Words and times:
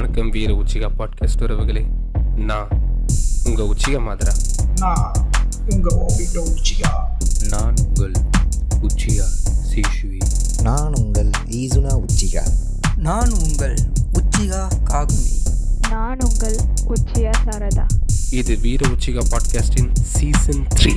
வணக்கம் 0.00 0.30
வீர 0.30 0.52
Uchiha 0.52 0.90
podcast 0.98 1.42
உறவுகளே 1.42 1.84
நான் 2.36 2.68
உங்க 3.44 3.62
உச்சிகா 3.62 4.00
மாதிரா. 4.00 4.32
நான் 4.76 5.12
உங்க 5.68 6.04
ஓபிட்டோ 6.08 6.36
உச்சிகா. 6.36 6.88
நான் 7.48 7.74
உங்கள் 7.86 8.12
உச்சிகா 8.82 9.24
சீஷுவி. 9.74 10.18
நான் 10.62 10.92
உங்கள் 10.94 11.30
ஈசுனா 11.48 12.04
உச்சிகா. 12.04 12.48
நான் 12.96 13.30
உங்கள் 13.30 13.74
உச்சிகா 14.12 14.68
காகுமி. 14.84 15.36
நான் 15.90 16.18
உங்கள் 16.20 16.56
உச்சியா 16.88 17.32
சாரதா. 17.44 17.86
இது 18.30 18.56
வீர 18.56 18.88
உச்சிகா 18.88 19.22
பாட்காஸ்டின் 19.30 19.90
சீசன் 19.92 20.66
த்ரீ 20.74 20.92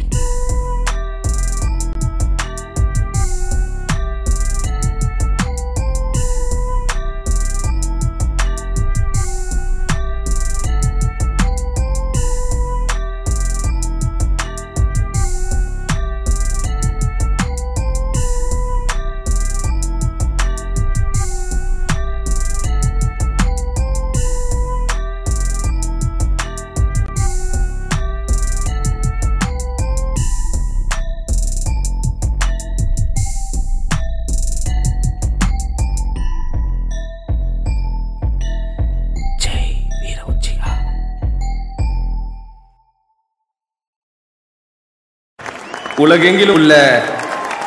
உலகெங்கிலும் 46.04 46.56
உள்ள 46.56 46.73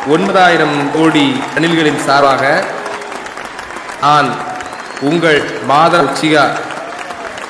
ஒன்பதாயிரம் 0.06 0.90
கோடி 0.92 1.26
அணில்களின் 1.56 2.04
சார்பாக 2.06 2.42
நான் 4.00 4.28
உங்கள் 5.00 5.40
மாத 5.66 6.02
உச்சிகா 6.02 6.44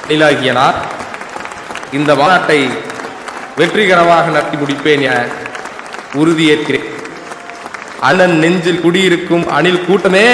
அணிலாகிய 0.04 0.52
நான் 0.52 0.78
இந்த 1.92 2.14
மாநாட்டை 2.14 2.60
வெற்றிகரமாக 3.56 4.30
நடத்தி 4.30 4.56
முடிப்பேன் 4.56 5.02
என 5.02 5.14
உறுதியேற்கிறேன். 6.14 6.88
அண்ணன் 8.00 8.36
நெஞ்சில் 8.38 8.80
குடியிருக்கும் 8.80 9.46
அணில் 9.48 9.84
கூட்டமே 9.84 10.26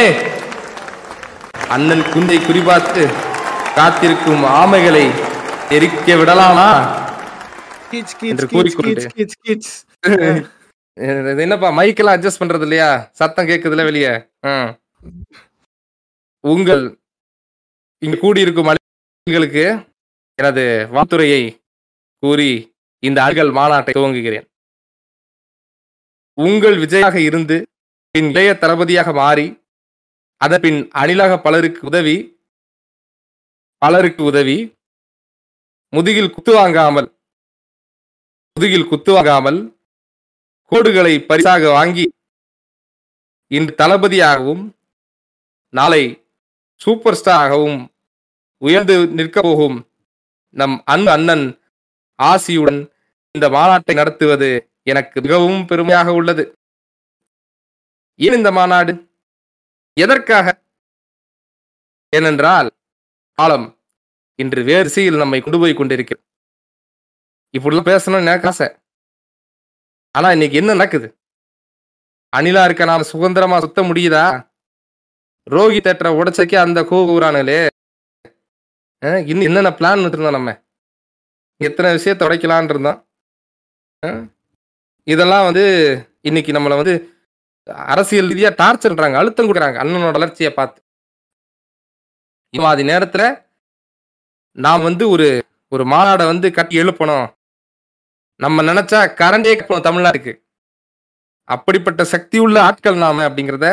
அண்ணன் 1.69 2.05
குந்தை 2.13 2.39
குறிபார்த்து 2.39 3.05
காத்திருக்கும் 3.75 4.45
ஆமைகளை 4.55 5.05
எரிக்க 5.71 6.17
விடலாமா? 6.17 6.71
என்று 8.23 8.47
கூறிக்கொண்டு 8.47 9.03
என்னப்பா 11.43 11.69
மைக்கெல்லாம் 11.79 12.17
அட்ஜஸ்ட் 12.17 12.41
பண்றது 12.41 12.65
இல்லையா? 12.67 12.89
சத்தம் 13.21 13.49
கேக்குதுல 13.51 13.85
வெளியே. 13.89 14.13
உங்கள் 16.45 16.85
இங்கு 18.03 18.19
கூடியிருக்கும் 18.23 18.71
அழிகளுக்கு 18.71 19.65
எனது 20.39 20.65
வாத்துறையை 20.95 21.43
கூறி 22.23 22.51
இந்த 23.03 23.19
அணிகள் 23.25 23.51
மாநாட்டை 23.59 23.93
துவங்குகிறேன். 23.97 24.47
உங்கள் 26.39 26.77
விஜயாக 26.83 27.17
இருந்து 27.29 27.57
பின் 28.15 28.29
இளைய 28.33 28.51
தளபதியாக 28.63 29.11
மாறி 29.21 29.47
அதன்பின் 30.41 30.81
அணிலாக 31.01 31.33
பலருக்கு 31.47 31.81
உதவி 31.91 32.17
பலருக்கு 33.83 34.23
உதவி 34.31 34.57
முதுகில் 35.93 36.35
குத்து 36.35 36.53
வாங்காமல் 36.59 37.09
முதுகில் 38.57 38.91
குத்து 38.91 39.11
வாங்காமல் 39.17 39.61
கோடுகளை 40.73 41.15
பரிசாக 41.21 41.71
வாங்கி 41.71 42.05
இன்று 43.51 43.75
தளபதியாகவும் 43.79 44.63
நாளை 45.69 46.03
சூப்பர் 46.81 47.19
ஸ்டாராகவும் 47.21 47.81
உயர்ந்து 48.59 49.09
நிற்க 49.09 49.41
போகும் 49.41 49.77
நம் 50.57 50.83
அன்பு 50.85 51.11
அண்ணன் 51.11 51.45
ஆசியுடன் 52.19 52.81
இந்த 53.31 53.49
மாநாட்டை 53.49 53.95
நடத்துவது 53.95 54.49
எனக்கு 54.83 55.21
மிகவும் 55.21 55.67
பெருமையாக 55.67 56.13
உள்ளது. 56.13 56.45
ஏன் 58.21 58.33
இந்த 58.33 58.51
மாநாடு? 58.51 58.93
எதற்காக? 59.97 60.47
ஏனென்றால் 62.13 62.71
காலம் 63.39 63.67
இன்று 64.39 64.63
வேறு 64.65 64.89
சீல் 64.89 65.17
நம்மை 65.17 65.41
கொண்டு 65.41 65.59
போய் 65.59 65.75
கொண்டிருக்கிறோம் 65.75 66.27
இப்படிலாம் 67.55 67.91
பேசணும்னு 67.93 68.31
எனக்கு 68.31 68.49
ஆசை 68.49 68.69
ஆனா 70.15 70.29
இன்னைக்கு 70.37 70.57
என்ன 70.61 70.71
நடக்குது? 70.75 71.09
அணிலா 72.33 72.63
இருக்க 72.65 72.85
நாம 72.91 73.07
சுதந்திரமா 73.13 73.57
சுத்த 73.65 73.81
முடியுதா? 73.89 74.25
ரோகி 75.47 75.79
தேட்டரை 75.85 76.11
உடைச்சக்கே 76.19 76.59
அந்த 76.65 76.81
கூறானுங்களே 76.91 77.61
இன்னும் 79.31 79.47
என்னென்ன 79.49 79.71
பிளான் 79.79 80.05
இருந்தோம் 80.09 80.37
நம்ம? 80.37 80.51
எத்தனை 81.61 81.89
விஷயத்தை 81.97 82.27
உடைக்கலான் 82.29 82.71
இருந்தோம். 82.73 82.99
இதெல்லாம் 85.07 85.47
வந்து 85.49 85.65
இன்னைக்கு 86.29 86.51
நம்மளை 86.57 86.77
வந்து 86.81 86.95
அரசியல் 87.93 88.31
ரீதியாக 88.33 88.59
டார்ச்சர்ன்றாங்க 88.61 89.19
அழுத்தம் 89.21 89.49
கொடுக்குறாங்க 89.49 89.81
அண்ணனோட 89.83 90.13
வளர்ச்சியை 90.19 90.51
பார்த்து. 90.53 90.79
இவாதி 92.55 92.83
நேரத்தில் 92.93 93.29
நாம் 94.59 94.87
வந்து 94.89 95.05
ஒரு 95.15 95.29
ஒரு 95.75 95.85
மாநாடை 95.93 96.25
வந்து 96.33 96.49
கட்டி 96.57 96.75
எழுப்பணும். 96.83 97.27
நம்ம 98.43 98.63
நினைச்சா 98.69 99.01
கரண்டே 99.21 99.53
கட்டணும் 99.57 99.87
தமிழ்நாட்டுக்கு. 99.87 100.33
அப்படிப்பட்ட 101.49 102.03
சக்தி 102.13 102.39
உள்ள 102.45 102.57
ஆட்கள் 102.67 103.03
நாம 103.05 103.25
அப்படிங்கிறத 103.29 103.69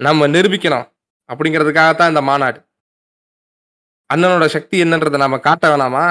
நம்ம 0.00 0.28
நிரூபிக்கணும். 0.34 0.86
அப்படிங்கிறதுக்காகத்தான் 1.30 2.12
இந்த 2.12 2.22
மாநாடு. 2.28 2.58
அண்ணனோட 4.10 4.46
சக்தி 4.54 4.76
என்னன்றதை 4.84 5.18
நாம 5.22 5.38
காட்ட 5.46 5.64
வேணாமா? 5.70 6.06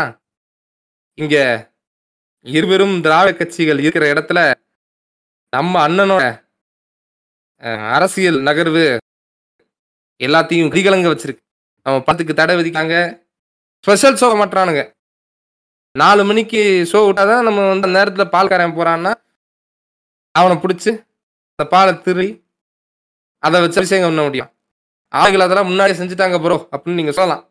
இங்க 1.17 1.35
இருவரும் 2.55 2.95
திராவிட 3.01 3.33
கட்சிகள் 3.37 3.83
இருக்கிற 3.85 4.05
இடத்துல 4.13 4.39
நம்ம 5.53 5.73
அண்ணனோட 5.87 6.23
அரசியல் 7.95 8.39
நகர்வு 8.47 8.85
எல்லாத்தையும் 10.19 10.69
விதிகலங்க 10.71 11.07
வச்சிருக்கு. 11.11 11.43
நம்ம 11.85 11.97
பத்துக்கு 12.07 12.33
தடை 12.33 12.53
விதிக்காங்க 12.59 12.95
ஸ்பெஷல் 13.83 14.19
ஷோ 14.21 14.27
மாட்டுறானுங்க. 14.39 14.83
நாலு 16.01 16.21
மணிக்கு 16.27 16.61
ஷோ 16.91 16.99
விட்டாதான் 17.05 17.45
நம்ம 17.47 17.65
வந்து 17.71 17.87
அந்த 17.87 17.97
நேரத்தில் 17.97 18.31
பால்காரன் 18.35 18.77
போகிறான்னா 18.77 19.11
அவனை 20.35 20.55
பிடிச்சி 20.63 20.91
அந்த 21.53 21.63
பாலை 21.73 21.91
திருவி 22.05 22.29
அதை 23.43 23.57
வச்சு 23.63 23.79
அபிஷேகம் 23.79 24.09
பண்ண 24.09 24.23
முடியும். 24.27 24.49
ஆளுகள் 25.13 25.45
அதெல்லாம் 25.45 25.69
முன்னாடி 25.71 25.93
செஞ்சுட்டாங்க 25.99 26.37
ப்ரோ 26.43 26.57
அப்படின்னு 26.71 26.99
நீங்கள் 26.99 27.17
சொல்லலாம். 27.19 27.43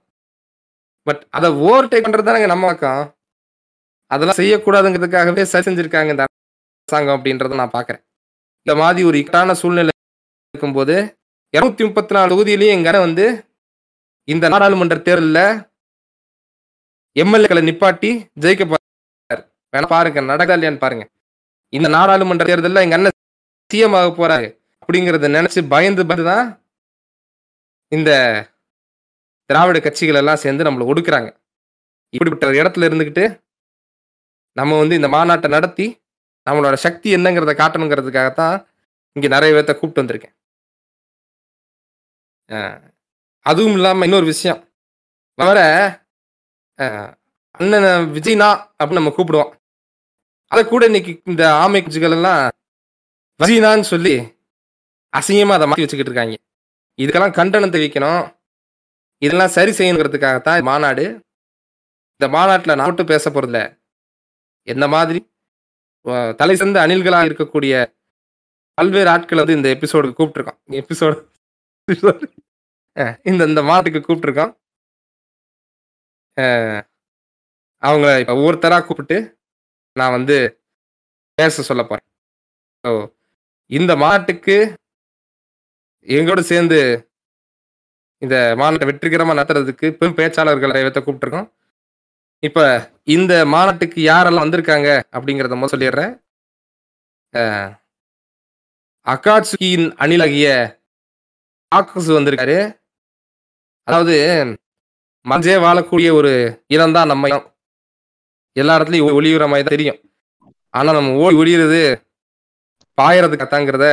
பட் 1.07 1.23
அதை 1.37 1.49
ஓவர் 1.67 1.91
டேக் 1.93 2.07
பண்ணுறது 2.07 2.29
தானே 2.29 2.51
நம்ம 2.53 2.67
பக்கம். 2.71 3.03
அதெல்லாம் 4.11 4.39
செய்யக்கூடாதுங்கிறதுக்காகவே 4.41 5.45
சரி 5.53 5.67
செஞ்சுருக்காங்க 5.69 6.15
இந்த 6.15 6.25
அரசாங்கம் 6.29 7.17
அப்படின்றத 7.17 7.61
நான் 7.63 7.77
பார்க்குறேன். 7.77 8.03
இந்த 8.67 8.75
மாதிரி 8.83 9.07
ஒரு 9.09 9.17
இக்கட்டான 9.21 9.55
சூழ்நிலை 9.63 9.93
இருக்கும்போது 10.55 10.97
இரநூத்தி 11.55 11.85
முப்பத்தி 11.89 12.15
நாலு 12.17 12.33
தொகுதியிலையும் 12.33 12.77
எங்க 12.79 12.99
வந்து 13.07 13.27
இந்த 14.29 14.49
நாடாளுமன்ற 14.53 14.97
தேர்தலில் 15.09 15.45
எம்எல்ஏக்களை 17.17 17.63
நிப்பாட்டி 17.69 18.11
ஜெயிக்க 18.43 18.65
போறாரு 18.71 19.43
வேணா 19.73 19.89
பாருங்க 19.95 20.21
நடக்கா 20.31 20.55
இல்லையான்னு 20.57 20.85
பாருங்க. 20.85 21.05
இந்த 21.73 21.89
நாடாளுமன்ற 21.97 22.45
தேர்தலில் 22.51 22.85
எங்க 22.85 22.97
அண்ணன் 22.99 23.19
சிஎம் 23.71 23.97
ஆக 23.99 24.09
போறாரு 24.21 24.49
அப்படிங்கறத 24.83 25.29
நினைச்சு 25.37 25.61
பயந்து 25.75 26.03
பயந்து 26.11 26.25
தான் 26.31 26.47
இந்த 27.93 28.11
திராவிட 29.51 29.79
கட்சிகள் 29.85 30.19
எல்லாம் 30.21 30.43
சேர்ந்து 30.43 30.67
நம்மளை 30.67 30.85
ஒடுக்குறாங்க. 30.91 31.31
இப்படிப்பட்ட 32.15 32.61
இடத்துல 32.61 32.89
இருந்துக்கிட்டு 32.89 33.25
நம்ம 34.57 34.79
வந்து 34.83 34.99
இந்த 35.01 35.09
மாநாட்டை 35.17 35.49
நடத்தி 35.57 35.87
நம்மளோட 36.47 36.77
சக்தி 36.85 37.09
என்னங்கிறத 37.17 37.53
காட்டணுங்கிறதுக்காகத்தான் 37.61 38.57
இங்கே 39.17 39.29
நிறைய 39.35 39.51
பேர்த்த 39.55 39.75
கூப்பிட்டு 39.75 40.03
வந்திருக்கேன். 40.03 40.35
அதுவும் 43.47 43.77
இல்லாமல் 43.79 44.07
இன்னொரு 44.09 44.27
விஷயம். 44.33 44.61
வர 45.39 45.61
அண்ணனை 47.61 47.91
விஜய்னா 48.17 48.49
அப்படின்னு 48.79 49.01
நம்ம 49.01 49.13
கூப்பிடுவோம். 49.17 49.51
அதை 50.53 50.63
கூட 50.71 50.83
இன்னைக்கு 50.91 51.13
இந்த 51.31 51.43
ஆமை 51.63 51.81
குஞ்சுகள் 51.85 52.17
எல்லாம் 52.19 52.41
விஜய்னான்னு 53.41 53.87
சொல்லி 53.95 54.15
அசிங்கமாக 55.19 55.59
அதை 55.59 55.67
மாற்றி 55.69 55.85
வச்சுக்கிட்டு 55.85 56.13
இருக்காங்க. 56.13 56.37
இதுக்கெல்லாம் 57.03 57.37
கண்டனம் 57.39 57.75
தெரிவிக்கணும். 57.75 58.23
இதெல்லாம் 59.27 59.55
சரி 59.57 59.73
செய்யணுங்கிறதுக்காகத்தான் 59.79 60.67
மாநாடு. 60.71 61.05
இந்த 62.17 62.27
மாநாட்டில் 62.37 62.77
நான் 62.79 62.89
மட்டும் 62.91 63.11
பேச 63.13 63.25
போகிறதில்ல 63.31 63.61
எந்த 64.69 64.87
மாதிரி 64.95 65.21
தலை 66.41 66.55
சிறந்த 66.61 66.79
அணில்களாக 66.85 67.29
இருக்கக்கூடிய 67.29 67.75
பல்வேறு 68.79 69.11
ஆட்களை 69.13 69.41
வந்து 69.43 69.57
இந்த 69.59 69.69
எபிசோடுக்கு 69.77 70.19
கூப்பிட்டுருக்கோம். 70.19 70.61
எபிசோடு 70.81 71.19
இந்த 73.31 73.43
இந்த 73.51 73.61
மாநாட்டுக்கு 73.69 74.01
கூப்பிட்டுருக்கோம். 74.07 74.53
அவங்கள 77.83 78.11
இப்போ 78.23 78.35
ஒவ்வொருத்தராக 78.39 78.85
கூப்பிட்டு 78.87 79.17
நான் 79.97 80.17
வந்து 80.19 80.37
பேச 81.39 81.63
சொல்ல 81.69 81.83
போறேன். 81.91 82.07
ஸோ 82.85 82.91
இந்த 83.71 83.93
மாநாட்டுக்கு 84.03 84.57
எங்களோட 86.09 86.41
சேர்ந்து 86.53 86.79
இந்த 88.23 88.37
மாநாட்டை 88.61 88.87
வெற்றிகரமாக 88.89 89.37
நடத்துறதுக்கு 89.39 89.87
பெரும் 89.99 90.19
பேச்சாளர்கள் 90.19 90.71
நிறைய 90.73 90.85
பேர்த்த 90.87 91.03
கூப்பிட்டுருக்கோம். 91.05 91.49
இப்போ 92.43 92.65
இந்த 93.17 93.33
மாநாட்டுக்கு 93.55 93.99
யாரெல்லாம் 94.13 94.45
வந்திருக்காங்க 94.47 94.89
அப்படிங்கிறத 95.17 95.57
முதல் 95.59 95.73
சொல்லிடுறேன். 95.75 96.13
அகாட்சுகியின் 99.07 99.87
அணிலாகிய 100.05 100.49
ஆக்கசு 101.73 102.19
வந்திருக்காரு. 102.19 102.59
அதாவது 103.89 104.17
மஞ்சே 105.31 105.57
வாழக்கூடிய 105.65 106.09
ஒரு 106.19 106.31
இனம் 106.75 106.95
தான் 106.97 107.11
நம்ம 107.13 107.29
இனம். 107.31 107.47
எல்லா 108.57 108.77
இடத்துலையும் 108.79 109.17
ஒளியுற 109.19 109.45
மாதிரி 109.51 109.65
தான் 109.67 109.77
தெரியும். 109.77 109.99
ஆனா 110.75 110.91
நம்ம 110.97 111.15
ஓடி 111.25 111.37
ஒளியுறது 111.43 111.81
பாயறதுக்கு 112.99 113.43
கத்தாங்கிறத 113.43 113.87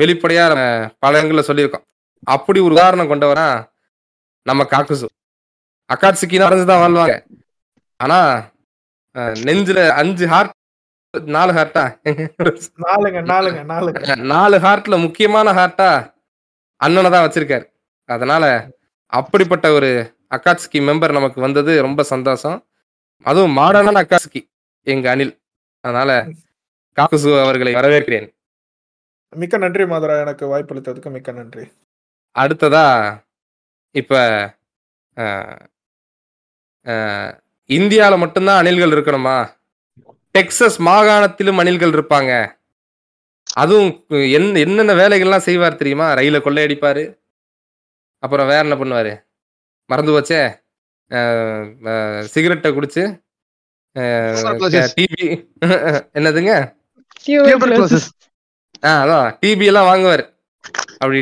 வெளிப்படையா 0.00 0.44
நம்ம 0.52 0.64
பல 1.04 1.12
இடங்கள்ல 1.18 1.44
சொல்லியிருக்கோம். 1.48 1.84
அப்படி 2.34 2.58
ஒரு 2.66 2.74
உதாரணம் 2.76 3.10
கொண்டவரா 3.10 3.48
நம்ம 4.46 4.64
காக்குசு. 4.72 5.08
அக்காட்சிக்கு 5.90 6.44
அரைஞ்சுதான் 6.46 6.82
வாழ்வாங்க. 6.82 7.16
ஆனா 8.00 8.18
நெஞ்சில 9.46 9.80
அஞ்சு 10.00 10.24
ஹார்ட் 10.32 10.54
நாலு 11.36 11.52
ஹார்ட்டா 11.56 11.82
நாளுங்க 12.86 13.20
நாளுங்க 13.32 13.60
நாளுங்க 13.72 14.16
நாலு 14.32 14.56
ஹார்ட்ல 14.64 14.96
முக்கியமான 15.04 15.52
ஹார்ட்டா 15.58 15.90
அண்ணனை 16.80 17.10
தான் 17.14 17.24
வச்சிருக்காரு. 17.26 17.64
அதனால 18.08 18.44
அப்படிப்பட்ட 19.18 19.66
ஒரு 19.76 19.90
அக்காட்சிக்கு 20.34 20.78
மெம்பர் 20.88 21.16
நமக்கு 21.18 21.38
வந்தது 21.44 21.72
ரொம்ப 21.86 22.00
சந்தோஷம். 22.12 22.58
அதுவும் 23.26 23.56
மாடர்னான 23.58 24.00
அக்காட்சிக்கு 24.04 24.42
எங்க 24.86 25.06
அணில். 25.14 25.34
அதனால 25.84 26.10
காக்குசு 26.98 27.30
அவர்களை 27.44 27.72
வரவேற்கிறேன். 27.74 28.26
மிக்க 29.32 29.56
நன்றி 29.64 29.84
மாதரா 29.92 30.14
எனக்கு 30.24 30.44
வாய்ப்பளித்ததுக்கு 30.52 31.10
மிக்க 31.16 31.32
நன்றி. 31.38 31.64
அடுத்ததா 32.36 32.86
இப்ப 33.94 34.14
இந்தியால 37.70 38.14
மட்டும்தான் 38.22 38.60
அணில்கள் 38.62 38.94
இருக்கணுமா? 38.94 39.36
டெக்சஸ் 40.34 40.78
மாகாணத்திலும் 40.88 41.60
அணில்கள் 41.62 41.94
இருப்பாங்க. 41.96 42.32
அதுவும் 43.62 43.90
என்ன 44.38 44.58
என்னென்ன 44.64 44.94
வேலைகள்லாம் 45.00 45.46
செய்வார் 45.48 45.80
தெரியுமா? 45.80 46.06
ரயில 46.18 46.38
கொள்ளையடிப்பாரு. 46.46 47.04
அப்புறம் 48.22 48.48
வேற 48.50 48.60
என்ன 48.66 48.76
பண்ணுவாரு? 48.80 49.12
மறந்து 49.90 50.14
போச்சே? 50.14 50.40
சிகரெட்டை 52.34 52.70
குடிச்சு. 52.72 53.04
டிபி 54.96 55.26
என்னதுங்க. 56.18 56.54
ஆ 58.88 58.90
அதான். 59.02 59.28
டிபி 59.42 59.66
எல்லாம் 59.70 59.88
வாங்குவார். 59.90 60.24
அப்படி 61.02 61.20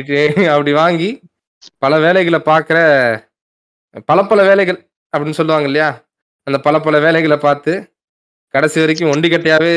அப்படி 0.53 0.71
வாங்கி 0.81 1.09
பல 1.83 1.93
வேலைகளை 2.05 2.39
பார்க்குற 2.51 2.79
பல 4.09 4.19
பல 4.31 4.39
வேலைகள் 4.49 4.79
அப்படின்னு 5.13 5.37
சொல்லுவாங்க 5.39 5.67
இல்லையா? 5.69 5.89
அந்த 6.47 6.57
பல 6.65 6.75
பல 6.87 6.95
வேலைகளை 7.05 7.37
பார்த்து 7.45 7.73
கடைசி 8.53 8.79
வரைக்கும் 8.79 9.11
ஒண்டிக்கட்டையாவே 9.11 9.75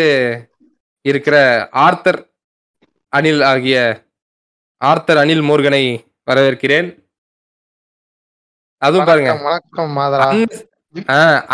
இருக்கிற 1.04 1.36
ஆர்த்தர் 1.84 2.20
அனில் 3.12 3.42
ஆகிய 3.50 3.76
ஆர்த்தர் 4.80 5.20
அனில் 5.22 5.44
மோர்கனை 5.48 5.84
வரவேற்கிறேன். 6.30 6.88
அதுவும் 8.82 9.08
பாருங்க. 9.08 9.30
வணக்கம் 9.46 9.94
மாதரா. 9.98 10.26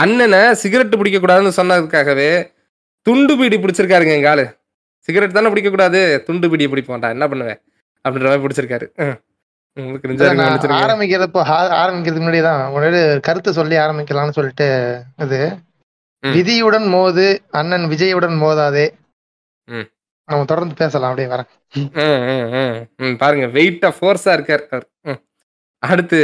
அண்ணன் 0.03 0.35
சிகரெட் 0.63 0.99
பிடிக்க 1.01 1.19
கூடாதுன்னு 1.21 1.59
சொன்னதுக்காகவே 1.59 2.31
துண்டு 3.07 3.33
பீடி 3.39 3.57
பிடிச்சிருக்காருங்க 3.59 4.13
எங்க 4.19 4.31
ஆளு. 4.33 4.45
சிகரெட் 5.09 5.37
தானே 5.37 5.51
பிடிக்க 5.53 5.71
கூடாது 5.71 6.01
துண்டு 6.27 6.47
பீடி 6.51 6.67
பிடிப்போம்டா 6.73 7.09
என்ன 7.17 7.25
பண்ணுவேன்? 7.33 7.61
அப்படின்ற 8.05 8.29
மாதிரி 8.31 8.45
பிடிச்சிருக்காரு. 8.45 8.87
ஆரம்பிக்கிறப்போ 10.83 11.41
ஆரம்பிக்கிறதுக்கு 11.81 12.25
முன்னாடி 12.25 12.43
தான் 12.49 12.61
ஒரு 12.77 12.89
கருத்து 13.27 13.53
சொல்லி 13.59 13.77
ஆரம்பிக்கலாம்னு 13.85 14.37
சொல்லிட்டு 14.39 14.69
இது 15.25 15.41
ம். 16.23 16.35
விதியுடன் 16.37 16.87
மோது 16.95 17.25
அண்ணன் 17.61 17.87
விஜயுடன் 17.93 18.37
மோதாதே. 18.43 18.87
நம்ம 20.29 20.45
தொடர்ந்து 20.51 20.75
பேசலாம் 20.75 21.11
அப்படியே 21.11 21.31
வரேன். 21.33 21.49
பாருங்க 23.23 23.47
வெயிட்டா 23.57 23.89
ஃபோர்ஸா 23.97 24.33
இருக்கார். 24.39 24.65
அடுத்து 25.83 26.21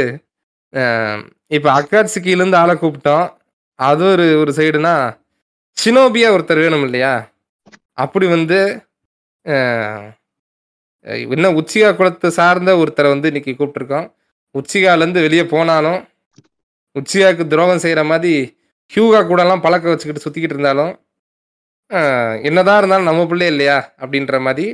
இப்போ 1.55 1.69
அக்காட்சிக்கிலேருந்து 1.79 2.61
ஆளை 2.63 2.73
கூப்பிட்டோம். 2.81 3.25
அது 3.79 4.03
ஒரு 4.13 4.25
ஒரு 4.41 4.51
சைடுனா 4.59 4.93
சினோபியா 5.77 6.29
ஒருத்தர் 6.35 6.63
வேணும் 6.63 6.85
இல்லையா? 6.87 7.13
அப்படி 8.03 8.25
வந்து 8.35 8.59
இன்னும் 11.33 11.57
உச்சிகா 11.59 11.89
குளத்தை 11.99 12.29
சார்ந்த 12.39 12.71
ஒருத்தரை 12.81 13.09
வந்து 13.13 13.29
இன்னைக்கு 13.31 13.51
கூப்பிட்டுருக்கோம். 13.59 14.07
உச்சிகாலேருந்து 14.55 15.23
வெளியே 15.25 15.45
போனாலும் 15.53 15.99
உச்சிகாவுக்கு 16.95 17.43
துரோகம் 17.53 17.83
செய்கிற 17.83 18.01
மாதிரி 18.11 18.33
ஹியூகா 18.91 19.19
கூடலாம் 19.29 19.63
பழக்க 19.65 19.85
வச்சுக்கிட்டு 19.91 20.23
சுற்றிக்கிட்டு 20.25 20.55
இருந்தாலும் 20.57 20.93
என்னதான் 22.47 22.79
இருந்தாலும் 22.81 23.09
நம்ம 23.09 23.21
பிள்ளை 23.31 23.47
இல்லையா? 23.53 23.77
அப்படின்ற 24.03 24.35
மாதிரி 24.47 24.65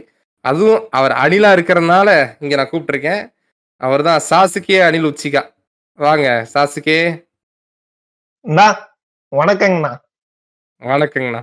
அதுவும் 0.45 0.81
அவர் 0.97 1.13
அணிலா 1.23 1.49
இருக்கிறதுனால 1.57 2.09
இங்கே 2.41 2.57
நான் 2.59 2.71
கூப்பிட்ருக்கேன் 2.71 3.23
அவர் 3.81 4.01
தான் 4.09 4.21
சாசுக்கே 4.29 4.79
அணில் 4.87 5.09
உச்சிகா. 5.11 5.41
வாங்க 5.99 6.25
சாசுகே 6.51 6.97
வணக்கங்கண்ணா. 9.31 9.91
வணக்கங்கண்ணா. 10.81 11.41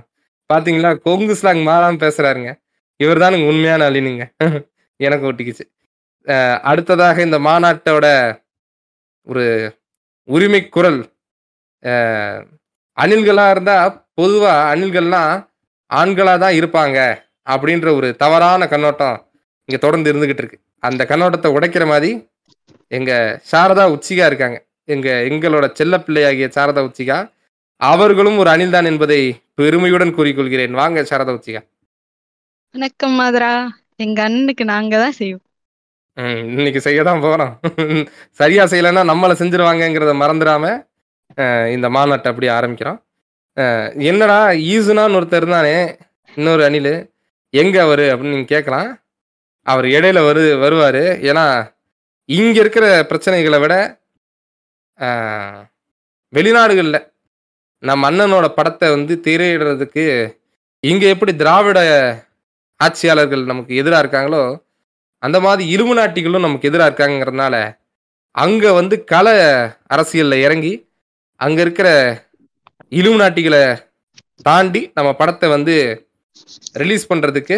பாத்தீங்களா 0.49 0.89
கொங்கு 1.05 1.33
ஸ்லாங் 1.39 1.61
மாறாம 1.69 1.99
பேசுறாருங்க. 2.03 2.51
இவர் 2.99 3.21
தானுங்க 3.23 3.47
உண்மையான 3.51 3.87
அலினுங்க 3.89 4.25
எனக்கு 4.99 5.27
ஒட்டிக்கிச்சு. 5.29 5.65
அடுத்ததாக 6.71 7.17
இந்த 7.27 7.37
மாநாட்டோட 7.47 8.05
ஒரு 9.27 9.43
உரிமை 10.27 10.61
குரல். 10.75 11.01
அணில்களா 12.97 13.47
இருந்தா 13.55 13.77
பொதுவா 14.19 14.53
அணில்கள்லாம் 14.71 15.33
ஆண்களா 15.91 16.35
தான் 16.45 16.57
இருப்பாங்க 16.61 16.97
அப்படின்ற 17.47 17.89
ஒரு 17.99 18.09
தவறான 18.23 18.67
கண்ணோட்டம் 18.73 19.17
இங்க 19.69 19.79
தொடர்ந்து 19.85 20.11
இருந்துகிட்டு 20.13 20.43
இருக்கு. 20.43 20.59
அந்த 20.83 21.01
கண்ணோட்டத்தை 21.11 21.51
உடைக்கிற 21.57 21.85
மாதிரி 21.93 22.11
எங்க 22.91 23.11
சாரதா 23.51 23.83
உச்சிகா 23.95 24.25
இருக்காங்க. 24.29 24.57
எங்க 24.93 25.07
எங்களோட 25.29 25.65
செல்ல 25.79 25.95
பிள்ளையாகிய 26.05 26.47
சாரதா 26.57 26.81
உச்சிகா 26.89 27.17
அவர்களும் 27.81 28.37
ஒரு 28.41 28.49
அணில்தான் 28.55 28.89
என்பதை 28.91 29.19
பெருமையுடன் 29.59 30.15
கூறிக்கொள்கிறேன். 30.17 30.75
வாங்க 30.81 30.99
சாரதா 31.11 31.35
உச்சிகா. 31.37 31.61
வணக்கம் 32.75 33.15
மாதரா. 33.19 33.51
எங்க 34.05 34.19
அண்ணனுக்கு 34.27 34.63
நாங்க 34.73 34.95
தான் 35.03 35.17
செய்வோம். 35.19 35.43
ம், 36.17 36.43
இன்னைக்கு 36.57 36.81
செய்ய 36.87 36.99
தான் 37.07 37.23
போறோம். 37.25 37.53
சரியா 38.39 38.63
செய்யலைன்னா 38.71 39.03
நம்மளை 39.11 39.35
செஞ்சிருவாங்கங்கிறத 39.41 40.13
மறந்துடாம 40.23 40.65
இந்த 41.75 41.87
மாநாட்டை 41.95 42.29
அப்படி 42.31 42.47
ஆரம்பிக்கிறோம். 42.57 42.99
என்னடா 44.09 44.37
ஈசுனான்னு 44.73 45.17
ஒருத்தர் 45.19 45.41
இருந்தானே 45.41 45.75
இன்னொரு 46.37 46.63
அணில். 46.67 46.93
எங்க 47.53 47.75
அவரு 47.85 48.05
அப்படின்னு 48.11 48.35
நீங்க 48.35 48.49
கேட்கலாம். 48.53 48.89
அவர் 49.67 49.85
இடையில 49.95 50.19
வரு 50.27 50.43
வருவாரு. 50.63 51.03
ஏன்னா 51.29 51.45
இங்க 52.29 52.59
இருக்கிற 52.59 53.03
பிரச்சனைகளை 53.03 53.59
விட 53.59 53.73
வெளிநாடுகளில் 56.33 56.99
நம்ம 57.83 58.09
அண்ணனோட 58.11 58.47
படத்தை 58.47 58.89
வந்து 58.89 59.21
திரையிடுறதுக்கு 59.25 60.05
இங்க 60.83 61.07
எப்படி 61.07 61.35
திராவிட 61.35 61.79
ஆட்சியாளர்கள் 62.79 63.43
நமக்கு 63.45 63.75
எதிராக 63.75 64.01
இருக்காங்களோ 64.03 64.43
அந்த 65.23 65.39
மாதிரி 65.39 65.63
இலுமினாட்டிகளும் 65.75 66.39
நமக்கு 66.39 66.67
எதிராக 66.67 66.89
இருக்காங்கிறதுனால 66.89 67.55
அங்க 68.35 68.71
வந்து 68.71 69.03
கல 69.03 69.27
அரசியலில் 69.87 70.43
இறங்கி 70.43 70.73
அங்க 71.39 71.61
இருக்கிற 71.61 71.87
இலுமினாட்டிகளை 72.91 73.63
தாண்டி 74.41 74.91
நம்ம 74.93 75.13
படத்தை 75.13 75.49
வந்து 75.49 75.75
ரிலீஸ் 76.73 77.09
பண்றதுக்கு 77.09 77.57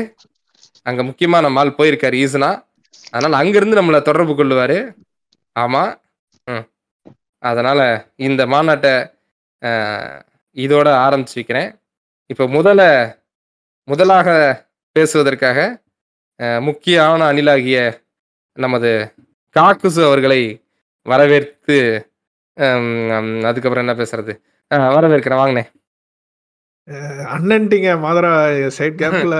அங்க 0.85 1.03
முக்கியமாக 1.03 1.41
நம்ம 1.41 1.59
ஆள் 1.59 1.77
போயிருக்காரு 1.77 2.15
ஈசனா. 2.25 2.49
அதனால 3.11 3.37
அங்கிருந்து 3.37 3.81
நம்மளை 3.81 4.01
தொடர்பு 4.01 4.33
கொள்ளுவாரு. 4.33 4.77
ஆமா. 5.55 5.83
ம். 6.47 6.65
அதனால 7.43 7.79
இந்த 8.19 8.45
மாநாட்டை 8.45 8.93
இதோட 10.57 10.87
ஆரம்பிச்சு 11.05 11.35
வைக்கிறேன் 11.35 11.69
இப்போ 12.29 12.45
முதல்ல 12.49 12.83
முதலாக 13.87 14.29
பேசுவதற்காக 14.95 15.59
முக்கிய 16.39 16.67
முக்கியமான 16.67 17.31
அணிலாகிய 17.31 17.77
நமது 18.57 18.91
காக்குசு 19.55 20.01
அவர்களை 20.05 20.41
வரவேற்று 21.05 21.77
அதுக்கப்புறம் 23.47 23.87
என்ன 23.87 23.93
பேசுறது? 23.93 24.33
வரவேற்கிறேன். 24.95 25.35
வாங்கினேன் 25.35 25.69
அண்ணன்ட்டீங்க 27.35 27.89
மாதரா 28.03 28.29
சைட் 28.75 28.99
கேப்ல 28.99 29.37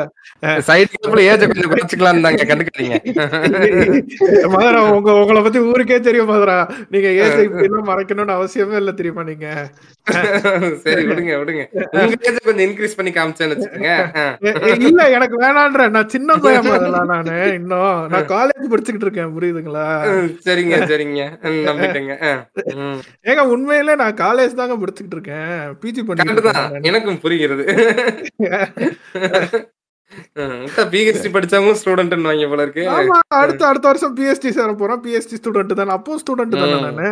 சைடு 0.67 0.87
கேப்ல 0.93 1.21
ஏஜ 1.31 1.41
கொஞ்சம் 1.49 1.71
குறைச்சிக்கலாம் 1.71 2.25
தாங்க 2.25 2.45
கண்டுக்காதீங்க. 2.49 2.97
மாதரா 4.53 4.79
உங்க 4.95 5.11
உங்களை 5.21 5.41
பத்தி 5.45 5.59
ஊருக்கே 5.71 5.99
தெரியும் 6.07 6.29
மாதரா. 6.31 6.57
நீங்க 6.93 7.07
ஏஜ் 7.23 7.37
எல்லாம் 7.67 7.87
மறைக்கணும்னு 7.91 8.35
அவசியமே 8.37 8.75
இல்ல 8.81 8.91
தெரியுமா 8.99 9.23
நீங்க? 9.29 9.47
சரி 10.83 11.03
விடுங்க 11.09 11.31
விடுங்க. 11.41 11.63
உங்க 12.01 12.17
ஏஜ 12.29 12.35
கொஞ்சம் 12.47 12.65
இன்க்ரீஸ் 12.67 12.97
பண்ணி 12.97 13.13
காமிச்சேன்னு 13.17 13.55
வச்சுக்கோங்க. 13.55 13.93
இல்ல 14.89 15.07
எனக்கு 15.17 15.37
வேணான்ற 15.43 15.87
நான் 15.95 16.11
சின்ன 16.15 16.37
பையன் 16.45 16.67
மாதரா 16.69 17.01
நானு. 17.13 17.37
இன்னும் 17.59 18.03
நான் 18.15 18.29
காலேஜ் 18.35 18.69
படிச்சுக்கிட்டு 18.73 19.07
இருக்கேன் 19.09 19.33
புரியுதுங்களா? 19.37 19.87
சரிங்க 20.49 20.81
சரிங்க. 20.91 21.23
நம்பிட்டேங்க. 21.69 22.13
ஏங்க 23.29 23.45
உண்மையிலே 23.55 23.95
நான் 24.03 24.19
காலேஜ் 24.25 24.59
தாங்க 24.61 24.77
படிச்சுக்கிட்டு 24.83 25.19
இருக்கேன். 25.19 25.55
பிஜி 25.81 26.03
பண்ணிட்டு 26.11 26.35
கரெக்ட் 26.35 26.59
தான். 26.59 26.71
புரிகிறது. 27.37 27.63
பிஹெச்டி 30.91 31.29
படிச்சவங்க 31.33 31.71
ஸ்டூடெண்ட் 31.79 32.21
வாங்க 32.27 32.47
போல 32.47 32.61
இருக்கு. 32.61 32.83
அடுத்த 33.39 33.67
அடுத்த 33.67 33.87
வருஷம் 33.87 34.15
பிஎஸ்டி 34.17 34.49
சேர 34.57 34.73
போறேன் 34.73 35.01
பிஎஸ்டி 35.05 35.37
ஸ்டூடெண்ட் 35.39 35.77
தானே. 35.79 35.91
அப்போ 35.91 36.19
ஸ்டூடெண்ட் 36.21 36.55
தானே. 36.61 36.77
நானு. 36.85 37.09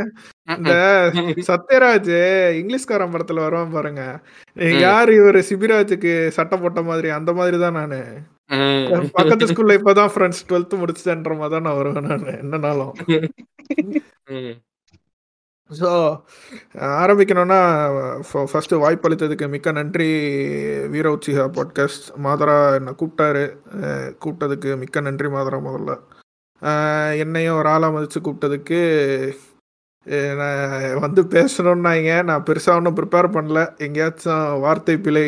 இந்த 0.57 0.71
சத்யராஜ் 1.49 2.11
இங்கிலீஷ்காரன் 2.59 3.13
படத்துல 3.15 3.43
வருவான் 3.45 3.71
பாருங்க. 3.71 4.03
யார் 4.83 5.09
இவரு? 5.09 5.41
சிபிராஜுக்கு 5.49 6.13
சட்டை 6.37 6.59
போட்ட 6.59 6.81
மாதிரி 6.81 7.09
அந்த 7.09 7.33
மாதிரி 7.33 7.59
தான் 7.59 7.77
நானு. 7.79 7.99
பக்கத்து 9.17 9.45
ஸ்கூல்ல 9.51 9.77
இப்பதான் 9.79 10.13
ஃப்ரெண்ட்ஸ் 10.15 10.45
டுவெல்த் 10.49 10.79
முடிச்சுட்டேன்ற 10.81 11.33
மாதிரி 11.37 11.53
தான் 11.55 11.67
நான் 11.67 11.79
வருவேன் 11.81 12.09
நானு. 12.11 12.31
என்னனாலும். 12.43 12.93
ஸோ 15.69 15.89
ஆரம்பிக்கணும்னா 17.03 17.59
ஃபஸ்ட்டு 18.51 18.81
வாய்ப்பளித்ததுக்கு 18.83 19.45
மிக்க 19.53 19.71
நன்றி 19.77 20.09
வீர 20.93 21.07
உச்சிகா 21.15 21.45
பாட்காஸ்ட் 21.55 22.05
மாதரா 22.25 22.57
என்னை 22.77 22.91
கூப்பிட்டாரு. 22.99 23.43
கூப்பிட்டதுக்கு 24.23 24.69
மிக்க 24.83 25.01
நன்றி 25.07 25.29
மாதரா 25.35 25.59
முதல்ல. 25.67 25.93
என்னையும் 27.23 27.57
ஒரு 27.61 27.69
ஆளாக 27.73 27.93
மதித்து 27.95 28.19
கூப்பிட்டதுக்கு 28.27 28.79
நான் 30.39 30.99
வந்து 31.05 31.21
பேசணுன்னாங்க 31.35 32.11
நான் 32.29 32.45
பெருசாக 32.49 32.79
ஒன்றும் 32.79 32.97
ப்ரிப்பேர் 32.99 33.33
பண்ணல. 33.37 33.61
எங்கேயாச்சும் 33.85 34.45
வார்த்தை 34.65 34.97
பிழை 35.07 35.27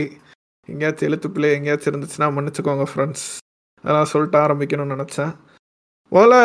எங்கேயாச்சும் 0.70 1.10
எழுத்து 1.10 1.28
பிழை 1.36 1.50
எங்கேயாச்சும் 1.58 1.92
இருந்துச்சுன்னா 1.94 2.30
மன்னிச்சுக்கோங்க 2.38 2.88
ஃப்ரெண்ட்ஸ் 2.92 3.28
அதெல்லாம் 3.84 4.12
சொல்லிட்டு 4.14 4.38
ஆரம்பிக்கணும்னு 4.46 4.96
நினச்சேன். 4.96 5.34
முதல்ல 6.12 6.36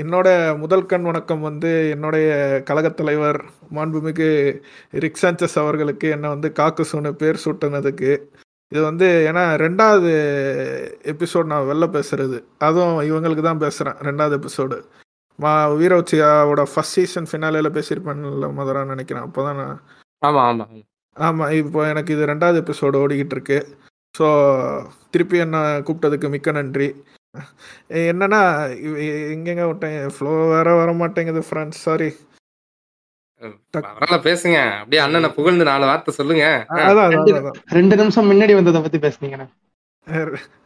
என்னோட 0.00 0.28
முதல் 0.60 0.86
கண் 0.90 1.06
வணக்கம் 1.08 1.42
வந்து 1.48 1.70
என்னுடைய 1.94 2.28
கழகத் 2.68 2.96
தலைவர் 3.00 3.38
மாண்புமிகு 3.76 4.28
ரிக் 5.04 5.20
சாnchez 5.22 5.54
அவர்களுக்கு 5.62 6.06
என்னை 6.16 6.28
வந்து 6.34 6.48
காக்குசூன்னு 6.60 7.10
பேர் 7.22 7.42
சூட்டினதுக்கு. 7.44 8.12
இது 8.72 8.80
வந்து 8.88 9.08
ஏன்னா 9.30 9.42
ரெண்டாவது 9.64 10.12
எபிசோட் 11.12 11.50
நான் 11.52 11.68
வெளில 11.70 11.86
பேசுறது. 11.96 12.38
அதுவும் 12.68 13.00
இவங்களுக்கு 13.10 13.44
தான் 13.48 13.62
பேசுகிறேன் 13.64 13.98
ரெண்டாவது 14.08 14.36
எபிசோடு. 14.40 14.78
மா 15.38 15.52
வீரோச்சியாவோட 15.80 16.64
ஃபர்ஸ்ட் 16.72 16.96
சீசன் 16.98 17.28
ஃபினாலேல 17.30 17.70
பேசியிருப்பேன்ல 17.76 18.48
முதரா 18.58 18.84
நினைக்கிறேன் 18.92 19.26
அப்போ 19.26 19.42
தான் 19.48 19.60
நான் 19.62 19.76
ஆமா 20.22 20.42
ஆமா 20.50 20.66
ஆமாம் 21.16 21.52
இப்போ 21.60 21.80
எனக்கு 21.92 22.14
இது 22.16 22.30
ரெண்டாவது 22.32 22.60
எபிசோடு 22.64 23.02
ஓடிக்கிட்டு 23.02 23.36
இருக்கு. 23.38 23.58
ஸோ 24.14 24.26
திருப்பி 25.14 25.36
என்ன 25.46 25.58
கூப்பிட்டதுக்கு 25.86 26.28
மிக்க 26.36 26.58
நன்றி. 26.60 26.88
என்னன்னா 28.12 28.40
எங்கெங்க 29.34 29.66
விட்டேன்? 29.70 29.98
ஃப்ளோ 30.14 30.32
வேற 30.54 30.68
வர 30.80 30.92
மாட்டேங்குது 31.02 31.42
ஃப்ரெண்ட்ஸ் 31.48 31.84
சாரி 31.88 32.10
பேசுங்க. 34.26 34.58
அப்படியே 34.80 35.00
அண்ணனை 35.04 35.28
புகழ்ந்து 35.38 35.64
நாலு 35.68 35.84
வார்த்தை 35.88 36.12
சொல்லுங்க. 36.18 36.44
ரெண்டு 37.78 37.94
நிமிஷம் 38.00 38.28
முன்னாடி 38.30 38.54
வந்ததை 38.58 38.80
பத்தி 38.84 38.98
பேசுனீங்கண்ணே. 39.06 39.46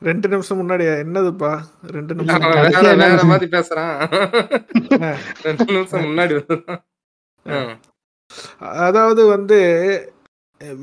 ரெண்டு 0.08 0.26
நிமிஷம் 0.32 0.58
முன்னாடியா? 0.60 0.92
என்னதுப்பா? 1.04 1.50
ரெண்டு 1.96 2.14
நிமிஷம் 2.16 2.42
முன்னாடி. 2.42 2.72
வேற 2.76 2.94
வேற 3.02 3.24
மாதிரி 3.32 3.46
பேசுறான். 3.56 3.96
ரெண்டு 5.46 5.66
நிமிஷம் 5.76 6.06
முன்னாடி. 6.08 6.34
அதாவது 8.86 9.22
வந்து 9.34 9.58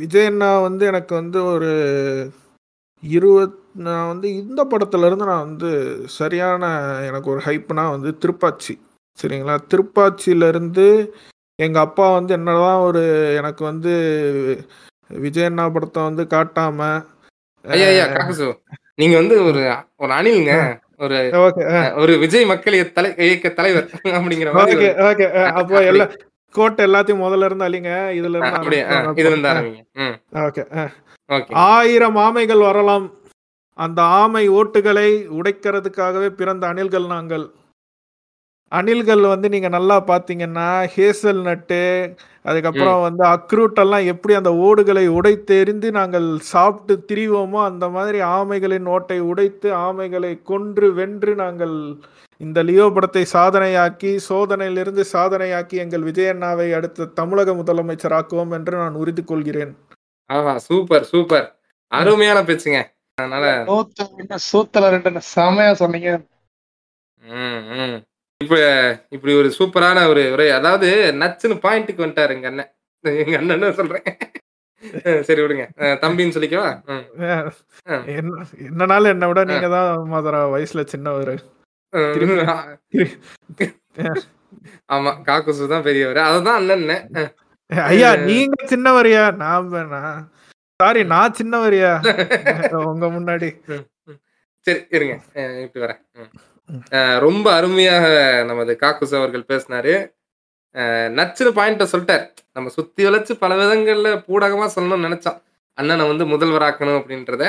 விஜய் 0.01 0.29
அண்ணா 0.32 0.50
வந்து 0.67 0.84
எனக்கு 0.91 1.13
வந்து 1.22 1.39
ஒரு 1.53 1.72
இருபத் 3.04 3.56
நான் 3.86 4.08
வந்து 4.08 4.27
இந்த 4.42 4.62
படத்துல 4.63 5.06
இருந்து 5.06 5.25
நான் 5.25 5.48
வந்து 5.48 5.70
சரியான 6.20 6.63
எனக்கு 7.08 7.30
ஒரு 7.30 7.42
ஹைப்னா 7.46 7.84
வந்து 7.89 8.12
திருப்பாச்சி. 8.22 8.74
சரிங்களா? 9.18 9.56
திருப்பாச்சியில 9.72 10.48
இருந்து 10.48 10.86
எங்க 11.60 11.77
அப்பா 11.80 12.08
வந்து 12.12 12.32
என்னதான் 12.34 12.82
ஒரு 12.82 13.04
எனக்கு 13.38 13.63
வந்து 13.63 13.94
விஜய் 15.20 15.48
அண்ணா 15.50 15.66
படத்தை 15.70 16.01
வந்து 16.04 16.24
காட்டாம 16.34 16.80
நீங்க 18.96 19.16
வந்து 19.18 19.36
ஒரு 19.44 19.62
ஒரு 19.98 20.12
அணிலுங்க. 20.13 20.54
ஒரு 21.00 21.18
ஒரு 21.96 22.13
விஜய் 22.18 22.46
மக்கள் 22.46 22.77
இயக்க 22.77 22.94
தலை 22.94 23.10
இயக்க 23.25 23.50
தலைவர் 23.50 23.88
அப்படிங்கிற 24.18 24.54
ஓகே 24.63 24.89
ஓகே 25.10 25.25
அப்போ 25.54 25.82
எல்லா 25.84 26.06
கோட்டை 26.56 26.82
எல்லாத்தையும் 26.86 27.24
முதல்ல 27.25 27.48
இருந்து 27.50 27.68
அழிங்க. 27.68 27.92
இதுல 28.20 28.38
இருந்து 28.38 28.56
ஓகே 30.46 30.63
ஆயிரம் 31.69 32.17
ஆமைகள் 32.17 32.62
வரலாம். 32.62 33.07
அந்த 33.77 34.01
ஆமை 34.22 34.43
ஓட்டுகளை 34.50 35.10
உடைக்கிறதுக்காகவே 35.39 36.29
பிறந்த 36.29 36.63
அணில்கள் 36.67 37.07
நாங்கள். 37.07 37.46
அணில்கள் 38.72 39.22
வந்து 39.24 39.48
நீங்க 39.50 39.69
நல்லா 39.69 39.98
பாத்தீங்கன்னா 40.07 40.69
ஹேசல் 40.96 41.41
நட்டு 41.41 41.84
அதுக்கப்புறம் 42.41 43.01
வந்து 43.01 43.24
அக்ரூட் 43.25 43.79
எல்லாம் 43.79 44.05
எப்படி 44.05 44.34
அந்த 44.34 44.51
ஓடுகளை 44.55 45.07
உடைத்தெறிந்து 45.07 45.91
நாங்கள் 45.91 46.27
சாப்பிட்டு 46.39 46.96
திரிவோமோ 47.10 47.60
அந்த 47.65 47.89
மாதிரி 47.89 48.19
ஆமைகளின் 48.22 48.88
ஓட்டை 48.88 49.19
உடைத்து 49.22 49.69
ஆமைகளை 49.88 50.34
கொன்று 50.43 50.89
வென்று 50.93 51.34
நாங்கள் 51.36 51.75
இந்த 52.41 52.63
லியோ 52.63 52.88
படத்தை 52.89 53.24
சாதனையாக்கி 53.34 54.12
சோதனையிலிருந்து 54.27 55.05
சாதனையாக்கி 55.13 55.77
எங்கள் 55.77 56.03
விஜயண்ணாவை 56.03 56.67
அடுத்த 56.74 57.12
தமிழக 57.13 57.53
முதலமைச்சராக்குவோம் 57.53 58.51
என்று 58.51 58.75
நான் 58.77 58.93
உறுதி 58.93 59.24
கொள்கிறேன் 59.24 59.74
ஆஹா 60.29 60.53
சூப்பர் 60.60 61.03
சூப்பர். 61.03 61.48
அருமையான 61.91 62.39
பேச்சுங்க. 62.41 62.79
அதனால 63.17 63.46
சூத்துல 64.48 64.89
ரெண்டு 64.89 65.22
செமையா 65.36 65.72
சொன்னீங்க. 65.74 66.10
ம், 67.24 67.62
ம். 67.77 67.96
இப்ப 68.41 68.55
இப்படி 69.10 69.34
ஒரு 69.34 69.50
சூப்பரான 69.50 70.07
ஒரு 70.07 70.24
உரை 70.31 70.50
அதாவது 70.50 70.89
நச்சுன்னு 71.22 71.55
பாயிண்ட்டுக்கு 71.63 72.03
வந்துட்டாரு 72.05 72.29
எங்க 72.29 72.48
அண்ணன். 72.48 72.72
எங்க 73.03 73.38
அண்ணன் 73.38 73.74
சொல்றேன்? 73.74 74.05
சரி 75.24 75.41
விடுங்க. 75.41 75.63
தம்பின்னு 76.03 76.36
சொல்லிக்கவா? 76.36 76.69
ம். 76.88 77.05
என்ன 78.17 78.43
என்னனாலும் 78.67 79.13
என்னை 79.13 79.27
விட 79.27 79.43
நீங்க 79.43 79.69
தான் 79.69 80.07
மதுரா 80.07 80.41
வயசுல 80.53 80.84
சின்னவர். 80.93 81.34
ஆமா 84.89 85.12
காக்குசு 85.24 85.67
தான் 85.67 85.84
பெரியவர். 85.84 86.19
அததான் 86.27 86.60
அண்ணன். 86.62 87.07
ஐயா 87.69 88.09
நீங்க 88.27 88.57
சின்னவரியா? 88.71 89.24
நான் 89.41 89.71
சாரி 90.79 91.01
நான் 91.13 91.36
சின்னவரியா? 91.39 91.91
உங்க 92.91 93.05
முன்னாடி. 93.15 93.50
சரி 94.65 94.81
இருங்க. 94.95 95.15
இப்படி 95.63 95.83
வரேன். 95.86 96.01
ரொம்ப 97.25 97.47
அருமையாக 97.59 98.05
நமது 98.50 98.74
காக்குஸ் 98.83 99.15
அவர்கள் 99.19 99.50
பேசினாரு. 99.51 99.93
நச்சுன்னு 101.17 101.51
பாயிண்ட 101.59 101.86
சொல்லிட்டார். 101.93 102.25
நம்ம 102.55 102.71
சுத்தி 102.77 103.01
வளைச்சு 103.07 103.33
பல 103.43 103.55
விதங்கள்ல 103.62 104.09
பூடகமா 104.27 104.65
சொல்லணும்னு 104.75 105.07
நினைச்சோம் 105.07 105.39
அண்ணனை 105.77 106.05
வந்து 106.12 106.25
முதல்வராக்கணும் 106.33 107.00
அப்படின்றத. 107.00 107.43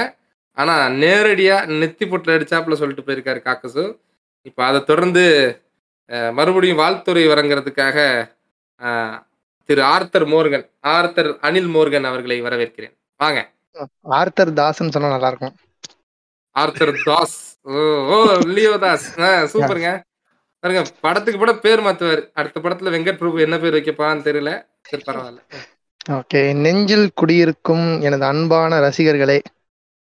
ஆனா 0.57 0.75
நேரடியா 1.03 1.57
நெத்தி 1.81 2.07
பொட்டில் 2.11 2.37
அடிச்சாப்புல 2.37 2.79
சொல்லிட்டு 2.81 3.07
போயிருக்காரு 3.07 3.41
காக்குசு. 3.49 3.85
இப்போ 4.49 4.63
அதை 4.71 4.81
தொடர்ந்து 4.91 5.25
மறுபடியும் 6.39 6.83
வாழ்த்துறை 6.85 7.25
வரங்கிறதுக்காக 7.33 7.99
திரு 9.69 9.83
Arthur 9.95 10.25
Morgan 10.33 10.65
Arthur 10.93 11.29
Anil 11.47 11.71
Morgan 11.75 12.07
அவர்களை 12.11 12.37
வரவேற்கிறேன். 12.43 12.93
வாங்க. 13.21 13.41
ஆர்த்தர் 14.19 14.51
தாஸ்ன்னு 14.61 14.95
சொன்னா 14.95 15.11
நல்லா 15.15 15.31
இருக்கும் 15.33 15.55
ஆர்த்தர் 16.57 16.93
தாஸ். 17.09 17.37
ஓ 18.13 18.19
லியோ 18.57 18.73
தாஸ். 18.85 19.09
சூப்பருங்க. 19.53 19.91
பாருங்க 20.63 20.83
படத்துக்கு 21.05 21.41
படம் 21.43 21.61
பேர் 21.67 21.85
மாத்துவாரு. 21.87 22.23
அடுத்த 22.39 22.63
படத்துல 22.65 22.93
வெங்கட் 22.95 23.21
பிரபு 23.21 23.45
என்ன 23.47 23.59
பேர் 23.65 23.77
வைக்கப்பான்னு 23.79 24.27
தெரியல. 24.29 24.53
சரி 24.89 25.03
பரவாயில்ல. 25.09 25.41
ஓகே 26.19 26.41
நெஞ்சில் 26.65 27.07
குடியிருக்கும் 27.21 27.87
எனது 28.07 28.25
அன்பான 28.33 28.81
ரசிகர்களே 28.87 29.39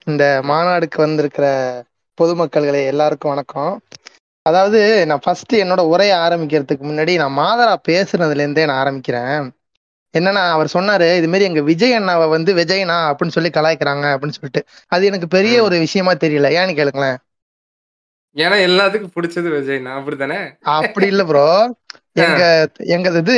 இந்த 0.07 0.23
மாநாடுக்கு 0.49 0.99
வந்திருக்கிற 1.05 1.47
பொதுமக்கள்களே 2.17 2.83
எல்லாருக்கும் 2.93 3.33
வணக்கம். 3.33 3.73
அதாவது 4.48 4.80
நான் 5.10 5.24
ஃபர்ஸ்ட் 5.24 5.54
என்னோட 5.56 5.82
உரையை 5.92 6.16
ஆரம்பிக்கிறதுக்கு 6.25 6.84
முன்னாடி 6.89 7.13
நான் 7.18 7.38
மாதரா 7.39 7.74
பேசுனதுல 7.88 8.44
இருந்தே 8.44 8.66
நான் 8.66 8.82
ஆரம்பிக்கிறேன். 8.84 9.38
என்னன்னா 10.13 10.44
அவர் 10.54 10.74
சொன்னாரு 10.74 11.08
இது 11.18 11.27
மாதிரி 11.27 11.48
எங்க 11.48 11.62
விஜய் 11.70 11.98
அண்ணாவை 11.98 12.27
வந்து 12.30 12.51
விஜயனா 12.60 12.98
அப்படின்னு 13.10 13.36
சொல்லி 13.36 13.51
கலாய்க்கிறாங்க 13.51 14.06
அப்படின்னு 14.13 14.38
சொல்லிட்டு. 14.38 14.62
அது 14.92 15.10
எனக்கு 15.10 15.27
பெரிய. 15.30 15.56
ஒரு 15.68 15.77
விஷயமா 15.86 16.13
தெரியல. 16.24 16.50
ஏன்னு 16.60 16.77
கேளுங்களேன். 16.80 17.18
ஏன்னா 18.36 18.58
எல்லாத்துக்கும் 18.68 19.13
பிடிச்சது 19.16 19.50
விஜய்னா 19.54 19.92
அப்படித்தானே? 20.00 20.39
அப்படி 20.75 21.08
இல்ல 21.08 21.24
ப்ரோ 21.25 21.46
எங்க 22.24 22.42
எங்க 22.96 23.08
இது 23.22 23.36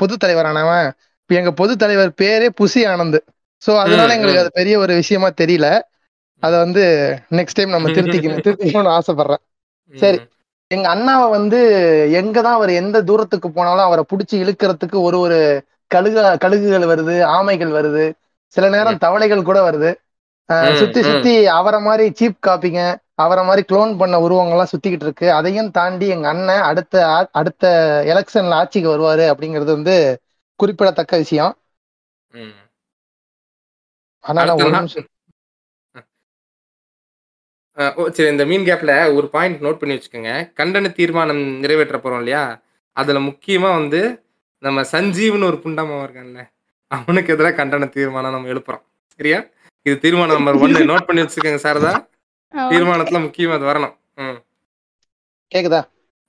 பொது 0.00 0.14
தலைவரானவன் 0.16 0.86
இப்ப 1.22 1.34
எங்க 1.34 1.52
பொது 1.52 1.72
தலைவர் 1.76 2.10
பேரே 2.20 2.48
புசி 2.58 2.80
ஆனந்த். 2.90 3.18
சோ 3.62 3.72
அதனால 3.82 4.14
எங்களுக்கு. 4.16 4.42
அது 4.44 4.50
பெரிய 4.52 4.74
ஒரு 4.78 4.92
விஷயமா 5.00 5.28
தெரியல. 5.42 5.68
அத 6.42 6.54
வந்து 6.58 6.82
நெக்ஸ்ட் 7.38 7.58
டைம் 7.58 7.74
நம்ம 7.74 7.90
திருத்திக்கணும் 7.96 8.44
திருத்திக்கணும்னு 8.46 8.94
ஆசைப்படுறேன். 8.96 9.42
சரி. 9.94 10.18
எங்க 10.74 10.88
அண்ணாவை 10.94 11.30
வந்து 11.30 11.58
எங்கதான் 12.12 12.56
அவர் 12.56 12.70
எந்த 12.72 13.02
தூரத்துக்கு 13.02 13.48
போனாலும் 13.50 13.84
அவரை 13.84 14.04
புடிச்சு 14.08 14.36
இழுக்கிறதுக்கு 14.44 14.98
ஒரு 15.00 15.18
ஒரு 15.18 15.38
கழுக 15.90 16.18
கழுகுகள் 16.44 16.86
வருது 16.92 17.16
ஆமைகள் 17.36 17.72
வருது. 17.78 18.04
சில 18.54 18.68
நேரம் 18.68 18.98
தவளைகள் 18.98 19.42
கூட 19.42 19.58
வருது. 19.70 19.90
சுத்தி. 20.74 21.00
சுத்தி 21.02 21.32
அவரை 21.58 21.80
மாதிரி 21.80 22.06
சீப் 22.20 22.42
காப்பிங்க 22.46 22.80
அவரை 23.16 23.44
மாதிரி 23.44 23.62
க்ளோன் 23.68 23.96
பண்ண 23.96 24.16
உருவங்கள்லாம் 24.18 24.72
சுத்திக்கிட்டு 24.72 25.04
இருக்கு. 25.06 25.26
அதையும் 25.32 25.70
தாண்டி 25.70 26.06
எங்க 26.08 26.28
அண்ணன் 26.28 26.62
அடுத்த 26.62 26.94
அடுத்த 27.32 27.64
எலெக்ஷன்ல 28.06 28.52
ஆட்சிக்கு 28.52 28.88
வருவாரு 28.90 29.24
அப்படிங்கிறது 29.32 29.72
வந்து 29.76 29.96
குறிப்பிடத்தக்க 30.60 31.16
விஷயம். 31.16 31.54
ஆனா 34.24 34.40
அடுத்த 34.42 34.64
ஒரு 34.64 34.74
நிமிஷம் 34.76 35.06
அஹ் 37.76 37.94
ஓ 37.94 38.08
சரி 38.08 38.28
இந்த 38.28 38.44
மீன் 38.44 38.64
கேப்ல 38.64 39.14
ஒரு 39.14 39.28
பாயிண்ட் 39.28 39.62
நோட் 39.62 39.72
பண்ணி 39.72 39.94
வச்சுக்கோங்க. 39.94 40.32
கண்டன 40.58 40.92
தீர்மானம் 40.92 41.58
நிறைவேற்ற 41.58 41.98
போறோம் 41.98 42.16
இல்லையா? 42.16 42.42
அதுல 42.96 43.18
முக்கியமா 43.18 43.70
வந்து 43.72 44.00
நம்ம 44.62 44.80
சஞ்சீவ்னு 44.92 45.44
ஒரு 45.44 45.60
புண்டாமம் 45.64 46.02
இருக்கான்ல 46.04 46.42
அவனுக்கு 46.90 47.32
எதிராக 47.32 47.64
கண்டன 47.64 47.88
தீர்மானம் 47.88 48.32
நம்ம 48.32 48.48
எழுப்புறோம். 48.48 48.84
சரியா? 49.06 49.38
இது 49.86 49.98
தீர்மானம் 49.98 50.36
நம்பர் 50.36 50.54
ஒன்னு 50.54 50.92
நோட் 50.92 51.06
பண்ணி 51.06 51.22
வச்சுக்கோங்க 51.22 51.62
சாரதா 51.66 51.92
தீர்மானத்துல 52.54 53.18
முக்கியமா 53.24 53.52
அது 53.52 53.64
வரணும். 53.64 53.94
ம். 54.16 54.38
கேக்குதா? 55.52 55.80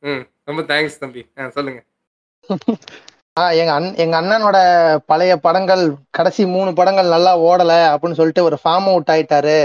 ம் 0.03 0.23
ரொம்ப 0.43 0.61
தேங்க்ஸ் 0.61 0.99
தம்பி. 0.99 1.21
ஆ 1.39 1.49
சொல்லுங்க. 1.49 1.79
ஆஹ் 3.39 3.55
எங்க 3.55 3.71
அண்ணன் 3.73 3.95
எங்க 3.95 4.21
அண்ணனோட 4.21 4.57
பழைய 5.05 5.37
படங்கள் 5.37 5.83
கடைசி 6.09 6.45
மூணு 6.45 6.73
படங்கள் 6.73 7.07
நல்லா 7.07 7.39
ஓடல 7.39 7.73
அப்படின்னு 7.93 8.19
சொல்லிட்டு 8.19 8.43
ஒரு 8.43 8.57
ஃபார்ம் 8.63 8.87
அவுட் 8.91 9.11
ஆயிட்டாரு. 9.11 9.57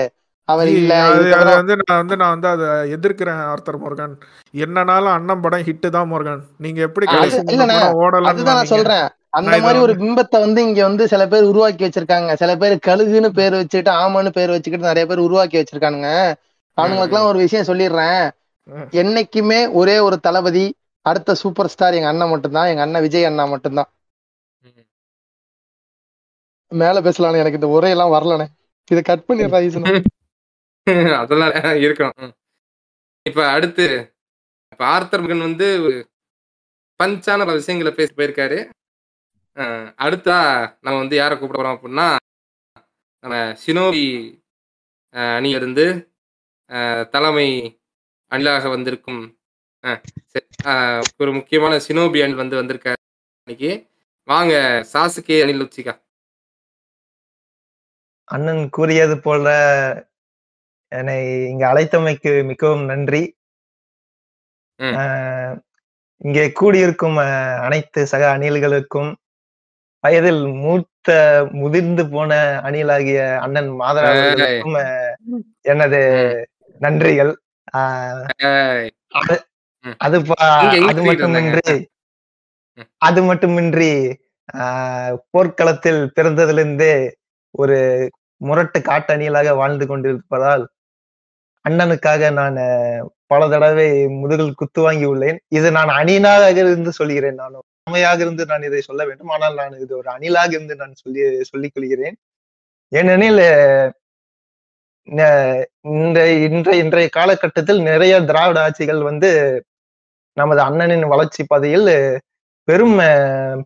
அவர் 0.50 0.68
இல்ல 0.72 0.92
அது 1.38 1.50
வந்து 1.52 1.74
நான் 1.80 2.00
வந்து 2.00 2.16
நான் 2.20 2.34
வந்து 2.34 2.48
அதை 2.52 2.66
எதிர்க்கிறேன் 2.96 3.40
ஆர்த்தர் 3.50 3.80
முருகன். 3.82 4.14
என்னனாலும் 4.64 5.14
அண்ணன் 5.16 5.42
படம் 5.44 5.64
ஹிட் 5.66 5.88
தான் 5.96 6.10
முருகன். 6.12 6.42
நீங்க 6.64 6.80
எப்படி 6.88 7.06
ஓடலன்னு 8.00 8.30
அதுதான் 8.32 8.58
நான்? 8.60 8.72
சொல்றேன். 8.74 9.06
அந்த 9.38 9.56
மாதிரி 9.64 9.78
ஒரு 9.78 9.94
பிம்பத்தை 10.00 10.38
வந்து 10.44 10.60
இங்க 10.68 10.80
வந்து 10.88 11.04
சில 11.12 11.22
பேர் 11.32 11.50
உருவாக்கி 11.50 11.82
வச்சிருக்காங்க. 11.86 12.30
சில 12.34 12.52
பேர் 12.62 12.74
கழுகுன்னு 12.88 13.30
பேர் 13.38 13.58
வச்சுக்கிட்டு 13.58 13.92
ஆமான்னு 14.00 14.32
பேர் 14.38 14.54
வச்சுக்கிட்டு 14.54 14.90
நிறைய 14.90 15.06
பேர் 15.06 15.26
உருவாக்கி 15.26 15.58
வச்சிருக்கானுங்க. 15.60 16.10
அவனுங்களுக்குலாம் 16.78 17.30
ஒரு 17.30 17.38
விஷயம் 17.44 17.68
சொல்லிடுறேன். 17.70 18.22
என்னைக்குமே 19.00 19.60
ஒரே 19.80 19.96
ஒரு 19.98 20.16
தளபதி 20.26 20.64
அடுத்த 21.06 21.34
சூப்பர் 21.42 21.70
ஸ்டார் 21.74 21.96
எங்க 21.98 22.08
அண்ணன் 22.08 22.32
மட்டும்தான். 22.32 22.70
எங்க 22.72 22.82
அண்ணன் 22.82 23.04
விஜய் 23.06 23.28
அண்ணா 23.30 23.44
மட்டும்தான். 23.46 23.90
மேல 26.72 26.96
பேசலாம்னு 27.06 27.42
எனக்கு 27.42 27.58
இந்த 27.60 27.70
உரையெல்லாம் 27.76 28.14
வரலண்ணே. 28.16 28.46
இதை 28.90 29.02
கட் 29.02 29.26
பண்ணிடுறா 29.28 29.60
அதெல்லாம் 31.16 31.52
இருக்கணும். 31.82 32.18
ம். 32.22 32.34
இப்ப 33.26 33.40
அடுத்து 33.50 33.86
இப்ப 34.72 34.84
ஆர்த்தர் 34.86 35.22
மகன் 35.22 35.46
வந்து 35.46 35.66
பஞ்சான 37.00 37.40
பல 37.40 37.54
விஷயங்களை 37.54 37.92
பேசி 37.92 38.12
போயிருக்காரு. 38.14 38.58
அஹ் 39.56 39.88
அடுத்தா 39.98 40.36
நம்ம 40.80 40.96
வந்து 40.98 41.16
யாரை 41.16 41.34
கூப்பிட 41.36 41.58
போறோம் 41.58 41.76
அப்படின்னா 41.76 42.06
நம்ம 43.24 43.36
சினோபி 43.62 44.04
அஹ், 45.14 45.34
அணியிலிருந்து 45.36 45.84
அஹ், 46.70 47.04
தலைமை 47.08 47.48
அணிலாக 48.30 48.68
வந்திருக்கும் 48.68 49.22
அஹ், 49.84 50.00
சரி, 50.26 50.46
ஒரு 51.18 51.32
முக்கியமான 51.32 51.74
சினோபி 51.86 52.18
அணி 52.22 52.34
வந்து 52.34 52.56
வந்திருக்காரு 52.56 53.00
இன்னைக்கு 53.48 53.70
வாங்க 54.28 54.54
சாசுகே 54.92 55.36
அணில் 55.42 55.64
உச்சிகா. 55.64 55.94
அண்ணன் 58.28 58.64
கூறியது 58.70 59.16
போல 59.20 59.46
என்னை 60.92 61.16
இங்க 61.48 61.64
அழைத்தமைக்கு 61.68 62.32
மிகவும் 62.50 62.84
நன்றி. 62.90 63.22
இங்கே 66.20 66.44
கூடியிருக்கும் 66.52 67.18
அனைத்து 67.64 68.00
சக 68.06 68.22
அணில்களுக்கும் 68.32 69.10
வயதில் 70.04 70.42
மூத்த 70.60 71.08
முதிர்ந்து 71.60 72.02
போன 72.08 72.30
அணிலாகிய 72.62 73.20
அண்ணன் 73.44 73.70
மாதரா 73.80 74.10
அவர்களுக்கும் 74.12 74.76
ஆஹ், 74.80 75.14
எனது 75.64 76.00
நன்றிகள். 76.80 77.32
அது 80.00 80.16
அது 80.90 81.00
மட்டுமின்றி. 81.08 81.76
அது 83.00 83.20
மட்டுமின்றி 83.22 83.92
ஆஹ், 84.58 85.14
போர்க்களத்தில் 85.30 86.02
பிறந்ததிலிருந்தே 86.16 86.94
ஒரு 87.54 87.78
முரட்டு 88.40 88.78
காட்டணியலாக 88.80 89.48
வாழ்ந்து 89.56 89.86
கொண்டிருப்பதால் 89.86 90.64
அண்ணனுக்காக 91.64 92.30
நான் 92.40 92.58
பல 93.32 93.48
தடவை 93.52 93.86
முதுகில் 94.20 94.58
குத்து 94.60 94.80
வாங்கி 94.86 95.06
உள்ளேன். 95.12 95.38
இது 95.58 95.68
நான் 95.78 95.90
அணினாக 96.00 96.44
இருந்து 96.62 96.92
சொல்கிறேன். 97.00 97.38
நான் 97.42 97.56
உண்மையாக 97.86 98.18
இருந்து 98.24 98.44
நான் 98.52 98.66
இதை 98.68 98.80
சொல்ல 98.88 99.02
வேண்டும். 99.08 99.30
ஆனால் 99.34 99.56
நான் 99.60 99.74
இது 99.84 99.92
ஒரு 100.00 100.08
அணிலாக 100.16 100.50
இருந்து 100.56 100.74
நான் 100.82 101.00
சொல்லி 101.02 101.22
சொல்லிக் 101.50 101.74
கொள்கிறேன். 101.74 102.16
ஏனெனில் 102.92 103.42
இந்த 105.08 105.22
இன்றைய 106.48 106.82
இன்றைய 106.84 107.08
காலகட்டத்தில் 107.18 107.80
நிறைய 107.90 108.14
திராவிட 108.30 108.58
ஆட்சிகள் 108.66 109.00
வந்து 109.10 109.30
நமது 110.36 110.60
அண்ணனின் 110.68 111.06
வளர்ச்சி 111.12 111.42
பாதையில் 111.44 111.92
பெரும் 112.68 112.98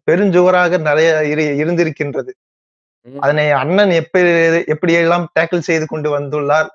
பெருஞ்சுவராக 0.08 0.78
நிறைய 0.88 1.10
இரு 1.32 1.44
இருந்திருக்கின்றது. 1.62 2.32
அதனை 3.06 3.44
அண்ணன் 3.62 3.92
எப்படி 4.00 4.22
எப்படியெல்லாம் 4.74 5.24
டேக்கிள் 5.36 5.66
செய்து 5.68 5.86
கொண்டு 5.92 6.08
வந்துள்ளார்? 6.16 6.68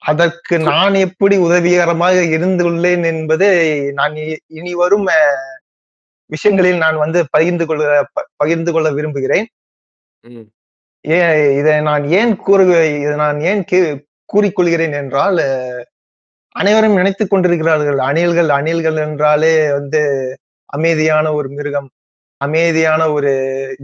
அதற்கு 0.00 0.58
நான் 0.58 0.94
எப்படி 0.94 1.36
உதவிகரமாக 1.36 2.14
இருந்துள்ளேன் 2.14 3.04
என்பதை 3.04 3.80
நான் 3.92 4.14
இனி 4.46 4.74
வரும் 4.74 5.08
விஷயங்களில் 6.26 6.76
நான் 6.76 6.96
வந்து 6.96 7.26
பகிர்ந்து 7.30 7.66
கொள்ள 7.66 8.06
பகிர்ந்து 8.36 8.72
கொள்ள 8.72 8.90
விரும்புகிறேன். 8.92 9.46
ஏன் 11.00 11.58
இதை 11.58 11.80
நான் 11.80 12.04
ஏன் 12.04 12.36
கூறு 12.36 12.64
இதை 13.00 13.14
நான் 13.14 13.40
ஏன் 13.40 13.64
கே- 13.72 14.04
கூறிக்கொள்கிறேன் 14.32 14.92
என்றால் 14.92 15.86
அனைவரும் 16.48 16.94
நினைத்துக் 16.94 17.30
கொண்டிருக்கிறார்கள். 17.30 17.98
அணில்கள் 17.98 18.48
அணில்கள் 18.48 18.96
என்றாலே 18.96 19.72
வந்து 19.72 20.36
அமைதியான 20.64 21.32
ஒரு 21.32 21.48
மிருகம் 21.48 21.90
அமைதியான 22.36 23.10
ஒரு 23.10 23.30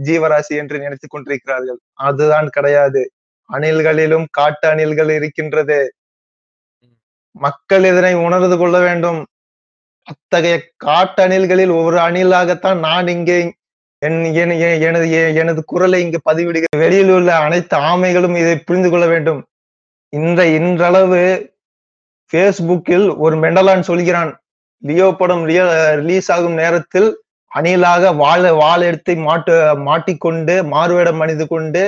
ஜீவராசி 0.03 0.47
என்று 0.47 0.79
நினைத்துக் 0.79 1.09
கொண்டிருக்கிறார்கள். 1.09 1.79
அதுதான் 1.93 2.47
கிடையாது. 2.47 3.11
அணில்களிலும் 3.53 4.25
காட்டு 4.31 4.67
அணில்கள் 4.67 5.09
இருக்கின்றது. 5.09 5.91
மக்கள் 7.39 7.83
இதனை 7.83 8.13
உணர்ந்து 8.15 8.57
கொள்ள 8.57 8.79
வேண்டும்? 8.79 9.19
அத்தகைய 10.07 10.55
காட்டணில்களில் 10.85 11.83
ஒரு 11.83 11.97
அணிலாகத்தான் 11.97 12.79
நான் 12.79 13.07
இங்கே 13.07 13.39
என் 14.01 14.19
என்- 14.33 14.81
எனது 14.81 15.07
எனது 15.35 15.63
குரலை 15.63 15.99
இங்கு 16.01 16.19
பதிவிடுகிறேன். 16.29 16.77
வெளியில் 16.77 17.09
உள்ள 17.09 17.35
அனைத்து 17.35 17.77
ஆமைகளும் 17.77 18.35
இதை 18.37 18.55
புரிந்து 18.57 18.89
கொள்ள 18.89 19.05
வேண்டும். 19.05 19.39
இந்த 20.13 20.41
இன்றளவு 20.47 21.21
பேஸ்புக்கில் 22.33 23.17
ஒரு 23.17 23.35
மெண்டலான் 23.35 23.79
சொல்கிறான் 23.79 24.31
லியோ 24.83 25.15
படம் 25.17 25.43
ரிலீஸ் 25.45 26.31
ஆகும் 26.31 26.53
நேரத்தில் 26.53 27.09
அணிலாக 27.51 28.11
வாழ 28.11 28.53
வாழ 28.53 28.85
எடுத்து 28.85 29.15
மாட்டு 29.17 29.53
மாட்டிக்கொண்டு 29.79 30.63
மாறுவேடம் 30.63 31.19
அணிந்து 31.19 31.47
கொண்டு 31.47 31.83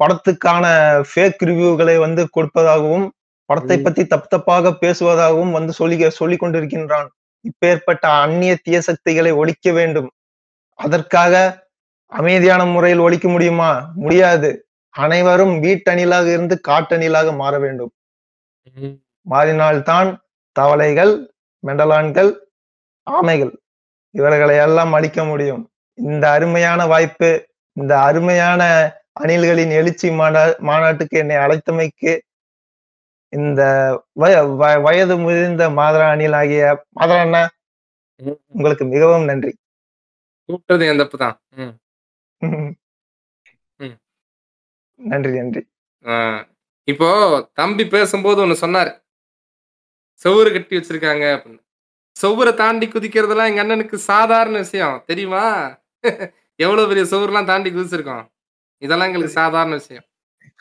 படத்துக்கான 0.00 0.64
ஃபேக் 1.10 1.42
ரிவ்யூகளை 1.44 1.98
வந்து 1.98 2.28
கொடுப்பதாகவும் 2.36 3.06
படத்தை. 3.52 3.76
பத்தி 3.78 4.02
தப்பு 4.06 4.28
தப்பாக 4.34 4.72
பேசுவதாகவும் 4.82 5.50
வந்து 5.50 5.72
சொல்லி 5.80 5.96
சொல்லிக் 6.20 6.42
கொண்டிருக்கின்றான் 6.42 7.08
இப்பேற்பட்ட 7.44 8.04
அந்நிய 8.24 8.52
தீய 8.64 8.78
சக்திகளை 8.80 9.32
ஒழிக்க 9.40 9.72
வேண்டும். 9.72 10.10
அதற்காக 10.78 11.34
அமைதியான 12.12 12.62
முறையில் 12.64 13.04
ஒழிக்க 13.06 13.26
முடியுமா? 13.28 13.70
முடியாது. 13.94 14.50
அனைவரும் 14.94 15.54
வீட்டணிலாக 15.62 16.26
இருந்து 16.32 16.56
காட்டணிலாக 16.68 17.28
மாற 17.36 17.54
வேண்டும். 17.58 17.92
மாறினால்தான் 19.26 20.08
தவளைகள் 20.56 21.12
மெண்டலான்கள் 21.64 22.30
ஆமைகள் 23.06 23.52
இவர்களை 24.14 24.56
எல்லாம் 24.56 24.92
அழிக்க 24.92 25.20
முடியும். 25.24 25.62
இந்த 25.98 26.24
அருமையான 26.30 26.80
வாய்ப்பு 26.86 27.30
இந்த 27.76 27.92
அருமையான 28.00 28.62
அணில்களின் 29.20 29.72
எழுச்சி 29.78 30.08
மாநா 30.10 30.42
மாநாட்டுக்கு 30.68 31.16
என்னை 31.18 31.36
அழைத்தமைக்கு 31.36 32.12
இந்த 33.32 33.62
வயது 34.86 35.14
முதிர்ந்த 35.24 35.64
மாதரா 35.78 36.06
அணில் 36.14 36.36
ஆகிய 36.40 36.62
மாதரா 37.00 37.20
அண்ணா. 37.26 37.42
உங்களுக்கு 38.56 38.84
மிகவும் 38.84 39.28
நன்றி. 39.30 39.52
கூப்பிட்டது 40.48 40.86
தப்பு 41.02 41.16
தான். 41.24 41.36
நன்றி 45.00 45.32
நன்றி. 45.38 45.62
இப்போ 46.88 47.08
தம்பி 47.60 47.84
பேசும்போது 47.94 48.38
ஒண்ணு 48.44 48.56
சொன்னாரு. 48.64 48.92
செவுரு 50.20 50.50
கட்டி 50.52 50.74
வச்சிருக்காங்க 50.78 51.24
அப்படின்னு. 51.34 51.60
செவுரை 52.16 52.52
தாண்டி 52.54 52.86
குதிக்கிறதெல்லாம் 52.86 53.50
எங்க 53.50 53.62
அண்ணனுக்கு 53.64 53.96
சாதாரண 54.10 54.56
விஷயம். 54.58 54.96
தெரியுமா? 55.06 55.44
எவ்வளவு 56.64 56.88
பெரிய 56.90 57.04
சுவர்லாம் 57.12 57.48
தாண்டி 57.50 57.70
குதிச்சிருக்கோம். 57.70 58.24
இதெல்லாம் 58.82 59.08
எங்களுக்கு 59.08 59.38
சாதாரண 59.40 59.74
விஷயம். 59.80 60.06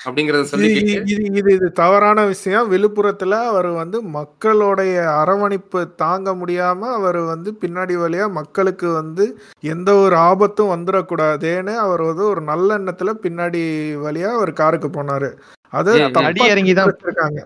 அப்படிங்கறத 0.01 0.41
இது 0.41 0.51
சொல்லிக்கிட்டு 0.51 0.93
இது 1.13 1.25
இது 1.39 1.49
இது 1.55 1.67
தவறான 1.79 2.19
விஷயம். 2.29 2.69
விழுப்புரத்துல 2.71 3.37
அவர் 3.49 3.69
வந்து 3.77 3.97
மக்களுடைய 4.15 4.91
அரவணைப்பு 5.19 5.79
தாங்க 6.01 6.29
முடியாம 6.39 6.89
அவர் 6.97 7.19
வந்து 7.29 7.49
பின்னாடி 7.61 7.95
வழியா 8.01 8.25
மக்களுக்கு 8.37 8.87
வந்து 8.95 9.25
எந்த 9.71 9.89
ஒரு 10.03 10.15
ஆபத்தும் 10.29 10.73
வந்துடக்கூடாதேன்னு 10.73 11.75
அவர் 11.83 12.03
வந்து 12.07 12.25
ஒரு 12.31 12.43
நல்ல 12.49 12.69
எண்ணத்துல 12.79 13.13
பின்னாடி 13.23 13.61
வழியா 14.05 14.31
அவர் 14.37 14.53
காருக்கு 14.59 14.89
போனாரு. 14.91 15.29
அது 15.73 15.91
அடி 16.23 16.41
இறங்கி 16.51 16.73
தான் 16.75 16.89
வச்சிருக்காங்க 16.89 17.41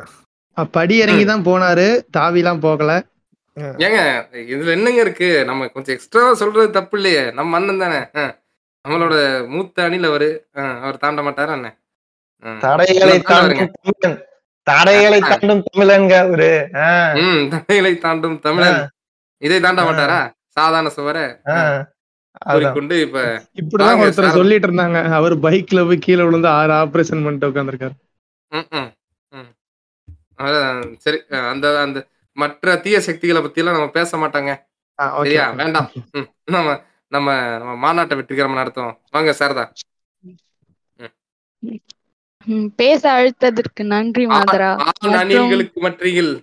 படி 0.74 0.96
இறங்கி 1.00 1.26
தான் 1.28 1.46
போனாரு. 1.48 1.88
தாவிலாம் 2.16 2.64
போகல. 2.66 2.92
ஏங்க 3.82 4.00
இதுல 4.50 4.76
என்னங்க 4.76 5.02
இருக்கு? 5.04 5.28
நம்ம 5.50 5.68
கொஞ்சம் 5.74 5.96
எக்ஸ்ட்ரா 5.96 6.24
சொல்றது 6.40 6.70
தப்பு 6.78 6.96
இல்லையே. 7.00 7.24
நம்ம 7.38 7.58
அண்ணன் 7.60 7.84
தானே. 7.84 8.00
நம்மளோட 8.86 9.16
மூத்த 9.52 9.86
அணில் 9.86 10.08
அவரு 10.10 10.30
அவர் 10.82 11.04
தாண்ட 11.04 11.22
மாட்டாரா 11.26 11.56
அண்ணன் 11.56 11.76
ஆ. 11.76 11.85
தடைகளை. 12.60 13.18
தாண்டும் 13.24 13.72
தமிழன். 13.78 14.18
தடைகளை 14.68 15.20
தாண்டும் 15.22 15.64
ஆஹ் 16.84 17.16
ம் 17.26 17.44
தடைகளை 17.50 17.94
தாண்டும் 17.98 18.38
தமிழன். 18.40 18.80
இதை 19.42 19.58
தாண்ட. 19.60 19.82
மாட்டாரா? 19.84 20.20
சாதாரண 20.58 20.90
சுவர? 20.90 21.18
கூறிக்கொண்டு 22.46 22.96
இப்ப 23.02 23.20
இப்படிதான் 23.62 24.00
ஒருத்தர் 24.02 24.28
சார். 24.28 24.38
சொல்லிட்டு 24.40 24.68
இருந்தாங்க 24.68 24.98
அவர் 25.20 25.36
பைக்ல 25.40 25.86
போய் 25.88 26.04
கீழே 26.06 26.24
விழுந்து 26.24 26.50
ஆறு 26.58 26.74
ஆபரேஷன் 26.74 27.24
பண்ணிட்டு 27.26 27.50
உட்காந்துருக்காரு 27.50 27.96
சரி. 31.04 31.18
அந்த 31.52 31.66
அந்த 31.82 32.00
மற்ற 32.38 32.76
தீய 32.78 32.98
சக்திகளை 33.02 33.42
பத்தி 33.42 33.62
எல்லாம் 33.62 33.78
நம்ம 33.78 33.90
பேச 33.90 34.12
மாட்டாங்க. 34.18 34.52
சரியா? 35.20 35.46
வேண்டாம். 35.60 35.88
நம்ம 36.48 36.70
நம்ம 37.12 37.30
நம்ம 37.58 37.72
மாநாட்டை 37.84 38.16
வெற்றிகரமா 38.20 38.60
நடத்துவோம். 38.62 38.98
வாங்க 39.12 39.34
சாரதா. 39.40 39.66
பேச 42.80 43.02
அழுத்ததற்கு 43.14 43.84
நன்றி 43.92 44.26
மாதரா. 44.32 44.72
அணில்களுக்கு 45.20 45.80
மற்றியில் 45.86 46.34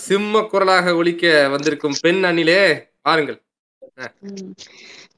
சிம்ம 0.00 0.42
குரலாக 0.48 0.94
ஒலிக்க 0.96 1.24
வந்திருக்கும் 1.54 1.98
பெண் 2.00 2.22
அணிலே 2.24 2.60
வாருங்கள் 3.02 3.38
ம், 4.28 4.50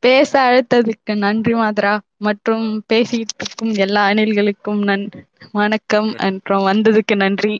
பேச 0.02 0.30
அழுத்ததுக்கு 0.42 1.12
நன்றி 1.22 1.54
மாதரா. 1.54 1.94
மற்றும் 2.26 2.62
பேசிட்டு 2.90 3.34
இருக்கும் 3.38 3.72
எல்லா 3.84 4.02
அணில்களுக்கும் 4.10 4.80
நன் 4.88 5.06
வணக்கம் 5.54 6.08
மற்றும் 6.22 6.66
வந்ததுக்கு 6.68 7.16
நன்றி. 7.18 7.54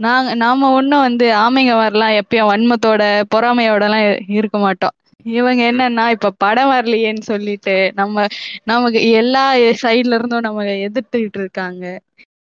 நாங்க 0.00 0.30
நாம 0.40 0.68
ஒண்ணும் 0.72 1.04
வந்து 1.04 1.26
ஆமைங்க 1.40 1.74
வரலாம் 1.78 2.16
எப்பயும் 2.20 2.50
வன்மத்தோட 2.50 3.02
பொறாமையோட 3.32 3.82
எல்லாம் 3.88 4.06
இருக்க 4.38 4.58
மாட்டோம். 4.58 4.94
இவங்க 5.26 5.62
என்னன்னா 5.70 6.04
இப்ப 6.14 6.32
படம் 6.38 6.72
வரலையேன்னு 6.72 7.24
சொல்லிட்டு 7.24 7.76
நம்ம 7.94 8.26
நமக்கு 8.64 9.00
எல்லா 9.14 9.44
சைடுல 9.82 10.18
இருந்தும் 10.18 10.46
நம்ம 10.48 10.66
எதிர்த்துக்கிட்டு 10.86 11.40
இருக்காங்க. 11.42 11.84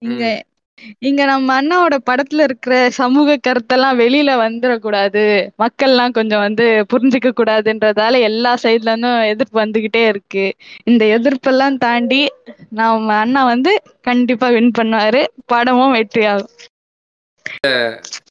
இங்க 0.02 0.24
இங்க 1.02 1.22
நம்ம 1.26 1.48
அண்ணாவோட 1.56 1.96
படத்துல 2.08 2.44
இருக்கிற 2.46 2.74
சமூக 2.96 3.36
கருத்தெல்லாம் 3.38 3.98
வெளியில 4.00 4.30
வந்துடக்கூடாது. 4.40 5.22
மக்கள்லாம் 5.62 6.16
கொஞ்சம் 6.16 6.44
வந்து 6.46 6.64
புரிஞ்சுக்க 6.92 7.30
கூடாதுன்றதால 7.32 8.20
எல்லா 8.28 8.52
சைட்ல 8.64 8.92
இருந்தும் 8.92 9.20
எதிர்ப்பு 9.32 9.58
வந்துகிட்டே 9.60 10.02
இருக்கு. 10.12 10.44
இந்த 10.84 11.04
எதிர்ப்பெல்லாம் 11.16 11.78
தாண்டி 11.78 12.22
நம்ம 12.80 13.14
அண்ணா 13.22 13.42
வந்து 13.52 13.72
கண்டிப்பா 14.02 14.48
வின் 14.56 14.72
பண்ணுவாரு. 14.74 15.22
படமும் 15.46 15.96
வெற்றி 15.96 16.24
ஆகும் 16.26 16.52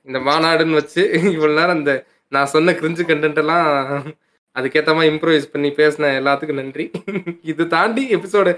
இந்த 0.08 0.20
மாநாடுன்னு 0.26 0.78
வச்சு 0.80 1.02
இவ்வளவு 1.30 1.58
நேரம் 1.60 1.80
இந்த 1.80 1.94
நான் 2.32 2.52
சொன்ன 2.54 2.74
கிரிஞ்சு 2.80 3.04
கண்டென்ட் 3.06 3.42
எல்லாம் 3.44 3.68
அதுக்கேற்ற 4.56 4.92
மாதிரி 4.96 5.12
இம்ப்ரூவைஸ் 5.14 5.52
பண்ணி 5.54 5.70
பேசின 5.80 6.10
எல்லாத்துக்கும் 6.20 6.60
நன்றி. 6.62 6.86
இது 7.52 7.64
தாண்டி 7.76 8.04
எபிசோடு 8.18 8.52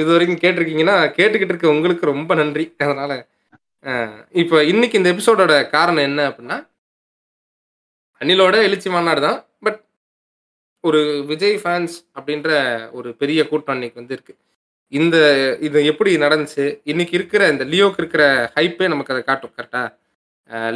இது 0.00 0.08
வரைக்கும் 0.14 0.42
கேட்டிருக்கீங்கன்னா 0.44 0.96
கேட்டுக்கிட்டு 1.18 1.52
இருக்க 1.54 1.74
உங்களுக்கு 1.76 2.12
ரொம்ப 2.12 2.34
நன்றி. 2.40 2.64
அதனால 2.84 3.12
இப்போ 4.42 4.56
இன்னைக்கு 4.72 4.98
இந்த 5.00 5.10
எபிசோடோட 5.14 5.54
காரணம் 5.76 6.06
என்ன 6.10 6.20
அப்படின்னா 6.30 6.58
அனிலோட 8.20 8.56
எழுச்சி 8.68 8.88
மாநாடு 8.94 9.20
தான். 9.26 9.38
பட் 9.64 9.80
ஒரு 10.84 11.00
விஜய் 11.30 11.58
ஃபேன்ஸ் 11.62 11.96
அப்படின்ற 12.18 12.50
ஒரு 12.98 13.08
பெரிய 13.20 13.40
கூட்டம் 13.50 13.76
இன்னைக்கு 13.78 14.00
வந்து 14.00 14.16
இருக்கு 14.16 14.34
இந்த 14.92 15.16
இது 15.66 15.78
எப்படி 15.90 16.10
நடந்துச்சு? 16.24 16.64
இன்னைக்கு 16.92 17.14
இருக்கிற 17.18 17.42
இந்த 17.52 17.64
லியோக்கு 17.72 18.00
இருக்கிற 18.02 18.24
ஹைப்பே 18.56 18.88
நமக்கு 18.92 19.14
அதை 19.14 19.22
காட்டும் 19.30 19.54
கரெக்டா 19.56 19.82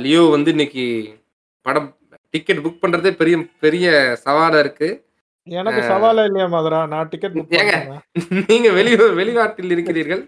லியோ 0.04 0.22
வந்து 0.36 0.50
இன்னைக்கு 0.56 0.84
படம் 1.66 1.88
டிக்கெட் 2.34 2.64
புக் 2.64 2.82
பண்றதே 2.82 3.10
பெரிய 3.20 3.36
பெரிய 3.64 3.86
சவாலா 4.24 4.58
இருக்கு. 4.64 4.88
எனக்கு 5.46 5.80
சவாலே 5.92 6.22
இல்லையா 6.28 6.46
மதுரா? 6.54 6.80
நான் 6.92 7.10
டிக்கெட் 7.12 7.36
புக் 7.36 7.56
ஏங்க. 7.60 7.76
நீங்க 8.50 8.68
வெளி 8.78 8.92
வெளிநாட்டில் 9.20 9.74
இருக்கிறீர்கள். 9.76 10.22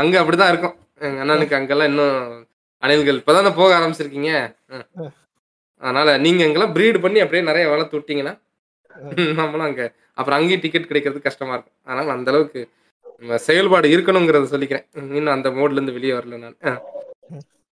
அங்க 0.00 0.14
அப்படிதான் 0.20 0.52
இருக்கும். 0.52 0.76
எங்க 1.08 1.20
அண்ணனுக்கு 1.24 1.58
அங்கெல்லாம் 1.58 1.90
இன்னும் 1.92 2.18
அணில்கள் 2.82 3.20
இப்பதானே 3.20 3.50
போக 3.58 3.70
ஆரம்பிச்சிருக்கீங்க. 3.78 4.30
அதனால 5.82 6.08
நீங்க 6.24 6.42
அங்கெல்லாம் 6.46 6.74
ப்ரீட் 6.76 7.02
பண்ணி 7.04 7.22
அப்படியே 7.22 7.44
நிறைய 7.50 7.66
வளர்த்து 7.72 7.98
விட்டீங்கன்னா 7.98 8.34
நம்மளும் 9.40 9.68
அங்க 9.68 9.84
அப்புறம் 10.18 10.36
அங்கேயும் 10.38 10.62
டிக்கெட் 10.64 10.90
கிடைக்கிறது 10.90 11.26
கஷ்டமா 11.28 11.54
இருக்கும். 11.56 11.76
அதனால 11.88 12.12
அந்த 12.16 12.30
அளவுக்கு 12.32 12.60
செயல்பாடு 13.46 13.88
இருக்கணுங்கிறத 13.94 14.48
சொல்லிக்கிறேன். 14.52 14.86
இன்னும் 15.16 15.34
அந்த 15.36 15.48
மோட்ல 15.56 15.78
இருந்து 15.78 15.96
வெளியே 15.96 16.14
வரல 16.18 16.38
நான். 16.44 16.80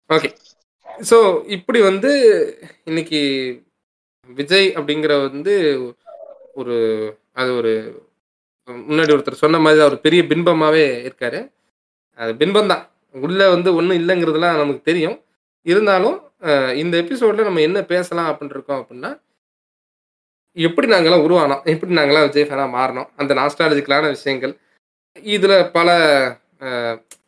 ஓகே 0.10 0.30
ஸோ 1.10 1.18
இப்படி 1.56 1.80
வந்து 1.90 2.12
இன்னைக்கு 2.90 3.20
விஜய் 4.30 4.68
அப்படிங்கிற 4.78 5.14
வந்து 5.28 5.54
ஒரு 6.60 6.76
அது 7.40 7.50
ஒரு 7.60 7.72
முன்னாடி 8.68 9.14
ஒருத்தர் 9.14 9.44
சொன்ன 9.44 9.60
மாதிரி 9.66 9.82
அவர் 9.86 10.04
பெரிய 10.06 10.22
பின்பமாவே 10.32 10.84
இருக்காரு. 11.08 11.40
அது 12.20 12.32
பின்பம் 12.42 12.72
தான். 12.72 12.84
உள்ள 13.16 13.42
வந்து 13.56 13.70
ஒன்றும் 13.80 14.00
இல்லைங்கிறதுலாம் 14.02 14.60
நமக்கு 14.62 14.82
தெரியும். 14.90 15.18
இருந்தாலும் 15.66 16.18
இந்த 16.82 16.94
எபிசோட்ல 17.04 17.48
நம்ம 17.48 17.62
என்ன 17.68 17.80
பேசலாம் 17.94 18.30
அப்படின்னு 18.32 18.56
இருக்கோம் 18.58 18.82
அப்படின்னா 18.82 19.12
எப்படி 20.58 20.88
நாங்களாம் 20.94 21.26
உருவானோம் 21.26 21.66
எப்படி 21.74 21.98
நாங்களாம் 22.00 22.28
விஜய் 22.28 22.48
ஃபேனாக 22.50 22.76
மாறினோம் 22.78 23.10
அந்த 23.22 23.32
நாஸ்டாலஜிக்கலான 23.40 24.10
விஷயங்கள் 24.16 24.54
இதில் 25.36 25.58
பல 25.78 25.90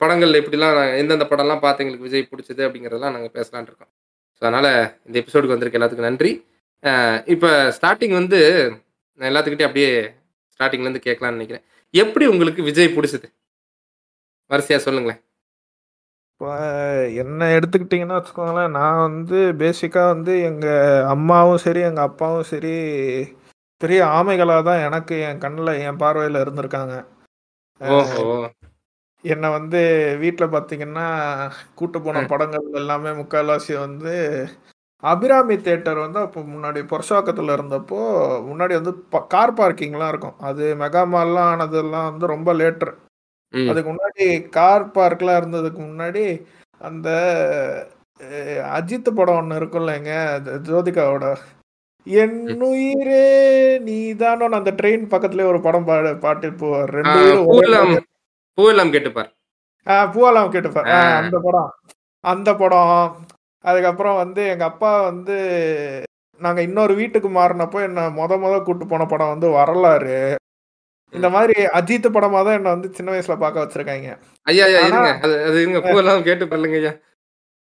படங்கள் 0.03 0.39
எப்படிலாம் 0.41 0.77
எந்தெந்த 1.01 1.25
படம்லாம் 1.31 1.63
பார்த்து 1.65 1.83
எங்களுக்கு 1.83 2.07
விஜய் 2.07 2.29
பிடிச்சது 2.31 2.61
அப்படிங்கிறதெல்லாம் 2.67 3.15
நாங்கள் 3.15 3.35
பேசலாம்னு 3.37 3.69
இருக்கோம். 3.71 3.91
ஸோ 4.37 4.41
அதனால 4.47 4.67
இந்த 5.07 5.15
எபிசோடுக்கு 5.21 5.55
வந்திருக்க 5.55 5.79
எல்லாத்துக்கும் 5.79 6.09
நன்றி. 6.09 6.31
இப்போ 7.33 7.49
ஸ்டார்டிங் 7.77 8.15
வந்து 8.21 8.39
நான் 9.19 9.29
எல்லாத்துக்கிட்டையும் 9.31 9.69
அப்படியே 9.71 9.91
ஸ்டார்டிங்ல 10.55 10.87
இருந்து 10.87 11.05
கேட்கலாம்னு 11.05 11.37
நினைக்கிறேன். 11.37 11.65
எப்படி 11.93 12.25
உங்களுக்கு 12.33 12.61
விஜய் 12.69 12.95
பிடிச்சது? 12.95 13.27
வரிசையா 14.51 14.79
சொல்லுங்களேன். 14.85 15.21
இப்போ 16.31 16.49
என்ன 17.23 17.47
எடுத்துக்கிட்டிங்கன்னா 17.57 18.17
வச்சுக்கோங்களேன் 18.17 18.75
நான் 18.77 19.03
வந்து 19.07 19.39
பேசிக்காக 19.61 20.11
வந்து 20.13 20.33
எங்கள் 20.49 21.05
அம்மாவும் 21.13 21.63
சரி 21.65 21.81
எங்கள் 21.89 22.07
அப்பாவும் 22.09 22.49
சரி 22.51 22.73
பெரிய 23.81 24.01
ஆமைகளாக 24.17 24.63
தான் 24.69 24.83
எனக்கு 24.87 25.15
என் 25.27 25.41
கண்ணில் 25.45 25.79
என் 25.87 26.01
பார்வையில் 26.03 26.41
இருந்திருக்காங்க. 26.43 26.95
ஓஹோ. 27.81 28.25
என்னை 29.23 29.49
வந்து 29.49 29.81
வீட்டில் 30.19 30.53
பார்த்தீங்கன்னா 30.53 31.05
கூட்டு 31.75 31.99
போன. 31.99 32.25
படங்கள் 32.25 32.65
எல்லாமே 32.73 33.09
முக்கால்வாசி 33.11 33.73
வந்து 33.79 34.13
அபிராமி 35.03 35.55
தேட்டர் 35.57 35.99
வந்து 35.99 36.19
அப்போ 36.19 36.41
முன்னாடி 36.41 36.81
பொருஷாக்கத்தில் 36.87 37.55
இருந்தப்போ 37.55 38.01
முன்னாடி 38.41 38.73
வந்து 38.73 38.93
கார் 39.27 39.53
பார்க்கிங்லாம் 39.53 40.09
இருக்கும். 40.09 40.37
அது 40.39 40.75
மெகா 40.75 41.03
மால்லாம் 41.05 41.49
ஆனதெல்லாம் 41.53 42.09
வந்து 42.11 42.27
ரொம்ப 42.27 42.53
லேட்டர். 42.53 42.93
ம். 43.53 43.67
அதுக்கு 43.69 43.89
முன்னாடி 43.89 44.49
கார் 44.49 44.85
பார்க்லாம் 44.91 45.39
இருந்ததுக்கு 45.41 45.81
முன்னாடி 45.81 46.23
அந்த 46.81 47.09
அஜித் 48.73 49.09
படம் 49.15 49.37
ஒன்று 49.37 49.59
இருக்கும்லங்க 49.59 50.11
அது 50.27 50.59
ஜோதிகாவோட 50.59 51.27
என் 52.07 52.39
உயிரே 52.61 53.21
நீதானோ 53.79 54.49
அந்த 54.51 54.71
ட்ரெயின் 54.71 55.11
பக்கத்துலயே 55.11 55.47
ஒரு 55.47 55.61
படம் 55.61 55.85
பாடு 55.85 56.17
பாட்டு 56.17 56.49
போவார் 56.49 56.91
ரெண்டு 56.91 57.19
பூவெல்லாம் 58.57 58.93
கேட்டுப்பார். 58.93 59.29
பூவெல்லாம் 60.13 60.51
கேட்டுப்பார். 60.53 60.89
அந்த 61.17 61.39
படம். 61.39 61.71
அந்த 62.23 62.55
படம். 62.55 62.97
அதுக்கப்புறம் 63.63 64.15
வந்து 64.15 64.47
எங்க 64.47 64.63
அப்பா 64.63 65.01
வந்து 65.01 65.35
நாங்க 66.39 66.61
இன்னொரு 66.61 66.95
வீட்டுக்கு 66.95 67.29
மாறினப்போ 67.29 67.83
என்ன 67.83 68.09
முத 68.09 68.37
முத 68.39 68.63
கூட்டு 68.63 68.87
போன 68.87 69.05
படம் 69.05 69.27
வந்து 69.27 69.49
வரலாறு. 69.49 70.17
இந்த 71.13 71.29
மாதிரி 71.29 71.53
அஜித் 71.73 72.13
படமா 72.13 72.39
தான் 72.43 72.57
என்ன 72.57 72.69
வந்து 72.69 72.93
சின்ன 72.93 73.11
வயசுல 73.11 73.39
பார்க்க 73.39 73.63
வச்சிருக்காங்க. 73.63 74.09
ஐயா 74.41 74.65
ஐயா 74.65 74.79
இருங்க. 74.79 75.11
அது 75.21 75.43
அது 75.43 75.61
இருங்க. 75.61 75.79
பூவெல்லாம் 75.79 76.23
கேட்டு 76.23 76.47
பாருங்க 76.47 76.77
ஐயா. 76.77 76.93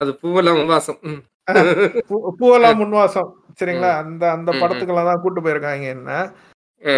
அது 0.00 0.18
பூவெல்லாம் 0.22 0.60
உன்வாசம் 0.60 0.98
ம். 1.02 1.20
பூ- 2.08 2.32
பூவெல்லாம் 2.40 2.80
முன்வாசம். 2.80 3.28
சரிங்களா? 3.60 3.90
அந்த 3.96 4.30
அந்த. 4.30 4.52
படத்துக்கெல்லாம் 4.52 5.08
தான் 5.10 5.20
கூட்டு 5.20 5.40
போயிருக்காங்க 5.40 5.86
என்ன. 5.88 6.10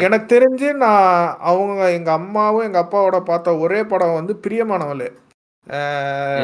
எனக்கு 0.05 0.27
தெரிஞ்சு 0.35 0.73
நான் 0.75 1.07
அவங்க 1.51 1.91
எங்க 1.91 2.13
அம்மாவும் 2.13 2.63
எங்க 2.63 2.79
அப்பாவோட 2.83 3.21
பார்த்த 3.23 3.57
ஒரே 3.59 3.85
படம் 3.85 4.15
வந்து 4.15 4.35
பிரியமானவள். 4.45 5.07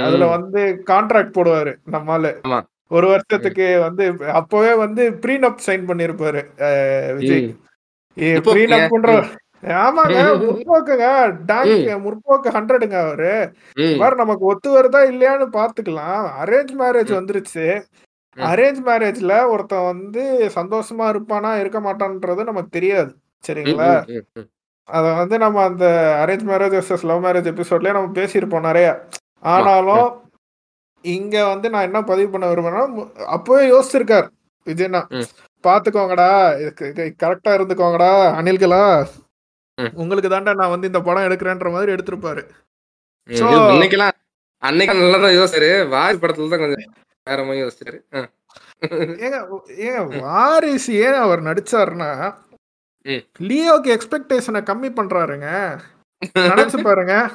அதுல. 0.03 0.25
வந்து 0.37 0.61
கான்ட்ராக்ட் 0.87 1.37
போடுவாரு 1.37 1.73
நம்மால. 1.91 2.25
ஒரு 2.91 3.07
வருஷத்துக்கு 3.09 3.67
வந்து 3.81 4.05
அப்பவே 4.33 4.75
வந்து 4.77 5.03
ப்ரீனப் 5.23 5.65
சைன் 5.67 5.89
பண்ணிருப்பாரு 5.89 6.43
விஜய். 7.19 7.45
ப்ரீனப்ன்ற. 8.47 9.11
ஆமாங்க 9.81 10.19
முற்போக்குங்க. 10.45 11.07
டாங்க் 11.47 11.75
முற்போக்கு 12.05 12.49
ஹண்ட்ரடுங்க 12.57 12.97
அவரு. 13.05 13.33
பாரு 13.97 14.17
நமக்கு 14.17 14.45
ஒத்து 14.45 14.71
வருதா 14.73 15.01
இல்லையான்னு 15.11 15.47
பாத்துக்கலாம் 15.53 16.25
அரேஞ்ச் 16.43 16.73
மேரேஜ் 16.81 17.13
வந்துருச்சு. 17.19 17.67
அரேஞ்ச் 18.37 18.81
மேரேஜ்ல 18.87 19.33
ஒருத்தன் 19.49 19.85
வந்து 19.85 20.23
சந்தோஷமா 20.57 21.07
இருப்பானா 21.13 21.61
இருக்க 21.61 21.81
மாட்டான்றது 21.81 22.43
நமக்கு 22.45 22.71
தெரியாது. 22.71 23.13
சரிங்களா. 23.45 23.91
அத 24.89 25.05
வந்து 25.19 25.37
நம்ம 25.43 25.63
அந்த 25.69 25.85
arrange 26.23 26.45
marriage 26.49 26.77
versus 26.77 27.07
love 27.11 27.25
marriage 27.25 27.51
எபிசோட்லயே 27.53 27.97
நம்ம 27.97 28.11
பேசியிருப்போம் 28.19 28.67
நிறைய 28.67 28.89
ஆனாலும் 29.53 30.09
இங்க 31.05 31.37
வந்து 31.49 31.69
நான் 31.73 31.87
என்ன 31.89 31.99
பதிவு 32.11 32.29
பண்ண 32.31 32.47
விரும்புறேன்னா 32.51 32.85
அப்பவே 33.35 33.63
யோசிச்சிருக்கார் 33.69 34.29
விஜய்னா. 34.67 35.01
பாத்துக்கோங்கடா 35.65 36.29
கரெக்டா 37.23 37.51
இருந்துக்கோங்கடா 37.57 38.11
அணில்களா 38.39 38.83
ம். 39.79 39.91
உங்களுக்கு 39.95 40.29
தாண்டா 40.31 40.53
நான் 40.59 40.73
வந்து 40.73 40.91
இந்த 40.91 41.01
படம் 41.07 41.27
எடுக்கிறேன்ற 41.27 41.71
மாதிரி 41.73 41.95
எடுத்திருப்பாரு 41.95 42.43
அன்னைக்கு 44.63 44.95
நல்லா 44.95 45.19
தான் 45.19 45.37
யோசிச்சாரு 45.37 45.71
வாரி 45.91 46.17
படத்துல 46.19 46.53
தான் 46.53 46.63
கொஞ்சம் 46.63 46.85
வேற 47.27 47.41
மாதிரி 47.45 47.63
யோசிச்சாரு. 47.63 47.99
ஏங்க 49.25 49.37
ஏங்க 49.85 50.01
வாரிசு 50.25 50.93
ஏன் 51.05 51.19
அவர் 51.23 51.41
நடிச்சாருன்னா. 51.47 52.09
லியோக்கு 53.39 53.99
எக்ஸ்பெக்டேஷனை 53.99 54.63
கம்மி 54.63 54.89
பண்றாருங்க. 54.89 55.79
நினைச்சு 56.39 56.83
பாருங்க. 56.83 57.31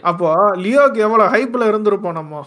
அப்போ 0.01 0.51
லியோக்கு 0.55 0.97
எவ்வளவு 0.97 1.37
ஹைப்ல 1.37 1.75
இருந்திருப்போம் 1.75 2.13
நம்ம? 2.13 2.47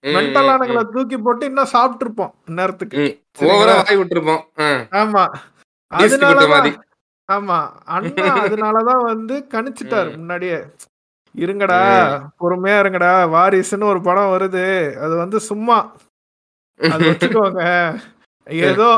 ம், 0.00 0.08
மென்டல் 0.08 0.44
ம், 0.44 0.48
ஆனங்களை 0.48 0.82
தூக்கி 0.92 1.16
போட்டு 1.18 1.46
இன்னும் 1.46 1.64
சாப்பிட்டு 1.64 2.04
இருப்போம் 2.04 2.34
நேரத்துக்கு? 2.46 3.22
ஓவரா 3.38 3.84
வாய் 3.84 3.96
விட்டுருப்போம். 3.96 4.62
ஆமா. 4.90 5.34
ஆமா 7.28 7.58
அண்ணா 7.86 8.26
அதனாலதான் 8.44 9.02
வந்து 9.04 9.34
கணிச்சிட்டாரு. 9.54 10.10
முன்னாடியே. 10.16 10.58
இருங்கடா 11.34 11.78
பொறுமையா 12.40 12.76
இருங்கடா 12.82 13.10
வாரிசுன்னு 13.34 13.84
ஒரு 13.84 14.00
படம் 14.02 14.32
வருது. 14.32 14.64
அது 14.96 15.14
வந்து 15.16 15.38
சும்மா. 15.48 15.78
அது 16.80 17.02
வச்சுக்கோங்க. 17.10 17.62
ஏதோ 18.70 18.88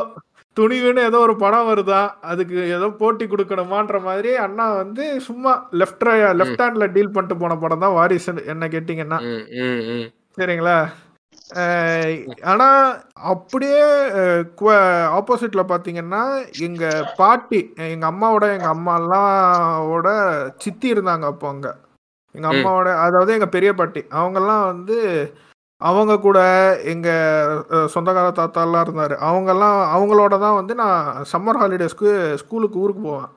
துணிவுன்னு 0.56 1.00
ஏதோ 1.04 1.18
ஒரு 1.18 1.34
படம் 1.36 1.68
வருதா 1.68 2.00
அதுக்கு 2.22 2.56
ஏதோ 2.76 2.86
போட்டி 3.00 3.24
கொடுக்கணுமான்ற 3.26 3.98
மாதிரி 4.02 4.30
அண்ணா 4.36 4.64
வந்து 4.74 5.04
சும்மா 5.20 5.52
லெஃப்ட் 5.80 6.04
லெஃப்ட் 6.40 6.62
ஹேண்ட்ல 6.62 6.86
டீல் 6.92 7.14
பண்ணிட்டு 7.14 7.36
போன 7.36 7.56
படம் 7.56 7.78
தான் 7.78 7.92
வாரிசு 7.92 8.32
என்ன 8.46 8.66
கேட்டீங்கன்னா. 8.66 9.18
சரிங்களா? 10.38 10.76
ஆனா 12.44 12.66
அப்படியே 13.32 13.82
ஆப்போசிட்ல 15.10 15.62
பாத்தீங்கன்னா 15.64 16.22
எங்க 16.60 16.84
பாட்டி 17.16 17.60
எங்க 17.86 18.06
அம்மாவோட 18.06 18.46
எங்க 18.52 18.68
அம்மாலாம் 18.68 19.30
சித்தி 20.58 20.94
இருந்தாங்க 20.94 21.24
அப்போ 21.24 21.48
அங்க. 21.48 21.68
எங்க. 22.34 22.48
அம்மாவோட 22.48 22.88
அதாவது 22.98 23.30
எங்க 23.32 23.48
பெரிய 23.48 23.74
பாட்டி. 23.74 24.00
அவங்கெல்லாம் 24.12 24.64
வந்து 24.66 24.98
அவங்க 25.80 26.18
கூட 26.18 26.38
எங்க 26.84 27.08
சொந்தக்கார 27.86 28.32
தாத்தா 28.32 28.62
எல்லாம் 28.62 28.84
இருந்தாரு. 28.84 29.14
அவங்கெல்லாம் 29.20 29.78
அவங்களோட 29.94 30.38
தான் 30.38 30.54
வந்து 30.54 30.74
நான் 30.74 30.98
சம்மர் 31.32 31.60
ஹாலிடேஸ்க்கு 31.62 32.10
ஸ்கூலுக்கு 32.36 32.78
ஊருக்கு 32.78 33.02
போவேன். 33.02 33.30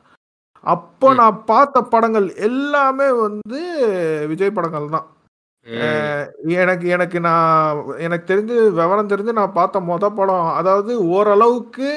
அப்போ. 0.63 1.07
நான் 1.13 1.43
பார்த்த 1.45 1.81
படங்கள் 1.93 2.27
எல்லாமே 2.39 3.11
வந்து 3.19 3.61
விஜய் 4.27 4.55
படங்கள் 4.55 4.87
தான். 4.89 5.07
எனக்கு 6.57 6.85
எனக்கு 6.95 7.17
நான் 7.21 7.77
எனக்கு 7.99 8.25
தெரிஞ்சு 8.27 8.55
விவரம் 8.77 9.11
தெரிஞ்சு 9.11 9.33
நான் 9.37 9.57
பார்த்த 9.57 9.81
மொத 9.87 10.09
படம் 10.13 10.49
அதாவது 10.57 10.93
ஓரளவுக்கு 11.13 11.89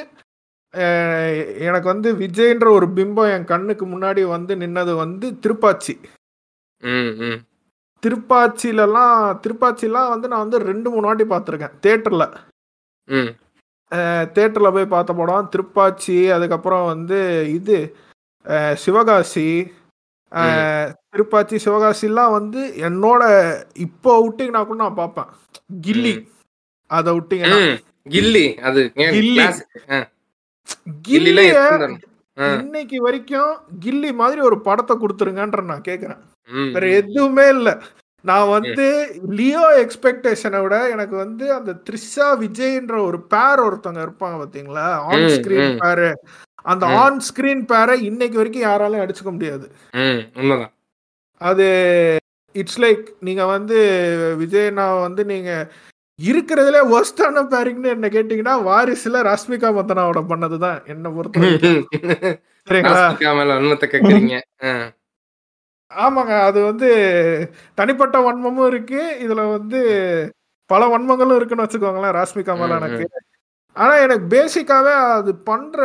எனக்கு 1.67 1.87
வந்து 1.91 2.09
விஜய்ன்ற 2.21 2.69
ஒரு 2.73 2.87
பிம்பம் 2.95 3.33
என் 3.33 3.51
கண்ணுக்கு 3.51 3.85
முன்னாடி 3.89 4.23
வந்து 4.31 4.53
நின்னது 4.61 4.95
வந்து 4.99 5.27
திருப்பாச்சி 5.43 5.95
ம், 6.83 7.13
ம். 7.23 7.39
திருப்பாச்சிலலாம் 8.03 9.15
திருப்பாச்சிலாம் 9.43 10.11
வந்து 10.11 10.27
நான் 10.29 10.45
வந்து 10.45 10.59
ரெண்டு 10.67 10.89
மூணு 10.91 11.09
வாட்டி 11.09 11.27
பார்த்துருக்கேன் 11.29 11.77
தேட்டரில் 11.85 12.27
ம். 13.09 13.31
தேட்டரில் 14.35 14.75
போய் 14.75 14.93
பார்த்த 14.93 15.13
படம் 15.15 15.51
திருப்பாச்சி 15.53 16.19
அதுக்கப்புறம் 16.37 16.85
வந்து 16.87 17.19
இது 17.53 17.79
சிவகாசி 18.81 19.49
திருப்பாச்சி 21.13 21.57
சிவகாசிலாம் 21.65 22.31
வந்து 22.31 22.61
என்னோட 22.81 23.23
இப்போ 23.79 24.13
விட்டிங்கன்னா 24.23 24.67
கூட 24.67 24.77
நான் 24.77 24.95
பார்ப்பேன் 24.95 25.29
கில்லி. 25.81 26.15
அதை 26.91 27.13
ம். 27.61 27.77
கில்லி. 28.11 28.47
அது 28.63 28.81
கில்லி. 29.15 29.45
இன்னைக்கு 32.57 32.97
வரைக்கும் 33.03 33.53
கில்லி 33.81 34.13
மாதிரி 34.15 34.41
ஒரு 34.41 34.61
படத்தை 34.61 34.97
கொடுத்துருங்கன்ற 34.97 35.63
நான் 35.65 35.87
கேக்குறேன். 35.89 36.21
வேற. 36.75 36.85
எதுவுமே 36.99 37.49
இல்ல. 37.49 37.71
நான் 38.25 38.49
வந்து 38.49 38.87
லியோ 39.31 39.65
எக்ஸ்பெக்டேஷனை 39.83 40.61
விட 40.63 40.89
எனக்கு 40.89 41.17
வந்து 41.17 41.55
அந்த 41.55 41.73
த்ரிஷா 41.87 42.29
விஜய்ன்ற 42.43 42.97
ஒரு 43.03 43.21
பேர் 43.27 43.61
ஒருத்தவங்க 43.67 44.03
இருப்பாங்க 44.07 44.37
பாத்தீங்களா? 44.43 44.87
On 45.07 45.27
screen. 45.37 45.79
பேரு 45.81 46.09
அந்த. 46.67 46.85
ஆன் 46.99 47.19
ஸ்கிரீன் 47.29 47.65
பேரை 47.67 47.97
இன்னைக்கு 48.05 48.37
வரைக்கும் 48.37 48.67
யாராலையும் 48.67 49.05
அடிச்சுக்க 49.05 49.33
முடியாது. 49.33 49.67
அது 51.41 51.67
இட்ஸ் 52.55 52.81
லைக் 52.81 53.05
நீங்க 53.21 53.45
வந்து 53.47 53.79
விஜய்னா 54.43 54.87
வந்து 55.03 55.23
நீங்க 55.25 55.51
இருக்கிறதுல 56.19 56.79
ஒஸ்டான 56.93 57.43
பேரிங்னு 57.51 57.89
என்ன 57.95 58.07
கேட்டீங்கன்னா 58.09 58.55
வாரிசுல 58.69 59.23
ராஷ்மிகா 59.29 59.71
மந்தனாவோட 59.79 60.21
பண்ணதுதான். 60.31 60.79
என்ன 60.87 61.11
பொறுத்த. 61.11 61.41
சரிங்களா. 62.69 63.03
ஆமாங்க 65.91 66.33
அது 66.47 66.61
வந்து 66.63 66.89
தனிப்பட்ட 67.79 68.17
வன்மமும் 68.21 68.67
இருக்கு. 68.67 69.01
இதுல 69.25 69.43
வந்து 69.53 69.81
பல 70.71 70.83
வன்மங்களும் 70.89 71.37
இருக்குன்னு 71.37 71.65
வச்சுக்கோங்களேன் 71.65 72.17
ராஷ்மிகா 72.19 72.55
மேல 72.57 72.79
எனக்கு. 72.81 73.05
ஆனா 73.77 73.95
எனக்கு 73.97 74.27
பேசிக்காவே 74.35 74.93
அது 75.17 75.35
பண்ற 75.49 75.81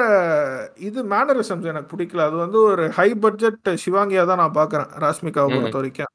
இது 0.87 1.03
மேனரிசம்ஸ் 1.03 1.69
எனக்கு 1.71 1.91
பிடிக்கல. 1.95 2.21
அது 2.27 2.35
வந்து 2.35 2.61
ஒரு 2.61 2.89
ஹை 2.89 3.09
பட்ஜெட் 3.15 3.69
சிவாங்கியா 3.85 4.23
தான் 4.25 4.41
நான் 4.43 4.57
பாக்குறேன் 4.59 4.89
ராஷ்மிகாவை. 5.03 5.51
பொறுத்த 5.55 5.77
வரைக்கும். 5.79 6.11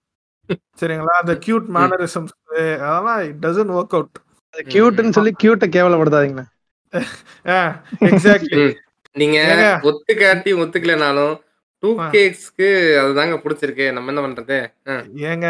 சரிங்களா? 0.81 1.15
அந்த 1.23 1.35
கியூட் 1.47 1.69
மேனரிசம்ஸ் 1.77 2.35
அதெல்லாம் 2.89 3.21
இட் 3.29 3.45
டசன்ட் 3.47 3.75
ஒர்க் 3.79 3.95
அவுட் 3.99 4.17
கியூட்னு 4.55 5.17
சொல்லி 5.19 5.33
கியூட்டை 5.43 5.69
கேவலப்படுத்தாதீங்கண்ணா. 5.77 6.47
எக்ஸாக்ட்லி. 8.11 8.67
நீங்க. 9.21 9.39
ஒத்துக்காட்டி 9.83 10.51
ஒத்துக்கலைனாலும் 10.63 11.35
டூ. 11.83 11.89
கேக்ஸ்க்கு 12.15 12.69
அதுதாங்க 13.03 13.35
பிடிச்சிருக்கு. 13.45 13.93
நம்ம 13.93 14.13
என்ன 14.13 14.23
பண்றது. 14.27 14.59
ஏங்க 15.31 15.49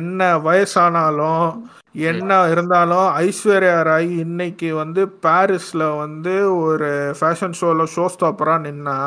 என்ன 0.00 0.38
வயசானாலும் 0.38 1.62
என்ன 2.08 2.50
இருந்தாலும் 2.50 3.08
ஐஸ்வர்யா 3.24 3.82
ராய் 3.82 4.18
இன்னைக்கு 4.18 4.74
வந்து 4.74 5.06
பாரிஸ்ல 5.22 5.96
வந்து 5.98 6.56
ஒரு 6.60 6.90
ஃபேஷன் 7.20 7.56
ஷோல 7.60 7.86
ஷோ 7.94 8.06
ஸ்டாப்பரா 8.14 8.56
நின்னா 8.66 8.98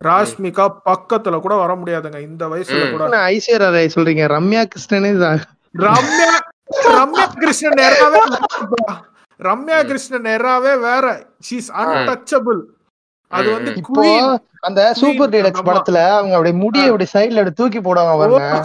ராஷ்மிகா 0.00 0.64
பக்கத்துல 0.90 1.40
கூட 1.40 1.54
வர 1.54 1.72
முடியாதுங்க. 1.74 2.18
இந்த 2.20 2.46
வயசுல. 2.46 2.90
கூட. 2.90 3.04
ஐஸ்வர்யா 3.30 3.70
ராய் 3.76 3.94
சொல்றீங்க? 3.94 4.24
ரம்யா 4.36 4.62
கிருஷ்ணனே 4.72 5.12
தான் 5.18 5.40
ரம்யா 5.86 6.32
ரம்யா 6.98 7.24
கிருஷ்ணன். 7.42 7.80
ரம்யா 9.40 9.78
கிருஷ்ணன் 9.86 10.28
எராவே 10.36 10.74
வேற. 10.80 11.06
ஷீஸ் 11.48 11.70
அன்டச்சபிள் 11.82 12.60
அது 13.36 13.48
வந்து 13.56 13.70
இப்போ. 13.80 14.04
அந்த 14.68 14.80
சூப்பர் 15.00 15.32
டீலக்ஸ். 15.34 15.66
படத்துல 15.68 15.98
அவங்க 16.16 16.34
அப்படியே 16.36 16.56
முடிய 16.64 16.84
அப்படி 16.90 17.06
சைடுல 17.14 17.40
அப்படி 17.42 17.56
தூக்கி 17.60 17.80
போடுவாங்க 17.86 18.14
பாருங்க. 18.20 18.62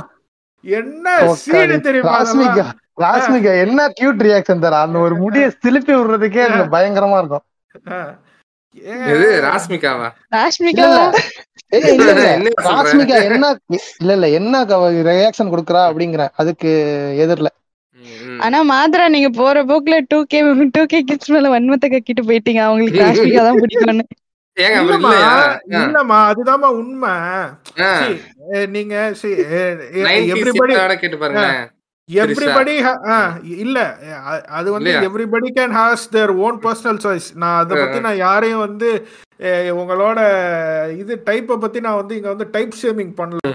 என்ன 0.63 1.07
சீடு 1.43 1.75
தெரியுமா 1.85 2.13
ராஸ்மிகா? 2.15 2.65
ராஸ்மிகா 3.03 3.51
என்ன 3.65 3.81
கியூட் 3.97 4.23
ரியாக்ஷன் 4.27 4.63
தர? 4.63 4.79
அந்த 4.85 4.97
ஒரு 5.05 5.15
முடிய 5.23 5.43
திருப்பி 5.65 5.93
விடுறதுக்கே 5.97 6.41
அந்த 6.47 6.63
பயங்கரமா 6.73 7.19
இருக்கும். 7.21 7.45
ராஸ்மிகாவா 9.45 10.07
இல்ல 10.31 10.33
ராஷ்மிகா. 10.35 10.87
இல்ல 10.87 10.99
ஏய், 11.71 11.95
இல்ல 11.95 12.09
இல்ல 12.13 12.25
என்ன? 12.35 12.49
ராஸ்மிகா 12.67 13.17
இல்ல 13.27 13.47
இல்ல. 14.09 14.27
என்ன 14.39 14.61
ரியாக்ஷன் 15.09 15.51
கொடுக்குறா 15.53 15.81
அப்படிங்கிற 15.89 16.25
அதுக்கு 16.41 16.69
எதிரில. 17.23 17.49
ஆனா 18.45 18.57
மாத்ரா 18.71 19.05
நீங்க 19.15 19.29
போற 19.39 19.63
போக்குல 19.69 19.95
two 20.11 20.19
K 20.31 20.39
two 20.75 20.83
K 20.91 20.99
kids 21.09 21.31
மேல 21.35 21.49
வன்மத்தை 21.55 21.87
கக்கிட்டு 21.93 22.23
போயிட்டீங்க. 22.29 22.61
அவங்களுக்கு 22.67 23.01
ராஷ்மிகா 23.05 23.43
தான் 23.47 23.61
பிடிக்கும்னு. 23.63 24.05
இல்லம்மா 25.79 26.17
அதுதான்மா 26.31 26.69
உண்மை. 26.81 27.13
நீங்க 28.75 28.95
எவ்ரிபடி 32.09 32.75
இல்ல 33.63 33.77
அது 34.59 34.67
வந்து? 34.75 34.91
Everybody 35.07 35.49
can 35.57 35.75
has 35.79 36.05
their 36.15 36.31
own 36.45 36.57
personal 36.65 37.01
choice 37.05 37.27
நான் 37.41 37.59
அதை 37.61 37.73
பத்தி. 37.81 37.99
நான் 38.07 38.23
யாரையும் 38.25 38.65
வந்து 38.67 38.89
உங்களோட 39.81 40.19
இது 41.01 41.13
டைப்பை 41.27 41.57
பத்தி 41.63 41.79
நான் 41.87 41.99
வந்து 42.01 42.15
இங்க 42.19 42.29
வந்து 42.33 42.47
டைப் 42.55 42.79
ஷேமிங் 42.81 43.13
பண்ணல. 43.21 43.51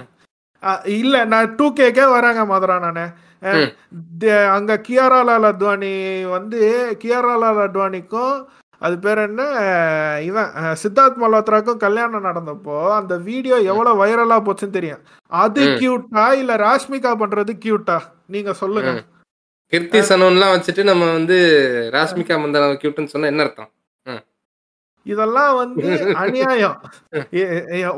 இல்ல 1.01 1.25
நான் 1.33 1.55
டூ 1.57 1.67
கேக்கே 1.81 2.07
வராங்க 2.17 2.43
மதுரா 2.53 2.77
நானு. 2.87 3.07
அங்க 4.57 4.73
கியாரா 4.87 5.19
லால் 5.29 5.49
அத்வானி 5.51 5.95
வந்து 6.37 6.61
கியாரா 7.03 7.35
லால் 7.43 7.61
அத்வானிக்கும் 7.67 8.37
அது 8.85 8.97
பேர் 8.99 9.21
என்ன? 9.27 9.43
இவன் 10.29 10.51
சித்தார்த் 10.83 11.21
மல்ஹோத்ராக்கும் 11.23 11.83
கல்யாணம் 11.85 12.27
நடந்தப்போ 12.27 12.77
அந்த 12.99 13.15
வீடியோ 13.29 13.57
எவ்வளவு 13.71 14.01
வைரலா 14.03 14.39
போச்சுன்னு 14.47 14.77
தெரியும். 14.79 15.03
அது. 15.33 15.63
கியூட்டா 15.81 16.27
இல்ல 16.41 16.57
ராஷ்மிகா 16.65 17.13
பண்றது 17.23 17.53
கியூட்டா 17.65 17.99
நீங்க 18.35 18.53
சொல்லுங்க. 18.63 18.93
கிருத்தி 19.73 20.01
சனோன்லாம் 20.09 20.55
வச்சுட்டு 20.55 20.83
நம்ம 20.85 21.05
வந்து 21.13 21.37
ராஷ்மிகா 21.95 22.37
மந்தனா 22.43 22.67
கியூட்னு 22.83 23.13
சொன்னா 23.15 23.31
என்ன 23.33 23.45
அர்த்தம்? 23.47 23.71
இதெல்லாம் 25.07 25.55
வந்து 25.57 25.81
அநியாயம். 26.23 26.77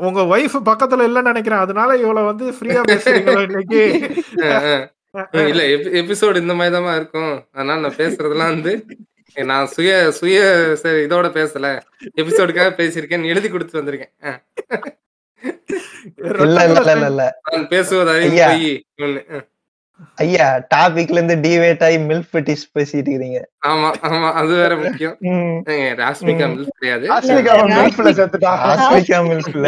உங்க 0.07 0.21
ஒய்ஃப் 0.33 0.57
பக்கத்துல 0.69 1.05
இல்லைன்னு 1.09 1.31
நினைக்கிறேன். 1.31 1.63
அதனால 1.65 1.89
இவ்வளவு 1.97 2.29
வந்து 2.31 2.45
ஃப்ரீயா 2.55 2.81
பேசுறீங்களோ 2.89 3.43
இன்னைக்கு. 3.47 3.81
இல்ல 5.51 5.61
எபிசோடு 6.01 6.41
இந்த 6.43 6.53
மாதிரி 6.57 6.73
தான் 6.75 6.97
இருக்கும். 6.97 7.35
அதனால 7.55 7.77
நான் 7.85 7.99
பேசுறதெல்லாம் 8.01 8.53
வந்து 8.55 8.73
நான் 9.45 9.67
சுய 9.67 10.11
சுய 10.11 10.39
இதோட 10.83 11.27
பேசல. 11.37 11.79
எபிசோடுக்காக 12.15 12.69
பேசியிருக்கேன். 12.79 13.25
எழுதி 13.25 13.49
கொடுத்து 13.49 13.81
வந்திருக்கேன். 13.81 14.13
ஐயா. 20.15 20.67
டாபிக்ல 20.75 21.11
இருந்து 21.11 21.35
டிவேட் 21.35 21.83
ஆகி 21.83 21.97
மில்க் 21.97 22.29
பெட்டிஸ் 22.33 22.65
பேசிட்டு 22.79 23.07
இருக்கீங்க 23.07 23.49
ஆமா 23.67 23.89
ஆமா 24.01 24.31
அது 24.33 24.47
வேற 24.47 24.75
முக்கியம். 24.75 25.17
ராஷ்மிகா. 26.01 26.45
மில்க் 26.53 26.75
கிடையாது. 26.79 27.05
ஆஸ்மிகா 27.15 27.53
மில்க்ல 27.71 28.11
செத்துட்டா 28.19 28.51
ஆஸ்மிகா 28.73 29.19
மில்க்ல 29.29 29.65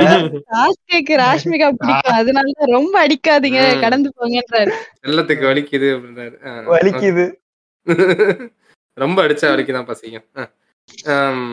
ராஷ்மிகாக்கு 0.60 1.16
ராஷ்மிகா 1.24 1.70
பிடிக்கும். 1.82 2.18
அதனால 2.22 2.52
ரொம்ப 2.58 3.08
அடிக்காதீங்க. 3.08 3.80
கடந்து 3.82 4.14
போங்கன்றாரு. 4.20 4.72
வெள்ளத்துக்கு 5.08 5.46
வலிக்குது 5.52 5.90
அப்படின்றாரு. 5.98 6.36
வலிக்குது. 6.74 7.26
ரொம்ப 9.00 9.18
அடிச்சா 9.26 9.48
வலிக்குதான் 9.50 9.90
பசிக்கும். 9.90 10.26
அஹ். 10.38 10.50
ஆம், 11.14 11.50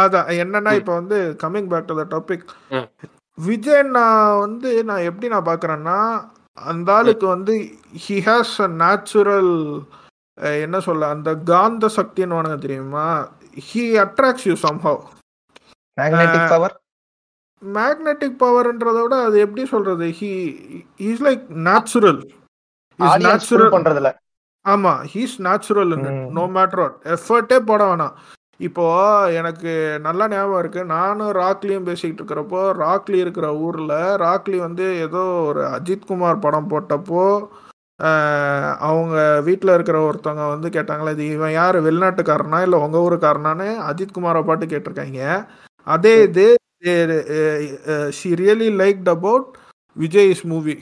அதான் 0.00 0.28
என்னன்னா 0.42 0.72
இப்ப 0.80 0.92
வந்து 0.94 1.16
coming 1.42 1.68
back 1.68 1.88
to 1.88 1.96
the 1.96 2.06
topic. 2.10 2.44
Vijay 3.38 3.82
நான் 3.94 4.40
வந்து 4.40 4.70
நான் 4.84 5.06
எப்படி 5.08 5.28
நான் 5.28 5.48
பாக்குறேன்னா 5.48 5.98
அந்த 6.66 6.88
ஆளுக்கு 6.94 7.26
வந்து 7.26 7.54
ஹி 8.04 8.16
ஹாஸ் 8.26 8.54
அ 8.62 8.68
நேச்சுரல் 8.80 9.52
என்ன 10.60 10.76
சொல்ல 10.80 11.08
அந்த 11.08 11.30
காந்த 11.48 11.86
சக்தின்னு 11.96 12.38
உனக்கு 12.38 12.58
தெரியுமா? 12.58 13.06
He 13.66 13.84
attracts 14.04 14.46
you 14.46 14.54
somehow 14.62 15.00
magnetic 15.98 16.46
power 16.52 16.74
magnetic 17.62 18.40
பவர்ன்றத 18.40 18.98
விட 19.00 19.14
அது 19.24 19.38
எப்படி 19.40 19.64
சொல்றது? 19.68 20.06
He 20.18 20.30
is 21.06 21.22
like 21.22 21.44
natural 21.66 22.20
natural 23.26 23.74
பண்றதுல 23.74 24.10
ஆமா 24.66 24.92
he's 25.12 25.36
natural. 25.46 25.94
No 26.36 26.42
matter 26.56 26.80
what 26.82 26.98
எஃபர்ட்டே 27.14 27.58
போட 27.68 27.82
வேணாம். 27.90 28.14
இப்போ 28.60 28.86
எனக்கு 29.40 29.70
நல்லா 30.06 30.24
ஞாபகம் 30.32 30.60
இருக்கு. 30.62 30.80
நானும் 30.96 31.32
ராக்லியும் 31.42 31.86
பேசிக்கிட்டு 31.88 32.20
இருக்கிறப்போ 32.20 32.62
ராக்லி 32.82 33.18
இருக்கிற 33.24 33.46
ஊர்ல 33.66 33.94
ராக்லி 34.24 34.58
வந்து 34.66 34.86
ஏதோ 35.06 35.22
ஒரு 35.50 35.62
அஜித் 35.76 36.08
குமார் 36.10 36.44
படம் 36.46 36.70
போட்டப்போ 36.72 37.24
அவங்க 38.88 39.16
வீட்டில் 39.46 39.74
இருக்கிற 39.76 39.98
ஒருத்தவங்க 40.08 40.44
வந்து 40.52 40.68
கேட்டாங்களே 40.76 41.14
இது 41.16 41.24
இவன் 41.36 41.56
யார் 41.58 41.76
வெளிநாட்டுக்காரனா 41.86 42.60
இல்லை 42.66 42.78
உங்கள் 42.84 43.04
ஊருக்காரனான்னு 43.06 43.68
அஜித் 43.88 44.14
குமாரை 44.16 44.42
பாட்டு 44.48 44.66
கேட்டிருக்காங்க. 44.72 45.22
அதே 45.86 46.14
இது 46.28 46.46
she 48.18 48.30
really 48.40 48.68
liked 48.82 49.10
about 49.16 49.48
Vijay 49.96 50.30
is 50.34 50.46
movie 50.52 50.76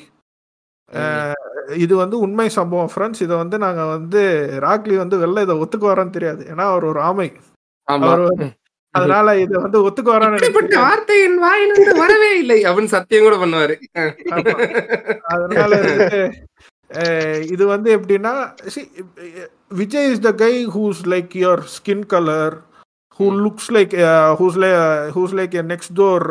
இது 1.69 1.95
வந்து 1.97 2.17
உண்மை 2.19 2.49
சம்பவம் 2.57 2.91
ஃப்ரெண்ட்ஸ் 2.93 3.23
இதை 3.23 3.37
வந்து 3.37 3.59
நாங்க 3.59 3.83
வந்து 3.87 4.21
ராக்லி 4.67 4.97
வந்து 4.97 5.17
வெளில 5.23 5.43
இதை 5.47 5.57
ஒத்துக்குவாரான்னு 5.63 6.17
தெரியாது. 6.17 6.43
ஏன்னா 6.53 6.65
அவர் 6.73 6.85
ஒரு 6.85 7.01
ஆமை. 7.01 7.29
அதனால 8.95 9.35
இதை 9.37 9.57
வந்து 9.65 9.79
இப்படிப்பட்ட 9.81 10.69
தெரியாது. 10.69 10.85
வார்த்தை 10.85 11.17
என் 11.25 11.39
வாயிலிருந்து 11.39 11.95
வரவே 12.01 12.31
இல்லை. 12.39 12.59
அப்படின்னு 12.69 12.95
சத்தியம் 12.97 13.27
கூட 13.27 13.37
பண்ணுவாரு. 13.43 13.75
அதனால 15.35 15.73
இது 17.53 17.65
வந்து 17.67 17.89
எப்படின்னா 17.97 18.33
Vijay 19.81 20.11
is 20.13 20.25
the 20.27 20.33
guy 20.35 20.55
who's 20.77 21.03
like 21.13 21.35
your 21.43 21.63
skin 21.77 22.07
colour 22.07 22.57
who 23.21 23.27
looks 23.45 23.71
like 23.77 23.95
who's 24.41 24.59
lie 24.65 24.71
who's 25.17 25.35
like 25.39 25.57
next 25.73 25.95
door 26.01 26.25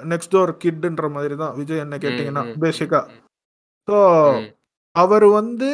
next 0.00 0.34
door 0.34 0.52
கிட்ன்ற 0.64 1.08
மாதிரி 1.10 1.34
தான். 1.36 1.54
விஜய் 1.56 1.84
என்ன 1.84 1.96
கேட்டிங்கன்னா 1.96 2.44
பேசிக்கா 2.64 3.00
ஸோ. 3.88 3.98
அவர் 4.96 5.26
வந்து 5.38 5.70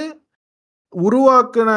உருவாக்குன 0.92 1.71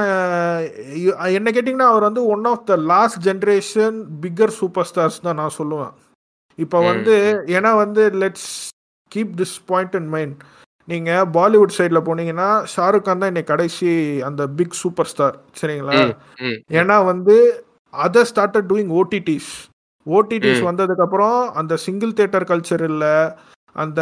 என்ன 1.37 1.49
கேட்டிங்கன்னா 1.49 1.89
அவர் 1.91 2.07
வந்து 2.09 2.21
one 2.33 2.45
of 2.51 2.65
the 2.67 2.75
last 2.91 3.19
generation 3.25 3.95
bigger 4.21 4.53
super 4.59 4.87
stars 4.89 5.19
தான் 5.21 5.39
நான் 5.41 5.57
சொல்லுவேன் 5.57 5.93
இப்போ 6.59 6.79
வந்து 6.89 7.15
ஏன்னா 7.55 7.71
வந்து 7.83 8.03
let's 8.21 8.49
keep 9.11 9.33
this 9.37 9.57
point 9.69 9.95
in 9.95 10.09
mind 10.09 10.35
நீங்கள் 10.87 11.27
பாலிவுட் 11.35 11.75
சைடில் 11.77 12.05
போனீங்கன்னா 12.07 12.47
ஷாருக் 12.73 13.05
கான் 13.05 13.21
தான் 13.21 13.31
இன்னைக்கு 13.31 13.53
கடைசி 13.53 13.89
அந்த 14.29 14.41
பிக் 14.57 14.79
சூப்பர் 14.81 15.09
ஸ்டார் 15.11 15.35
சரிங்களா. 15.59 15.93
ஏன்னா 16.79 16.97
வந்து 17.11 17.35
அதை 17.93 18.21
ஸ்டார்டட் 18.31 18.69
டூயிங் 18.71 18.91
ஓடிடிஸ் 18.97 19.51
ஓடிடிஸ். 20.05 20.61
வந்ததுக்கப்புறம் 20.69 21.39
அந்த 21.59 21.73
சிங்கிள் 21.85 22.13
தியேட்டர் 22.13 22.49
கல்ச்சர் 22.51 22.83
இல்லை 22.89 23.13
அந்த 23.75 24.01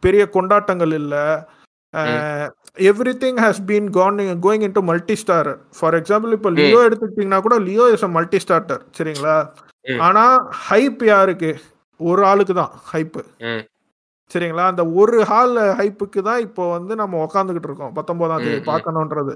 பெரிய 0.00 0.22
கொண்டாட்டங்கள் 0.28 0.94
இல்லை. 1.00 1.24
Everything 3.20 3.38
has 3.42 3.60
been 3.68 3.88
gone 3.92 4.16
going 4.42 4.64
in 4.66 4.74
to 4.74 4.82
multi 4.82 5.14
star 5.16 5.50
for 5.76 5.96
example 6.00 6.34
இப்போ 6.36 6.50
லியோ 6.56 6.80
எடுத்துக்கிட்டிங்கன்னா 6.86 7.40
கூட 7.42 7.56
Leo 7.68 7.86
is 7.94 8.06
a 8.08 8.12
multi 8.16 8.38
starter 8.44 8.82
சரிங்களா. 8.98 9.36
ஆனா 10.02 10.24
ஹைப் 10.68 11.02
யாருக்கு? 11.06 11.50
ஒரு 12.00 12.22
ஆளுக்கு 12.26 12.54
தான் 12.54 12.72
ஹைப்பு. 12.92 13.22
சரிங்களா? 14.30 14.64
அந்த 14.70 14.82
ஒரு 15.00 15.18
ஹால் 15.24 15.58
ஹைப்புக்கு 15.78 16.20
தான் 16.22 16.40
இப்போ 16.40 16.62
வந்து 16.72 16.94
நம்ம 16.96 17.20
உக்காந்துக்கிட்டு 17.24 17.68
இருக்கோம் 17.70 17.94
பத்தொன்பதாம் 17.94 18.44
தேதி 18.44 18.58
ம். 18.58 18.66
பார்க்கணுன்றது. 18.70 19.34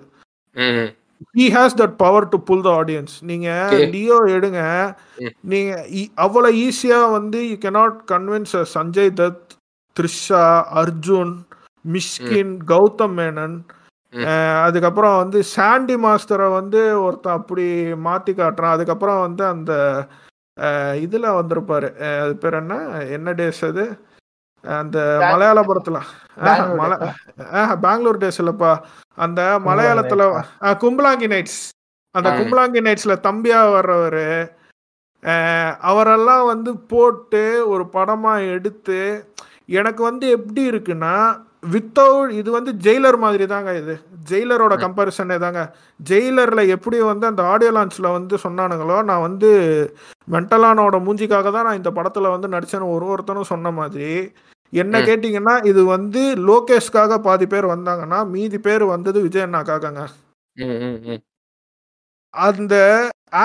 ம், 0.57 0.89
he 1.37 1.47
has 1.55 1.77
that 1.77 1.97
power 1.97 2.29
to 2.29 2.39
pull 2.41 2.63
the 2.63 2.71
audience 2.77 3.15
நீங்க. 3.23 3.49
லியோ 3.93 4.19
எடுங்க. 4.37 4.61
ம். 5.21 5.35
நீங்க 5.45 5.73
அவ்வளவு 6.17 6.59
ஈஸியா 6.61 7.01
வந்து 7.13 7.41
you 7.49 7.57
cannot 7.65 7.97
convince 8.13 8.57
Sanjay 8.75 9.13
Dutt 9.21 9.43
Trisha 9.97 10.45
Arjun 10.83 11.35
Mysskin 11.85 12.55
Gautham 12.67 13.17
Menon 13.19 13.59
அதுக்கப்புறம் 14.65 15.17
வந்து 15.17 15.39
சாண்டி 15.51 15.97
மாஸ்டரை 15.97 16.49
வந்து 16.53 16.81
ஒருத்தன் 17.01 17.37
அப்படி 17.39 17.67
மாத்தி 18.07 18.33
காட்டுறான். 18.35 18.75
அதுக்கப்புறம் 18.77 19.21
வந்து 19.21 19.45
அந்த 19.47 19.73
இதுல 21.05 21.27
வந்திருப்பாரு. 21.37 21.89
அது 22.23 22.35
பேர் 22.37 22.59
என்ன? 22.61 22.75
என்ன 23.11 23.33
டேஸ் 23.33 23.63
அது? 23.69 23.85
அந்த 24.65 24.99
மலையாள 25.25 25.59
படத்துல 25.63 25.99
ஆஹா, 27.55 27.75
பெங்களூர் 27.77 28.19
டேஸ் 28.19 28.41
இல்லப்பா. 28.41 28.73
அந்த 29.19 29.41
மலையாளத்துல 29.67 30.25
கும்பலாங்கி 30.81 31.29
நைட்ஸ் 31.29 31.61
அந்த. 32.15 32.29
கும்பலாங்கி 32.39 32.81
நைட்ஸ்ல 32.81 33.15
தம்பியா 33.23 33.61
வர்றவரு 33.73 34.27
அவரெல்லாம் 35.83 36.45
வந்து 36.47 36.71
போட்டு 36.87 37.43
ஒரு 37.67 37.85
படமா 37.93 38.35
எடுத்து 38.51 39.01
எனக்கு 39.73 40.03
வந்து 40.03 40.29
எப்படி 40.31 40.71
இருக்குன்னா 40.71 41.15
வித்தவுட் 41.63 42.31
இது 42.33 42.51
வந்து 42.51 42.73
ஜெயிலர் 42.85 43.19
மாதிரி 43.23 43.45
தாங்க 43.47 43.71
இது 43.79 43.95
ஜெயிலரோட. 44.31 44.75
கம்பேரிசனே 44.85 45.37
தாங்க 45.39 45.63
ஜெயிலர்ல 46.01 46.61
எப்படி 46.75 46.99
வந்து 47.03 47.27
அந்த 47.27 47.43
ஆடியோ 47.53 47.71
லான்ச்ல 47.77 48.11
வந்து 48.19 48.37
சொன்னானுங்களோ 48.45 48.97
நான் 49.11 49.27
வந்து 49.29 49.51
மென்டலானோட 50.29 50.99
மூஞ்சிக்காக 51.07 51.51
தான் 51.51 51.67
நான் 51.69 51.81
இந்த 51.81 51.93
படத்துல 51.99 52.31
வந்து 52.35 52.49
நடிச்சேன்னு 52.55 52.93
ஒரு 52.95 53.07
ஒருத்தனும் 53.13 53.51
சொன்ன 53.53 53.73
மாதிரி 53.81 54.11
என்ன. 54.73 54.97
கேட்டிங்கன்னா 55.09 55.55
இது 55.71 55.83
வந்து 55.87 56.21
லோகேஷ்காக 56.49 57.19
பாதி 57.21 57.47
பேர் 57.47 57.73
வந்தாங்கன்னா 57.75 58.19
மீதி 58.35 58.59
பேர் 58.59 58.85
வந்தது 58.95 59.19
விஜய் 59.27 59.47
அண்ணாக்காகங்க. 59.47 60.03
அந்த 62.35 62.75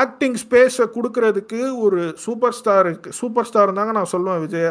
ஆக்டிங் 0.01 0.37
ஸ்பேஸை 0.43 0.85
கொடுக்கறதுக்கு 0.95 1.59
ஒரு 1.85 2.01
சூப்பர் 2.25 2.55
ஸ்டாருக்கு 2.59 3.09
சூப்பர் 3.19 3.47
ஸ்டார் 3.49 3.77
தாங்க 3.79 3.93
நான் 3.97 4.13
சொல்லுவேன் 4.13 4.43
விஜய் 4.45 4.69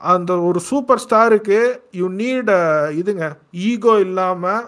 அந்த 0.00 0.32
ஒரு 0.40 0.60
சூப்பர் 0.60 1.02
ஸ்டாருக்கு 1.04 1.58
யூ 1.92 2.06
நீட் 2.12 2.52
இதுங்க 3.00 3.26
ஈகோ 3.64 3.94
இல்லாமல் 3.98 4.62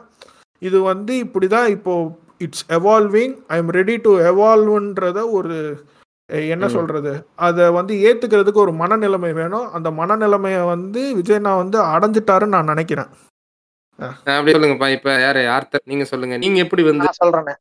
இது 0.62 0.78
வந்து 0.82 1.12
இப்படி 1.16 1.46
தான் 1.46 1.68
இப்போ 1.68 1.94
it's 2.40 2.64
evolving 2.68 3.34
I 3.48 3.56
am 3.58 3.72
ready 3.72 3.96
to 4.00 4.12
எவால்வ்ன்றத 4.30 5.18
ஒரு 5.30 5.56
என்ன 6.48 6.66
ம். 6.66 6.74
சொல்றது? 6.76 7.12
அதை 7.36 7.64
வந்து 7.70 7.94
ஏத்துக்கிறதுக்கு 8.02 8.62
ஒரு 8.64 8.72
மனநிலைமை 8.72 9.32
வேணும். 9.32 9.66
அந்த 9.72 9.88
மனநிலைமையை 9.90 10.62
வந்து 10.64 11.00
விஜய் 11.14 11.44
நான் 11.46 11.60
வந்து 11.62 11.78
அடைஞ்சிட்டாருன்னு 11.94 12.56
நான் 12.56 12.72
நினைக்கிறேன். 12.72 13.10
அப்படி 14.28 14.52
சொல்லுங்கப்பா. 14.54 14.88
இப்ப 14.88 15.10
யாரு 15.20 15.40
ஆர்த்தர் 15.48 15.84
நீங்க 15.84 16.04
சொல்லுங்க. 16.04 16.36
நீங்க 16.36 16.60
எப்படி 16.60 16.82
வந்து 16.82 17.06
நான் 17.08 17.20
சொல்றேன். 17.22 17.58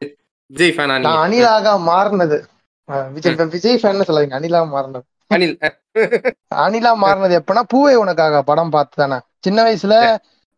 விஜய் 0.51 0.75
ஃபேனா 0.77 0.97
நான் 0.99 1.23
அனிலாக 1.25 1.73
மாறினது. 1.89 2.39
விஜய் 3.15 3.37
விஜய் 3.55 3.79
ஃபேன் 3.81 4.07
சொல்லாதீங்க. 4.09 4.39
அனிலா 4.39 4.61
மாறினது. 4.75 5.05
அனில் 5.31 5.55
அனிலா 6.63 6.91
மாறினது 7.03 7.35
எப்பனா 7.39 7.61
பூவே 7.73 7.93
உனக்காக 8.03 8.41
படம் 8.49 8.73
பார்த்து 8.75 9.01
தானே 9.03 9.17
சின்ன 9.45 9.59
வயசுல 9.67 9.95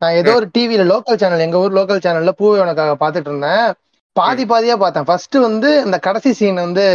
நான் 0.01 0.17
ஏதோ 0.19 0.31
ஒரு 0.39 0.47
டிவில 0.55 0.83
லோக்கல் 0.91 1.19
சேனல் 1.21 1.45
எங்க 1.45 1.57
ஊர் 1.63 1.75
லோக்கல் 1.77 2.03
சேனல்ல 2.05 2.31
பூவே 2.39 2.57
உனக்காக 2.63 2.93
பார்த்துட்டு 3.01 3.29
இருந்தேன். 3.31 3.67
பாதி 4.15 4.43
பாதியா 4.45 4.75
பார்த்தேன். 4.81 5.05
ஃபர்ஸ்ட் 5.09 5.37
வந்து 5.47 5.69
இந்த 5.85 5.97
கடைசி 6.07 6.31
சீன் 6.39 6.59
வந்து 6.65 6.85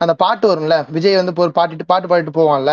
அந்த 0.00 0.12
பாட்டு 0.22 0.44
வரும்ல 0.50 0.76
விஜய் 0.96 1.18
வந்து 1.20 1.32
ஒரு 1.44 1.52
பாட்டு 1.58 1.90
பாட்டு 1.92 2.08
பாடிட்டு 2.10 2.32
போவான்ல. 2.38 2.70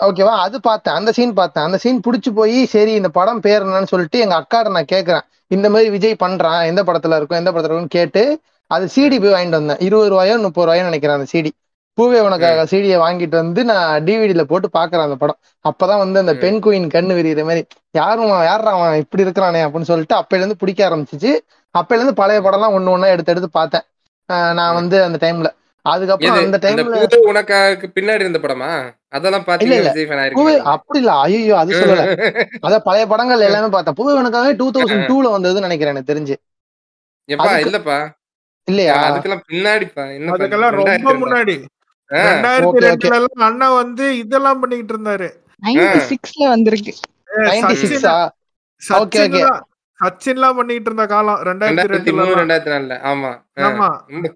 ஓகேவா 0.00 0.34
அது 0.44 0.56
பார்த்தேன். 0.68 0.96
அந்த 0.98 1.10
சீன் 1.16 1.32
பார்த்தேன். 1.40 1.64
அந்த 1.68 1.78
சீன் 1.84 2.02
பிடிச்சி 2.06 2.30
போய் 2.38 2.58
சரி 2.74 2.92
இந்த 3.00 3.10
படம் 3.18 3.42
பேர் 3.46 3.64
என்னன்னு 3.66 3.92
சொல்லிட்டு 3.94 4.18
எங்க 4.24 4.36
அக்காட்ட 4.40 4.74
நான் 4.76 4.92
கேட்கறேன். 4.94 5.24
இந்த 5.56 5.66
மாதிரி 5.74 5.88
விஜய் 5.96 6.22
பண்றான் 6.24 6.60
எந்த 6.70 6.82
படத்துல 6.88 7.18
இருக்கும் 7.18 7.40
எந்த 7.42 7.50
படத்துல 7.52 7.72
இருக்கும்னு 7.72 7.96
கேட்டு 7.98 8.22
அது 8.70 8.84
சிடி 8.94 9.16
போய் 9.22 9.34
வாங்கிட்டு 9.34 9.60
வந்தேன். 9.60 9.80
இருபது 9.86 10.10
ரூபாயோ 10.12 10.36
முப்பது 10.46 10.66
ரூபாயோ 10.66 10.84
நினைக்கிறேன் 10.90 11.18
அந்த 11.18 11.28
சிடி 11.34 11.50
பூவே 11.98 12.18
உனக்காக 12.20 12.64
சிடியை 12.70 12.98
வாங்கிட்டு 13.00 13.36
வந்து 13.36 13.64
நான் 13.64 14.04
டிவிடியில 14.04 14.42
போட்டு 14.42 14.68
பாக்குறேன் 14.72 15.06
அந்த 15.06 15.16
படம். 15.16 15.38
அப்பதான் 15.64 15.98
வந்து 15.98 16.18
அந்த. 16.18 16.34
பெண் 16.34 16.60
குயின் 16.64 16.92
கண்ணு 16.92 17.16
விரிகிற 17.16 17.44
மாதிரி 17.44 17.62
யாரும் 17.94 18.32
யாரா 18.44 18.70
அவன்? 18.70 18.94
இப்படி 18.94 19.22
இருக்கிறானே? 19.22 19.62
அப்படின்னு 19.66 19.90
சொல்லிட்டு 19.90 20.14
அப்பையில 20.14 20.42
இருந்து 20.42 20.56
பிடிக்க 20.56 20.88
ஆரம்பிச்சிச்சு. 20.88 21.32
அப்பையில 21.74 22.00
இருந்து 22.00 22.14
பழைய 22.14 22.40
படம்லாம் 22.40 22.76
ஒண்ணு 22.76 22.88
ஒண்ணா 22.88 23.06
எடுத்து 23.06 23.32
எடுத்து 23.32 23.50
பார்த்தேன். 23.50 23.84
நான் 24.58 24.74
வந்து 24.74 24.96
அந்த 25.04 25.18
டைம்ல 25.22 25.48
அதுக்கப்புறம் 25.86 26.38
அந்த 26.40 26.58
டைம்ல 26.62 26.82
பூவே 26.86 27.28
உனக்காக 27.30 27.88
பின்னாடி 27.94 28.24
இருந்த 28.24 28.38
படமா? 28.38 28.70
அதெல்லாம் 29.08 29.46
பாத்தீங்க 29.46 29.76
அப்படி 30.72 30.98
இல்ல. 30.98 31.12
ஐயோ 31.20 31.56
அது 31.56 31.80
சொல்லல. 31.80 32.02
அதான் 32.66 32.84
பழைய 32.84 33.06
படங்கள் 33.06 33.46
எல்லாமே 33.48 33.68
பார்த்தேன். 33.68 33.96
பூவே 33.98 34.14
உனக்காக 34.18 34.52
டூ 34.52 34.68
தௌசண்ட் 34.70 35.08
டூல 35.10 35.32
வந்ததுன்னு 35.36 35.66
நினைக்கிறேன் 35.68 35.94
எனக்கு 35.94 36.12
தெரிஞ்சு. 36.12 36.36
இல்லப்பா. 37.28 37.98
இல்லையா? 38.68 38.94
அதுக்கெல்லாம் 39.08 39.44
பின்னாடிப்பா. 39.48 40.04
என்ன 40.14 40.32
அதுக்கெல்லாம் 40.32 40.76
ரொம்ப 40.78 41.14
முன்னாடி. 41.22 41.56
ரெண்டாயிரத்தி. 42.10 42.82
ரெண்டுல 42.86 43.16
எல்லாம் 43.18 43.46
அண்ணா 43.48 43.68
வந்து 43.72 44.04
இதெல்லாம் 44.18 44.60
பண்ணிட்டு 44.60 44.94
இருந்தாரு 44.94 45.28
சிக்ஸ்ல 46.10 46.42
வந்திருக்கு. 46.48 46.92
சச்சின்லாம் 50.00 50.56
பண்ணிட்டு 50.56 50.88
இருந்த 50.90 51.06
காலம் 51.06 51.40
ரெண்டாயிரத்தி 51.48 51.78
மூணு 52.18 52.38
ரெண்டாயிரத்தி 52.40 52.72
நாலுல 52.74 52.96
ஆமா. 53.10 53.30
ஆமா 53.68 53.88
ரொம்ப 54.08 54.28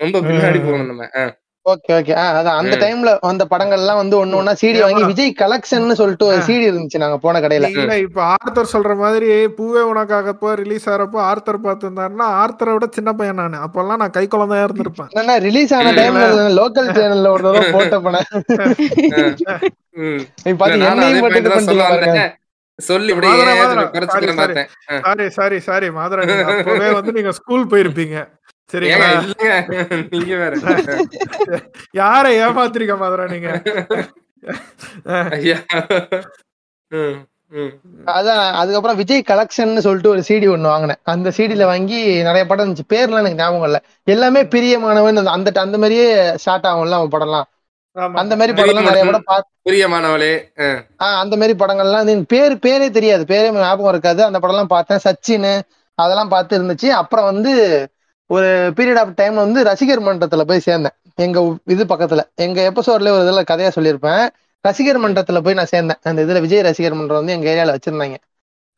ரொம்ப 0.00 0.16
பின்னாடி. 0.20 0.58
போகணும் 0.64 0.90
நம்ம. 0.92 1.06
ஓகே 1.66 1.90
ஓகே 1.96 2.12
அதான். 2.20 2.56
அந்த. 2.60 2.74
டைம்ல 2.82 3.10
வந்த 3.26 3.44
படங்கள் 3.50 3.82
எல்லாம் 3.82 3.98
வந்து 4.00 4.16
ஒண்ணு 4.20 4.38
ஒண்ணா 4.38 4.52
சிடி 4.62 4.80
வாங்கி. 4.84 5.02
விஜய் 5.10 5.30
கலெக்ஷன் 5.42 5.98
சொல்லிட்டு 6.00 6.26
ஒரு 6.30 6.40
சிடி 6.48 6.64
இருந்துச்சு 6.70 7.02
நாங்க 7.02 7.18
போன 7.24 7.40
கடையில. 7.44 7.68
இல்ல 7.74 7.96
இப்ப 8.06 8.20
ஆர்த்தர் 8.34 8.72
சொல்ற 8.72 8.94
மாதிரி 9.02 9.28
பூவே 9.58 9.82
உனக்காக 9.90 10.34
போ 10.40 10.48
ரிலீஸ் 10.62 10.88
ஆறப்போ 10.94 11.20
ஆர்த்தர் 11.30 11.64
பார்த்திருந்தாருன்னா 11.66 12.28
ஆர்த்தரை 12.42 12.72
விட 12.76 12.88
சின்ன 12.98 13.12
பையன் 13.20 13.40
நானு. 13.42 13.58
அப்பெல்லாம் 13.66 14.02
நான் 14.02 14.16
கை 14.18 14.24
குழந்தையா 14.34 14.66
இருந்திருப்பேன். 14.68 15.10
ரிலீஸ் 15.48 15.74
ஆன. 15.78 15.92
டைம்ல 16.00 16.26
லோக்கல் 16.60 16.90
சேனல்ல 16.98 17.32
ஒரு 17.36 17.44
தடவை 17.48 17.64
போட்ட 17.76 18.00
தான் 21.48 21.68
சொல்ல. 21.70 21.84
Sorry 25.06 25.26
sorry 25.36 25.58
sorry 25.66 25.88
Mathara. 25.96 26.22
அப்பவே 26.52 26.88
வந்து 26.98 27.12
நீங்க 27.16 27.32
ஸ்கூல் 27.38 27.70
போயிருப்பீங்க. 27.72 28.16
சரிங்களா? 28.72 29.30
இல்லைங்க. 29.30 30.06
நீங்க 30.10 30.36
வேற. 30.36 30.56
யாரை 31.92 32.38
ஏமாத்திருக்க 32.38 32.96
மாதரா 32.96 33.30
நீங்க. 33.30 33.62
அதான் 38.06 38.50
அதுக்கப்புறம் 38.50 38.96
விஜய் 38.96 39.24
கலெக்ஷன் 39.26 39.78
சொல்லிட்டு 39.78 40.08
ஒரு 40.08 40.24
சிடி 40.28 40.46
ஒண்ணு 40.48 40.60
வாங்கினேன். 40.60 40.96
அந்த 41.02 41.32
சிடில 41.36 41.64
வாங்கி 41.64 42.16
நிறைய 42.16 42.46
படம் 42.46 42.72
இருந்துச்சு. 42.72 42.92
பேர்லாம் 42.92 43.18
எனக்கு 43.18 43.34
ஞாபகம் 43.34 43.62
இல்ல. 43.62 43.82
எல்லாமே 44.04 44.42
பிரியமானவன் 44.42 45.16
அந்த- 45.16 45.30
அந்த 45.30 45.60
அந்த 45.60 45.78
மாதிரியே 45.78 46.36
ஸ்டார்ட் 46.36 46.64
ஆகும்ல 46.64 46.90
அவன் 46.90 47.20
படம்லாம். 47.20 47.42
ஆமா. 47.98 48.12
அந்த 48.12 48.36
மாதிரி 48.36 48.62
படம்லாம் 48.62 48.82
நிறைய 48.82 49.04
படம் 49.04 49.48
பிரியமானவளே. 49.68 50.42
ஆஹ் 50.56 50.86
அந்த 50.96 51.36
மாதிரி 51.36 51.64
படங்கள்லாம் 51.64 52.24
பேர் 52.28 52.54
பேரே 52.54 52.90
தெரியாது. 52.90 53.24
பேரே 53.28 53.54
ஞாபகம் 53.54 53.90
இருக்காது. 53.90 54.24
அந்த 54.24 54.38
படம்லாம் 54.38 54.64
பார்த்தேன். 54.64 54.98
சச்சின் 55.04 55.60
அதெல்லாம் 55.94 56.28
பார்த்து 56.28 56.62
இருந்துச்சு. 56.62 56.86
அப்புறம் 56.86 57.24
வந்து 57.24 57.88
ஒரு 58.34 58.48
பீரியட் 58.76 58.98
ஆஃப் 58.98 59.14
டைம்ல 59.16 59.34
வந்து 59.34 59.64
ரசிகர் 59.64 60.02
மன்றத்துல 60.02 60.42
போய் 60.42 60.66
சேர்ந்தேன். 60.66 60.94
எங்க 61.18 61.38
இது 61.66 61.84
பக்கத்துல. 61.84 62.22
எங்க 62.36 62.72
எபிசோட்ல 62.72 63.10
ஒரு 63.14 63.24
இதுல 63.24 63.50
கதையா 63.50 63.70
சொல்லியிருப்பேன். 63.76 64.24
ரசிகர் 64.64 65.00
மன்றத்துல 65.00 65.40
போய் 65.40 65.54
நான் 65.54 65.72
சேர்ந்தேன். 65.74 66.00
அந்த 66.02 66.20
இதுல 66.22 66.40
விஜய் 66.40 66.60
ரசிகர் 66.60 66.94
மன்றம் 66.94 67.18
வந்து 67.18 67.32
எங்க 67.32 67.48
ஏரியால 67.52 67.72
வச்சிருந்தாங்க. 67.76 68.16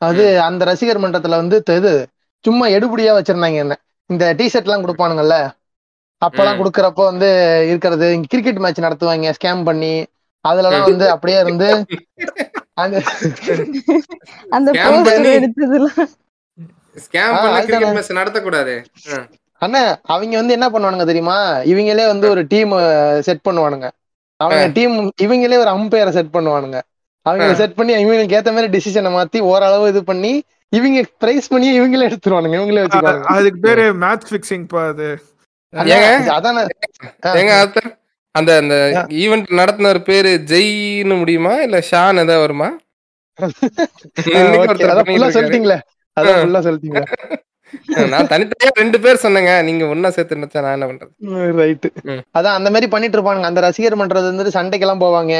அது 0.02 0.24
அந்த 0.40 0.64
ரசிகர் 0.64 1.00
மன்றத்துல 1.00 1.36
வந்து 1.40 1.56
இது 1.76 1.92
சும்மா 2.44 2.66
எடுபடியா 2.68 3.12
வச்சிருந்தாங்க 3.18 3.56
என்ன. 3.56 3.74
இந்த 4.10 4.34
டிஷர்ட் 4.34 4.66
எல்லாம் 4.66 4.84
கொடுப்பானுங்கல்ல? 4.84 5.36
அப்பெல்லாம். 6.22 6.60
கொடுக்கறப்போ 6.60 7.04
வந்து 7.10 7.28
இருக்கிறது 7.68 8.06
கிரிக்கெட் 8.28 8.56
மேட்ச் 8.56 8.80
நடத்துவாங்க 8.80 9.32
ஸ்கேம் 9.38 9.64
பண்ணி 9.64 9.92
அதுலலாம் 10.44 10.84
வந்து 10.88 11.06
அப்படியே 11.10 11.38
இருந்து 11.40 11.68
அந்த 12.74 12.96
அந்த 14.50 14.70
ஸ்கேம் 17.04 17.32
பண்ண. 17.36 17.60
கிரிக்கெட் 17.60 17.94
மேட்ச் 17.94 18.12
நடத்தக்கூடாது. 18.12 18.74
ஆ. 19.12 19.16
அண்ணா 19.62 19.80
அவங்க 20.12 20.36
வந்து 20.40 20.56
என்ன 20.56 20.66
பண்ணுவானுங்க 20.68 21.04
தெரியுமா? 21.10 21.36
இவங்களே 21.72 22.06
வந்து 22.12 22.26
ஒரு 22.28 22.42
டீம் 22.46 22.72
செட் 23.20 23.46
பண்ணுவானுங்க. 23.48 23.88
அவங்க 24.40 24.64
டீம் 24.76 24.96
இவங்களே 25.22 25.58
ஒரு 25.64 25.70
அம்பையரை 25.76 26.08
செட் 26.08 26.34
பண்ணுவானுங்க. 26.36 26.78
அவங்க. 27.26 27.54
செட் 27.54 27.76
பண்ணி 27.78 27.92
இவங்களுக்கு 28.04 28.36
ஏத்த 28.38 28.52
மாதிரி 28.52 28.72
டிசிஷனை 28.74 29.10
மாத்தி 29.18 29.38
ஓரளவு 29.50 29.88
இது 29.88 30.02
பண்ணி 30.04 30.32
இவங்க 30.72 31.00
பிரைஸ் 31.22 31.48
பண்ணி 31.48 31.68
இவங்களே 31.80 32.08
எடுத்துருவானுங்க 32.08 32.58
இவங்களே 32.60 32.84
வச்சுக்குவாங்க 32.84 33.30
அதுக்கு 33.34 33.60
பேரு 33.66 33.84
மேட்ச் 34.04 34.32
பிக்சிங் 34.32 34.66
பா 34.72 34.82
அது? 34.92 35.08
அதானே. 36.36 36.62
அந்த 38.34 38.50
அந்த 38.60 38.74
ஈவெண்ட் 39.22 39.48
நடத்தினவர் 39.60 40.00
பேரு 40.08 40.30
ஜெய்னு 40.52 41.16
முடியுமா? 41.18 41.52
இல்ல 41.66 41.78
ஷான் 41.90 42.20
ஏதாவது 42.22 42.42
வருமா. 42.44 42.68
சொல்லிட்டீங்களே. 45.36 45.78
அதான் 46.16 46.66
சொல்லிட்டீங்களே. 46.68 47.06
நான் 48.12 48.30
தனித்தனியா 48.32 48.70
ரெண்டு 48.80 48.98
பேர் 49.04 49.22
சொன்னேங்க. 49.22 49.52
நீங்க 49.68 49.84
ஒன்னா 49.92 50.08
சேர்த்து 50.16 50.38
நினைச்சா 50.38 50.62
நான் 50.64 50.76
என்ன 50.76 50.86
பண்றது? 50.90 51.12
ரைட்டு 51.60 51.88
ம். 52.04 52.22
அதான் 52.38 52.56
அந்த 52.58 52.68
மாதிரி 52.70 52.86
பண்ணிட்டு 52.94 53.16
இருப்பானுங்க. 53.18 53.50
அந்த 53.50 53.62
ரசிகர் 53.66 54.00
மன்றது 54.00 54.30
வந்துட்டு 54.30 54.56
சண்டைக்கெல்லாம் 54.58 55.02
போவாங்க. 55.04 55.34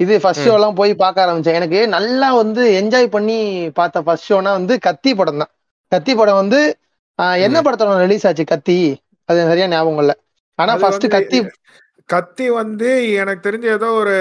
இது 0.00 0.14
ஃபர்ஸ்ட் 0.22 0.44
ஷோ 0.44 0.52
எல்லாம் 0.58 0.78
போய் 0.80 0.92
பார்க்க 1.02 1.24
ஆரம்பிச்சேன். 1.24 1.58
எனக்கு 1.60 1.80
நல்லா 1.96 2.28
வந்து 2.42 2.62
என்ஜாய் 2.80 3.08
பண்ணி 3.14 3.38
பார்த்த 3.78 4.02
ஃபர்ஸ்ட் 4.06 4.28
ஷோனா 4.30 4.52
வந்து 4.58 4.76
கத்தி 4.86 5.12
படம் 5.14 5.40
தான். 5.42 5.52
கத்தி 5.92 6.14
படம் 6.14 6.40
வந்து 6.42 6.60
என்ன 7.46 7.56
ம். 7.60 7.64
படத்தோட 7.66 7.96
ரிலீஸ் 8.04 8.26
ஆச்சு? 8.28 8.44
கத்தி? 8.52 8.78
அது 9.28 9.40
சரியா 9.50 9.66
ஞாபகம் 9.72 10.02
இல்ல. 10.04 10.12
ஆனா 10.58 10.72
ஃபர்ஸ்ட் 10.80 11.00
வந்து 11.00 11.14
கத்தி 11.16 11.38
கத்தி 12.08 12.46
வந்து 12.60 12.88
எனக்கு 13.20 13.42
தெரிஞ்ச 13.46 13.66
ஏதோ 13.74 13.88
ஒரு 14.00 14.14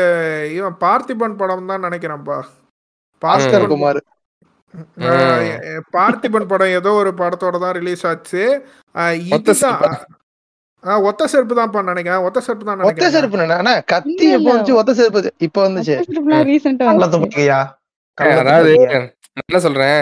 இவன் 0.58 0.76
பார்த்திபன் 0.84 1.40
படம் 1.40 1.70
தான் 1.72 1.86
நினைக்கிறேன்ப்பா 1.88 2.38
பாஸ்கர் 3.22 3.72
குமார். 3.72 4.00
பார்த்திபன் 5.96 6.50
படம் 6.52 6.76
ஏதோ 6.80 6.92
ஒரு 7.02 7.12
படத்தோட 7.22 7.60
தான் 7.66 7.76
ரிலீஸ் 7.80 8.06
ஆச்சு. 8.06 8.44
ஒத்த 9.38 9.54
செருப்பா? 9.62 9.90
தான். 11.60 11.88
நினைக்கிறேன். 11.92 12.24
ஒத்த 12.28 12.42
செருப்பு 12.46 12.68
தான் 12.68 12.84
ஒத்த 12.90 13.10
செருப்பு 13.16 13.40
என்ன? 13.46 13.74
கத்தி 13.94 14.28
எப்போ 14.38 14.54
ஒத்த 14.82 14.94
செருப்பு 15.00 15.34
இப்ப 15.48 15.68
வந்துச்சு. 15.68 15.98
அதாவது 18.38 18.72
என்ன 19.42 19.60
சொல்றேன். 19.66 20.00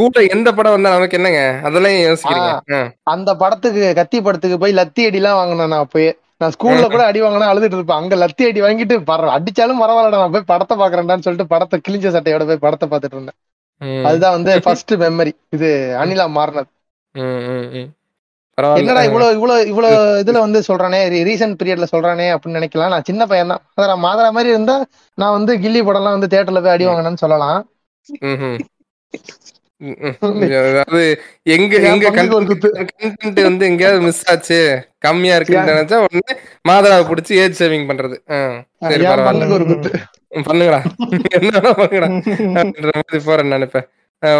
கூட 0.00 0.22
எந்த 0.34 0.48
படம் 0.56 0.74
வந்தா 0.74 0.94
நமக்கு 0.96 1.18
என்னங்க? 1.18 1.40
அதெல்லாம் 1.68 1.96
யோசிக்கிறீங்க. 2.08 2.80
அந்த 3.14 3.30
படத்துக்கு 3.42 3.84
கத்தி 4.00 4.18
படத்துக்கு 4.26 4.58
போய் 4.64 4.78
லத்தி 4.80 5.06
அடி 5.06 5.20
எல்லாம் 5.20 5.38
வாங்கினேன் 5.40 5.72
நான் 5.74 5.84
அப்பயே. 5.86 6.12
நான் 6.42 6.54
ஸ்கூல்ல 6.56 6.86
கூட 6.94 7.02
அடி 7.10 7.20
வாங்கினா 7.24 7.48
அழுதுட்டு 7.52 7.78
இருப்பேன். 7.78 8.00
அங்க 8.02 8.14
லத்தி 8.22 8.44
அடி 8.50 8.60
வாங்கிட்டு 8.66 8.96
பர 9.10 9.30
அடிச்சாலும் 9.36 9.82
பரவாயில்லடா 9.82 10.20
நான் 10.22 10.34
போய் 10.36 10.50
படத்தை 10.52 10.76
பாக்குறேன்டான்னு 10.82 11.26
சொல்லிட்டு 11.26 11.52
படத்தை 11.54 11.78
கிழிஞ்ச 11.86 12.12
சட்டையோட 12.16 12.46
போய் 12.50 12.64
படத்தை 12.66 12.86
பார்த்துட்டு 12.92 13.18
இருந்தேன். 13.18 13.38
அதுதான் 14.08 14.36
வந்து 14.36 14.52
ஃபர்ஸ்ட் 14.64 14.92
மெமரி 15.02 15.32
இது 15.56 15.68
அனிலா 16.02 16.26
மாறினது. 16.38 16.70
பரவாயில்ல. 18.58 18.80
என்னடா 18.80 19.02
இவ்வளவு 19.08 19.34
இவ்வளவு 19.36 19.66
இவ்வளவு 19.72 19.98
இதுல 20.22 20.40
வந்து 20.44 20.60
சொல்றானே 20.68 20.98
ரீசன்ட் 21.28 21.58
பீரியட்ல 21.60 21.86
சொல்றானே 21.94 22.26
அப்படின்னு 22.34 22.58
நினைக்கலாம். 22.60 22.92
நான் 22.94 23.08
சின்ன 23.10 23.22
பையன் 23.30 23.52
தான் 23.52 23.62
மாதரா 23.76 23.94
மாதரா 24.06 24.30
மாதிரி 24.36 24.52
இருந்தா 24.54 24.76
நான் 25.18 25.36
வந்து 25.38 25.54
கில்லி 25.64 25.82
படம்லாம் 25.88 26.16
வந்து 26.16 26.30
தியேட்டர்ல 26.32 26.62
போய் 26.66 26.74
அடி 26.76 26.86
வாங்கினேன்னு 26.88 27.22
சொல்லலாம். 27.24 27.60
அதாவது 29.82 31.02
எங்க 31.54 31.72
எங்க. 31.92 32.10
கண்டென்ட் 32.18 33.40
வந்து 33.48 33.64
எங்கேயாவது 33.70 34.04
மிஸ் 34.06 34.26
ஆச்சு 34.32 34.58
கம்மியா 35.06 35.36
இருக்குன்னு 35.38 35.72
நினைச்சா 35.72 35.98
உடனே 36.06 36.34
மாதராவை 36.68 37.04
பிடிச்சி 37.10 37.32
ஏஜ் 37.44 37.58
சேவிங் 37.62 37.88
பண்றது. 37.90 38.16
சரி 38.90 39.04
பண்ணுங்கடா. 40.48 40.78
என்ன 41.38 41.72
பண்ணுங்கடா? 41.80 42.08
மாதிரி 43.00 43.20
போறேன் 43.26 43.52
நினைப்பேன். 43.56 43.88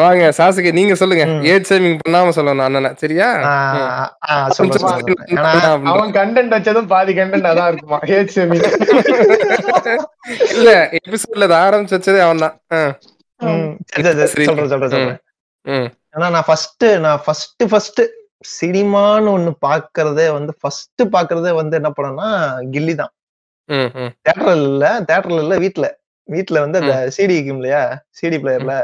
வாங்க 0.03 0.25
சாசுகி 0.39 0.71
நீங்க 0.79 0.95
சொல்லுங்க. 1.01 1.25
ஏஜ் 1.53 1.69
சேவிங் 1.71 1.97
பண்ணாம 2.03 2.33
சொல்லணும் 2.37 2.67
அண்ணனை. 2.67 2.91
சரியா? 3.03 3.29
அவன் 5.93 6.13
கண்டென்ட் 6.19 6.55
வச்சதும் 6.57 6.89
பாதி 6.93 7.15
கண்டென்ட் 7.19 7.49
அதான் 7.53 7.71
இருக்குமா? 7.73 7.99
ஏச் 8.17 8.39
இல்ல 10.57 10.71
எபிசோட்ல 11.01 11.49
ஆரம்பிச்சு 11.65 11.99
வச்சதே 11.99 12.23
அவன் 12.27 12.45
தான் 12.47 12.57
சொல்றேன் 13.93 14.73
சொல்றேன் 14.73 14.95
சொல்றேன். 14.95 15.21
ஏன்னா 16.15 16.29
நான் 16.35 16.47
ஃபர்ஸ்ட் 16.49 16.85
நான் 17.05 17.23
ஃபர்ஸ்ட் 17.25 17.65
ஃபர்ஸ்ட் 17.71 18.01
சினிமான்னு 18.59 19.33
ஒண்ணு 19.37 19.51
பாக்குறதே 19.67 20.27
வந்து 20.37 20.53
ஃபர்ஸ்ட் 20.61 21.03
பாக்குறதே 21.15 21.53
வந்து 21.61 21.77
என்ன 21.81 21.91
படம்னா 21.99 22.29
கில்லி 22.75 22.95
தான். 22.95 23.13
தேட்டர்ல 24.27 24.55
இல்ல 24.63 24.87
தேட்டர்ல 25.11 25.43
இல்ல 25.45 25.57
வீட்ல. 25.65 25.87
வீட்ல 26.29 26.61
வந்து 26.65 26.81
அந்த 26.81 26.95
சிடி 27.17 27.35
இருக்கும் 27.37 27.61
இல்லையா? 27.61 27.83
CD 28.19 28.39
பிளேயர்ல 28.43 28.75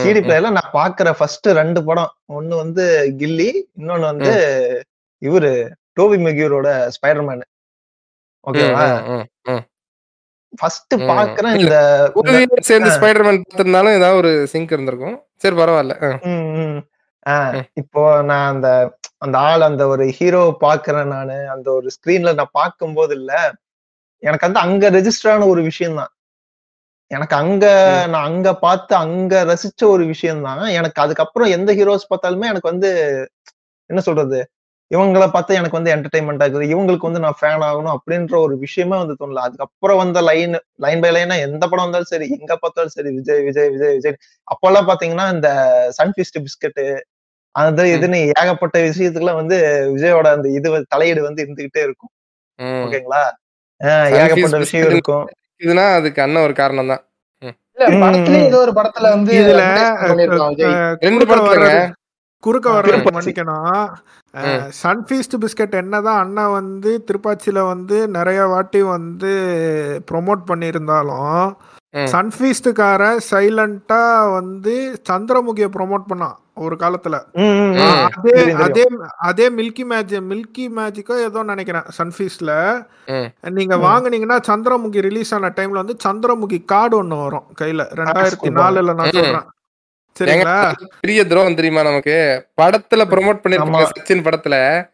CD. 0.00 0.20
பிளேயர்ல 0.24 0.50
நான் 0.56 0.74
பாக்குற 0.78 1.08
ஃபர்ஸ்ட் 1.18 1.48
ரெண்டு 1.60 1.80
படம். 1.84 2.12
ஒண்ணு 2.38 2.54
வந்து 2.62 2.84
கில்லி 3.20 3.50
இன்னொன்னு 3.78 4.10
வந்து 4.12 4.32
இவரு 5.22 5.52
டோபி 5.98 6.18
மெக்யூரோட 6.26 6.68
ஸ்பைடர்மேன். 6.96 7.44
ஓகேவா. 8.46 8.84
ஃபர்ஸ்ட். 10.60 10.94
பாக்குறேன் 11.10 11.56
இந்த 11.60 11.76
சேர்ந்து. 12.70 12.90
ஸ்பைடர்மேன் 12.96 13.42
பார்த்திருந்தாலும் 13.42 13.96
ஏதாவது 13.98 14.20
ஒரு 14.22 14.32
சிங்க் 14.52 14.72
இருந்திருக்கும். 14.76 15.18
சரி 15.42 15.56
பரவாயில்ல. 15.60 15.94
இப்போ 17.80 18.02
நான் 18.30 18.48
அந்த 18.52 18.68
அந்த 19.24 19.36
ஆள் 19.48 19.68
அந்த 19.68 19.82
ஒரு 19.92 20.04
ஹீரோ 20.18 20.42
பாக்குறேன் 20.64 21.10
நானு 21.14 21.36
அந்த 21.54 21.68
ஒரு 21.78 21.88
ஸ்கிரீன்ல 21.96 22.32
நான் 22.38 22.56
பார்க்கும்போது 22.60 23.14
இல்ல. 23.20 23.32
எனக்கு 24.22 24.46
வந்து 24.48 24.62
அங்க 24.66 24.84
ரெஜிஸ்டர் 24.90 25.32
ஆன 25.34 25.46
ஒரு 25.54 25.62
விஷயம் 25.70 25.98
தான். 26.00 26.12
எனக்கு 27.10 27.34
அங்க 27.42 27.64
நான் 28.12 28.26
அங்க 28.30 28.48
பார்த்து 28.64 28.92
அங்க 29.04 29.34
ரசிச்ச 29.50 29.82
ஒரு 29.94 30.04
விஷயம் 30.12 30.44
தான். 30.48 30.62
எனக்கு 30.78 30.98
அதுக்கப்புறம் 31.04 31.52
எந்த 31.56 31.70
ஹீரோஸ் 31.80 32.10
பார்த்தாலுமே 32.12 32.50
எனக்கு 32.52 32.72
வந்து 32.72 32.90
என்ன 33.90 34.00
சொல்றது? 34.08 34.40
இவங்கள 34.90 35.24
பார்த்து 35.34 35.58
எனக்கு 35.58 35.78
வந்து 35.78 35.92
என்டர்டைன்மெண்ட் 35.94 36.42
ஆகுது. 36.44 36.64
இவங்களுக்கு 36.72 37.08
வந்து 37.08 37.22
நான் 37.24 37.36
ஃபேன் 37.40 37.64
ஆகணும் 37.68 37.94
அப்படின்ற 37.96 38.34
ஒரு 38.46 38.54
விஷயமே 38.64 38.96
வந்து 39.02 39.14
தோணல. 39.20 39.44
அதுக்கப்புறம் 39.46 40.00
வந்த 40.02 40.20
லைன் 40.28 40.56
லைன் 40.84 41.02
பை 41.04 41.10
லைனா 41.16 41.36
எந்த 41.46 41.64
படம் 41.66 41.86
வந்தாலும் 41.86 42.10
சரி 42.12 42.26
எங்க 42.38 42.52
பார்த்தாலும் 42.62 42.94
சரி 42.96 43.10
விஜய் 43.18 43.42
விஜய் 43.48 43.70
விஜய் 43.74 43.94
விஜய். 43.98 44.18
அப்பெல்லாம் 44.52 44.88
பாத்தீங்கன்னா 44.90 45.26
இந்த 45.36 45.50
சன்ஃபிஸ்ட் 45.98 46.40
பிஸ்கட் 46.46 46.82
அது 47.54 47.84
இதுன்னு 47.96 48.18
ஏகப்பட்ட 48.40 48.76
விஷயத்துக்குலாம் 48.88 49.40
வந்து 49.42 49.56
விஜயோட 49.94 50.26
அந்த 50.36 50.48
இது 50.58 50.68
தலையீடு 50.94 51.20
வந்து 51.28 51.42
இருந்துகிட்டே 51.44 51.82
இருக்கும். 51.86 52.12
ஓகேங்களா? 52.84 53.22
ஏகப்பட்ட 54.18 54.58
விஷயம் 54.64 54.90
இருக்கும். 54.90 55.24
இதுனா 55.64 55.86
அதுக்கு 55.98 56.20
அண்ணன் 56.24 56.44
ஒரு 56.48 56.54
காரணம் 56.60 56.92
தான். 56.92 57.02
ஒரு 58.60 58.72
படத்துல 58.78 59.08
குறுக்க 62.44 62.74
திருப்பாச்சி. 62.86 63.16
மன்னிக்கணும் 63.16 63.88
சன்ஃபீஸ்ட் 64.82 65.34
பிஸ்கட் 65.42 65.74
என்னதான் 65.80 66.20
அண்ணா 66.24 66.44
வந்து 66.58 66.90
திருப்பாச்சியில 67.08 67.60
வந்து 67.72 67.96
நிறைய 68.16 68.40
வாட்டி 68.52 68.80
வந்து 68.94 69.32
ப்ரொமோட் 70.10 70.42
பண்ணியிருந்தாலும். 70.50 71.42
சன்ஃபீஸ்டுக்கார 72.14 73.02
சைலண்டா 73.30 74.02
வந்து 74.36 74.74
சந்திரமுகிய 75.08 75.68
ப்ரொமோட் 75.76 76.04
பண்ணான் 76.10 76.36
ஒரு 76.64 76.76
காலத்துல. 76.82 77.16
அதே 78.16 78.34
அதே 78.64 78.84
அதே 79.28 79.46
மில்கி 79.58 79.84
மேஜிக் 79.92 80.26
மில்கி 80.32 80.64
மேஜிக்கோ 80.78 81.14
ஏதோ 81.28 81.42
நினைக்கிறேன் 81.52 81.88
சன்ஃபீஸ்ட்ல. 81.98 82.52
நீங்க 83.58 83.76
வாங்குனீங்கன்னா 83.86 84.38
சந்திரமுகி 84.50 85.00
ரிலீஸ் 85.08 85.32
ஆன 85.38 85.52
டைம்ல 85.58 85.82
வந்து 85.82 85.96
சந்திரமுகி 86.06 86.60
கார்டு 86.74 86.96
ஒண்ணு 87.02 87.18
வரும் 87.24 87.48
கையில 87.62 87.86
ரெண்டாயிரத்தி. 88.02 88.50
நாலுல 88.60 88.94
நான். 89.00 89.16
சொல்றேன் 89.20 89.48
சரிங்களா? 90.18 90.72
பெரிய 91.00 91.26
துரோகம் 91.26 91.54
தெரியுமா 91.54 91.82
நமக்கு? 91.82 92.46
படத்துல 92.60 93.04
ப்ரோமோட் 93.12 93.42
பண்ணிருக்காங்க. 93.44 93.86
சச்சின் 93.98 94.24
படத்துல. 94.26 94.90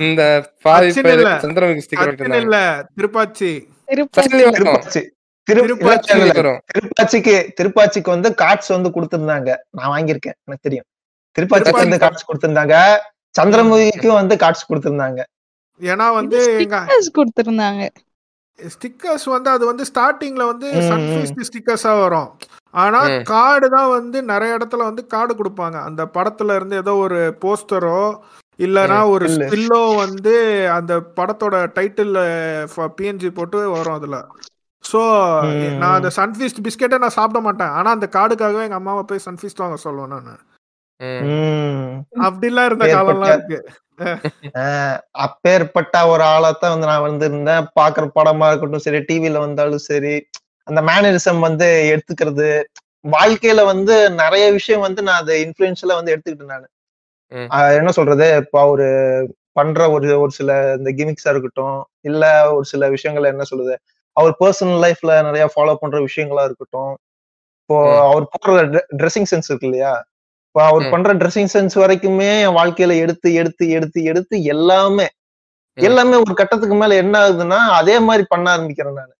இந்த 0.00 0.52
பாவி. 0.62 0.90
சந்திரமுகி 0.90 1.82
ஸ்டிக்கர் 1.86 2.40
இல்ல. 2.40 2.86
திருப்பாச்சி. 2.96 3.50
திருப்பாச்சி. 3.90 5.02
திருப்பாச்சிக்கு 6.72 7.34
திருப்பாச்சிக்கு 7.60 8.10
வந்து 8.14 8.34
கார்ட்ஸ் 8.42 8.68
வந்து 8.68 8.90
கொடுத்திருந்தாங்க. 8.90 9.56
நான் 9.70 9.90
வாங்கியிருக்கேன். 9.90 10.36
எனக்கு 10.44 10.64
தெரியும். 10.66 10.84
திருப்பாச்சிக்கு 11.38 11.88
வந்து. 11.88 11.96
கார்ட்ஸ் 11.96 12.28
கொடுத்திருந்தாங்க. 12.32 12.98
சந்திரமுகிக்கும் 13.40 14.18
வந்து 14.20 14.36
கார்ட்ஸ் 14.36 14.66
கொடுத்திருந்தாங்க. 14.68 15.22
ஏன்னா 15.80 16.14
வந்து 16.14 16.66
கொடுத்திருந்தாங்க. 17.18 17.88
ஸ்டிக்கர்ஸ் 18.62 19.24
வந்து 19.24 19.50
அது 19.50 19.66
வந்து 19.66 19.84
ஸ்டார்டிங்ல 19.94 20.46
வந்து. 20.46 20.72
சன்ஃபீஸ்ட் 20.72 21.42
ஸ்டிக்கர்ஸா 21.52 22.00
வரும். 22.00 22.38
ஆனா. 22.74 23.00
கார்டு 23.30 23.66
தான் 23.70 23.90
வந்து 23.92 24.18
நிறைய 24.30 24.56
இடத்துல 24.56 24.86
வந்து 24.86 25.02
கார்டு 25.08 25.32
கொடுப்பாங்க 25.34 25.76
அந்த 25.86 26.02
படத்துல 26.14 26.56
இருந்து 26.56 26.76
ஏதோ 26.82 26.94
ஒரு 27.02 27.18
போஸ்டரோ 27.42 27.98
இல்லனா 28.58 28.98
ஒரு. 29.12 29.26
ஸ்டில்லோ 29.36 29.82
வந்து 30.00 30.34
அந்த 30.74 30.92
படத்தோட 31.16 31.56
டைட்டில் 31.76 32.16
பிஎன்ஜி 32.96 33.30
போட்டு 33.34 33.60
வரும் 33.72 33.98
அதுல 33.98 34.18
சோ. 34.84 35.02
நான் 35.80 35.96
அந்த 35.96 36.10
சன்ஃபீஸ்ட் 36.16 36.64
பிஸ்கெட்டை 36.64 36.98
நான் 37.00 37.18
சாப்பிட 37.18 37.40
மாட்டேன் 37.44 37.74
ஆனா 37.76 37.90
அந்த 37.92 38.08
கார்டுக்காகவே 38.14 38.66
எங்க 38.66 38.80
அம்மாவை 38.80 39.04
போய் 39.04 39.26
சன்ஃபீஸ்ட் 39.26 39.62
வாங்க 39.62 39.78
சொல்லுவேன் 39.84 40.12
நான். 40.12 40.42
அப்படிலாம் 42.26 42.68
இருந்த 42.68 42.84
காலம்லாம் 42.92 43.34
இருக்கு 43.36 43.58
அப்பேற்பட்ட 45.24 45.96
ஒரு 46.08 46.22
ஆளாத்தான் 46.30 46.72
வந்து 46.74 46.88
நான் 46.88 47.06
வந்து 47.06 47.24
இருந்தேன் 47.28 47.68
பாக்குற 47.76 48.04
படமா 48.16 48.48
இருக்கட்டும் 48.50 48.84
சரி 48.86 49.00
டிவில 49.08 49.42
வந்தாலும் 49.44 49.84
சரி 49.86 50.14
அந்த 50.68 50.80
மேனரிசம் 50.88 51.40
வந்து 51.40 51.66
எடுத்துக்கிறது 51.92 52.48
வாழ்க்கையில 53.06 53.60
வந்து 53.66 53.94
நிறைய 54.20 54.44
விஷயம் 54.52 54.84
வந்து 54.86 55.00
நான் 55.06 55.20
அதை 55.22 55.34
இன்ஃபுளுன்ஷியலா 55.44 55.96
வந்து 55.98 56.12
எடுத்துக்கிட்டேன் 56.14 56.52
நான். 56.54 56.68
என்ன 57.78 57.90
சொல்றது 57.96 58.26
இப்போ 58.42 58.60
ஒரு 58.72 58.86
பண்ற 59.56 59.80
ஒரு 59.90 60.06
ஒரு 60.22 60.32
சில 60.38 60.50
இந்த 60.78 60.90
கிமிக்ஸா 60.98 61.32
இருக்கட்டும் 61.32 61.76
இல்ல 62.08 62.22
ஒரு 62.54 62.66
சில 62.72 62.88
விஷயங்கள் 62.94 63.32
என்ன 63.32 63.44
சொல்றது 63.50 63.74
அவர் 64.16 64.32
பர்சனல் 64.40 64.80
லைஃப்ல 64.84 65.12
நிறைய 65.28 65.44
ஃபாலோ 65.52 65.74
பண்ற 65.74 65.98
விஷயங்களா 66.06 66.42
இருக்கட்டும் 66.48 66.92
இப்போ. 67.60 67.76
அவர் 68.06 68.24
போடுற 68.34 68.62
ட்ரெஸ்ஸிங் 69.00 69.28
சென்ஸ் 69.30 69.48
இருக்கு 69.50 69.68
இல்லையா 69.68 69.92
இப்போ 70.46 70.60
அவர். 70.66 70.84
பண்ற 70.92 71.12
ட்ரெஸ்ஸிங் 71.20 71.52
சென்ஸ் 71.54 71.76
வரைக்குமே 71.82 72.30
என் 72.42 72.56
வாழ்க்கையில 72.58 72.96
எடுத்து 73.04 73.28
எடுத்து 73.40 73.64
எடுத்து 73.76 74.00
எடுத்து 74.10 74.36
எல்லாமே. 74.54 75.06
எல்லாமே 75.78 76.16
ஒரு 76.24 76.34
கட்டத்துக்கு 76.40 76.76
மேல 76.76 76.96
என்ன 77.02 77.14
ஆகுதுன்னா 77.22 77.60
அதே 77.78 77.96
மாதிரி 78.08 78.24
பண்ண 78.32 78.46
ஆரம்பிக்கிறேன் 78.54 78.98
நான் 78.98 79.12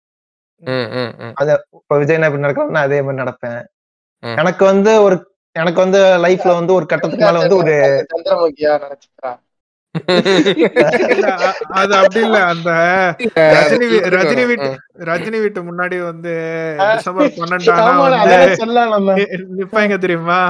ம், 0.64 0.88
ம், 0.94 1.12
ம். 1.20 1.32
இப்ப 1.78 1.98
விஜய் 1.98 2.18
நான் 2.18 2.28
இப்படி 2.28 2.44
நடக்கிறேன் 2.44 2.70
நான் 2.70 2.86
அதே 2.86 3.00
மாதிரி 3.02 3.22
நடப்பேன். 3.22 3.60
எனக்கு 4.22 4.64
வந்து 4.64 5.02
ஒரு 5.02 5.16
எனக்கு 5.56 5.80
வந்து 5.80 5.98
லைஃப்ல 6.22 6.52
வந்து 6.54 6.72
ஒரு 6.74 6.86
கட்டத்துக்கு 6.86 7.26
மேல 7.26 7.42
வந்து 7.42 7.56
ஒரு 7.56 7.74
சந்திரமுகியா 8.12 8.72
நினைச்சுக்கிறான் 8.84 9.40
அது 11.74 11.92
அப்படி 11.98 12.20
இல்ல. 12.20 12.38
அந்த 12.44 12.70
ரஜினி 13.56 13.86
ரஜினி 14.14 14.44
வீட்டு. 14.46 14.68
ரஜினி 15.04 15.38
வீட்டு 15.40 15.60
முன்னாடி 15.62 15.96
வந்து 16.04 16.32
டிசம்பர் 16.90 17.30
நிப்பாங்க 19.54 19.98
தெரியுமா? 19.98 20.40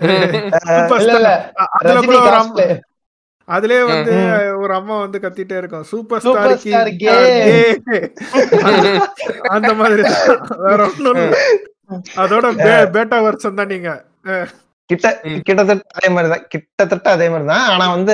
இல்ல 0.00 1.12
இல்ல. 1.14 1.32
அ- 1.60 1.70
அதுல 1.78 1.98
கூட 2.02 2.18
அதுலயே 3.48 3.86
வந்து. 3.86 4.12
ஒரு 4.58 4.74
அம்மா 4.74 4.98
வந்து 4.98 5.18
கத்திட்டே 5.18 5.58
இருக்கும். 5.58 5.84
Super 5.84 6.20
star. 6.20 6.62
அந்த 9.54 9.74
மாதிரி. 9.74 10.02
வேற 10.64 10.88
ஒண்ணும் 10.88 11.34
அதோட 12.16 12.46
பேட்டா 12.94 13.22
வருஷம் 13.22 13.54
தான் 13.54 13.66
நீங்க. 13.66 14.04
கிட்ட 14.90 15.20
கிட்டத்தட்ட 15.42 15.82
அதே 15.94 16.14
மாதிரிதான் 16.14 16.44
கிட்டத்தட்ட 16.48 17.10
அதே 17.10 17.28
மாதிரிதான் 17.28 17.68
ஆனா 17.68 17.94
வந்து 17.94 18.12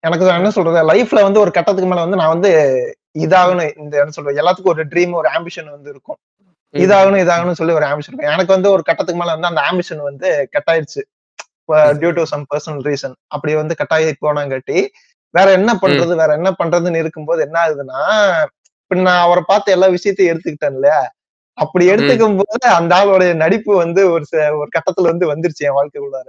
எனக்கு 0.00 0.36
என்ன 0.36 0.50
சொல்றது? 0.50 0.92
லைஃப்ல 0.92 1.22
வந்து 1.22 1.40
ஒரு 1.40 1.50
கட்டத்துக்கு 1.50 1.90
மேல 1.90 2.00
வந்து 2.00 2.16
நான் 2.16 2.36
வந்து 2.36 2.50
இதாகணும். 3.18 3.78
இந்த 3.78 3.98
என்ன 3.98 4.10
சொல்றது? 4.10 4.42
எல்லாத்துக்கும் 4.42 4.74
ஒரு 4.74 4.86
ட்ரீம் 4.86 5.12
ஒரு 5.12 5.28
ஆம்பிஷன் 5.36 5.70
வந்து 5.70 5.90
இருக்கும். 5.90 6.18
இதாகணும் 6.74 7.24
இதாகணும் 7.24 7.52
சொல்லி 7.52 7.72
ஒரு 7.72 7.86
ஆம்பிஷன் 7.86 8.10
இருக்கும். 8.10 8.28
எனக்கு 8.28 8.52
வந்து 8.52 8.70
ஒரு 8.70 8.82
கட்டத்துக்கு 8.82 9.22
மேல 9.22 9.36
வந்து 9.36 9.52
அந்த 9.52 9.62
ஆம்பிஷன் 9.70 10.02
வந்து 10.02 10.48
கட் 10.50 10.70
ஆயிடுச்சு 10.70 11.02
due 11.94 12.10
to 12.10 12.22
some 12.24 12.46
personal 12.50 12.82
reason 12.82 13.14
அப்படி 13.26 13.54
வந்து 13.54 13.74
கட்டாயி 13.78 14.12
போனாங்காட்டி 14.22 14.78
வேற 15.34 15.50
என்ன 15.52 15.70
பண்றது 15.82 16.14
வேற 16.16 16.32
என்ன 16.34 16.50
பண்றதுன்னு 16.58 16.96
இருக்கும்போது 16.96 17.42
என்ன 17.42 17.58
ஆகுதுன்னா 17.62 18.00
இப்ப 18.82 19.00
நான் 19.02 19.20
அவரை 19.20 19.42
பார்த்து 19.46 19.72
எல்லா 19.72 19.86
விஷயத்தையும் 19.88 20.32
எடுத்துக்கிட்டேன் 20.32 20.74
இல்லையா? 20.74 21.00
அப்படி 21.58 21.84
எடுத்துக்கும் 21.90 22.36
போது 22.36 22.74
அந்த 22.74 22.94
ஆளோட 22.96 23.34
நடிப்பு 23.36 23.76
வந்து 23.76 24.12
ஒரு 24.12 24.24
ச- 24.24 24.54
ஒரு 24.54 24.68
கட்டத்துல 24.76 25.10
வந்து 25.10 25.34
வந்துருச்சு 25.34 25.58
என் 25.60 25.76
வாழ்க்கைக்குள்ளார. 25.76 26.28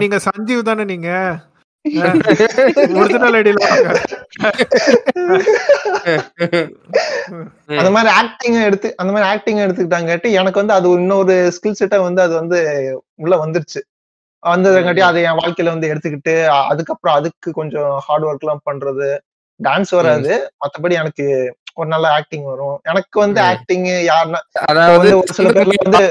நீங்க 0.00 0.18
சஞ்சீவ் 0.26 0.62
தானே 0.62 0.84
நீங்க? 0.84 1.10
ஒரிஜினல் 3.00 3.36
ஐடியில 3.40 3.60
வாங்க. 3.64 3.88
அந்த 7.80 7.90
மாதிரி 7.96 8.10
ஆக்டிங் 8.20 8.58
எடுத்து 8.68 8.88
அந்த 9.00 9.10
மாதிரி 9.12 9.28
ஆக்டிங் 9.32 9.60
எடுத்துக்கிட்டாங்காட்டி 9.64 10.30
எனக்கு 10.40 10.60
வந்து 10.62 10.76
அது 10.78 10.88
இன்னொரு 11.00 11.36
ஸ்கில் 11.56 11.78
செட்டை 11.80 11.98
வந்து 11.98 12.22
அது 12.22 12.34
வந்து 12.40 12.58
உள்ள 13.24 13.36
வந்துருச்சு. 13.44 13.82
வந்ததுங்காட்டி 14.42 15.02
அதை 15.10 15.22
என் 15.28 15.38
வாழ்க்கையில 15.40 15.72
வந்து 15.74 15.90
எடுத்துக்கிட்டு 15.92 16.34
அதுக்கப்புறம் 16.72 17.16
அதுக்கு 17.20 17.50
கொஞ்சம் 17.52 17.92
ஹார்ட் 18.06 18.26
ஒர்க் 18.28 18.44
எல்லாம் 18.46 18.66
பண்றது 18.70 19.08
டான்ஸ் 19.60 19.94
வராது. 19.98 20.32
மத்தபடி 20.62 20.94
எனக்கு 21.02 21.24
ஒரு 21.74 21.88
நல்ல 21.94 22.06
ஆக்டிங் 22.18 22.44
வரும். 22.44 22.76
எனக்கு 22.90 23.16
வந்து. 23.20 23.40
ஆக்டிங் 23.52 23.88
யாருன்னா 24.10 24.40
அதாவது 24.70 25.08
ஒரு 25.18 25.32
சில 25.38 25.48
பேர்ல 25.56 25.78
வந்து 25.84 26.04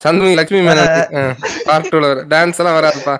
சந்திரமுகி 0.00 0.36
லட்சுமி 0.38 0.60
மேனன் 0.66 1.32
பார்ட் 1.68 1.90
டூல 1.92 2.06
வர 2.10 2.20
டான்ஸ் 2.34 2.60
எல்லாம் 2.62 2.76
வராதுப்பா. 2.78 3.14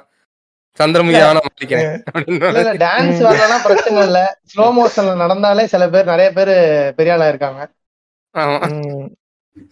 சந்திரமுகி 0.79 1.20
ஆனா 1.26 1.41
மாட்டிக்கிறேன் 1.47 2.79
டான்ஸ் 2.85 3.20
வரலன்னா 3.26 3.59
பிரச்சனை 3.66 3.99
இல்ல. 4.09 4.20
ஸ்லோ 4.53 4.66
மோஷன்ல 4.79 5.14
நடந்தாலே 5.24 5.64
சில 5.74 5.85
பேர் 5.95 6.11
நிறைய 6.12 6.29
பேர் 6.39 6.53
பெரிய 6.99 7.14
ஆளா 7.16 7.29
இருக்காங்க. 7.33 7.61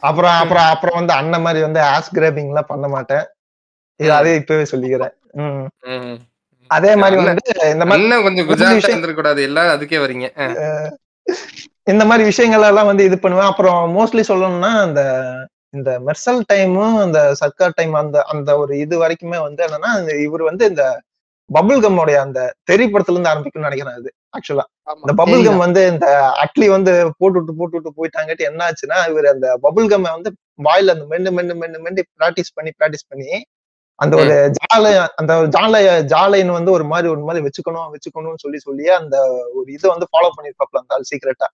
அப்புறம் 0.09 0.37
அப்புறம் 0.43 0.69
அப்புறம் 0.75 0.99
வந்து 1.01 1.13
அண்ணன் 1.21 1.45
மாதிரி 1.47 1.61
வந்து 1.67 1.81
ஆஸ் 1.95 2.15
கிராபிங் 2.19 2.51
எல்லாம் 2.53 2.71
பண்ண 2.71 2.87
மாட்டேன். 2.95 3.25
இது 4.01 4.13
அதே 4.21 4.33
இப்பவே 4.41 4.65
சொல்லிக்கிறேன். 4.73 5.15
அதே 6.71 6.93
மாதிரி 7.01 7.17
வந்து 7.31 7.51
இந்த 7.75 7.85
மாதிரி 7.91 8.23
கொஞ்சம் 8.29 8.49
விஷயம் 8.77 8.95
இருந்திருக்கூடாது 8.95 9.43
எல்லாம் 9.49 9.73
அதுக்கே 9.75 10.01
வரீங்க. 10.05 10.29
இந்த 11.93 12.05
மாதிரி 12.11 12.23
விஷயங்கள் 12.31 12.69
எல்லாம் 12.71 12.91
வந்து 12.91 13.05
இது 13.09 13.17
பண்ணுவேன். 13.25 13.51
அப்புறம் 13.53 13.79
மோஸ்ட்லி 13.97 14.23
சொல்லணும்னா 14.31 14.71
அந்த 14.87 15.03
இந்த 15.77 15.91
மெர்சல் 16.01 16.41
டைமும் 16.49 16.97
அந்த 17.03 17.19
சர்க்கார் 17.35 17.77
டைம் 17.77 17.95
அந்த 17.95 18.19
அந்த 18.33 18.51
ஒரு 18.59 18.73
இது 18.79 18.97
வரைக்குமே 19.03 19.41
வந்து 19.41 19.65
என்னன்னா 19.67 19.93
இவர் 20.27 20.45
வந்து 20.45 20.65
இந்த 20.71 20.85
பபுள் 21.51 21.83
கம்மோடைய 21.83 22.19
அந்த 22.23 22.41
தெரி 22.69 22.85
படத்துல 22.87 23.15
இருந்து 23.15 23.33
ஆரம்பிக்கும்னு 23.33 23.69
நினைக்கிறேன் 23.69 23.99
அது 23.99 24.11
ஆக்சுவலா 24.37 24.65
இந்த 24.97 25.13
பபுள் 25.21 25.45
கம் 25.45 25.65
வந்து 25.65 25.83
இந்த 25.93 26.07
அட்லி 26.45 26.67
வந்து 26.69 26.93
போட்டு 27.21 27.37
விட்டு 27.37 27.55
போட்டு 27.55 27.77
விட்டு 27.77 27.99
போயிட்டாங்கட்டு 27.99 28.49
என்ன 28.49 28.63
ஆச்சுன்னா 28.67 28.99
இவர் 29.11 29.29
அந்த 29.29 29.49
பபுள் 29.67 29.91
கம்மை 29.93 30.13
வந்து 30.17 30.33
வாயில 30.65 30.95
அந்த 30.97 31.05
மென்னு 31.13 31.33
மென்னு 31.37 31.57
மென்னு 31.61 31.85
மென்னு 31.85 32.05
பிராக்டிஸ் 32.15 32.57
பண்ணி 32.57 32.73
பிராக்டிஸ் 32.79 33.09
பண்ணி 33.11 33.31
அந்த 33.99 34.15
ஒரு 34.17 34.35
ஜாலை 34.59 34.91
அந்த 35.19 35.33
ஒரு 35.41 35.49
ஜாலை 35.49 35.79
ஜாலைன்னு 36.11 36.57
வந்து 36.57 36.73
ஒரு 36.77 36.85
மாதிரி 36.85 37.09
ஒரு 37.13 37.23
மாதிரி 37.23 37.45
வச்சுக்கணும் 37.45 37.93
வச்சுக்கணும்னு 37.95 38.43
சொல்லி 38.45 38.59
சொல்லி 38.61 38.87
அந்த 38.99 39.17
ஒரு 39.55 39.69
இதை 39.73 39.87
வந்து 39.95 40.09
ஃபாலோ 40.11 40.31
பண்ணிருப்பாப்ல 40.35 40.83
அந்த 40.83 40.97
ஆள் 40.97 41.09
சீக்கிரட்டா 41.11 41.49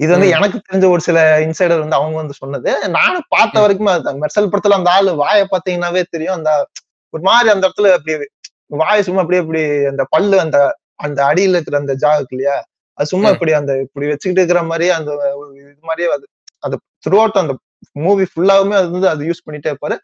இது 0.00 0.10
வந்து. 0.12 0.28
எனக்கு 0.36 0.58
தெரிஞ்ச 0.60 0.86
ஒரு 0.92 1.02
சில 1.06 1.18
இன்சைடர் 1.44 1.82
வந்து 1.82 1.98
அவங்க 1.98 2.16
வந்து 2.20 2.36
சொன்னது 2.40 2.70
நானும் 2.96 3.26
பார்த்த. 3.34 3.62
வரைக்கும் 3.64 3.90
அதுதான் 3.92 4.20
மெர்சல் 4.22 4.50
படத்துல 4.52 4.78
அந்த 4.78 4.90
ஆளு 4.96 5.12
வாயை 5.22 5.44
பாத்தீங்கன்னாவே 5.52 6.02
தெரியும் 6.14 6.36
அந்த 6.38 6.50
ஒரு 7.14 7.22
மாதிரி 7.28 7.48
அந்த 7.54 7.64
இடத்துல 7.66 7.90
அப்படி 7.96 8.14
வாய் 8.80 9.04
சும்மா 9.06 9.22
அப்படியே 9.22 9.42
இப்படி 9.44 9.62
அந்த 9.90 10.02
பல்லு 10.14 10.36
அந்த 10.44 10.58
அந்த 11.04 11.18
அடியில 11.30 11.56
இருக்கிற 11.56 11.78
அந்த 11.82 11.94
ஜா 12.02 12.12
இருக்கு 12.18 12.36
இல்லையா 12.36 12.56
அது 12.98 13.10
சும்மா. 13.12 13.28
இப்படி 13.34 13.52
அந்த 13.58 13.72
இப்படி 13.84 14.06
வச்சுக்கிட்டு 14.10 14.42
இருக்கிற 14.42 14.60
மாதிரி 14.70 14.86
அந்த 14.98 15.10
இது 15.62 15.84
மாதிரியே 15.88 16.08
அது 16.16 16.26
அது 16.62 16.74
த்ரூ 17.04 17.16
அவுட் 17.22 17.40
அந்த 17.42 17.54
மூவி 18.00 18.24
ஃபுல்லாவுமே 18.30 18.74
அது 18.80 18.88
வந்து 18.90 19.10
அது 19.12 19.22
யூஸ் 19.28 19.44
பண்ணிட்டே 19.46 19.70
இருப்பாரு 19.72 19.96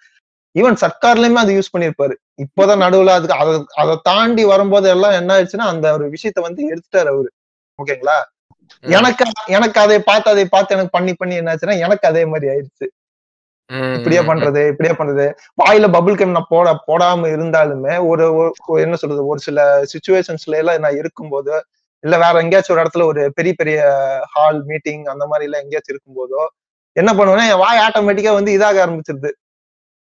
ஈவன் 0.55 0.79
சர்க்கார்லயுமே 0.83 1.41
அது 1.45 1.57
யூஸ் 1.57 1.73
பண்ணிருப்பாரு 1.75 2.15
இப்போதான் 2.45 2.83
நடுவுல 2.85 3.15
அதுக்கு 3.19 3.37
அதை 3.43 3.53
அதை 3.83 3.95
தாண்டி 4.09 4.45
வரும்போது 4.53 4.89
எல்லாம் 4.95 5.17
என்ன 5.21 5.35
ஆயிடுச்சுன்னா 5.37 5.69
அந்த 5.73 5.87
ஒரு 5.97 6.07
விஷயத்த 6.15 6.41
வந்து 6.47 6.63
எடுத்துட்டாரு 6.71 7.11
அவரு 7.15 7.31
ஓகேங்களா. 7.79 8.19
எனக்கு 8.85 9.25
எனக்கு 9.49 9.79
அதை 9.81 9.99
பார்த்து 10.01 10.29
அதை 10.31 10.45
பார்த்து 10.47 10.75
எனக்கு 10.77 10.95
பண்ணி 10.97 11.13
பண்ணி 11.15 11.35
என்னாச்சுன்னா 11.41 11.77
எனக்கு 11.87 12.05
அதே 12.07 12.23
மாதிரி 12.25 12.47
ஆயிடுச்சு. 12.53 12.87
இப்படியே. 13.97 14.21
பண்றது 14.29 14.61
இப்படியே 14.73 14.93
பண்றது. 14.99 15.25
வாயில 15.59 15.87
பபுள் 15.97 16.19
கம் 16.19 16.37
நான் 16.37 16.53
போட 16.53 16.69
போடாம 16.87 17.31
இருந்தாலுமே 17.35 17.95
ஒரு 18.11 18.25
என்ன 18.85 18.99
சொல்றது 19.03 19.25
ஒரு 19.33 19.41
சில 19.47 19.59
சுச்சுவேஷன்ஸ்ல 19.93 20.61
எல்லாம் 20.61 20.85
நான் 20.87 21.01
இருக்கும்போது 21.01 21.55
இல்ல 22.05 22.17
வேற 22.23 22.35
எங்கேயாச்சும் 22.43 22.75
ஒரு 22.75 22.83
இடத்துல 22.83 23.05
ஒரு 23.05 23.23
பெரிய 23.39 23.53
பெரிய 23.61 23.79
ஹால் 24.35 24.61
மீட்டிங் 24.67 25.05
அந்த 25.13 25.25
மாதிரி 25.27 25.47
எல்லாம் 25.49 25.63
எங்கேயாச்சும் 25.65 25.95
இருக்கும்போதோ 25.95 26.43
என்ன 26.97 27.11
பண்ணுவேன்னா 27.13 27.49
என் 27.51 27.63
வாய் 27.63 27.83
ஆட்டோமேட்டிக்கா 27.87 28.33
வந்து 28.37 28.55
இதாக 28.57 28.83
ஆரம்பிச்சிருது. 28.85 29.31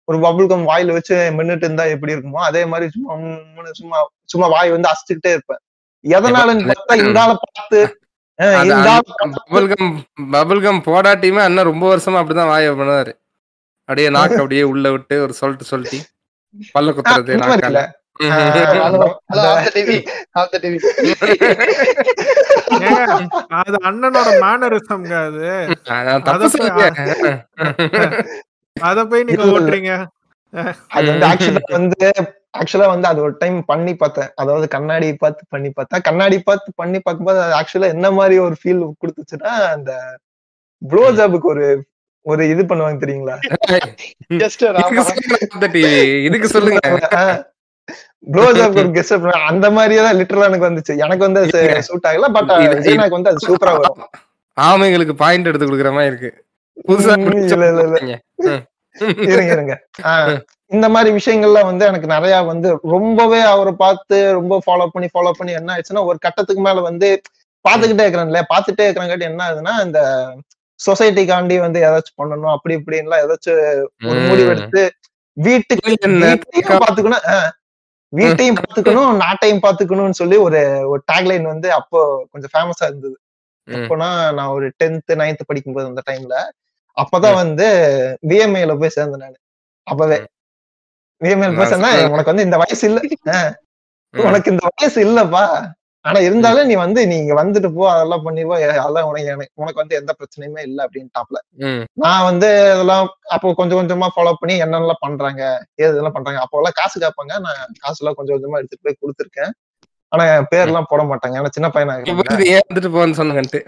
ஒரு 0.08 0.18
பபுள் 0.18 0.48
கம் 0.48 0.64
வாயில 0.70 0.94
வச்சு 0.96 1.16
மின்னுட்டு 1.36 1.66
இருந்தா 1.66 1.84
எப்படி 1.92 2.14
இருக்குமோ 2.14 2.40
அதே 2.48 2.62
மாதிரி 2.72 2.86
சும்மா 2.94 3.14
சும்மா 3.78 3.98
சும்மா 4.32 4.46
வாய் 4.54 4.74
வந்து 4.74 4.90
அசைச்சுக்கிட்டே 4.90 5.32
இருப்பேன். 5.36 5.60
எதனாலன்னு 6.04 6.66
பார்த்தா 6.70 6.96
இந்த 7.02 7.18
ஆளை 7.22 7.36
பார்த்து 7.44 7.78
பபுல்கம் 8.38 9.90
பபுல்கம் 10.32 10.80
போடாட்டியுமே 10.86 11.42
அண்ணன் 11.44 11.70
ரொம்ப 11.70 11.84
வருஷமா 11.90 12.20
அப்படிதான் 12.20 12.50
வாய 12.50 12.72
பண்ணுவாரு. 12.74 13.12
அப்படியே 13.88 14.08
நாக்கு 14.16 14.38
அப்படியே 14.38 14.64
உள்ள 14.70 14.86
விட்டு 14.90 15.14
ஒரு 15.22 15.34
சொல்லிட்டு 15.40 15.66
சொல்லிட்டு 15.66 16.00
பல்ல 16.74 16.94
குத்துறது 16.96 17.42
நாக்கால 17.42 17.80
அது 23.58 23.76
அண்ணனோட 23.88 24.28
மேனரிசம்ங்க 24.42 25.14
அது. 25.24 25.42
அத 28.76 28.98
போய் 29.04 29.24
நீங்க. 29.24 29.46
ஓட்டுறீங்க. 29.50 29.92
அது 30.96 31.06
வந்து 31.12 31.26
ஆக்சுவலா 31.30 31.62
வந்து 31.76 32.10
ஆக்சுவலா 32.58 32.90
வந்து 32.90 33.08
அது 33.08 33.22
ஒரு 33.22 33.36
டைம் 33.38 33.64
பண்ணி 33.70 33.94
பார்த்தேன். 33.94 34.30
அதாவது 34.36 34.68
கண்ணாடி 34.74 35.16
பார்த்து 35.22 35.44
பண்ணி 35.50 35.70
பார்த்தேன் 35.70 36.04
கண்ணாடி 36.08 36.42
பார்த்து 36.42 36.72
பண்ணி 36.76 37.00
பார்க்கும்போது 37.00 37.40
அது 37.44 37.54
ஆக்சுவலா 37.60 37.94
என்ன 37.96 38.10
மாதிரி 38.18 38.38
ஒரு 38.46 38.56
ஃபீல் 38.60 38.84
கொடுத்துச்சுன்னா 39.02 39.52
அந்த 39.74 39.92
ப்ளோ 40.82 41.04
ஜாபுக்கு 41.18 41.48
ஒரு 41.54 41.66
ஒரு 42.26 42.42
இது 42.52 42.62
பண்ணுவாங்க 42.68 43.00
தெரியுங்களா? 43.00 43.34
இதுக்கு 46.28 46.48
சொல்லுங்க 46.54 46.80
ப்ளோ 48.32 48.44
ஜாபுக்கு 48.56 48.82
ஒரு 48.82 48.92
கெஸ்ட் 48.94 49.26
அந்த 49.48 49.66
மாதிரியே 49.76 50.02
தான் 50.04 50.16
லிட்டரலா 50.18 50.46
எனக்கு 50.50 50.68
வந்துச்சு. 50.68 50.92
எனக்கு 51.04 51.26
வந்து. 51.26 51.40
சூட் 51.88 52.06
ஆகல 52.10 52.28
பட் 52.36 52.52
விஜயனாக்கு 52.74 53.18
வந்து 53.18 53.32
அது 53.32 53.46
சூப்பரா 53.48 53.72
வரும். 53.76 53.98
ஆமைங்களுக்கு 54.56 55.14
பாயிண்ட் 55.22 55.48
எடுத்து 55.50 55.66
கொடுக்குற 55.66 55.90
மாதிரி 55.96 56.10
இருக்கு. 56.12 56.30
புதுசா 56.86 57.16
இல்ல, 57.16 57.66
இல்ல, 57.72 57.82
இல்ல. 57.82 58.54
இருங்க 59.26 59.50
இருங்க 59.52 59.74
ஆஹ் 60.08 60.36
இந்த 60.70 60.86
மாதிரி 60.92 61.10
விஷயங்கள்லாம் 61.16 61.68
வந்து 61.68 61.84
எனக்கு 61.86 62.08
நிறைய 62.08 62.34
வந்து 62.46 62.68
ரொம்பவே 62.92 63.40
அவரை 63.50 63.72
பார்த்து 63.78 64.16
ரொம்ப 64.36 64.54
ஃபாலோ 64.64 64.86
பண்ணி 64.92 65.08
ஃபாலோ 65.12 65.32
பண்ணி 65.38 65.52
என்ன 65.58 65.72
ஆயிடுச்சுன்னா 65.74 66.04
ஒரு 66.10 66.18
கட்டத்துக்கு 66.22 66.62
மேல 66.66 66.82
வந்து 66.86 67.08
பாத்துக்கிட்டே 67.64 68.04
இருக்கிறேன்ல 68.04 68.42
பாத்துட்டே 68.50 68.86
இருக்கிறங்காட்டி 68.86 69.28
என்ன 69.28 69.42
ஆகுதுன்னா 69.46 69.74
இந்த 69.84 70.00
சொசைட்டிக்காண்டி 70.80 71.56
வந்து 71.60 71.78
ஏதாச்சும் 71.86 72.20
பண்ணணும் 72.20 72.54
அப்படி 72.54 72.74
இப்படின்லாம் 72.78 73.22
ஏதாச்சும் 73.24 73.60
ஒரு 74.04 74.18
ம். 74.18 74.26
முடிவு 74.30 74.50
எடுத்து 74.54 74.82
வீட்டுக்கு 75.36 76.08
பாத்துக்கணும் 76.80 77.24
வீட்டையும் 78.12 78.58
பாத்துக்கணும் 78.58 79.12
நாட்டையும் 79.22 79.62
பாத்துக்கணும்னு 79.62 80.18
சொல்லி 80.18 80.36
ஒரு 80.42 80.60
ஒரு 80.90 81.00
டேக்லைன் 81.08 81.46
வந்து 81.48 81.68
அப்போ 81.78 82.00
கொஞ்சம் 82.32 82.52
ஃபேமஸா 82.52 82.84
இருந்தது 82.90 83.16
ம். 83.68 83.74
அப்போனா 83.76 84.08
நான் 84.36 84.52
ஒரு 84.56 84.66
டென்த் 84.80 85.12
நைன்த் 85.20 85.48
படிக்கும்போது 85.48 85.90
அந்த 85.90 86.02
டைம்ல 86.06 86.36
அப்பதான் 86.96 87.40
வந்து 87.42 87.66
விஎம்ஐல 88.28 88.78
போய் 88.78 88.96
சேர்ந்தேன் 88.96 89.22
நான். 89.24 89.38
அப்பவே. 89.86 90.18
விஎம்ஐல 91.20 91.56
போய் 91.56 91.70
சேர்ந்தா 91.72 91.90
உனக்கு 92.12 92.32
வந்து 92.32 92.46
இந்த 92.48 92.56
வயசு 92.56 92.84
இல்ல. 92.90 93.00
உனக்கு 94.14 94.50
இந்த 94.52 94.64
வயசு 94.72 94.98
இல்லப்பா. 95.06 95.44
ஆனா 96.04 96.18
இருந்தாலும் 96.20 96.66
நீ 96.66 96.74
வந்து 96.76 97.00
நீ 97.06 97.14
இங்க 97.16 97.34
வந்துட்டு 97.34 97.68
போ. 97.72 97.82
அதெல்லாம் 97.92 98.24
பண்ணிப்போ 98.24 98.54
அதெல்லாம் 98.76 99.06
உனக்கு 99.10 99.30
உனக்கு 99.54 99.80
வந்து 99.82 99.96
எந்த 99.96 100.12
பிரச்சனையுமே 100.18 100.62
இல்ல 100.62 100.86
அப்படின்ட்டாப்ல. 100.86 101.38
நான் 101.96 102.24
வந்து 102.24 102.48
இதெல்லாம் 102.66 103.06
அப்போ 103.28 103.52
கொஞ்சம் 103.52 103.80
கொஞ்சமா 103.80 104.08
ஃபாலோ 104.14 104.32
பண்ணி 104.32 104.62
என்னென்னலாம் 104.62 105.00
பண்றாங்க 105.00 105.42
ஏது 105.76 105.92
இதெல்லாம் 105.92 106.12
பண்றாங்க. 106.12 106.40
அப்போ 106.40 106.58
எல்லாம் 106.58 106.72
காசு 106.72 106.96
கேட்பாங்க. 107.00 107.32
நான் 107.38 107.78
காசு 107.80 108.00
எல்லாம் 108.02 108.14
கொஞ்சம் 108.14 108.36
கொஞ்சமா 108.36 108.60
எடுத்துட்டு 108.60 108.86
போய் 108.86 109.00
கொடுத்துருக்கேன். 109.02 109.52
ஆனா 110.12 110.24
என் 110.32 110.50
பேர்லாம் 110.50 110.90
போட 110.90 111.02
மாட்டாங்க. 111.04 111.38
ஏன்னா 111.40 111.50
சின்ன 111.50 111.68
பையனா 111.68 111.94
வந்துட்டு 112.64 112.90
போன்னு 112.96 113.18
சொன்னங்கன்ட்டு. 113.20 113.60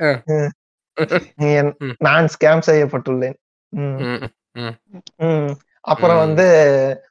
நான் 1.98 2.26
ஸ்கேம் 2.26 2.66
செய்யப்பட்டுள்ளேன் 2.66 3.36
ம். 3.72 3.98
ம். 4.58 4.74
ம். 5.24 5.50
அப்புறம். 5.84 6.18
வந்து 6.18 6.46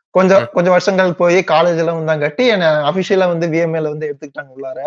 கொஞ்சம் 0.10 0.50
கொஞ்சம் 0.54 0.72
வருஷங்கள் 0.72 1.14
போய் 1.14 1.44
காலேஜ் 1.48 1.78
எல்லாம் 1.78 2.00
வந்தாங்கட்டி 2.00 2.44
என்ன 2.48 2.92
அபிஷியலா 2.92 3.28
வந்து 3.28 3.48
விஎம்ஏல 3.48 3.82
வந்து 3.84 4.08
எடுத்துக்கிட்டாங்க 4.08 4.52
உள்ளார 4.56 4.80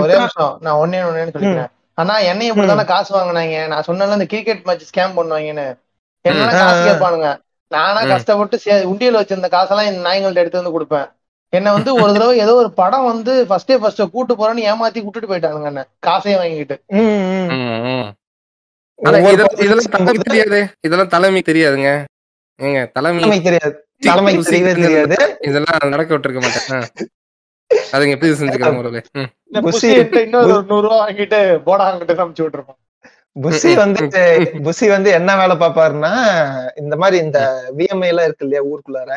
ஒரே 0.00 0.14
நிமிஷம் 0.16 0.58
நான் 0.60 0.78
ஒன்னே 0.78 1.00
ஒன்னே 1.06 1.24
சொல்லிக்கிறேன் 1.26 1.70
ஆனா 1.98 2.18
என்னையும் 2.22 2.56
இப்படிதானே 2.56 2.84
காசு 2.84 3.16
வாங்குனாங்க 3.16 3.66
நான் 3.66 3.86
சொன்னல 3.86 4.12
இந்த 4.12 4.26
கிரிக்கெட் 4.26 4.64
மேட்ச் 4.64 4.90
ஸ்கேம் 4.90 5.16
பண்ணுவாங்கன்னு 5.16 5.66
என்ன. 6.24 6.50
காசு. 6.54 6.88
கேட்பானுங்க 6.88 7.28
நானா. 7.70 8.00
கஷ்டப்பட்டு 8.08 8.60
சே- 8.64 8.84
உண்டியல் 8.84 9.16
வச்சிருந்த 9.16 9.48
காசெல்லாம் 9.48 9.86
இந்த 9.86 10.00
நாய்ங்கள்ட்ட 10.08 10.34
எடுத்து 10.34 10.62
வந்து 10.62 10.76
கொடுப்பேன் 10.76 11.08
என்ன 11.52 11.72
வந்து 11.72 11.94
ஒரு 11.94 12.12
தடவை 12.12 12.38
ஏதோ 12.38 12.54
ஒரு 12.54 12.72
படம் 12.72 13.04
வந்து 13.04 13.44
ஃபர்ஸ்டே 13.44 13.76
ஃபர்ஸ்ட் 13.78 14.02
கூட்டு 14.12 14.34
போறேன்னு 14.34 14.64
ஏமாத்தி 14.66 15.00
கூட்டிட்டு 15.00 15.30
போயிட்டானுங்க 15.30 15.66
என்ன. 15.66 15.82
காசையும் 15.98 16.40
வாங்கிட்டு 16.42 16.76
இதெல்லாம் 18.98 20.22
தெரியாது. 20.22 20.58
இதெல்லாம் 20.80 21.08
தலைமை 21.08 21.42
தெரியாதுங்க. 21.46 21.90
ஏங்க 22.58 22.80
தலைமை 22.92 23.40
தெரியாது. 23.40 23.74
தலைமை 23.98 24.32
தெரியாது. 24.42 25.16
இதெல்லாம் 25.40 25.88
நடக்க 25.88 26.18
விட்டுருக்க 26.18 26.40
மாட்டேன். 26.40 26.84
அதுங்க 27.92 28.10
எப்படி 28.10 28.30
செஞ்சுக்கிறாங்க 28.32 28.76
முதல்ல 28.76 29.00
ம். 29.12 29.28
இந்த 29.44 29.60
புசி- 29.60 29.64
புசி 29.66 29.88
என்கிட்ட 29.92 30.20
இன்னொரு 30.20 30.52
ஒரு 30.52 30.62
நூறு 30.62 30.82
ரூபா 30.82 31.08
வாங்கிட்டு 31.08 31.38
போடா 31.62 31.84
அங்கிட்டு 31.90 32.14
அனுப்பிச்சு 32.16 32.44
விட்டுருப்போம் 32.46 32.78
புஷி 33.40 33.74
வந்து 33.74 34.04
புஷி 34.62 34.88
வந்து 34.88 35.10
என்ன 35.10 35.36
வேலை 35.36 35.56
பார்ப்பாருன்னா 35.56 36.12
இந்த 36.76 36.96
மாதிரி 36.96 37.24
இந்த 37.24 37.38
விஎம்ஐ 37.76 38.06
எல்லாம் 38.06 38.24
இருக்கு 38.24 38.46
இல்லையா 38.46 38.62
ஊருக்குள்ளார? 38.62 39.12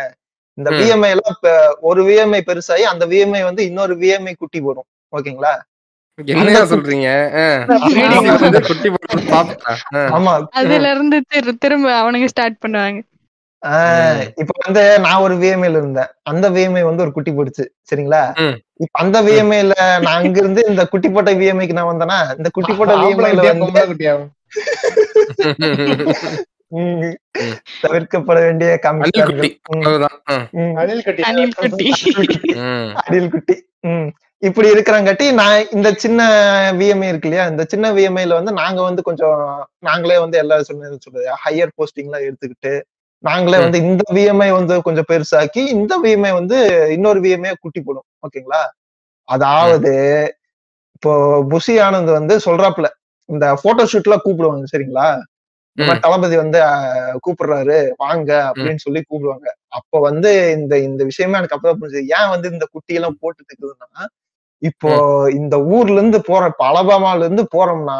இந்த. 0.57 0.71
விஎம்ஐ 0.71 1.09
எல்லாம் 1.09 1.35
ஒரு 1.81 2.05
விஎம்ஐ 2.05 2.41
பெருசாகி 2.47 2.83
அந்த 2.83 3.05
விஎம்ஐ 3.05 3.43
வந்து 3.43 3.65
இன்னொரு 3.65 3.97
விஎம்ஐ 3.97 4.33
குட்டி 4.37 4.61
போடும். 4.61 4.85
ஓகேங்களா? 5.13 5.59
என்னையா 6.25 6.63
சொல்றீங்க? 6.63 7.07
குட்டி 8.67 8.89
ஆமா. 10.17 10.47
அதுல 10.51 10.91
இருந்து 10.91 11.23
திரு- 11.33 11.57
திரும்ப 11.57 12.01
அவனுங்க 12.01 12.25
ஸ்டார்ட் 12.25 12.65
பண்ணுவாங்க. 12.65 13.01
ஆஹ் 13.61 14.31
இப்ப 14.35 14.53
வந்து 14.65 14.99
நான் 14.99 15.21
ஒரு 15.21 15.35
விஎம்ஐல 15.35 15.71
இருந்தேன். 15.71 16.07
அந்த 16.23 16.49
விஎம்ஐ 16.49 16.83
வந்து 16.83 17.01
ஒரு 17.01 17.11
குட்டி 17.11 17.31
போடுச்சு. 17.31 17.65
சரிங்களா. 17.89 18.53
இப்ப 18.75 18.91
அந்த 18.91 19.21
விஎம்ஐல 19.21 20.01
நான் 20.01 20.15
அங்க 20.15 20.39
இருந்து 20.39 20.63
இந்த 20.67 20.85
குட்டி 20.85 21.09
போட்ட 21.09 21.33
விஎம்ஐக்கு 21.33 21.71
நான் 21.71 21.91
வந்தேனா 21.91 22.37
இந்த 22.37 22.49
குட்டி 22.51 22.73
போட்ட 22.73 22.95
விஎம்ஐல 22.95 23.53
வந்து 23.53 23.71
தவிர்க்கப்பட 27.83 28.37
வேண்டிய. 28.45 28.69
அடில் 33.03 33.31
குட்டி. 33.33 33.55
இப்படி 34.41 34.67
இருக்கிறங்காட்டி 34.73 35.25
நான் 35.39 35.67
இந்த 35.75 35.89
சின்ன 36.03 36.21
விஎம்ஐ 36.79 37.09
இருக்கு 37.11 37.27
இல்லையா? 37.29 37.45
இந்த 37.51 37.63
சின்ன 37.73 37.91
விஎம்ஐல 37.97 38.37
வந்து 38.39 38.53
நாங்க 38.61 38.79
வந்து 38.87 39.01
கொஞ்சம் 39.09 39.37
நாங்களே 39.87 40.17
வந்து 40.23 40.37
எல்லா 40.41 40.55
சொன்னது 40.69 40.97
சொல்றது 41.05 41.27
ஹையர் 41.43 41.75
போஸ்டிங் 41.77 42.09
எல்லாம் 42.09 42.25
எடுத்துக்கிட்டு 42.27 42.73
நாங்களே. 43.23 43.59
வந்து 43.63 43.79
இந்த 43.89 44.03
விஎம்ஐ 44.17 44.49
வந்து 44.57 44.75
கொஞ்சம் 44.87 45.07
பெருசாக்கி 45.11 45.61
இந்த 45.75 45.93
விஎம்ஐ 46.05 46.31
வந்து 46.39 46.57
இன்னொரு 46.95 47.19
விஎம்ஐ 47.25 47.53
குட்டி 47.59 47.81
போடும். 47.81 48.07
ஓகேங்களா? 48.25 48.61
அதாவது 49.27 49.93
இப்போ 50.95 51.13
புஷி 51.51 51.73
ஆனந்த் 51.85 52.11
வந்து 52.19 52.35
சொல்றாப்புல 52.47 52.87
இந்த 53.29 53.45
போட்டோ 53.63 53.83
ஷூட்ல 53.91 54.15
கூப்பிடுவாங்க 54.25 54.65
சரிங்களா? 54.73 55.07
தளபதி 56.03 56.35
வந்து 56.35 56.59
கூப்பிடுறாரு 57.23 57.77
வாங்க 57.97 58.31
அப்படின்னு 58.49 58.83
சொல்லி 58.85 59.01
கூப்பிடுவாங்க. 59.03 59.47
அப்ப 59.77 59.99
வந்து 59.99 60.31
இந்த 60.57 60.73
இந்த 60.79 61.01
விஷயமே 61.03 61.37
எனக்கு 61.37 61.55
அப்பதான் 61.57 61.79
புரிஞ்சது. 61.79 62.11
ஏன் 62.17 62.31
வந்து 62.33 62.47
இந்த 62.51 62.65
குட்டி 62.71 62.93
எல்லாம் 62.93 63.17
போட்டு 63.21 63.41
இருக்குதுன்னா 63.43 64.03
இப்போ 64.61 64.91
இந்த 65.31 65.55
ஊர்ல 65.75 65.97
இருந்து 65.99 66.19
போற 66.21 66.43
இப்ப 66.51 66.63
அலபாமால 66.71 67.25
இருந்து 67.25 67.43
போறோம்னா. 67.55 67.97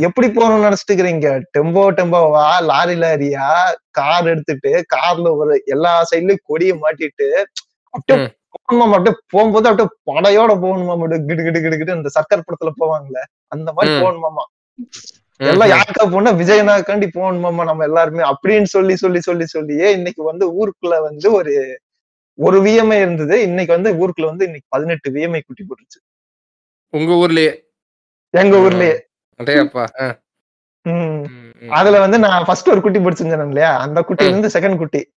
எப்படி 0.00 0.26
போறோம்னு 0.28 0.66
நினைச்சிட்டு 0.66 0.92
இருக்கிறீங்க 0.92 1.28
டெம்போ 1.56 1.82
டெம்போவா? 1.98 2.46
லாரி 2.70 2.94
லாரியா 2.94 3.46
கார் 3.90 4.28
எடுத்துட்டு 4.28 4.72
கார்ல 4.94 5.30
ஒரு 5.36 5.54
எல்லா 5.66 5.92
சைட்லயும் 6.10 6.44
கொடியை 6.44 6.74
மாட்டிட்டு 6.78 7.28
அப்படியே. 7.94 8.18
போகணுமா? 8.54 8.86
அப்படியே 8.90 9.14
போகும்போது 9.32 9.68
அப்படியே 9.70 9.88
படையோட 10.10 10.52
போகணுமா? 10.64 10.94
அப்படியே 10.96 11.20
கிடு 11.28 11.42
கிடு 11.46 11.60
கிடு 11.60 11.78
கிடு 11.78 11.96
இந்த 11.98 12.10
சர்க்கர் 12.16 12.46
படத்துல 12.46 12.72
போவாங்கல்ல 12.82 13.22
அந்த 13.48 13.68
மாதிரி. 13.72 13.94
போகணுமாமா? 14.02 14.44
எல்லாம் 15.40 15.68
யாருக்கா 15.68 16.10
போனா 16.10 16.30
விஜயனாக்காண்டி 16.32 17.06
போகணுமாமா 17.14 17.64
நம்ம 17.64 17.84
எல்லாருமே 17.84 18.22
அப்படின்னு 18.30 18.62
சொல்லி 18.62 18.96
சொல்லி 18.96 19.20
சொல்லி 19.20 19.46
சொல்லியே 19.46 19.92
இன்னைக்கு 19.92 20.22
வந்து 20.22 20.46
ஊருக்குள்ள 20.50 21.00
வந்து 21.02 21.32
ஒரு 21.32 21.80
ஒரு 22.34 22.62
விஎம்ஐ 22.62 23.00
இருந்தது. 23.00 23.42
இன்னைக்கு 23.42 23.72
வந்து 23.72 23.90
ஊருக்குள்ள 23.92 24.24
வந்து 24.24 24.44
இன்னைக்கு 24.44 24.68
பதினெட்டு 24.68 25.10
விஎம்ஐ 25.10 25.40
குட்டி 25.46 25.64
போட்டுருச்சு. 25.64 25.98
உங்க 26.92 27.12
ஊர்லயே? 27.14 27.52
எங்க 28.30 28.56
ஊர்லயே. 28.56 28.92
அதுல 31.68 31.98
வந்து 32.00 32.18
நான் 32.18 32.44
ஃபர்ஸ்ட் 32.44 32.68
ஒரு 32.68 32.80
குட்டி 32.80 32.98
பிடிச்சிருந்தேன் 32.98 33.46
இல்லையா? 33.46 33.76
அந்த 33.76 34.00
குட்டில 34.00 34.28
இருந்து 34.28 34.48
செகண்ட் 34.48 34.76
குட்டி. 34.76 35.12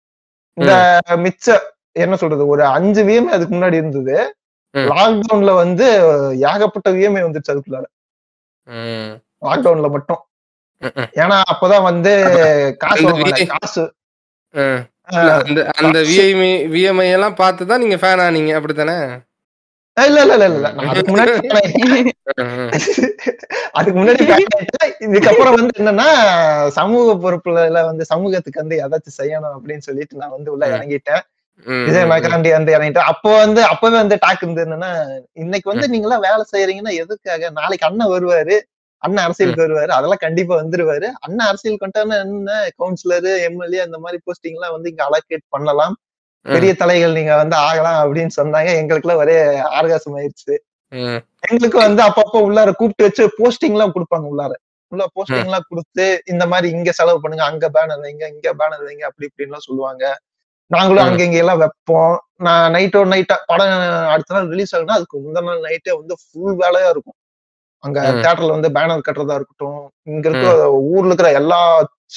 இந்த 0.56 0.72
மிச்ச 1.08 1.58
என்ன 1.92 2.16
சொல்றது 2.16 2.46
ஒரு 2.46 2.64
அஞ்சு 2.64 3.04
விஎம்ஐ 3.04 3.32
அதுக்கு 3.36 3.56
முன்னாடி 3.56 3.72
இருந்தது. 3.72 4.34
லாக்டவுன்ல 4.74 5.54
வந்து 5.54 5.86
ஏகப்பட்ட 6.50 6.90
விஎம்ஐ 6.90 7.22
வந்துருச்சு 7.26 7.52
அதுக்குள்ளார. 7.54 7.84
லாக்டவுன்ல 9.42 9.88
மட்டும். 9.96 10.20
ஏன்னா 11.22 11.36
அப்பதான் 11.52 11.84
வந்து 11.90 12.12
காசு 12.82 13.04
காசு. 13.52 13.84
அந்த 15.80 15.98
விஐமி 16.10 16.50
விஎம்ஐ 16.72 17.06
எல்லாம் 17.16 17.38
பார்த்து 17.38 17.70
தான் 17.70 17.82
நீங்க 17.82 17.96
ஃபேன் 18.02 18.22
ஆனீங்க 18.24 18.52
அப்படித்தானே? 18.58 18.96
இல்ல 19.96 20.18
இல்ல 20.24 20.34
இல்ல 20.38 20.46
இல்ல. 20.50 20.68
அதுக்கு 20.90 21.10
முன்னாடி 21.12 21.32
அதுக்கு 23.78 23.96
முன்னாடி. 23.98 24.24
இதுக்கப்புறம் 25.06 25.56
வந்து 25.58 25.74
என்னன்னா 25.80 26.06
சமூக 26.78 27.14
பொறுப்புல 27.24 27.58
வந்து 27.88 28.04
சமூகத்துக்கு 28.12 28.62
வந்து 28.62 28.76
ஏதாச்சும் 28.84 29.18
செய்யணும் 29.18 29.54
அப்படின்னு 29.56 29.86
சொல்லிட்டு 29.88 30.20
நான் 30.22 30.34
வந்து 30.36 30.52
உள்ள. 30.54 30.64
இறங்கிட்டேன். 30.74 31.22
விஜய் 31.82 32.08
மகாண்டி 32.10 32.50
வந்து 32.54 32.74
இறங்கிட்டேன் 32.74 33.10
அப்போ 33.12 33.30
வந்து 33.42 33.60
அப்பவே 33.72 33.96
வந்து 33.98 34.16
டாக் 34.22 34.42
இருந்தது 34.44 34.66
என்னன்னா 34.68 34.90
இன்னைக்கு 35.42 35.68
வந்து 35.72 35.86
நீங்க 35.92 36.06
எல்லாம் 36.08 36.24
வேலை 36.26 36.44
செய்யறீங்கன்னா 36.52 36.94
எதுக்காக? 37.02 37.50
நாளைக்கு 37.58 37.88
அண்ணன் 37.88 38.12
வருவாரு. 38.14 38.56
அண்ணன் 39.02 39.24
அரசியலுக்கு 39.26 39.64
வருவாரு. 39.66 39.92
அதெல்லாம் 39.98 40.22
கண்டிப்பா 40.24 40.54
வந்துருவாரு. 40.62 41.08
அண்ணன் 41.26 41.48
அரசியலுக்கு 41.50 41.84
வந்துட்டாருன்னா 41.84 42.18
என்ன? 42.26 42.56
கவுன்சிலர் 42.80 43.28
எம்எல்ஏ 43.48 43.80
அந்த 43.86 43.98
மாதிரி 44.04 44.18
போஸ்டிங் 44.26 44.58
எல்லாம் 44.58 44.74
வந்து 44.76 44.90
இங்க 44.92 45.04
அலோகேட் 45.08 45.44
பண்ணலாம். 45.54 45.94
பெரிய 46.46 46.72
தலைகள் 46.82 47.16
நீங்க 47.18 47.32
வந்து 47.42 47.56
ஆகலாம் 47.68 47.98
அப்படின்னு 48.02 48.32
சொன்னாங்க. 48.38 48.70
எங்களுக்குலாம் 48.80 49.22
ஒரே 49.24 49.36
ஆர்காசம் 49.78 50.16
ஆயிடுச்சு. 50.20 50.54
எங்களுக்கு 51.50 51.78
வந்து 51.86 52.02
அப்பப்போ 52.06 52.38
உள்ளார 52.48 52.70
கூப்பிட்டு 52.80 53.06
வச்சு 53.08 53.24
போஸ்டிங் 53.38 53.76
எல்லாம் 53.76 53.94
கொடுப்பாங்க 53.96 54.26
உள்ளார. 54.32 54.52
உள்ள 54.92 55.04
போஸ்டிங் 55.16 55.48
எல்லாம் 55.48 55.68
கொடுத்து 55.68 56.06
இந்த 56.32 56.44
மாதிரி 56.52 56.66
இங்க 56.76 56.90
செலவு 56.98 57.20
பண்ணுங்க 57.22 57.44
அங்க 57.50 57.66
பேனர் 57.76 58.02
வைங்க 58.04 58.24
இங்க 58.34 58.48
பேனர் 58.60 58.84
வைங்க 58.88 59.04
அப்படி 59.08 59.28
இப்படின்னு 59.28 59.50
எல்லாம் 59.50 59.66
சொல்லுவாங்க. 59.68 60.04
நாங்களும். 60.70 61.06
அங்க 61.08 61.22
இங்க 61.28 61.38
எல்லாம் 61.44 61.60
வைப்போம். 61.62 62.14
நான் 62.46 62.72
நைட்டோ 62.74 63.00
நைட்டா 63.12 63.36
படம் 63.50 63.72
அடுத்த 64.12 64.34
நாள் 64.34 64.50
ரிலீஸ் 64.52 64.74
ஆகுனா 64.76 64.98
அதுக்கு 64.98 65.16
முந்தின 65.24 65.48
நாள் 65.48 65.66
நைட்டே 65.68 65.92
வந்து 66.00 66.14
ஃபுல் 66.22 66.56
வேலையா 66.62 66.88
இருக்கும். 66.94 67.16
அங்க 67.84 67.98
ம். 68.02 68.18
தியேட்டர்ல 68.18 68.50
வந்து 68.50 68.68
பேனர் 68.70 69.06
கட்டுறதா 69.06 69.34
இருக்கட்டும் 69.34 69.80
இங்க 70.06 70.28
இருக்கிற 70.28 70.50
ஊர்ல 70.90 71.06
இருக்கிற 71.06 71.30
எல்லா 71.32 71.60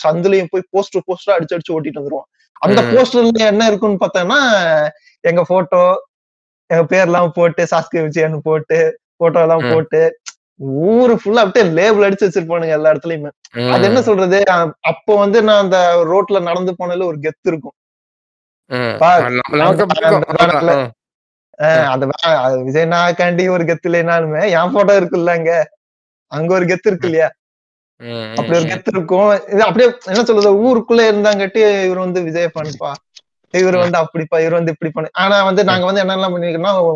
சந்துலயும் 0.03 0.51
போய் 0.51 0.69
போஸ்டர் 0.71 1.05
போஸ்டர் 1.07 1.35
அடிச்சு 1.35 1.55
அடிச்சு 1.55 1.75
ஓட்டிட்டு 1.75 2.01
வந்துருவோம். 2.01 2.27
அந்த. 2.61 2.81
போஸ்டர்ல 2.91 3.47
என்ன 3.47 3.67
இருக்குன்னு 3.67 4.03
பார்த்தோம்னா 4.03 4.39
எங்க 5.23 5.41
போட்டோ 5.43 5.83
எங்க 6.69 6.83
பேர்லாம் 6.91 7.33
போட்டு 7.33 7.63
சாஸ்கி 7.71 7.99
விஜயன் 8.01 8.41
போட்டு 8.41 8.77
போட்டோ 9.17 9.41
எல்லாம். 9.41 9.65
போட்டு 9.71 10.01
ஊரு 10.89 11.13
ஃபுல்லா 11.13 11.41
அப்படியே 11.41 11.65
லேபிள் 11.71 12.05
அடிச்சு 12.05 12.27
வச்சிருப்பானுங்க 12.27 12.67
எல்லா 12.67 12.91
இடத்துலயுமே. 12.91 13.31
அது 13.69 13.85
என்ன 13.85 14.01
சொல்றது? 14.01 14.37
அப்போ 14.81 15.15
வந்து 15.15 15.43
நான் 15.43 15.63
அந்த 15.63 15.79
ரோட்ல 16.03 16.39
நடந்து 16.41 16.71
போனதுல 16.79 17.05
ஒரு 17.05 17.19
கெத்து 17.19 17.49
இருக்கும். 17.51 17.75
அந்த- 21.87 22.57
விஜய் 22.57 22.85
நாக்காண்டி 22.85 23.49
ஒரு 23.49 23.63
கெத்து 23.63 23.87
இல்லைனாலுமே 23.87 24.63
என் 24.63 24.71
போட்டோ 24.71 24.99
இருக்குல்ல 24.99 25.25
அங்க? 25.25 25.69
அங்க 26.27 26.53
ஒரு 26.53 26.65
கெத்து 26.65 26.85
இருக்கு 26.85 27.07
இல்லையா? 27.07 27.31
அப்படி 28.29 28.49
ஒரு. 28.49 28.67
கெத்து 28.67 28.81
இருக்கும். 28.85 29.47
இது 29.47 29.63
அப்படியே 29.63 29.97
என்ன 30.05 30.23
சொல்றது 30.23 30.51
ஊருக்குள்ள 30.65 31.01
இருந்தாங்கட்டி 31.11 31.83
இவர் 31.83 31.97
வந்து 31.97 32.21
விஜய் 32.21 32.49
ஃபேன்ப்பா. 32.55 32.91
இவர் 33.51 33.75
வந்து 33.75 33.99
அப்படிப்பா 33.99 34.39
இவர் 34.39 34.51
வந்து 34.51 34.71
இப்படி 34.71 34.91
பண்ணு. 34.91 35.09
ஆனா 35.13 35.43
வந்து 35.43 35.63
நாங்க 35.63 35.85
வந்து 35.85 36.03
என்னெல்லாம் 36.03 36.33
பண்ணிருக்கோம்னா 36.33 36.91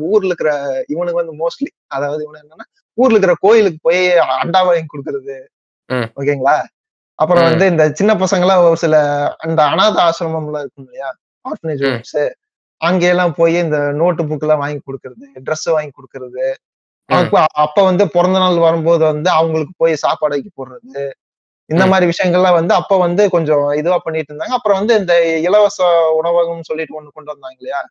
ஊர்ல 0.00 0.26
இருக்கிற 0.26 0.84
இவனுக்கு 0.88 1.24
வந்து 1.24 1.46
மோஸ்ட்லி 1.46 1.68
அதாவது 1.86 2.22
இவனு 2.24 2.36
என்னன்னா 2.36 2.66
ஊர்ல 2.94 3.16
இருக்கிற 3.16 3.36
கோயிலுக்கு 3.40 3.78
போய் 3.82 4.08
அண்டா 4.18 4.64
வாங்கி 4.64 4.84
கொடுக்கறது. 4.84 5.40
ஓகேங்களா? 6.16 6.62
அப்புறம். 7.14 7.42
வந்து 7.50 7.66
இந்த 7.66 7.90
சின்ன 7.92 8.14
பசங்க 8.14 8.40
எல்லாம் 8.40 8.64
ஒரு 8.64 8.76
சில 8.76 8.96
அந்த 9.38 9.62
அனாத 9.62 10.02
ஆசிரமம் 10.02 10.44
எல்லாம் 10.44 10.60
இருக்கும் 10.60 10.84
இல்லையா? 10.84 11.14
ஆர்ஃபனேஜ் 11.44 12.30
அங்கெல்லாம் 12.84 13.34
போய் 13.34 13.54
இந்த 13.54 13.78
நோட்டு 13.92 14.22
புக் 14.24 14.40
எல்லாம் 14.40 14.58
வாங்கி 14.58 14.80
கொடுக்கறது 14.86 15.24
ட்ரெஸ் 15.44 15.70
வாங்கி 15.70 15.90
கொடுக்கறது. 15.90 16.54
அப்ப 17.52 17.84
வந்து 17.84 18.10
பிறந்த 18.10 18.38
நாள் 18.38 18.58
வரும்போது 18.58 19.04
வந்து 19.04 19.30
அவங்களுக்கு 19.30 19.72
போய் 19.76 19.94
சாப்பாடு 19.94 20.34
வைக்க 20.34 20.50
போடுறது 20.50 21.10
இந்த. 21.66 21.86
மாதிரி 21.86 22.12
விஷயங்கள்லாம் 22.12 22.52
வந்து 22.52 22.74
அப்ப 22.74 22.98
வந்து 22.98 23.30
கொஞ்சம் 23.30 23.70
இதுவா 23.70 23.98
பண்ணிட்டு 23.98 24.34
இருந்தாங்க 24.34 24.54
அப்புறம் 24.56 24.78
வந்து 24.78 24.98
இந்த 24.98 25.36
இலவச 25.36 25.84
உணவகம் 26.16 26.62
சொல்லிட்டு 26.62 27.02
ஒண்ணு 27.02 27.08
கொண்டு 27.14 27.30
வந்தாங்க 27.30 27.56
இல்லையா. 27.58 27.88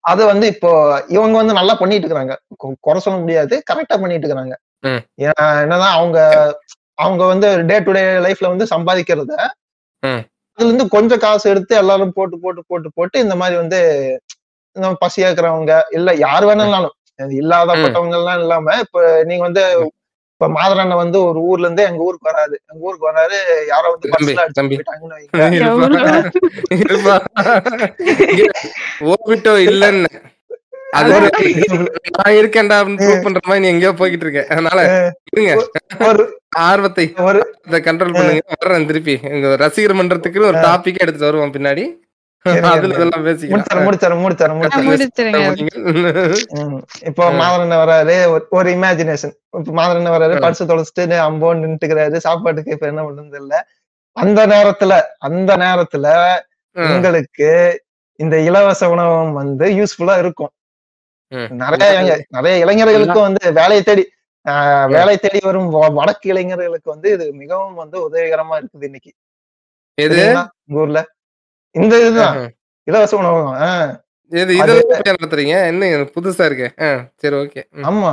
அது 0.00 0.26
வந்து 0.26 0.46
இப்போ 0.46 0.70
இவங்க 1.08 1.36
வந்து 1.36 1.52
நல்லா 1.52 1.74
பண்ணிட்டு 1.74 2.04
இருக்காங்க 2.04 2.40
கொ- 2.64 2.74
குறை 2.80 3.00
சொல்ல 3.00 3.20
முடியாது 3.20 3.62
கரெக்டா 3.72 4.00
பண்ணிட்டு. 4.00 4.58
ஏன்னா 5.20 5.60
என்னதான் 5.62 5.92
அவங்க 5.92 6.18
அவங்க 6.94 7.24
வந்து 7.26 7.64
டே 7.64 7.80
டு 7.80 7.92
டே 7.92 8.00
லைஃப்ல 8.00 8.56
வந்து 8.56 8.64
சம்பாதிக்கிறத. 8.64 9.48
அதுல 10.58 10.68
இருந்து 10.68 10.84
கொஞ்சம் 10.88 11.22
காசு 11.22 11.44
எடுத்து 11.50 11.74
எல்லாரும் 11.76 12.14
போட்டு 12.14 12.36
போட்டு 12.36 12.62
போட்டு 12.66 12.88
போட்டு 12.94 13.16
இந்த 13.18 13.34
மாதிரி 13.34 13.56
வந்து 13.56 13.80
இந்த 14.76 14.88
பசியா 15.02 15.28
இருக்கிறவங்க 15.28 15.74
இல்ல 15.90 16.10
யார் 16.20 16.46
வேணாலும் 16.48 16.94
இல்லாதப்பட்டவங்க 17.38 18.16
எல்லாம் 18.18 18.40
இல்லாம 18.40 18.74
இப்ப 18.84 18.98
நீங்க 19.24 19.42
வந்து 19.44 19.62
இப்ப 20.32 20.48
மாதரண்ண 20.50 20.96
வந்து 20.96 21.18
ஒரு 21.28 21.38
ஊர்ல 21.46 21.66
இருந்து 21.66 21.84
எங்க 21.86 22.02
ஊருக்கு 22.04 22.28
வராது 22.28 22.56
எங்க 22.70 22.82
ஊருக்கு 22.86 23.08
வராரு 23.08 23.38
யாரோ 23.68 23.88
வந்து 23.94 24.10
பஸ்ல 24.12 24.42
அடிச்சு. 24.42 24.62
போயிட்டாங்கன்னு 24.68 25.16
இல்லன்னு. 29.68 30.10
அது 30.90 31.20
நான் 31.20 32.34
இருக்கேன்டா 32.34 32.88
ப்ரூவ் 32.88 33.22
பண்ற 33.22 33.40
மாதிரி 33.42 33.72
நீ 33.72 33.72
எங்கேயோ 33.72 33.92
போய்கிட்டு 33.92 34.26
இருக்க. 34.26 34.46
அதனால 34.48 35.12
இருங்க. 35.32 35.68
ஒரு 35.98 36.40
ஆர்வத்தை 36.48 37.14
ஒரு 37.18 37.56
கண்ட்ரோல் 37.66 38.12
பண்ணுங்க. 38.12 38.40
வர்றேன் 38.60 38.86
திருப்பி. 38.86 39.18
எங்க 39.22 39.56
ரசிகர் 39.56 39.94
மன்றத்துக்கு 39.94 40.46
ஒரு 40.46 40.58
டாபிக் 40.58 40.98
எடுத்துட்டு 40.98 41.24
வருவோம் 41.24 41.52
பின்னாடி. 41.52 41.92
அதுல. 42.42 42.94
இதெல்லாம் 42.94 43.26
பேசிக்கலாம். 43.26 43.74
முடிச்சாரு 43.76 43.88
முடிச்சாரு 43.88 44.20
முடிச்சாரு 44.24 44.54
முடிச்சாரு 44.56 45.06
முடிச்சிருங்க 45.20 46.68
ம். 46.68 46.82
இப்போ 47.04 47.30
ம். 47.30 47.40
மாதரண்ண 47.40 47.74
வராரு. 47.74 48.40
ஒரு- 48.50 48.68
இமேஜினேஷன் 48.68 49.32
இப்ப 49.50 49.72
மாதரண்ண 49.72 50.12
வராரு. 50.16 50.40
பரிசு 50.40 50.64
தொலைச்சிட்டு 50.64 51.04
அம்போன்னு 51.04 51.60
நின்னுட்டுக்கிறாரு. 51.62 52.16
சாப்பாட்டுக்கு 52.16 52.70
இப்ப 52.70 52.86
என்ன 52.86 53.02
பண்ணுறது 53.02 53.34
இல்ல 53.34 53.68
அந்த 54.12 54.46
நேரத்துல 54.46 55.00
அந்த 55.18 55.56
நேரத்துல. 55.56 56.36
உங்களுக்கு 56.72 57.82
இந்த 58.14 58.38
இலவச 58.38 58.88
உணவகம் 58.88 59.32
வந்து 59.32 59.66
யூஸ்ஃபுல்லா 59.68 60.18
இருக்கும். 60.18 60.50
நிறைய 61.58 61.88
நிறைய 62.30 62.54
இளைஞர்களுக்கும் 62.58 63.26
வந்து 63.26 63.52
வேலையை 63.52 63.82
தேடி 63.82 64.04
ஆஹ், 64.46 64.86
வேலை 64.88 65.14
தேடி 65.18 65.40
வரும் 65.42 65.66
வடக்கு 65.94 66.26
இளைஞர்களுக்கு 66.28 66.88
வந்து 66.90 67.08
இது 67.12 67.24
மிகவும் 67.34 67.74
வந்து 67.74 67.96
உதவிகரமா 68.04 68.54
இருக்குது 68.58 68.86
இன்னைக்கு. 68.86 69.10
எது? 69.98 70.20
ஊர்ல? 70.72 70.98
இந்த 71.74 71.94
இதுதான். 72.00 72.36
இலவச 72.86 73.12
உணவகம். 73.16 73.56
ஆஹ், 73.62 73.90
எது 74.32 74.52
இதெல்லாம் 74.56 75.08
நடத்துறீங்க? 75.10 75.56
என்ன 75.66 75.88
இது? 75.88 76.04
புதுசா 76.16 76.44
இருக்கு. 76.44 76.68
சரி 77.22 77.36
ஓகே. 77.36 77.62
ஆமா. 77.82 78.12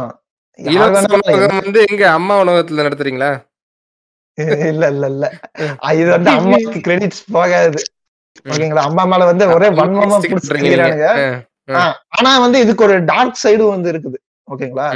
இலவச 0.59 1.05
உணவகம் 1.13 1.61
வந்து 1.61 1.81
எங்க 1.89 2.03
அம்மா 2.11 2.35
உணவகத்துல 2.43 2.85
நடத்துறீங்களா? 2.87 3.31
இல்ல 4.67 4.85
இல்ல 4.87 5.05
இல்ல. 5.07 5.25
இது 5.95 6.09
வந்து 6.09 6.29
அம்மாவுக்கு 6.31 6.79
கிரெடிட்ஸ் 6.81 7.23
போகாது. 7.31 7.81
ஓகேங்களா? 8.45 8.83
அம்மா 8.83 9.03
மேல 9.05 9.25
வந்து 9.25 9.45
ஒரே 9.49 9.69
வன்மமா 9.71 10.17
Stick 10.17 10.33
ஆனா 12.17 12.31
வந்து 12.45 12.57
இதுக்கு 12.63 12.85
ஒரு 12.87 12.95
டார்க் 13.11 13.41
சைடு 13.43 13.63
வந்து 13.75 13.89
இருக்குது. 13.93 14.17
ஓகேங்களா. 14.53 14.87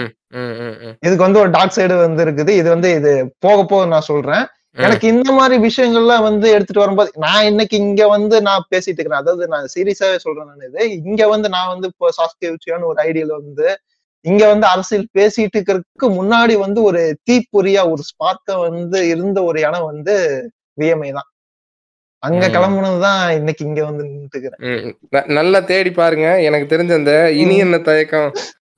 இதுக்கு 1.05 1.23
வந்து 1.27 1.41
ஒரு 1.43 1.51
டார்க் 1.57 1.77
சைடு 1.77 1.95
வந்து 2.05 2.23
இருக்குது. 2.25 2.51
இது 2.61 2.67
வந்து 2.75 2.89
இது 2.99 3.11
போக 3.45 3.57
போக 3.71 3.85
நான் 3.93 4.09
சொல்றேன். 4.13 4.45
எனக்கு 4.77 5.05
இந்த 5.13 5.29
மாதிரி 5.37 5.55
விஷயங்கள்லாம் 5.67 6.25
வந்து 6.29 6.47
எடுத்துட்டு 6.55 6.83
வரும்போது 6.83 7.11
நான் 7.23 7.47
இன்னைக்கு 7.51 7.75
இங்க 7.85 8.01
வந்து 8.07 8.35
நான் 8.47 8.67
பேசிட்டு 8.73 8.97
இருக்கிறேன். 8.97 9.23
அதாவது 9.23 9.45
நான் 9.53 9.71
சீரியஸாவே 9.75 10.17
சொல்றேன் 10.25 10.49
நான் 10.51 10.67
இது. 10.69 10.83
இங்க 11.09 11.21
வந்து 11.33 11.49
நான் 11.55 11.71
வந்து 11.73 11.89
இப்போ 11.91 12.09
உச்சியான 12.55 12.85
ஒரு 12.91 12.99
ஐடியால 13.07 13.39
வந்து 13.41 13.67
இங்க 14.25 14.43
வந்து 14.51 14.67
அரசியல் 14.73 15.09
பேசிட்டு 15.17 15.55
இருக்கிறதுக்கு 15.57 16.07
முன்னாடி 16.19 16.55
வந்து 16.65 16.79
ஒரு 16.89 17.01
தீப்பொறியா 17.29 17.83
ஒரு 17.93 18.03
ஸ்பார்க்க 18.11 18.57
வந்து 18.67 18.99
இருந்த 19.13 19.39
ஒரு 19.49 19.59
இடம் 19.67 19.89
வந்து 19.91 20.15
வியமை 20.81 21.09
தான். 21.17 21.28
அங்க. 22.23 22.45
கிளம்புனதுதான் 22.55 23.19
இன்னைக்கு 23.39 23.63
இங்க 23.67 23.81
வந்து 23.89 24.03
நல்லா 25.37 25.59
தேடி 25.71 25.91
பாருங்க. 25.93 26.27
எனக்கு 26.47 26.71
தெரிஞ்ச 26.73 26.93
அந்த 26.97 27.13
இனி 27.41 27.55
என்ன 27.65 27.77
தயக்கம் 27.87 28.29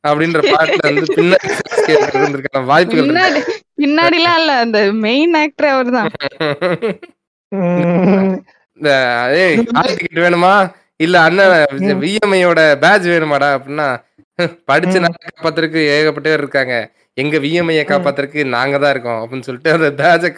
அப்படின்ற 0.04 0.40
பாட்டுல 0.52 0.90
வந்து 0.90 1.08
பின்னாடி 1.18 1.48
இருந்திருக்கான 2.18 2.66
வாய்ப்புகள். 2.72 3.08
பின்னாடி 3.08 3.42
பின்னாடிலாம் 3.82 4.40
இல்ல. 4.42 4.52
அந்த 4.66 4.78
மெயின் 5.06 5.34
ஆக்டர் 5.42 5.74
அவர்தான். 5.74 6.10
இந்த 8.80 8.92
ஏய் 9.42 9.58
ஹால் 9.76 9.92
டிக்கெட் 9.92 10.24
வேணுமா? 10.26 10.54
இல்ல 11.00 11.16
அண்ணன் 11.28 11.54
விஎம்ஐயோட 12.04 12.62
பேட்ச் 12.84 13.12
வேணுமாடா 13.14 13.50
அப்படின்னா 13.58 13.88
படிச்ச. 14.70 14.96
நாளை 15.04 15.18
காப்பாத்துறதுக்கு 15.28 15.82
ஏகப்பட்ட 15.96 16.28
பேர் 16.28 16.44
இருக்காங்க. 16.44 16.76
எங்க 17.18 17.38
விஎம்ஐய 17.46 17.82
காப்பாத்துறதுக்கு 17.90 18.44
நாங்க 18.56 18.76
தான் 18.84 18.94
இருக்கோம் 18.96 19.22
அப்படின்னு 19.22 19.48
சொல்லிட்டு 19.48 19.76
அந்த 19.78 19.90
பேட்ச 20.02 20.30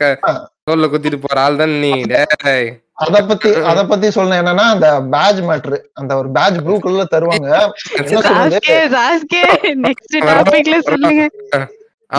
தோல்ல 0.68 0.86
குத்திட்டு 0.88 1.18
போற 1.22 1.38
ஆள் 1.44 1.58
தான் 1.60 1.72
நீ 1.82 1.90
டேய். 2.12 2.68
அத 3.04 3.20
பத்தி 3.30 3.50
அத 3.70 3.80
பத்தி 3.86 4.08
சொல்லணும் 4.16 4.40
என்னன்னா 4.42 4.66
அந்த 4.74 4.88
பேட்ச் 5.14 5.40
மேட்ரு 5.48 5.78
அந்த 6.00 6.12
ஒரு 6.20 6.28
பேட்ச் 6.36 6.60
ப்ளூ 6.62 6.76
கலர்ல 6.84 7.04
தருவாங்க. 7.14 7.50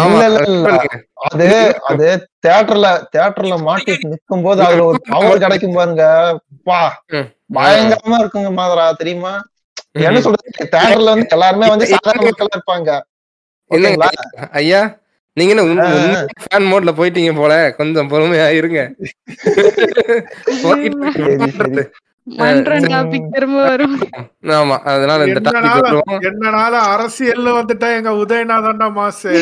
அது 1.26 1.44
அது 1.88 2.06
தியேட்டர்ல 2.44 2.86
தியேட்டர்ல 3.12 3.56
மாட்டி 3.66 3.92
நிக்கும் 4.04 4.42
போது 4.46 4.60
அதுல 4.64 4.86
ஒரு 4.86 4.98
பவர் 5.10 5.42
கிடைக்கும் 5.44 5.76
பாருங்க. 5.76 6.04
பா. 6.66 6.78
பயங்கரமா 7.56 8.16
இருக்குங்க 8.22 8.50
மாதிரா 8.58 8.86
தெரியுமா? 9.00 9.32
என்ன 10.00 10.20
சொல்றது? 10.24 10.50
தியேட்டர்ல 10.66 11.14
வந்து 11.14 11.28
எல்லாருமே 11.36 11.68
வந்து 11.74 11.88
சாதாரண 11.94 12.24
மக்களா 12.26 12.56
இருப்பாங்க? 12.56 12.90
ஐயா 14.60 14.82
நீங்க 15.36 15.52
என்ன 15.54 15.86
ஃபேன் 16.42 16.68
மோட்ல 16.70 16.90
போயிட்டீங்க 16.98 17.32
போல. 17.36 17.54
கொஞ்சம் 17.78 18.10
பொறுமையா 18.12 18.46
இருங்க. 18.58 18.80
ஆமா 24.54 24.76
அதனால 24.92 25.24
இந்த 25.26 25.40
டாபிக் 25.46 26.28
என்னனால 26.28 26.74
அரசியல்ல 26.94 27.48
வந்துட்டா 27.58 27.88
எங்க 27.98 28.12
உதயநாதன்டா 28.22 28.88
மாசு. 28.92 29.32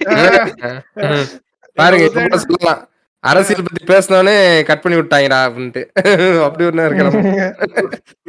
பாருங்க 1.76 2.06
சொல்லலாம். 2.44 2.80
அரசியல் 3.24 3.64
பத்தி 3.64 3.82
பேசினோடனே 3.86 4.34
கட் 4.68 4.82
பண்ணி 4.82 4.98
விட்டாங்கடா 4.98 5.38
அப்படின்ட்டு. 5.48 5.82
அப்படி 6.46 6.64
ஒண்ணு 6.68 6.86
இருக்கலாம் 6.86 7.16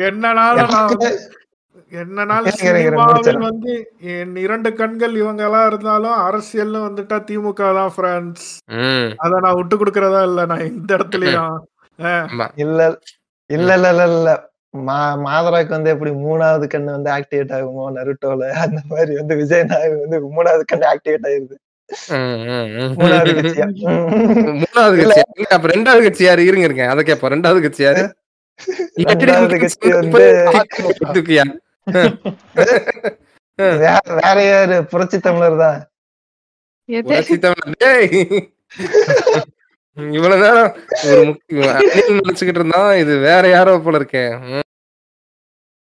என்னனால 0.08 0.58
என்னனால 1.92 2.52
சினிமாவில். 2.58 3.39
வந்து 3.46 3.72
என் 4.14 4.36
இரண்டு 4.38 4.70
கண்கள் 4.74 5.16
இவங்க 5.18 5.42
எல்லாம் 5.48 5.68
இருந்தாலும் 5.70 6.18
அரசியல்னு 6.26 6.82
வந்துட்டா 6.86 7.18
திமுக 7.28 7.72
தான் 7.78 7.94
ஃப்ரெண்ட்ஸ் 7.96 8.48
ம் 8.82 9.10
அத 9.24 9.39
நான் 9.46 9.58
விட்டு 9.60 9.76
கொடுக்கறதா 9.78 10.22
இல்ல 10.30 10.46
நான் 10.52 10.68
இந்த 10.70 10.89
இடத்துலயும் 10.98 11.58
இல்ல 12.64 12.80
இல்ல 13.50 13.72
இல்ல 13.74 13.89
இல்ல 13.89 14.06
இல்ல 14.12 14.32
மா 14.82 14.98
மாதராக்கு 15.24 15.76
வந்து 15.76 15.94
எப்படி 15.94 16.12
மூணாவது 16.22 16.66
கண்ணு 16.70 16.96
வந்து 16.96 17.10
ஆக்டிவேட் 17.16 17.54
ஆகுமோ 17.56 17.86
நருட்டோல 17.96 18.44
அந்த 18.62 18.80
மாதிரி 18.92 19.14
வந்து 19.18 19.34
விஜய் 19.42 19.68
நாயக் 19.70 19.98
வந்து 20.04 20.20
மூணாவது 20.30 20.64
கண்ணு 20.66 20.86
ஆக்டிவேட் 20.92 21.28
ஆயிருது. 21.30 21.56
மூணாவது 22.98 23.32
கட்சியா. 23.39 23.66
மூணாவது 24.62 24.96
கட்சி 25.00 25.20
யாரு? 25.20 25.48
அப்ப 25.52 25.72
ரெண்டாவது 25.74 26.04
கட்சி 26.06 26.24
யாரு 26.26 26.48
இருங்க 26.50 26.68
இருக்கேன் 26.70 26.92
அதை 26.94 27.04
கேட்போம் 27.04 27.34
ரெண்டாவது 27.36 27.62
கட்சி 27.66 27.84
யாரு 27.88 28.04
ரெண்டாவது 29.02 29.58
கட்சி 29.58 29.92
வந்து 29.92 30.24
வேற 33.80 33.89
வேற 34.20 34.38
யாரு? 34.46 34.78
புரட்சி 34.92 35.18
தமிழர் 35.20 35.58
தான். 35.62 35.80
புரட்சி 36.89 37.36
தமிழர் 37.39 37.80
டேய். 37.80 38.10
இவ்வளவு 40.14 40.44
நேரம் 40.44 40.70
ஒரு 41.08 41.22
முக்கிய 41.26 41.72
நினைச்சுக்கிட்டு 42.18 42.60
இருந்தான் 42.60 42.92
இது 42.96 43.14
வேற 43.24 43.44
யாரோ 43.50 43.72
போல 43.80 44.00
இருக்கேன் 44.00 44.34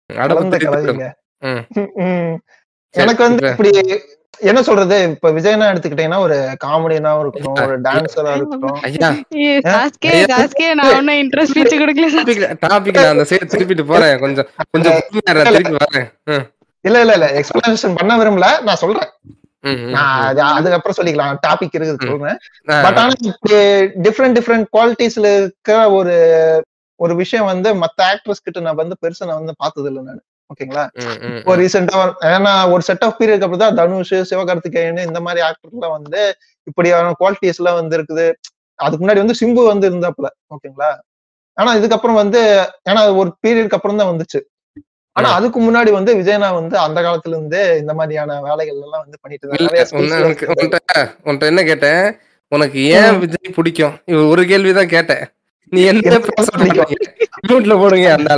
எனக்கு 0.10 0.36
வந்து 0.38 0.58
இப்ப- 3.38 3.50
இப்படி 3.50 3.72
என்ன 4.40 4.62
சொல்றது? 4.64 5.10
இப்ப 5.10 5.30
விஜயனா 5.32 5.68
எடுத்துக்கிட்டீங்கன்னா 5.74 6.18
ஒரு 6.18 6.58
காமெடியனாவும் 6.64 7.20
இருக்கட்டும் 7.20 7.66
ஒரு 7.66 7.82
டான்சரா 7.82 8.36
இருக்கட்டும். 8.36 8.80
திருப்பிட்டு 13.54 13.86
போறேன். 13.86 14.20
கொஞ்சம் 14.20 14.48
கொஞ்சம் 14.72 15.02
திருப்பி 15.12 15.76
வரேன். 15.84 16.10
இல்ல 16.82 17.00
இல்ல 17.00 17.14
இல்ல. 17.14 17.42
எக்ஸ்பிளனேஷன் 17.42 17.96
பண்ண 17.96 18.18
விரும்பல. 18.18 18.62
நான் 18.62 18.76
சொல்றேன். 18.76 19.10
நான் 19.92 20.24
அது 20.26 20.42
அதுக்கப்புறம் 20.42 20.98
சொல்லிக்கலாம். 20.98 21.38
டாபிக் 21.48 21.76
இருக்குது 21.78 22.06
சொல்றேன். 22.06 22.38
பட் 22.66 22.98
ஆனா 22.98 23.12
டிஃப்ரெண்ட் 23.48 24.38
டிஃப்ரெண்ட் 24.38 24.66
குவாலிட்டிஸ்ல 24.78 25.36
இருக்க 25.38 25.92
ஒரு 25.92 26.16
ஒரு 26.96 27.16
விஷயம் 27.16 27.46
வந்து 27.46 27.76
மத்த 27.76 28.02
ஆக்ட்ரஸ் 28.02 28.44
கிட்ட 28.44 28.60
நான் 28.60 28.76
வந்து 28.76 28.96
பெருசா 29.02 29.26
நான் 29.26 29.36
வந்து 29.36 29.54
பார்த்தது 29.58 29.88
இல்லை 29.88 30.04
நான். 30.04 30.22
ஓகேங்களா? 30.52 30.84
இப்போ 31.38 31.54
ரீசெண்டா 31.62 32.02
ஏன்னா 32.34 32.52
ஒரு 32.74 32.82
செட் 32.90 33.04
ஆஃப் 33.08 33.18
பீரியட் 33.20 33.44
அப்புறம் 33.46 33.64
தான் 33.64 33.78
தனுஷ் 33.80 34.14
சிவகார்த்திகேயன் 34.30 35.02
இந்த 35.08 35.20
மாதிரி 35.26 35.42
ஆக்டர்லாம் 35.48 35.96
வந்து 35.98 36.22
இப்படியான 36.68 37.16
குவாலிட்டிஸ் 37.22 37.60
எல்லாம் 37.62 37.80
வந்து 37.80 37.98
இருக்குது. 37.98 38.28
அதுக்கு 38.80 39.02
முன்னாடி 39.04 39.22
வந்து 39.24 39.40
சிம்பு 39.42 39.62
வந்து 39.72 39.90
இருந்தாப்புல 39.92 40.28
ஓகேங்களா? 40.56 40.92
ஆனா 41.58 41.72
இதுக்கப்புறம் 41.80 42.20
வந்து 42.24 42.42
ஏன்னா 42.90 43.02
ஒரு 43.22 43.30
பீரியட்க்கு 43.44 43.78
அப்புறம் 43.78 44.00
தான் 44.02 44.12
வந்துச்சு. 44.12 44.40
ஆனா 45.16 45.30
அதுக்கு 45.38 45.60
முன்னாடி 45.68 45.92
வந்து 45.98 46.12
விஜயனா 46.20 46.50
வந்து 46.60 46.76
அந்த 46.86 47.00
காலத்துல 47.06 47.36
இருந்தே 47.38 47.62
இந்த 47.82 47.94
மாதிரியான 48.00 48.36
வேலைகள் 48.48 48.82
எல்லாம் 48.86 49.04
வந்து 49.06 49.18
பண்ணிட்டு 49.22 49.48
எல்லாம் 49.48 50.28
உன்கிட்ட 51.26 51.52
என்ன 51.52 51.64
கேட்டேன்? 51.72 52.04
உனக்கு 52.52 52.80
ஏன் 52.98 53.18
விஜய் 53.24 53.56
பிடிக்கும்? 53.58 53.96
ஒரு 54.34 54.44
கேள்விதான் 54.52 54.94
கேட்டேன். 54.96 55.24
நீ 55.72 55.82
என்ன. 55.92 56.20
மியூட்ல 57.48 57.76
போடுங்க 57.82 58.08
அந்த 58.18 58.36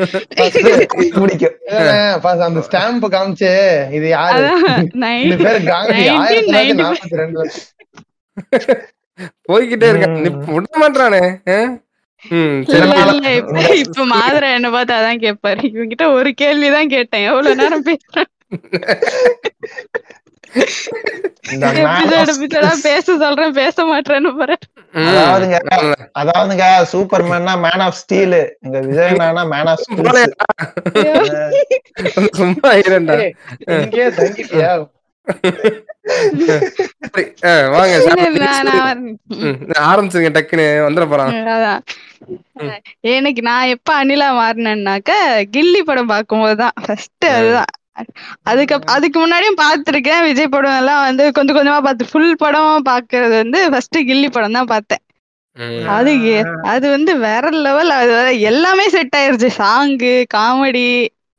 அந்த 2.44 2.60
ஸ்டாம்ப் 2.66 3.06
காமிச்சு 3.14 3.50
இது 3.92 4.08
யாரு? 4.10 4.42
பேர் 5.42 5.66
காந்தி. 5.66 6.04
1995. 6.04 6.06
ஆயிரத்தி 6.16 6.46
தொள்ளாயிரத்தி 6.46 6.80
நாற்பத்தி 6.80 7.16
ரெண்டுல 7.20 7.44
போய்கிட்டே 9.48 9.86
இருக்கான் 9.90 10.14
நீ 10.18 10.28
விட 10.48 10.66
மாட்டானே 10.82 11.22
இப்ப 13.82 14.04
மாதுரை 14.12 14.48
என்ன 14.56 14.70
பார்த்து 14.70 14.94
அதான் 14.94 15.24
கேட்பாரு 15.24 15.60
இவங்கிட்ட 15.70 16.04
ஒரு 16.16 16.34
கேள்விதான் 16.34 16.88
கேட்டேன். 16.88 17.30
எவ்வளவு 17.30 17.56
நேரம் 17.56 17.84
பேசுறேன்? 17.86 18.28
பேச 22.84 23.16
சொல்றேன் 23.16 23.54
பேச 23.54 23.84
மாட்டேன்னு. 23.84 24.30
அதாவதுங்க 24.94 25.56
அதாவதுங்க 26.20 26.64
சூப்பர்மேன்னா 26.92 27.54
மேன் 27.60 27.84
ஆஃப் 27.86 27.98
ஸ்டீல் 28.00 28.38
எங்க 28.64 28.78
விஜயனா 28.86 29.44
மேன் 29.52 29.70
ஆஃப் 29.72 29.84
சும்மா 32.40 32.72
இரண்டா 32.82 33.16
இங்கே 33.76 34.04
தங்கிட்டியா? 34.16 34.70
ஆரம்பிச்சுங்க 39.84 40.30
டக்குன்னு 40.36 40.66
வந்துட 40.86 41.04
போறான் 41.08 41.34
எனக்கு 43.12 43.40
நான் 43.42 43.72
எப்ப 43.74 43.90
அனிலா 44.00 44.28
மாறினேன்னாக்க 44.38 45.12
கில்லி 45.54 45.82
படம் 45.82 46.10
பார்க்கும்போதுதான். 46.10 46.74
ஃபர்ஸ்ட் 46.82 47.26
அதுதான். 47.32 47.70
அதுக்கு 48.50 48.74
அதுக்கு 48.94 49.18
முன்னாடியும் 49.20 49.60
பார்த்திருக்கேன் 49.60 50.24
விஜய் 50.26 50.52
படம் 50.54 50.78
எல்லாம் 50.80 51.04
வந்து 51.06 51.24
கொஞ்சம் 51.36 51.58
கொஞ்சமா 51.58 51.78
பார்த்து 51.86 52.10
ஃபுல் 52.10 52.34
படமா 52.42 52.74
பாக்குறது 52.90 53.34
வந்து 53.42 53.60
ஃபர்ஸ்ட் 53.72 53.98
கில்லி 54.08 54.28
படம் 54.30 54.58
தான் 54.58 54.70
பார்த்தேன். 54.70 55.02
அது 55.94 56.10
அது 56.72 56.86
வந்து 56.96 57.12
வேற 57.24 57.44
லெவல் 57.64 57.90
அது 57.96 58.12
எல்லாமே 58.50 58.84
செட் 58.94 59.16
ஆயிருச்சு. 59.18 59.48
சாங்கு 59.60 60.12
காமெடி 60.36 60.86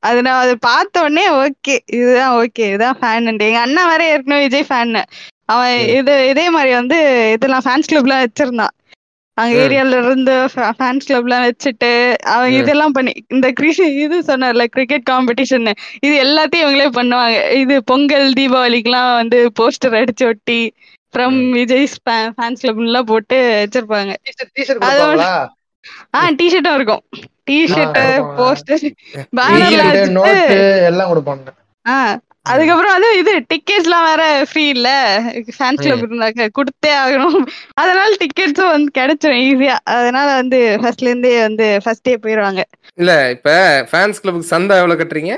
அது 0.04 0.20
நான் 0.26 0.42
அதை 0.44 0.54
பார்த்த 0.66 1.04
உடனே 1.04 1.26
ஓகே 1.40 1.76
இதுதான் 1.98 2.36
ஓகே 2.40 2.64
இதுதான் 2.70 2.98
ஃபேன் 3.00 3.28
எங்க 3.48 3.60
அண்ணா 3.66 3.82
வேற 3.92 4.02
ஏற்கனவே 4.14 4.44
விஜய் 4.46 4.68
ஃபேன் 4.70 4.94
அவன் 5.54 5.76
இது 5.98 6.14
இதே 6.32 6.46
மாதிரி 6.56 6.72
வந்து 6.80 6.98
இதெல்லாம் 7.36 7.66
ஃபேன்ஸ் 7.66 7.90
கிளப்லாம் 7.92 8.24
வச்சிருந்தான். 8.24 8.74
அங்க. 9.34 9.58
ஏரியால 9.58 10.04
இருந்து 10.04 10.32
ஃபேன்ஸ் 10.32 11.08
கிளப்லாம் 11.08 11.52
வச்சுட்டு 11.52 12.14
அவன் 12.18 12.50
ம். 12.50 12.54
இதெல்லாம் 12.54 12.92
பண்ணி 12.92 13.12
இந்த 13.28 13.52
கிரி 13.52 13.70
இது 13.94 14.20
சொன்னார்ல 14.20 14.66
கிரிக்கெட் 14.66 15.08
காம்படிஷன் 15.10 15.74
இது 16.02 16.24
எல்லாத்தையும் 16.24 16.60
இவங்களே 16.60 16.90
பண்ணுவாங்க. 16.94 17.52
இது 17.52 17.84
பொங்கல் 17.84 18.34
தீபாவளிக்குலாம் 18.34 19.16
வந்து 19.16 19.52
போஸ்டர் 19.60 20.04
அடிச்சு 20.04 20.26
ஒட்டி 20.26 20.74
ஃப்ரம் 21.14 21.50
விஜய் 21.50 21.88
ஃபேன்ஸ் 22.06 22.62
கிளப்லாம் 22.62 23.02
போட்டு 23.02 23.68
வச்சிருப்பாங்க. 23.68 24.16
டிஷர்ட் 24.60 24.78
அதோட- 24.78 24.80
கொடுப்பாங்களா? 24.82 25.48
ஆ 26.16 26.30
டிஷர்ட்டும் 26.30 26.76
இருக்கும். 26.76 27.04
டிஷர்ட். 27.52 27.98
போஸ்டர் 28.38 28.92
வச்சுட்டு 29.36 30.86
எல்லாம் 30.86 31.12
கொடுப்பாங்க. 31.12 31.48
ஆ. 31.88 32.20
அதுக்கப்புறம் 32.46 32.94
வந்து 32.94 33.10
இது 33.18 33.32
டிக்கெட்ஸ் 33.52 33.88
எல்லாம் 33.88 34.06
வேற 34.08 34.22
ஃப்ரீ 34.50 34.64
இல்ல. 34.76 34.90
ஃபேன்ஸ் 35.58 35.84
கிளப் 35.84 36.06
இருந்தாக்க 36.06 36.48
கொடுத்தே 36.58 36.92
ஆகணும். 37.02 37.38
அதனால 37.82 38.10
டிக்கெட்ஸும் 38.22 38.74
வந்து 38.76 38.92
கிடைச்சிரும் 38.98 39.44
ஈஸியா 39.44 39.76
அதனால 39.96 40.28
வந்து 40.40 40.60
ஃபர்ஸ்ட்ல 40.82 41.12
இருந்தே 41.12 41.34
வந்து 41.42 41.68
ஃபர்ஸ்ட் 41.84 42.08
டே 42.08 42.16
போயிருவாங்க. 42.24 42.64
இல்ல 42.98 43.14
இப்ப 43.36 43.50
ஃபேன்ஸ் 43.92 44.22
கிளப்புக்கு 44.22 44.54
சந்தா 44.54 44.80
எவ்வளவு 44.82 45.02
கட்டுறீங்க? 45.02 45.34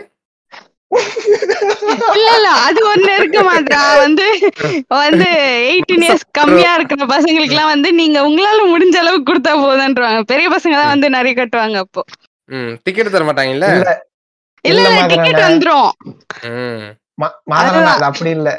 இல்ல 2.15 2.27
இல்ல 2.37 2.49
அது 2.65 2.81
ஒண்ணு 2.89 3.11
இருக்கு 3.17 3.41
மாத்ரா 3.47 3.79
வந்து 4.01 4.25
வந்து 4.97 5.27
எயிட்டீன் 5.69 6.05
இயர்ஸ் 6.05 6.25
கம்மியா 6.39 6.71
இருக்கிற 6.75 7.07
பசங்களுக்கு 7.13 7.55
எல்லாம் 7.55 7.71
வந்து 7.71 7.89
நீங்க 7.99 8.17
உங்களால 8.27 8.59
முடிஞ்ச 8.71 8.97
அளவுக்கு 9.01 9.29
கொடுத்தா 9.29 9.53
போதுன்றாங்க 9.63 10.21
பெரிய 10.31 10.47
பசங்க 10.55 10.75
தான் 10.81 10.93
வந்து 10.93 11.09
நிறைய 11.17 11.35
கட்டுவாங்க 11.35 11.79
அப்போ. 11.85 12.03
ம் 12.49 12.73
டிக்கெட் 12.85 13.15
தர 13.15 13.25
மாட்டாங்கல்ல 13.25 13.69
இல்ல. 14.65 14.83
டிக்கெட் 15.11 15.41
வந்துரும். 15.45 15.89
அது 17.59 17.79
அப்படி 18.09 18.31
இல்ல. 18.37 18.49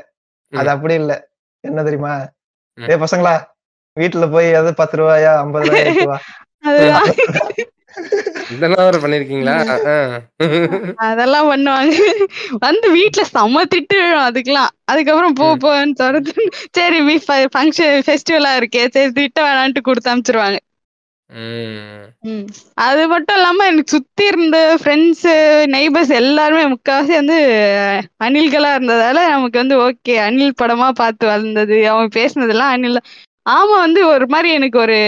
அது. 0.52 0.68
அப்படி 0.74 0.94
இல்ல. 0.94 1.12
என்ன 1.64 1.82
தெரியுமா. 1.82 2.14
ஏ 2.78 2.96
பசங்களா 3.02 3.34
வீட்டுல 3.96 4.24
போய் 4.30 4.48
அது 4.54 4.70
பத்து 4.74 4.96
ரூபாயா 4.96 5.32
ஐம்பது 5.40 5.68
ரூபாயா 5.68 6.18
இதெல்லாம் 8.54 9.02
பண்ணிருக்கீங்களா. 9.02 9.54
அதெல்லாம் 11.06 11.48
பண்ணுவாங்க. 11.50 11.94
வந்து 12.64 12.86
வீட்ல 12.96 13.22
செம்ம 13.30 13.62
திட்டு 13.74 13.96
விழும் 14.00 14.26
அதுக்கெல்லாம். 14.26 14.72
அதுக்கப்புறம் 14.84 15.34
போ. 15.34 15.46
போன்னு 15.62 15.94
சொல்றது 15.94 16.32
சரி 16.78 16.98
ஃபங்க்ஷன் 17.54 18.04
ஃபெஸ்டிவலா 18.06 18.52
இருக்கே. 18.60 18.84
சரி 18.88 19.12
திட்ட 19.18 19.40
வேணான்ட்டு 19.46 19.82
கொடுத்து 19.82 20.12
அனுப்பிச்சிருவாங்க 20.12 20.58
ம். 22.24 22.44
அது 22.84 23.02
மட்டும் 23.08 23.36
இல்லாம 23.36 23.64
எனக்கு 23.64 23.94
சுத்தி 23.94 24.24
இருந்த 24.26 24.58
ஃப்ரெண்ட்ஸ் 24.80 25.24
நெய்பர்ஸ் 25.72 26.12
எல்லாருமே 26.20 26.64
முக்காவாசி 26.72 27.12
வந்து 27.12 27.38
அணில்களா 28.20 28.70
இருந்ததால 28.76 29.22
நமக்கு 29.30 29.58
வந்து 29.58 29.76
ஓகே 29.86 30.16
அணில் 30.26 30.58
படமா 30.62 30.88
பார்த்து 30.94 31.24
வளர்ந்தது. 31.26 31.78
அவன் 31.92 32.16
பேசுனதெல்லாம் 32.16 32.74
அணில். 32.74 33.00
ஆமா 33.50 33.76
வந்து 33.80 34.00
ஒரு 34.12 34.26
மாதிரி 34.28 34.50
எனக்கு 34.58 34.78
ஒரு 34.80 34.98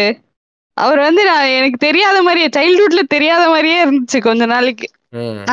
அவர் 0.77 1.01
வந்து 1.01 1.23
நான் 1.25 1.55
எனக்கு 1.59 1.79
தெரியாத 1.85 2.17
மாதிரியே 2.23 2.49
சைல்ட்ஹுட்ல 2.57 3.03
தெரியாத 3.09 3.45
மாதிரியே 3.49 3.79
இருந்துச்சு 3.85 4.19
கொஞ்ச 4.21 4.43
நாளைக்கு. 4.47 4.89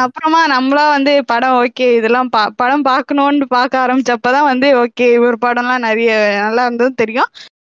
அப்புறமா 0.02 0.40
நம்மளா 0.52 0.86
வந்து 0.90 1.12
படம் 1.26 1.58
ஓகே 1.60 1.88
இதெல்லாம் 1.96 2.30
பா 2.30 2.42
படம் 2.56 2.86
பார்க்கணும்னு 2.86 3.46
பார்க்க 3.50 3.84
ஆரம்பிச்சப்பதான் 3.84 4.50
வந்து 4.52 4.68
ஓகே 4.82 5.08
இவர் 5.14 5.38
படம்லாம் 5.42 5.86
நிறைய 5.88 6.12
நல்லா 6.40 6.64
இருந்தது 6.66 6.94
தெரியும். 6.96 7.30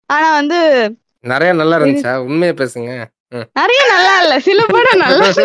ஆனா 0.09 0.27
வந்து 0.33 0.59
நிறைய 1.27 1.53
நல்லா 1.53 1.77
இருந்துச்சா? 1.77 2.25
உண்மையை 2.25 2.55
பேசுங்க. 2.55 3.07
நிறைய 3.53 3.89
நல்லா 3.89 4.21
இல்ல. 4.21 4.39
சில 4.39 4.63
படம் 4.67 4.99
நல்லா 4.99 5.27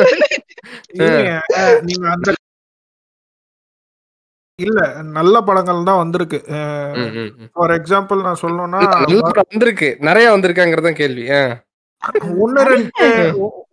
இல்ல. 4.59 5.11
நல்ல 5.11 5.41
படங்கள் 5.41 5.83
தான் 5.83 5.97
வந்திருக்கு. 5.97 6.39
ஃபார் 7.53 7.71
எக்ஸாம்பிள் 7.71 8.23
நான் 8.23 8.43
சொல்லணும்னா 8.43 8.79
வந்திருக்கு. 9.45 9.97
நிறைய 10.01 10.31
வந்திருக்காங்கிறதான் 10.31 10.93
கேள்வி. 10.93 11.33
ஆ. 11.33 11.63
ஒன்னு 12.45 12.65
ரெண்டு 12.65 12.91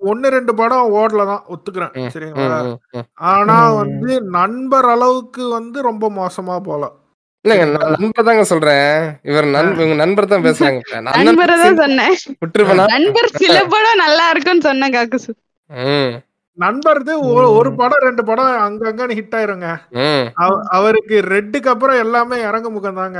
ஒன்னு 0.07 0.29
ரெண்டு 0.29 0.55
படம் 0.55 0.93
ஓடல 0.93 1.25
தான் 1.25 1.43
ஒத்துக்கிறேன். 1.47 2.11
சரிங்களா. 2.15 2.77
ஆனா. 3.31 3.73
வந்து 3.73 4.21
நண்பர் 4.31 4.85
அளவுக்கு 4.85 5.49
வந்து 5.49 5.81
ரொம்ப 5.81 6.11
மோசமா 6.11 6.63
போல. 6.63 6.85
இல்லைங்க 7.45 7.65
நான் 7.67 7.91
நண்பர் 7.95 8.25
தாங்க 8.27 8.43
சொல்றேன். 8.47 8.87
இவர் 9.25 9.45
நண்பர் 9.53 9.79
இவங்க 9.79 9.97
நண்பர் 10.01 10.31
தான் 10.31 10.45
பேசுறாங்க 10.45 10.81
நண்பரை 11.19 11.53
தான் 11.59 11.77
சொன்னேன். 11.81 12.15
விட்டுருப்பேனா 12.41 12.87
நண்பர் 12.93 13.29
சில 13.41 13.59
படம் 13.73 14.01
நல்லா 14.01 14.25
இருக்குன்னு 14.31 14.65
சொன்னேன் 14.65 14.95
காக்குசு 14.95 15.31
ம், 15.91 16.11
நண்பர்து 16.57 17.13
ஒரு 17.57 17.69
படம் 17.79 18.03
ரெண்டு 18.05 18.23
படம் 18.29 18.49
அங்கங்கன்னு 18.63 19.17
ஹிட் 19.19 19.35
ஆயிருங்க. 19.39 19.67
அவருக்கு 20.77 21.15
ரெட்டுக்கு 21.29 21.69
அப்புறம் 21.73 22.01
எல்லாமே 22.03 22.37
இறங்க 22.47 22.67
முகம் 22.71 22.99
தாங்க 22.99 23.19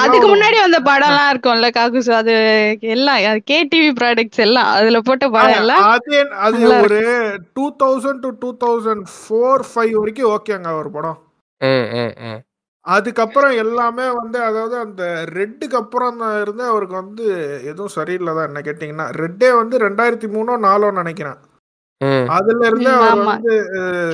அதுக்கு 0.00 0.26
முன்னாடி 0.26 0.58
வந்த 0.60 0.80
படம் 0.88 1.10
எல்லாம் 1.10 1.30
இருக்கும்ல 1.32 1.70
காக்குசு 1.76 2.12
அது 2.20 2.34
எல்லாம் 2.94 3.20
கேடிவி 3.50 3.92
ப்ராடக்ட்ஸ் 4.00 4.42
எல்லாம் 4.46 4.70
அதுல 4.76 5.00
போட்ட 5.08 5.28
படம் 5.36 5.60
எல்லாம் 5.60 5.84
அது 5.92 6.16
அது 6.46 6.62
ஒரு 6.80 7.00
two 7.56 7.66
thousand 7.82 8.22
to 8.24 8.32
two 8.42 8.52
thousand 8.64 9.04
four 9.16 9.66
five 9.70 9.94
வரைக்கும் 10.00 10.32
ஓகேங்க 10.34 10.72
ஒரு 10.80 10.90
படம். 10.96 11.18
ம், 11.60 11.86
ம், 11.98 12.14
ம். 12.26 12.40
அதுக்கப்புறம் 12.86 13.54
எல்லாமே 13.56 14.06
வந்து 14.10 14.38
அதாவது 14.42 14.76
அந்த 14.78 15.02
ரெட்டுக்கு 15.38 15.76
அப்புறம் 15.76 16.16
தான் 16.16 16.40
இருந்து 16.40 16.64
அவருக்கு 16.64 16.94
வந்து 16.94 17.24
எதுவும் 17.62 17.94
சரியில்லை 17.96 18.34
தான் 18.34 18.48
என்ன 18.50 18.60
கேட்டிங்கன்னா 18.60 19.06
ரெட்டே 19.16 19.50
வந்து 19.56 19.78
ரெண்டாயிரத்தி 19.78 20.28
மூணோ 20.36 20.56
நாலோ 20.58 20.90
நினைக்கிறேன். 20.90 21.38
ம். 22.00 22.26
அதுல 22.28 22.66
இருந்து 22.66 22.90
அவர். 22.94 23.20
வந்து 23.24 23.54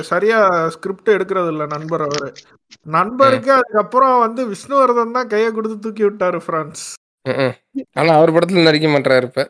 சரியா 0.03 0.39
ஸ்கிரிப்ட் 0.69 1.09
எடுக்கிறது 1.09 1.47
இல்ல 1.47 1.65
நண்பர் 1.65 2.01
அவரு. 2.01 2.29
நண்பருக்கு 2.87 3.51
அதுக்கப்புறம் 3.53 4.19
வந்து 4.19 4.43
விஷ்ணுவர்தன் 4.47 5.11
தான் 5.11 5.27
கையை 5.27 5.51
கொடுத்து 5.51 5.77
தூக்கி 5.79 6.03
விட்டாரு 6.03 6.39
பிரான்ஸ். 6.47 6.83
ஆனா 7.95 8.11
அவர் 8.13 8.35
படத்துல 8.35 8.63
நடிக்க 8.63 8.87
மாட்டாரு 8.89 9.27
இப்ப. 9.29 9.43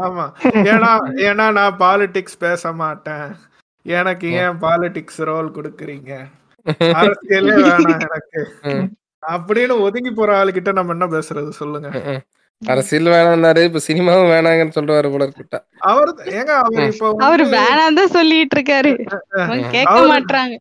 ஆமா. 0.00 0.26
ஏன்னா 0.64 0.92
ஏன்னா 1.28 1.46
நான் 1.52 1.78
பாலிடிக்ஸ் 1.78 2.38
பேச 2.38 2.72
மாட்டேன். 2.72 3.26
எனக்கு 3.86 4.28
ஏன் 4.42 4.58
பாலிடிக்ஸ் 4.58 5.20
ரோல் 5.22 5.50
கொடுக்குறீங்க? 5.50 6.12
அரசியலே 6.94 7.58
வேணாம் 7.58 7.94
எனக்கு. 7.98 8.90
அப்படின்னு 9.22 9.80
ஒதுங்கி 9.80 10.10
போற 10.10 10.40
ஆளுகிட்ட 10.40 10.72
நம்ம 10.72 10.92
என்ன 10.92 11.06
பேசுறது? 11.06 11.52
சொல்லுங்க. 11.52 12.20
அரசியல் 12.62 13.06
வேணாம்னாரு 13.06 13.64
இப்ப 13.64 13.78
சினிமாவும் 13.86 14.32
வேணாங்கன்னு 14.32 14.74
சொல்றாரு 14.74 15.10
போல 15.10 15.26
இருக்கிட்ட 15.26 15.64
அவர் 15.84 16.14
ஏங்க 16.30 16.60
அவர் 16.60 16.86
இப்ப 16.86 17.14
அவரு 17.18 17.48
வேணாம் 17.48 17.94
தான் 17.94 18.08
சொல்லிட்டு 18.08 18.56
இருக்காரு. 18.56 19.06
கேட்க 19.70 19.92
அவரு- 19.92 20.10
மாட்றாங்க. 20.10 20.56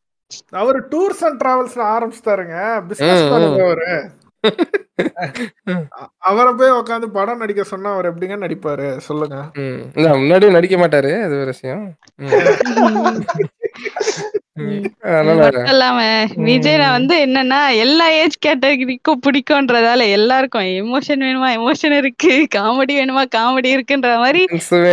அவர் 0.54 0.88
டூர்ஸ் 0.88 1.22
அண்ட் 1.22 1.42
டிராவல்ஸ் 1.42 1.90
ஆரம்பிச்சிட்டாருங்க. 1.90 2.88
பிசினஸ். 2.88 3.62
அவரு 3.62 4.10
அவரை 6.22 6.54
போய் 6.54 6.72
உட்காந்து 6.72 7.08
படம் 7.08 7.38
நடிக்க 7.38 7.64
சொன்னா 7.64 7.94
அவர் 7.94 8.10
எப்படிங்க 8.10 8.38
நடிப்பாரு? 8.38 9.00
சொல்லுங்க. 9.00 9.52
ம். 9.58 9.92
இல்ல 9.96 10.14
முன்னாடியும் 10.14 10.52
நடிக்க 10.52 10.78
மாட்டாரு 10.78 11.24
அது 11.24 11.36
ஒரு 11.36 11.46
விஷயம். 11.46 11.98
ம். 14.58 14.62
ம். 14.62 14.78
ம். 14.78 14.86
அது 15.02 15.12
அதனால 15.12 15.36
மட்டும் 15.42 15.68
இல்லாம 15.72 16.00
விஜய் 16.46 16.80
நான் 16.80 16.96
வந்து 16.96 17.16
என்னன்னா 17.26 17.60
எல்லா 17.84 18.06
ஏஜ் 18.18 18.36
கேட்டகரிக்கும் 18.46 19.22
பிடிக்கும்ன்றதால 19.26 20.06
எல்லாருக்கும் 20.16 20.66
எமோஷன் 20.80 21.24
வேணுமா 21.26 21.50
எமோஷன் 21.58 21.96
இருக்கு 21.98 22.32
காமெடி 22.56 22.94
வேணுமா 23.00 23.24
காமெடி 23.36 23.70
இருக்குன்ற 23.76 24.12
மாதிரி 24.20 24.42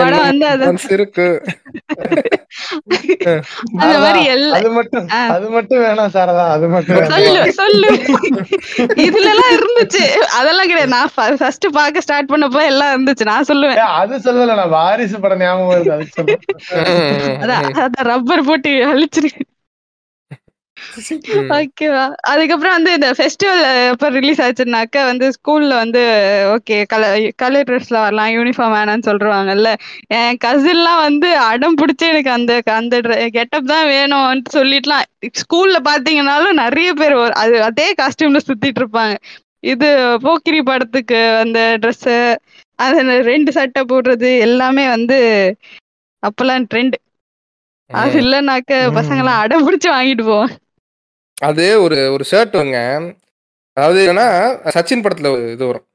படம் 0.00 0.02
வேணும், 0.02 0.26
வந்து 0.26 0.46
அது 0.52 0.66
இருக்கு 0.96 1.26
அந்த 3.78 3.96
மாதிரி 3.98 4.20
எல்லா 4.34 4.54
அது 4.58 4.70
மட்டும் 4.76 5.06
ஆ. 5.12 5.20
அது 5.34 5.48
மட்டும் 5.54 5.82
வேணாம் 5.84 6.12
சாரதா 6.14 6.44
அது 6.54 6.68
மட்டும் 6.68 6.96
வேணாம் 6.98 7.14
சொல்லு 7.14 7.42
சொல்லு 7.60 7.90
இதுல 9.06 9.26
எல்லாம் 9.32 9.52
இருந்துச்சு 9.56 10.04
அதெல்லாம் 10.38 10.70
கிடையாது 10.70 10.94
நான் 10.94 11.12
ஃபர்ஸ்ட் 11.38 11.68
பார்க்க 11.76 12.04
ஸ்டார்ட் 12.06 12.32
பண்ணப்போ 12.32 12.62
எல்லாம் 12.70 12.92
இருந்துச்சு 12.94 13.30
நான் 13.30 13.48
சொல்லுவேன் 13.50 13.80
ஏய், 13.80 13.94
அது 14.00 14.22
சொல்லல 14.26 14.58
நான் 14.60 14.74
வாரிசு 14.76 15.20
படம் 15.20 15.44
ஞாபகம் 15.44 15.72
வருது 15.72 16.08
சொல்றேன் 16.14 16.42
அதான் 17.42 17.66
அதான் 17.80 18.08
ரப்பர் 18.10 18.48
போட்டு 18.48 18.72
அழிச்சிருக்கு 18.90 19.42
ம். 19.42 19.52
ஓகேவா 21.56 22.02
அதுக்கப்புறம் 22.30 22.74
வந்து 22.76 22.90
இந்த 22.96 23.08
ஃபெஸ்டிவல் 23.16 23.60
எப்போ 23.92 24.08
ரிலீஸ் 24.16 24.40
ஆச்சுன்னாக்க 24.44 25.04
வந்து 25.08 25.26
ஸ்கூல்ல 25.36 25.72
வந்து 25.82 26.02
ஓகே 26.54 26.76
கலர் 26.92 27.14
கலர் 27.42 27.66
ட்ரெஸ்ல 27.68 27.96
வரலாம் 28.04 28.32
யூனிஃபார்ம் 28.34 28.74
வேணாம்னு 28.76 29.08
சொல்றாங்கல்ல 29.08 29.70
என் 30.18 30.40
கசின்லாம் 30.44 31.00
வந்து 31.02 31.28
அடம் 31.48 31.78
பிடிச்சி 31.80 32.06
எனக்கு 32.12 32.32
அந்த 32.36 32.52
அந்த 32.76 32.96
கெட்டப் 33.38 33.72
தான் 33.72 33.86
வேணும்னு 33.92 34.54
சொல்லிட்டுலாம் 34.58 35.06
ஸ்கூல்ல 35.42 35.78
பாத்தீங்கன்னாலும் 35.88 36.60
நிறைய 36.64 36.90
பேர் 37.00 37.14
அது 37.42 37.56
அதே 37.68 37.88
காஸ்டியூம்ல 38.00 38.42
சுத்திட்டு 38.46 38.80
இருப்பாங்க. 38.82 39.14
இது 39.64 39.88
போக்கிரி 40.24 40.60
படத்துக்கு 40.68 41.20
அந்த 41.42 41.60
ட்ரெஸ் 41.82 42.08
அது 42.78 42.98
ரெண்டு 43.30 43.50
சட்டை 43.56 43.82
போடுறது 43.90 44.30
எல்லாமே 44.46 44.84
வந்து 44.94 45.18
அப்பெல்லாம் 46.22 46.66
ட்ரெண்ட் 46.70 46.96
அது. 47.90 48.14
இல்லைனாக்க 48.22 48.70
பசங்க 48.98 49.22
எல்லாம் 49.22 49.42
அடம் 49.42 49.66
பிடிச்சு 49.66 49.88
வாங்கிட்டு 49.94 50.24
போவாங்க. 50.28 50.54
அது 51.38 51.64
ஒரு 51.84 51.96
ஒரு 52.14 52.24
ஷர்ட் 52.30 52.56
வருங்க 52.58 52.78
அதாவது 53.76 54.00
என்னன்னா 54.02 54.28
சச்சின் 54.76 55.02
படத்துல 55.04 55.30
ஒரு 55.36 55.42
இது 55.54 55.64
வரும். 55.70 55.86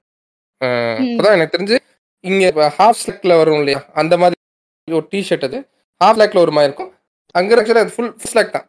அப்பதான் 0.62 1.36
எனக்கு 1.38 1.56
தெரிஞ்சு 1.56 1.78
இங்க 2.24 2.68
ஹாஃப் 2.80 3.00
ஸ்லெக்ல 3.02 3.38
வரும் 3.42 3.60
இல்லையா? 3.62 3.80
அந்த 4.02 4.14
மாதிரி 4.22 4.38
ஒரு 4.88 5.08
டிஷர்ட் 5.14 5.46
அது. 5.48 5.60
ஹாஃப் 6.02 6.18
ஸ்லெக்ல 6.18 6.44
ஒரு 6.46 6.54
மாதிரி 6.56 6.70
இருக்கும். 6.70 6.92
அங்க 7.36 7.56
ஆக்சுவலா 7.62 7.84
அது 7.86 7.96
ஃபுல் 7.96 8.14
ஸ்லெக் 8.32 8.56
தான். 8.58 8.68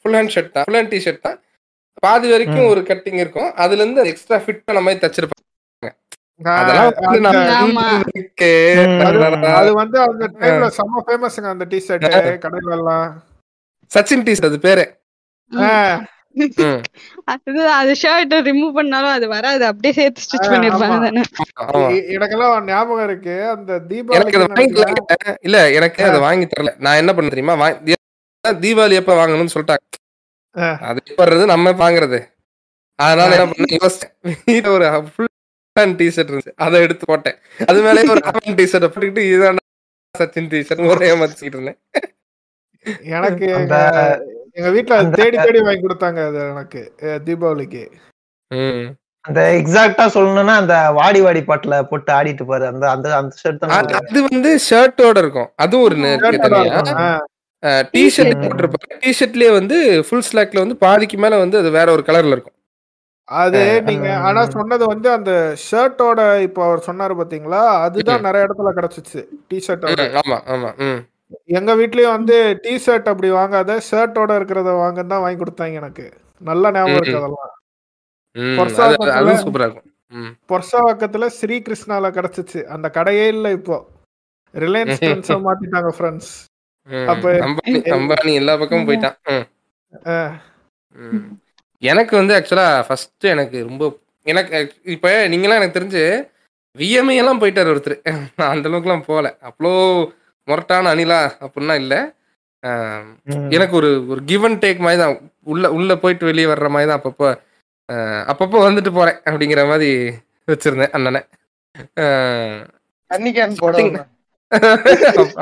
ஃபுல் 0.00 0.16
ஹேண்ட் 0.18 0.32
ஷர்ட் 0.34 0.52
தான். 0.56 0.66
ஃபுல் 0.66 0.78
ஹேண்ட் 0.78 0.92
டிஷர்ட் 0.94 1.24
தான். 1.26 1.38
பாதி 2.04 2.28
வரைக்கும். 2.34 2.68
ஒரு 2.72 2.80
கட்டிங் 2.90 3.20
இருக்கும். 3.24 3.50
அதுல 3.64 3.82
இருந்து 3.82 4.08
எக்ஸ்ட்ரா 4.12 4.38
ஃபிட் 4.44 4.64
பண்ண 4.66 4.80
மாதிரி 4.86 5.02
தச்சிருப்பாங்க. 5.04 5.40
அது 9.60 9.70
வந்து 9.82 9.98
அந்த 10.06 10.24
டைம்ல 10.40 10.68
செம்ம 10.78 11.02
ஃபேமஸ்ங்க 11.06 11.50
அந்த 11.54 11.66
டி 11.72 11.78
ஷர்ட் 11.86 12.06
கடையில 12.44 12.76
எல்லாம் 12.78 13.06
சச்சின் 13.90 14.24
டிஷர்ட் 14.28 14.50
அது 14.50 14.60
பேரு. 14.68 14.84
அது 17.24 17.70
அது 17.70 17.92
ஷர்ட் 17.92 18.46
ரிமூவ் 18.46 18.72
பண்ணாலும் 18.72 19.10
அது 19.10 19.28
வராது. 19.28 19.64
அப்படியே 19.64 19.92
சேர்த்து 19.92 20.22
ஸ்டிச் 20.22 20.50
பண்ணிருப்பாங்க. 20.50 21.22
தானே. 21.58 22.00
எனக்கெல்லாம் 22.00 22.64
ஞாபகம் 22.64 23.04
இருக்கு. 23.04 23.48
அந்த 23.48 23.82
தரல 23.88 25.34
இல்ல 25.40 25.72
எனக்கு 25.72 26.04
அதை 26.04 26.20
வாங்கி 26.20 26.46
தரல. 26.46 26.76
நான் 26.78 26.96
என்ன 26.96 27.14
பண்ண 27.14 27.30
தெரியுமா? 27.30 27.68
வாங்கி- 27.68 27.92
தீபாவளி 28.46 28.92
எப்ப 28.92 29.26
வாங்கணும்னு 29.26 29.48
சொல்லிட்டாங்க. 29.54 30.78
அது 30.80 31.02
வர்றது? 31.18 31.44
நம்ம 31.44 31.70
வாங்குறது. 31.70 32.32
அதனால 32.94 33.36
என்ன 33.36 33.52
பண்ண 33.52 33.90
யோசிச்சேன். 34.46 34.72
ஒரு 34.72 35.08
ஃபுல் 35.16 35.28
டிஷர்ட் 35.80 36.38
இருந்துச்சு. 36.38 36.52
அதை 36.56 36.80
எடுத்து 36.80 37.06
போட்டேன். 37.06 37.36
அது 37.66 37.82
மேலே 37.82 38.08
ஒரு 38.08 38.20
ஹாஃப் 38.24 38.48
டிஷர்ட் 38.48 38.88
போட்டுக்கிட்டு 38.88 39.20
இதான் 39.20 39.56
சச்சின் 40.18 40.48
டிஷர்ட் 40.48 40.86
ஒரே 40.86 41.10
மதிச்சுக்கிட்டு 41.10 41.34
இருந்தேன். 41.40 41.78
எனக்கு 43.02 43.54
அந்த 43.54 44.22
எங்க 44.56 44.68
வீட்ல 44.70 44.96
தேடி 45.14 45.36
தேடி 45.38 45.60
வாங்கி 45.62 45.84
கொடுத்தாங்க 45.84 46.20
அது 46.26 46.40
எனக்கு 46.46 46.80
தீபாவளிக்கு. 47.26 47.84
அந்த 49.24 49.40
எக்ஸாக்டா 49.58 50.04
சொல்லணும்னா 50.14 50.54
அந்த 50.62 50.74
வாடி 50.96 51.20
வாடி 51.20 51.40
பாட்டுல 51.44 51.74
போட்டு 51.90 52.10
ஆடிட்டு 52.12 52.44
பாரு 52.44 52.64
அந்த 52.70 52.86
அந்த 52.90 53.06
அந்த 53.18 53.34
ஷர்ட் 53.42 53.62
தான் 53.62 53.72
அது 54.02 54.20
வந்து 54.28 54.50
ஷர்ட்டோட 54.66 55.16
இருக்கும். 55.24 55.48
அது 55.58 55.74
ஒரு 55.80 55.94
டிஷர்ட். 57.94 58.34
போட்டிருப்பாங்க 58.42 58.96
டிஷர்ட்லயே 59.04 59.52
வந்து 59.56 59.76
ஃபுல் 60.06 60.26
ஸ்லாக்ல 60.26 60.62
வந்து 60.64 60.76
பாதிக்கு 60.82 61.18
மேல 61.18 61.38
வந்து 61.38 61.56
அது 61.58 61.70
வேற 61.78 61.88
ஒரு 61.92 62.04
கலர்ல 62.08 62.36
இருக்கும். 62.36 62.56
அது 63.28 63.60
நீங்க 63.86 64.08
ஆனா 64.26 64.40
சொன்னது 64.54 64.84
வந்து 64.88 65.08
அந்த 65.12 65.32
ஷர்ட்டோட 65.62 66.18
இப்போ 66.46 66.60
அவர் 66.66 66.86
சொன்னாரு 66.88 67.14
பாத்தீங்களா? 67.20 67.62
அதுதான் 67.84 68.26
நிறைய 68.26 68.46
இடத்துல 68.46 68.72
கிடைச்சிச்சு 68.76 69.20
டி 69.48 69.58
ஷர்ட்டோட 69.66 70.02
ம், 70.04 70.16
ஆமா 70.22 70.38
ஆமா 70.54 70.70
எங்க 71.44 71.74
வீட்லயும் 71.74 72.10
வந்து 72.10 72.58
டி 72.62 72.76
ஷர்ட் 72.76 73.04
அப்படி 73.04 73.30
வாங்காத 73.30 73.80
ஷர்ட்டோட 73.90 74.32
இருக்கிறத 74.38 74.62
வாங்க 74.62 75.02
தான் 75.02 75.20
வாங்கி 75.20 75.44
கொடுத்தாங்க 75.44 75.74
எனக்கு. 75.74 76.12
நல்ல 76.38 76.70
ஞாபகம் 76.70 77.00
இருக்கு. 77.00 77.16
அதெல்லாம். 77.16 77.52
பொர்சாவக்கத்துல 80.48 81.26
ஸ்ரீ 81.26 81.58
கிருஷ்ணால 81.58 82.10
கிடைச்சிச்சு. 82.10 82.64
அந்த 82.64 82.90
கடையே 82.94 83.26
இல்ல 83.26 83.50
இப்போ. 83.50 83.86
ரிலையன்ஸ் 84.54 85.44
மாத்திட்டாங்க 85.44 85.90
ஃப்ரெண்ட்ஸ். 85.98 86.32
அப்ப- 87.06 87.32
அம்பானி 87.32 88.34
எல்லா 88.34 88.56
பக்கமும் 88.56 88.88
போயிட்டான். 88.88 89.16
எனக்கு 91.78 92.16
வந்து 92.16 92.34
ஆக்சுவலா 92.34 92.84
ஃபர்ஸ்ட் 92.86 93.24
எனக்கு 93.24 93.62
ரொம்ப 93.62 93.98
எனக்கு 94.22 94.72
இப்ப 94.84 95.28
நீங்களாம் 95.28 95.60
எனக்கு 95.60 95.80
தெரிஞ்சு 95.80 96.32
விஎம்ஐ 96.78 97.16
எல்லாம் 97.16 97.40
போயிட்டாரு 97.40 97.72
ஒருத்தர். 97.72 98.26
நான் 98.36 98.48
அந்த 98.48 98.68
அளவுக்குலாம் 98.68 99.02
போகல. 99.02 99.36
அவ்வளோ 99.42 100.06
முரட்டான 100.48 100.90
அணிலா 100.94 101.20
அப்படின்னா 101.44 101.74
இல்லை. 101.82 102.00
எனக்கு 103.56 103.74
ஒரு 103.80 103.90
ஒரு 104.12 104.20
கிவ் 104.30 104.44
அண்ட் 104.48 104.60
டேக் 104.64 104.84
மாதிரி 104.86 104.98
தான். 105.02 105.16
உள்ள 105.52 105.64
உள்ள 105.78 105.96
போயிட்டு 106.02 106.28
வெளியே 106.30 106.46
வர்ற 106.52 106.68
மாதிரி 106.74 106.88
தான் 106.90 107.00
அப்பப்போ 107.00 107.28
அப்பப்போ 108.32 108.58
வந்துட்டு 108.66 108.90
போறேன் 108.98 109.18
அப்படிங்கிற 109.28 109.62
மாதிரி 109.70 109.88
வச்சிருந்தேன் 110.50 110.94
அண்ணனை. 110.96 111.20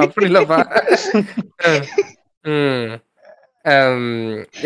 அப்படி 0.03 0.27
இல்லப்பா. 0.31 0.59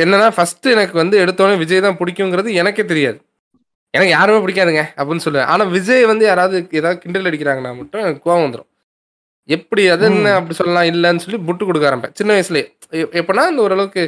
என்னன்னா 0.02 0.28
ஃபர்ஸ்ட் 0.36 0.66
எனக்கு 0.74 0.96
வந்து 1.02 1.16
எடுத்தோடனே 1.24 1.56
விஜய் 1.62 1.84
தான் 1.86 1.98
பிடிக்குங்கிறது 2.00 2.58
எனக்கே 2.60 2.84
தெரியாது. 2.92 3.18
எனக்கு 3.94 4.12
யாருமே 4.16 4.38
பிடிக்காதுங்க 4.44 4.84
அப்படின்னு 4.98 5.24
சொல்லுவேன். 5.26 5.50
ஆனா 5.52 5.64
விஜய் 5.76 6.10
வந்து 6.12 6.24
யாராவது 6.30 6.56
ஏதாவது 6.78 7.00
கிண்டல் 7.02 7.28
அடிக்கிறாங்கன்னா 7.30 7.72
மட்டும் 7.80 8.02
எனக்கு 8.04 8.24
கோவம் 8.26 8.44
வந்துடும் 8.46 8.70
எப்படி 9.48 9.88
அது 9.88 10.04
என்ன 10.06 10.34
அப்படி 10.34 10.54
சொல்லலாம் 10.54 10.86
இல்லைன்னு 10.94 11.18
சொல்லி 11.18 11.40
புட்டு 11.46 11.64
கொடுக்க 11.64 11.90
ஆரம்பிப்பேன். 11.90 12.14
சின்ன 12.14 12.32
வயசுலயே. 12.34 12.64
எ- 12.90 13.20
எப்படின்னா 13.20 13.48
இந்த 13.50 13.62
ஓரளவுக்கு 13.62 14.02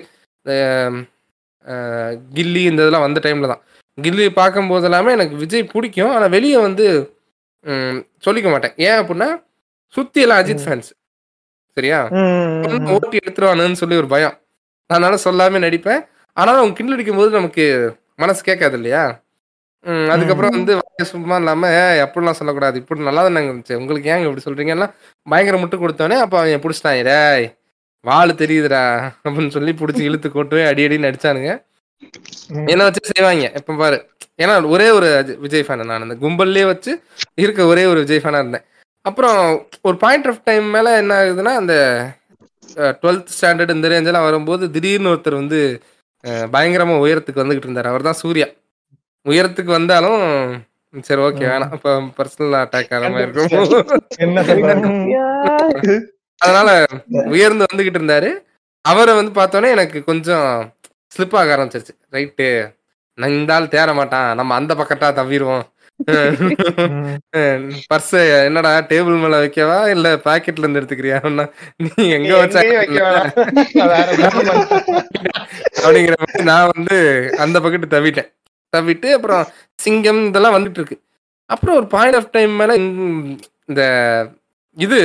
கில்லி 2.34 2.62
இந்த 2.70 2.80
இதெல்லாம் 2.82 3.00
வந்த 3.00 3.20
டைம்ல 3.20 3.46
தான். 3.46 3.62
கில்லி 4.02 4.28
பார்க்கும்போது 4.28 4.84
எல்லாமே 4.84 5.12
எனக்கு 5.12 5.36
விஜய் 5.36 5.64
பிடிக்கும். 5.64 6.10
ஆனா 6.10 6.26
வெளியே 6.26 6.58
வந்து 6.58 6.86
சொல்லிக்க 8.24 8.50
மாட்டேன். 8.50 8.74
ஏன் 8.76 8.98
அப்படின்னா 9.00 9.28
சுத்தி 9.92 10.20
எல்லாம் 10.20 10.38
அஜித் 10.40 10.64
ஃபேன்ஸ் 10.64 10.88
சரியா? 11.74 12.00
ஓட்டி 12.96 13.18
எடுத்துருவானுன்னு 13.24 13.72
சொல்லி 13.72 13.96
ஒரு 13.96 14.06
பயம். 14.06 14.36
அதனால 14.86 15.14
சொல்லாம 15.24 15.62
நடிப்பேன். 15.62 16.00
ஆனாலும் 16.36 16.60
அவங்க 16.60 16.76
கிண்டல் 16.76 16.94
அடிக்கும் 16.94 17.16
போது 17.16 17.30
நமக்கு 17.30 17.64
மனசு 18.16 18.42
கேட்காது 18.42 18.74
இல்லையா? 18.74 19.22
ம், 19.84 20.08
அதுக்கப்புறம் 20.10 20.50
வந்து 20.50 20.74
வாய் 20.74 21.08
சும்மா 21.08 21.36
இல்லாம 21.36 21.68
"ஏய், 21.72 22.00
அப்படிலாம் 22.04 22.38
சொல்லக்கூடாது. 22.38 22.78
இப்படி 22.78 23.00
நல்லா 23.00 23.22
தான் 23.22 23.36
இருந்துச்சு. 23.36 23.74
உங்களுக்கு 23.74 24.10
ஏங்க 24.10 24.26
இப்படி 24.28 24.44
சொல்றீங்கன்னா 24.46 24.86
பயங்கர 25.26 25.58
முட்டு 25.58 25.78
கொடுத்தோன்னே 25.82 26.18
அப்ப 26.24 26.38
அவன் 26.38 26.62
பிடிச்சிட்டான். 26.64 27.02
டேய் 27.08 27.46
வாள் 28.04 28.30
தெரியுதுடா 28.42 28.82
அப்படின்னு 29.24 29.48
சொல்லி 29.48 29.72
பிடிச்சி 29.72 30.00
இழுத்து 30.00 30.28
கொட்டு 30.30 30.66
அடி 30.66 30.86
அடின்னு 30.86 31.08
அடிச்சானுங்க. 31.10 31.52
என்ன 32.66 32.82
வச்சு 32.84 33.10
செய்வாங்க. 33.10 33.50
எப்ப 33.54 33.74
பாரு. 33.74 33.98
ஏன்னா 34.42 34.68
ஒரே 34.68 34.90
ஒரு 34.90 35.06
அஜி- 35.20 35.38
விஜய் 35.38 35.64
ஃபேன் 35.68 35.84
நான் 35.84 36.02
அந்த 36.02 36.16
கும்பல்லே 36.22 36.64
வச்சு 36.66 36.92
இருக்க 37.34 37.66
ஒரே 37.66 37.84
ஒரு 37.84 38.00
விஜய் 38.00 38.20
ஃபேனா 38.22 38.40
இருந்தேன். 38.42 38.64
அப்புறம் 39.04 39.40
ஒரு 39.82 39.96
பாயிண்ட் 39.96 40.26
ஆஃப் 40.26 40.44
டைம் 40.44 40.64
மேல 40.66 40.96
என்ன 40.96 41.14
ஆகுதுன்னா 41.22 41.52
அந்த 41.54 41.74
டுவெல்த் 43.02 43.32
ஸ்டாண்டர்ட் 43.36 43.74
இந்த 43.74 43.88
ரேஞ்செல்லாம் 43.88 44.26
வரும்போது 44.28 44.70
திடீர்னு 44.70 45.12
ஒருத்தர் 45.14 45.40
வந்து 45.42 45.60
பயங்கரமா 46.54 46.94
உயரத்துக்கு 47.04 47.42
வந்துகிட்டு 47.42 47.66
இருந்தார். 47.66 47.86
அவர் 47.86 48.02
தான் 48.02 48.20
சூர்யா. 48.22 48.46
உயரத்துக்கு 49.30 49.72
வந்தாலும் 49.78 50.22
சரி 51.08 51.20
ஓகே 51.26 51.44
வேணாம். 51.50 51.72
இப்போ 51.76 51.90
பர்சனல் 52.18 52.58
அட்டாக் 52.62 52.92
ஆகிற 52.94 53.08
மாதிரி 53.14 53.30
இருக்கும். 53.30 53.66
அதனால 56.40 56.68
உயர்ந்து 57.34 57.68
வந்துகிட்டு 57.70 58.00
இருந்தாரு. 58.00 58.30
அவரை 58.84 59.14
வந்து 59.18 59.32
பார்த்தோன்னே 59.40 59.70
எனக்கு 59.76 59.98
கொஞ்சம் 60.10 60.48
ஸ்லிப் 61.14 61.36
ஆக 61.40 61.56
ஆரம்பிச்சிருச்சு. 61.56 61.94
ரைட்டு 62.16 62.48
நான் 63.18 63.36
இந்த 63.38 63.52
ஆள் 63.56 63.72
தேற 63.74 63.88
மாட்டான். 63.98 64.30
நம்ம 64.38 64.54
அந்த 64.60 64.72
பக்கத்தா 64.80 65.10
தவிடுவோம் 65.18 65.66
பர்ஸ் 67.90 68.12
என்னடா 68.48 68.72
டேபிள் 68.90 69.16
மேல 69.22 69.38
வைக்கவா? 69.44 69.78
இல்ல 69.94 70.08
பாக்கெட்ல 70.26 70.64
இருந்து 70.64 70.80
எடுத்துக்கிறியா? 70.80 71.16
நீ 71.84 71.90
எங்க 72.16 72.32
வச்சா 72.42 72.60
அப்படிங்கிற 75.82 76.16
மாதிரி 76.22 76.44
நான் 76.50 76.70
வந்து 76.74 76.98
அந்த 77.44 77.56
பக்கெட்டு 77.64 77.88
தவிட்டேன். 77.96 78.30
தவிட்டு 78.76 79.12
அப்புறம் 79.12 79.46
சிங்கம் 79.74 80.26
இதெல்லாம் 80.26 80.54
வந்துட்டு 80.54 80.70
இருக்கு 80.70 81.02
அப்புறம் 81.46 81.76
ஒரு 81.76 81.86
பாயிண்ட் 81.86 82.14
ஆஃப் 82.14 82.32
டைம் 82.32 82.50
மேல 82.50 82.74
இந்த- 82.74 84.32
இது 84.76 85.00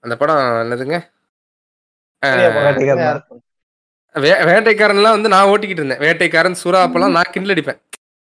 அந்த 0.00 0.16
படம் 0.18 0.36
என்னதுங்க? 0.36 1.10
வேட்டைக்காரன்லாம் 4.14 5.10
வந்து 5.10 5.28
நான் 5.28 5.46
ஓட்டிக்கிட்டு 5.46 5.68
இருந்தேன். 5.68 5.98
வேட்டைக்காரன் 5.98 6.56
சுறா 6.64 6.78
அப்பெல்லாம் 6.84 7.10
நான் 7.10 7.30
கிண்டல் 7.30 7.50
அடிப்பேன். 7.50 7.80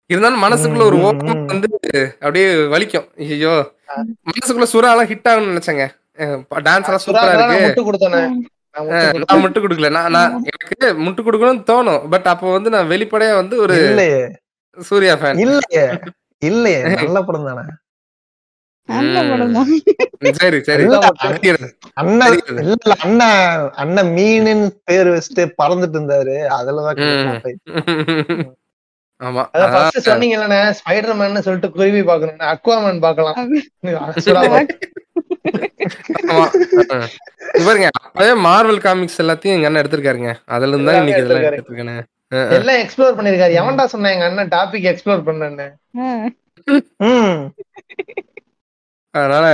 இருந்தாலும் 0.07 0.43
மனசுக்குள்ள 0.43 0.83
ஒரு 0.83 0.97
ம், 0.97 1.03
ஓட்டம் 1.03 1.39
ம். 1.39 1.45
வந்து 1.45 1.79
அப்படியே 2.13 2.55
வலிக்கும். 2.55 3.09
ஐயோ 3.19 3.73
மனசுக்குள்ள 3.99 4.67
சுறா 4.73 4.91
எல்லாம் 4.91 5.07
ஹிட் 5.07 5.29
ஆகும்னு 5.29 5.57
நினைச்சேங்க. 5.57 5.85
டான்ஸ் 6.51 6.85
எல்லாம் 6.85 7.01
சூப்பரா 7.07 7.57
இருக்கு. 7.57 8.56
நான் 8.77 9.43
முட்டு 9.45 9.61
கொடுக்கல. 9.61 9.91
நான் 10.17 10.35
எனக்கு 10.51 10.77
முட்டு 11.05 11.21
கொடுக்கணும்னு 11.23 11.65
தோணும். 11.71 12.05
பட் 12.13 12.29
அப்போ 12.33 12.53
வந்து 12.53 12.71
நான் 12.75 12.93
வெளிப்படையா 12.93 13.35
வந்து 13.41 13.57
ஒரு 13.65 13.77
இல்லையே. 13.87 14.21
சூர்யா 14.79 15.15
ஃபேன் 15.21 15.41
இல்லையே. 15.45 15.85
இல்லையே. 16.43 16.81
நல்ல 17.03 17.21
படம் 17.23 17.49
தானே. 17.49 17.65
நல்ல 18.89 19.17
படம் 19.31 19.55
தான். 19.55 19.71
சரி 20.41 20.59
சரி. 20.67 20.85
அண்ணன் 23.83 24.13
மீனுன்னு 24.17 24.69
பேர் 24.85 25.11
வச்சுட்டு 25.15 25.45
பறந்துட்டு 25.61 25.99
இருந்தாரு. 25.99 26.37
அதுலதான். 26.59 27.01
ஆமா. 29.21 29.43
அதான் 29.53 29.67
அதான் 29.67 29.75
ஃபர்ஸ்ட் 29.75 30.09
சொன்னீங்கல்ல 30.09 30.57
ஸ்பைடர் 30.79 31.19
மேன் 31.21 31.45
சொல்லிட்டு 31.45 31.69
குருவி 31.75 32.03
பாக்கணும் 32.09 32.51
அக்வாமேன் 32.51 33.05
பாக்கலாம் 33.05 33.37
பாருங்க 37.65 37.89
அப்பவே 38.03 38.41
மார்வல் 38.41 38.81
காமிக்ஸ் 38.81 39.23
எல்லாத்தையும் 39.23 39.55
எங்க 39.55 39.67
அண்ணன் 39.67 39.83
எடுத்திருக்காருங்க. 39.83 40.35
அதுல 40.45 40.73
இருந்து 40.73 40.93
தான் 40.93 41.07
இன்னைக்கு 41.07 41.25
இதெல்லாம். 41.25 41.53
எடுத்திருக்கேன்னு 41.53 42.05
எல்லாம் 42.51 42.77
எக்ஸ்ப்ளோர் 42.77 43.19
பண்ணிருக்காரு 43.19 43.55
எவன்டா 43.61 43.85
சொன்னா 43.85 44.09
எங்க 44.11 44.25
அண்ணன் 44.25 44.49
டாபிக் 44.49 44.89
எக்ஸ்ப்ளோர் 44.93 45.27
பண்ணேன்னு. 45.27 45.67
ம். 46.97 47.51
அதனால 49.11 49.47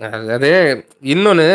அது- 0.00 0.32
அது 0.32 0.50
இன்னொன்னு 1.02 1.46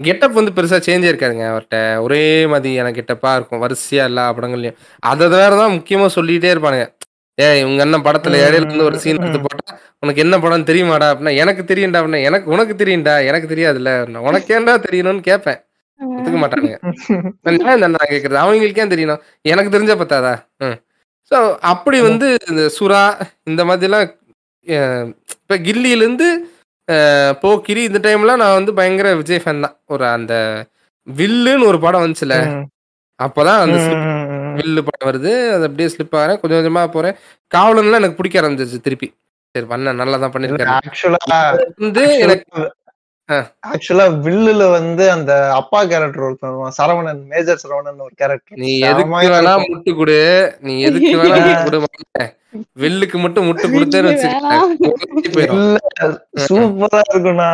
கெட்டப் 0.00 0.32
வந்து 0.32 0.50
பெருசா 0.50 0.80
சேஞ்சே 0.86 1.10
இருக்காதுங்க 1.12 1.44
அவர்கிட்ட 1.52 2.00
ஒரே 2.00 2.46
மாதிரியான 2.46 2.90
கெட்டப்பா 2.90 3.34
இருக்கும். 3.34 3.62
வரிசையா 3.62 4.02
எல்லா 4.04 4.32
படங்கள்லயும். 4.32 4.76
அதை 4.98 5.28
வேற 5.28 5.56
தான் 5.56 5.72
முக்கியமா 5.72 6.08
சொல்லிட்டே 6.14 6.50
இருப்பானுங்க. 6.54 6.86
ஏய் 7.34 7.64
உங்க 7.64 7.82
அண்ணன் 7.82 8.02
படத்துல 8.02 8.36
இடையில 8.40 8.54
இருந்து 8.54 8.84
ஒரு 8.84 8.98
சீன் 8.98 9.18
எடுத்து 9.18 9.40
போட்டா 9.40 9.61
உனக்கு 10.02 10.22
என்ன 10.24 10.36
படம் 10.38 10.68
தெரியுமாடா 10.70 11.06
அப்படின்னா 11.10 11.34
எனக்கு 11.42 11.62
தெரியும்டா 11.62 11.98
அப்படின்னா 12.00 12.22
எனக்கு 12.28 12.46
உனக்கு 12.50 12.74
தெரியும்டா 12.74 13.14
எனக்கு 13.28 13.46
தெரியாதுல்ல 13.52 13.90
அப்படின்னா, 13.98 14.22
உனக்கு 14.28 14.48
ஏன்டா 14.56 14.74
தெரியணும்னு 14.86 15.22
கேட்பேன். 15.28 15.60
ஒத்துக்க 16.00 16.38
மாட்டானுங்க. 16.42 16.78
நான் 17.94 18.10
கேட்கறது 18.12 18.40
அவங்களுக்கு 18.44 18.92
தெரியணும்? 18.94 19.20
எனக்கு 19.52 19.74
தெரிஞ்சா 19.74 19.96
பத்தாதா? 20.00 20.32
ம். 20.64 20.78
ஸோ 21.30 21.36
அப்படி 21.72 21.98
வந்து 22.08 22.28
இந்த 22.50 22.62
சுறா 22.78 23.02
இந்த 23.50 23.62
மாதிரிலாம் 23.64 24.06
இப்ப 25.36 25.56
கில்லியிலேருந்து 25.66 26.26
போக்கிரி 27.42 27.82
இந்த 27.88 28.00
டைம்ல 28.06 28.32
நான் 28.42 28.58
வந்து 28.58 28.72
பயங்கர 28.78 29.08
விஜய் 29.20 29.42
ஃபேன் 29.42 29.64
தான். 29.64 29.76
ஒரு 29.88 30.04
அந்த 30.16 30.34
வில்லுன்னு 31.06 31.68
ஒரு 31.70 31.78
படம் 31.84 32.04
வந்துச்சுல. 32.04 32.34
அப்பதான் 33.18 33.60
அந்த. 33.64 33.78
வில்லு 34.58 34.80
படம் 34.86 35.08
வருது. 35.10 35.32
அது 35.54 35.64
அப்படியே 35.68 35.88
ஸ்லிப் 35.94 36.16
ஆகிறேன் 36.20 36.40
கொஞ்சம் 36.40 36.58
கொஞ்சமா 36.58 36.82
போறேன். 36.96 37.16
காவலன்லாம் 37.52 38.00
எனக்கு 38.02 38.18
பிடிக்க 38.18 38.40
ஆரம்பிச்சிருச்சு 38.40 38.86
திருப்பி. 38.86 39.08
சரி 39.54 39.66
பண்ண. 39.70 39.92
நல்லா 39.98 40.16
தான் 40.18 40.34
பண்ணிருக்காரு 40.34 40.72
actually- 40.80 41.18
வந்து 41.80 42.04
எனக்கு 42.24 42.62
ஆக்சுவலா 43.68 44.04
வில்லுல 44.24 44.62
வந்து 44.70 45.04
அந்த 45.10 45.32
அப்பா 45.58 45.80
கேரக்டர் 45.84 46.24
ஒருத்தன் 46.26 46.76
சரவணன் 46.78 47.20
மேஜர் 47.28 47.60
சரவணன் 47.62 48.00
ஒரு 48.06 48.14
கேரக்டர் 48.14 48.60
நீ 48.62 48.70
எதுக்கு 48.88 49.12
வேணா 49.34 49.52
முட்டு 49.64 49.92
கொடு. 49.98 50.16
நீ 50.60 50.74
எதுக்கு 50.88 51.12
வேணா 51.20 51.36
கொடு. 51.66 51.80
வில்லுக்கு 52.80 53.18
மட்டும் 53.18 53.46
முட்டு 53.48 53.66
கொடுத்தேன்னு 53.68 54.10
சூப்பரா. 56.46 57.50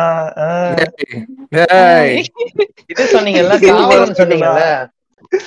டேய், 1.53 2.17
இது 2.91 3.03
சொன்னீங்கல்ல 3.13 3.55
காவலன் 3.67 4.19
சொன்னீங்கல்ல? 4.19 4.63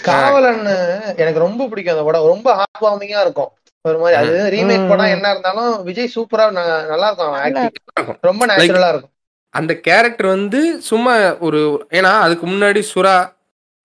காவலன் 0.07 0.63
எனக்கு 1.17 1.45
ரொம்ப 1.45 1.67
பிடிக்கும் 1.69 1.95
அந்த 1.95 2.07
படம். 2.09 2.31
ரொம்ப 2.33 2.49
ஹார்ட் 2.59 2.83
வார்மிங்கா 2.85 3.21
இருக்கும். 3.27 3.51
ஒரு 3.85 3.99
மாதிரி 3.99 4.17
அது 4.19 4.35
ரீமேக் 4.51 4.89
படம் 4.89 5.13
என்ன 5.13 5.31
இருந்தாலும் 5.31 5.71
விஜய் 5.85 6.13
சூப்பரா 6.15 6.45
நல்லா 6.91 7.09
இருக்கும். 7.09 8.19
ரொம்ப 8.23 8.43
நேச்சுரலா 8.47 8.91
இருக்கும். 8.93 9.13
அந்த 9.55 9.73
கேரக்டர் 9.87 10.29
வந்து 10.29 10.61
சும்மா 10.83 11.15
ஒரு 11.41 11.61
ஏன்னா 11.91 12.13
அதுக்கு 12.21 12.47
முன்னாடி 12.47 12.81
சுறா 12.93 13.15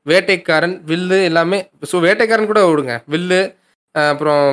வேட்டைக்காரன் 0.05 0.75
வில்லு 0.85 1.17
எல்லாமே 1.23 1.57
ஸோ 1.89 1.95
வேட்டைக்காரன் 2.05 2.49
கூட 2.51 2.61
விடுங்க. 2.67 2.93
வில்லு 3.09 3.41
அப்புறம் 3.95 4.45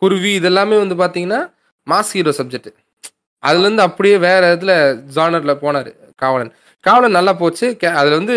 குருவி 0.00 0.32
இதெல்லாமே 0.40 0.76
வந்து 0.78 0.96
பார்த்தீங்கன்னா 0.96 1.40
மாஸ் 1.86 2.12
ஹீரோ 2.12 2.32
சப்ஜெக்ட் 2.38 2.70
அதுலேருந்து 3.42 3.82
அப்படியே 3.82 4.16
வேற 4.24 4.42
இதில் 4.52 4.74
ஜானரில் 5.14 5.60
போனார் 5.62 5.90
காவலன். 6.18 6.50
காவலன் 6.84 7.16
நல்லா 7.18 7.32
போச்சு. 7.34 7.66
கே- 7.80 7.94
அதுல 7.94 8.16
வந்து 8.16 8.36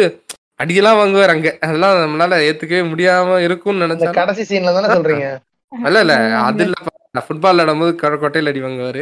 அடியெல்லாம் 0.60 0.98
வாங்குவார் 0.98 1.30
அங்க. 1.30 1.50
அதெல்லாம் 1.62 1.96
நம்மளால 2.04 2.38
ஏத்துக்கவே 2.48 2.84
முடியாம 2.92 3.40
இருக்கும்னு 3.40 3.80
இந்த 3.80 3.88
நினைச்சா 3.88 4.14
கடைசி 4.20 4.44
சீன்ல 4.50 4.74
தானே 4.78 4.92
சொல்றீங்க? 4.96 5.28
இல்ல 5.74 6.00
இல்ல 6.00 6.14
அது 6.48 6.64
இல்ல 6.66 6.76
ஃபுட்பால் 7.26 7.54
விளையாடும்போது 7.54 7.92
கொ- 7.96 8.20
கொட்டையில 8.22 8.52
அடி 8.52 8.62
வாங்குவாரு 8.62 9.02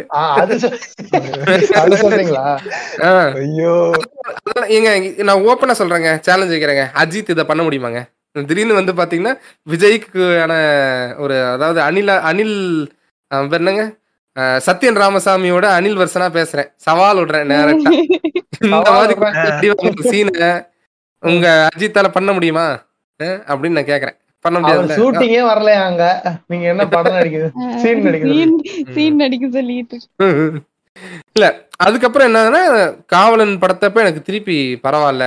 ஏங்க 4.78 4.90
நான் 5.24 5.44
ஓப்பனா 5.44 5.74
சொல்றேங்க 5.80 6.10
சேலஞ்ச் 6.20 6.54
வைக்கிறேங்க. 6.54 6.84
அஜித் 7.02 7.30
இதை 7.30 7.46
பண்ண 7.46 7.62
முடியுமாங்க? 7.64 8.02
திடீர்னு 8.36 8.74
வந்து 8.74 8.94
பாத்தீங்கன்னா 8.94 9.34
விஜய்க்கான 9.70 10.54
ஒரு 11.18 11.36
அதாவது 11.48 11.80
அனில் 11.82 12.12
அனில் 12.30 12.56
என்னங்க? 13.58 13.84
சத்யன் 14.68 15.00
ராமசாமியோட 15.02 15.66
அனில் 15.78 16.00
வருஷனா 16.02 16.28
பேசுறேன். 16.38 16.70
சவால் 16.78 17.18
விடுறேன் 17.18 17.50
நேரட்டா 17.52 17.92
இந்த 18.62 18.78
மாதிரி. 18.84 19.16
சீனை 20.12 20.50
உங்க 21.24 21.48
அஜித்தால 21.70 22.08
பண்ண 22.10 22.32
முடியுமா? 22.34 22.68
அப்படின்னு 23.50 23.78
நான் 23.80 23.92
கேக்குறேன். 23.92 24.18
பண்ண 24.46 24.58
முடியாது 24.60 24.98
ஷூட்டிங்கே 24.98 25.42
வரலையா 25.50 25.82
அங்க. 25.90 26.04
நீங்க 26.52 26.66
என்ன 26.74 26.84
படம் 26.94 27.18
நடிக்குது? 27.18 27.48
சீன் 27.84 28.04
நடிக்குது. 28.08 28.34
சீன் 28.36 28.56
சீன் 28.96 29.20
நடிக்க 29.24 29.46
சொல்லிட்டு. 29.58 29.98
இல்ல 31.36 31.46
அதுக்கப்புறம் 31.86 32.28
என்னன்னா 32.30 32.64
காவலன் 33.14 33.54
படத்தப்ப 33.64 34.06
எனக்கு 34.06 34.22
திருப்பி 34.28 34.58
பரவாயில்ல. 34.86 35.26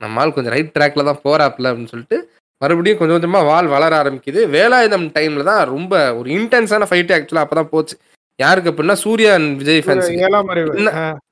நம்மால் 0.00 0.34
கொஞ்சம் 0.36 0.54
ரைட் 0.54 0.74
ட்ராக்ல 0.76 1.04
தான் 1.08 1.22
போறாப்ல 1.26 1.70
அப்படின்னு 1.70 1.92
சொல்லிட்டு 1.92 2.18
மறுபடியும் 2.62 2.98
கொஞ்சம் 2.98 3.16
கொஞ்சமா 3.16 3.40
வால் 3.48 3.72
வளர 3.74 3.92
ஆரம்பிக்குது. 4.00 4.40
வேலாயுதம் 4.54 5.06
டைம்ல 5.16 5.42
தான் 5.50 5.62
ரொம்ப 5.72 5.94
ஒரு 6.18 6.28
இன்டென்ஸான 6.36 6.88
ஃபைட் 6.90 7.14
ஆக்சுவலா 7.16 7.44
அப்பதான் 7.44 7.72
போச்சு. 7.72 7.94
யாருக்கு 8.38 8.70
அப்படின்னா 8.70 8.96
சூர்யா 9.02 9.30
and 9.38 9.48
விஜய் 9.60 9.82
ஃபேன்ஸ். 9.84 10.08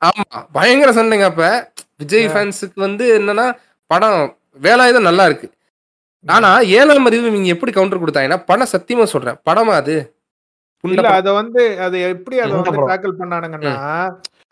ஆமா 0.08 0.24
பயங்கர 0.56 0.90
சண்டைங்க 0.98 1.26
அப்ப. 1.30 1.44
விஜய் 2.02 2.28
ஃபேன்ஸுக்கு 2.32 2.78
வந்து 2.86 3.04
என்னன்னா 3.18 3.46
படம் 3.90 4.20
வேலாயுதம் 4.60 5.08
நல்லா 5.08 5.24
இருக்கு. 5.28 5.46
ஆனா 6.26 6.48
ஏழாம் 6.76 7.06
அறிவு 7.06 7.32
நீங்க 7.32 7.50
எப்படி 7.54 7.72
கவுண்டர் 7.72 8.02
கொடுத்தாங்கன்னா 8.02 8.40
படம் 8.48 8.72
சத்தியமா 8.72 9.06
சொல்றேன் 9.10 9.40
படமா 9.48 9.74
அது 9.80 9.96
இல்ல. 10.84 11.02
அத 11.16 11.28
வந்து 11.36 11.62
அது 11.84 11.96
எப்படி 12.08 12.36
அத 12.40 12.50
வந்து? 12.54 12.88
டேக்கிள் 12.88 13.18
பண்ணானுங்கன்னா 13.18 13.74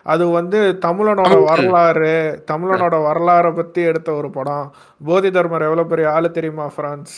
அது 0.07 0.25
வந்து 0.37 0.59
தமிழனோட. 0.85 1.33
வரலாறு 1.49 2.13
தமிழனோட 2.49 2.95
வரலாறை 3.05 3.51
பத்தி 3.53 3.81
எடுத்த 3.91 4.11
ஒரு 4.15 4.29
படம் 4.33 4.65
போதி 5.01 5.29
தர்மர் 5.31 5.67
எவ்வளவு 5.67 5.91
பெரிய 5.93 6.07
ஆளு 6.13 6.29
தெரியுமா 6.33 6.67
பிரான்ஸ். 6.77 7.13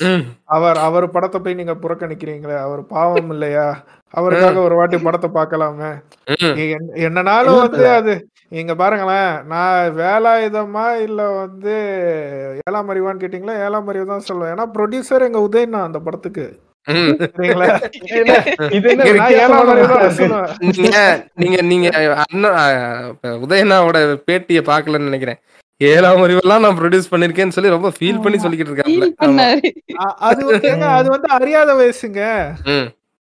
அவர் 0.51 0.79
அவர் 0.87 1.07
படத்தை 1.15 1.41
போய் 1.41 1.59
நீங்க 1.61 1.77
புறக்கணிக்கிறீங்களே 1.83 2.57
அவர் 2.65 2.83
பாவம் 2.91 3.31
இல்லையா 3.35 3.67
அவருக்காக 4.19 4.61
ஒரு 4.67 4.75
வாட்டி 4.79 4.99
படத்தை 5.07 5.29
பார்க்கலாமே. 5.37 5.91
என்னனாலும் 7.07 7.63
வந்து 7.65 7.87
அது 7.99 8.15
இங்க 8.61 8.73
பாருங்களேன் 8.81 9.33
நான் 9.53 9.95
வேலாயுதமா 10.01 10.87
இல்ல 11.07 11.21
வந்து 11.41 11.75
ஏழாம் 12.67 12.91
அறிவான்னு 12.93 13.23
கேட்டீங்களா? 13.23 13.57
ஏழாம் 13.67 13.89
அறிவு 13.93 14.07
தான் 14.13 14.29
சொல்லுவேன். 14.29 14.53
ஏன்னா 14.55 14.67
ப்ரொடியூசர் 14.77 15.27
எங்க 15.29 15.41
உதயண்ணா 15.49 15.81
அந்த 15.89 16.01
படத்துக்கு. 16.09 16.47
நீங்க 21.43 21.59
நீங்க 21.71 21.89
உதயனாவோட 23.45 23.99
பேட்டியை 24.29 24.63
பார்க்கலன்னு 24.71 25.11
நினைக்கிறேன். 25.11 25.41
ஏழாம் 25.81 26.25
அறிவெல்லாம் 26.25 26.65
நான் 26.65 26.79
ப்ரொடியூஸ் 26.81 27.11
பண்ணிருக்கேன்னு 27.13 27.57
சொல்லி 27.57 27.75
ரொம்ப 27.77 27.89
ஃபீல் 27.97 28.21
பண்ணி 28.25 28.39
சொல்லிக்கிட்டு 28.43 28.73
இருக்காங்க 28.73 29.47
அது 30.29 30.41
வந்து 30.49 30.69
ஏங்க, 30.73 30.87
அது 30.99 31.09
வந்து 31.15 31.29
அறியாத 31.39 31.71
வயசுங்க. 31.81 32.21
ம். 32.75 32.87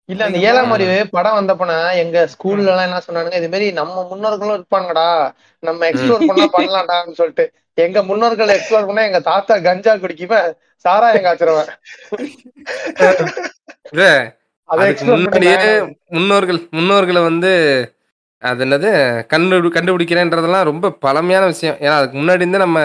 இல்ல 0.09 0.23
அந்த 0.27 0.39
ஏழாம் 0.49 0.73
அறிவு 0.75 0.97
படம் 1.15 1.37
வந்தப்பனா 1.39 1.79
எங்க 2.03 2.19
ஸ்கூல்ல 2.33 2.71
எல்லாம் 2.73 2.89
என்ன 2.89 3.01
சொன்னானுங்க 3.07 3.39
இது 3.41 3.51
மாதிரி 3.53 3.69
நம்ம 3.79 4.05
முன்னோர்களும் 4.11 4.57
இருப்பாங்கடா 4.59 5.07
நம்ம 5.63 5.87
எக்ஸ்ப்ளோர் 5.91 6.29
பண்ணா 6.29 6.47
பண்ணலாம்டான்னு 6.57 7.19
சொல்லிட்டு. 7.21 7.45
எங்க 7.79 7.99
முன்னோர்கள் 8.11 8.55
எக்ஸ்ப்ளோர் 8.55 8.89
பண்ணா 8.89 9.07
எங்க 9.09 9.21
தாத்தா 9.31 9.55
கஞ்சா 9.67 9.95
குடிக்குவன் 10.03 10.49
சாரா 10.85 11.09
எங்க 11.17 11.31
ஆச்சிருவன் 11.33 11.73
முன்னாடியே 15.11 15.59
முன்னோர்கள் 16.17 16.61
முன்னோர்களை 16.77 17.21
வந்து 17.29 17.53
அது 18.43 18.63
என்னது 18.67 18.91
கண்டு 19.33 19.57
கண்டுபிடிக்கிறேன்றதெல்லாம் 19.77 20.69
ரொம்ப 20.71 20.87
பழமையான 21.05 21.45
விஷயம். 21.53 21.79
ஏன்னா 21.85 21.95
அதுக்கு 21.99 22.19
முன்னாடி 22.21 22.43
இருந்து 22.43 22.65
நம்ம 22.65 22.81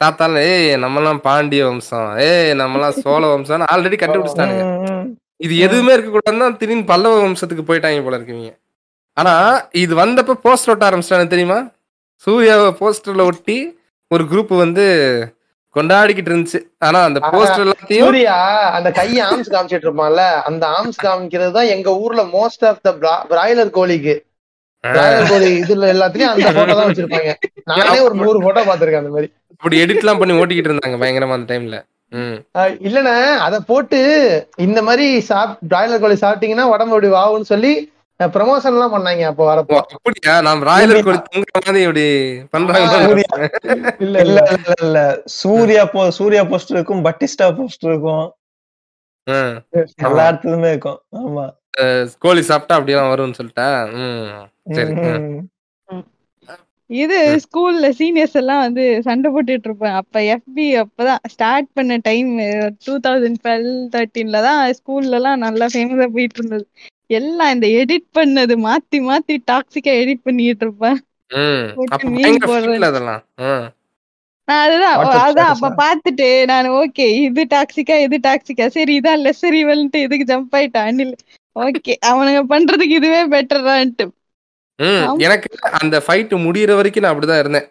தாத்தால 0.00 0.40
ஏய் 0.52 0.70
நம்மலாம் 0.84 1.20
பாண்டிய 1.26 1.62
வம்சம் 1.68 2.08
ஏய் 2.28 2.52
நம்மலாம் 2.60 2.96
சோழ 3.02 3.22
வம்சம் 3.32 3.70
ஆல்ரெடி 3.72 3.98
கண்டுபிடிச்சிட்டானுங்க. 3.98 4.64
இது 5.42 5.54
எதுவுமே 5.66 5.92
இருக்க 5.94 6.10
கூடாதுன்னு 6.10 6.58
திடீர்னு 6.58 6.90
பல்லவ 6.90 7.20
வம்சத்துக்கு 7.22 7.68
போயிட்டாங்க 7.68 8.02
போல 8.04 8.18
இருக்கீங்க. 8.18 8.48
ஆனா 9.16 9.34
இது 9.82 9.94
வந்தப்ப 9.94 10.36
போஸ்டர் 10.44 10.72
ஒட்ட 10.72 10.84
ஆரம்பிச்சிட்டாங்க 10.88 11.28
தெரியுமா? 11.32 11.58
சூர்யாவை 12.26 12.68
போஸ்டர்ல 12.80 13.22
ஒட்டி 13.30 13.56
ஒரு 14.10 14.24
குரூப் 14.30 14.52
வந்து 14.56 14.84
கொண்டாடிக்கிட்டு 15.76 16.30
இருந்துச்சு. 16.30 16.58
ஆனா 16.86 16.98
அந்த. 17.08 17.18
போஸ்டர் 17.34 17.64
எல்லாத்தையும் 17.64 18.04
சூர்யா 18.04 18.36
அந்த 18.78 18.88
கையை 18.98 19.20
ஆம்ஸ் 19.28 19.52
காமிச்சிட்டு 19.54 19.86
இருப்பான்ல 19.88 20.24
அந்த 20.48 20.64
ஆம்ஸ் 20.78 21.00
காமிக்கிறது 21.04 21.52
தான் 21.58 21.70
எங்க 21.76 21.90
ஊர்ல 22.02 22.24
மோஸ்ட் 22.34 22.66
ஆஃப் 22.70 22.82
த 22.86 22.92
பிராய்லர் 23.32 23.72
கோழிக்கு. 23.78 24.14
பிராய்லர் 24.84 25.30
கோழி 25.32 25.48
இதுல 25.62 25.88
எல்லாத்துலயும் 25.94 26.32
அந்த 26.32 26.50
போட்டோ 26.58 26.74
தான் 26.74 26.88
வச்சிருப்பாங்க. 26.90 27.32
நானே 27.72 27.98
ஒரு 28.06 28.14
நூறு 28.20 28.38
போட்டோ 28.44 28.62
பாத்திருக்கேன் 28.68 29.02
அந்த 29.02 29.14
மாதிரி. 29.14 29.28
இப்படி 29.54 29.76
எடிட்லாம் 29.82 30.20
பண்ணி 30.20 30.36
ஓட்டிக்கிட்டு 30.40 30.70
இருந்தாங்க 30.70 30.98
பயங்கரமா 31.02 31.36
அந்த 31.38 31.48
டைம்ல 31.52 31.78
இல்லண்ணே 32.80 33.14
அத 33.38 33.60
போட்டு 33.62 34.00
இந்த 34.58 34.82
மாதிரி 34.82 35.06
சாப் 35.22 35.54
பிராய்லர் 35.70 36.02
கோழி 36.02 36.16
சாப்பிட்டீங்கன்னா 36.16 36.66
உடம்பு 36.72 36.94
இப்படி 36.94 37.10
வாகும்னு 37.12 37.50
சொல்லி 37.50 37.72
ப்ரமோஷன் 38.20 38.74
எல்லாம் 38.74 38.94
பண்ணாங்க 38.94 39.22
அப்போ 39.28 39.44
வரப்போ. 39.46 39.78
அப்படியா? 39.96 40.34
நான் 40.40 40.60
பிராய்லர் 40.62 41.06
கோழி 41.06 41.18
தூங்குற 41.24 41.60
மாதிரி 41.60 41.80
இப்படி 41.82 42.04
பண்றாங்க 42.52 42.98
இல்ல 43.06 43.16
இல்ல 44.04 44.18
இல்ல. 44.20 44.40
இல்ல 44.58 44.74
இல்ல. 44.80 44.98
சூர்யா 45.38 45.84
போ 45.86 46.02
சூர்யா 46.18 46.42
போஸ்டர் 46.44 46.78
இருக்கும் 46.78 47.04
பட்டிஸ்டா 47.04 47.48
போஸ்டர் 47.56 47.92
இருக்கும். 47.92 48.26
எல்லா 50.04 50.22
இடத்துலயுமே 50.28 50.70
இருக்கும். 50.70 51.00
ஆமா. 51.20 51.46
கோழி 52.18 52.42
சாப்பிட்டா 52.42 52.76
அப்படிலாம் 52.78 53.12
வரும்னு 53.12 53.38
சொல்லிட்டா? 53.40 53.66
சரி. 54.76 54.94
இது 56.92 57.16
ஸ்கூல்ல 57.44 57.86
சீனியர்ஸ் 57.98 58.36
எல்லாம் 58.40 58.62
வந்து 58.64 58.84
சண்டை 59.06 59.28
போட்டுட்டு 59.34 59.68
இருப்பேன் 59.68 59.96
அப்ப 60.00 60.22
எஃபி 60.34 60.66
அப்பதான் 60.82 61.22
ஸ்டார்ட் 61.34 61.68
பண்ண 61.76 61.96
டைம் 62.08 62.30
டூ 62.86 62.94
தௌசண்ட் 63.06 63.40
டுவெல் 63.42 63.68
தேர்ட்டீன்ல 63.94 64.40
தான் 64.46 64.60
ஸ்கூல்ல 64.78 65.18
எல்லாம் 65.20 65.42
நல்லா 65.44 65.66
ஃபேமஸா 65.72 66.08
போயிட்டு 66.16 66.38
இருந்தது. 66.40 66.64
எல்லாம் 67.10 67.52
இந்த 67.54 67.66
எடிட் 67.80 68.08
பண்ணது 68.18 68.54
மாத்தி 68.66 68.98
மாத்தி 69.08 69.36
டாக்ஸிக்கா 69.50 69.94
எடிட் 70.02 70.26
பண்ணிட்டு 70.26 70.66
இருப்பேன். 70.66 70.98
நான் 74.48 74.62
அதுதான் 74.64 74.94
அதான் 75.24 75.50
அப்ப? 75.52 75.68
பாத்துட்டு 75.82 76.28
நான் 76.50 76.68
ஓகே 76.80 77.06
இது 77.26 77.42
டாக்ஸிக்கா 77.52 77.96
இது 78.06 78.16
டாக்ஸிக்கா 78.26 78.66
சரி 78.76 78.94
இதான் 79.00 79.22
லெஸ்ஸர் 79.26 79.56
ஈவல்ன்ட்டு 79.60 80.02
இதுக்கு 80.06 80.26
ஜம்ப் 80.32 80.56
ஆயிட்டான். 80.58 80.88
அனில் 80.90 81.14
ஓகே 81.56 81.94
அவனுங்க 82.10 82.42
பண்றதுக்கு 82.52 82.98
இதுவே 83.00 83.22
பெட்டர்டான்ட்டு 83.34 84.06
ம். 84.78 85.04
எனக்கு 85.18 85.48
அந்த 85.80 85.96
ஃபைட் 86.04 86.34
முடியிற 86.46 86.74
வரைக்கும் 86.74 87.04
நான் 87.04 87.14
அப்படிதான் 87.14 87.42
இருந்தேன். 87.42 87.66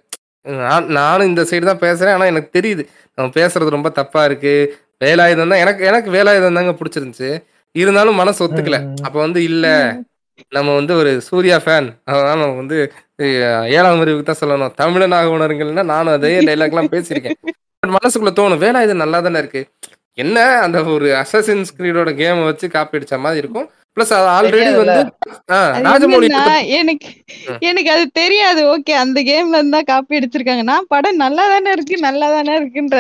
நான் 0.62 0.88
நானும் 0.98 1.28
இந்த 1.28 1.42
சைடு 1.50 1.66
தான் 1.70 1.84
பேசுறேன். 1.84 2.14
ஆனா 2.14 2.26
எனக்கு 2.26 2.50
தெரியுது 2.58 2.84
நம்ம 3.18 3.28
பேசுறது 3.36 3.76
ரொம்ப 3.76 3.90
தப்பா 4.00 4.22
இருக்கு. 4.26 4.54
வேலாயுதம் 5.02 5.52
தான் 5.54 5.64
எனக்கு 5.66 5.84
எனக்கு 5.86 6.10
வேலாயுதம் 6.12 6.58
தாங்க 6.60 6.74
பிடிச்சிருந்துச்சு. 6.80 7.30
இருந்தாலும் 7.76 8.20
மனசு 8.22 8.40
ஒத்துக்கல. 8.46 8.78
அப்ப 9.06 9.16
வந்து 9.20 9.42
இல்ல 9.44 9.66
நம்ம 10.52 10.70
வந்து 10.76 10.94
ஒரு 10.96 11.12
சூர்யா 11.28 11.58
ஃபேன் 11.64 11.88
அதனால 12.06 12.38
நம்ம 12.42 12.56
வந்து 12.56 12.78
ஏழாம் 13.76 14.02
அறிவுக்கு 14.04 14.26
தான் 14.26 14.42
சொல்லணும். 14.42 14.74
தமிழனாக 14.82 15.34
உணருங்கள்னா 15.36 15.84
நானும் 15.94 16.14
அதே 16.14 16.32
டைலாக்லாம் 16.48 16.92
பேசியிருக்கேன். 16.94 17.38
பட் 17.84 17.94
மனசுக்குள்ள 17.98 18.34
தோணும் 18.40 18.64
வேலாயுதம் 18.64 19.04
நல்லா 19.04 19.20
தானே 19.20 19.42
இருக்கு. 19.44 19.62
என்ன 20.18 20.38
அந்த 20.64 20.78
ஒரு 20.96 21.08
அசசின்ஸ் 21.22 21.76
கிரீடோட 21.78 22.10
கேமை 22.22 22.44
வச்சு 22.44 22.68
காப்பி 22.70 22.98
அடிச்ச 22.98 23.18
மாதிரி 23.20 23.42
இருக்கும். 23.44 23.68
பிளஸ் 23.98 24.12
அது 24.16 24.28
ஆல்ரெடி. 24.34 24.72
வந்து 24.78 25.02
எனக்கு. 26.78 27.10
எனக்கு 27.70 27.90
அது 27.92 28.04
தெரியாது. 28.20 28.62
ஓகே 28.74 28.94
அந்த 29.02 29.20
கேம்ல 29.22 29.60
இருந்தா 29.60 29.80
காப்பி 29.90 30.20
அடிச்சிருக்காங்க 30.20 30.66
நான் 30.70 30.90
படம் 30.90 31.22
நல்லா 31.24 31.46
தானே 31.54 31.72
இருக்கு 31.72 31.98
நல்லா 32.08 32.28
தானே 32.32 32.54
இருக்குன்ற 32.60 33.00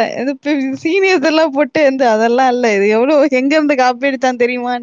சீனியர்ஸ் 0.83 1.29
எல்லாம் 1.31 1.53
போட்டு 1.53 1.81
வந்து 1.89 2.05
அதெல்லாம் 2.07 2.51
இல்ல. 2.55 2.65
இது 2.77 2.87
எவ்வளவு 2.97 3.37
எங்க 3.41 3.53
இருந்து 3.55 3.77
காப்பி 3.77 4.09
அடிச்சான் 4.09 4.43
தெரியுமா 4.43 4.73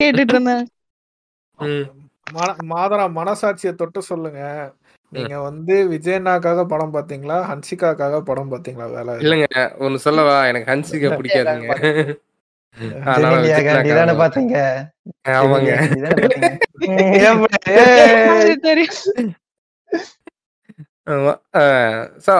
கேட்டுட்டு 0.00 0.34
இருந்தேன். 0.34 0.64
மாதரா 2.72 3.04
மனசாட்சியை 3.16 3.72
தொட்டு 3.74 4.00
சொல்லுங்க. 4.10 4.40
நீங்க 5.12 5.34
வந்து 5.40 5.74
விஜயண்ணாக்காக 5.92 6.64
படம் 6.66 6.94
பாத்தீங்களா? 6.94 7.38
ஹன்சிகாக்காக 7.50 8.20
படம் 8.22 8.52
பாத்தீங்களா? 8.52 8.88
வேலை 8.90 9.14
இல்லைங்க 9.22 9.48
ஒன்னு 9.78 9.98
சொல்லவா? 9.98 10.36
எனக்கு 10.50 10.70
ஹன்சிகா 10.72 11.10
பிடிக்காதுங்க. 11.12 11.68
பாத்தீங்க? 14.20 14.56
ஆமாங்க. 15.34 15.70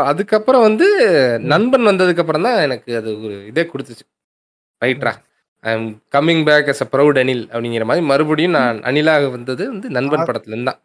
அதுக்கப்புறம் 0.09 0.65
வந்து 0.67 0.87
நண்பன் 1.53 1.89
வந்ததுக்கு 1.91 2.23
அப்புறம் 2.23 2.47
தான் 2.47 2.59
எனக்கு 2.67 2.91
அது 3.01 3.11
ஒரு 3.27 3.37
இதே 3.51 3.63
கொடுத்துச்சு. 3.71 4.05
ரைட்ரா? 4.83 5.13
I 5.65 5.73
am 5.77 5.87
coming 6.17 6.43
back 6.49 6.69
as 6.73 6.83
a 6.85 6.89
proud 6.93 7.21
Anil 7.23 7.45
அப்படிங்கிற 7.53 7.87
மாதிரி 7.91 8.05
மறுபடியும் 8.11 8.57
நான் 8.59 8.79
அனிலாக 8.91 9.31
வந்தது 9.37 9.65
வந்து 9.73 9.89
நண்பன் 9.97 10.27
படத்துல 10.29 10.53
இருந்து 10.53 10.71
தான் 10.71 10.81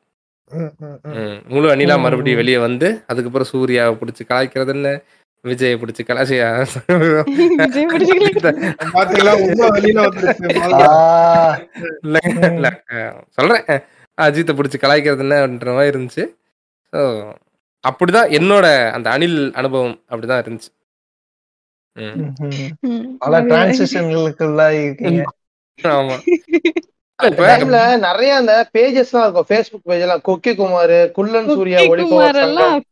முழு 1.53 1.67
அனிலா 1.73 1.95
மறுபடியும். 2.05 2.39
வெளியே 2.41 2.59
வந்து 2.67 2.87
அதுக்கப்புறம் 3.11 3.49
சூர்யாவை 3.51 3.93
பிடிச்சி 4.01 4.23
கலாய்க்கிறது 4.29 4.73
என்ன 4.75 4.89
விஜயை 5.43 5.77
பிடிச்சி 5.77 6.03
அஹ், 6.43 6.67
சொல்றேன். 13.29 13.83
அஜித்தை 14.17 14.53
பிடிச்சி 14.53 14.77
கலாய்க்கிறது 14.77 15.19
என்ன 15.19 15.41
அப்படின்ற 15.41 15.73
மாதிரி 15.73 15.93
இருந்துச்சு. 15.93 16.33
ஸோ 16.93 17.33
அப்படிதான் 17.83 18.31
என்னோட 18.31 18.91
அந்த 18.91 19.09
அனில் 19.09 19.53
அனுபவம் 19.53 20.03
அப்படிதான் 20.09 20.43
இருந்துச்சு. 20.43 20.69
பல 23.19 23.35
ஆமா. 25.79 26.15
நிறைய 28.03 28.35
அந்த 28.35 28.69
பேஜஸ் 28.73 29.11
எல்லாம் 29.11 29.25
இருக்கும். 29.25 29.45
ஃபேஸ்புக் 29.49 29.83
பேஜ் 29.83 30.01
எல்லாம். 30.01 30.21
கொக்கி 30.25 30.55
குமார் 30.55 31.11
குள்ளன் 31.11 31.51
சூர்யா 31.51 31.77
சங்கம் 32.03 32.19
எல்லாம். 32.43 32.83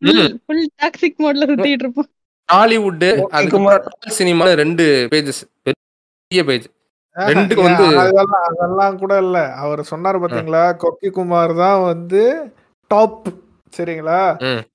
ஃபுல் 0.46 0.70
டாக்ஸிக் 0.80 1.20
மோட்ல 1.20 1.52
சுத்திட்டு 1.52 1.80
இருப்போம். 1.80 2.10
ஹாலிவுட் 2.52 3.04
அதுக்கப்புறம் 3.30 3.84
சினிமா 4.12 4.46
ரெண்டு 4.62 4.86
பேஜஸ் 5.12 5.42
பெரிய 5.64 6.44
பேஜ் 6.46 6.66
ஏன், 7.16 7.48
வந்து- 7.60 7.98
அதெல்லாம் 8.02 8.44
அதெல்லாம் 8.50 8.98
கூட 8.98 9.14
இல்ல. 9.18 9.38
அவர் 9.64 9.80
சொன்னாரு 9.92 10.20
பாத்தீங்களா? 10.24 10.64
கொக்கி 10.84 11.10
குமார் 11.10 11.54
தான் 11.56 11.82
வந்து 11.84 12.22
டாப் 12.92 13.28
சரிங்களா? 13.78 14.20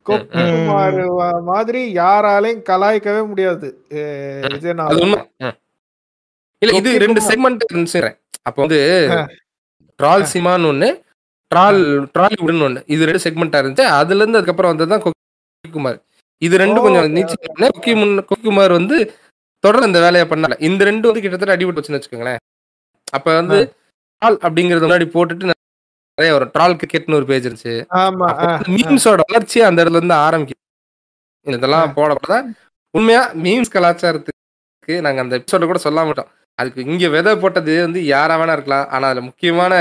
கொக்கி. 0.08 0.42
குமார் 0.50 0.98
மாதிரி 1.42 1.80
யாராலையும் 1.94 2.62
கலாய்க்கவே 2.68 3.26
முடியாது. 3.26 3.68
இல்ல 6.62 6.76
இது 6.78 6.98
ரெண்டு. 6.98 7.20
செக்மெண்ட் 7.28 7.64
இருந்துச்சு 7.72 8.02
அப்போ 8.42 8.62
வந்து. 8.62 8.80
ட்ரால் 9.98 10.24
சிமான்னு 10.32 10.68
ஒண்ணு 10.72 10.88
ட்ரால் 11.50 11.80
ட்ராலிவுட்னு 12.14 12.66
ஒண்ணு. 12.68 12.82
இது 12.86 13.06
ரெண்டு 13.08 13.24
செக்மெண்டா 13.26 13.58
இருந்துச்சு. 13.62 13.86
அதுல 14.00 14.20
இருந்து 14.20 14.38
அதுக்கப்புறம் 14.38 14.72
வந்ததுதான் 14.72 15.02
கொக்கி 15.04 15.70
குமார். 15.72 15.98
இது 16.42 16.54
ரெண்டு 16.62 16.78
ஓ, 16.80 16.84
கொஞ்சம் 16.84 17.04
okay, 17.04 17.14
நீச்சு 17.16 17.36
கொக்கி 17.66 17.92
முன் 17.98 18.14
கொக்கி 18.28 18.46
குமார் 18.46 18.72
வந்து 18.72 18.96
தொடர்ந்து 19.64 19.88
இந்த 19.90 20.00
வேலையை 20.04 20.26
பண்ணல. 20.30 20.54
இந்த 20.68 20.80
ரெண்டு 20.84 21.08
வந்து 21.08 21.22
கிட்டத்தட்ட 21.24 21.54
அடிபட்டு 21.56 21.80
வச்சுன்னு 21.80 21.98
வச்சுக்கோங்களேன். 21.98 22.40
அப்ப 23.08 23.28
வந்து 23.40 23.58
ட்ரால் 24.22 24.38
அப்படிங்கறது 24.46 24.86
முன்னாடி 24.86 25.06
போட்டுட்டு 25.14 25.50
நிறைய 26.18 26.32
வரும் 26.34 26.52
ட்ரால் 26.54 26.76
கிரிக்கெட்னு 26.80 27.18
ஒரு 27.18 27.26
பேஜ் 27.30 27.46
இருந்துச்சு. 27.46 27.74
மீம்ஸோட 28.74 29.20
வளர்ச்சி 29.28 29.58
அந்த 29.68 29.78
இடத்துல 29.82 30.00
இருந்து 30.00 30.18
ஆரம்பிக்கும் 30.26 30.62
இதெல்லாம் 31.46 31.96
போடப்பதான் 31.98 32.46
உண்மையா 32.94 33.22
மீம்ஸ் 33.44 33.74
கலாச்சாரத்துக்கு 33.74 34.94
நாங்க 35.06 35.20
அந்த 35.24 35.34
எபிசோட 35.38 35.66
கூட 35.66 35.80
சொல்ல 35.84 36.04
மாட்டோம் 36.04 36.30
அதுக்கு 36.58 36.80
இங்க 36.86 37.08
விதை 37.08 37.32
போட்டது 37.36 37.72
வந்து 37.86 38.00
யாரா 38.06 38.34
வேணா 38.40 38.54
இருக்கலாம். 38.56 38.86
ஆனா 38.90 39.04
அதுல 39.08 39.24
முக்கியமான 39.28 39.74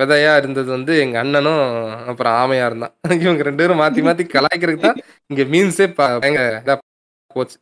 விதையா 0.00 0.32
இருந்தது 0.40 0.68
வந்து 0.74 0.92
எங்க 1.02 1.16
அண்ணனும் 1.22 1.62
அப்புறம் 2.10 2.36
ஆமையா 2.40 2.66
இருந்தான் 2.66 2.94
இவங்க 3.24 3.46
ரெண்டு 3.48 3.62
பேரும் 3.62 3.82
மாத்தி 3.82 4.02
மாத்தி 4.06 4.24
கலாய்க்கிறதுக்கு 4.28 4.86
தான் 4.86 5.00
இங்க 5.30 5.44
மீம்ஸே 5.52 5.86
பயங்கர 5.98 6.76
போச்சு. 7.30 7.56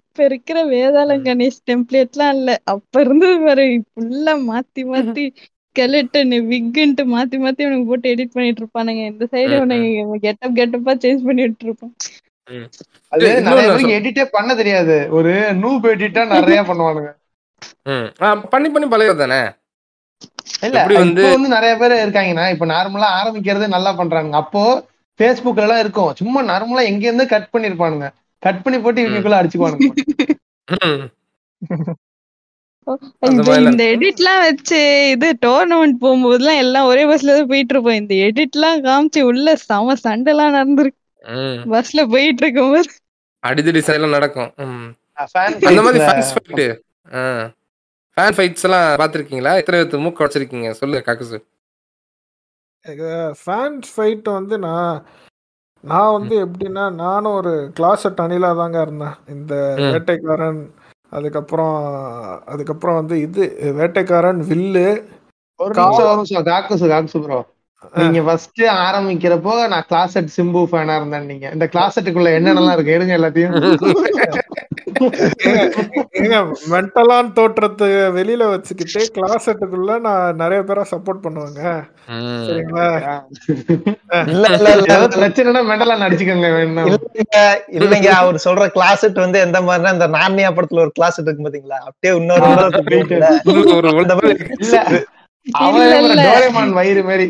இப்ப 0.00 0.20
இருக்கிற 0.26 0.58
வேதாளம் 0.70 1.24
கணேஷ் 1.24 1.58
டெம்ப்ளேட்லாம் 1.64 2.32
இல்ல. 2.36 2.50
அப்ப 2.72 3.02
இருந்தது 3.04 3.36
பாரு 3.42 3.64
ஃபுல்லா 3.86 4.34
மாத்தி 4.46 4.82
மாத்தி 4.90 5.24
skeleton 5.76 6.30
விக்குன்ட்டு 6.48 7.02
மாத்தி 7.12 7.36
மாத்தி 7.42 7.66
உனக்கு 7.66 7.88
போட்டு 7.88 8.12
எடிட் 8.12 8.34
பண்ணிட்டு 8.34 8.62
இருப்பானுங்க. 8.62 9.02
இந்த 9.12 9.24
சைடு 9.32 9.54
ம், 9.54 9.64
உனக்கு 9.64 9.90
கெட்டப் 10.26 10.58
கெட்டப்பா 10.58 10.94
சேஞ்ச் 11.02 11.26
பண்ணிட்டு 11.28 11.66
இருப்பான் 11.68 11.94
அது 13.12 13.26
நிறைய 13.46 13.66
எடிட்டே 13.96 14.24
பண்ண 14.34 14.50
தெரியாது. 14.60 14.96
ஒரு 15.18 15.32
நூப் 15.60 15.86
எடிட்டா 15.92 16.22
நிறைய 16.32 16.60
பண்ணுவானுங்க. 16.68 17.10
பண்ணி 18.52 18.68
பண்ணி 18.70 18.86
பழகிறது 18.88 19.22
தானே? 19.22 19.40
இல்ல 20.66 20.78
இப்போ 20.84 21.00
வந்து 21.34 21.48
நிறைய 21.56 21.72
பேர் 21.80 21.94
இருக்காங்கன்னா 22.04 22.46
இப்ப 22.54 22.66
நார்மலா 22.66 23.08
ஆரம்பிக்கிறதே 23.18 23.68
நல்லா 23.76 23.92
பண்றாங்க. 23.92 24.32
அப்போ 24.42 24.62
Facebookல 25.20 25.64
எல்லாம் 25.66 25.82
இருக்கும். 25.84 26.10
சும்மா 26.14 26.40
நார்மலா 26.50 26.82
எங்க 26.84 27.04
இருந்து 27.06 27.24
கட் 27.26 27.52
பண்ணிருப்பானுங்க. 27.54 28.08
கட் 28.42 28.60
பண்ணி 28.62 28.78
போட்டு 28.78 29.02
இவங்களுக்குள்ள 29.02 29.38
அடிச்சுக்குவானுங்க. 29.40 29.86
இந்த 33.70 33.82
எடிட்லாம் 33.94 34.42
வச்சு 34.44 34.78
இது 35.14 35.28
டோர்னமெண்ட் 35.46 35.98
போகும்போதுலாம் 36.02 36.60
எல்லாம் 36.64 36.88
ஒரே 36.90 37.02
பஸ்ல 37.06 37.34
தான் 37.38 37.50
போயிட்டு 37.50 37.74
இருப்போம் 37.74 37.98
இந்த 38.02 38.14
எடிட்லாம் 38.26 38.78
காமிச்சு 38.86 39.22
உள்ள 39.30 39.56
செம 39.64 39.96
சண்டைலாம் 40.04 40.56
நடந்திருக்கு. 40.58 40.98
ம். 41.24 41.58
பஸ்ல 41.72 42.06
போயிட்டு 42.14 42.42
இருக்கும்போது 42.44 42.90
அடிதடி 43.42 43.80
சைடெல்லாம் 43.88 44.16
நடக்கும். 44.18 44.50
அந்த 45.68 45.82
மாதிரி 45.82 46.00
ஃபேன் 48.18 48.36
ஃபைட்ஸ் 48.36 48.64
எல்லாம் 48.66 48.86
பார்த்துருக்கீங்களா? 49.00 49.50
எத்தனை 49.60 49.78
பேர்த்து 49.78 50.02
மூக்கு 50.04 50.24
வச்சிருக்கீங்க 50.24 50.70
சொல்லு 50.78 51.02
காக்குசு. 51.08 51.38
ஃபேன்ஸ் 53.42 53.88
ஃபைட் 53.94 54.28
வந்து 54.38 54.54
நான் 54.58 54.94
நான் 55.84 56.14
வந்து 56.16 56.34
எப்படின்னா 56.44 56.84
நானும் 57.02 57.36
ஒரு 57.40 57.52
கிளாஸ் 57.76 58.06
அணிலா 58.24 58.50
தாங்க 58.60 58.78
இருந்தேன். 58.80 59.16
இந்த. 59.34 59.54
வேட்டைக்காரன் 59.92 60.60
அதுக்கப்புறம் 61.12 61.76
அதுக்கப்புறம் 62.46 62.98
வந்து 63.00 63.14
இது 63.26 63.44
வேட்டைக்காரன் 63.80 64.40
வில்லு 64.50 64.86
ஒரு 65.60 65.72
நிமிஷம் 65.74 66.48
காக்குசு 66.50 66.88
காக்குசு 66.94 67.20
ப்ரோ 67.26 67.38
நீங்க 68.00 68.20
ஃபர்ஸ்ட் 68.26 68.62
ஆரம்பிக்கிறப்போ 68.86 69.52
நான் 69.72 69.86
கிளாசெட் 69.90 70.34
சிம்பு 70.36 70.60
ஃபேனா 70.70 70.96
இருந்தேன் 71.00 71.28
நீங்க. 71.30 71.46
இந்த 71.56 71.66
கிளாசெட்டுக்குள்ள 71.74 72.30
என்னென்னலாம் 72.38 72.76
இருக்கு? 72.76 72.96
எடுங்க 72.96 73.14
எல்லாத்தையும். 73.18 73.54
மென்டலான் 76.72 77.32
தோற்றத்தை 77.36 77.86
வெளியில 78.16 78.46
வச்சுக்கிட்டு 78.52 79.00
கிளாஸெட்டுக்குள்ள 79.16 79.92
நான் 80.06 80.38
நிறைய 80.42 80.60
பேரை 80.68 80.84
சப்போர்ட் 80.92 81.24
பண்ணுவேங்க. 81.26 81.62
சரிங்களா? 82.48 82.86
இல்ல 84.32 84.44
இல்ல 84.56 84.68
இல்ல. 84.74 84.86
ஏதாவது 84.88 85.18
பிரச்சனைனா 85.18 85.62
மெண்டலா 85.70 85.96
நடிச்சுக்கோங்க 86.04 86.50
வேணும் 86.56 86.88
இல்லைங்க 86.88 87.38
இல்லைங்க. 87.78 88.10
அவர் 88.22 88.44
சொல்ற 88.46 88.66
கிளாசெட் 88.76 89.24
வந்து 89.24 89.40
எந்த 89.46 89.60
மாதிரினா 89.68 89.94
இந்த 89.98 90.08
நார்னியா 90.18 90.50
படத்துல 90.58 90.84
ஒரு 90.86 90.94
கிளாசெட் 90.98 91.28
இருக்கு 91.28 91.46
பாத்தீங்களா? 91.48 91.80
அப்படியே 91.88 92.14
இன்னொரு 92.20 92.44
வயிறு 96.78 97.02
மாதிரி. 97.10 97.26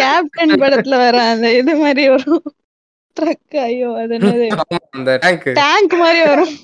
கேப்டன் 0.00 0.54
படத்துல 0.62 0.96
வர 1.04 1.16
அந்த 1.32 1.48
இது 1.60 1.72
மாதிரி 1.82 2.04
வரும். 2.14 2.44
ட்ரக் 3.16 3.56
ஐயோ 3.66 3.90
அது 4.02 4.14
என்னது? 4.18 4.46
அந்த 4.96 5.10
டேங்க் 5.24 5.44
டேங்க் 5.60 5.94
மாதிரி 6.04 6.22
வரும். 6.30 6.54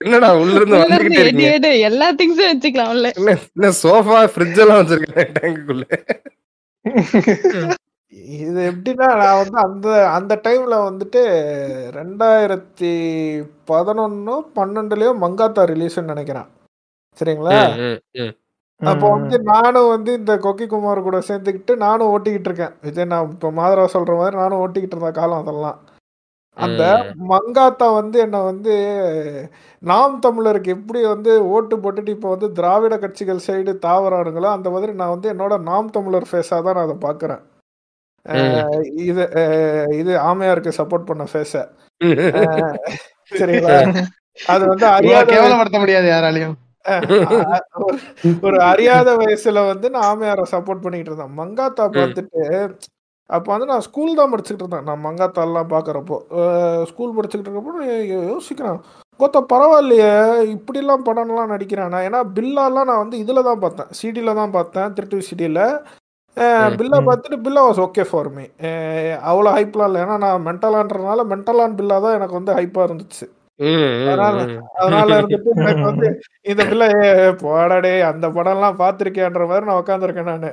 என்னடா 0.00 0.28
உள்ள 0.40 0.54
இருந்து 0.58 0.80
வந்துகிட்டே 0.80 1.22
இருக்கீங்க? 1.24 1.70
எல்லா 1.88 2.08
திங்ஸும் 2.18 2.50
வச்சுக்கலாம் 2.50 2.92
உள்ள. 2.94 3.08
என்ன 3.56 3.70
சோஃபா 3.82 4.18
ஃப்ரிட்ஜ் 4.34 4.60
எல்லாம் 4.64 4.80
வச்சிருக்கேன் 4.80 5.32
டேங்குக்குள்ள 5.38 5.84
இது 8.38 8.60
எப்படின்னா 8.70 9.08
நான் 9.20 9.40
வந்து 9.40 9.58
அந்த 9.64 9.88
அந்த 10.16 10.32
டைம்ல 10.46 10.76
வந்துட்டு 10.86 11.20
ரெண்டாயிரத்தி 11.98 12.92
பதினொன்னு 13.70 14.34
பன்னெண்டுலயோ 14.58 15.12
மங்காத்தா 15.24 15.64
ரிலீஸ்னு 15.72 16.10
நினைக்கிறேன். 16.12 16.48
சரிங்களா? 17.20 17.58
அப்போ 18.80 19.06
வந்து 19.14 19.36
நானும் 19.50 19.90
வந்து 19.92 20.10
இந்த 20.18 20.32
கொக்கி 20.44 20.66
குமார் 20.68 21.06
கூட 21.06 21.18
சேர்ந்துக்கிட்டு 21.28 21.72
நானும் 21.84 22.10
ஓட்டிக்கிட்டு 22.14 22.48
இருக்கேன். 22.50 22.74
விஜய் 22.86 23.10
நான் 23.12 23.30
இப்போ 23.34 23.48
மாதரா 23.58 23.84
சொல்ற 23.94 24.12
மாதிரி 24.20 24.36
நானும் 24.42 24.62
ஓட்டிக்கிட்டு 24.64 24.96
இருந்த 24.96 25.12
காலம் 25.18 25.42
அதெல்லாம். 25.44 25.78
அந்த 26.56 26.82
மங்காத்தா 27.30 27.86
வந்து 27.98 28.16
என்னை 28.24 28.40
வந்து 28.48 28.72
நாம் 29.82 30.16
தமிழருக்கு 30.24 30.74
எப்படி 30.76 31.00
வந்து 31.12 31.32
ஓட்டு 31.54 31.74
போட்டுட்டு 31.82 32.14
இப்போ 32.16 32.28
வந்து 32.34 32.48
திராவிட 32.58 32.94
கட்சிகள் 33.04 33.44
சைடு 33.46 33.72
தாவறானுங்களோ 33.86 34.48
அந்த 34.56 34.70
மாதிரி 34.74 34.92
நான் 35.00 35.14
வந்து 35.14 35.30
என்னோட 35.34 35.56
நாம் 35.70 35.94
தமிழர் 35.96 36.28
ஃபேஸாக 36.30 36.60
தான் 36.66 36.76
நான் 36.78 36.88
அதை 36.88 36.96
பார்க்குறேன் 37.06 37.42
இது 39.04 39.22
இது 40.00 40.12
ஆமையாருக்கு 40.28 40.78
சப்போர்ட் 40.80 41.08
பண்ண 41.10 41.26
ஃபேஸை 41.32 41.62
சரிங்களா? 43.32 43.78
அது 44.38 44.62
வந்து 44.70 44.86
அறியாத 44.96 45.24
கேவலப்படுத்த 45.30 45.78
முடியாது 45.82 46.06
யாராலையும். 46.08 46.54
ஒரு- 48.46 48.62
அறியாத 48.70 49.08
வயசுல 49.22 49.66
வந்து 49.72 49.86
நான் 49.94 50.08
ஆமையாரை 50.12 50.44
சப்போர்ட் 50.54 50.84
பண்ணிட்டு 50.84 51.10
இருந்தேன் 51.10 51.36
மங்காத்தா. 51.40 51.86
பார்த்துட்டு 51.98 52.42
அப்போ 53.30 53.48
வந்து 53.52 53.68
நான் 53.70 53.84
ஸ்கூல் 53.86 54.16
தான் 54.18 54.30
படிச்சுட்டு 54.32 54.62
இருந்தேன். 54.62 54.86
நான் 54.88 55.04
மங்காத்தாலாம் 55.04 55.68
பார்க்குறப்போ 55.72 56.16
ஸ்கூல் 56.90 57.14
படிச்சுக்கிட்டு 57.16 57.50
இருக்கப்போ 57.50 57.84
யோசிக்கிறேன். 58.30 58.78
கோத்தா 59.20 59.40
பரவாயில்லையே 59.52 60.10
இப்படிலாம் 60.54 61.06
படம்லாம் 61.08 61.52
நடிக்கிறானா? 61.54 61.98
ஏன்னா 62.08 62.20
பில்லாலாம் 62.36 62.88
நான் 62.90 63.02
வந்து 63.02 63.18
இதில் 63.22 63.46
தான் 63.48 63.62
பார்த்தேன். 63.64 63.90
சிடியில் 63.98 64.38
தான் 64.40 64.54
பார்த்தேன் 64.56 64.94
திருட்டு 64.96 65.28
சிடியில். 65.28 65.62
பில்லை. 66.80 66.98
பார்த்துட்டு 67.08 67.38
Billa 67.44 67.62
was 67.66 67.82
okay 67.86 68.02
for 68.10 68.30
me 68.36 68.44
அவ்வளோ 69.30 69.50
ஹைப்லாம் 69.56 69.88
இல்லை. 69.90 70.02
ஏன்னா 70.04 70.16
நான் 70.24 70.46
மென்டலான்றதுனால 70.48 71.26
மென்டலான் 71.32 71.76
பில்லா 71.80 71.98
தான் 72.06 72.16
எனக்கு 72.18 72.38
வந்து 72.38 72.56
ஹைப்பாக 72.58 72.86
இருந்துச்சு. 72.88 73.26
அதனால 74.78 75.10
இருந்துட்டு 75.16 75.50
எனக்கு 75.62 75.84
வந்து 75.88 76.08
இந்த 76.46 76.62
பிள்ளை 76.70 76.88
போடாடே 77.42 77.92
அந்த 78.10 78.26
படம்லாம் 78.36 78.80
பார்த்துருக்கேன்ற 78.80 79.46
மாதிரி 79.48 79.68
நான் 79.68 79.80
உட்காந்துருக்கேன் 79.82 80.30
நான் 80.30 80.48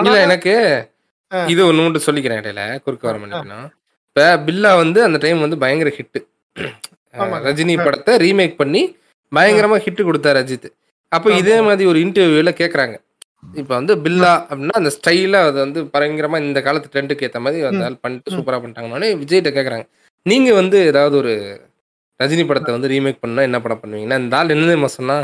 இல்ல 0.00 0.14
எனக்கு. 0.26 0.54
இது 1.48 1.60
ஒண்ணு 1.66 1.82
மட்டும் 1.82 2.06
சொல்லிக்கிறேன் 2.06 2.40
இடையில 2.40 2.62
குறுக்க 2.84 3.04
வர. 3.08 3.18
மாட்டேன்னா 3.22 3.58
இப்ப 4.06 4.22
பில்லா 4.46 4.70
வந்து 4.80 5.00
அந்த 5.06 5.18
டைம் 5.24 5.44
வந்து 5.44 5.58
பயங்கர 5.62 5.90
ஹிட். 5.96 6.20
ரஜினி. 7.44 7.74
படத்தை 7.80 8.12
ரீமேக் 8.22 8.58
பண்ணி 8.58 8.82
பயங்கரமா 9.32 9.76
ஹிட் 9.84 10.02
கொடுத்தாரு 10.06 10.38
அஜித் 10.42 10.68
அப்போ 11.12 11.28
இதே 11.40 11.56
மாதிரி 11.66 11.84
ஒரு 11.90 11.98
இன்டர்வியூல 12.04 12.50
கேக்குறாங்க 12.58 12.96
இப்ப 13.54 13.70
வந்து 13.74 13.94
பில்லா 14.04 14.32
அப்படின்னா 14.42 14.76
அந்த 14.76 14.90
ஸ்டைலா 14.96 15.40
அது 15.48 15.58
வந்து 15.64 15.80
பயங்கரமா 15.92 16.38
இந்த 16.44 16.60
காலத்து 16.62 16.92
ட்ரெண்டுக்கு 16.92 17.26
ஏத்த 17.26 17.40
மாதிரி 17.40 17.62
அந்த 17.70 17.84
பண்ணிட்டு. 18.04 18.34
சூப்பரா 18.36 18.58
பண்ணிட்டாங்கன்னு 18.62 19.10
விஜய்கிட்ட 19.20 19.52
கேக்குறாங்க 19.56 19.86
நீங்க 20.26 20.48
வந்து 20.54 20.78
ஏதாவது 20.90 21.14
ஒரு 21.16 21.32
ரஜினி 22.20 22.46
படத்தை 22.46 22.72
வந்து 22.74 22.88
ரீமேக் 22.88 23.20
பண்ணா 23.20 23.42
என்ன 23.42 23.60
படம் 23.60 23.80
பண்ணுவீங்கன்னா 23.82 24.18
இந்த 24.18 24.36
ஆள் 24.36 24.48
என்ன 24.48 24.64
தெரியுமா 24.64 24.86
சொன்னா. 24.98 25.16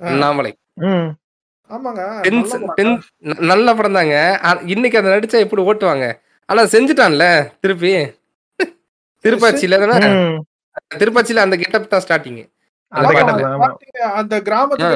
அண்ணாமலை. 0.00 0.52
நல்ல 3.48 3.70
படம். 3.78 3.92
தாங்க. 3.92 4.16
இன்னைக்கு 4.66 4.98
அதை 4.98 5.08
நடிச்சா 5.12 5.38
எப்படி 5.44 5.62
ஓட்டுவாங்க? 5.62 6.06
ஆனா 6.48 6.62
செஞ்சுட்டான்ல 6.74 7.24
திருப்பி. 7.60 7.92
திருப்பாச்சியில. 9.24 9.76
திருப்பாச்சியில 10.94 11.44
அந்த 11.46 11.56
கெட்டப் 11.56 11.92
தான் 11.92 12.04
ஸ்டார்டிங் 12.06 12.40
அந்த 14.18 14.34
கிராமத்து 14.48 14.86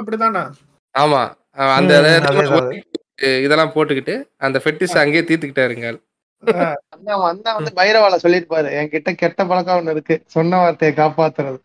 அப்படிதானே? 0.00 0.42
ஆமா. 0.94 1.22
அந்த 1.76 1.92
இதெல்லாம் 3.44 3.72
போட்டுக்கிட்டு 3.74 4.14
அந்த 4.36 4.60
ஃபெட்டிஸ் 4.64 5.00
அங்கேயே 5.02 5.22
தீர்த்துக்கிட்டாருங்க. 5.28 5.88
அண்ணா 6.94 7.14
அண்ணா 7.28 7.50
வந்து 7.54 7.72
பைரவால 7.78 8.18
சொல்லிருப்பாரு 8.22 8.68
என்கிட்ட 8.78 9.10
கெட்ட 9.16 9.40
பழக்கம் 9.46 9.78
ஒண்ணு 9.80 9.94
இருக்கு. 9.94 10.16
சொன்ன 10.28 10.58
வார்த்தையை 10.58 10.92
காப்பாத்துறது. 10.96 11.58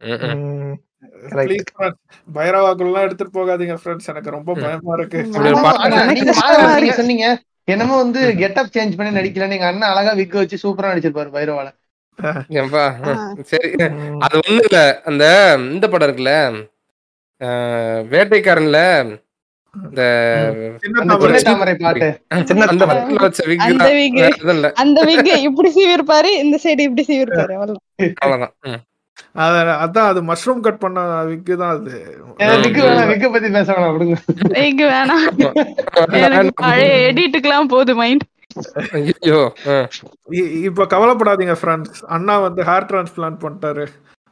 ம், 0.00 0.18
ம். 0.24 0.38
ம். 0.60 0.74
Correct. 1.26 1.46
ப்ளீஸ் 1.46 1.66
பைரவாக்குள்ளாம் 2.28 3.06
எடுத்துட்டு 3.06 3.36
போகாதீங்க 3.36 3.74
ஃப்ரெண்ட்ஸ் 3.80 4.10
எனக்கு 4.12 4.30
ரொம்ப. 4.30 4.50
பயமா 4.60 4.92
இருக்கு. 4.94 5.20
சொன்னீங்க. 7.00 7.26
என்னமோ 7.68 7.94
வந்து 7.98 8.20
கெட்டப் 8.40 8.72
சேஞ்ச் 8.74 8.96
பண்ணி 8.96 9.12
நடிக்கல. 9.12 9.46
நீங்க 9.46 9.66
அண்ணன் 9.66 9.90
அழகா 9.90 10.12
விக்க 10.20 10.34
வச்சு 10.36 10.56
சூப்பரா 10.64 10.90
நடிச்சிருப்பாரு 10.92 11.30
பைரவால. 11.32 11.68
சரி. 13.50 13.70
அது 14.24 14.36
ஒண்ணு 14.42 14.60
இல்ல. 14.66 14.78
அந்த 15.10 15.24
இந்த 15.68 15.86
படம் 15.88 16.08
இருக்குல்ல 16.08 16.32
வேட்டைக்காரன்ல 18.12 18.78
இந்த 19.74 20.02
அந்த 24.82 24.98
விக் 25.08 25.30
இப்படி 25.48 25.70
சீவிருப்பாரு 25.78 26.30
இந்த 26.44 26.58
சைடு 26.64 26.86
இப்படி 26.88 27.04
சீவிருப்பாரு 27.10 27.54
அவ்வளவுதான். 28.24 28.54
அதான் 29.84 30.08
அது 30.10 30.20
மஷ்ரூம் 30.28 30.62
கட் 30.66 30.80
பண்ண 30.82 30.98
தான் 31.62 31.72
அது. 31.74 31.92
விக்கு 32.62 32.80
வேணாம் 32.86 33.10
விக்க 33.12 33.26
பத்தி 33.34 33.48
பேச 33.56 33.68
வேணாம் 33.76 33.94
விடுங்க. 33.96 34.16
விக் 34.58 34.82
வேணாம். 34.92 35.26
பழைய 36.62 36.94
எடிட்டுக்கெல்லாம் 37.08 37.70
போகுது 37.74 37.94
மைண்ட் 38.00 38.24
ஐயோ 38.98 39.38
இப்ப 40.68 40.86
கவலைப்படாதீங்க 40.94 41.54
ஃப்ரெண்ட்ஸ் 41.60 42.02
அண்ணா 42.16 42.34
வந்து 42.46 42.62
ஹேர் 42.70 42.88
டிரான்ஸ்பிளான்ட் 42.90 43.42
பண்ணிட்டாரு. 43.44 43.84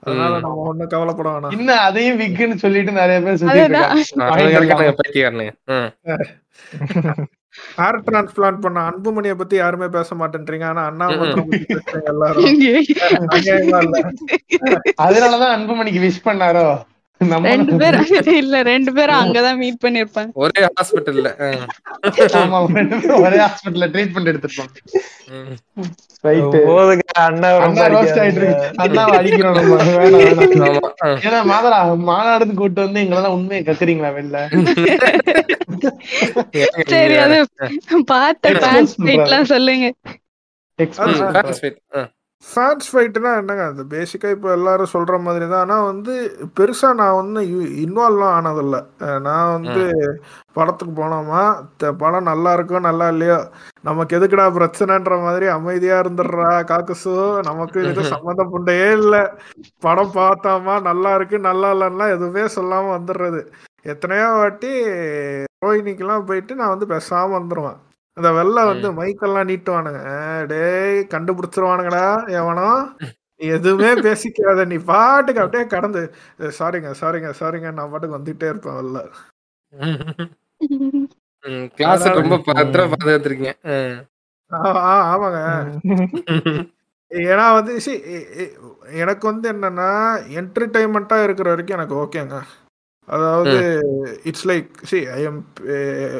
அதனால. 0.03 0.39
நம்ம 0.39 0.55
ஒண்ணும் 0.55 0.87
கவலைப்பட 0.87 1.31
வேணாம். 1.31 1.53
இன்னும் 1.53 1.79
அதையும் 1.79 2.21
விக்குன்னு 2.21 2.55
சொல்லிட்டு 2.55 2.93
நிறைய 2.93 3.21
பேர் 3.21 3.37
ம். 5.67 5.89
ஹேர் 7.79 7.79
டிரான்ஸ்பிளான்ட் 7.79 8.61
பண்ண 8.61 8.89
அன்புமணியை 8.89 9.35
பத்தி 9.35 9.57
யாருமே 9.57 9.87
பேச 9.87 10.15
மாட்டேன்றீங்க. 10.15 10.65
ஆனா 10.65 10.85
அண்ணா 10.85 11.07
எல்லாரும். 12.05 12.45
அதனாலதான் 15.03 15.57
அன்புமணிக்கு 15.57 16.01
விஷ் 16.01 16.25
பண்ணாரோ? 16.25 16.83
ரெண்டு 17.49 17.73
பேரும் 17.81 18.07
இல்ல 18.43 18.57
ரெண்டு 18.71 18.91
பேரும் 18.97 19.21
அங்கதான் 19.23 19.59
மீட் 19.63 19.83
பண்ணிருப்பாங்க. 19.85 20.31
ஒரே 20.43 20.63
ஹாஸ்பிட்டல்ல 20.79 21.29
ஆமா 22.41 22.59
ஒரே 23.25 23.39
ஹாஸ்பிட்டல்ல 23.45 23.89
ட்ரீட்மெண்ட் 23.95 24.31
எடுத்திருப்பாங்க. 24.33 24.75
ரைட் 26.25 26.57
போதுங்க, 26.67 27.05
அண்ணா 27.27 27.49
ரொம்ப 27.59 27.81
அண்ணா 27.83 27.87
ரோஸ்ட் 27.95 28.21
ஆயிட்டு 28.23 28.49
அடிக்கிறோம் 29.19 29.57
நம்ம. 29.59 29.79
வேணாம். 29.97 30.87
ஏன்னா 31.27 31.41
மாதரா 31.53 31.79
மாநாடுன்னு 32.11 32.59
கூட்டு 32.61 32.81
வந்து 32.85 33.03
எங்களெல்லாம் 33.05 33.37
உண்மையை 33.39 33.63
கக்குறீங்களா 33.69 34.11
வெளில? 34.19 34.39
சரி 36.93 37.17
அது 37.25 37.39
பார்த்த 38.13 38.55
எல்லாம் 39.17 39.51
சொல்லுங்க. 39.55 39.87
ஃபேன்ஸ் 42.45 42.87
ஃபைட்டுனா 42.93 43.31
என்னங்க 43.41 43.65
அது? 43.71 43.83
பேசிக்காக 43.93 44.35
இப்போ 44.37 44.49
எல்லாரும் 44.57 44.91
சொல்கிற 44.93 45.17
மாதிரி 45.27 45.45
தான். 45.53 45.63
ஆனால் 45.65 45.87
வந்து 45.91 46.15
பெருசாக 46.59 46.99
நான் 47.01 47.19
வந்து 47.21 47.41
இன்வால்வ்லாம் 47.85 48.35
ஆனதில்லை. 48.39 48.81
நான் 49.27 49.53
வந்து 49.57 49.83
படத்துக்கு 50.57 50.95
போனோமா 51.01 51.43
படம் 52.03 52.29
நல்லா 52.31 52.51
இருக்கோ 52.57 52.81
நல்லா 52.89 53.07
இல்லையோ 53.15 53.39
நமக்கு 53.89 54.17
எதுக்குடா 54.19 54.47
பிரச்சனைன்ற 54.59 55.17
மாதிரி 55.27 55.47
அமைதியாக 55.57 56.03
இருந்துடுறா 56.05 56.51
காக்கசு. 56.73 57.15
நமக்கு 57.51 57.79
இதுக்கு 57.85 58.05
சம்மந்தம் 58.15 58.53
புண்டையே 58.55 58.91
இல்லை. 59.01 59.23
படம் 59.87 60.13
பார்த்தோமா 60.21 60.77
நல்லா 60.91 61.13
இருக்கு 61.19 61.41
நல்லா 61.51 61.71
இல்லைன்னா 61.77 62.09
எதுவுமே 62.17 62.45
சொல்லாமல் 62.59 62.97
வந்துடுறது. 62.99 63.43
எத்தனையோ 63.95 64.29
வாட்டி 64.41 64.73
ரோஹினிக்கெல்லாம் 65.65 66.29
போயிட்டு 66.29 66.61
நான் 66.61 66.75
வந்து 66.75 66.93
பேசாமல் 66.95 67.39
வந்துடுவேன் 67.39 67.81
அந்த 68.17 68.33
வெள்ளை 68.33 68.63
வந்து 68.65 68.89
மைக்கெல்லாம் 68.93 69.49
நீட்டுவானுங்க. 69.51 70.01
டேய் 70.47 71.07
கண்டுபிடிச்சிருவானுங்கடா 71.11 72.07
எவனோ 72.31 72.69
எதுவுமே 73.41 73.95
பேசிக்காத. 74.01 74.67
நீ 74.67 74.77
பாட்டுக்கு 74.77 75.41
அப்படியே 75.41 75.69
கடந்து 75.69 76.03
சாரிங்க 76.39 76.91
சாரிங்க 77.01 77.33
சாரிங்க 77.41 77.73
நான் 77.73 77.91
பாட்டுக்கு 77.91 78.19
வந்துட்டே 78.19 78.49
இருப்பேன் 78.49 78.73
வெளில. 78.73 78.99
அ 81.45 81.49
ரொம்ப 82.15 82.37
பத்திரம் 82.47 82.91
ஆ- 84.53 85.09
ஆமாங்க. 85.13 85.39
ஏன்னா 87.11 87.55
வந்து 87.55 87.73
எ- 88.41 88.53
எனக்கு 88.93 89.27
வந்து 89.27 89.53
என்னன்னா 89.53 89.89
என்டர்டைன்மெண்ட்டா 90.39 91.25
இருக்கிற 91.25 91.49
வரைக்கும் 91.51 91.79
எனக்கு 91.79 91.95
ஓகேங்க. 91.95 92.37
அதாவது 93.09 93.55
it's 94.25 94.49
like 94.49 94.69
see 94.83 95.07
I 95.09 95.23
am 95.23 95.41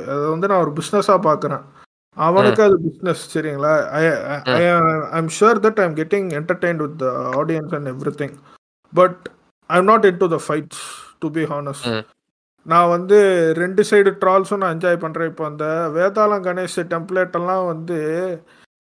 அதை 0.09 0.27
வந்து 0.29 0.49
நான் 0.49 0.61
ஒரு 0.61 0.73
பிஸ்னஸாக 0.73 1.25
பார்க்குறேன் 1.29 1.63
அவனுக்கு 2.17 2.63
அது 2.67 2.77
பிஸ்னஸ் 2.87 3.23
சரிங்களா? 3.35 3.75
I 4.01 4.65
I'm 5.19 5.31
sure 5.37 5.61
that 5.67 5.79
I 5.83 5.85
am 5.89 5.97
getting 6.01 6.29
entertained 6.41 6.83
with 6.85 6.99
the 7.03 7.11
audience 7.41 7.75
and 7.79 7.91
everything 8.23 8.35
but 8.93 9.21
I'm 9.71 9.89
not 9.93 10.09
in 10.11 10.21
to 10.25 10.29
the 10.35 10.39
fights 10.47 10.83
to 11.23 11.31
be 11.37 11.45
honest. 11.53 11.87
நான் 12.67 12.91
வந்து 12.95 13.19
ரெண்டு 13.63 13.83
சைடு 13.91 14.11
ட்ரால்ஸும் 14.23 14.61
நான் 14.63 14.75
என்ஜாய் 14.77 15.03
பண்ணுறேன் 15.05 15.31
இப்போ 15.31 15.45
அந்த 15.51 15.67
வேதாளம் 15.97 16.45
கணேஷ் 16.49 16.77
டெம்ப்ளேட் 16.93 17.39
எல்லாம் 17.41 17.65
வந்து 17.73 17.99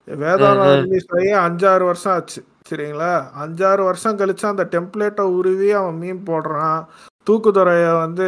வேதாளம். 0.09 0.74
ரிலீஸ் 0.84 1.09
ஆகி 1.16 1.30
அஞ்சாறு 1.46 1.84
வருஷம் 1.90 2.14
ஆச்சு 2.16 2.40
சரிங்களா? 2.70 3.12
அஞ்சாறு 3.44 3.82
வருஷம் 3.88 4.18
கழிச்சு 4.20 4.46
அந்த 4.50 4.64
டெம்ப்ளேட்டை 4.74 5.24
உருவி 5.38 5.70
அவன் 5.80 5.98
மீம் 6.02 6.20
போடுறான். 6.30 6.78
தூக்குதுறைய 7.26 7.88
வந்து 8.04 8.26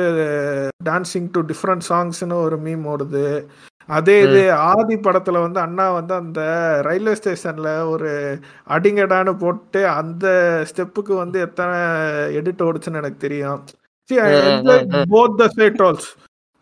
டான்சிங் 0.89 1.31
டு 1.37 1.41
டிஃப்ரெண்ட் 1.51 1.87
சாங்ஸ்னு 1.91 2.37
ஒரு 2.47 2.57
மீம் 2.67 2.85
ஓடுது. 2.93 3.25
அதே 3.89 4.17
இது 4.21 4.43
ஆதி 4.53 4.97
படத்துல 4.97 5.41
வந்து 5.45 5.61
அண்ணா 5.61 5.87
வந்து 5.91 6.15
அந்த 6.15 6.41
ரயில்வே 6.87 7.15
ஸ்டேஷன்ல 7.21 7.71
ஒரு 7.93 8.11
அடிங்கடான்னு 8.77 9.33
போட்டு 9.39 9.89
அந்த 9.89 10.27
ஸ்டெப்புக்கு 10.71 11.15
வந்து 11.23 11.41
எத்தனை 11.41 11.79
எடிட் 12.41 12.65
ஓடுச்சுன்னு 12.69 13.01
எனக்கு 13.03 13.19
தெரியும். 13.27 13.61
போத் 15.15 15.39
த 15.43 15.49
சைட் 15.57 15.79
ட்ரால்ஸ் 15.81 16.09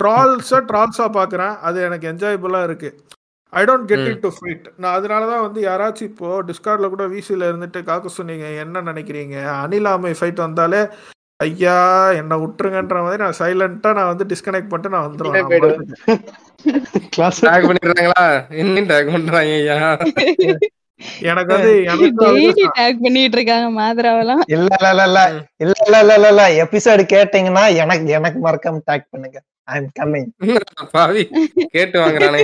ட்ரால்ஸை 0.01 0.61
ட்ரால்ஸா 0.71 1.09
பாக்குறேன். 1.19 1.55
அது 1.69 1.79
எனக்கு 1.89 2.11
என்ஜாயபுளா 2.13 2.63
இருக்கு. 2.69 2.91
I 3.53 3.63
don't 3.69 3.89
get 3.89 4.07
it 4.11 4.23
to 4.27 4.31
fight 4.37 4.67
நான் 4.79 4.95
அதனால 4.99 5.23
தான் 5.31 5.43
வந்து 5.47 5.61
யாராச்சும் 5.69 6.09
இப்போ 6.11 6.29
டிஸ்கார்ட்ல 6.51 6.89
கூட 6.93 7.07
விசில 7.15 7.49
இருந்துட்டு 7.51 7.81
காக்க 7.89 8.09
சொன்னீங்க. 8.19 8.47
என்ன 8.65 8.83
நினைக்கிறீங்க? 8.91 9.37
அனிலாமை 9.65 10.13
ஃபைட் 10.21 10.47
வந்தாலே 10.47 10.81
ஐயா 11.41 11.77
என்ன 12.21 12.35
விட்டுருங்கன்ற 12.43 12.99
மாதிரி 13.05 13.23
நான் 13.23 13.39
சைலண்டா 13.41 13.91
நான் 13.99 14.11
வந்து 14.13 14.25
டிஸ்கனெக்ட் 14.33 14.71
பண்ணிட்டு 14.73 14.95
நான். 14.97 15.17
பாட்டுக்கு. 15.61 16.17
கிளாஸ் 17.15 17.41
tag 17.43 17.63
பண்ணிடுறாங்களா? 17.69 18.25
என்ன 18.55 18.85
டேக் 18.91 19.13
பண்றாங்க 19.15 19.53
ஐயா? 19.59 19.79
எனக்கு 21.23 21.53
வந்து 21.55 21.71
எனக்கு 21.85 22.09
டெய்லி 22.23 22.65
டேக் 22.77 23.03
பண்ணிட்டு 23.03 23.37
இருக்காங்க 23.39 23.69
மாதராவெல்லாம். 23.79 24.43
இல்ல 24.55 24.71
இல்ல 24.81 24.91
இல்ல 24.93 25.05
இல்ல. 25.09 25.21
இல்ல 25.65 25.75
இல்ல 25.87 26.15
இல்ல 26.15 26.29
இல்ல 26.29 26.45
எபிசோடு 26.65 27.05
கேட்டீங்கன்னா 27.15 27.65
எனக்கு 27.83 28.15
எனக்கு 28.19 28.41
மறக்காம 28.47 28.83
டேக் 28.91 29.11
பண்ணுங்க. 29.11 29.39
ஐ 29.69 29.77
எம் 29.77 29.91
கம்மிங் 29.99 30.31
பாவி? 30.95 31.25
கேட்டு 31.75 31.97
வாங்குறானே. 32.01 32.43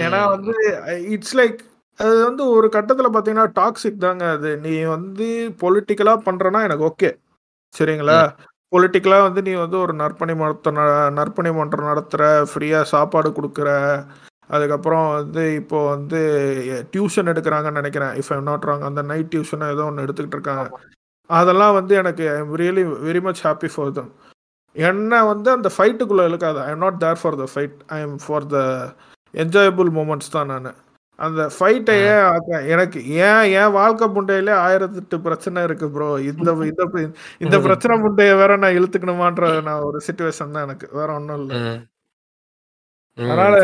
ஏன்னா 0.00 0.20
வந்து 0.34 0.54
இட்ஸ் 1.14 1.36
லைக் 1.36 1.58
அது 1.98 2.14
வந்து 2.24 2.42
ஒரு 2.48 2.68
கட்டத்துல 2.72 3.08
பாத்தீங்கன்னா 3.14 3.46
டாக்ஸிக் 3.58 3.98
தாங்க 3.98 4.24
அது. 4.30 4.50
நீ 4.58 4.74
வந்து 4.94 5.26
பொலிட்டிக்கலா 5.62 6.14
பண்றனா 6.26 6.60
எனக்கு 6.62 6.84
ஓகே 6.84 7.10
சரிங்களா? 7.74 8.18
பொலிட்டிக்கலா 8.72 9.16
வந்து 9.26 9.40
நீ 9.46 9.52
வந்து 9.62 9.76
ஒரு 9.84 9.92
நற்பணி 10.02 10.34
மன்றத்தை 10.40 10.70
நற்பணி 11.18 11.50
மன்றம் 11.58 11.90
நடத்துற 11.90 12.22
ஃப்ரீயா 12.50 12.80
சாப்பாடு 12.92 13.30
கொடுக்குற 13.38 13.70
அதுக்கப்புறம் 14.54 15.06
வந்து 15.18 15.42
இப்போ 15.60 15.78
வந்து 15.92 16.18
டியூஷன் 16.94 17.30
எடுக்கிறாங்கன்னு 17.32 17.80
நினைக்கிறேன். 17.80 18.14
இஃப் 18.20 18.30
ஐம் 18.34 18.48
நாட் 18.48 18.66
ராங் 18.68 18.84
அந்த 18.88 19.02
நைட் 19.10 19.30
டியூஷன் 19.34 19.64
ஏதோ 19.74 19.84
ஒன்று 19.90 20.04
எடுத்துக்கிட்டு 20.06 20.38
இருக்காங்க. 20.38 20.64
அதெல்லாம் 21.30 21.76
வந்து 21.78 21.94
எனக்கு 22.02 22.24
I 22.32 22.36
am 22.42 22.54
really 22.62 22.84
very 23.08 23.20
much 23.26 23.42
happy 23.46 23.68
for 23.74 23.92
them 23.98 24.10
என்ன 24.76 25.22
வந்து 25.32 25.48
அந்த 25.56 25.68
ஃபைட்டுக்குள்ளே 25.76 26.24
இழுக்காது. 26.30 26.58
I 26.66 26.68
am 26.74 26.84
not 26.84 27.00
there 27.04 27.20
for 27.22 27.38
the 27.42 27.46
fight 27.52 27.78
I 27.96 27.98
am 28.06 28.18
for 28.24 28.46
the 28.54 28.58
enjoyable 29.34 29.90
moments 29.98 30.34
தான் 30.36 30.50
நான். 30.52 30.70
அந்த 31.22 31.42
ஃபைட்டையே 31.54 32.14
எனக்கு 32.72 32.98
ஏன் 33.24 33.44
என் 33.56 33.74
வாழ்க்கை 33.76 34.06
முண்டையிலே 34.14 34.54
ஆயிரத்தெட்டு 34.62 35.16
பிரச்சனை 35.26 35.60
இருக்கு 35.66 35.86
ப்ரோ 35.94 36.08
இந்த 36.30 36.50
இந்த 36.70 36.82
இந்த 37.40 37.56
பிரச்சனை 37.66 37.96
முண்டைய 38.02 38.32
வேற 38.40 38.52
நான் 38.62 38.76
இழுத்துக்கணுமான்ற 38.78 39.42
நான் 39.68 39.84
ஒரு 39.88 40.00
சுச்சுவேஷன் 40.06 40.54
தான் 40.54 40.66
எனக்கு. 40.66 40.86
வேற 40.98 41.08
ஒன்றும் 41.18 41.40
இல்லை. 41.42 41.60
அதனால 43.18 43.54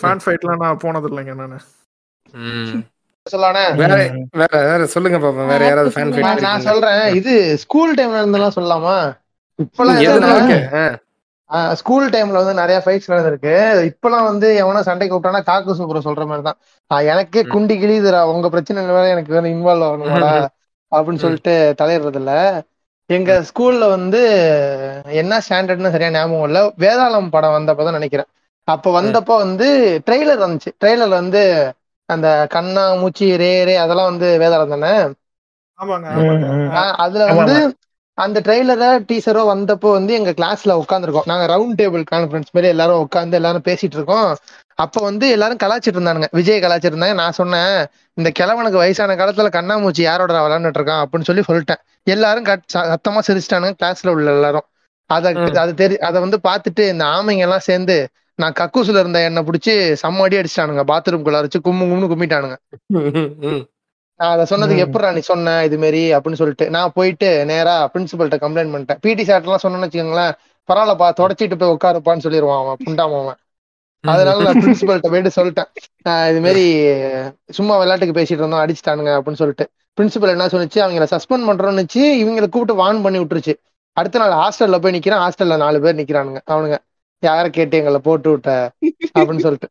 ஃபேன் 0.00 0.22
ஃபைட்லாம் 0.24 0.62
நான் 0.64 0.82
போனது 0.82 1.08
இல்லைங்க 1.10 1.34
நான் 1.40 1.56
ம். 2.34 2.80
சொல்லானே 3.26 3.62
வேற 3.78 3.94
வேற 4.40 4.52
வேற 4.66 4.82
சொல்லுங்க 4.92 5.18
பாப்போம் 5.18 5.50
வேற 5.52 5.62
யாராவது 5.68 5.92
ஃபேன் 5.94 6.12
நான் 6.18 6.42
நான் 6.42 6.42
ஃபைட் 6.56 6.68
சொல்றேன். 6.68 7.02
இது 7.20 7.34
ஸ்கூல் 7.64 7.96
டைம்ல 7.98 8.22
இருந்தெல்லாம் 8.22 8.56
சொல்லலாமா? 8.56 8.96
ஓகே 10.38 10.58
ஸ்கூல் 11.80 12.06
டைம்ல 12.10 12.40
வந்து 12.40 12.54
நிறைய 12.54 12.78
ஃபைட்ஸ் 12.84 13.10
நடந்திருக்கு. 13.10 13.52
இப்பெல்லாம் 13.90 14.26
வந்து 14.26 14.48
எவனா 14.62 14.80
சண்டை 14.82 15.06
கூப்பிட்டானா 15.06 15.40
காக்கு 15.46 15.76
சூப்பர் 15.78 16.06
சொல்ற 16.06 16.24
மாதிரி 16.26 16.44
தான் 16.48 16.58
எனக்கே 17.06 17.42
குண்டி 17.52 17.74
கிழிதுரா 17.78 18.20
உங்க 18.32 18.48
பிரச்சனை 18.54 18.66
வேற 18.90 19.06
எனக்கு 19.14 19.34
வேற 19.36 19.46
இன்வால்வ் 19.48 19.86
ஆகணுமாடா 19.88 20.32
அப்படின்னு 20.92 21.22
சொல்லிட்டு 21.24 21.52
தலையிடுறது 21.80 22.20
இல்ல 22.22 22.32
எங்க 23.10 23.32
ஸ்கூல்ல 23.48 23.84
வந்து 23.94 24.20
என்ன 25.20 25.34
ஸ்டாண்டர்ட்னு 25.44 25.92
சரியா 25.94 26.10
ஞாபகம் 26.12 26.46
இல்ல. 26.48 26.58
வேதாளம் 26.78 27.30
படம் 27.30 27.56
வந்தப்பதான் 27.56 27.98
நினைக்கிறேன். 27.98 28.28
அப்ப 28.68 28.90
வந்தப்போ 28.96 29.34
வந்து 29.44 29.66
ட்ரெய்லர் 30.06 30.42
வந்துச்சு 30.44 30.70
ட்ரெய்லர் 30.80 31.12
வந்து 31.14 31.42
அந்த 32.08 32.26
கண்ணா 32.54 32.82
மூச்சி 33.00 33.26
ரே 33.36 33.52
ரே 33.64 33.74
அதெல்லாம் 33.84 34.10
வந்து 34.12 34.28
வேதாளம் 34.42 34.74
தானே? 34.74 34.92
அதுல 37.04 37.22
வந்து 37.32 37.56
அந்த 38.18 38.40
ட்ரெய்லரோ 38.40 39.04
டீசரோ 39.12 39.42
வந்தப்போ 39.46 39.90
வந்து 39.92 40.14
எங்க 40.14 40.30
கிளாஸ்ல 40.30 40.82
உட்காந்துருக்கோம் 40.82 41.20
நாங்க 41.24 41.56
ரவுண்ட் 41.56 41.80
டேபிள் 41.80 42.04
கான்ஃபரன்ஸ் 42.10 42.50
மாதிரி 42.52 42.66
எல்லாரும் 42.68 43.08
உட்காந்து 43.08 43.32
எல்லாரும் 43.32 43.62
பேசிட்டு 43.64 43.94
இருக்கோம். 43.94 44.36
அப்ப 44.74 45.00
வந்து 45.00 45.28
எல்லாரும் 45.28 45.56
கலாச்சிட்டு 45.62 45.92
இருந்தானுங்க. 45.92 46.24
விஜய் 46.30 46.60
கலாச்சிட்டு 46.60 46.92
இருந்தாங்க. 46.92 47.14
நான் 47.14 47.32
சொன்னேன் 47.32 47.86
இந்த 48.14 48.32
கிழவனுக்கு 48.40 48.76
வயசான 48.76 49.14
காலத்துல 49.14 49.48
கண்ணாமூச்சி 49.48 50.00
யாரோட 50.00 50.48
விளையாண்டுட்டு 50.48 50.78
இருக்கான் 50.78 51.04
அப்படின்னு 51.04 51.20
சொல்லி 51.20 51.42
சொல்லிட்டேன். 51.52 51.82
எல்லாரும் 52.02 52.44
கட்- 52.44 52.62
சத்தமா 52.74 53.18
சிரிச்சிட்டானுங்க 53.26 53.72
கிளாஸ்ல 53.82 54.08
உள்ள 54.08 54.30
எல்லாரும். 54.30 54.64
அத 55.06 55.32
அது 55.60 55.74
தெரி 55.74 55.98
அதை 55.98 56.20
வந்து 56.20 56.40
பார்த்துட்டு 56.48 56.88
இந்த 56.88 57.04
ஆமைங்க 57.04 57.38
எல்லாம் 57.38 57.58
சேர்ந்து 57.58 58.08
நான் 58.34 58.52
கக்கூசுல 58.52 58.98
இருந்த 58.98 59.20
எண்ணெய் 59.20 59.42
பிடிச்சி 59.42 59.96
செம்ம 60.06 60.22
அடி 60.22 60.36
அடிச்சிட்டானுங்க. 60.36 60.82
பாத்ரூம் 60.86 61.22
குள்ள 61.22 61.40
வச்சு 61.40 61.60
கும்மு 61.64 61.86
கும்னு 61.86 62.08
கும்மிட்டானுங்க. 62.08 62.56
நான் 64.20 64.32
அதை 64.34 64.44
சொன்னதுக்கு. 64.50 64.84
எப்படா 64.84 65.08
நீ 65.16 65.20
சொன்ன 65.30 65.64
இது 65.64 65.76
மாரி 65.78 66.02
அப்படின்னு 66.14 66.40
சொல்லிட்டு 66.40 66.66
நான் 66.76 66.94
போயிட்டு 66.94 67.28
நேரா 67.50 67.74
பிரின்சிபல்கிட்ட 67.94 68.38
கம்ப்ளைண்ட் 68.44 68.72
பண்ணிட்டேன். 68.74 69.00
பிடி 69.00 69.24
சார் 69.24 69.42
எல்லாம் 69.42 69.62
சொன்னேன்னு 69.62 69.88
வச்சுக்கோங்களேன் 69.88 70.32
பரவாயில்லப்பா 70.68 71.08
தொடச்சிட்டு 71.20 71.58
போய் 71.60 71.74
உட்காருப்பான்னு 71.74 72.24
சொல்லிடுவான் 72.26 72.60
அவன் 72.62 72.80
புண்டாம 72.86 73.20
அவன். 73.22 73.38
அதனால 74.04 74.42
நான் 74.46 74.60
பிரின்சிபல்கிட்ட 74.64 75.08
போயிட்டு 75.12 75.32
சொல்லிட்டேன். 75.38 75.70
இது 76.30 76.40
மாதிரி 76.40 76.64
சும்மா 77.58 77.74
விளையாட்டுக்கு 77.76 78.18
பேசிட்டு 78.20 78.42
இருந்தோம் 78.42 78.62
அடிச்சிட்டானுங்க 78.64 79.12
அப்படின்னு 79.18 79.40
சொல்லிட்டு. 79.42 79.66
பிரின்சிபல் 79.98 80.34
என்ன 80.34 80.46
சொல்லிச்சு 80.46 80.80
அவங்கள 80.84 81.06
சஸ்பெண்ட் 81.14 81.48
பண்றோம்னுச்சு 81.48 82.02
இவங்களை 82.20 82.48
கூப்பிட்டு 82.48 82.74
வான் 82.74 83.02
பண்ணி 83.02 83.18
விட்டுருச்சு. 83.18 83.54
அடுத்த 83.96 84.18
நாள் 84.18 84.36
ஹாஸ்டல்ல 84.42 84.78
போய் 84.82 84.94
நிக்கிறேன் 84.96 85.22
ஹாஸ்டல்ல 85.24 85.56
நாலு 85.56 85.80
பேர் 85.80 85.98
நிக்கிறானுங்க 86.00 86.40
அவனுங்க 86.50 86.76
யார 87.22 87.44
கேட்டு 87.48 87.76
எங்களை 87.76 88.00
போட்டு 88.02 88.30
விட்ட? 88.30 88.50
அப்படின்னு 89.18 89.44
சொல்லிட்டு. 89.46 89.68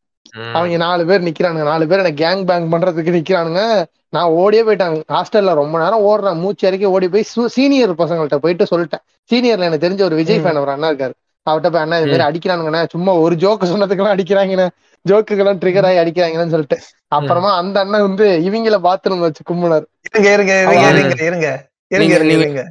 அவங்க 0.53 0.77
நாலு 0.77 1.05
பேர் 1.05 1.25
நிக்கிறானுங்க. 1.27 1.63
நாலு 1.63 1.87
பேர் 1.87 1.99
எனக்கு 1.99 2.23
கேங் 2.25 2.43
பேங் 2.45 2.71
பண்றதுக்கு 2.73 3.11
நிக்கிறானுங்க. 3.17 3.61
நான் 4.09 4.33
ஓடியே 4.41 4.63
போயிட்டாங்க 4.63 4.99
ஹாஸ்டல்ல 5.13 5.53
ரொம்ப 5.53 5.79
நேரம் 5.79 6.03
ஓடுறேன். 6.03 6.39
மூச்சு 6.39 6.67
இறக்கி 6.67 6.85
ஓடி 6.85 7.07
போய் 7.09 7.25
சீனியர் 7.55 7.93
பசங்கள்ட்ட 7.93 8.35
போயிட்டு 8.35 8.67
சொல்லிட்டேன். 8.71 9.03
சீனியர்ல 9.31 9.67
எனக்கு 9.69 9.85
தெரிஞ்ச 9.87 10.01
ஒரு 10.01 10.15
விஜய் 10.15 10.39
ஃபேன் 10.39 10.61
ஒரு 10.61 10.71
அண்ணா 10.71 10.89
இருக்காரு. 10.91 11.15
அவர்கிட்ட 11.47 11.69
போய் 11.71 11.81
அண்ணா 11.81 11.97
இது 11.97 12.07
மாதிரி 12.07 12.25
அடிக்கிறானுங்கண்ணே. 12.29 12.81
சும்மா 12.91 13.13
ஒரு 13.13 13.35
ஜோக்கு 13.35 13.71
சொன்னதுக்கெல்லாம் 13.71 14.15
அடிக்கிறாங்கண்ணே. 14.15 14.67
ஜோக்குக்கெல்லாம் 15.05 15.59
ட்ரிகர் 15.61 15.85
ஆகி 15.85 15.97
அடிக்கிறாங்கன்னு 16.03 16.53
சொல்லிட்டு. 16.55 16.77
அப்புறமா 17.07 17.57
அந்த 17.57 17.79
அண்ணன் 17.79 18.01
வந்து 18.01 18.25
இவங்கள 18.47 18.77
பாத்ரூம் 18.87 19.19
வச்சு 19.19 19.43
கும்பினாரு. 19.49 19.85
இருங்க 20.09 20.29
இருங்க 20.35 20.53
இருங்க 20.61 20.87
இருங்க 20.91 21.25
இருங்க. 21.27 21.47
இருங்க 21.91 22.15
இருங்க. 22.37 22.63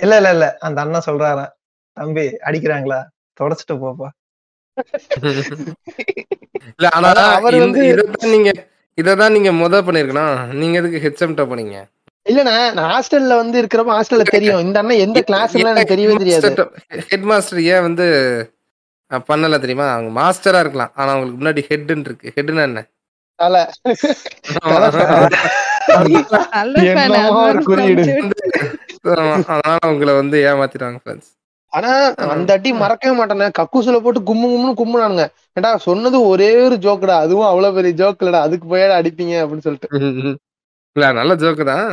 இல்ல 0.00 0.16
இல்ல 0.16 0.30
இல்ல. 0.30 0.46
அந்த 0.60 0.78
அண்ணன் 0.80 1.06
சொல்றாரா 1.06 1.46
தம்பி 1.96 2.24
அடிக்கிறாங்களா? 2.48 2.98
தொடச்சிட்டு 3.40 3.74
போப்பா 3.84 4.08
இல்ல 6.76 6.88
ஆனா 6.90 7.12
அவர் 7.12 7.54
வந்து- 7.54 7.56
இதத்தான் 7.56 8.30
நீங்க 8.30 8.52
இததான் 9.02 9.30
நீங்க 9.30 9.52
முத 9.52 9.72
பண்ணிருக்கணும். 9.72 10.46
நீங்க 10.46 10.78
எதுக்கு 10.78 11.02
ஹெச்எம்ட 11.02 11.30
பண்ணீங்க 11.30 11.88
இல்லண்ணா 12.30 12.72
நான் 12.72 12.76
ஹாஸ்டல்ல 12.76 13.26
வந்து 13.26 13.62
இருக்கிறப்ப 13.62 13.74
ஹாஸ்டல்ல 13.74 14.22
தெரியும். 14.22 14.60
இந்த 14.60 14.78
அண்ணன் 14.78 14.96
எந்த 14.96 15.22
கிளாஸ் 15.22 15.54
எனக்கு 15.54 15.94
தெரியவே 15.94 16.16
தெரியாது. 16.16 16.68
ஹெட் 17.08 17.20
மாஸ்டர் 17.20 17.62
ஏன் 17.62 17.80
வந்து 17.80 18.06
பண்ணல 19.10 19.60
தெரியுமா? 19.60 19.92
அவங்க 19.92 20.20
மாஸ்டரா 20.20 20.60
இருக்கலாம். 20.60 20.92
ஆனா 20.94 21.12
அவங்களுக்கு 21.12 21.44
முன்னாடி 21.44 21.72
ஹெட்னு 21.72 21.98
இருக்கு. 21.98 22.32
ஹெட்னா 22.36 22.62
என்ன? 22.62 22.86
அதனால 29.46 29.78
உங்களை 29.86 30.14
வந்து 30.14 30.44
ஏமாத்திட்டாங்க 30.44 30.78
ஃப்ரெண்ட்ஸ் 30.78 31.37
ஆனா 31.72 31.90
அந்த 32.34 32.50
அடி 32.52 32.70
மறக்கவே 32.74 33.14
மாட்டேனே. 33.16 33.48
கக்கூசுல 33.58 33.98
போட்டு 33.98 34.20
கும்மு 34.22 34.46
கும்முன்னு 34.48 34.78
கும்முனானுங்க. 34.78 35.24
ஏடா 35.56 35.70
சொன்னது 35.84 36.18
ஒரே 36.28 36.50
ஒரு 36.62 36.76
ஜோக்குடா 36.84 37.16
அதுவும் 37.24 37.48
அவ்வளவு 37.48 37.76
பெரிய 37.76 37.94
ஜோக் 37.94 38.22
இல்லடா. 38.22 38.40
அதுக்கு 38.46 38.66
போய் 38.68 38.86
அடிப்பீங்க 38.98 39.34
அப்படின்னு 39.42 39.66
சொல்லிட்டு. 39.66 39.90
இல்ல 40.96 41.08
நல்ல 41.18 41.32
ஜோக்கு 41.36 41.64
தான். 41.66 41.88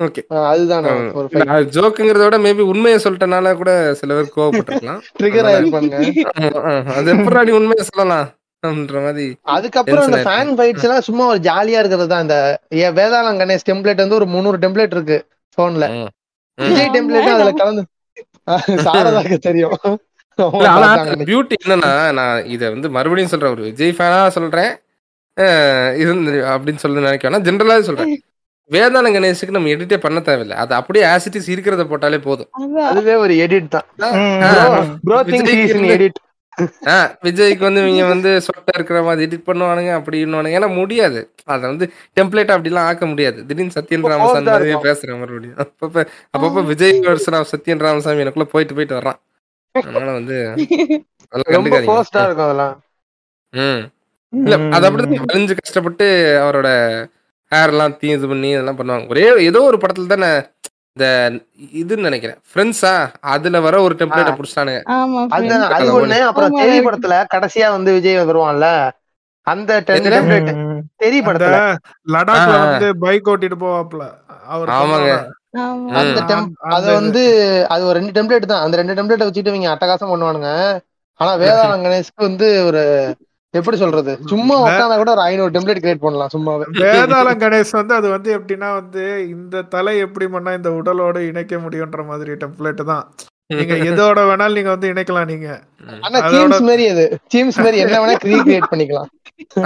ஓகே. 0.00 0.20
அதுதான் 0.48 0.86
ஜோக்குங்கிறத 1.74 2.24
விட 2.24 2.38
மேபி 2.44 2.62
உண்மையை 2.70 2.98
சொல்லிட்டனால 2.98 3.52
கூட 3.56 3.70
சில 3.94 4.14
பேர் 4.16 4.34
கோவப்பட்டிருக்கலாம். 4.34 5.00
ட்ரிகர் 5.18 5.48
ஆயிருப்பானுங்க 5.50 5.98
ஆமா, 6.38 6.62
ஆ, 6.64 6.72
அது 6.94 7.10
எப்படி 7.14 7.52
உண்மையை 7.52 7.84
சொல்லலாம் 7.84 8.26
அதுக்கப்புறம் 9.54 10.04
அந்த 10.04 10.18
ஃபேன் 10.26 10.52
ஃபைட்ஸ் 10.56 10.84
எல்லாம் 10.86 11.06
சும்மா 11.06 11.24
ஒரு 11.26 11.40
ஜாலியா 11.40 11.80
இருக்கிறது 11.80 12.08
தான். 12.08 12.24
இந்த 12.26 12.36
ஏ- 12.74 12.92
வேதாளம் 12.98 13.40
கணேஷ் 13.40 13.66
டெம்ப்ளேட் 13.68 14.02
வந்து 14.02 14.16
ஒரு 14.16 14.26
முந்நூறு 14.26 14.58
டெம்ப்ளேட் 14.58 14.94
இருக்கு 14.96 15.18
போன்ல. 15.58 15.86
விஜய் 16.58 16.90
டெம்ப்ளேட் 16.94 17.28
அதுல 17.32 17.52
கலந்து 17.54 17.82
சாரதாக்கு 18.86 19.36
தெரியும். 19.48 19.76
பியூட்டி 21.28 21.56
என்னன்னா 21.64 21.92
நான் 22.18 22.46
இத 22.54 22.62
வந்து 22.74 22.88
மறுபடியும் 22.96 23.32
சொல்றேன் 23.32 23.54
ஒரு 23.56 23.62
விஜய் 23.68 23.96
ஃபேனா 23.98 24.20
சொல்றேன். 24.36 24.72
இருந்து 26.02 26.32
அப்படின்னு 26.52 26.82
சொல்லி 26.84 27.06
நினைக்கிறேன் 27.06 27.46
ஜென்ரலாவே 27.48 27.84
சொல்றேன். 27.88 28.10
வேதாள 28.70 29.06
கணேஷுக்கு 29.14 29.56
நம்ம 29.56 29.70
எடிட்டே 29.74 29.96
பண்ண 30.04 30.18
தேவையில்லை. 30.28 30.56
அது 30.62 30.72
அப்படியே 30.78 31.04
ஆசிட்டிஸ் 31.14 31.48
இருக்கிறத 31.54 31.84
போட்டாலே 31.90 32.18
போதும். 32.28 32.50
அதுவே 32.90 33.14
ஒரு 33.24 33.34
எடிட் 33.44 33.74
தான். 33.76 33.88
விஜய்க்கு 37.24 37.64
வந்து- 37.64 37.86
இவங்க 37.86 38.04
வந்து 38.06 38.38
சொட்டா 38.38 38.70
இருக்கிற 38.74 39.02
மாதிரி 39.02 39.24
எடிட் 39.26 39.48
பண்ணுவானுங்க 39.48 39.92
அப்படி 39.92 40.24
இன்னுவானுங்க. 40.24 40.58
ஏன்னா 40.58 40.74
முடியாது. 40.74 41.34
அதை 41.44 41.68
வந்து 41.68 41.90
டெம்ப்ளேட் 42.20 42.50
அப்படிலாம் 42.50 42.78
ஆக்க 42.78 43.06
முடியாது. 43.06 43.46
திடீர்னு 43.46 43.72
சத்யன் 43.80 44.08
ராமசாமி 44.08 44.46
மாதிரியே. 44.46 44.74
பேசுறேன் 44.74 45.18
மறுபடியும் 45.18 45.56
அப்பப்ப 45.56 46.06
அப்பப்ப 46.38 46.64
விஜய் 46.64 47.00
வருஷன் 47.00 47.44
சத்யன் 47.56 47.78
ராமசாமி 47.78 48.20
எனக்குள்ள 48.20 48.48
போயிட்டு 48.50 48.74
போயிட்டு 48.74 48.98
வர்றான். 48.98 49.20
அதனால 49.72 50.12
வந்து 50.12 50.54
ம். 53.50 53.88
இல்ல 54.30 54.68
அது 54.70 54.90
அப்படிதான் 54.90 55.24
வலிஞ்சு 55.32 55.56
கஷ்டப்பட்டு 55.62 56.38
அவரோட 56.42 56.68
ஹேர் 57.54 57.66
எல்லாம் 57.66 57.96
தீ 57.96 58.08
இது 58.08 58.28
பண்ணி 58.28 58.48
இதெல்லாம் 58.48 58.78
பண்ணுவாங்க. 58.78 59.10
ஒரே 59.10 59.44
ஏதோ 59.44 59.62
ஒரு 59.62 59.76
படத்துல 59.76 60.06
தானே 60.06 60.46
இந்த 60.96 61.06
இதுன்னு 61.78 62.06
நினைக்கிறேன். 62.06 62.36
ஃப்ரெண்ட்ஸா 62.50 62.90
அதுல 63.32 63.60
வர 63.60 63.76
ஒரு 63.82 63.94
டெம்ப்ளேட்டை 64.00 64.32
friends. 64.34 64.52
அது 65.76 65.88
ஒண்ணு. 65.96 66.18
அப்புறம் 66.28 66.58
தெரி 66.60 66.76
படத்துல 66.86 67.14
கடைசியா 67.34 67.68
வந்து 67.70 67.92
விஜய் 67.96 68.18
வருவான்ல. 68.30 68.66
அந்த? 69.46 69.70
டெம்ப்ளேட் 69.88 70.50
தெரி 71.02 71.18
படத்துல 71.20 71.56
லடாக்ல. 72.14 72.54
வந்து 72.66 72.88
பைக் 73.04 73.30
ஓட்டிட்டு 73.32 73.58
போவாப்ல. 73.64 74.04
அவர் 74.54 74.70
ஆமாங்க. 74.76 75.10
அந்த 75.98 76.20
அது. 76.76 76.86
வந்து 77.00 77.24
அது 77.74 77.82
ஒரு 77.88 77.98
ரெண்டு 77.98 78.14
டெம்ப்ளேட் 78.16 78.50
தான். 78.52 78.64
அந்த 78.64 78.76
ரெண்டு 78.82 78.96
டெம்ப்ளேட்டை 78.98 79.26
வச்சுட்டு 79.28 79.52
இவங்க 79.52 79.70
அட்டகாசம் 79.74 80.12
பண்ணுவானுங்க. 80.12 80.50
ஆனா 81.20 81.32
வேதாளம் 81.42 81.84
கணேஷ்க்கு 81.86 82.28
வந்து 82.28 82.46
ஒரு 82.68 82.82
எப்படி 83.54 83.76
சொல்றது? 83.82 84.12
சும்மா 84.30 84.54
உட்காந்தா 84.64 84.96
கூட 85.00 85.10
ஒரு 85.14 85.22
ஐநூறு 85.26 85.52
டெம்ப்ளேட் 85.56 85.82
கிரியேட் 85.82 86.04
பண்ணலாம் 86.04 86.32
சும்மாவே. 86.34 86.64
வேதாளம் 86.82 87.40
கணேஷ் 87.42 87.72
வந்து 87.78 87.94
அது 87.98 88.08
வந்து 88.14 88.30
எப்படின்னா 88.38 88.68
வந்து 88.78 89.04
இந்த 89.34 89.62
தலை 89.74 89.94
எப்படி 90.06 90.26
பண்ணா 90.34 90.52
இந்த 90.58 90.70
உடலோட 90.80 91.18
இணைக்க 91.30 91.58
முடியுன்ற 91.64 92.02
மாதிரி 92.10 92.32
டெம்ப்ளேட் 92.42 92.82
தான். 92.92 93.04
நீங்க 93.50 93.74
எதோட 93.90 94.20
வேணாலும் 94.28 94.58
நீங்க 94.58 94.70
வந்து 94.74 94.90
இணைக்கலாம் 94.92 95.30
நீங்க. 95.32 95.48
ஆனா 96.06 96.18
டீம்ஸ் 96.32 96.62
மாதிரி 96.68 96.84
அது. 96.92 97.04
டீம்ஸ் 97.34 97.60
மாதிரி 97.64 97.82
என்ன 97.84 97.98
வேணா 98.02 98.16
கிரியேட் 98.24 98.70
பண்ணிக்கலாம். 98.72 99.10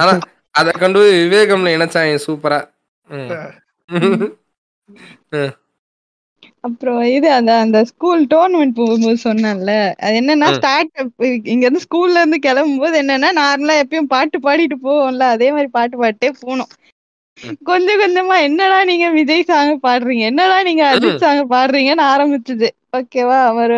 ஆனா 0.02 0.12
அத 0.54 0.70
கண்டு 0.82 1.00
விவேகம்ல 1.22 1.74
இணைச்சாங்க 1.76 2.18
சூப்பரா. 2.26 2.60
அப்புறம் 6.64 7.00
இது 7.16 7.28
அந்த 7.32 7.52
அந்த 7.62 7.78
ஸ்கூல் 7.90 8.22
டோர்னமெண்ட் 8.30 8.78
போகும்போது 8.78 9.18
சொன்னேன்ல 9.24 9.72
அது 9.98 10.14
என்னன்னா. 10.20 10.48
ஸ்டார்ட் 10.56 10.90
இங்க 11.52 11.64
இருந்து 11.66 11.84
ஸ்கூல்ல 11.86 12.22
இருந்து 12.22 12.38
கிளம்பும் 12.46 12.82
போது 12.82 12.96
என்னன்னா 13.02 13.30
நார்மலா 13.40 13.76
எப்பயும் 13.82 14.12
பாட்டு 14.14 14.38
பாடிட்டு 14.46 14.78
போவோம்ல 14.86 15.26
அதே 15.34 15.48
மாதிரி 15.54 15.70
பாட்டு 15.76 15.96
பாட்டே 16.02 16.30
போனோம். 16.42 16.72
கொஞ்சம் 17.68 18.00
கொஞ்சமா 18.00 18.36
என்னடா 18.46 18.78
நீங்க 18.90 19.06
விஜய் 19.18 19.48
சாங் 19.50 19.72
பாடுறீங்க? 19.84 20.24
என்னடா 20.30 20.56
நீங்க 20.68 20.82
அஜித் 20.92 21.22
சாங் 21.24 21.42
பாடுறீங்கன்னு 21.52 22.04
ஆரம்பிச்சது. 22.12 22.68
ஓகேவா 22.98 23.38
அவர் 23.50 23.76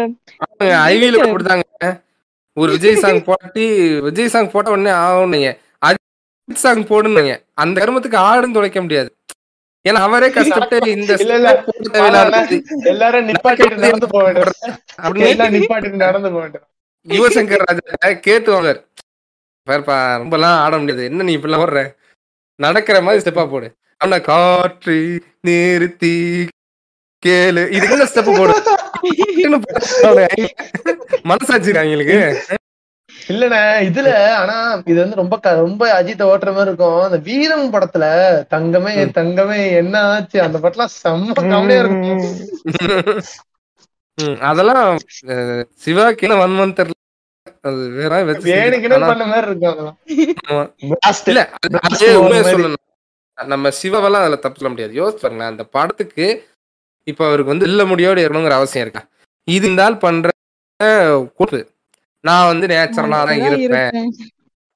ஐவில 0.88 1.16
கொடுத்தாங்க. 1.26 1.64
ஒரு 2.56 2.70
விஜய் 2.76 3.02
சாங் 3.02 3.20
போட்டு 3.28 3.64
விஜய் 4.06 4.32
சாங் 4.34 4.52
போட்ட 4.52 4.74
உடனே 4.74 4.92
ஆகணுங்க 5.04 5.50
அஜித் 5.82 6.62
சாங் 6.64 6.82
போடுனுங்க 6.90 7.32
அந்த 7.62 7.76
கருமத்துக்கு 7.82 8.18
ஆடுன்னு 8.28 8.56
துடைக்க 8.58 8.80
முடியாது. 8.84 9.10
ஏன்னா 9.88 9.92
அவரே 9.92 10.30
கஷ்டப்பட்டு 10.30 10.90
இந்த 10.90 11.16
எல்லாரும் 12.82 13.28
நிப்பாட்டிட்டு 13.28 13.76
நடந்து 13.76 14.08
போக 14.08 14.24
வேண்டும். 14.24 14.52
அப்படின்னு 15.02 15.26
எல்லாம் 15.26 15.54
நிப்பாட்டிட்டு 15.54 15.90
நடந்து 15.90 16.30
போக 16.30 16.40
வேண்டும். 16.40 16.62
யுவசங்கர் 17.08 17.64
ராஜா 17.64 18.20
கேட்டுவாங்க. 18.20 18.84
பாருப்பா 19.66 20.22
ரொம்பலாம் 20.22 20.64
ஆட 20.64 20.78
முடியாது. 20.78 21.04
என்ன 21.04 21.22
நீ 21.22 21.36
இப்படிலாம் 21.36 21.40
ஓடுற? 21.40 21.94
நடக்கிற 22.60 23.02
மாதிரி 23.02 23.22
ஸ்டெப்பா 23.22 23.50
போடு. 23.50 23.76
ஆனா 23.98 24.18
காற்று 24.18 25.22
நிறுத்தி 25.40 26.48
கேளு. 27.26 27.70
இது 27.70 27.90
என்ன 27.90 28.04
ஸ்டெப் 28.04 28.36
போடு? 28.36 28.52
மனசாச்சு 31.30 31.76
அவங்களுக்கு? 31.76 32.59
இல்லண்ணே 33.28 33.58
இதுல 33.82 34.08
ஆனா 34.34 34.54
இது 34.86 35.00
வந்து 35.00 35.16
ரொம்ப 35.16 35.34
ரொம்ப 35.60 36.02
அஜித்த 36.02 36.22
ஓட்டுற 36.24 36.50
மாதிரி 36.52 36.70
இருக்கும். 36.70 37.02
அந்த 37.02 37.16
வீரம் 37.18 37.72
படத்துல 37.72 38.04
தங்கமே 38.50 38.92
தங்கமே 39.14 39.72
என்ன 39.72 40.02
ஆச்சு? 40.04 40.42
அந்த 40.42 40.58
படம்லாம் 40.58 40.94
செம்ம 40.96 41.36
காமெடியா 41.44 41.80
இருக்கும். 41.80 42.22
அதெல்லாம் 44.40 44.80
அஹ், 45.28 45.64
சிவாக்கு 45.84 46.22
என்ன 46.22 46.38
வன்மன்னு 46.40 46.76
தெரியல. 46.76 46.96
அது 47.62 47.88
வேற 47.90 48.12
பண்ண 49.06 49.24
மாதிரி 49.24 49.46
இருக்கும் 49.46 49.96
நம்ம 53.38 53.70
சிவாவெல்லாம் 53.82 54.22
அதுல 54.22 54.36
தப்பு 54.36 54.58
சொல்ல 54.58 54.68
முடியாது. 54.68 54.94
யோசிச்சு 54.94 55.22
பாருங்களேன் 55.22 55.52
அந்த 55.52 55.64
படத்துக்கு 55.70 56.26
இப்ப 57.06 57.26
அவருக்கு 57.26 57.52
வந்து 57.52 57.66
இல்ல 57.66 57.84
முடியோடு 57.84 58.22
இருக்கணுங்கிற 58.22 58.50
அவசியம் 58.52 58.84
இருக்கா? 58.86 59.02
இது 59.48 59.82
ஆள் 59.82 59.96
பண்ற 59.96 60.28
கூட்டு 61.34 61.60
நான் 62.24 62.48
வந்து 62.50 62.66
நேச்சுரலா 62.72 63.18
தான் 63.28 63.42
இருப்பேன். 63.46 63.92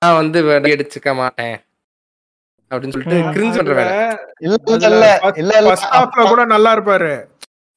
நான் 0.02 0.18
வந்து 0.20 0.38
வெடி 0.48 0.70
அடிச்சுக்க 0.74 1.10
மாட்டேன். 1.14 1.56
அப்படின்னு 2.70 2.94
சொல்லிட்டு. 2.94 3.18
கிரிஞ்சு 3.34 3.58
பண்ற 3.58 3.74
வேலை. 3.80 3.94
இல்ல 5.42 5.76
கூட 6.32 6.44
நல்லா 6.54 6.72
இருப்பாரு. 6.76 7.12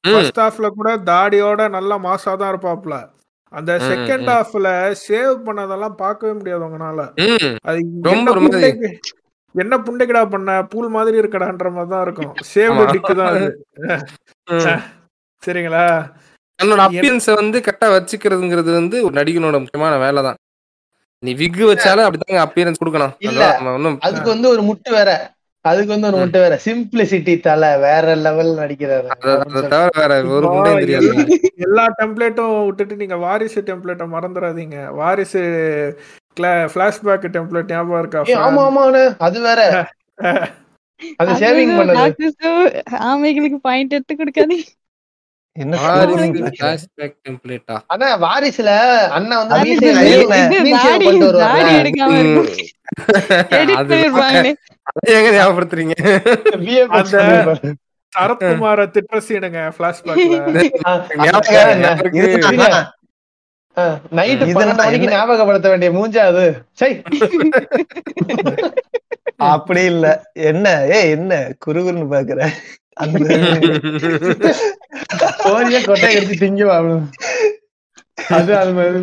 ஃபர்ஸ்ட் 0.04 0.40
ஹாஃப்ல 0.42 0.66
கூட 0.70 0.90
தாடியோட 1.10 1.62
நல்லா 1.68 1.96
மாசா 1.98 2.32
தான் 2.40 2.50
இருப்பாப்ல 2.52 2.96
அந்த 3.52 3.72
செகண்ட். 3.88 4.28
ஹாஃப்ல 4.34 4.68
சேவ் 5.06 5.34
பண்ணதெல்லாம் 5.46 5.96
பார்க்கவே 6.02 6.32
முடியாது 6.38 6.66
உங்களால. 6.68 7.02
ம். 7.26 7.54
அது 7.68 7.78
ரொம்ப 8.10 8.34
என்ன 9.54 9.74
புண்டைக்கடா 9.86 10.22
பண்ண? 10.32 10.50
பூல் 10.62 10.88
மாதிரி 10.88 11.16
இருக்கடான்ற 11.20 11.68
மாதிரி 11.72 11.90
தான் 11.90 12.04
இருக்கும். 12.06 12.32
ஆமா. 12.66 12.82
டிக்கு 12.92 13.14
தான் 13.20 13.30
அது. 13.30 13.46
சரிங்களா? 15.42 15.84
தன்னோட 16.58 16.80
அப்பியன்ஸை 16.88 17.34
வந்து 17.34 17.58
கரெக்டா 17.58 17.88
வச்சுக்கிறதுங்கிறது 17.88 18.72
வந்து 18.72 19.04
ஒரு 19.04 19.22
நடிகனோட 19.22 19.60
முக்கியமான 19.60 19.98
வேலை 19.98 20.22
தான் 20.22 20.38
நீ 21.22 21.34
விக் 21.34 21.60
வச்சாலும் 21.68 22.06
அப்படிதாங்க 22.06 22.42
அப்பியரன்ஸ் 22.44 22.82
கொடுக்கணும். 22.84 23.14
இல்ல. 23.18 23.44
அதுக்கு 24.00 24.28
வந்து 24.28 24.48
ஒரு 24.48 24.62
முட்டு 24.62 24.90
வேற. 24.90 25.10
அதுக்கு 25.64 25.86
வந்து 25.86 26.06
ஒரு 26.06 26.16
முட்டு 26.16 26.38
வேற. 26.38 26.60
சிம்பிளிசிட்டி 26.64 27.40
தலை 27.40 27.78
வேற 27.78 28.14
லெவல் 28.16 28.52
நடிக்கிறாரு. 28.56 29.08
தவிர 29.68 29.90
வேற 29.94 30.24
ஒரு 30.28 30.46
முண்டையும் 30.48 30.78
தெரியாது. 30.78 31.08
எல்லா- 31.58 31.94
டெம்ப்ளேட்டும் 31.98 32.64
விட்டுட்டு 32.64 32.96
நீங்க 32.96 33.16
வாரிசு 33.16 33.62
டெம்ப்ளேட்டை 33.62 34.06
மறந்துடாதீங்க 34.14 34.92
வாரிசு 34.92 35.42
பிளாஷ்பேக் 36.36 37.28
டெம்ப்ளேட் 37.34 37.70
ஞாபகம் 37.70 37.98
இருக்கா 37.98 38.20
ஆமா 38.44 38.62
ஆமாண்ணே 38.68 39.14
அது 39.18 39.40
வேற. 39.40 39.60
அது 41.16 41.32
சேவிங் 41.32 41.72
பண்ணது. 41.78 42.30
ஆமைகளுக்கு 43.10 43.58
பாயிண்ட் 43.60 43.92
எடுத்து 43.92 44.14
கொடுக்காதீங்க. 44.14 44.66
வாரிசுல 48.20 48.70
அண்ணன் 49.08 49.38
வந்து 49.38 49.54
ஞாபகப்படுத்துறீங்க. 55.32 55.94
சரத்குமார 58.12 58.86
திட்ட 58.90 59.20
சீனுங்க 59.20 59.58
நைட்டு 64.16 64.44
பன்னெண்டு 64.48 64.84
மணிக்கு 64.84 65.08
ஞாபகப்படுத்த 65.08 65.68
வேண்டிய 65.68 65.90
மூஞ்சா 65.92 66.22
அது? 66.24 66.44
சை. 66.72 66.90
அப்படி 69.48 69.82
இல்ல. 69.84 70.06
என்ன? 70.42 70.66
ஏ 70.90 71.10
என்ன? 71.10 71.32
குறுகுறுன்னு 71.66 72.06
பாக்குற 72.12 72.40
அந்த 73.02 73.18
கொட்டை 75.86 76.08
எடுத்து. 76.18 76.46
அது 78.36 78.50
அது 78.56 78.72
மாதிரி 78.78 78.98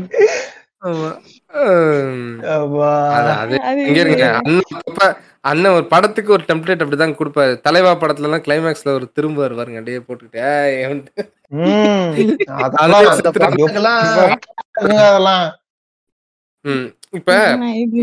அண்ணன் 5.49 5.75
ஒரு 5.77 5.85
படத்துக்கு 5.91 6.33
ஒரு 6.35 6.43
டெம்ப்ளேட் 6.47 6.83
அப்படிதான் 6.83 7.17
கொடுப்பாரு. 7.19 7.53
தலைவா 7.65 7.91
படத்துல 8.01 8.27
எல்லாம் 8.27 8.45
கிளைமேக்ஸ்ல 8.47 8.93
ஒரு 8.97 9.05
திரும்ப 9.15 9.37
வருவாருங்க 9.43 9.79
அப்படியே 9.81 9.99
போட்டுக்கிட்டு. 10.07 10.39
இப்ப 17.17 17.29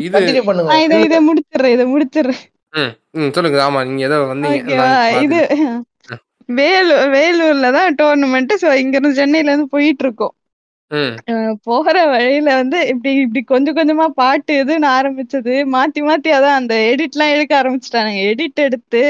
இதை 0.06 1.18
முடிச்சிடுறேன் 1.28 1.74
இதை 1.76 1.86
முடிச்சிடுறேன். 1.94 2.42
ம், 2.74 2.92
ம், 3.14 3.30
சொல்லுங்க. 3.32 3.58
ஆமா 3.60 3.80
நீங்க 3.84 4.02
ஏதோ 4.04 4.18
வந்தீங்க 4.24 4.58
ஓகேவா 4.60 4.86
நான் 4.86 5.22
இது. 5.24 5.40
வேலூர் 6.48 7.10
வேலூர்ல 7.10 7.66
தான் 7.72 7.94
டோர்னமெண்ட் 7.98 8.52
ஸோ 8.62 8.68
இங்க 8.76 8.96
இருந்து 8.96 9.18
சென்னையில 9.20 9.54
போகிற 10.92 11.86
போற 11.86 11.96
வழியில 12.12 12.48
வந்து 12.60 12.78
இப்படி 12.92 13.10
இப்படி 13.22 13.40
கொஞ்சம் 13.50 13.76
கொஞ்சமா 13.78 14.06
பாட்டு 14.16 14.52
இதுன்னு 14.62 14.88
ஆரம்பிச்சது. 14.96 15.54
மாத்தி 15.74 16.00
மாத்தி 16.08 16.30
அதான் 16.38 16.58
அந்த 16.60 16.74
எடிட் 16.90 17.16
எல்லாம் 17.16 17.34
எடுக்க 17.36 17.52
ஆரம்பிச்சிட்டானுங்க. 17.60 18.20
எடிட் 18.30 18.60
எடுத்து 18.66 19.02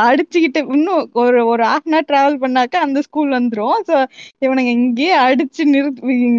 அடிச்சுக்கிட்டு 0.00 0.60
இன்னும் 0.74 1.04
ஒரு 1.20 1.38
ஒரு 1.50 1.62
ஹாஃப் 1.64 1.86
அன் 1.86 1.94
ஹவர் 1.94 2.08
டிராவல் 2.08 2.40
பண்ணாக்க 2.42 2.74
அந்த 2.86 2.98
ஸ்கூல் 3.06 3.30
வந்துரும். 3.36 3.78
ஸோ 3.88 3.94
இவனுங்க 4.44 4.70
இங்கேயே 4.78 5.14
அடிச்சு 5.24 5.62
நிறு 5.70 5.90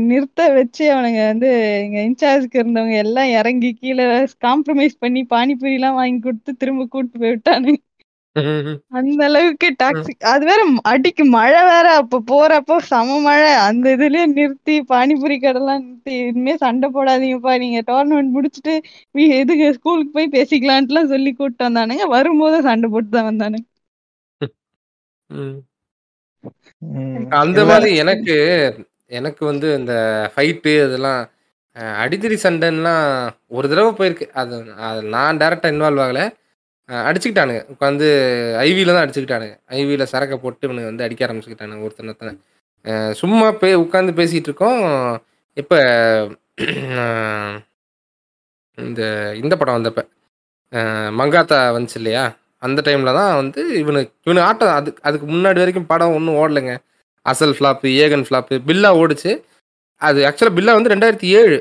நிறுத்த 0.09 0.41
வச்சு 0.57 0.84
அவனுங்க 0.93 1.22
வந்து 1.31 1.49
எங்க 1.84 1.97
இன்சார்ஜ்க்கு 2.09 2.61
இருந்தவங்க 2.61 2.97
எல்லாம் 3.05 3.31
இறங்கி 3.38 3.72
கீழே 3.76 4.05
காம்ப்ரமைஸ் 4.43 4.95
பண்ணி 4.99 5.23
பானிபூரி 5.34 5.73
எல்லாம் 5.80 5.99
வாங்கி 6.01 6.19
கொடுத்து 6.22 6.53
திரும்ப 6.61 6.88
கூட்டு 6.88 7.15
போய் 7.18 7.34
விட்டானுங்க. 7.34 7.81
அந்த 8.93 9.22
அளவுக்கு 9.23 9.68
டாக்ஸிக் 9.80 10.26
அது 10.27 10.43
வேற 10.45 10.61
அடிக்கு 10.88 11.23
மழை 11.31 11.61
வேற 11.65 11.88
அப்ப 11.95 12.22
போறப்போ 12.27 12.76
செம 12.88 13.19
மழை. 13.22 13.51
அந்த 13.68 13.85
இதுலயே 13.95 14.26
நிறுத்தி 14.34 14.76
பானிபூரி 14.89 15.38
கடைலாம் 15.39 15.84
நிறுத்தி 15.84 16.14
இனிமே 16.23 16.53
சண்டை 16.57 16.89
போடாதீங்கப்பா. 16.91 17.53
நீங்க 17.59 17.80
டோர்னமெண்ட் 17.88 18.35
முடிச்சுட்டு 18.35 18.76
வீ- 19.15 19.31
இதுக்கு 19.39 19.69
ஸ்கூலுக்கு 19.73 20.11
போய் 20.14 20.34
பேசிக்கலான்ட்டுலாம் 20.35 20.85
சொல்லி 21.07 21.31
கூப்பிட்டு 21.34 21.68
வந்தானுங்க. 21.68 22.05
வரும்போது 22.09 22.59
சண்டை 22.61 22.89
போட்டு 22.89 23.11
தான் 23.11 23.30
வந்தானுங்க 23.30 23.65
அந்த 27.39 27.59
மாதிரி 27.69 27.91
எனக்கு 27.97 28.35
எனக்கு 29.11 29.43
வந்து 29.45 29.68
இந்த 29.76 29.93
ஃபைட்டு 30.34 30.73
அதெல்லாம் 30.84 31.22
அஹ், 31.76 31.95
அடிதடி 32.01 32.38
சண்டைலாம் 32.43 33.03
ஒரு 33.49 33.68
தடவை 33.69 33.91
போயிருக்கு. 33.93 34.26
அது 34.34 34.55
நான் 35.11 35.39
டேரெக்டாக 35.39 35.73
இன்வால்வ் 35.73 36.03
ஆகலை. 36.03 36.23
அடிச்சுக்கிட்டானுங்க. 36.89 37.61
உட்காந்து 37.73 38.07
ஐவியில் 38.68 38.93
தான் 38.95 39.03
அடிச்சுக்கிட்டானுங்க. 39.05 39.55
ஐவியில் 39.80 40.09
சரக்கை 40.14 40.38
போட்டு 40.43 40.68
இவனுக்கு 40.68 40.91
வந்து 40.91 41.05
அடிக்க 41.05 41.27
ஆரம்பிச்சுக்கிட்டானுங்க 41.27 41.88
ஒருத்தனை 41.88 42.34
சும்மா 43.22 43.47
பே 43.61 43.69
உட்காந்து 43.84 44.11
பேசிகிட்டு 44.19 44.49
இருக்கோம். 44.49 44.84
இப்போ 45.61 45.77
இந்த 48.77 49.01
இந்த 49.41 49.53
படம் 49.59 49.77
வந்தப்ப 49.77 50.01
மங்காத்தா 51.19 51.57
வந்துச்சு 51.76 51.97
இல்லையா? 52.01 52.23
அந்த 52.65 52.80
டைமில் 52.88 53.18
தான் 53.19 53.34
வந்து 53.41 53.61
இவனுக்கு 53.81 54.14
இவனு 54.27 54.41
ஆட்டம் 54.47 54.73
அது 54.77 54.89
அதுக்கு 55.07 55.27
முன்னாடி 55.34 55.59
வரைக்கும் 55.64 55.89
படம் 55.91 56.15
ஒன்றும் 56.18 56.38
ஓடலைங்க. 56.41 56.73
அசல் 57.31 57.55
ஃப்ளாப்பு 57.57 57.88
ஏகன் 58.03 58.26
ஃப்ளாப்பு 58.27 58.55
பில்லா 58.69 58.89
ஓடிச்சு. 59.01 59.31
அது 60.01 60.19
ஆக்சுவலாக 60.30 60.55
பில்லா 60.57 60.77
வந்து 60.77 60.93
ரெண்டாயிரத்தி 60.93 61.30
ஏழு. 61.39 61.57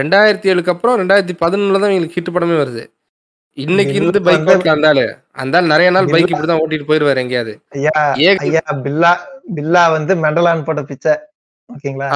ரெண்டாயிரத்தி 0.00 0.50
ஏழுக்கு 0.52 0.72
அப்புறம் 0.74 0.98
ரெண்டாயிரத்தி 1.02 1.34
பதினொன்றில் 1.44 1.82
தான் 1.84 1.92
இவங்களுக்கு 1.94 2.18
ஹிட் 2.18 2.34
படமே 2.36 2.56
வருது. 2.62 2.84
இன்னைக்கு 3.58 3.94
இந்த 4.00 4.18
பைக் 4.26 4.46
ஓட்டல 4.52 4.74
அந்த 4.74 4.88
ஆளு 4.90 5.04
அந்த 5.42 5.56
ஆள் 5.58 5.70
நிறைய 5.72 5.88
நாள் 5.90 6.06
பைக் 6.06 6.30
இப்படிதான் 6.32 6.60
ஓட்டிட்டு 6.62 6.88
போயிருவாரு 6.88 7.22
எங்கேயாவது. 7.22 7.52
ஐயா 8.46 8.62
பில்லா 8.84 9.10
பில்லா 9.56 9.82
வந்து 9.90 10.12
மெண்டலான் 10.22 10.64
போட்ட 10.64 10.82
பிச்சை. 10.82 11.14
ஓகேங்களா? 11.68 12.08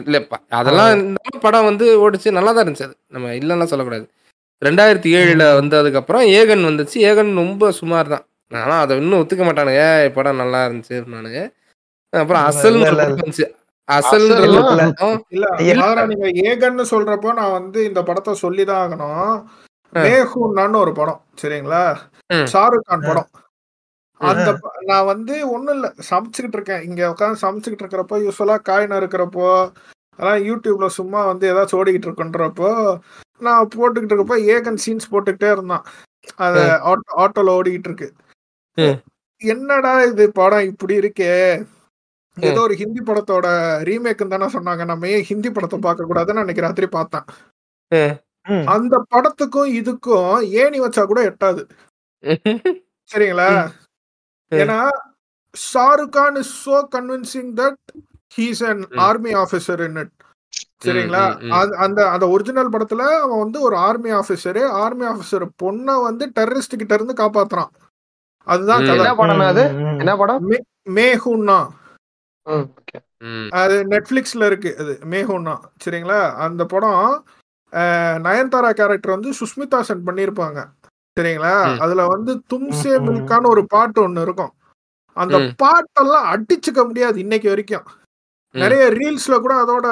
இல்லப்பா 0.00 0.36
அதெல்லாம் 0.58 1.02
படம் 1.40 1.68
வந்து 1.68 1.84
ஓடிச்சு 2.04 2.28
நல்லா 2.30 2.52
தான் 2.52 2.64
இருந்துச்சு 2.64 2.86
அது. 2.88 2.96
நம்ம 3.08 3.32
இல்லைன்னா 3.38 3.68
சொல்லக்கூடாது. 3.72 4.06
ரெண்டாயிரத்தி 4.62 5.10
ஏழுல 5.18 5.44
வந்ததுக்கு 5.58 6.00
அப்புறம் 6.00 6.24
ஏகன் 6.38 6.66
வந்துச்சு. 6.68 6.96
ஏகன் 7.10 7.30
ரொம்ப 7.40 7.70
சுமார் 7.78 8.12
தான் 8.14 8.24
ஆனா 8.50 8.74
அதை 8.78 8.96
இன்னும் 8.98 9.20
ஒத்துக்க 9.20 9.42
மாட்டானுங்க. 9.46 9.80
"ஏய், 9.88 10.12
படம் 10.12 10.40
நல்லா 10.42 10.60
இருந்துச்சு 10.66 10.98
நானுங்க 11.14 11.40
அப்புறம் 12.12 12.42
அசல் 12.48 12.78
ஒரு 12.80 12.86
அசல் 13.88 14.26
இல்ல. 15.32 15.44
நீங்க 16.10 16.28
ஏகன்னு 16.48 16.84
சொல்றப்போ 16.90 17.30
நான் 17.34 17.56
வந்து 17.56 17.78
இந்த 17.84 18.00
படத்தை 18.02 18.32
சொல்லிதான் 18.42 18.80
ஆகணும். 18.84 19.34
மேஹூன்னான்னு 19.92 20.82
ஒரு 20.84 20.92
படம் 20.92 21.20
சரிங்களா. 21.42 21.82
ஷாருக் 22.52 22.88
கான் 22.88 23.06
படம். 23.08 23.28
அந்த 24.20 24.50
நான் 24.90 25.08
வந்து 25.12 25.34
ஒண்ணும் 25.54 25.74
இல்ல 25.76 25.88
சமைச்சுக்கிட்டு 26.10 26.58
இருக்கேன். 26.58 26.84
இங்க 26.88 27.00
உட்காந்து 27.12 27.42
சமைச்சுக்கிட்டு 27.44 27.84
இருக்கிறப்போ 27.84 28.16
யூஸ்வலா 28.24 28.56
காய் 28.68 28.92
நறுக்கிறப்போ 28.92 29.46
அதான் 30.18 30.40
யூடியூப்ல 30.48 30.86
சும்மா 30.98 31.20
வந்து 31.24 31.44
ஏதாச்சும் 31.50 31.80
ஓடிக்கிட்டு 31.80 32.08
இருக்குன்றப்போ 32.08 32.70
நான் 33.40 33.72
போட்டுக்கிட்டு 33.74 34.12
இருக்கப்போ 34.12 34.38
ஏகன் 34.54 34.80
சீன்ஸ் 34.84 35.10
போட்டுக்கிட்டே 35.12 35.50
இருந்தான். 35.56 35.84
அது 36.46 36.62
ஆட்டோ 36.90 37.10
ஆட்டோல 37.24 37.54
ஓடிக்கிட்டு 37.58 37.90
இருக்கு. 37.90 38.08
என்னடா 39.40 39.92
இது 40.10 40.24
படம் 40.32 40.68
இப்படி 40.70 40.94
இருக்கே? 41.02 41.34
ஏதோ 42.36 42.60
ஒரு 42.66 42.74
ஹிந்தி 42.80 43.00
படத்தோட 43.00 43.46
ரீமேக்குன்னு 43.88 44.34
தானே 44.34 44.48
சொன்னாங்க. 44.56 44.82
நம்ம 44.84 45.08
ஏன் 45.08 45.28
ஹிந்தி 45.30 45.50
படத்தை 45.50 45.78
பார்க்க 45.86 46.08
கூடாதுன்னு 46.10 46.42
அன்னைக்கு 46.42 46.66
ராத்திரி 46.66 46.88
பார்த்தேன். 46.96 47.26
அந்த 48.68 48.94
படத்துக்கும் 49.10 49.70
இதுக்கும் 49.78 50.28
ஏணி 50.60 50.78
வச்சா 50.80 51.02
கூட 51.04 51.20
எட்டாது. 51.30 51.62
சரிங்களா. 53.10 53.48
ஏன்னா 54.52 54.78
Shahrukh 55.54 56.14
Khan 56.14 56.36
is 56.36 56.54
so 56.64 56.76
convincing 56.92 57.50
that 57.58 57.80
he's 58.32 58.62
an. 58.64 58.82
Army 59.00 59.32
officer 59.34 59.82
in 59.86 59.98
it 59.98 60.14
சரிங்களா? 60.84 61.22
அந்த 61.78 62.00
அந்த 62.10 62.24
ஒரிஜினல் 62.28 62.72
படத்துல 62.74 63.02
அவன் 63.16 63.42
வந்து 63.42 63.58
ஒரு 63.60 63.76
ஆர்மி 63.78 64.10
ஆபீசர் 64.12 64.60
ஆர்மி 64.82 65.04
ஆபீசர் 65.06 65.44
பொண்ணை 65.62 65.96
வந்து 66.02 66.24
டெரரிஸ்ட் 66.36 66.80
கிட்ட 66.80 66.94
இருந்து 66.94 67.14
காப்பாத்துறான். 67.14 67.72
அதுதான் 68.46 68.86
என்ன 68.94 69.14
படம் 69.14 69.44
அது? 69.48 69.64
ம். 69.80 69.98
என்ன 69.98 70.12
படம்? 70.16 70.44
மேஹூன்னா 70.96 71.58
ம், 72.46 72.66
okay. 72.76 73.00
ம். 73.22 73.48
அது 73.52 73.74
நெட்ஃபிளிக்ஸ்ல 73.90 74.46
இருக்கு. 74.46 74.70
அது 74.78 74.92
மேஹூன்னா 75.06 75.54
சரிங்களா? 75.84 76.20
அந்த 76.38 76.62
படம் 76.66 77.02
நயன்தாரா 78.26 78.70
கேரக்டர் 78.78 79.16
வந்து 79.16 79.30
சுஷ்மிதா 79.40 79.80
சென் 79.88 80.06
பண்ணியிருப்பாங்க 80.06 80.60
சரிங்களா. 81.16 81.54
அதுல 81.84 82.02
வந்து 82.06 82.32
தும்சே. 82.52 82.92
மில்கான்னு 83.06 83.52
ஒரு 83.54 83.62
பாட்டு 83.66 83.98
ஒண்ணு 84.06 84.24
இருக்கும் 84.26 84.52
அந்த. 85.16 85.36
பாட்டெல்லாம் 85.62 86.26
அடிச்சுக்க 86.32 86.80
முடியாது 86.88 87.16
இன்னைக்கு 87.24 87.48
வரைக்கும். 87.52 87.86
நிறைய 88.54 88.84
ரீல்ஸ்ல 88.98 89.36
கூட 89.44 89.54
அதோட 89.62 89.86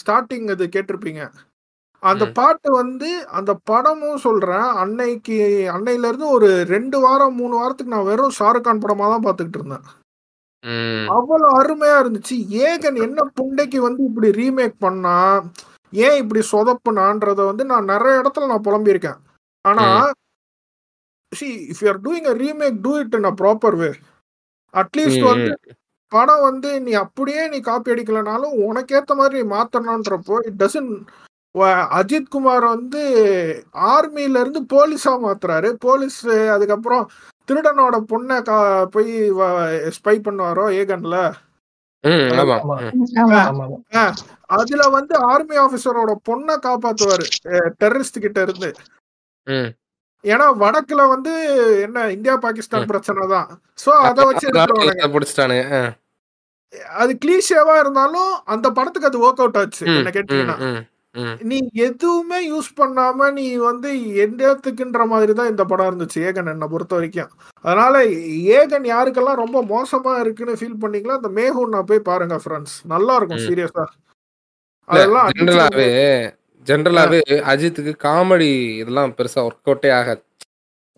ஸ்டார்டிங் 0.00 0.48
இது 0.54 0.66
கேட்டிருப்பீங்க 0.74 1.22
அந்த. 2.02 2.24
பாட்டு 2.38 2.68
வந்து 2.72 3.08
அந்த 3.38 3.52
படமும் 3.70 4.22
சொல்றேன் 4.26 4.68
அன்னைக்கு 4.82 5.36
அன்னையில 5.74 6.10
இருந்து 6.10 6.28
ஒரு 6.36 6.50
ரெண்டு 6.74 6.98
வாரம் 7.00 7.34
மூணு 7.34 7.54
வாரத்துக்கு 7.56 7.94
நான் 7.94 8.10
வெறும் 8.10 8.36
ஷாருக் 8.38 8.66
கான் 8.66 8.82
படமா 8.84 9.08
தான் 9.12 9.26
பாத்துக்கிட்டு 9.26 9.60
இருந்தேன். 9.60 9.86
அவ்வளவு 11.16 11.50
அருமையா 11.58 11.96
இருந்துச்சு 12.02 12.36
ஏகன் 12.68 12.98
என்ன 13.06 13.20
புண்டைக்கு 13.36 13.78
வந்து 13.78 14.02
இப்படி 14.04 14.30
ரீமேக் 14.40 14.76
பண்ணா 14.80 15.16
ஏன் 15.92 16.16
இப்படி 16.16 16.40
சொதப்புனான்றத 16.52 17.40
வந்து 17.44 17.64
நான் 17.64 17.84
நிறைய 17.84 18.20
இடத்துல 18.22 18.48
நான் 18.48 18.66
புலம்பியிருக்கேன். 18.66 19.18
ஆனா 19.64 19.86
see 21.32 21.48
if 21.72 21.82
you 21.82 21.88
are 21.88 22.02
doing 22.02 22.28
a 22.28 22.36
remake 22.36 22.78
do 22.82 22.92
it 22.98 23.14
in 23.14 23.24
a 23.24 23.34
proper 23.40 23.76
way 23.76 23.90
at least 24.74 25.24
வந்து 25.30 25.52
படம் 26.12 26.42
வந்து 26.42 26.70
நீ 26.80 26.92
அப்படியே 26.96 27.42
நீ 27.48 27.58
காப்பி 27.60 27.92
அடிக்கலனாலும் 27.94 28.54
உனக்கேத்த 28.68 29.14
மாதிரி 29.14 29.36
நீ 29.40 29.48
மாத்தணுன்றப்போ 29.54 30.36
இட் 30.48 30.60
டசன் 30.60 30.90
அஜித் 31.98 32.28
குமார் 32.28 32.64
வந்து 32.66 33.02
ஆர்மில 33.92 34.40
இருந்து 34.40 34.60
போலீஸா 34.72 35.12
மாத்துறாரு. 35.24 35.68
போலீஸ் 35.78 36.18
அதுக்கப்புறம் 36.54 37.04
திருடனோட 37.48 37.96
பொண்ணை 38.10 38.36
கா 38.42 38.56
போய் 38.86 39.12
ஸ்பை 39.96 40.16
பண்ணுவாரோ 40.26 40.64
ஏகன்ல? 40.80 41.16
அதுல 44.56 44.82
வந்து 44.88 45.14
ஆர்மி 45.32 45.56
ஆபீசரோட 45.56 46.12
பொண்ணை 46.28 46.54
காப்பாத்துவாரு. 46.66 47.26
டெரரிஸ்ட் 47.80 48.18
கிட்ட 48.18 48.42
இருந்து. 48.42 48.70
ம். 49.46 49.70
ஏன்னா 50.24 50.46
வடக்குல 50.62 51.02
வந்து 51.08 51.32
என்ன 51.82 52.06
இந்தியா 52.10 52.36
பாகிஸ்தான் 52.36 52.86
பிரச்சனை 52.86 53.26
தான். 53.28 53.48
சோ 53.84 53.90
அத 54.08 54.24
வச்சு 54.24 54.46
அதை 56.94 57.12
கிளீஷியாவா 57.24 57.74
இருந்தாலும் 57.78 58.32
அந்த 58.44 58.66
படத்துக்கு 58.70 59.08
அது 59.08 59.20
ஒர்க் 59.26 59.42
அவுட் 59.42 59.56
ஆச்சு 59.56 59.84
என்ன 59.98 60.10
கேட்டீங்கன்னா. 60.10 60.56
நீ 61.50 61.58
எதுவுமே 61.86 62.38
யூஸ் 62.50 62.68
பண்ணாம 62.80 63.28
நீ 63.38 63.44
வந்து 63.68 63.90
எந்தத்துக்குன்ற 64.24 65.04
மாதிரி 65.12 65.32
தான் 65.38 65.50
இந்த 65.52 65.64
படம் 65.70 65.88
இருந்துச்சு 65.90 66.18
ஏகன் 66.28 66.50
என்னை 66.52 66.66
பொறுத்த 66.72 66.94
வரைக்கும். 66.98 67.30
அதனால 67.64 68.02
ஏகன் 68.58 68.86
யாருக்கெல்லாம் 68.94 69.40
ரொம்ப 69.44 69.62
மோசமா 69.74 70.12
இருக்குன்னு 70.24 70.58
ஃபீல் 70.60 70.80
பண்ணீங்களோ 70.84 71.16
அந்த 71.18 71.30
மேகூன் 71.38 71.74
நான் 71.76 71.88
போய் 71.90 72.08
பாருங்க 72.10 72.38
ஃப்ரெண்ட்ஸ் 72.44 72.76
நல்லா 72.94 73.16
இருக்கும். 73.20 73.44
சீரியஸா 73.48 73.84
அதெல்லாம் 74.88 75.28
ஜென்ரலாவே 75.38 75.88
ஜென்ரலாவே 76.66 77.20
அஜித்துக்கு 77.52 77.92
காமெடி 78.06 78.50
இதெல்லாம் 78.82 79.14
பெருசா 79.18 79.40
ஒர்க் 79.48 79.68
அவுட்டே 79.70 79.90
ஆகாது. 79.98 80.22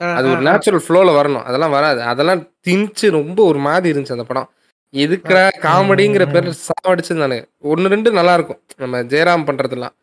அது 0.00 0.26
ஒரு 0.32 0.42
நேச்சுரல் 0.48 0.84
ஃப்ளோல 0.84 1.10
வரணும். 1.16 1.44
அதெல்லாம் 1.48 1.74
வராது. 1.76 2.00
அதெல்லாம் 2.12 2.42
திணிச்சு 2.66 3.06
ரொம்ப 3.18 3.38
ஒரு 3.50 3.60
மாதிரி 3.68 3.92
இருந்துச்சு 3.92 4.16
அந்த 4.16 4.26
படம். 4.30 4.48
எதுக்குற 4.94 5.38
காமெடிங்கிற 5.64 6.24
பேர்ல 6.34 6.54
சாவடிச்சு 6.68 7.20
நானு 7.22 7.36
ஒன்னு 7.72 7.92
ரெண்டு 7.94 8.10
நல்லா 8.18 8.34
இருக்கும். 8.38 8.60
நம்ம 8.82 9.02
ஜெயராம் 9.12 9.46
பண்றதெல்லாம். 9.48 9.94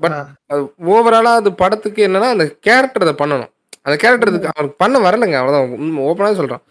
பட் 0.00 0.12
அது 0.46 0.72
ஓவராலா 0.86 1.34
அது 1.34 1.52
படத்துக்கு 1.52 2.08
என்னன்னா 2.08 2.30
அந்த 2.30 2.46
கேரக்டர் 2.60 3.08
அதை 3.08 3.14
பண்ணணும். 3.18 3.50
அந்த 3.82 3.96
கேரக்டர் 3.98 4.28
அவருக்கு 4.28 4.74
பண்ண 4.78 4.98
வரலைங்க 4.98 5.36
அவ்வளவுதான். 5.36 5.70
ஓப்பனா 5.98 6.38
சொல்றோம். 6.40 6.62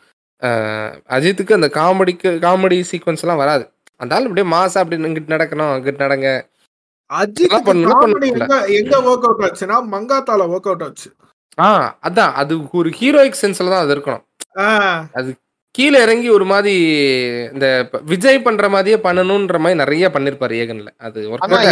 அஹ் 0.41 1.01
அஜித்துக்கு 1.09 1.53
அந்த 1.53 1.67
காமெடிக்கு 1.67 2.31
காமெடி 2.45 2.83
சீக்வன்ஸ் 2.91 3.21
எல்லாம் 3.21 3.37
வராது. 3.37 3.71
அந்த 3.97 4.15
ஆள் 4.15 4.27
அப்படியே 4.27 4.51
மாசா 4.51 4.77
அப்படி 4.77 4.97
இங்கிட்டு 4.97 5.33
நடக்கணும் 5.33 5.71
அங்கிட்டு 5.75 6.01
நடங்க. 6.05 6.47
அஜித். 7.09 8.67
எங்க 8.67 8.97
ஒர்க் 8.99 9.21
அவுட் 9.21 9.43
ஆச்சுன்னா 9.43 9.95
மங்காத்தால 9.95 10.43
ஒர்க் 10.47 10.67
அவுட் 10.69 10.83
ஆச்சு. 10.83 11.13
ஆ 11.59 11.97
அதான். 12.03 12.31
அது 12.33 12.59
ஒரு 12.71 12.89
ஹீரோயிக் 12.89 13.33
சென்ஸ்ல 13.41 13.69
தான் 13.69 13.83
அது 13.83 13.95
இருக்கணும். 13.95 14.23
ஆஹ் 14.55 15.03
கீழே 15.75 15.97
இறங்கி 16.03 16.27
ஒரு 16.33 16.45
மாதிரி 16.49 16.73
இந்த 17.53 17.67
விஜய் 18.09 18.43
பண்ற 18.43 18.65
மாதிரியே 18.69 18.97
பண்ணணும்ன்ற 19.05 19.57
மாதிரி 19.59 19.81
நிறைய 19.81 20.05
பண்ணிருப்பாரு 20.13 20.53
ஏகன்ல. 20.61 20.89
அது 21.05 21.19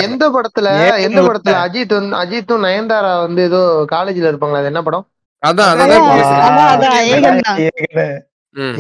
எந்த 0.08 0.26
படத்துல 0.36 0.68
எந்த? 1.06 1.20
படத்துல 1.28 1.56
அஜித் 1.66 1.96
வந்து 1.98 2.18
அஜித்தும் 2.22 2.66
நயன்தாரா 2.66 3.12
வந்து 3.24 3.42
ஏதோ 3.50 3.62
காலேஜ்ல 3.94 4.32
இருப்பாங்களா? 4.32 4.62
அது 4.62 4.72
என்ன 4.72 4.84
படம்? 4.84 5.06
அதான் 5.44 5.72
அதான், 5.76 7.00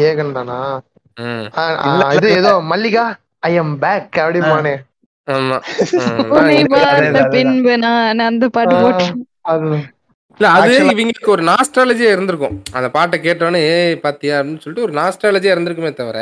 ஏகன் 0.03 0.33
தான். 0.33 0.51
இது. 2.17 2.29
ஏதோ 2.37 2.51
மல்லிகா 2.69 3.03
ஐ 3.43 3.53
எம் 3.55 3.73
பேக் 3.79 4.17
அப்படிமானே 4.23 4.75
ஆமா. 5.27 5.57
அந்த 8.23 8.45
பாட்டு 8.49 8.75
போட்டு 8.77 9.05
அது 9.45 9.67
இல்ல 10.39 10.47
அது 10.51 10.73
இவங்களுக்கு 10.85 11.27
ஒரு 11.27 11.43
நாஸ்டாலஜியா 11.43 12.11
இருந்திருக்கும். 12.11 12.55
அந்த 12.71 12.89
பாட்டை 12.89 13.19
கேட்டோன்னே 13.19 13.59
ஏய் 13.71 13.99
பாத்தியா? 13.99 14.39
அப்படின்னு 14.39 14.59
சொல்லிட்டு 14.59 14.81
ஒரு 14.81 14.93
நாஸ்டாலஜியா 14.93 15.53
இருந்திருக்குமே 15.53 15.93
தவிர 15.93 16.19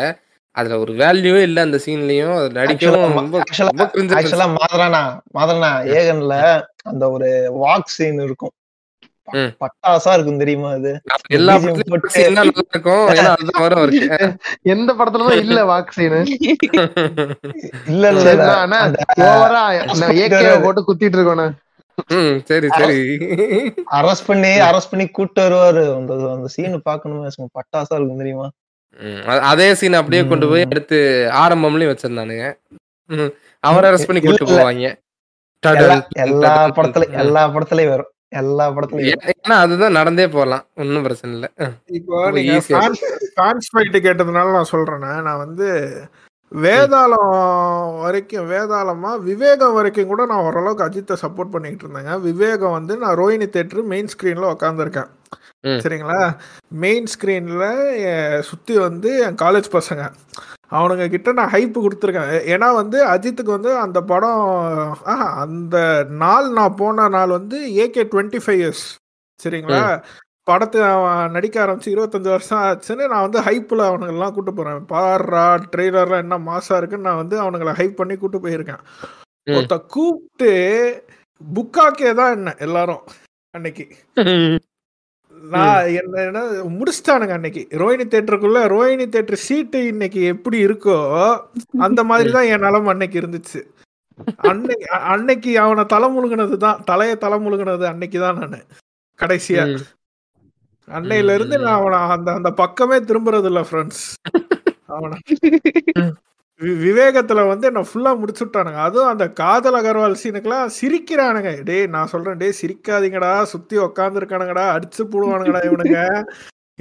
அதுல 0.56 0.80
ஒரு 0.80 0.94
வேல்யூவே 0.94 1.42
இல்ல 1.42 1.62
அந்த 1.62 1.80
சீன்லயும் 1.86 2.36
அது 2.36 2.50
நடிக்கவும் 2.52 2.96
Actually- 2.96 3.16
ரொம்ப 3.16 3.40
actually- 3.40 3.70
ரொம்ப 3.70 3.86
cringe 3.94 4.14
ஆ 4.14 4.20
actually 4.20 4.48
மாதரானா 4.58 5.04
மாதரானா 5.34 5.70
ஏகன்ல 5.92 6.36
அந்த 6.84 7.12
ஒரு 7.12 7.30
வாக் 7.62 7.94
சீன் 7.94 8.20
இருக்கும். 8.22 8.54
பட்டாசா 9.62 10.14
இருக்கும் 10.14 10.38
தெரியுமா 10.38 10.72
அது. 10.72 10.92
எல்லா 11.30 11.54
இருக்கும் 11.56 11.92
எந்த 14.64 14.94
படத்துலதான் 14.94 15.38
இல்ல 15.38 15.60
வாக்சீனு 15.64 16.20
இல்ல 17.88 18.10
இல்ல 18.10 18.34
ஓவரா 19.24 19.64
ஏகே 20.24 20.62
போட்டு 20.62 20.82
குத்திட்டு 20.88 21.18
இருக்கோண்ணே 21.18 21.48
சரி 22.50 22.68
சரி. 22.80 22.98
அரெஸ்ட் 24.00 24.28
பண்ணி 24.30 24.52
அரெஸ்ட் 24.68 24.92
பண்ணி 24.92 25.06
கூட்டு 25.18 25.42
வருவாரு. 25.46 25.84
அந்த 26.00 26.14
அந்த 26.36 26.48
சீன் 26.56 26.78
பாக்கணுமே 26.90 27.34
சும்மா 27.36 27.50
பட்டாசா 27.58 27.96
இருக்கும் 27.98 28.22
தெரியுமா? 28.24 28.48
அதே 29.52 29.68
சீன் 29.80 30.00
அப்படியே 30.00 30.22
கொண்டு 30.32 30.50
போய் 30.52 30.68
அடுத்து 30.70 30.98
ஆரம்பம்லயும் 31.44 31.92
வச்சிருந்தானுங்க. 31.94 32.48
அவரை 33.64 33.86
அரெஸ்ட் 33.90 34.10
பண்ணி 34.10 34.24
கூட்டு. 34.24 34.52
போவாங்க. 34.54 34.90
எல்லா 35.64 35.96
எல்லா 36.26 36.52
படத்துல 36.78 37.08
எல்லா 37.24 37.42
படத்துலயும் 37.56 37.94
வரும். 37.94 38.12
எல்லா 38.42 38.66
படத்துலயும். 38.76 39.24
ஏன்னா 39.32 39.56
அதுதான் 39.64 39.98
நடந்தே 40.00 40.26
போகலாம் 40.36 40.64
ஒன்றும் 40.82 41.06
பிரச்சனை 41.08 41.32
இல்லை. 41.38 41.50
இப்போ 42.00 42.18
நீங்க 42.38 42.54
ஃபேன்ஸ் 43.38 43.72
ஃபைட்டு 43.74 44.00
கேட்டதுனால 44.08 44.54
நான் 44.58 44.72
சொல்றேனே 44.74 45.12
நான் 45.28 45.44
வந்து 45.46 45.68
வேதாளம் 46.52 47.30
வரைக்கும் 48.02 48.50
வேதாளமா? 48.50 49.12
விவேகம் 49.22 49.74
வரைக்கும் 49.74 50.08
கூட 50.08 50.26
நான் 50.26 50.44
ஓரளவுக்கு 50.44 50.86
அஜித்தை 50.88 51.16
சப்போர்ட் 51.22 51.54
பண்ணிட்டு 51.54 51.86
இருந்தேங்க. 51.86 52.14
விவேகம் 52.22 52.72
வந்து 52.72 52.98
நான் 52.98 53.18
ரோஹிணி 53.18 53.48
தேட்டர் 53.50 53.84
மெயின் 53.86 54.08
ஸ்க்ரீனில் 54.08 54.54
உட்காந்துருக்கேன் 54.54 55.10
ம். 55.64 55.80
சரிங்களா? 55.84 56.20
மெயின் 56.78 57.08
ஸ்க்ரீனில் 57.08 57.68
சுற்றி 58.42 58.78
வந்து 58.78 59.10
என் 59.26 59.40
காலேஜ் 59.42 59.70
பசங்க. 59.72 60.04
அவனுங்க 60.72 61.06
கிட்ட 61.10 61.30
நான் 61.32 61.54
ஹைப்பு 61.54 61.80
கொடுத்துருக்கேன். 61.80 62.34
ஏன்னா 62.54 62.68
வந்து 62.76 62.98
அஜித்துக்கு 63.08 63.52
வந்து 63.52 63.72
அந்த 63.78 64.02
படம் 64.04 64.44
ஆஹா, 65.06 65.28
அந்த 65.44 65.78
நாள் 66.24 66.50
நான் 66.52 66.76
போன 66.76 67.08
நாள் 67.10 67.30
வந்து 67.30 67.58
ஏகே 67.84 68.04
டுவெண்ட்டி 68.12 68.42
ஃபைவ் 68.46 68.62
இயர்ஸ் 68.62 68.86
சரிங்களா? 69.40 69.82
படத்தை 70.48 70.80
அவன் 70.94 71.34
நடிக்க 71.36 71.56
ஆரம்பிச்சு 71.64 71.94
இருபத்தஞ்சு 71.94 72.30
வருஷம் 72.34 72.62
ஆச்சுன்னு 72.68 73.10
நான் 73.12 73.26
வந்து 73.26 73.42
ஹைப்பில் 73.48 73.88
அவனுங்கெல்லாம் 73.88 74.34
கூட்டு 74.36 74.52
போகிறேன் 74.54 74.88
பாடுறா 74.94 75.44
ட்ரெய்லர்லாம் 75.74 76.24
என்ன 76.26 76.38
மாசா 76.50 76.78
இருக்குன்னு 76.80 77.10
நான் 77.10 77.22
வந்து 77.24 77.38
அவனுங்களை 77.44 77.74
ஹைப் 77.80 78.00
பண்ணி 78.00 78.16
கூட்டு 78.18 78.40
போயிருக்கேன். 78.46 78.82
ஒருத்த 79.48 79.78
கூப்பிட்டு 79.96 80.52
புக்காக்கே 81.42 82.12
தான் 82.22 82.34
என்ன 82.38 82.56
எல்லாரும் 82.68 83.04
அன்னைக்கு? 83.54 83.86
நான் 85.54 85.88
என்ன 86.02 86.24
என்ன 86.28 86.42
முடிச்சிட்டானுங்க 86.80 87.36
அன்னைக்கு. 87.38 87.64
ரோஹிணி 87.82 88.06
தேட்டருக்குள்ள 88.08 88.60
ரோஹிணி 88.76 89.06
தேட்டர் 89.16 89.46
சீட்டு 89.48 89.80
இன்னைக்கு 89.94 90.22
எப்படி 90.34 90.58
இருக்கோ 90.68 90.98
அந்த 91.88 92.02
மாதிரி 92.10 92.30
தான் 92.38 92.50
என் 92.54 92.66
நிலம் 92.68 92.92
அன்னைக்கு 92.94 93.18
இருந்துச்சு. 93.22 93.62
அன்னைக்கு 94.50 94.88
அன்னைக்கு 95.14 95.52
அவனை 95.64 95.84
தலை 95.96 96.10
முழுகினது 96.16 96.58
தான் 96.68 96.82
தலையை 96.92 97.16
தலை 97.26 97.40
முழுகினது 97.46 97.86
அன்னைக்கு 97.94 98.20
தான் 98.20 98.40
நான். 98.44 98.62
கடைசியா. 99.20 99.64
அன்னையில 100.94 101.34
இருந்து 101.34 101.58
நான் 101.58 101.80
அவனை 101.80 102.00
அந்த 102.00 102.32
அந்த 102.32 102.52
பக்கமே 102.52 102.98
திரும்புறது 102.98 103.46
இல்ல 103.46 103.62
ஃப்ரெண்ட்ஸ் 103.62 104.14
அவனை 104.88 105.18
விவேகத்துல 106.62 107.48
வந்து 107.48 107.68
என்ன 107.68 107.82
ஃபுல்லா 107.82 108.18
முடிச்சு 108.18 108.46
விட்டானுங்க 108.46 108.76
அதுவும் 108.76 109.08
அந்த 109.08 109.30
காதல் 109.30 109.74
அகர்வால் 109.74 110.16
சீனுக்கெல்லாம் 110.24 110.70
சிரிக்கிறானுங்க. 110.82 111.64
டேய் 111.64 111.86
நான் 111.86 112.08
சொல்றேன் 112.08 112.38
டேய் 112.38 112.54
சிரிக்காதீங்கடா. 112.62 113.44
சுத்தி 113.44 113.78
உக்காந்துருக்கானுங்கடா. 113.78 114.66
அடிச்சு 114.74 115.04
போடுவானுங்கடா 115.04 115.62
இவனுங்க. 115.64 116.24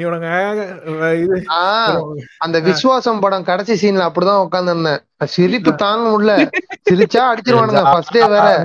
இவனுங்க 0.00 1.22
இது. 1.22 1.42
ஆஹ் 1.48 2.14
அந்த 2.38 2.60
விசுவாசம் 2.60 3.20
படம் 3.20 3.44
கடைசி 3.44 3.90
சீன்ல 3.90 4.00
அப்படிதான் 4.00 4.42
உட்கார்ந்து 4.42 4.70
இருந்தேன் 4.70 4.98
சிரிப்பு 5.24 5.74
தாங்க 5.74 6.08
முடியல. 6.10 6.50
சிரிச்சா 6.90 7.32
அடிச்சிருவானுங்க. 7.32 7.82
ஃபர்ஸ்ட் 7.82 8.10
டே 8.10 8.26
வேற. 8.26 8.58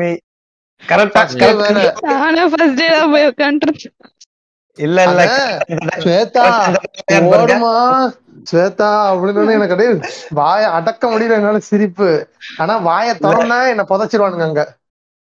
கரெக்டா 0.87 1.13
First 1.13 1.37
day 1.37 1.53
வேற. 1.53 1.93
இல்ல 4.79 5.03
இல்ல. 5.09 5.23
ஸ்வேதா 6.03 6.45
ஓடுமா? 7.33 7.73
ஸ்வேதா 8.49 8.89
அப்படின்னு 9.11 9.57
எனக்கு 9.57 9.75
அப்படியே 9.75 9.91
வாய 10.39 10.63
அடக்க 10.77 11.03
முடியல 11.11 11.37
என்னால 11.39 11.59
சிரிப்பு. 11.69 12.09
ஆனா 12.57 12.73
வாய 12.87 13.13
திறந்தா 13.23 13.59
என்ன 13.73 13.85
புதைச்சிருவானுங்க 13.91 14.47
அங்க. 14.49 14.63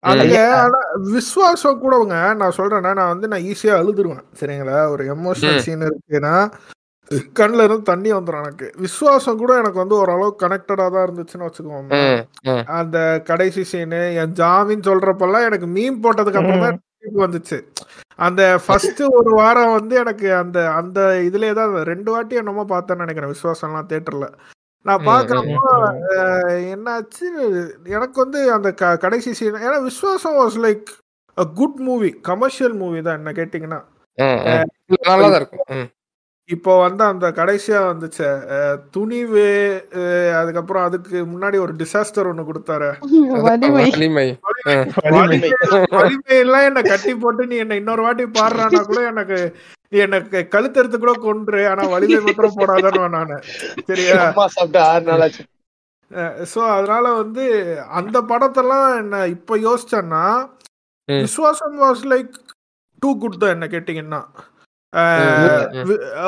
ஆனா 0.02 0.80
விசுவாசம் 1.12 1.82
கூடவுங்க. 1.82 2.16
நான் 2.34 2.56
சொல்றேன்னா 2.56 2.92
நான் 3.00 3.12
வந்து 3.12 3.28
நான் 3.28 3.46
ஈஸியா 3.50 3.74
அழுதுருவேன். 3.80 4.24
சரிங்களா? 4.40 4.78
ஒரு 4.94 5.04
எமோஷனல். 5.16 5.64
சீன் 5.66 5.86
இருக்குன்னா 5.90 6.34
கண்ணுல 7.38 7.64
இருந்து 7.66 7.90
தண்ணி 7.90 8.12
வந்துடும் 8.12 8.42
எனக்கு. 8.44 8.66
விசுவாசம் 8.76 9.38
கூட 9.38 9.52
எனக்கு 9.58 9.78
வந்து 9.82 9.96
ஓரளவுக்கு 10.00 10.42
கனெக்டடா 10.44 10.86
தான் 10.94 11.04
இருந்துச்சுன்னு 11.06 11.46
வச்சுக்கோங்க. 11.48 11.96
அந்த 12.78 12.98
கடைசி 13.30 13.62
சீனு 13.72 14.00
என் 14.22 14.34
ஜாமின் 14.40 14.86
சொல்றப்பெல்லாம் 14.88 15.46
எனக்கு 15.48 15.66
மீன் 15.76 16.00
போட்டதுக்கு 16.04 16.40
அப்புறம் 16.40 16.64
தான் 16.66 16.80
வந்துச்சு. 17.24 17.58
அந்த 18.18 18.42
ஃபர்ஸ்ட் 18.64 19.00
ஒரு 19.16 19.30
வாரம் 19.34 19.72
வந்து 19.72 19.94
எனக்கு 19.96 20.28
அந்த 20.34 20.58
அந்த 20.72 20.98
இதுலயே 21.26 21.54
தான் 21.54 21.72
ரெண்டு 21.84 22.10
வாட்டி 22.10 22.34
என்னமோ 22.36 22.64
பார்த்தேன்னு 22.68 23.04
நினைக்கிறேன். 23.04 23.32
விசுவாசம்லாம் 23.32 23.90
தேட்டர்ல 23.90 24.26
நான் 24.86 25.00
ம், 25.00 25.06
பார்க்குறப்போ 25.08 25.60
என்னாச்சு? 26.72 27.26
எனக்கு 27.90 28.16
வந்து 28.20 28.40
அந்த 28.52 28.70
க 28.74 28.90
கடைசி 28.96 29.30
சீன் 29.32 29.62
ஏன்னா 29.62 29.78
Viswasam 29.86 30.38
was 30.40 30.58
like 30.64 30.90
a 31.36 31.44
good 31.54 31.80
movie 31.80 32.10
commercial 32.22 32.76
movie 32.82 33.00
தான் 33.02 33.18
என்ன 33.20 33.32
கேட்டிங்கன்னா. 33.32 33.80
இப்போ 36.48 36.72
வந்து 36.80 37.02
அந்த 37.06 37.26
கடைசியா 37.36 37.78
வந்துச்சு 37.84 38.24
அஹ், 38.54 38.78
துணிவு 38.94 39.44
அதுக்கப்புறம் 40.38 40.84
அதுக்கு 40.86 41.18
முன்னாடி 41.30 41.56
ஒரு 41.62 41.72
டிசாஸ்டர் 41.78 42.28
ஒன்று 42.30 42.44
கொடுத்தாரு. 42.48 42.90
வலிமை. 43.46 43.84
வலிமை. 43.86 44.26
எல்லாம் 46.36 46.66
என்ன 46.68 46.82
கட்டி 46.86 47.12
போட்டு 47.16 47.42
நீ 47.46 47.56
என்ன 47.62 47.78
இன்னொரு 47.80 48.04
வாட்டி 48.04 48.26
பாடுறானா 48.34 48.82
கூட 48.84 49.00
எனக்கு 49.12 49.38
நீ 49.92 49.98
எனக்கு 50.06 50.38
கழுத்தெடுத்து 50.52 50.98
கூட 50.98 51.14
கொன்று 51.24 51.62
ஆனா 51.70 51.82
வலிமை 51.90 52.20
மாத்திரம் 52.22 52.56
போடாதன்னு 52.58 53.08
நானு. 53.16 53.36
சரியா? 53.88 54.14
அம்மா 54.26 54.46
சாப்பிட்டு 54.54 54.80
ஆறு 54.86 55.04
நாள் 55.08 55.24
ஆச்சு. 55.26 55.44
ஸோ 56.50 56.60
அதனால 56.72 57.04
வந்து 57.18 57.44
அந்த 57.98 58.18
படத்தெல்லாம் 58.30 58.88
என்ன 58.98 59.22
இப்போ 59.34 59.54
யோசிச்சேன்னா 59.64 60.24
ம். 61.08 61.22
Viswasam 61.22 61.78
was 61.80 62.04
like 62.10 62.34
too 63.02 63.10
good 63.22 63.40
தான் 63.40 63.54
என்ன 63.56 63.68
கேட்டிங்கன்னா. 63.72 64.20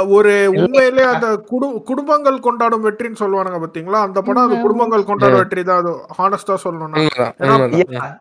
ஒரு 0.09 0.52
உண்மையிலே 0.56 1.02
அந்த 1.05 1.36
குடு 1.47 1.82
குடும்பங்கள் 1.82 2.40
கொண்டாடும் 2.40 2.84
வெற்றின்னு 2.84 3.20
சொல்லுவானுங்க 3.20 3.60
பாத்தீங்களா? 3.64 4.01
அந்த 4.01 4.22
படம் 4.22 4.47
அது. 4.47 4.60
குடும்பங்கள் 4.60 5.05
கொண்டாடும். 5.05 5.38
வெற்றி 5.38 5.62
தான். 5.62 5.78
அது 5.78 5.93
ஹானஸ்டா 6.18 6.55
சொல்லணும்னா. 6.64 6.98
உண்மைதான் 6.98 7.34
ஏன்னா 7.38 7.62
உண்மைதான். 7.64 8.14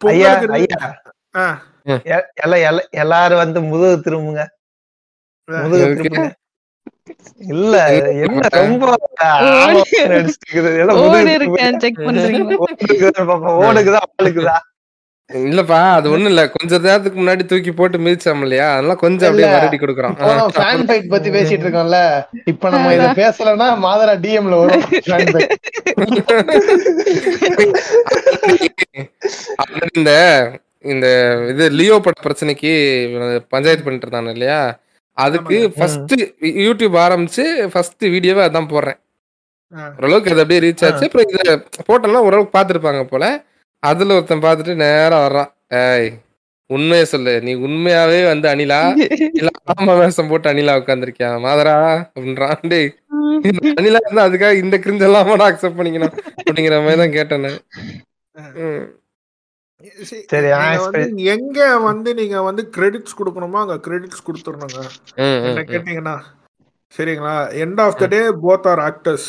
ம். 0.00 0.06
ஐயா 0.06 0.30
ஐயா 0.30 0.38
பொங்கலுக்கு 0.38 0.52
ஐயா. 0.52 0.80
ஆ. 1.36 1.44
எ- 1.86 2.26
எல்லாம் 2.34 2.60
எல்லாம் 2.60 2.88
எல்லாரும் 2.90 3.38
வந்து 3.38 3.60
முதுகு 3.62 3.96
திரும்புங்க. 4.04 4.42
முதுகு? 5.48 5.86
திரும்புங்க. 6.02 6.30
இல்ல 7.52 7.76
என்ன 7.96 8.48
ரொம்ப 8.50 8.90
ஆர்வமா 9.22 9.74
நடிச்சிட்டு 10.02 10.46
இருக்குது. 10.48 10.70
எல்லாம் 10.78 10.96
ஓடு 10.96 11.08
முதுகு 11.08 11.32
இருக்கேன் 11.34 11.80
செக் 11.80 11.98
பண்றீங்களா? 11.98 12.58
ஓடுக்குதா 12.64 13.22
பாப்பா, 13.30 13.50
ஓடுக்குதா 13.62 14.00
ஆளுக்குதா 14.12 14.56
இல்லப்பா 15.30 15.80
அது 15.96 16.06
ஒண்ணும் 16.12 16.30
இல்ல. 16.30 16.42
கொஞ்ச 16.54 16.78
நேரத்துக்கு 16.84 17.18
முன்னாடி 17.18 17.44
தூக்கி 17.46 17.72
போட்டு 17.72 17.98
மிதிச்சோம் 17.98 18.42
இல்லையா? 18.46 18.66
அதெல்லாம் 18.72 19.00
கொஞ்சம் 19.02 19.28
அப்படியே. 19.28 19.48
மறுபடி 19.52 19.78
கொடுக்குறோம். 19.78 20.16
ஃபேன் 20.56 20.82
ஃபைட் 20.88 21.12
பத்தி 21.12 21.28
பேசிட்டு 21.36 21.64
இருக்கோம்ல. 21.66 21.98
இப்ப 22.52 22.70
நம்ம 22.74 22.92
இத 22.96 23.06
பேசலன்னா 23.20 23.68
மாதரா 23.84 24.14
டிஎம்ல 24.24 24.58
வரும் 24.62 24.84
இந்த 29.92 30.10
இந்த 30.84 31.06
இது 31.52 31.64
லியோ 31.78 31.96
பட 32.00 32.12
பிரச்சனைக்கு 32.22 32.70
பஞ்சாயத்து 33.52 33.84
பண்ணிட்டு 33.84 34.06
இருந்தாங்க 34.06 34.32
இல்லையா? 34.36 34.58
அதுக்கு. 35.18 35.56
ஃபர்ஸ்ட் 35.76 36.14
யூடியூப் 36.62 36.94
ஆரம்பிச்சு 37.04 37.44
ஃபர்ஸ்ட் 37.72 38.04
வீடியோவே 38.14 38.42
அதான் 38.46 38.68
போடுறேன். 38.72 38.98
ஓரளவுக்கு 39.96 40.30
அது 40.32 40.42
அப்படியே 40.42 40.62
ரீச் 40.64 40.84
ஆச்சு. 40.86 41.06
அப்புறம் 41.08 41.26
இதை 41.30 41.42
போட்டோம்னா 41.88 42.22
ஓரளவுக்கு 42.26 42.54
பார்த்துருப்பாங்க 42.56 43.02
போல. 43.12 43.24
அதுல 43.82 44.16
ஒருத்தன் 44.18 44.44
பார்த்துட்டு 44.44 44.74
நேரா 44.84 45.16
வர்றான். 45.24 45.50
ஏய் 45.84 46.08
உண்மையை 46.70 47.04
சொல்லு. 47.12 47.32
நீ 47.46 47.52
உண்மையாவே 47.66 48.20
வந்து 48.30 48.46
அனிலா 48.52 48.78
இல்ல 49.38 49.50
ஆமா 49.72 49.92
வேஷம் 50.00 50.30
போட்டு 50.30 50.50
அனிலா 50.52 50.74
உட்காந்துருக்கியா 50.80 51.30
மாதரா 51.46 51.74
அப்படின்றான். 52.14 52.60
டேய் 52.72 52.88
அனிலா 53.78 54.00
இருந்தா 54.04 54.26
அதுக்காக 54.28 54.62
இந்த 54.62 54.76
கிரிஞ்ச 54.84 55.04
எல்லாம் 55.08 55.30
அக்செப்ட் 55.48 55.78
பண்ணிக்கணும் 55.78 56.16
அப்படிங்கிற 56.40 56.78
மாதிரி 56.86 57.00
தான் 57.02 57.16
கேட்டேன் 57.18 57.48
எங்க 61.34 61.58
வந்து 61.86 62.10
நீங்க 62.20 62.36
வந்து 62.48 62.62
கிரெடிட்ஸ் 62.76 63.18
கொடுக்கணுமோ 63.18 63.58
அங்க 63.62 63.76
கிரெடிட்ஸ் 63.86 64.26
கொடுத்துடணுங்க. 64.28 64.80
என்ன 65.48 65.62
கேட்டீங்கன்னா 65.72 66.16
சரிங்களா? 66.94 67.34
End 67.64 67.80
of 67.84 67.98
the 68.00 68.06
day 68.14 68.20
both 68.44 68.68
are 68.72 68.82
actors 68.88 69.28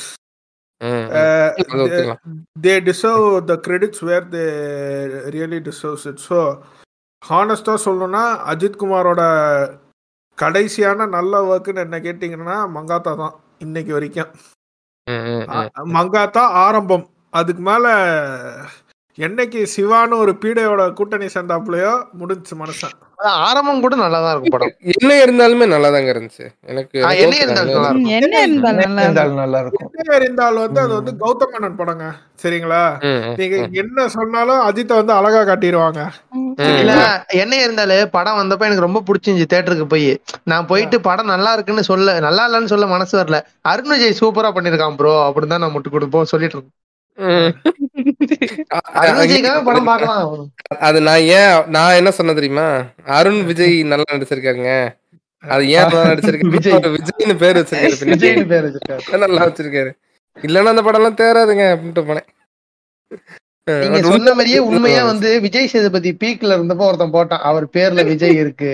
they 2.65 2.73
deserve 2.87 3.27
the 3.45 3.55
credits 3.67 4.03
where 4.09 4.27
they 4.35 4.45
really 5.35 5.59
deserves 5.69 6.07
it 6.11 6.23
so 6.29 6.39
ஹானஸ்டாக 7.21 7.83
சொல்லணும்னா 7.85 8.23
அஜித் 8.51 8.81
குமாரோட 8.81 9.21
கடைசியான 10.37 11.07
நல்ல 11.07 11.33
ஒர்க்குன்னு 11.49 11.85
என்ன 11.85 11.97
கேட்டிங்கன்னா 12.05 12.57
மங்காத்தா 12.77 13.11
தான் 13.15 13.35
இன்னைக்கு 13.59 13.91
வரைக்கும். 13.93 14.31
மங்காத்தா 15.95 16.43
ஆரம்பம். 16.65 17.05
அதுக்கு 17.39 17.63
மேல 17.69 17.85
என்னைக்கு 19.17 19.59
சிவான்னு 19.75 20.15
ஒரு 20.23 20.31
பீடையோட 20.43 20.83
கூட்டணி 20.93 21.27
சேர்ந்தாப்புலையோ 21.35 21.93
முடிஞ்சுச்சு 22.19 22.55
மனுஷன். 22.61 22.95
ஆரம்பம் 23.45 23.81
கூட 23.83 23.95
நல்லா 24.01 24.19
தான் 24.21 24.33
இருக்கும் 24.33 24.53
படம். 24.55 24.71
என்ன 24.93 25.11
இருந்தாலுமே 25.23 25.65
நல்லாதாங்க 25.73 26.09
இருந்துச்சு. 26.13 26.45
எனக்கு 26.71 26.95
என்ன 27.23 27.35
இருந்தாலும். 27.43 27.85
நல்லா 27.85 28.15
என்ன 28.19 28.41
இருந்தாலும் 28.45 29.39
நல்லா 29.41 29.59
இருக்கும். 29.63 29.87
நல்லா 29.87 30.01
என்ன 30.03 30.17
இருந்தாலும் 30.19 30.63
வந்து 30.65 30.81
அது 30.83 30.93
வந்து 30.99 31.13
கௌதம் 31.23 31.53
மேனன் 31.53 31.79
படங்க 31.81 32.05
சரிங்களா? 32.43 32.81
நீங்க. 33.39 33.55
என்ன 33.81 34.07
சொன்னாலும் 34.15 34.61
அஜித்தை 34.67 34.95
வந்து 34.99 35.13
அழகா 35.19 35.41
காட்டிடுவாங்க. 35.49 36.01
இல்ல. 36.81 36.93
என்ன 37.43 37.53
இருந்தாலே 37.65 37.99
படம் 38.17 38.39
வந்தப்ப 38.41 38.69
எனக்கு 38.69 38.87
ரொம்ப 38.87 39.03
பிடிச்சிருந்துச்சு 39.07 39.51
தேட்டருக்கு 39.55 39.87
போய். 39.93 40.09
நான் 40.51 40.69
போயிட்டு 40.71 40.99
படம் 41.09 41.33
நல்லா 41.33 41.53
இருக்குன்னு 41.57 41.89
சொல்ல 41.91 42.19
நல்லா 42.27 42.45
இல்லைன்னு 42.49 42.73
சொல்ல 42.73 42.87
மனசு 42.95 43.15
வரல. 43.21 43.39
அருண் 43.71 43.91
விஜய் 43.93 44.19
சூப்பரா 44.21 44.51
பண்ணிருக்கான் 44.57 44.97
ப்ரோ 45.01 45.15
அப்படின்னு 45.27 45.53
தான் 45.55 45.65
நான் 45.65 45.75
முட்டு 45.77 45.95
கொடுப்போம் 45.95 46.31
சொல்லிட்டு 46.33 46.57
இருக்கோம் 46.57 46.79
படம் 49.67 49.89
அது 50.81 50.99
நான் 51.07 51.23
ஏன் 51.33 51.47
நான் 51.75 51.97
என்ன 51.99 52.11
சொன்ன 52.17 52.33
தெரியுமா? 52.33 52.67
அருண் 53.13 53.41
விஜய் 53.49 53.75
நல்லா 53.91 54.07
நடிச்சிருக்காங்க 54.13 54.69
அது 55.43 55.63
ஏன் 55.71 55.87
நல்லா 55.87 56.03
நடிச்சிருக்காங்க 56.11 56.53
விஜய். 56.57 56.75
விஜய்னு 56.97 57.35
பேர் 57.41 57.57
வச்சிருக்காரு 57.59 57.95
பின்னாடி. 58.01 58.13
விஜய்னு 58.15 58.45
பேர் 58.51 58.65
வச்சிருக்காரு. 58.67 59.21
நல்லா 59.23 59.41
வச்சிருக்காரு? 59.47 59.91
இல்லைன்னா 60.37 60.73
அந்த 60.73 60.83
படம்லாம் 60.85 61.19
தேராதுங்க 61.19 61.65
அப்படின்ட்டு 61.73 62.07
போனேன். 62.09 62.27
நீங்க 63.81 63.97
but 63.97 64.07
சொன்ன 64.07 64.31
மாதிரியே 64.33 64.59
உண்மையா 64.67 65.01
வந்து 65.09 65.29
விஜய் 65.43 65.69
சேதுபதி 65.73 66.11
பீக்ல 66.21 66.55
இருந்தப்போ 66.57 66.87
ஒருத்தன் 66.89 67.13
போட்டான். 67.13 67.43
அவர் 67.49 67.65
பேர்ல 67.75 68.01
விஜய் 68.11 68.39
இருக்கு. 68.43 68.73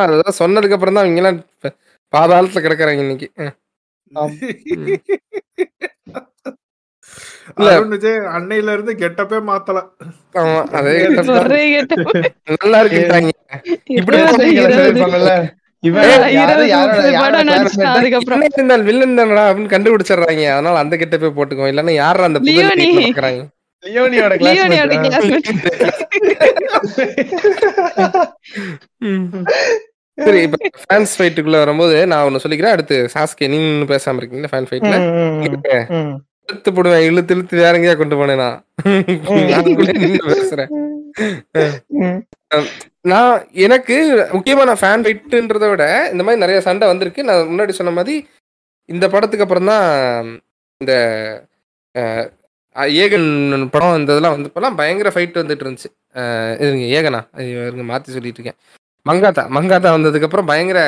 அதெல்லாம் 0.00 0.38
சொன்னதுக்கு 0.40 0.76
அப்புறம் 0.76 0.96
தான் 0.96 1.04
அவங்க 1.04 1.20
எல்லாம் 1.22 1.40
பாதாளத்துல 2.12 2.62
கிடக்குறாங்க 2.64 3.04
இன்னைக்கு 3.04 3.28
அஹ் 3.42 3.54
ஆம். 4.12 4.32
இல்ல. 4.74 4.86
அருண் 4.86 4.88
விஜய் 4.88 5.22
அன்னையில 8.36 8.72
இருந்து 8.72 8.92
கெட்டப்பே 9.02 9.38
மாத்தல. 9.48 9.78
ஆமா 10.34 10.60
அதே 10.78 10.92
ஒரே 11.38 11.62
கெட்ட 11.74 11.94
நல்லா 12.54 12.78
இருக்குட்டாங்க 12.82 13.30
இப்படி 13.90 14.18
வில்லன் 18.88 19.18
தானடா 19.20 19.44
அப்படின்னு 19.48 19.72
கண்டுபிடிச்சிடுறாங்க. 19.74 20.44
அதனால 20.56 20.76
அந்த 20.78 20.96
கிட்ட 20.96 21.16
போய் 21.22 21.36
போட்டுக்கோ. 21.38 21.70
இல்லன்னா 21.72 21.94
யாரா 21.96 22.28
அந்த 22.30 22.40
பாக்குறாங்க 23.00 23.42
லியோனியோட 23.82 24.34
சரி 30.18 30.40
இப்ப 30.46 30.56
ஃபேன்ஸ் 30.82 31.12
ஃபைட்டுக்குள்ள 31.18 31.58
வரும்போது 31.58 31.96
நான் 32.10 32.26
ஒன்னு 32.28 32.42
சொல்லிக்கிறேன். 32.44 32.74
அடுத்து 32.76 32.96
சாஸ்கே 33.14 33.46
நீங்க 33.46 33.86
பேசாம 33.92 34.20
இருக்கீங்க 34.20 34.50
ஃபேன் 34.52 34.68
ஃபைட்ல. 34.70 34.96
இழுத்து 36.48 36.70
போடுவேன் 36.76 37.06
இழுத்து 37.08 37.34
இழுத்து 37.34 37.62
வேற 37.64 37.78
எங்கேயா 37.78 37.96
கொண்டு 37.98 38.18
போனேன் 38.20 38.44
பேசுறேன். 40.30 40.70
நான் 43.12 43.34
எனக்கு 43.66 43.96
முக்கியமா 44.36 44.66
நான் 44.68 44.82
ஃபேன் 44.82 45.04
ஃபைட்டுன்றத 45.04 45.68
விட 45.70 45.84
இந்த 46.12 46.22
மாதிரி 46.24 46.42
நிறைய 46.44 46.58
சண்டை 46.68 46.86
வந்திருக்கு. 46.92 47.26
நான் 47.28 47.48
முன்னாடி 47.50 47.74
சொன்ன 47.78 47.94
மாதிரி 47.98 48.16
இந்த 48.88 49.06
படத்துக்கு 49.14 49.44
அப்புறம் 49.46 49.70
தான் 49.72 49.86
இந்த 50.80 50.92
ஏகன் 53.04 53.28
படம் 53.74 53.96
இந்த 54.00 54.10
இதெல்லாம் 54.14 54.34
வந்தப்பெல்லாம் 54.36 54.78
பயங்கர 54.80 55.08
ஃபைட் 55.14 55.40
வந்துட்டு 55.40 55.64
இருந்துச்சு. 55.64 55.90
இருங்க 56.64 56.86
ஏகனா? 56.98 57.20
இருங்க 57.66 57.84
மாத்தி 57.90 58.14
சொல்லிட்டு 58.16 58.40
இருக்கேன். 58.40 58.58
மங்காத்தா. 59.06 59.44
மங்காத்தா 59.56 59.90
வந்ததுக்கு 59.96 60.28
அப்புறம் 60.28 60.50
பயங்கர 60.52 60.80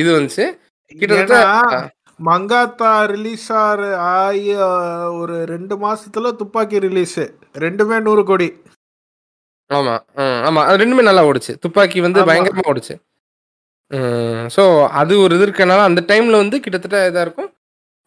இது 0.00 0.08
வந்துச்சு. 0.16 0.46
கிட்டத்தட்ட 1.00 1.38
மங்காத்தா 2.20 2.92
ரிலீஸ் 3.10 3.48
ஆகி 4.14 4.46
அஹ், 4.62 5.10
ஒரு 5.18 5.34
ரெண்டு 5.46 5.74
மாசத்துல 5.84 6.32
துப்பாக்கி 6.36 6.78
ரிலீஸ் 6.86 7.20
ரெண்டுமே 7.58 7.98
நூறு 8.02 8.22
கோடி. 8.24 8.48
ஆமா 9.70 9.94
ஆமா 10.48 10.60
அது 10.68 10.80
ரெண்டுமே 10.82 11.02
நல்லா 11.02 11.22
ஓடுச்சு. 11.28 11.52
துப்பாக்கி 11.64 11.98
வந்து. 12.00 12.20
பயங்கரமா 12.28 12.64
ஓடுச்சு. 12.70 12.94
ஸோ 14.54 14.62
அது 15.00 15.12
ஒரு 15.20 15.34
இது 15.36 15.44
இருக்கனால 15.46 15.84
அந்த 15.88 16.00
டைம்ல 16.08 16.40
வந்து 16.42 16.56
கிட்டத்தட்ட 16.60 16.98
இதா 17.08 17.22
இருக்கும். 17.26 17.50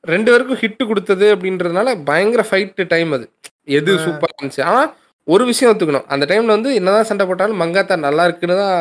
ரெண்டு 0.04 0.30
பேருக்கும் 0.32 0.60
ஹிட் 0.62 0.84
கொடுத்தது 0.90 1.26
அப்படின்றதுனால 1.34 1.90
பயங்கர 2.06 2.44
ஃபைட் 2.50 2.82
டைம் 2.94 3.12
அது. 3.14 3.26
எது 3.78 3.92
ஆ. 3.94 4.04
சூப்பரா 4.06 4.34
இருந்துச்சு. 4.36 4.64
ஆனா 4.70 4.82
ஒரு 5.28 5.44
விஷயம் 5.50 5.72
ஒத்துக்கணும். 5.72 6.08
அந்த 6.14 6.24
டைம்ல 6.30 6.56
வந்து 6.56 6.70
என்னதான் 6.80 7.10
சண்டை 7.10 7.26
போட்டாலும் 7.26 7.62
மங்காத்தா 7.64 7.96
நல்லா 8.06 8.24
இருக்குன்னு 8.26 8.56
தான் 8.58 8.80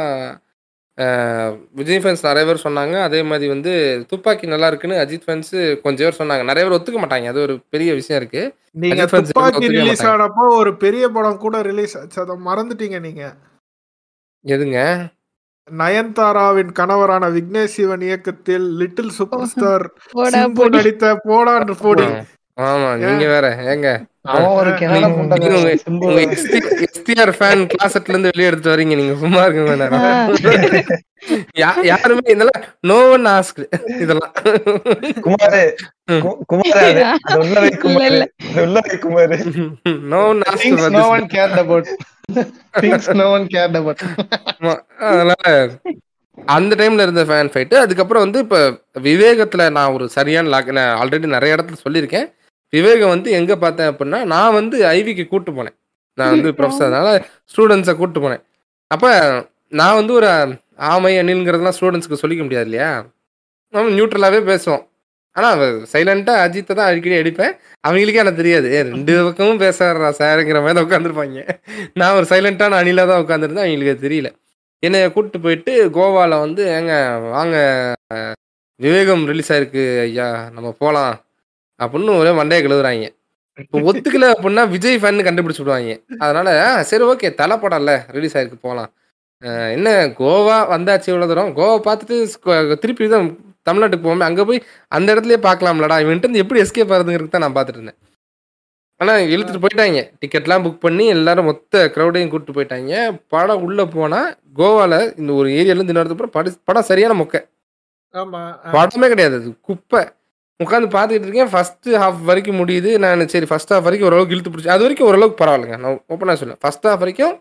விஜய் 1.70 1.98
ஃபேன்ஸ் 1.98 2.22
நிறைய 2.22 2.54
பேர் 2.54 2.64
சொன்னாங்க. 2.64 3.02
அதே 3.02 3.22
மாதிரி 3.22 3.48
வந்து 3.48 4.04
துப்பாக்கி 4.08 4.46
நல்லா 4.46 4.66
இருக்குன்னு 4.66 4.96
அஜித் 4.96 5.26
ஃபேன்ஸ் 5.26 5.80
கொஞ்சம் 5.80 6.10
பேர் 6.10 6.20
சொன்னாங்க. 6.20 6.44
நிறைய 6.44 6.68
பேர் 6.68 6.78
ஒத்துக்க 6.78 6.98
மாட்டாங்க. 6.98 7.24
அது 7.24 7.40
ஒரு 7.40 7.60
பெரிய 7.68 7.94
விஷயம் 7.94 8.22
இருக்கு. 8.22 8.54
நீங்க 8.70 9.06
துப்பாக்கி 9.06 9.68
ரிலீஸ். 9.68 10.06
ஆனப்போ 10.06 10.48
ஒரு 10.48 10.76
பெரிய 10.76 11.08
படம் 11.08 11.38
கூட 11.38 11.62
ரிலீஸ் 11.62 11.98
ஆச்சு. 11.98 12.22
அதை 12.22 12.36
மறந்துட்டீங்க 12.44 13.00
நீங்க. 13.00 13.34
எதுங்க? 14.46 15.08
நயன்தாராவின் 15.78 16.70
கணவரான 16.72 17.24
விக்னேஷ் 17.30 17.74
சிவன் 17.76 18.00
இயக்கத்தில் 18.00 18.76
லிட்டில் 18.76 19.08
சூப்பர் 19.08 19.46
ஸ்டார் 19.46 19.92
நடித்த 20.68 21.20
போடான்னு 21.24 21.74
போடி. 21.80 22.04
ஆமா 22.62 22.88
நீங்க 23.02 23.24
வேற 23.28 23.46
ஏங்க? 23.72 23.88
எஸ்டிஆர் 26.86 27.32
ஃபேன் 27.36 27.62
கிளாசெட்ல 27.70 28.12
இருந்து 28.12 28.30
வெளியே 28.30 28.48
எடுத்து 28.48 28.72
வரீங்க 28.72 28.94
நீங்க 28.96 29.14
சும்மா 29.18 29.42
இருக்க 29.44 29.76
நேரம். 29.76 30.04
யாருமே 31.88 32.24
இதெல்லாம் 32.26 32.60
நோ 32.80 32.98
ஒன் 33.10 33.26
ஆஸ்க் 33.30 33.60
இதெல்லாம். 34.00 34.32
குமாரு 35.20 35.62
குமாரு 36.52 37.02
அது 37.32 37.70
குமாரு. 37.84 38.20
அது 38.82 38.98
குமாரு. 39.04 39.38
No 40.10 40.22
one. 40.30 40.44
அதனால 45.10 45.44
அந்த 46.38 46.74
டைம்ல 46.76 47.02
இருந்த 47.02 47.24
ஃபேன் 47.24 47.52
ஃபைட்டு 47.52 47.76
அதுக்கப்புறம் 47.76 48.22
வந்து 48.22 48.38
இப்ப 48.38 48.58
விவேகத்துல 49.02 49.70
நான் 49.70 49.92
ஒரு 49.92 50.08
சரியான 50.08 50.48
லாக் 50.48 50.70
நான் 50.72 50.94
ஆல்ரெடி 51.00 51.26
நிறைய 51.28 51.56
இடத்துல 51.56 51.78
சொல்லியிருக்கேன். 51.84 52.28
விவேகம் 52.72 53.12
வந்து 53.14 53.30
எங்க 53.38 53.52
பார்த்தேன் 53.62 53.90
அப்படின்னா 53.92 54.20
நான் 54.34 54.56
வந்து 54.60 54.76
ஐவிக்கு 54.96 55.24
கூட்டு 55.28 55.50
போனேன். 55.58 55.76
நான் 56.18 56.32
வந்து 56.34 56.50
ப்ரொஃபஸர் 56.58 56.88
அதனால 56.90 57.10
ஸ்டூடெண்ட்ஸை 57.52 57.94
கூட்டு 58.00 58.18
போனேன். 58.24 58.42
அப்ப 58.90 59.04
நான் 59.72 59.98
வந்து 60.00 60.12
ஒரு 60.18 60.28
ஆமை 60.92 61.12
அணில்ங்கிறதுலாம் 61.22 61.76
ஸ்டூடெண்ட்ஸ்க்கு 61.78 62.20
சொல்லிக்க 62.22 62.42
முடியாது 62.46 62.68
இல்லையா? 62.68 62.90
நம்ம 63.74 63.92
நியூட்ரலாகவே 63.96 64.40
பேசுவோம். 64.50 64.84
ஆனால் 65.36 65.60
சைலண்ட்டாக 65.92 66.44
அஜித்தை 66.44 66.72
தான் 66.78 66.88
அடிக்கடி 66.90 67.16
அடிப்பேன். 67.20 67.52
அவங்களுக்கே 67.84 68.22
எனக்கு 68.24 68.40
தெரியாது. 68.42 68.68
ஏ 68.76 68.80
ரெண்டு 68.88 69.12
பக்கமும் 69.28 69.60
பேசுறா 69.64 70.10
சாருங்கிற 70.20 70.60
மாதிரி 70.64 70.76
தான் 70.78 70.86
உட்காந்துருப்பாங்க 70.88 71.42
நான் 72.00 72.16
ஒரு 72.18 72.26
சைலண்ட்டான 72.32 72.78
அணிலாக 72.82 73.10
தான் 73.12 73.22
உட்காந்துருந்தேன் 73.24 73.66
அவங்களுக்கு 73.66 74.04
தெரியல. 74.06 74.30
என்னை 74.82 75.00
கூப்பிட்டு 75.14 75.38
போயிட்டு 75.44 75.72
கோவாவில் 75.96 76.42
வந்து 76.44 76.62
ஏங்க 76.76 76.92
வாங்க 77.36 77.56
விவேகம் 78.80 79.24
ரிலீஸ் 79.30 79.52
ஆயிருக்கு 79.54 79.84
ஐயா. 80.06 80.26
நம்ம 80.56 80.68
போகலாம் 80.82 81.14
அப்படின்னு 81.80 82.18
ஒரே 82.18 82.30
மண்டையை 82.32 82.60
கழுவுறாங்க. 82.62 83.06
இப்போ 83.58 83.78
ஒத்துக்கல 83.88 84.26
அப்படின்னா 84.34 84.62
விஜய் 84.68 84.98
ஃபேன் 84.98 85.26
கண்டுபிடிச்சு 85.26 85.62
விடுவாங்க. 85.62 85.92
அதனால 86.18 86.48
"ஆ, 86.66 86.82
சரி 86.82 87.04
ஓகே 87.04 87.34
தலை 87.34 87.56
படம்ல 87.58 87.94
ரிலீஸ் 88.08 88.36
ஆயிருக்கு 88.36 88.58
போகலாம் 88.62 88.90
என்ன 89.74 89.88
கோவா 90.18 90.56
வந்தாச்சு 90.72 91.08
இவ்வளோ 91.10 91.26
தூரம்? 91.26 91.50
கோவா 91.56 91.76
பார்த்துட்டு 91.86 92.16
திருப்பி 92.82 93.08
தான் 93.08 93.28
தமிழ்நாட்டுக்கு 93.66 94.04
போகாம 94.04 94.24
அங்கே 94.24 94.44
போய் 94.44 94.60
அந்த 94.92 95.08
இடத்துலயே 95.14 95.38
பார்க்கலாம்லடா. 95.46 95.96
இவன்ட்டு 96.04 96.42
எப்படி 96.42 96.60
எஸ்கேப் 96.62 96.92
ஆகுதுங்கிறது 96.94 97.28
தான் 97.28 97.40
நான் 97.40 97.56
பார்த்துட்டு 97.56 97.80
இருந்தேன். 97.80 97.98
ஆனால் 99.00 99.28
இழுத்துட்டு 99.28 99.62
போயிட்டாங்க. 99.62 100.00
டிக்கெட்லாம் 100.20 100.64
புக் 100.64 100.80
பண்ணி 100.80 101.06
எல்லாரும் 101.06 101.44
மொத்த 101.44 101.90
க்ரௌடையும் 101.94 102.28
கூப்பிட்டு 102.28 102.56
போயிட்டாங்க. 102.56 102.92
படம் 103.28 103.62
உள்ளே 103.62 103.84
போனால் 103.94 104.28
கோவாவில் 104.56 105.16
இந்த 105.16 105.32
ஒரு 105.32 105.48
ஏரியாலேருந்து 105.50 105.94
இன்னொரு 105.94 106.30
படம் 106.30 106.58
படம் 106.64 106.88
சரியான 106.90 107.14
மொக்கை. 107.20 107.40
ஆமா 108.14 108.40
படமே 108.72 109.08
கிடையாது. 109.08 109.34
அது 109.34 109.50
குப்பை. 109.60 110.02
உட்காந்து 110.60 110.88
பார்த்துக்கிட்டு 110.94 111.28
இருக்கேன். 111.28 111.52
ஃபர்ஸ்ட் 111.52 111.88
ஹாஃப் 112.02 112.22
வரைக்கும் 112.22 112.58
முடியுது. 112.60 112.90
நான் 112.98 113.28
சரி 113.28 113.46
ஃபர்ஸ்ட் 113.46 113.72
ஹாஃப் 113.72 113.86
வரைக்கும் 113.86 114.08
ஓரளவுக்கு 114.08 114.34
இழுத்து 114.34 114.50
பிடிச்சி 114.50 114.74
அது 114.74 114.82
வரைக்கும் 114.82 115.08
ஓரளவுக்கு 115.08 115.40
பரவாயில்லைங்க. 115.42 115.78
நான் 115.84 116.00
ஓப்பனாக 116.14 116.36
சொல்லுவேன் 116.40 116.60
ஃபர்ஸ்ட் 116.60 116.86
ஹாஃப் 116.86 117.02
வரைக்கும் 117.04 117.34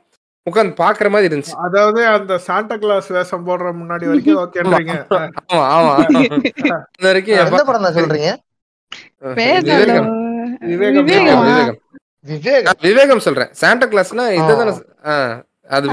உட்காந்து 0.47 0.73
பார்க்குற 0.81 1.07
மாதிரி 1.09 1.27
இருந்துச்சு. 1.29 1.55
அதாவது 1.65 2.01
அந்த 2.07 2.37
சாண்டா 2.37 2.75
கிளாஸ் 2.75 3.09
வேஷம் 3.09 3.47
போடுற 3.47 3.71
முன்னாடி 3.79 4.05
வரைக்கும் 4.09 4.39
ஓகேன்றீங்க. 4.43 4.93
ஆமா 5.51 5.65
ஆமா 5.75 5.91
அது 5.95 7.07
வரைக்கும் 7.07 7.39
எந்த 7.43 7.63
படம் 7.69 7.97
சொல்றீங்க? 7.99 8.31
விவேகம். 9.39 10.09
விவேகம். 10.71 11.09
விவேகம். 12.25 12.77
விவேகமா? 12.83 13.23
சொல்றேன். 13.27 13.51
சாண்டா 13.53 13.87
கிளாஸ்னா 13.87 14.25
இதுதானே 14.39 14.73
அது 15.69 15.87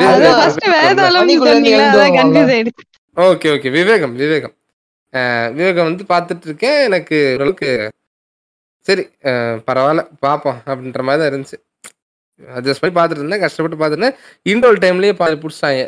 ஓகே 3.16 3.48
ஓகே. 3.54 3.70
விவேகம் 3.70 4.14
விவேகம். 4.14 4.54
விவேகம் 5.54 5.88
வந்து 5.88 6.04
பார்த்துட்டு 6.08 6.46
இருக்கேன் 6.46 6.78
எனக்கு 6.84 7.18
ஓரளவுக்கு 7.34 7.70
சரி 8.86 9.04
பரவாயில்ல 9.68 10.02
பார்ப்போம் 10.20 10.58
அப்படின்ற 10.66 11.02
மாதிரி 11.02 11.20
தான் 11.20 11.30
இருந்துச்சு. 11.30 11.58
அட்ஜஸ்ட் 12.40 12.82
பண்ணி 12.82 12.94
பார்த்துட்டு 12.96 13.22
இருந்தேன் 13.22 13.42
கஷ்டப்பட்டு 13.42 13.78
பார்த்துருந்தேன் 13.78 14.16
இன்டோல் 14.46 14.82
டைம்லயே 14.82 15.14
பாதி 15.18 15.36
பிடிச்சாங்க 15.38 15.84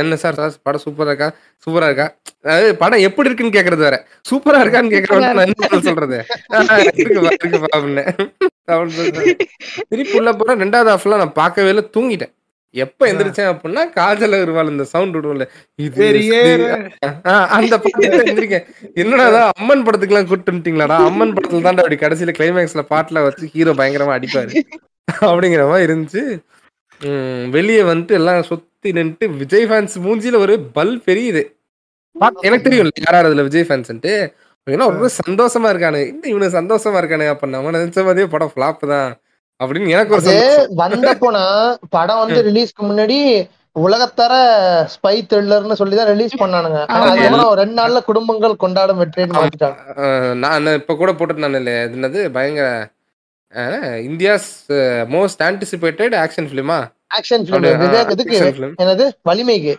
என்ன 0.00 0.14
சார் 0.16 0.36
சார் 0.36 0.54
படம் 0.62 0.82
சூப்பராக 0.84 1.12
இருக்கா? 1.12 1.26
சூப்பராக 1.66 1.90
இருக்கா? 1.90 2.06
அதாவது 2.44 2.70
படம் 2.76 3.04
எப்படி 3.06 3.28
இருக்குன்னு 3.28 3.56
கேட்கறது 3.56 3.82
வேற. 3.84 3.96
சூப்பராக 4.28 4.62
இருக்கான்னு 4.64 4.94
கேட்கறது 4.94 5.28
நான் 5.30 5.44
என்ன 5.46 5.80
சொல்றது? 5.86 6.18
ஆஹ், 6.52 6.70
இருக்குப்பா 6.96 7.30
இருக்குப்பா 7.36 7.70
அப்படின்னு. 7.76 8.04
திருப்பி 9.90 10.16
உள்ள 10.20 10.32
போறேன் 10.34 10.62
ரெண்டாவது 10.64 10.90
ஹாஃப்லாம் 10.92 11.22
நான் 11.22 11.38
பார்க்கவே 11.38 11.70
இல்லை 11.72 11.84
தூங்கிட்டேன். 11.96 12.32
எப்ப 12.74 13.06
எந்திரிச்சேன் 13.10 13.50
அப்படின்னா 13.52 13.82
காஜல் 13.96 14.34
அகர்வால் 14.36 14.72
இந்த 14.72 14.84
சவுண்ட் 14.92 15.16
விடுவோம்ல. 15.16 15.46
இது 15.86 16.04
அந்த 17.56 17.74
படத்துல 17.84 18.20
எந்திரிக்க 18.32 18.58
என்னடா 19.02 19.40
அம்மன் 19.54 19.84
படத்துக்கு 19.86 20.14
எல்லாம் 20.14 20.28
கூட்டு 20.30 20.52
வந்துட்டீங்களாடா? 20.52 20.98
அம்மன் 21.08 21.34
படத்துல 21.36 21.64
தான்டா 21.66 21.82
அப்படி 21.84 21.98
கடைசியில 22.02 22.34
கிளைமேக்ஸ்ல 22.38 22.84
பாட்டுல 22.92 23.24
வச்சு 23.26 23.50
ஹீரோ 23.54 23.74
பயங்கரமா 23.80 24.16
அடிப்பாரு. 24.18 24.52
அப்படிங்கிற 25.30 25.64
மாதிரி 25.70 25.86
இருந்துச்சு. 25.88 26.22
உம், 27.00 27.44
வெளியே 27.56 27.82
வந்துட்டு 27.90 28.16
எல்லாம் 28.20 28.42
சுத்தி 28.50 28.90
நின்னுட்டு 28.96 29.26
விஜய் 29.40 29.66
ஃபேன்ஸ் 29.70 29.96
மூஞ்சில 30.06 30.38
ஒரு 30.44 30.54
பல் 30.76 30.94
பெரியுது. 31.06 31.42
எனக்கு 32.46 32.66
தெரியும் 32.66 32.90
யார் 33.04 33.16
யார் 33.16 33.28
அதுல 33.28 33.44
விஜய் 33.48 33.66
ஃபேன்ஸ்ன்ட்டு 33.68 34.14
ஏன்னா 34.66 34.86
ரொம்ப 34.92 35.08
சந்தோஷமா 35.20 35.68
இருக்கானு. 35.72 36.00
இந்த 36.12 36.24
இவனுக்கு 36.32 36.58
சந்தோஷமா 36.58 36.98
இருக்கானு 37.02 37.26
அப்ப 37.32 37.46
நம்ம 37.54 37.72
நினைச்ச 37.76 38.04
மாதிரியே 38.06 38.26
படம் 38.34 38.52
ஃபிளாப் 38.52 38.82
தான். 38.92 39.10
அப்படின்னு 39.60 39.94
எனக்கு 39.94 40.14
ஒரு 40.16 40.34
வந்தப்போனா 40.82 41.44
படம் 41.96 42.20
வந்து 42.22 42.40
ரிலீஸ்க்கு 42.46 42.84
முன்னாடி 42.84 43.18
உலகத்தர 43.76 44.32
ஸ்பை 44.92 45.16
த்ரில்லர்னு 45.30 45.78
சொல்லி 45.80 45.96
தான் 45.96 46.10
ரிலீஸ் 46.12 46.40
பண்ணானுங்க 46.40 46.78
ஆனா 46.94 47.10
ரெண்டு 47.60 47.76
நாள்ல 47.80 48.00
குடும்பங்கள் 48.08 48.62
கொண்டாடும் 48.64 49.00
வெற்றின்னு 49.02 49.36
மாத்திட்டாங்க 49.36 50.06
நான் 50.42 50.72
இப்ப 50.80 50.96
கூட 51.02 51.12
போட்டிருந்தேன் 51.18 51.60
இல்லையா? 51.60 51.82
இது 51.86 51.98
என்னது? 51.98 52.22
பயங்கர 52.36 52.68
இந்தியாஸ் 54.08 54.48
மோஸ்ட் 55.14 55.44
ஆன்டிசிபேட்டட் 55.46 56.16
ஆக்ஷன் 56.24 56.48
ஃபிலிமா 56.50 56.78
ஆக்ஷன் 57.18 57.44
பிலிம் 57.44 57.56
அப்படியா? 57.60 57.78
விவேக் 57.84 58.12
இதுக்கு 58.16 58.36
Action 58.36 58.56
film. 58.58 58.72
என்னது? 58.82 59.06
வலிமைக்கு. 59.28 59.74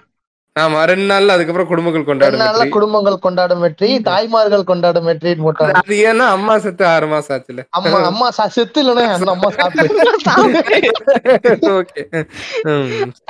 ஆமா 0.55 0.79
ரெண்டு 0.89 1.05
நாள்ல 1.09 1.33
அதுக்கப்புறம் 1.33 1.69
குடும்பங்கள் 1.69 2.07
கொண்டாடும் 2.07 2.39
வெற்றி. 2.45 2.69
குடும்பங்கள் 2.69 3.21
கொண்டாடும் 3.25 3.61
வெற்றி 3.65 3.89
தாய்மார்கள் 4.07 4.63
கொண்டாடும் 4.71 5.07
வெற்றின்னு 5.07 5.45
போட்டாங்க. 5.45 5.75
அது 5.81 5.97
ஏன்னா 6.07 6.25
அம்மா 6.35 6.55
செத்து 6.65 6.83
ஆறு 6.85 7.07
மாசம் 7.07 7.35
ஆச்சுல. 7.37 7.63
அம்மா 7.79 7.99
அம்மா 8.09 8.27
செத்து 8.55 8.79
இல்லைன்னா 8.83 9.05
அந்த 9.17 9.31
அம்மா 9.35 9.49
சாப்பிட்டு. 9.59 9.95
ஓகே. 11.77 12.03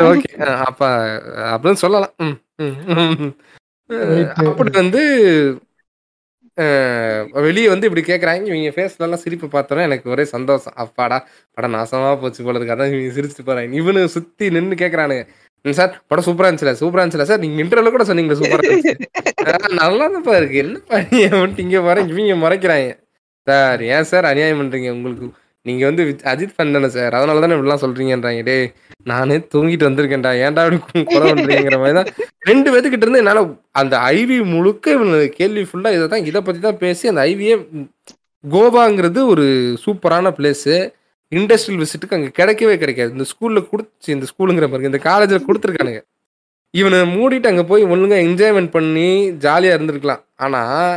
ஓகே. 0.10 0.31
அப்ப 0.69 0.81
அப்படின்னு 1.52 1.81
சொல்லலாம். 1.84 2.14
அப்படி 4.41 4.72
வந்து 4.80 5.03
வெளியே 7.45 7.68
வந்து 7.73 7.88
இப்படி 7.89 8.03
கேக்குறாங்க. 8.07 8.41
இவங்க 8.49 8.72
ஃபேஸ்ல 8.76 9.06
எல்லாம் 9.06 9.23
சிரிப்பு 9.23 9.48
பார்த்தோன்னா 9.53 9.85
எனக்கு 9.88 10.11
ஒரே 10.14 10.23
சந்தோஷம். 10.34 10.76
அப்பாடா 10.84 11.18
படம் 11.57 11.76
நாசமா 11.76 12.10
போச்சு 12.22 12.41
போல 12.43 12.57
இருக்கு. 12.57 12.76
அதான் 12.76 12.91
இவங்க 12.93 13.14
சிரிச்சுட்டு 13.18 13.48
போறாங்க. 13.48 13.80
இவனு 13.81 14.02
சுத்தி 14.15 14.45
நின்னு 14.57 14.81
கேக்குறானுங்க. 14.81 15.23
"ம் 15.26 15.40
சார் 15.65 15.91
படம் 16.09 16.25
சூப்பரா 16.27 16.47
இருந்துச்சுல 16.47 16.73
சூப்பரா 16.81 17.01
இருந்துச்சுல 17.01 17.27
சார். 17.31 17.41
நீங்க 17.43 17.57
இன்டர்வியூல 17.63 17.91
கூட 17.95 18.05
சொன்னீங்க 18.09 18.35
சூப்பரா 18.39 18.63
இருந்துச்சு. 18.67 18.95
நல்லா 19.81 20.05
தான்ப்பா 20.13 20.35
இருக்கு. 20.39 20.57
என்னப்பா 20.63 20.97
நீ 21.11 21.19
இங்க 21.65 21.79
வர 21.89 21.97
இவங்க 22.11 22.35
மறைக்கிறாங்க 22.45 22.89
சார் 23.47 23.81
ஏன் 23.93 24.07
சார் 24.11 24.25
அநியாயம் 24.31 24.59
பண்றீங்க? 24.61 24.89
உங்களுக்கு 24.97 25.27
நீங்க 25.65 25.83
வந்து 25.89 26.03
அஜித் 26.31 26.53
ஃபேன் 26.55 26.75
தானே 26.75 26.89
சார். 26.95 27.15
அதனால 27.17 27.41
தானே 27.43 27.55
இப்படிலாம் 27.55 27.83
சொல்றீங்கன்றாங்க. 27.83 28.41
டே 28.49 28.55
நானே 29.11 29.35
தூங்கிட்டு 29.53 29.88
வந்திருக்கேன்டா. 29.88 30.31
ஏன்டா 30.45 30.63
அப்படி 30.65 31.03
குறை 31.13 31.27
பண்றீங்கிற 31.31 31.77
மாதிரி 31.83 31.97
தான் 31.99 32.09
ரெண்டு 32.49 32.71
பேத்துக்கிட்ட 32.73 33.05
இருந்து 33.07 33.21
என்னால 33.23 33.41
அந்த 33.81 33.95
ஐவி 34.17 34.38
முழுக்க 34.53 34.95
இவனு 34.97 35.19
கேள்வி 35.39 35.63
ஃபுல்லா 35.69 35.91
இதை 35.97 36.07
தான் 36.13 36.25
இதை 36.31 36.41
பத்தி 36.47 36.61
தான் 36.67 36.81
பேசி 36.83 37.11
அந்த 37.11 37.23
ஐவியே 37.31 37.57
கோவாங்கிறது 38.43 39.19
ஒரு 39.33 39.45
சூப்பரான 39.83 40.33
பிளேஸு 40.39 40.75
இண்டஸ்ட்ரியல் 41.31 41.81
விசிட்டுக்கு 41.83 42.17
அங்கே 42.17 42.31
கிடைக்கவே 42.39 42.75
கிடைக்காது. 42.83 43.11
இந்த 43.15 43.25
ஸ்கூல்ல 43.31 43.59
கொடுத்து 43.71 44.15
இந்த 44.15 44.25
ஸ்கூலுங்கிற 44.31 44.67
பாருங்க 44.71 44.91
இந்த 44.91 45.01
காலேஜில் 45.09 45.47
கொடுத்துருக்கானுங்க. 45.47 46.01
இவனை 46.79 46.99
மூடிட்டு 47.15 47.49
அங்கே 47.51 47.63
போய் 47.71 47.83
ஒழுங்கா 47.93 48.17
என்ஜாய்மெண்ட் 48.27 48.71
பண்ணி 48.75 49.07
ஜாலியாக 49.45 49.77
இருந்திருக்கலாம். 49.77 50.21
ஆனால் 50.45 50.93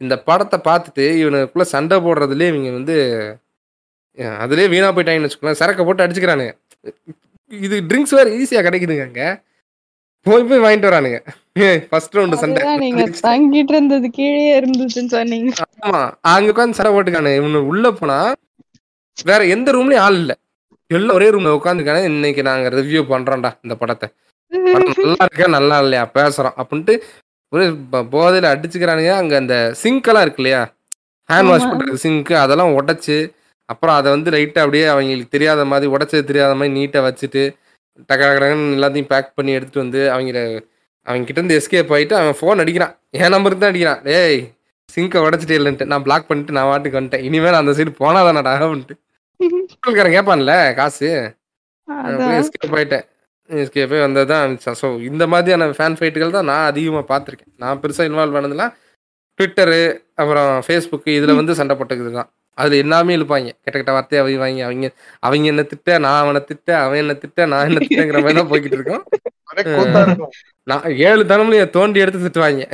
இந்த 0.00 0.14
படத்தை 0.28 0.58
பார்த்துட்டு 0.68 1.04
இவனுக்குள்ள 1.22 1.66
சண்டை 1.74 1.96
போடுறதுலேயே 2.06 2.50
இவங்க 2.52 2.70
வந்து 2.78 2.96
அதுலயே 4.44 4.66
வீணா 4.72 4.88
போயிட்டாங்கன்னு 4.96 5.28
வச்சுக்கோங்களேன். 5.28 5.60
சரக்கை 5.60 5.84
போட்டு 5.86 6.04
அடிச்சுக்கிறானுங்க. 6.04 6.52
இது 7.50 7.76
ட்ரிங்க்ஸ் 7.90 8.16
வேறு 8.18 8.36
ஈஸியாக 8.40 8.64
கிடைக்குதுங்க 8.66 9.06
அங்கே. 9.08 9.28
போய் 10.26 10.46
போய் 10.50 10.62
வாங்கிட்டு 10.64 10.88
வரானுங்க. 10.90 11.18
ஃபர்ஸ்ட் 11.90 12.14
ரவுண்டு 12.16 12.40
சண்டை. 12.42 12.60
நீங்க 12.84 13.04
தங்கிட்டு 13.26 13.72
இருந்தது 13.74 14.08
கீழே 14.18 14.44
இருந்துச்சுன்னு 14.58 15.12
சொன்னீங்க. 15.16 15.50
ஆமா. 15.86 16.00
அங்க 16.32 16.52
உட்காந்து 16.52 16.78
சண்டை 16.78 16.92
போட்டுக்கானு 16.94 17.32
இவனு 17.40 17.62
உள்ள 17.72 17.90
போனா 18.00 18.18
வேற 19.18 19.40
எந்த 19.54 19.68
ரூம்லயும் 19.72 20.04
ஆள் 20.06 20.18
இல்ல. 20.22 20.32
எல்லாம் 20.90 21.16
ஒரே 21.18 21.28
ரூம்ல 21.34 21.52
உட்காந்துக்கானே 21.58 22.02
இன்னைக்கு 22.10 22.42
நாங்க 22.48 22.68
ரிவ்யூ 22.78 23.02
பண்றோம்டா 23.12 23.50
இந்த 23.64 23.74
படத்தை. 23.82 24.06
நல்லா 24.52 25.24
இருக்கா 25.26 25.46
நல்லா 25.56 25.76
இல்லையா 25.84 26.02
பேசுறோம் 26.16 26.56
அப்படின்ட்டு 26.60 26.94
ஒரே 27.52 27.66
போதையில 28.14 28.50
அடிச்சுக்கிறானுங்க. 28.54 29.12
அங்க 29.20 29.34
அந்த 29.42 29.56
சிங்க் 29.82 30.08
எல்லாம் 30.10 30.24
இருக்கு 30.26 30.42
இல்லையா? 30.42 30.60
Hand 31.30 31.50
wash. 31.50 31.68
பண்றதுக்கு 31.70 32.04
சிங்க் 32.06 32.32
அதெல்லாம் 32.44 32.74
உடைச்சு 32.78 33.16
அப்புறம் 33.68 33.96
அதை 33.98 34.08
வந்து 34.14 34.30
லைட்டா 34.34 34.62
அப்படியே 34.64 34.86
அவங்களுக்கு 34.94 35.34
தெரியாத 35.36 35.60
மாதிரி 35.72 35.86
உடைச்சது 35.94 36.28
தெரியாத 36.30 36.54
மாதிரி 36.60 36.74
நீட்டா 36.78 37.00
வச்சுட்டு 37.06 37.42
டக 38.10 38.20
டக 38.22 38.38
டகன்னு 38.42 38.74
எல்லாத்தையும் 38.76 39.10
பேக் 39.12 39.36
பண்ணி 39.38 39.52
எடுத்துட்டு 39.56 39.84
வந்து 39.84 40.00
அவங்கள 40.14 40.38
அவங்க 41.06 41.24
கிட்ட 41.28 41.40
இருந்து 41.40 41.56
எஸ்கேப் 41.60 41.94
ஆயிட்டு 41.96 42.14
அவன் 42.20 42.38
ஃபோன் 42.40 42.60
அடிக்கிறான். 42.62 42.92
என் 43.20 43.34
நம்பருக்கு 43.34 43.62
தான் 43.62 43.72
அடிக்கிறான். 43.72 44.02
டேய் 44.08 44.38
சிங்கை 44.88 45.20
உடச்சிட்டே 45.26 45.56
இல்லைன்ட்டு 45.60 45.88
நான் 45.92 46.04
பிளாக் 46.06 46.28
பண்ணிட்டு 46.28 46.56
நான் 46.56 46.68
வாட்டுக்கு 46.70 46.98
வந்துட்டேன். 46.98 47.24
இனிமேல் 47.28 47.60
அந்த 47.60 47.72
சைடு 47.78 47.92
போனாதானடா 48.02 48.52
வந்துட்டு 48.74 48.96
ஸ்கூல்காரன் 49.72 50.16
கேட்பான்ல 50.16 50.54
காசு? 50.78 51.08
எஸ்கேப் 52.38 52.76
ஆயிட்டேன். 52.78 53.04
எஸ்கேப் 53.50 53.92
ஆகி 53.94 54.02
வந்தது 54.04 54.28
தான் 54.32 54.54
ஸோ 54.82 54.88
இந்த 55.08 55.24
மாதிரியான 55.32 55.68
ஃபேன் 55.78 55.96
ஃபைட்டுகள் 55.98 56.36
தான் 56.36 56.48
நான் 56.50 56.68
அதிகமாக 56.70 57.04
பார்த்துருக்கேன். 57.12 57.52
நான் 57.62 57.80
பெருசாக 57.82 58.08
இன்வால்வ் 58.10 58.38
ஆனதுலாம் 58.40 58.72
ட்விட்டரு 59.38 59.80
அப்புறம் 60.20 60.50
ஃபேஸ்புக்கு 60.66 61.10
இதில் 61.18 61.38
வந்து 61.40 61.58
சண்டை 61.60 61.74
போட்டது 61.78 62.12
தான் 62.18 62.30
அதில் 62.58 62.82
எல்லாமே 62.84 63.14
இழுப்பாங்க. 63.18 63.50
கெட்ட 63.64 63.76
கெட்ட 63.78 63.92
வார்த்தையை 63.96 64.20
அவங்க 64.22 64.62
அவங்க 64.68 64.88
அவங்க 65.26 65.46
என்ன 65.52 65.62
திட்ட 65.72 65.98
நான் 66.04 66.20
அவனை 66.24 66.40
திட்ட 66.50 66.68
அவன் 66.84 67.00
என்ன 67.02 67.14
திட்ட 67.22 67.46
நான் 67.52 67.66
என்ன 67.68 67.80
திட்டங்கிற 67.84 68.20
மாதிரி 68.24 68.38
தான் 68.40 68.50
போய்கிட்டு 68.52 68.78
இருக்கும். 68.78 69.02
நான் 70.66 70.84
ஏழு 71.08 71.22
தனமும் 71.30 71.72
தோண்டி 71.76 72.02
எடுத்து 72.04 72.24
திட்டுவாங்க. 72.24 72.64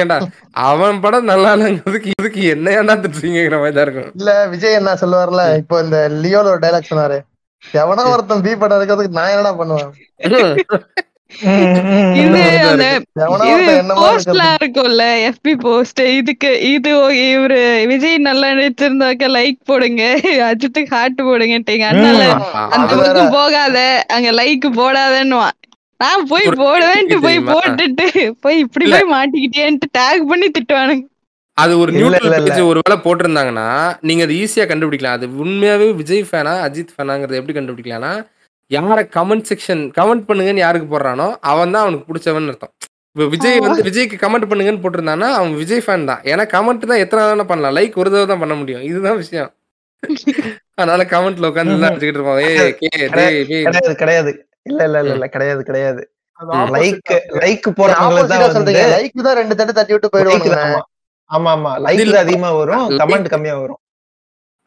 ஏண்டா 0.00 0.16
அவன் 0.68 1.02
படம் 1.04 1.30
நல்லா 1.32 1.50
இல்லைங்கிறதுக்கு 1.56 2.12
இதுக்கு 2.20 2.40
என்ன 2.54 2.76
ஏன்டா 2.78 2.94
திட்டுறீங்கிற 3.02 3.58
மாதிரி 3.62 3.76
தான் 3.76 3.86
இருக்கும். 3.86 4.10
இல்ல 4.20 4.30
விஜய் 4.54 4.78
என்ன 4.80 4.96
சொல்லுவார்ல 5.02 5.42
இப்போ 5.62 5.78
இந்த 5.86 5.98
லியோல 6.22 6.52
ஒரு 6.54 6.62
டைலாக் 6.64 6.90
சொன்னாரு. 6.92 7.18
எவனோ 7.82 8.02
ஒருத்தன் 8.14 8.44
பி 8.46 8.54
படம் 8.62 8.78
இருக்கிறதுக்கு 8.78 9.18
நான் 9.20 9.34
என்னடா 9.34 9.52
பண்ணுவேன்? 9.60 9.92
இருக்கும்ல 14.60 15.04
எஃபி 15.28 15.52
போஸ்ட் 15.64 16.00
இதுக்கு 16.18 16.50
இது 16.74 16.90
இவரு 17.30 17.58
விஜய் 17.92 18.18
நல்லா 18.28 18.48
நடிச்சிருந்தாக்க 18.58 19.30
லைக் 19.36 19.58
போடுங்க. 19.70 20.02
அஜித்துக்கு 20.50 20.94
ஹார்ட் 20.96 21.20
போடுங்கட்டீங்க 21.28 21.86
அதனால 21.90 22.22
அந்த 22.76 23.24
போகாத 23.36 23.78
அங்க 24.16 24.30
லைக் 24.40 24.66
போடாதன்னுவான். 24.80 25.56
நான் 26.02 26.24
போய் 26.30 26.46
போடுவேன்ட்டு 26.62 27.18
போய்? 27.26 27.38
போட்டுட்டு 27.50 28.06
போய் 28.44 28.58
இப்படி. 28.64 28.86
போய் 28.94 29.12
மாட்டிக்கிட்டேன்ட்டு 29.16 29.88
டேக் 29.98 30.24
பண்ணி 30.30 30.48
திட்டுவானுங்க. 30.56 31.04
அது 31.62 31.72
ஒரு 31.82 31.90
நியூட்ரல். 31.98 32.34
பேஜ் 32.46 32.62
ஒரு 32.70 32.80
வேளை 32.84 32.96
போட்டிருந்தாங்கன்னா 33.04 33.68
நீங்க 34.08 34.22
அது 34.26 34.34
ஈஸியா 34.42 34.64
கண்டுபிடிக்கலாம். 34.70 35.16
அது 35.18 35.26
உண்மையாவே 35.44 35.86
விஜய் 36.00 36.26
ஃபேனா 36.30 36.54
அஜித் 36.66 36.92
ஃபேனாங்கிறத 36.96 37.38
எப்படி 37.40 37.56
கண்டுபிடிக்கலாம்னா 37.58 38.12
யார 38.70 39.00
கமெண்ட் 39.16 39.48
செக்ஷன் 39.50 39.82
கமெண்ட் 39.98 40.26
பண்ணுங்கன்னு 40.28 40.64
யாருக்கு 40.64 40.88
போடுறானோ 40.92 41.28
அவன் 41.50 41.74
தான் 41.74 41.84
அவனுக்கு 41.84 42.08
பிடிச்சவன் 42.08 42.50
அர்த்தம். 42.52 42.72
இப்போ 43.16 43.26
விஜய் 43.34 43.60
வந்து 43.64 43.84
விஜய்க்கு 43.88 44.16
கமெண்ட் 44.22 44.48
பண்ணுங்கன்னு 44.50 44.82
போட்டிருந்தானா 44.84 45.28
அவன் 45.38 45.52
விஜய் 45.60 45.84
ஃபேன் 45.84 46.08
தான். 46.10 46.22
ஏன்னா 46.30 46.44
கமெண்ட் 46.54 46.90
தான் 46.90 47.02
எத்தனை 47.04 47.20
தடவை 47.22 47.46
பண்ணலாம். 47.52 47.76
லைக் 47.78 47.94
ஒரு 48.02 48.10
தடவை 48.14 48.26
தான் 48.32 48.42
பண்ண 48.42 48.54
முடியும். 48.60 48.82
இதுதான் 48.90 49.20
விஷயம். 49.22 49.50
அதனால 50.74 51.04
கமெண்ட்ல 51.04 51.48
உட்காந்து 51.50 51.74
எல்லாம் 51.74 51.90
அடிச்சுக்கிட்டு 51.90 52.20
இருப்பான் 52.20 52.42
ஏய் 52.42 52.74
கே 52.74 52.88
டேய் 52.90 53.38
டேய். 53.44 53.64
கிடையாது 53.64 53.94
கிடையாது. 53.94 54.30
இல்ல 54.62 54.80
இல்ல 54.84 54.98
இல்ல 55.00 55.14
இல்ல 55.14 55.26
கிடையாது 55.28 55.62
கிடையாது. 55.64 56.02
லைக். 56.74 57.12
லைக் 57.42 57.66
போறவங்களுக்கு 57.78 58.32
தான் 58.32 58.54
சொல்றீங்க. 58.56 58.82
லைக் 58.94 59.22
தான் 59.22 59.36
ரெண்டு 59.36 59.54
தட்டு 59.54 59.72
தட்டி 59.72 59.92
விட்டு 59.92 60.08
like 60.08 60.14
போயிடுவாங்க 60.16 60.82
ஆமா. 61.30 61.52
ஆமா 61.52 61.70
லைக் 61.84 62.16
அதிகமா 62.16 62.50
வரும். 62.52 62.84
Like- 62.88 63.00
கமெண்ட் 63.02 63.28
கம்மியா 63.28 63.54
வரும். 63.56 63.80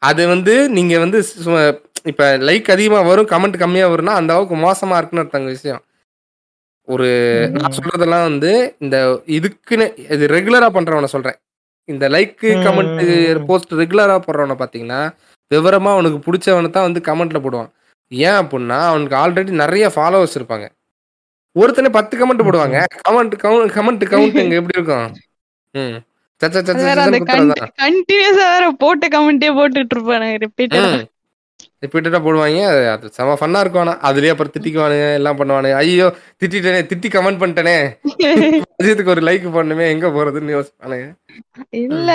அது 0.02 0.26
வந்து 0.26 0.68
நீங்க 0.68 0.98
வந்து 0.98 1.18
சும்மா 1.22 1.62
இப்ப 2.04 2.24
லைக் 2.38 2.70
அதிகமா 2.70 3.00
வரும் 3.02 3.26
கமெண்ட் 3.26 3.56
கம்மியா 3.56 3.88
வரும்னா 3.88 4.14
அந்த 4.16 4.32
அளவுக்கு 4.32 4.56
மோசமா 4.56 4.96
இருக்குன்னு 4.96 5.24
ஒருத்தங்க 5.24 5.44
விஷயம். 5.46 5.82
ஒரு 6.88 7.08
நான் 7.52 7.74
சொல்றதெல்லாம் 7.78 8.22
வந்து 8.22 8.52
இந்த 8.78 8.96
இதுக்குன்னு 9.28 9.86
இது 10.10 10.26
ரெகுலரா 10.28 10.68
பண்றவன 10.76 11.04
சொல்றேன். 11.04 11.38
இந்த 11.88 12.08
லைக் 12.08 12.42
ம், 12.48 12.62
கமெண்ட். 12.66 13.44
போஸ்ட் 13.46 13.74
ரெகுலரா 13.74 14.16
போடுறவன 14.26 14.56
பாத்தீங்கன்னா 14.58 15.00
விவரமா 15.50 15.90
அவனுக்கு 15.90 16.18
பிடிச்சவனை 16.26 16.70
தான் 16.70 16.82
வந்து 16.82 17.00
கமெண்ட்ல 17.00 17.38
போடுவான். 17.38 17.70
ஏன் 18.12 18.38
அப்படின்னா 18.40 18.78
அவனுக்கு 18.82 19.16
ஆல்ரெடி 19.16 19.50
நிறைய 19.62 19.92
ஃபாலோவர்ஸ் 19.94 20.36
இருப்பாங்க. 20.38 20.66
ஒருத்தனே 21.56 21.90
பத்து 21.90 22.14
கமெண்ட் 22.16 22.46
போடுவாங்க. 22.46 22.78
கமெண்ட் 22.98 23.34
கவுண்ட் 23.42 23.72
கமெண்ட் 23.72 24.04
கவுண்ட் 24.04 24.38
இங்க 24.38 24.54
எப்படி 24.54 24.78
இருக்கும்? 24.78 25.08
ம். 25.74 25.98
சச்ச 26.40 26.58
சச்ச. 26.58 26.74
கண்டினியூஸா 27.82 28.44
வேற 28.54 28.70
போட்ட 28.78 29.08
கமெண்டே 29.08 29.50
போட்டுட்டு 29.50 29.96
ரிப்பீட்டடா 30.44 30.84
ரிப்பீட்டடாக 31.82 32.20
போடுவாங்க. 32.24 32.62
அது 32.94 33.06
செம 33.16 33.36
ஃபன்னாக 33.40 33.62
இருக்கும் 33.64 33.82
ஆனால் 33.82 34.00
அதுலேயே 34.08 34.32
அப்புறம் 34.32 34.54
திட்டிக்குவானுங்க 34.54 35.06
எல்லாம் 35.20 35.38
பண்ணுவானுங்க. 35.40 35.76
ஐயோ 35.82 36.06
திட்டிட்டேனே 36.40 36.80
திட்டி 36.90 37.08
கமெண்ட் 37.14 37.40
பண்ணிட்டேனே. 37.42 37.76
அஜித்துக்கு 38.80 39.14
ஒரு 39.14 39.22
லைக் 39.28 39.46
பண்ணுமே 39.56 39.86
எங்கே 39.94 40.10
போகிறதுன்னு 40.16 40.56
யோசிப்பானுங்க. 40.56 41.06
இல்ல 41.84 42.10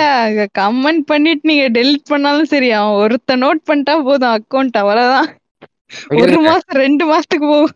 கமெண்ட் 0.60 1.04
பண்ணிட்டு 1.12 1.50
நீங்க 1.50 1.66
டெலிட் 1.78 2.06
பண்ணாலும் 2.12 2.50
சரி 2.52 2.70
அவன் 2.80 3.00
ஒருத்த 3.02 3.38
நோட் 3.44 3.62
பண்ணிட்டா 3.70 3.96
போதும் 4.10 4.34
அக்கௌண்ட் 4.36 4.78
அவ்வளவுதான். 4.82 5.28
ஒரு 6.20 6.38
மாசம் 6.46 6.80
ரெண்டு 6.84 7.04
மாசத்துக்கு 7.10 7.48
போகும். 7.54 7.74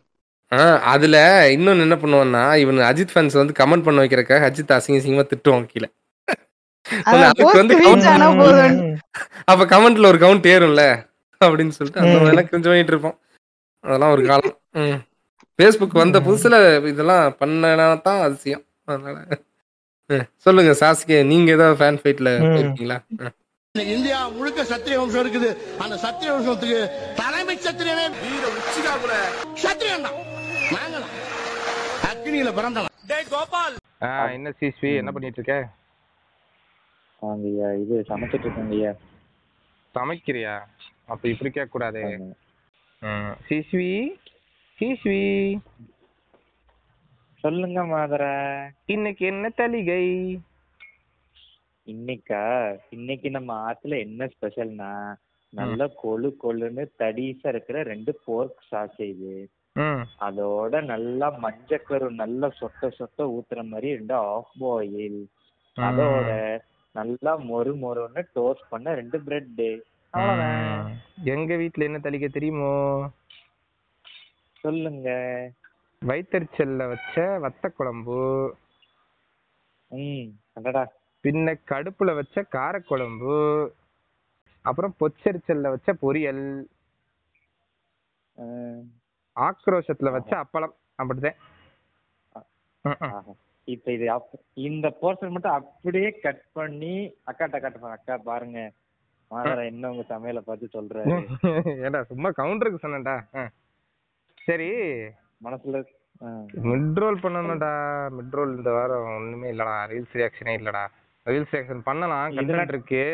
அதில் 0.93 1.21
இன்னொன்று 1.57 1.85
என்ன 1.87 1.97
பண்ணுவான்னா 2.03 2.45
இவன் 2.63 2.79
அஜித் 2.91 3.13
ஃபேன்ஸ் 3.15 3.41
வந்து 3.41 3.55
கமெண்ட் 3.61 3.87
பண்ண 3.89 3.99
வைக்கிறக்காக 4.05 4.47
அஜித் 4.51 4.77
அசிங்க 4.77 5.01
அசிங்கமாக 5.01 5.29
திட்டுவான் 5.33 5.71
கீழே. 5.73 5.89
அதுக்கு 7.11 7.61
வந்து 7.63 7.75
அப்போ 9.51 9.65
கமெண்ட்ல 9.73 10.11
ஒரு 10.13 10.19
கவுண்ட் 10.23 10.47
ஏறும்ல. 10.55 10.83
அப்படின்னு 11.41 11.75
சொல்லிட்டு 11.77 12.01
அந்த 12.01 12.17
மாதிரிலாம் 12.17 12.51
கொஞ்சம் 12.51 12.71
பண்ணிட்டு 12.71 12.93
இருப்போம். 12.95 13.17
அதெல்லாம் 13.85 14.13
ஒரு 14.15 14.23
காலம். 14.27 14.57
ம். 14.81 14.99
ஃபேஸ்புக் 15.59 16.01
வந்த 16.01 16.19
புதுசுல 16.27 16.57
இதெல்லாம் 16.91 17.37
பண்ணனா 17.41 17.87
தான் 18.03 18.25
அதிசயம். 18.27 18.65
அதனால 18.89 19.19
சொல்லுங்க 20.47 20.73
சாஸ்கே 20.81 21.19
நீங்க 21.29 21.51
ஏதாவது 21.57 21.79
ஃபேன் 21.81 22.01
ஃபைட்ல. 22.01 22.31
இருக்கீங்களா 22.59 22.99
இந்தியா 23.75 24.19
முழுக்க 24.37 24.61
சத்திரிய 24.65 24.97
வம்சம் 25.01 25.23
இருக்குது. 25.23 25.51
அந்த 25.83 25.97
சத்திரிய 26.05 26.31
வம்சத்துக்கு 26.35 26.79
தலைமை 27.21 27.55
சத்திரியனே 27.59 28.07
வீர 28.23 28.45
உச்சிகா 28.55 28.95
கூட 29.03 29.15
சத்திரியன் 29.63 30.07
தான். 30.07 30.17
நாங்க 30.75 30.97
தான் 30.97 31.15
அக்னியில 32.11 32.51
பிறந்தவன். 32.57 32.89
ஆ, 34.03 34.11
என்ன 34.35 34.51
சிஸ்வி 34.59 34.91
என்ன 35.01 35.11
பண்ணிட்டு 35.15 35.41
இருக்க 35.41 35.57
ஐயா 37.23 37.69
இது 37.81 37.95
சமைச்சிட்டு 38.11 38.51
ஐயா. 38.75 38.93
சமைக்கிறியா? 39.95 40.53
அப்ப 41.13 41.23
இப்படி 41.33 41.51
கேட்க 41.51 41.71
கூடாது 41.73 42.03
சிஸ்வி 43.49 43.91
சிஸ்வி 44.79 45.23
சொல்லுங்க 47.45 47.81
மாதர. 47.91 48.25
இன்னைக்கு 48.95 49.25
என்ன 49.33 49.47
தலிகை 49.61 50.05
இன்னைக்கா? 51.87 52.43
இன்னைக்கு 52.97 53.29
நம்ம 53.37 53.51
ஆத்துல 53.69 53.99
என்ன 54.07 54.29
ஸ்பெஷல்னா 54.35 54.91
நல்ல 55.53 55.87
கொழு 56.03 56.29
கொழுன்னு 56.43 56.85
தடிசா 57.01 57.49
இருக்கிற 57.53 57.79
ரெண்டு 57.93 58.13
போர்க் 58.27 58.61
சாசேஜ் 58.71 59.31
அதோட 60.27 60.83
நல்லா 60.93 61.29
மஞ்சக்கரு 61.45 62.09
நல்லா 62.23 62.49
சொட்ட 62.61 62.91
சொட்ட 62.99 63.27
ஊத்துற 63.37 63.61
மாதிரி 63.71 63.89
ரெண்டு 63.99 64.15
ஆஃப் 64.33 64.53
பாயில். 64.63 65.21
அதோட 65.77 66.29
நல்லா 66.95 67.33
மொறு 67.51 67.73
மொறுன்னு 67.85 68.23
டோஸ்ட் 68.37 68.71
பண்ண 68.73 68.95
ரெண்டு 69.01 69.21
பிரெட். 69.27 69.63
எங்க 71.33 71.57
வீட்ல 71.57 71.85
என்ன 71.85 71.99
தலிகை 71.99 72.29
தெரியுமோ? 72.29 72.71
சொல்லுங்க. 74.61 75.09
வயித்தறிச்சல்ல 76.03 76.89
வச்ச 76.93 77.15
வத்த 77.45 77.69
குழம்பு 77.69 78.19
பின்ன 81.25 81.55
கடுப்புல 81.71 82.11
வச்ச 82.19 82.43
காரக்குழம்பு. 82.53 83.37
அப்புறம் 84.65 84.95
பொச்சரிச்சல்ல 85.01 85.69
வச்ச 85.75 85.93
பொரியல். 86.03 86.45
ஆக்ரோஷத்துல 89.37 90.11
வச்ச 90.17 90.33
அப்பளம். 90.45 90.75
அப்படிதான். 91.03 91.39
இப்ப 93.65 93.93
இது 93.93 94.07
இந்த 94.69 94.87
போர்ஷன் 95.01 95.35
மட்டும் 95.35 95.57
அப்படியே 95.59 96.11
கட் 96.23 96.45
பண்ணி 96.53 96.95
அக்காட்ட 97.27 97.57
காட்டுப்பேன் 97.59 97.97
அக்கா 97.99 98.17
பாருங்க. 98.31 98.61
மாதரா 99.31 99.65
என்ன 99.65 99.91
உங்க 99.91 100.05
சமையலை 100.15 100.39
பார்த்து 100.39 100.69
சொல்றாரு? 100.73 101.11
ஏடா 101.85 102.03
சும்மா 102.03 102.29
கவுண்டருக்கு 102.29 102.79
சொன்னேன்டா. 102.83 103.49
சரி. 104.45 104.69
மனசுல. 105.45 105.85
மிட் 106.63 106.95
ரோல் 106.95 107.19
பண்ணணும்டா. 107.21 107.71
மிட் 108.19 108.31
ரோல் 108.31 108.57
இந்த 108.57 108.71
வாரம் 108.71 109.15
ஒண்ணுமே 109.17 109.51
இல்லடா. 109.51 109.77
ரீல்ஸ் 109.93 110.15
ரியாக்ஷனே 110.15 110.55
இல்லடா. 110.61 110.87
ரீல்ஸ் 111.25 111.53
ரியாக்ஷன் 111.53 111.79
பண்ணலாம். 111.79 112.31
கண்டென்ட் 112.31 112.69
இருக்கு. 112.69 113.05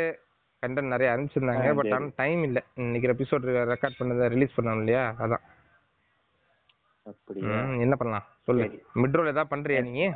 கண்டென்ட் 0.67 0.93
நிறைய 0.95 1.15
அனுப்பிச்சிருந்தாங்க. 1.15 1.75
பட். 1.75 1.93
ஆனா 1.93 2.09
டைம் 2.17 2.43
இல்ல. 2.43 2.63
இன்னைக்கு 2.75 3.09
எபிசோட் 3.09 3.45
ரெக்கார்ட் 3.75 3.99
பண்ணதை 3.99 4.29
ரிலீஸ் 4.29 4.61
பண்ணணும் 4.61 4.79
இல்லையா? 4.79 5.15
அதான். 5.19 5.45
என்ன 7.79 7.97
பண்ணலாம்? 7.97 8.27
சொல்லு. 8.43 8.85
மிட் 8.95 9.13
ரோல் 9.13 9.27
ஏதாவது 9.27 9.57
பண்றியா 9.57 9.83
நீ 9.83 10.07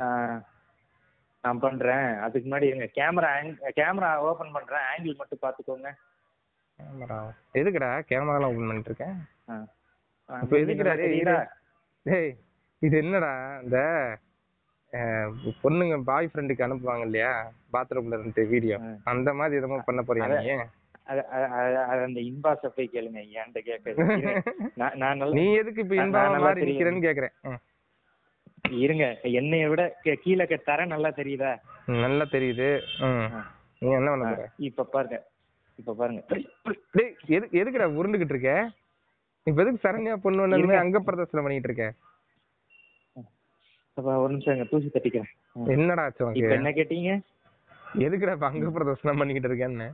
நான் 1.43 1.59
பண்றேன். 1.59 2.17
அதுக்கு 2.17 2.49
முன்னாடி 2.49 2.63
இருங்க. 2.63 2.87
கேமரா 2.95 3.29
கேமரா 3.75 4.15
ஓபன் 4.15 4.51
பண்றேன். 4.51 4.85
ஆங்கிள் 4.91 5.17
மட்டும் 5.17 5.41
பாத்துக்கோங்க 5.41 5.89
கேமரா 6.79 7.17
எதுக்குடா? 7.53 7.89
கேமராலாம் 8.09 8.49
ஓபன் 8.49 8.69
பண்ணிட்டு 8.69 8.91
இருக்கேன்? 8.91 9.15
மூஞ்சி 10.27 10.55
எதுக்குடா? 10.57 11.39
டேய் 12.05 12.31
இது 12.81 12.97
என்னடா 12.97 13.31
இந்த 13.63 13.79
பொண்ணுங்க 15.63 16.01
பாய் 16.03 16.29
ஃப்ரெண்டுக்கு 16.33 16.65
அனுப்புவாங்க 16.67 17.01
இல்லையா? 17.01 17.33
பாத்ரூம்ல 17.73 18.15
இருந்து 18.19 18.47
வீடியோ. 18.47 18.77
அந்த 19.03 19.33
மாதிரி 19.33 19.57
எதுவும் 19.57 19.83
பண்ண 19.85 20.01
போறியா 20.07 20.25
அத- 20.27 20.41
நீ? 20.41 20.49
அது 21.03 21.21
அது- 21.35 21.51
அது- 21.59 21.83
அது 21.91 22.01
அந்த 22.07 22.19
இன்பாக்ஸ 22.19 22.67
போய் 22.67 22.89
கேளுங்க. 22.93 23.19
என்கிட்ட 23.37 23.59
கேட்க 23.59 23.93
நான் 24.95 25.17
நீ 25.31 25.45
எதுக்கு 25.53 25.81
இப்ப 25.81 25.95
மாறி 26.39 26.59
தெரியும். 26.59 26.79
நிக்கிறேன்னு 26.79 27.05
கேக்குறேன். 27.07 27.57
இருங்க. 28.83 29.05
என்னைய 29.39 29.65
விட 29.71 29.81
கீழே 30.23 30.45
தர 30.69 30.85
நல்லா 30.93 31.09
தெரியுதா? 31.19 31.51
நல்லா 32.03 32.25
தெரியுது. 32.35 32.69
நீ 33.81 33.89
என்ன 33.99 34.11
பண்ண 34.13 34.47
இப்ப 34.69 34.85
பாருங்க. 34.95 35.17
இப்ப 35.79 35.95
பாருங்க. 35.99 36.21
டேய் 36.97 37.13
எது 37.35 37.45
எதுக்குடா 37.61 37.87
உருண்டுகிட்டு 37.99 38.35
இருக்க? 38.35 38.53
இப்ப 39.47 39.57
எதுக்கு 39.63 39.85
சரண்யா 39.85 40.15
பொண்ணு. 40.25 40.77
அங்க 40.85 40.99
பிரதர்சனம் 41.07 41.45
பண்ணிட்டு 41.47 41.69
இருக்க? 41.71 41.87
ஒரு 44.21 44.31
நிமிஷம் 44.33 44.69
தூசி 44.71 44.87
தட்டிக்கிறேன். 44.93 45.31
என்னடா 45.75 46.03
ஆச்சு 46.05 46.21
இப்ப 46.21 46.29
உனக்கு 46.29 46.59
என்ன 46.59 46.71
கேட்டீங்க? 46.77 47.11
எதுக்குடா 48.05 48.35
இப்ப 48.37 48.47
அங்க 48.51 48.71
பிரதர்சனம் 48.77 49.19
பண்ணிக்கிட்டு 49.21 49.49
இருக்கேன்னு? 49.51 49.89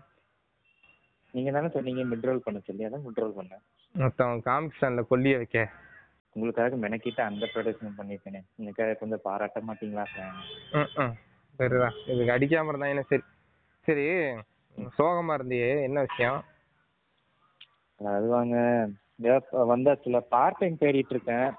நீங்க 1.34 1.52
தானே 1.56 1.70
சொன்னீங்க 1.76 2.04
மிட்ரோல் 2.12 2.46
பண்ண 2.46 2.60
சொல்லி 2.68 2.86
அதான் 2.88 3.06
மிட்ரோல் 3.08 3.34
பண்ணேன். 3.40 3.64
மொத்தம் 3.96 4.42
காமிக் 4.48 4.76
ஸ்டாண்ட்ல 4.76 5.04
கொல்லிய 5.10 5.38
வைக்க. 5.42 5.58
உங்களுக்காக 6.38 6.76
மெனக்கிட்டு 6.76 7.22
அந்த 7.22 7.50
ப்ரொடக்ஷன் 7.54 7.94
பண்ணிருக்கேனே. 7.98 8.42
உங்களுக்காக 8.56 8.94
கொஞ்சம் 8.94 9.20
பாராட்ட 9.24 9.62
மாட்டீங்களா? 9.68 10.06
ம். 10.72 11.18
சரிதான். 11.56 11.94
இதுக்கு 12.08 12.34
அடிக்காம 12.34 12.68
இருந்தா 12.68 12.86
என்ன? 12.86 13.02
சரி. 13.02 13.22
சரி. 13.82 14.08
சோகமா 14.98 15.38
இருந்தியே. 15.38 15.82
என்ன 15.82 16.00
விஷயம்? 16.00 16.44
அது 18.06 18.28
வாங்க. 18.28 18.88
ஏதோ 19.22 19.42
வந்தாச்சுல 19.52 20.20
பார்ட் 20.20 20.58
டைம் 20.58 20.78
தேடிட்டு 20.80 21.10
இருக்கேன். 21.10 21.52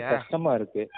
கஷ்டமா 0.00 0.54
இருக்கு. 0.54 0.90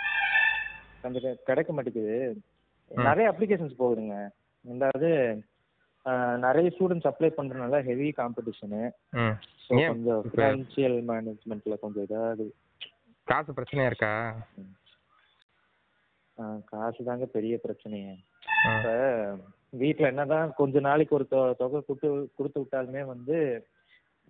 கொஞ்சம் 1.03 1.37
கிடைக்க 1.45 1.73
மாட்டேங்குது. 1.73 2.43
நிறைய 2.89 3.33
அப்ளிகேஷன்ஸ் 3.33 3.75
போகுதுங்க. 3.79 4.29
ரெண்டாவது 4.69 5.41
நிறைய 6.45 6.67
ஸ்டூடெண்ட்ஸ் 6.75 7.09
அப்ளை 7.11 7.31
பண்றதுனால 7.37 7.81
ஹெவி 7.89 8.09
காம்படிஷனு 8.19 8.83
கொஞ்சம் 9.69 10.23
ஃபினான்ஷியல் 10.31 10.99
மேனேஜ்மெண்ட்ல 11.11 11.77
கொஞ்சம் 11.85 12.07
இதாவது 12.09 12.47
காசு 13.29 13.51
பிரச்சனையா 13.53 13.91
இருக்கா? 13.91 14.13
காசு 16.73 17.01
தாங்க 17.05 17.27
பெரிய 17.37 17.55
பிரச்சனையே. 17.65 18.13
இப்ப 18.73 18.91
வீட்ல 19.81 20.11
என்னதான் 20.13 20.53
கொஞ்ச 20.55 20.81
நாளைக்கு 20.81 21.17
ஒரு 21.19 21.27
தொகை 21.61 21.81
கொடுத்து 21.81 22.09
கொடுத்து 22.39 22.59
விட்டாலுமே 22.63 23.03
வந்து 23.07 23.37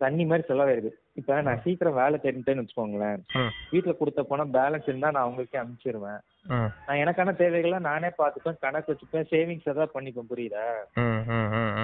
தண்ணி 0.01 0.24
மாதிரி 0.24 0.48
செலவாயிருது. 0.48 0.93
இப்ப 1.16 1.40
நான் 1.40 1.62
சீக்கிரம் 1.62 1.94
வேலை 1.94 2.16
தேடிட்டேன்னு 2.18 2.62
வச்சுக்கோங்களேன். 2.62 3.20
ம். 3.34 3.52
வீட்ல 3.70 3.93
கொடுத்த 3.93 4.22
பணம் 4.22 4.55
பேலன்ஸ் 4.55 4.88
இருந்தா 4.88 5.10
நான் 5.10 5.26
அவங்களுக்கே 5.26 5.60
அனுப்பிச்சிருவேன். 5.60 6.20
நான் 6.86 7.01
எனக்கான 7.02 7.36
தேவைகளை 7.36 7.78
நானே 7.80 8.10
பார்த்துப்பேன் 8.18 8.59
கணக்கு 8.59 8.93
வச்சுப்பேன் 8.93 9.30
சேவிங்ஸ் 9.30 9.68
ஏதாவது 9.68 9.94
பண்ணிப்பேன் 9.94 10.30
புரியுதா? 10.30 10.66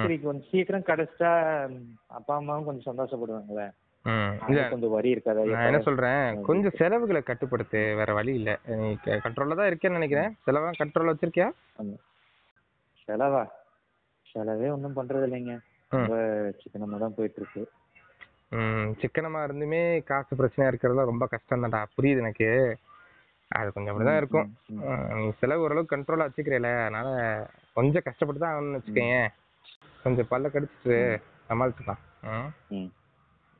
சரி 0.01 0.17
கொஞ்சம் 0.19 0.49
சீக்கிரம் 0.51 0.87
கிடைச்சிட்டா 0.87 1.31
ம், 1.69 1.81
அப்பா 2.09 2.35
அம்மாவும் 2.35 2.65
கொஞ்சம் 2.65 2.99
நான் 4.05 5.67
என்ன 5.67 5.81
சொல்றேன் 5.81 6.23
கொஞ்சம் 6.43 6.77
செலவுகளை 6.77 7.21
கட்டுப்படுத்து 7.21 7.95
வேற 7.95 8.13
வழி 8.13 8.33
இல்ல. 8.33 8.51
நீ 8.79 8.87
கண்ட்ரோல்ல 9.19 9.55
தான் 9.55 9.69
இருக்கேன்னு 9.71 9.99
நினைக்கிறேன். 9.99 10.33
செலவெல்லாம் 10.45 10.79
கண்ட்ரோல்ல 10.79 11.13
வச்சிருக்கியா? 11.13 11.47
செலவா? 13.07 13.43
செலவே 14.25 14.69
ஒன்றும் 14.71 14.95
பண்றது 14.95 15.25
இல்லைங்க. 15.25 15.55
ரொம்ப 15.91 16.15
சிக்கனமா 16.59 16.97
தான் 16.97 17.15
போயிட்டு 17.15 17.39
இருக்கு. 17.41 17.63
ம் 18.53 18.95
சிக்கனமா 19.01 19.39
இருந்துமே 19.43 20.03
காசு 20.03 20.35
பிரச்சனையா 20.35 20.73
இருக்கிறதுலாம் 20.73 21.05
ரொம்ப 21.05 21.25
கஷ்டம் 21.25 21.63
தான்டா 21.63 21.85
புரியுது 21.97 22.17
எனக்கு. 22.17 22.77
அது 23.47 23.73
கொஞ்சம் 23.73 23.99
அப்படிதான் 23.99 24.17
இருக்கும். 24.17 24.57
ம், 24.67 24.83
ம். 24.83 24.87
ம், 24.87 25.17
நீ 25.17 25.31
செலவு 25.39 25.61
ஓரளவுக்கு 25.61 25.95
கண்ட்ரோலா 25.95 26.29
வச்சுக்கிறேல. 26.29 26.79
அதனால 26.81 27.09
கொஞ்சம் 27.73 28.01
கஷ்டப்பட்டு 28.05 28.45
தான் 28.45 28.53
ஆகணும்னு 28.53 28.79
வச்சுக்கேன் 28.79 29.27
கொஞ்சம் 30.03 30.25
பல்ல 30.31 30.47
கடிச்சிட்டு 30.47 31.21
சமாளிச்சுக்கலாம். 31.49 32.49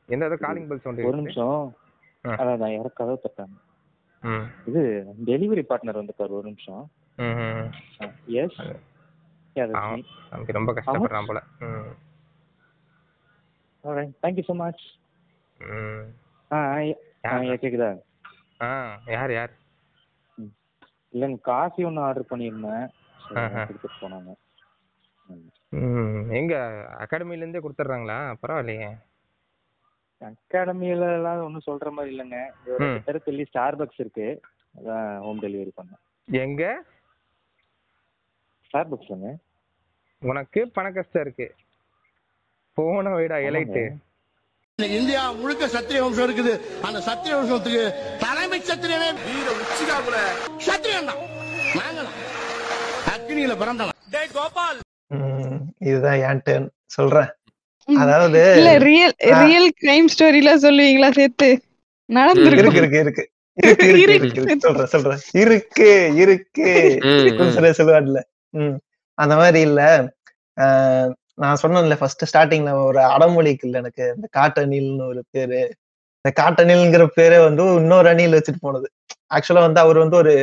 என்ன 0.06 0.24
ஏதோ 0.24 0.36
காலிங் 0.36 0.66
பெல் 0.66 0.80
சவுண்ட் 0.80 1.04
ஒரு 1.04 1.16
நிமிஷம். 1.16 1.76
அதான் 2.24 2.56
நான் 2.56 2.72
யாரோ 2.72 2.88
கதவு 2.88 3.20
தட்டாங்க. 3.22 3.56
ம். 4.20 4.46
இது 4.66 5.04
டெலிவரி 5.26 5.64
பார்ட்னர் 5.68 6.00
வந்துட்டார் 6.02 6.28
ஒரு 6.28 6.42
நிமிஷம். 6.42 6.90
எஸ் 8.26 8.60
நமக்கு 10.30 10.52
ரொம்ப 10.52 10.72
கஷ்டப்படுறான் 10.72 11.26
போல. 11.26 11.42
ம். 11.58 12.03
தேங்க்யூ 13.84 14.44
ஸோ 14.46 14.54
மச் 14.58 14.82
ஆ? 16.50 16.58
கேக்குதா 17.56 17.90
ஆ 18.60 18.70
யார் 19.08 19.32
யார் 19.34 19.52
இல்லைங்க 21.14 21.38
காஃபி 21.48 21.82
ஒன்று 21.84 22.04
ஆர்டர் 22.04 22.30
பண்ணியிருந்தேன். 22.30 22.86
கொடுத்துட்டு 23.60 24.00
போனாங்க 24.00 24.30
எங்க 26.38 26.54
அகாடமில 27.02 27.42
இருந்தே 27.42 27.62
கொடுத்துட்றாங்களா 27.62 28.18
பரவாயில்லையே 28.42 28.88
அகாடமியில 30.20 31.06
எல்லாம் 31.16 31.44
ஒன்றும் 31.46 31.68
சொல்ற 31.68 31.88
மாதிரி 31.92 32.12
இல்லைங்க 32.12 32.38
ஒரு 32.72 32.86
ஸ்டார் 33.48 33.78
பக்ஸ் 33.80 34.00
இருக்கு 34.00 34.28
அதான் 34.74 35.08
ஹோம் 35.24 35.42
டெலிவரி 35.42 35.72
பண்ணேன் 35.74 36.02
எங்க 36.28 36.62
ஸ்டார் 38.64 38.90
பக்ஸ்லங்க 38.92 39.30
உனக்கு 40.22 40.60
பண 40.76 40.86
கஷ்டம் 40.92 41.24
இருக்கு 41.24 41.48
போன 42.76 43.10
வைடா 43.10 43.36
எலைட்டு. 43.48 43.82
இன்னைக்கு 44.78 45.00
இந்தியா 45.00 45.32
முழுக்க 45.32 45.66
சத்திரிய 45.66 46.00
வம்சம் 46.00 46.26
இருக்குது. 46.28 46.52
அந்த 46.82 46.98
சத்திரிய 46.98 47.34
வம்சத்துக்கு 47.34 47.82
தலைமை 48.18 48.60
சத்திரியனே 48.60 49.08
வீர 49.26 49.48
உச்சிகாபுர 49.62 50.16
சத்திரியன் 50.66 51.04
தான். 51.04 51.20
நாங்க. 51.74 52.00
அக்னியில 53.14 53.58
பிறந்தவன். 53.58 53.92
ம், 55.10 55.60
இதுதான் 55.78 56.18
என் 56.20 56.42
டேர்ன் 56.44 56.68
சொல்றேன். 56.86 57.30
அதாவது 57.88 58.54
இல்ல 58.56 58.78
ரியல். 58.78 59.14
ரியல் 59.18 59.72
கிரைம் 59.82 60.10
ஸ்டோரிலாம் 60.14 60.64
சொல்லுவீங்களா 60.66 61.10
சேர்த்து? 61.10 61.48
இருக்கு 61.48 62.12
நடந்திருக்கும் 62.12 62.74
இருக்கு. 62.74 63.00
இருக்கு 63.02 63.28
இருக்கு 63.56 63.84
இருக்கு 63.86 64.14
இருக்கு. 64.14 64.40
இருக்கு. 64.40 64.60
சொல்றேன் 64.60 64.86
சொல்றேன். 64.86 65.20
இருக்கு 65.32 65.90
இருக்கு. 66.14 66.98
ம், 67.02 67.42
ம். 67.42 67.50
சொல்ல 67.50 67.70
சொல்லுவார்ல 67.70 68.20
ம். 68.54 68.76
அந்த 69.18 69.36
மாதிரி 69.36 69.60
இல்ல. 69.60 69.80
ஆஹ் 70.56 71.10
நான் 71.38 71.60
சொன்னேன்ல 71.62 71.96
ஃபர்ஸ்ட் 71.98 72.24
ஸ்டார்டிங்ல 72.30 72.72
ஒரு 72.84 73.00
அடமொழிக்கு 73.14 73.66
இல்ல 73.68 73.78
எனக்கு. 73.78 74.04
இந்த 74.16 74.26
காட்டணில்னு 74.38 75.06
ஒரு 75.06 75.22
பேரு. 75.30 75.60
இந்த 76.18 76.30
காட்டணில்ங்கிற 76.40 77.04
பேரே 77.16 77.38
வந்து 77.44 77.64
இன்னொரு 77.74 78.08
அணில் 78.08 78.36
வச்சுட்டு 78.38 78.60
போனது. 78.60 78.88
ஆக்சுவலா 79.34 79.64
வந்து 79.68 79.80
அவர் 79.80 79.98
வந்து 79.98 80.16
ஒரு 80.16 80.34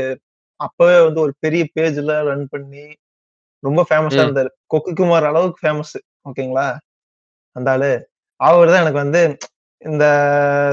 அப்பவே 0.60 0.98
வந்து 1.04 1.20
ஒரு 1.20 1.34
பெரிய 1.40 1.64
பேஜ்ல 1.76 2.24
ரன் 2.30 2.48
பண்ணி 2.48 2.84
ரொம்ப 3.64 3.82
ஃபேமஸா. 3.90 4.22
இருந்தாரு. 4.26 4.50
கொக்கு 4.68 4.94
குமார் 4.94 5.24
அளவுக்கு 5.24 5.60
ஃபேமஸ் 5.64 5.96
ஓகேங்களா? 6.30 6.68
அந்த 7.56 7.72
ஆளு. 7.72 7.92
அவர் 8.40 8.70
தான் 8.70 8.82
எனக்கு 8.82 9.04
வந்து 9.06 9.22
இந்த 9.82 10.06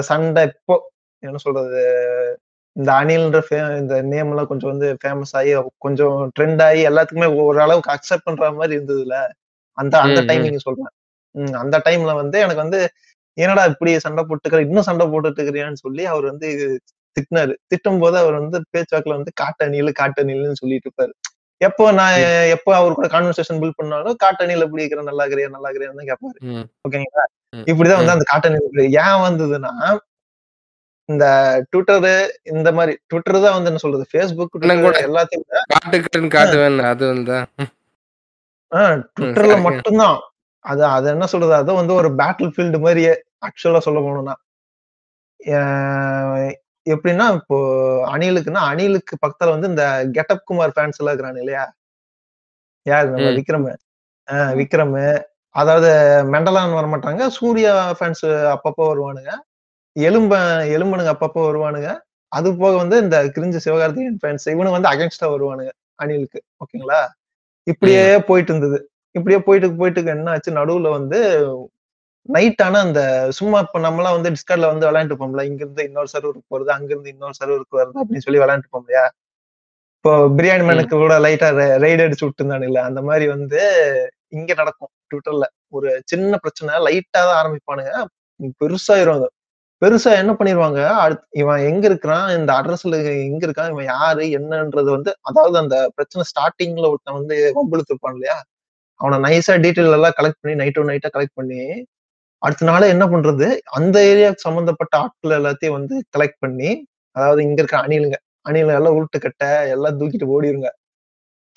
சண்டை 0.01 0.43
இப்போ 0.45 0.75
என்ன 1.23 1.37
சொல்றது 1.37 1.81
இந்த 2.77 2.91
அணில்ன்ற 2.93 3.39
இந்த 3.81 3.95
நேம் 4.03 4.31
எல்லாம் 4.31 4.47
கொஞ்சம் 4.47 4.71
வந்து 4.71 4.89
ஃபேமஸ் 5.03 5.33
ஆகி 5.33 5.53
கொஞ்சம் 5.79 6.17
ட்ரெண்ட் 6.37 6.63
ஆகி 6.63 6.81
எல்லாத்துக்குமே 6.89 7.29
ஓரளவுக்கு 7.45 7.95
அக்செப்ட் 7.95 8.27
பண்ற 8.29 8.51
மாதிரி 8.53 8.77
இருந்ததுல. 8.79 9.17
அந்த 9.79 9.95
அந்த 10.01 10.19
ம், 10.19 10.25
ம். 10.25 10.29
டைமிங் 10.31 10.65
சொல்றேன் 10.67 10.93
அந்த 11.63 11.77
டைம்ல 11.87 12.13
வந்து 12.15 12.39
எனக்கு 12.45 12.63
வந்து 12.65 12.81
என்னடா 13.39 13.65
இப்படி 13.65 13.91
சண்டை 14.05 14.23
போட்டுக்கிற 14.25 14.61
இன்னும் 14.67 14.87
சண்டை 14.87 15.05
போட்டுட்டு 15.07 15.39
இருக்கிறியான்னு 15.39 15.83
சொல்லி 15.83 16.05
அவர் 16.13 16.25
வந்து 16.31 16.47
திட்டினாரு. 17.17 17.53
திட்டும் 17.71 18.01
போது 18.01 18.17
அவர் 18.19 18.37
வந்து 18.41 18.59
பேச்சாக்குல 18.75 19.17
வந்து 19.19 19.33
காட்டணியில் 19.41 19.99
காட்டணில்னு 20.01 20.61
சொல்லிட்டு 20.61 20.89
இருப்பாரு. 20.89 21.13
எப்போ 21.61 21.85
நான் 21.91 22.17
எப்போ 22.55 22.71
அவர் 22.77 22.97
கூட 22.99 23.07
கான்வர்சேஷன் 23.09 23.61
பில்ட் 23.63 23.79
பண்ணாலும் 23.79 24.19
காட்டணியில் 24.25 24.65
எப்படி 24.67 24.83
இருக்கிற 24.83 25.03
நல்லா 25.03 25.25
இருக்கிறியா 25.25 25.55
நல்லா 25.55 25.69
இருக்கிறியான்னு 25.69 26.01
தான் 26.01 26.11
கேட்பாரு 26.11 26.39
ஓகேங்களா? 26.85 27.25
இப்படிதான் 27.67 28.01
வந்து. 28.01 28.15
அந்த 28.17 28.27
காட்டன் 28.29 28.59
ஏன் 29.03 29.23
வந்ததுன்னா 29.25 29.73
இந்த 31.09 31.27
ட்விட்டரு 31.71 32.15
இந்த 32.53 32.69
மாதிரி 32.73 32.93
ட்விட்டர் 33.07 33.45
தான் 33.45 33.57
வந்து 33.57 33.71
என்ன 33.71 33.83
சொல்றது? 33.85 34.05
ஃபேஸ்புக் 34.11 34.57
எல்லாத்தையும் 35.05 36.33
காட்டுவேன் 36.35 36.81
அது 36.93 37.05
வந்து. 37.07 37.37
ட்விட்டர்ல. 39.17 39.55
மட்டும்தான். 39.67 40.19
அது 40.65 40.83
அது 40.89 41.07
என்ன 41.15 41.27
சொல்றது? 41.33 41.55
அது 41.55 41.73
வந்து 41.81 41.93
ஒரு 41.95 42.09
பேட்டில் 42.21 42.53
ஃபீல்டு 42.55 42.79
மாதிரியே 42.85 43.13
ஆக்சுவலா 43.47 43.81
சொல்ல 43.87 44.01
போனோம்னா. 44.01 44.35
எப்படின்னா 46.87 47.27
இப்போ 47.39 47.57
அணிலுக்குன்னா 48.13 48.63
அணிலுக்கு 48.71 49.15
பக்கத்துல 49.23 49.55
வந்து 49.55 49.71
இந்த 49.73 49.85
கெட்டப் 50.17 50.47
குமார் 50.47 50.75
ஃபேன்ஸ் 50.77 50.99
எல்லாம் 51.01 51.15
இருக்கிறாங்க 51.15 51.41
இல்லையா? 51.41 51.65
யார்? 52.87 53.09
நம்ம. 53.13 53.33
விக்ரம். 53.39 53.67
விக்ரம். 54.61 54.97
அதாவது 55.55 55.91
மெண்டலான் 56.33 56.77
வர 56.79 56.87
மாட்டாங்க 56.87 57.23
சூர்யா 57.37 57.75
ஃபேன்ஸ் 57.99 58.25
அப்பப்போ 58.55 58.85
வருவானுங்க. 58.91 59.33
எலும்ப 59.97 60.35
எலும்பனுங்க 60.77 61.13
அப்பப்போ 61.15 61.41
வருவானுங்க. 61.49 61.91
அது 62.33 62.49
போக 62.57 62.73
வந்து 62.77 62.97
இந்த 63.05 63.17
கிரிஞ்சு 63.37 63.59
சிவகார்த்திகேயன் 63.67 64.21
ஃபேன்ஸ் 64.23 64.47
இவனு 64.55 64.75
வந்து 64.77 64.91
அகேன்ஸ்டா 64.93 65.29
வருவானுங்க 65.35 65.73
அணிலுக்கு. 65.99 66.41
ஓகேங்களா? 66.63 67.01
இப்படியே 67.69 68.03
போயிட்டு 68.29 68.53
இருந்தது 68.53 68.79
இப்படியே 69.15 69.39
போயிட்டு 69.47 69.69
போயிட்டு 69.81 70.13
என்ன 70.15 70.33
ஆச்சு 70.35 70.59
நடுவுல 70.59 70.91
வந்து 70.97 71.19
நைட் 72.29 72.63
ஆனா 72.65 72.79
அந்த 72.87 73.03
சும்மா 73.39 73.59
இப்ப 73.65 73.79
நம்மலாம் 73.85 74.17
வந்து 74.17 74.33
டிஸ்கார்ட்ல 74.35 74.71
வந்து 74.73 74.89
விளையாண்டு 74.89 75.19
போம்ல 75.21 75.45
இங்க 75.51 75.63
இருந்து 75.65 75.87
இன்னொரு 75.89 76.11
சர்வருக்கு 76.15 76.53
போறது 76.55 76.71
அங்க 76.77 76.91
இருந்து 76.95 77.13
இன்னொரு 77.15 77.37
சர்வருக்கு 77.41 77.79
வருது 77.81 78.01
அப்படின்னு 78.03 78.27
சொல்லி 78.27 78.43
விளையாண்டு 78.43 78.73
போம் 78.73 78.85
இல்லையா 78.85 79.05
இப்போ 80.05 80.13
பிரியாணி 80.37 80.65
மேனுக்கு 80.67 80.97
கூட 80.97 81.15
லைட்டா 81.25 81.49
ரைடு 81.85 82.05
அடிச்சு 82.05 82.27
விட்டுருந்தானுங்களே 82.27 82.83
அந்த 82.89 83.01
மாதிரி 83.09 83.27
வந்து 83.35 83.61
இங்க 84.37 84.51
நடக்கும் 84.55 84.93
ட்விட்டர்ல 85.11 85.47
ஒரு 85.73 85.91
சின்ன 86.05 86.33
பிரச்சனை 86.37 86.75
லைட்டா 86.87 87.21
தான் 87.23 87.39
ஆரம்பிப்பானுங்க. 87.41 87.93
பெருசாயிரும் 88.61 89.19
அது. 89.19 89.29
பெருசா 89.83 90.11
என்ன 90.21 90.33
பண்ணிருவாங்க? 90.39 90.81
அடுத்து 91.03 91.27
இவன் 91.41 91.61
எங்க 91.71 91.85
இருக்கிறான்? 91.91 92.29
இந்த 92.39 92.51
அட்ரஸ்ல 92.59 92.97
எங்க 93.27 93.43
இருக்கான்? 93.47 93.71
இவன் 93.75 93.89
யாரு? 93.95 94.25
என்னன்றது 94.39 94.89
வந்து 94.97 95.11
அதாவது 95.29 95.57
அந்த 95.63 95.77
பிரச்சனை 95.97 96.23
ஸ்டார்டிங்ல 96.31 96.87
ஒருத்தன் 96.93 97.19
வந்து 97.21 97.37
வம்புழுத்து 97.59 97.93
இருப்பான் 97.93 98.17
இல்லையா? 98.17 98.37
அவனை 99.01 99.19
நைஸா 99.27 99.55
டீட்டெயில் 99.65 99.97
எல்லாம் 99.99 100.17
கலெக்ட் 100.19 100.41
பண்ணி 100.43 100.55
நைட்டோ 100.63 100.85
நைட்டா 100.91 101.11
கலெக்ட் 101.17 101.39
பண்ணி 101.41 101.61
அடுத்த 102.43 102.67
நாள் 102.71 102.93
என்ன 102.95 103.05
பண்றது? 103.13 103.47
அந்த 103.79 103.97
ஏரியாவுக்கு 104.11 104.47
சம்பந்தப்பட்ட 104.49 104.95
ஆட்கள் 105.05 105.37
எல்லாத்தையும் 105.39 105.77
வந்து 105.79 105.95
கலெக்ட் 106.15 106.41
பண்ணி 106.45 106.71
அதாவது 107.17 107.41
இங்க 107.47 107.59
இருக்க 107.63 107.77
அணிலுங்க 107.87 108.19
அணில 108.47 108.75
எல்லாம் 108.79 108.97
உருட்டு 108.99 109.19
கட்ட 109.25 109.45
எல்லாம் 109.75 109.97
தூக்கிட்டு 110.01 110.27
ஓடிருங்க. 110.35 110.69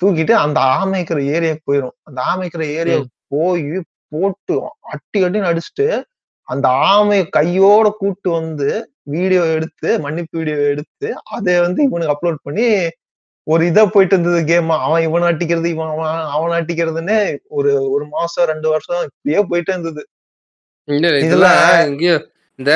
தூக்கிட்டு 0.00 0.34
அந்த 0.44 0.58
ஆமைக்கிற 0.78 1.18
ஏரியாவுக்கு 1.34 1.68
போயிரும். 1.70 1.94
அந்த 2.08 2.20
ஆமைக்கிற 2.30 2.62
ஏரியாவுக்கு 2.78 3.12
போய் 3.34 3.66
போட்டு 4.14 4.54
அட்டி 4.94 5.18
அட்டின்னு 5.26 5.50
அடிச்சுட்டு 5.50 5.86
அந்த 6.48 6.66
ஆமையை 6.88 7.24
கையோட 7.30 7.86
கூட்டு 7.98 8.28
வந்து 8.30 8.68
வீடியோ 9.12 9.42
எடுத்து 9.56 9.90
மன்னிப்பு 9.98 10.34
வீடியோ 10.38 10.58
எடுத்து 10.72 11.08
அதை 11.36 11.54
வந்து 11.60 11.80
இவனுக்கு 11.82 12.14
அப்லோட் 12.14 12.44
பண்ணி 12.44 12.66
ஒரு 13.46 13.62
இதா 13.70 13.82
போயிட்டு 13.94 14.14
இருந்தது 14.16 14.40
கேம் 14.44 14.68
அவன் 14.78 15.04
இவன் 15.06 15.28
அட்டிக்கிறது 15.30 15.68
இவன் 15.74 15.92
அவன் 15.94 16.20
அவன் 16.36 16.56
அட்டிக்கிறதுன்னு 16.58 17.16
ஒரு 17.58 17.70
ஒரு 17.94 18.04
மாசம் 18.16 18.48
ரெண்டு 18.52 18.68
வருஷம் 18.68 19.02
இப்படியே 19.08 19.40
போயிட்டே 19.50 19.74
இருந்தது. 19.74 20.02
இதெல்லாம் 21.24 21.60
இந்த. 22.58 22.72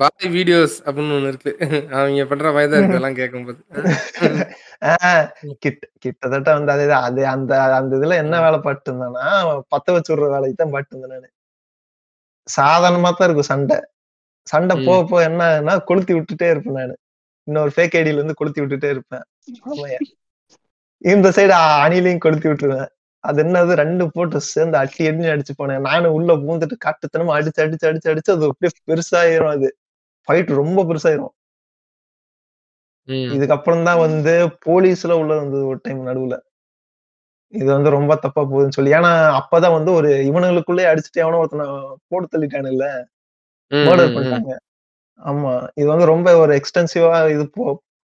பாய் 0.00 0.28
வீடியோஸ் 0.34 0.74
அப்படின்னு 0.86 1.14
ஒண்ணு 1.16 1.30
இருக்கு. 1.32 1.52
அவங்க 1.96 2.24
பண்ற 2.30 2.52
தான் 2.64 2.78
இருக்கு 2.80 2.98
எல்லாம் 3.00 3.18
கேட்கும்போது. 3.20 3.60
கிட்ட 5.64 5.82
கிட்டத்தட்ட 6.04 6.48
வந்து 6.56 6.72
அதேதான். 6.74 7.06
அது 7.08 7.22
அந்த 7.34 7.52
அந்த 7.78 7.92
இதுல 8.00 8.18
என்ன 8.24 8.40
வேலை 8.46 8.58
பாட்டு 8.66 8.90
இருந்தானா 8.90 9.26
பத்த 9.74 9.86
வச்சு 9.96 10.12
விடுற 10.12 10.28
வேலைக்கு 10.34 10.58
தான் 10.62 10.74
பாட்டு 10.74 10.92
இருந்தேன் 10.92 11.14
நானு. 11.16 11.28
சாதாரணமா 12.46 13.10
தான் 13.12 13.26
இருக்கும் 13.28 13.50
சண்டை. 13.52 13.76
சண்டை 14.46 14.74
போக 14.86 14.98
போக 15.10 15.20
என்ன 15.28 15.42
ஆகுதுன்னா 15.50 15.74
கொளுத்தி 15.90 16.12
விட்டுட்டே 16.14 16.48
இருப்பேன் 16.52 16.78
நானு. 16.80 16.94
இன்னொரு 17.48 17.70
ஃபேக் 17.76 17.94
ஐடியில 18.00 18.20
இருந்து 18.20 18.38
கொளுத்தி 18.40 18.60
விட்டுட்டே 18.62 18.90
இருப்பேன். 18.94 19.24
இந்த 21.12 21.28
சைடு 21.36 21.54
அணிலையும் 21.84 22.22
கொளுத்தி 22.24 22.48
விட்டுருவேன். 22.48 22.90
அது 23.24 23.38
என்னது? 23.44 23.72
ரெண்டு 23.82 24.04
போட்டு 24.14 24.38
சேர்ந்து 24.52 24.76
அட்டி 24.80 25.02
அடிச்சு 25.08 25.32
அடிச்சு 25.34 25.54
போனேன். 25.60 25.84
நானும் 25.88 26.14
உள்ள 26.18 26.30
பூந்துட்டு 26.44 26.76
காட்டுத்தனமா 26.86 27.34
அடிச்சு 27.38 27.60
அடிச்சு 27.64 27.86
அடிச்சு 27.90 28.10
அடிச்சு 28.12 28.32
அது 28.36 28.48
அப்படியே 28.52 28.72
பெருசாயிரும் 28.90 29.52
அது. 29.56 29.68
ஃபைட் 30.28 30.50
ரொம்ப 30.60 30.84
பெருசாயிரும். 30.90 31.32
இதுக்கப்புறம் 33.36 33.86
தான் 33.88 34.02
வந்து 34.06 34.34
போலீஸ்ல 34.66 35.12
உள்ள 35.22 35.32
வந்தது 35.40 35.64
ஒரு 35.72 35.80
டைம் 35.82 36.00
நடுவுல. 36.08 36.36
இது 37.54 37.68
வந்து 37.72 37.90
ரொம்ப 37.90 38.12
தப்பா 38.16 38.42
போகுதுன்னு 38.42 38.76
சொல்லி. 38.76 38.92
ஏன்னா 38.92 39.10
அப்பதான் 39.38 39.76
வந்து 39.76 39.90
ஒரு 39.92 40.10
இவனுங்களுக்குள்ளே 40.28 40.84
அடிச்சுட்டு 40.90 41.22
எவனோ 41.24 41.40
ஒருத்தனை 41.40 41.66
போட்டு 42.08 42.28
தள்ளிட்டானுல்ல 42.32 42.86
ம், 43.72 43.84
மர்டர். 43.86 44.14
பண்ணிட்டாங்க. 44.14 44.52
ஆமா. 45.20 45.52
இது 45.74 45.88
வந்து 45.88 46.06
ரொம்ப 46.06 46.28
ஒரு 46.38 46.52
எக்ஸ்டென்சிவா 46.60 47.12
இது 47.30 47.44
போ 47.50 47.64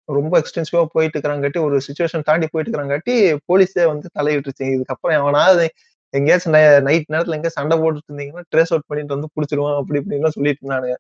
ரொம்ப 0.10 0.34
எக்ஸ்டென்சிவா 0.40 0.82
போயிட்டு 0.94 1.16
இருக்கிறாங்காட்டி 1.16 1.60
ஒரு 1.60 1.76
சுச்சுவேஷன் 1.88 2.24
தாண்டி 2.24 2.48
போயிட்டு 2.48 2.70
இருக்கிறாங்காட்டி 2.70 3.16
போலீஸே 3.50 3.86
வந்து 3.86 4.08
தலையிட்டுருச்சு. 4.18 4.66
இதுக்கப்புறம் 4.76 5.18
எவனாவது 5.20 5.66
எங்கேயாச்சும் 6.14 6.56
நைட் 6.88 7.12
நேரத்துல 7.14 7.38
எங்க 7.38 7.50
சண்டை 7.50 7.76
போட்டுட்டு 7.80 8.10
இருந்தீங்கன்னா 8.10 8.46
ட்ரேஸ் 8.54 8.72
அவுட் 8.74 8.88
பண்ணிட்டு 8.88 9.16
வந்து 9.18 9.30
புடிச்சிருவோம் 9.36 9.78
அப்படி 9.80 10.00
இப்படின்னு 10.02 10.36
சொல்லிட்டு 10.38 10.64
இருந்தானுங்க. 10.64 10.96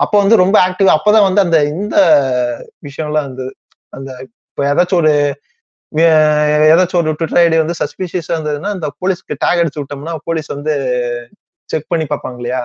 அப்ப 0.00 0.14
வந்து 0.18 0.36
ரொம்ப 0.36 0.56
ஆக்டிவ் 0.66 0.88
அப்பதான் 0.96 1.26
வந்து 1.28 1.40
அந்த 1.40 1.58
இந்த 1.72 1.96
விஷயம்லாம் 2.86 3.26
இருந்தது 3.26 3.52
அந்த 3.92 4.10
இப்ப 4.48 4.64
ஏதாச்சும் 4.72 5.00
ஒரு 5.02 5.12
ஏதாச்சும் 6.66 7.00
ஒரு 7.00 7.12
ட்விட்டர் 7.12 7.40
ஐடி 7.42 7.56
வந்து 7.60 7.76
சஸ்பிஷியஸா 7.80 8.32
இருந்ததுன்னா 8.34 8.70
அந்த 8.76 8.88
போலீஸ்க்கு 9.00 9.38
டேக் 9.42 9.60
அடிச்சு 9.62 9.80
விட்டோம்னா 9.80 10.14
போலீஸ் 10.26 10.48
வந்து 10.54 10.72
செக் 11.68 11.90
பண்ணி 11.90 12.06
பார்ப்பாங்க 12.06 12.38
இல்லையா 12.40 12.62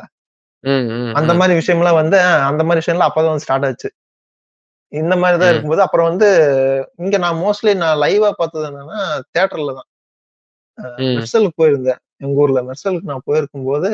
அந்த. 1.19 1.34
மாதிரி 1.39 1.53
விஷயம்லாம் 1.60 1.99
வந்து 2.01 2.18
அஹ், 2.26 2.43
அந்த 2.49 2.64
மாதிரி 2.68 2.81
விஷயம்லாம் 2.84 3.10
அப்பதான் 3.10 3.34
வந்து 3.34 3.45
ஸ்டார்ட் 3.45 3.68
ஆச்சு 3.68 3.89
இந்த 4.93 5.15
மாதிரி 5.22 5.38
தான் 5.38 5.47
ம். 5.47 5.53
இருக்கும்போது 5.53 5.84
அப்புறம் 5.85 6.07
வந்து 6.10 6.27
இங்க 7.03 7.18
நான் 7.23 7.39
மோஸ்ட்லி 7.43 7.73
நான் 7.81 8.01
லைவா 8.03 8.30
பார்த்தது 8.39 8.65
என்னன்னா 8.69 8.99
தியேட்டர்ல 9.30 9.73
தான். 9.73 9.89
மெர்சலுக்கு 11.18 11.60
போயிருந்தேன் 11.60 12.01
எங்க 12.23 12.38
ஊர்ல 12.43 12.61
மெர்சலுக்கு 12.68 13.11
நான் 13.11 13.27
போயிருக்கும் 13.27 13.68
போது 13.69 13.89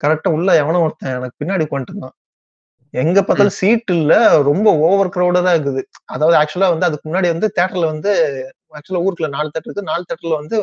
கரெக்டா 0.00 0.30
உள்ள 0.36 0.50
எவனோ 0.62 0.80
ஒருத்தன் 0.84 1.16
எனக்கு 1.16 1.38
பின்னாடி 1.40 1.64
உட்காந்துருந்தான் 1.66 2.16
எங்க 2.94 3.18
பார்த்தாலும் 3.20 3.56
சீட் 3.58 3.90
இல்ல 3.94 4.12
ரொம்ப 4.48 4.68
ஓவர் 4.86 5.12
கிரௌடடா 5.14 5.52
இருக்குது 5.56 5.82
அதாவது 6.14 6.36
ஆக்சுவலா 6.40 6.70
வந்து 6.72 6.88
அதுக்கு 6.88 7.06
முன்னாடி 7.08 7.28
வந்து 7.34 7.48
தியேட்டர்ல 7.56 7.86
வந்து 7.92 8.12
ஆக்சுவலா 8.78 9.02
ஊருக்குள்ள 9.04 9.30
நாலு 9.36 9.48
தேட்டர் 9.48 9.68
இருக்கு 9.68 9.90
நாலு 9.90 10.02
தேட்டர்ல 10.08 10.40
வந்து 10.40 10.56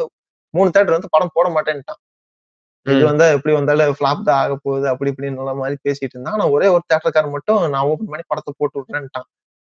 மூணு 0.54 0.70
தேட்டர் 0.76 0.98
வந்து 0.98 1.14
படம் 1.16 1.34
போட 1.36 1.48
மாட்டேன்ட்டான் 1.56 2.02
இது. 2.86 3.02
வந்து 3.10 3.26
எப்படி 3.36 3.54
வந்தாலும் 3.56 3.96
ஃபிளாப் 3.98 4.28
தான் 4.28 4.40
ஆக 4.42 4.54
போகுது 4.66 4.86
அப்படி 4.92 5.10
இப்படின்னு 5.14 5.56
மாதிரி 5.62 5.78
பேசிட்டு 5.86 6.14
இருந்தான் 6.16 6.36
ஆனா 6.36 6.46
ஒரே 6.56 6.68
ஒரு 6.76 6.84
தேட்டர்காரன் 6.92 7.34
மட்டும் 7.36 7.60
நான் 7.74 7.88
ஓபன் 7.92 8.12
பண்ணி 8.12 8.26
படத்தை 8.32 8.52
போட்டு 8.54 8.78
விடுறேன்ட்டான் 8.80 9.28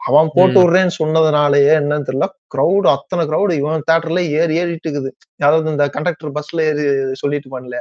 அவன் 0.01 0.29
போட்டு. 0.35 0.57
விடுறேன்னு 0.59 0.93
சொன்னதுனாலயே 0.99 1.71
என்னன்னு 1.79 2.07
தெரியல 2.09 2.25
கிரௌடு 2.53 2.87
அத்தனை 2.93 3.23
கிரௌடு 3.29 3.53
இவன் 3.61 3.87
தேட்டர்ல 3.89 4.21
ஏறி 4.39 4.53
ஏறிட்டு 4.61 4.87
இருக்குது 4.87 5.09
அதாவது 5.39 5.73
இந்த 5.73 5.85
கண்டக்டர் 5.95 6.35
பஸ்ல 6.37 6.65
ஏறி 6.69 6.85
சொல்லிட்டு 7.21 7.49
பண்ணல. 7.55 7.79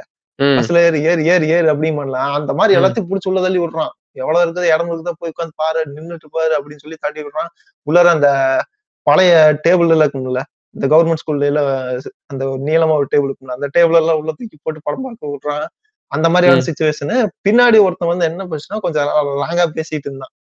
பஸ்ல 0.57 0.81
ஏறி 0.87 0.99
ஏறி 1.11 1.23
ஏறி 1.33 1.47
ஏறி 1.55 1.69
அப்படின்னு 1.73 1.99
பண்ணலாம் 2.01 2.35
அந்த 2.39 2.51
மாதிரி. 2.59 2.77
எல்லாத்தையும் 2.79 3.09
புடிச்சு 3.09 3.29
உள்ள 3.31 3.41
தள்ளி 3.45 3.61
விடுறான் 3.63 3.93
எவ்வளவு 4.15 4.43
இருக்குது? 4.45 4.67
இடம் 4.73 4.89
இருக்குதா? 4.91 5.13
போய் 5.19 5.33
உட்காந்து 5.33 5.55
பாரு 5.63 5.81
நின்னுட்டு 5.95 6.29
பாரு 6.37 6.53
அப்படின்னு 6.57 6.83
சொல்லி 6.83 6.97
தள்ளி 7.05 7.19
விடுறான். 7.25 7.51
உள்ளார 7.87 8.09
அந்த 8.17 8.29
பழைய 9.07 9.33
டேபிள் 9.65 9.93
எல்லாம் 9.95 10.07
இருக்கும்ல 10.07 10.41
இந்த 10.75 10.85
கவர்மெண்ட் 10.93 11.21
ஸ்கூல்ல 11.21 11.45
எல்லாம் 11.51 11.69
அந்த 12.31 12.43
நீளமா 12.67 12.95
ஒரு 13.01 13.07
டேபிள் 13.13 13.29
இருக்கும்ல 13.29 13.55
அந்த 13.57 13.67
டேபிள் 13.75 13.99
எல்லாம் 13.99 14.19
உள்ள 14.21 14.31
தூக்கி 14.39 14.57
போட்டு 14.63 14.79
படம் 14.87 15.05
பார்க்க 15.05 15.31
விடுறான். 15.33 15.65
அந்த 16.11 16.27
மாதிரியான. 16.33 16.63
சுச்சுவேஷனு 16.67 17.15
பின்னாடி 17.47 17.77
ஒருத்தன் 17.85 18.11
வந்து 18.11 18.27
என்ன 18.29 18.43
பண்ணுச்சுன்னா 18.49 18.79
கொஞ்சம் 18.85 19.09
லாங்கா 19.41 19.65
பேசிட்டு 19.77 20.07
இருந்தான். 20.09 20.33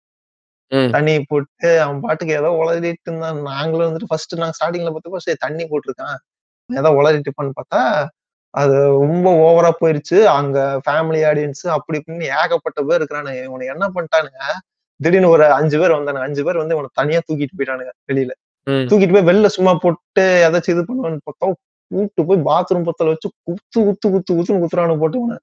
தண்ணி 0.95 1.13
போட்டு 1.29 1.69
அவன் 1.83 2.01
பாட்டுக்கு 2.05 2.33
ஏதோ 2.39 2.49
உளறிட்டு 2.61 3.07
இருந்தான். 3.09 3.39
நாங்களும் 3.49 3.87
வந்துட்டு 3.87 4.09
ஃபர்ஸ்ட் 4.11 4.35
நாங்க 4.41 4.55
ஸ்டார்டிங்ல 4.57 4.91
பார்த்தப்போ 4.95 5.21
சரி 5.25 5.39
தண்ணி 5.45 5.63
போட்டிருக்கான். 5.71 6.17
ஏதோ 6.69 6.89
உளறிட்டு 6.99 7.29
இருப்பான்னு 7.29 7.57
பார்த்தா 7.59 7.81
அது 8.53 8.75
ரொம்ப 8.99 9.27
ஓவரா 9.45 9.71
போயிருச்சு. 9.81 10.23
அங்க 10.29 10.81
ஃபேமிலி 10.85 11.21
ஆடியன்ஸ் 11.23 11.67
அப்படி 11.67 11.97
இப்படின்னு 11.99 12.23
ஏகப்பட்ட 12.37 12.83
பேர் 12.83 12.99
இருக்கிறானுங்க. 13.01 13.43
இவனை 13.43 13.67
என்ன 13.67 13.85
பண்ணிட்டானுங்க? 13.87 14.41
திடீர்னு 14.99 15.29
ஒரு 15.29 15.45
அஞ்சு 15.51 15.79
பேர் 15.79 15.91
வந்தானுங்க. 15.91 16.19
அஞ்சு 16.19 16.43
பேர் 16.43 16.57
வந்து 16.57 16.75
இவனை 16.75 16.89
தனியா 16.93 17.19
தூக்கிட்டு 17.27 17.57
போயிட்டானுங்க 17.57 17.91
வெளியில. 18.07 18.31
ம். 18.67 18.85
தூக்கிட்டு 18.89 19.11
போய் 19.11 19.29
வெளில 19.29 19.45
சும்மா 19.47 19.73
போட்டு 19.73 20.23
ஏதாச்சும் 20.47 20.69
இது 20.69 20.83
பண்ணுவான்னு 20.83 21.25
பார்த்தா 21.25 21.47
கூட்டு 21.91 22.25
போய் 22.25 22.37
பாத்ரூம் 22.37 22.87
பத்தல 22.87 23.07
வச்சு 23.07 23.29
குத்து 23.43 23.83
குத்து 23.83 24.11
குத்து 24.11 24.35
குத்துன்னு 24.35 24.61
குத்துறானு 24.63 24.97
போட்டு 24.97 25.19
இவனை. 25.19 25.37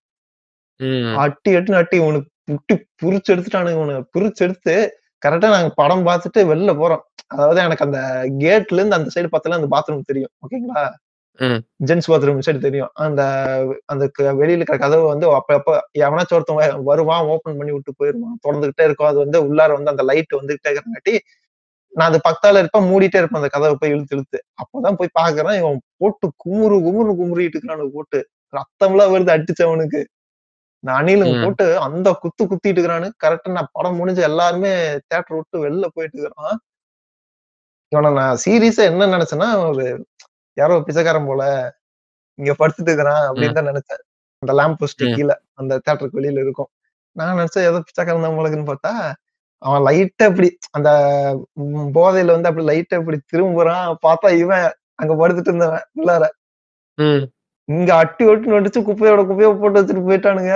ம். 0.81 1.15
அட்டி 1.17 1.57
அட்டுன்னு 1.57 1.77
அட்டி 1.77 1.97
இவனுக்கு 1.97 2.31
புட்டி 2.47 2.75
புரிச்சு 3.03 3.33
எடுத்துட்டானுங்க 3.35 3.71
இவனுக்கு 3.71 4.13
புரிச்சு 4.15 4.43
எடுத்து 4.43 4.75
கரெக்டா 5.23 5.49
நாங்க 5.49 5.71
படம் 5.75 6.07
பார்த்துட்டு 6.07 6.41
வெளில 6.51 6.73
போறோம். 6.73 7.03
அதாவது 7.27 7.61
எனக்கு 7.61 7.85
அந்த 7.85 7.99
கேட்ல 8.39 8.73
இருந்து 8.73 8.97
அந்த 8.97 9.11
சைடு 9.15 9.27
பார்த்தாலே 9.27 9.55
அந்த 9.55 9.69
பாத்ரூம் 9.77 10.07
தெரியும். 10.07 10.33
ஓகேங்களா. 10.45 10.83
ஜென்ஸ் 11.89 12.09
பாத்ரூம் 12.11 12.43
சைடு 12.47 12.61
தெரியும். 12.67 12.91
அந்த 13.05 13.23
அந்த 13.93 14.05
வெளியில 14.41 14.59
இருக்கிற 14.59 14.79
கதவு 14.83 15.05
வந்து 15.13 15.27
அப்ப 15.39 15.55
அப்ப 15.59 15.71
எவனாச்சும் 16.05 16.37
ஒருத்தன் 16.39 16.85
வருவான் 16.91 17.29
ஓபன் 17.33 17.59
பண்ணி 17.61 17.73
விட்டு 17.77 17.93
போயிருவான் 18.01 18.37
திறந்துகிட்டே 18.47 18.85
இருக்கும். 18.89 19.11
அது 19.11 19.19
வந்து 19.25 19.39
உள்ளார 19.49 19.71
வந்து 19.79 19.93
அந்த 19.95 20.05
லைட் 20.11 20.39
வந்துகிட்டே 20.41 20.71
இருக்கிறங்காட்டி 20.71 21.15
நான் 21.93 22.09
அது 22.11 22.19
பக்கத்தால 22.27 22.61
இருப்பேன் 22.63 22.89
மூடிட்டே 22.91 23.19
இருப்பேன் 23.21 23.41
அந்த 23.41 23.51
கதவை 23.57 23.75
போய் 23.81 23.93
இழுத்து 23.95 24.15
இழுத்து. 24.17 24.39
அப்பதான் 24.63 24.99
போய் 25.01 25.17
பாக்குறேன் 25.21 25.59
இவன் 25.61 25.79
போட்டு 26.01 26.27
குமுறு 26.45 26.77
குமுறு 26.87 27.13
குமுறிட்டு 27.21 27.57
இருக்கிறானு 27.57 27.87
போட்டு 27.97 28.21
ரத்தம்லாம் 28.53 29.13
வருது 29.15 29.33
அடிச்சவனுக்கு 29.37 30.01
நான் 30.85 30.99
அணிலுங்க. 31.01 31.37
போட்டு 31.45 31.67
அந்த 31.87 32.09
குத்து 32.23 32.43
குத்திட்டு 32.45 32.79
இருக்கிறானு 32.79 33.09
கரெக்டா 33.25 33.55
நான் 33.59 33.73
படம் 33.77 33.99
முடிஞ்சு 34.01 34.23
எல்லாருமே 34.31 34.73
தேட்டர் 35.11 35.37
விட்டு 35.39 35.65
வெளில 35.67 35.87
போயிட்டு 35.97 36.17
இருக்கிறான் 36.19 36.59
இவனை 37.93 38.11
நான் 38.21 38.41
சீரியஸா 38.45 38.85
என்ன 38.91 39.09
நினைச்சேன்னா 39.15 39.49
ஒரு 39.71 39.85
யாரோ 40.57 40.75
பிச்சைக்காரன் 40.87 41.29
போல 41.31 41.43
இங்க 42.39 42.53
படுத்துட்டு 42.61 42.91
இருக்கிறான் 42.91 43.25
அப்படின்னு 43.29 43.57
தான் 43.59 43.71
நினைச்சேன். 43.73 44.03
அந்த 44.43 44.53
லேம்ப் 44.61 44.81
போஸ்ட். 44.81 45.05
கீழே 45.17 45.35
அந்த 45.61 45.73
தேட்டருக்கு 45.85 46.19
வெளியில 46.21 46.45
இருக்கும். 46.47 46.71
நான் 47.17 47.37
நினைச்சேன் 47.41 47.69
ஏதோ 47.71 47.81
பிச்சைக்காரன் 47.89 48.27
தான் 48.27 48.39
போலக்குன்னு 48.39 48.71
பார்த்தா 48.73 48.93
அவன் 49.63 49.85
லைட்டா 49.89 50.25
இப்படி 50.31 50.49
அந்த 50.77 50.89
போதையில 51.97 52.35
வந்து 52.37 52.49
அப்படி 52.51 52.67
லைட்டா 52.71 52.99
இப்படி 53.03 53.19
திரும்புறான். 53.33 53.87
பார்த்தா 54.07 54.31
இவன் 54.43 54.67
அங்க 55.01 55.13
படுத்துட்டு 55.21 55.51
இருந்தவன் 55.53 55.87
உள்ளார. 56.01 56.25
இங்க 57.69 57.91
அட்டி 58.03 58.25
ஒட்டி 58.31 58.55
நடிச்சு 58.55 58.81
குப்பையோட 58.89 59.21
குப்பையை 59.29 59.51
போட்டு 59.61 59.81
வச்சுட்டு 59.81 60.09
போயிட்டானுங்க. 60.09 60.55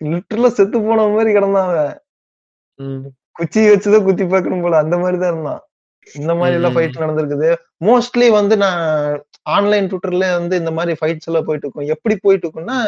லிட்டர்ல 0.00 0.48
செத்து 0.56 0.78
போன 0.86 1.06
மாதிரி 1.14 1.30
கிடந்தான் 1.36 1.68
அவன். 1.70 1.94
குச்சி 3.38 3.60
வச்சுதான் 3.70 4.04
குத்தி 4.06 4.24
பார்க்கணும் 4.32 4.64
போல 4.64 4.82
அந்த 4.84 4.96
மாதிரி 5.02 5.18
தான் 5.22 5.32
இருந்தான். 5.34 5.62
இந்த 6.14 6.34
மாதிரி 6.34 6.54
எல்லாம். 6.54 6.76
ஃபைட் 6.76 7.00
நடந்திருக்குது. 7.02 7.48
மோஸ்ட்லி 7.84 8.30
வந்து 8.30 8.56
நான் 8.56 8.82
ஆன்லைன் 9.42 9.88
ட்விட்டர்ல 9.90 10.32
வந்து 10.38 10.56
இந்த 10.56 10.70
மாதிரி 10.70 10.96
ஃபைட்ஸ் 11.00 11.28
எல்லாம் 11.30 11.44
போயிட்டு 11.44 11.66
இருக்கும். 11.66 11.86
எப்படி 11.86 12.16
போயிட்டு 12.22 12.46
இருக்கும்னா 12.48 12.78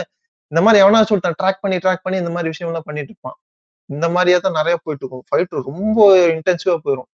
இந்த 0.53 0.63
மாதிரி 0.63 0.85
எவனாச்சும் 0.85 1.11
ஒருத்தன் 1.11 1.39
ட்ராக் 1.43 1.61
பண்ணி 1.61 1.77
ட்ராக் 1.77 2.03
பண்ணி 2.03 2.19
இந்த 2.19 2.31
மாதிரி 2.31 2.49
விஷயம் 2.49 2.71
எல்லாம் 2.71 2.87
பண்ணிட்டு 2.87 3.13
இருப்பான். 3.13 3.39
இந்த 3.87 4.09
மாதிரியா 4.09 4.39
தான் 4.39 4.53
நிறைய 4.53 4.79
போயிட்டு 4.83 5.05
இருக்கும். 5.05 5.25
ஃபைட் 5.29 5.65
ரொம்ப 5.71 6.17
இன்டென்சிவா 6.35 6.77
போயிடும் 6.85 7.11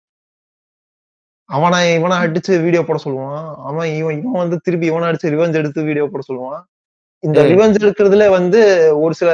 அவனை 1.50 1.94
இவனை 1.94 2.18
அடிச்சு 2.18 2.64
வீடியோ 2.64 2.84
போட 2.84 3.00
சொல்லுவான். 3.04 3.56
அவன் 3.56 3.88
இவன் 3.88 4.18
இவன் 4.20 4.32
வந்து 4.32 4.58
திருப்பி 4.58 4.86
இவனை 4.86 5.10
அடிச்சு 5.10 5.32
ரிவெஞ்ச் 5.36 5.54
எடுத்து 5.54 5.84
வீடியோ 5.84 6.06
போட 6.08 6.24
சொல்லுவான். 6.30 6.62
இந்த. 7.24 7.44
ரிவெஞ்ச் 7.44 7.80
எடுக்கிறதுல 7.82 8.30
வந்து 8.30 8.60
ஒரு 9.00 9.14
சில 9.14 9.32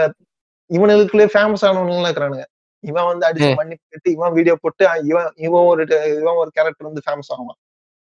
இவனுக்குள்ளே 0.69 1.27
ஃபேமஸ் 1.33 1.65
ஆனவனுங்க 1.67 2.07
இருக்கிறானுங்க. 2.07 2.45
இவன் 2.79 3.05
வந்து 3.05 3.27
அடிச்சு 3.27 3.53
கேட்டு 3.65 4.11
இவன் 4.11 4.33
வீடியோ 4.33 4.57
போட்டு 4.61 4.87
இவன் 5.03 5.31
இவன் 5.35 5.61
ஒரு 5.61 5.83
இவன் 6.21 6.35
ஒரு 6.35 6.49
கேரக்டர் 6.53 6.87
வந்து 6.87 7.01
ஃபேமஸ் 7.05 7.33
ஆவான். 7.37 7.55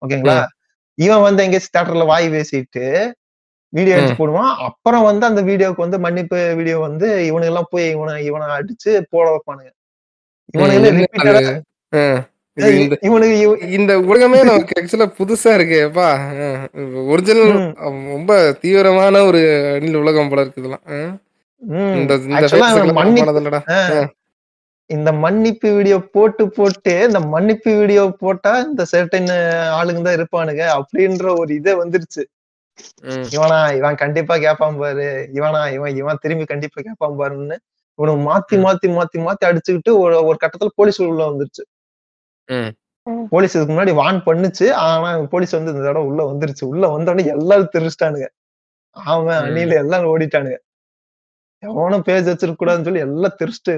ஓகேங்களா? 0.07 0.47
இவன் 0.95 1.21
வந்து 1.21 1.43
எங்கேயாச்சும் 1.43 1.83
தேட்டர்ல 1.83 2.07
வாய் 2.07 2.29
பேசிட்டு 2.29 3.13
வீடியோ 3.69 3.97
எடுத்து. 3.97 4.29
போடுவான். 4.29 4.55
அப்புறம் 4.57 5.03
வந்து 5.03 5.27
அந்த 5.27 5.43
வீடியோக்கு 5.43 5.77
வந்து 5.77 5.99
மன்னிப்பு 5.99 6.55
வீடியோ 6.57 6.79
வந்து 6.79 7.33
இவனுங்க 7.33 7.45
எல்லாம் 7.45 7.67
போய் 7.71 7.91
இவனை 7.91 8.25
இவனை 8.25 8.47
அடிச்சு 8.47 9.03
போட 9.11 9.41
வைப்பானுங்க. 9.41 9.71
இவனுக்கு 13.01 13.39
இவ- 13.39 13.59
இந்த 13.59 14.01
உலகமே 14.01 14.43
நமக்கு 14.43 14.83
ஆக்சுவலா 14.83 15.13
புதுசா 15.19 15.55
இருக்கு 15.55 15.91
எப்பா 15.93 17.07
ஒரிஜினல். 17.07 17.73
ரொம்ப 18.07 18.53
தீவிரமான 18.53 19.25
ஒரு 19.25 19.73
அணில் 19.75 19.95
உலகம் 19.95 20.29
போல 20.29 20.41
இருக்கு 20.41 20.63
இதெல்லாம் 20.63 20.83
ஆ? 20.89 21.17
ம். 21.59 21.95
இந்த 21.95 22.19
இந்த 24.91 25.11
மன்னிப்பு 25.23 25.69
வீடியோ 25.77 25.97
போட்டு 26.15 26.45
போட்டு 26.57 26.95
இந்த 27.07 27.21
மன்னிப்பு 27.33 27.71
வீடியோ 27.79 28.03
போட்டா 28.23 28.53
இந்த 28.65 28.83
certain 28.93 29.27
ஆளுங்க 29.77 30.01
தான் 30.07 30.17
இருப்பானுங்க 30.19 30.63
அப்படின்ற 30.77 31.27
ஒரு 31.41 31.53
இதே 31.59 31.75
வந்துருச்சு. 31.81 32.23
இவனா 33.33 33.59
இவன் 33.79 33.97
கண்டிப்பா 34.03 34.35
கேட்பான் 34.45 34.79
பாரு 34.79 35.07
இவனா 35.39 35.63
இவன் 35.77 35.97
இவன் 36.01 36.21
திரும்பி 36.23 36.45
கண்டிப்பா 36.47 36.79
கேட்பான் 36.83 37.17
பாருன்னு 37.21 37.57
இவனை 37.99 38.15
மாத்தி. 38.27 38.57
மாத்தி 38.65 38.87
மாத்தி 38.97 39.19
மாத்தி 39.27 39.45
அடிச்சுக்கிட்டு 39.49 39.93
ஒரு 40.03 40.17
ஒரு 40.29 40.37
கட்டத்துல 40.45 40.73
போலீஸ் 40.79 41.01
உள்ள 41.05 41.23
வந்துருச்சு 41.31 41.65
ம். 42.49 42.71
போலீஸ் 43.33 43.55
இதுக்கு 43.57 43.73
முன்னாடி 43.73 43.95
வான் 44.01 44.21
பண்ணுச்சு 44.27 44.67
ஆனா 44.83 45.09
போலீஸ் 45.33 45.57
வந்து 45.57 45.73
இந்த 45.73 45.83
தடவை 45.87 46.05
உள்ள 46.11 46.23
வந்துருச்சு 46.31 46.65
உள்ள 46.71 46.85
வந்தோடனே 46.95 47.25
எல்லாரும் 47.37 47.73
தெரிச்சிட்டானுங்க 47.75 48.29
அவன் 48.97 49.27
ம். 49.35 49.45
அணில 49.47 49.81
எல்லாரும் 49.83 50.13
ஓடிட்டானுங்க 50.13 50.59
எவனும் 51.63 52.07
பேஜ் 52.07 52.31
வச்சிருக்க 52.31 52.61
கூடாதுன்னு 52.61 52.89
சொல்லி 52.89 53.05
எல்லாம் 53.07 53.39
தெரிச்சுட்டு 53.41 53.75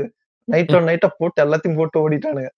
நைட்டோ 0.49 0.79
நைட்டா 0.89 1.09
போட்டு 1.19 1.39
எல்லாத்தையும் 1.45 1.79
போட்டு 1.81 2.03
ஓடிட்டானுங்க. 2.05 2.51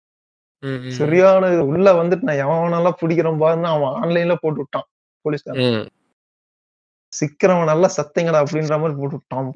சரியான. 0.98 1.42
உள்ள 1.70 1.88
வந்துட்டு 1.92 2.26
நான் 2.28 2.42
எவனெல்லாம் 2.44 2.98
பிடிக்கிறேன் 3.00 3.42
பாருன்னு 3.42 3.68
அவன் 3.74 3.96
ஆன்லைன்ல 4.00 4.36
போட்டு 4.42 4.60
விட்டான் 4.62 4.86
போலீஸ்காரன். 5.24 5.66
ம். 5.72 5.84
சிக்கிறவன் 7.12 7.70
நல்லா 7.72 7.88
சத்திங்கடா 7.96 8.38
அப்படின்ற 8.44 8.76
மாதிரி 8.80 8.96
போட்டு 9.00 9.18
விட்டான். 9.18 9.50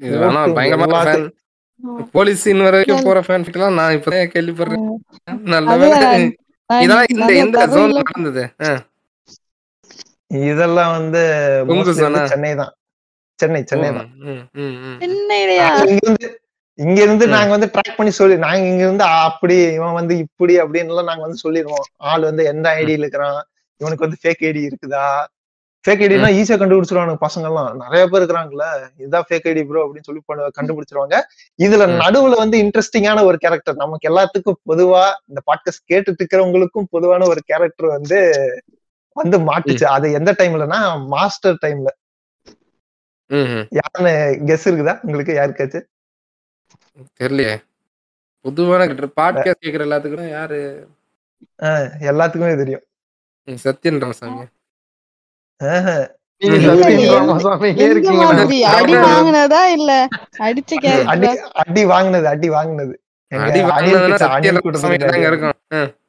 போலீஸ் 2.13 2.43
இன்ன 2.51 2.63
வரைக்கும் 2.67 3.05
போற 3.05 3.19
ஃபேன் 3.27 3.45
எல்லாம் 3.49 3.77
நான் 3.79 3.95
இப்பதான் 3.97 4.33
கேள்விப்படுறேன். 4.33 4.85
நல்ல 5.53 5.71
அது 5.73 5.83
வேலை 5.83 5.99
நான் 6.69 6.83
இதெல்லாம் 6.83 7.07
இந்த 7.13 7.31
எந்த 7.43 7.63
ஜோன் 7.73 7.95
நடந்தது. 7.99 8.43
இதெல்லாம் 10.49 10.91
வந்து? 10.97 11.21
சென்னை 12.33 12.51
தான். 12.61 12.71
சென்னை 13.39 13.61
சென்னை 13.71 13.89
தான். 13.97 14.09
இங்க 16.79 17.01
இருந்து. 17.01 17.25
நாங்க 17.27 17.49
வந்து 17.49 17.69
ட்ராக் 17.73 17.97
பண்ணி 17.97 18.11
சொல்லி 18.11 18.37
நாங்க 18.37 18.63
இங்க 18.71 18.83
இருந்து 18.83 19.03
அப்படி 19.03 19.55
இவன் 19.73 19.93
வந்து 19.93 20.13
இப்படி 20.17 20.53
அப்படின்னு 20.59 21.03
நாங்க 21.09 21.21
வந்து 21.21 21.43
சொல்லிடுவோம் 21.45 21.87
ஆள் 22.11 22.27
வந்து 22.29 22.43
எந்த 22.45 22.67
ஐடியில 22.79 23.05
இருக்கிறான்? 23.05 23.39
இவனுக்கு 23.81 24.05
வந்து 24.05 24.19
ஃபேக் 24.23 24.43
ஐடி 24.49 24.61
இருக்குதா? 24.69 25.05
ஃபேக் 25.85 26.01
ஐடினா 26.05 26.29
ஈஸியா 26.39 26.55
கண்டுபிடிச்சிருவானுங்க 26.61 27.17
பசங்க 27.25 27.45
எல்லாம் 27.49 27.77
நிறைய 27.77 28.03
பேர் 28.07 28.21
இருக்கிறாங்கல்ல. 28.21 28.65
இதுதான் 28.97 29.25
ஃபேக் 29.29 29.47
ஐடி 29.51 29.63
ப்ரோ 29.69 29.83
அப்படின்னு 29.85 30.07
சொல்லி 30.07 30.21
கண்டுபிடிச்சிருவாங்க. 30.59 31.15
இதுல. 31.59 31.85
நடுவுல 32.03 32.35
வந்து 32.43 32.57
இன்ட்ரெஸ்டிங்கான 32.63 33.23
ஒரு 33.29 33.37
கேரக்டர் 33.37 33.81
நமக்கு 33.83 34.09
எல்லாத்துக்கும் 34.11 34.59
பொதுவா 34.71 35.03
இந்த 35.29 35.41
பாட்காஸ்ட் 35.49 35.87
கேட்டுட்டு 35.91 36.21
இருக்கிறவங்களுக்கும் 36.21 36.89
பொதுவான 36.89 37.27
ஒரு 37.27 37.41
கேரக்டர் 37.45 37.89
வந்து 37.95 38.19
வந்து 39.15 39.37
மாட்டுச்சு. 39.47 39.85
அது 39.95 40.07
எந்த 40.19 40.31
டைம்லனா 40.39 40.79
மாஸ்டர் 41.07 41.57
டைம்ல. 41.65 41.89
யாருன்னு 43.79 44.13
கெஸ் 44.49 44.67
இருக்குதா? 44.69 44.93
உங்களுக்கு 45.01 45.33
யாருக்காச்சும்? 45.39 45.87
தெரியலையே. 47.19 47.55
பொதுவான 48.45 48.85
பாட்காஸ்ட் 49.19 49.63
கேக்குற 49.63 49.85
எல்லாத்துக்கும் 49.87 50.31
யாரு? 50.31 50.59
ஆஹ் 51.67 51.87
எல்லாத்துக்குமே 52.09 52.55
தெரியும். 52.57 52.83
சத்யன் 53.47 54.01
ராமசாமி 54.01 54.43
அடி 58.71 58.95
வாங்கினதா 59.05 59.61
இல்ல? 59.77 59.91
அடிச்ச 60.45 60.71
அடி 61.63 61.81
வாங்குனது 61.91 62.27
அடி 62.33 62.49
வாங்குனது. 62.49 62.93
சத்யன் 64.23 64.59
ராமசாமி 64.59 64.97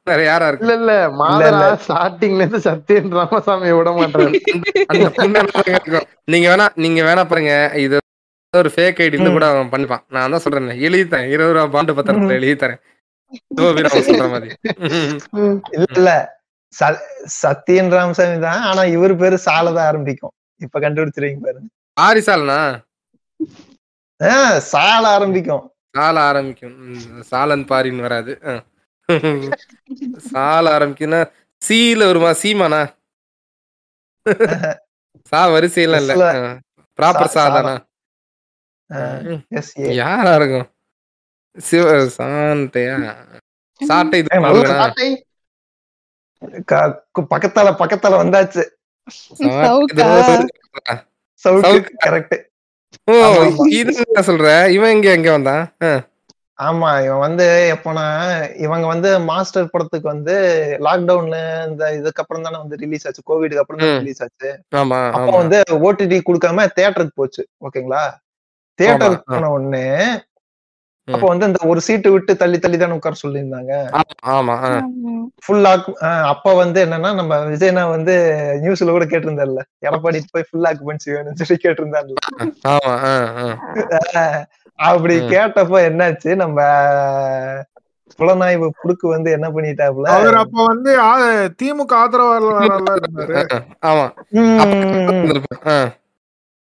வேற 0.09 0.21
யாரா 0.23 0.47
இருக்கு? 0.47 0.65
இல்ல 0.65 0.73
இல்ல 0.79 0.93
மாதரா 1.19 1.67
ஸ்டார்டிங்ல 1.83 2.41
இருந்து 2.41 2.59
சத்தியன் 2.65 3.11
ராமசாமியை 3.17 3.75
விட 3.77 3.91
மாட்டாரு. 3.99 4.31
நீங்க 6.31 6.47
வேணா 6.51 6.65
நீங்க 6.83 7.01
வேணா 7.03 7.23
பாருங்க 7.25 7.53
இது 7.83 7.97
ஒரு 8.53 8.69
ஃபேக் 8.73 8.99
ஐடி 9.03 9.15
இருந்து. 9.17 9.35
கூட 9.35 9.45
அவன் 9.53 9.71
பண்ணிப்பான். 9.73 10.03
நான் 10.15 10.33
தான் 10.33 10.43
சொல்றேன் 10.43 10.81
எழுதி 10.87 11.05
தரேன் 11.11 11.31
இருபது 11.33 11.53
ரூபா 11.55 11.65
பாண்டு 11.75 11.95
பத்திரத்துல 11.97 12.37
எழுதி 12.39 12.55
தரேன் 12.63 12.81
சொல்ற 14.09 14.25
மாதிரி. 14.33 14.49
இல்ல. 15.77 16.09
சத்யன் 17.41 17.91
ராமசாமி 17.95 18.37
தான் 18.45 18.61
ஆனா 18.69 18.81
இவர் 18.95 19.13
பேரு 19.21 19.37
சாலதான் 19.47 19.87
ஆரம்பிக்கும். 19.91 20.33
இப்ப 20.61 20.79
கண்டுபிடிச்சிருவீங்க 20.83 21.41
பாருங்க 21.45 21.69
ஆரிசால்னா 21.97 22.59
ஆஹ் 24.19 24.57
சால 24.71 25.03
ஆரம்பிக்கும். 25.17 25.63
சால 25.95 26.15
ஆரம்பிக்கும். 26.29 26.75
சாலன் 27.31 27.65
பாரின்னு 27.71 28.05
வராது. 28.07 28.33
சால 30.31 30.63
ஆரம்பிக்குன்னா 30.77 31.21
சீல 31.61 32.01
வருமா? 32.09 32.31
சீமானா 32.43 32.81
சா 35.31 35.39
வரிசையெல்லாம் 35.55 36.03
இல்ல. 36.03 36.13
ப்ராப்பர் 36.99 37.35
சாதானா 37.37 37.73
யாரா 39.95 40.35
இருக்கும் 40.35 40.67
சிவ 41.57 41.87
சாண்டையா 42.17 42.95
சாட்டை 43.81 44.19
பக்கத்தால 47.31 47.69
பக்கத்தால 47.81 48.15
வந்தாச்சு. 48.23 48.63
கரெக்ட் 52.05 52.35
ஓ. 53.07 53.13
இது 53.79 53.91
என்ன 54.05 54.21
சொல்ற? 54.27 54.47
இவன் 54.69 54.89
எங்க 54.89 55.11
எங்க 55.11 55.31
வந்தான். 55.31 55.63
ஆமா 56.59 56.89
இவன் 57.05 57.17
வந்து 57.17 57.45
எப்போனா 57.75 58.03
இவங்க 58.55 58.85
வந்து 58.87 59.19
மாஸ்டர் 59.19 59.69
படத்துக்கு 59.69 60.07
வந்து 60.07 60.35
லாக்டவுன்ல 60.79 61.37
இந்த 61.67 61.83
இதுக்கப்புறம் 61.99 62.41
தானே 62.41 62.57
வந்து 62.57 62.75
ரிலீஸ் 62.75 63.07
ஆச்சு. 63.07 63.23
கோவிடுக்கு 63.29 63.63
அப்புறம் 63.63 63.81
தானே. 63.81 63.97
ரிலீஸ் 63.97 64.23
ஆச்சு. 64.23 64.49
ஆமா 64.75 64.99
அப்போ 65.17 65.37
வந்து 65.37 65.59
ஓடிடி 65.87 66.19
கொடுக்காம 66.27 66.67
தியேட்டருக்கு 66.75 67.15
போச்சு. 67.15 67.43
ஓகேங்களா? 67.61 68.03
ஆ. 68.79 69.31
போன 69.31 69.49
உடனே. 69.49 69.85
அப்போ 71.07 71.27
வந்து 71.27 71.45
இந்த 71.45 71.59
ஒரு 71.63 71.81
சீட்டு 71.81 72.11
விட்டு 72.11 72.37
தள்ளி 72.37 72.59
தள்ளி 72.59 72.77
தானே 72.77 72.93
உட்கார 72.93 73.15
சொல்லியிருந்தாங்க. 73.23 73.71
ஆமா, 73.93 74.13
ஆமா. 74.33 74.53
ஆ. 74.65 74.69
ஃபுல் 75.43 75.65
ஆக் 75.65 75.87
அப்ப 76.25 76.53
வந்து 76.53 76.85
என்னன்னா 76.85 77.09
நம்ம 77.13 77.37
விஜயனா 77.45 77.89
வந்து 77.89 78.13
நியூஸ்ல 78.61 78.89
கூட 78.89 79.05
கேட்டிருந்தார்ல 79.05 79.61
எடப்பாடி 79.85 80.21
போய் 80.31 80.47
ஃபுல் 80.49 80.67
ஆக்குபென்சி 80.69 81.09
வேணும்னு 81.11 81.39
சொல்லி 81.41 81.57
கேட்டிருந்தார்ல. 81.63 82.15
ஆமா 82.67 82.93
ஆ, 83.03 83.11
ஆ. 83.37 83.45
அஹ் 84.13 84.41
அப்படி. 84.79 85.15
கேட்டப்ப 85.31 85.81
என்னாச்சு 85.89 86.35
நம்ம 86.35 86.57
புலனாய்வு 88.19 88.67
புடுக்கு 88.79 89.07
வந்து 89.07 89.29
என்ன 89.31 89.47
பண்ணிட்டாப்ல 89.49 90.09
அவர் 90.13 90.35
அப்ப 90.35 90.65
வந்து 90.65 90.91
திமுக 91.59 91.93
ஆதரவாளரால 91.99 92.95
இருந்தாரு. 92.99 93.35
ஆமா. 93.81 94.05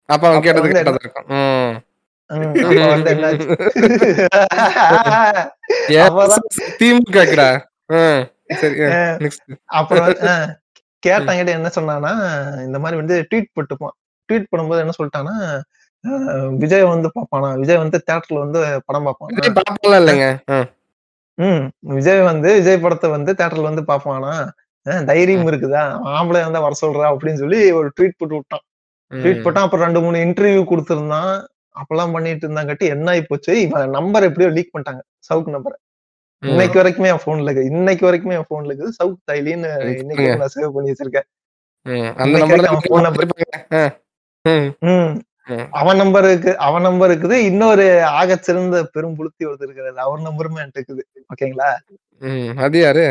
அப்ப 0.08 0.24
அவன் 0.28 0.42
கேட்டது 0.42 0.70
அப்புறம் 9.78 10.06
கேட்டாங்கிட்ட 11.06 11.48
என்ன 11.48 11.70
சொன்னானா 11.74 12.10
இந்த 12.64 12.78
மாதிரி 12.78 12.96
வந்து 12.96 13.26
ட்வீட் 13.30 13.54
போட்டுப்பான் 13.54 13.94
ட்வீட் 14.28 14.50
பண்ணும்போது 14.52 14.78
என்ன 14.78 14.92
சொல்லிட்டானா 14.98 15.34
விஜய் 16.56 16.84
வந்து 16.84 17.08
பாப்பானா 17.08 17.58
விஜய் 17.58 17.76
வந்து 17.76 18.02
தியேட்டர்ல 18.06 18.38
வந்து 18.38 18.80
படம் 18.86 19.06
பார்ப்பானா? 19.06 19.36
இல்லைங்க. 19.98 20.26
ம், 21.38 21.64
விஜய் 21.80 22.20
வந்து 22.20 22.54
விஜய் 22.54 22.78
படத்தை 22.78 23.10
வந்து 23.10 23.32
தியேட்டர்ல 23.32 23.62
வந்து 23.62 23.82
பாப்பானா 23.82 24.32
தைரியம் 25.04 25.46
இருக்குதா? 25.46 25.82
ஆம்பளை 26.12 26.40
வந்தா 26.42 26.60
வர 26.60 26.74
சொல்றா? 26.80 27.06
அப்படின்னு 27.12 27.34
சொல்லி 27.34 27.72
ஒரு 27.72 27.92
ட்வீட் 28.00 28.18
போட்டு 28.18 28.34
விட்டான். 28.34 28.64
ட்வீட். 29.12 29.44
போட்டான் 29.44 29.64
அப்புறம் 29.64 29.84
ரெண்டு 29.84 30.00
மூணு 30.00 30.18
இன்டர்வியூ 30.18 30.62
கொடுத்திருந்தான். 30.70 31.32
அப்பெல்லாம் 31.80 32.14
பண்ணிட்டு 32.14 32.46
இருந்தாங்கட்டி 32.46 32.86
என்ன 32.94 33.10
ஆகி 33.12 33.22
போச்சு? 33.30 33.52
இவன் 33.64 33.96
நம்பர் 33.96 34.26
எப்படியோ 34.28 34.50
லீக் 34.56 34.72
பண்ணிட்டாங்க. 34.74 35.02
சவுக்கு 35.28 35.56
நம்பர். 35.56 35.76
இன்னைக்கு 36.50 36.76
வரைக்குமே 36.80 37.10
என் 37.14 37.24
போன்ல 37.24 37.50
இருக்கு 37.50 37.70
இன்னைக்கு 37.72 38.04
வரைக்குமே 38.08 38.36
என் 38.38 38.48
போன்ல 38.52 38.70
இருக்குது. 38.72 38.94
சவுக் 39.00 39.28
தைலின்னு 39.30 39.68
இன்னைக்கு. 40.02 40.24
நான் 40.40 40.54
சேவ் 40.54 40.74
பண்ணி 40.76 40.92
வச்சிருக்கேன். 40.92 41.28
அவன் 45.80 46.00
நம்பர் 46.02 46.26
இருக்கு. 46.30 46.52
அவன் 46.66 46.86
நம்பர் 46.88 47.10
இருக்குது. 47.12 47.36
இன்னொரு 47.50 47.86
ஆகச் 48.18 48.46
சிறந்த 48.48 48.82
பெரும் 48.94 49.16
புளுத்தி 49.18 49.46
ஒருத்தர் 49.48 49.68
இருக்கிறாரு. 49.68 49.98
அவர் 50.06 50.26
நம்பருமே 50.26 50.60
என்கிட்ட 50.64 50.80
இருக்குது. 50.80 51.04
ஓகேங்களா? 51.32 51.70
அது 52.66 52.76
யாரு? 52.86 53.06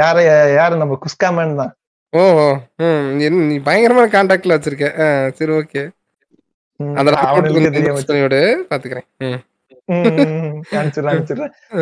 யாரு 0.00 0.22
யாரு 0.58 0.74
நம்ம 0.82 0.98
குஸ்காமன் 1.02 1.58
தான். 1.62 1.74
ஓ 2.18 2.22
நீ 3.18 3.56
பயங்கரமான 3.68 4.06
கான்டாக்ட்ல 4.14 4.56
வச்சிருக்க. 4.56 4.88
சரி 5.38 5.52
ஓகே. 5.60 5.82
அந்த 6.78 7.10
விடு 8.22 8.66
பாத்துக்கிறேன். 8.70 9.08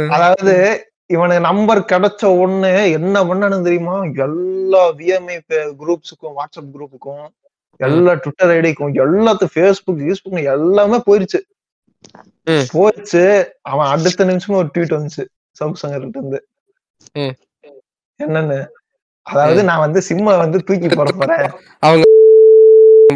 அதாவது 0.08 0.54
இவனுக்கு 1.06 1.40
நம்பர் 1.40 1.80
கிடைச்ச 1.80 2.24
உடனே 2.24 2.90
என்ன 2.90 3.24
பண்ணனு 3.24 3.62
தெரியுமா? 3.62 4.02
எல்லா 4.02 4.92
விஎம்ஐ 4.92 5.36
குரூப்ஸுக்கும் 5.80 6.36
வாட்ஸ்அப் 6.38 6.72
குரூப்புக்கும் 6.74 7.24
எல்லா 7.76 8.12
ட்விட்டர் 8.12 8.50
ஐடிக்கும் 8.50 8.94
எல்லாத்துக்கும் 9.02 9.54
ஃபேஸ்புக் 9.54 10.02
யூஸ்புக் 10.08 10.44
எல்லாமே 10.44 11.02
போயிருச்சு. 11.06 11.40
போயிடுச்சு 12.74 13.24
அவன் 13.62 13.86
அடுத்த 13.86 14.24
நிமிஷமா 14.24 14.58
ஒரு 14.62 14.70
ட்வீட் 14.74 14.96
வந்துச்சு 14.96 15.24
சவுக் 15.60 15.82
சங்கர்கிட்ட 15.82 16.20
இருந்து. 16.20 16.46
ம். 17.12 17.34
என்னன்னு? 18.20 18.66
அதாவது 19.22 19.64
நான் 19.64 19.78
வந்து 19.78 20.02
சிம்ம 20.02 20.36
வந்து 20.36 20.58
தூக்கி 20.58 20.88
போட 20.88 21.10
போறேன். 21.12 21.50
அவங்க 21.78 22.04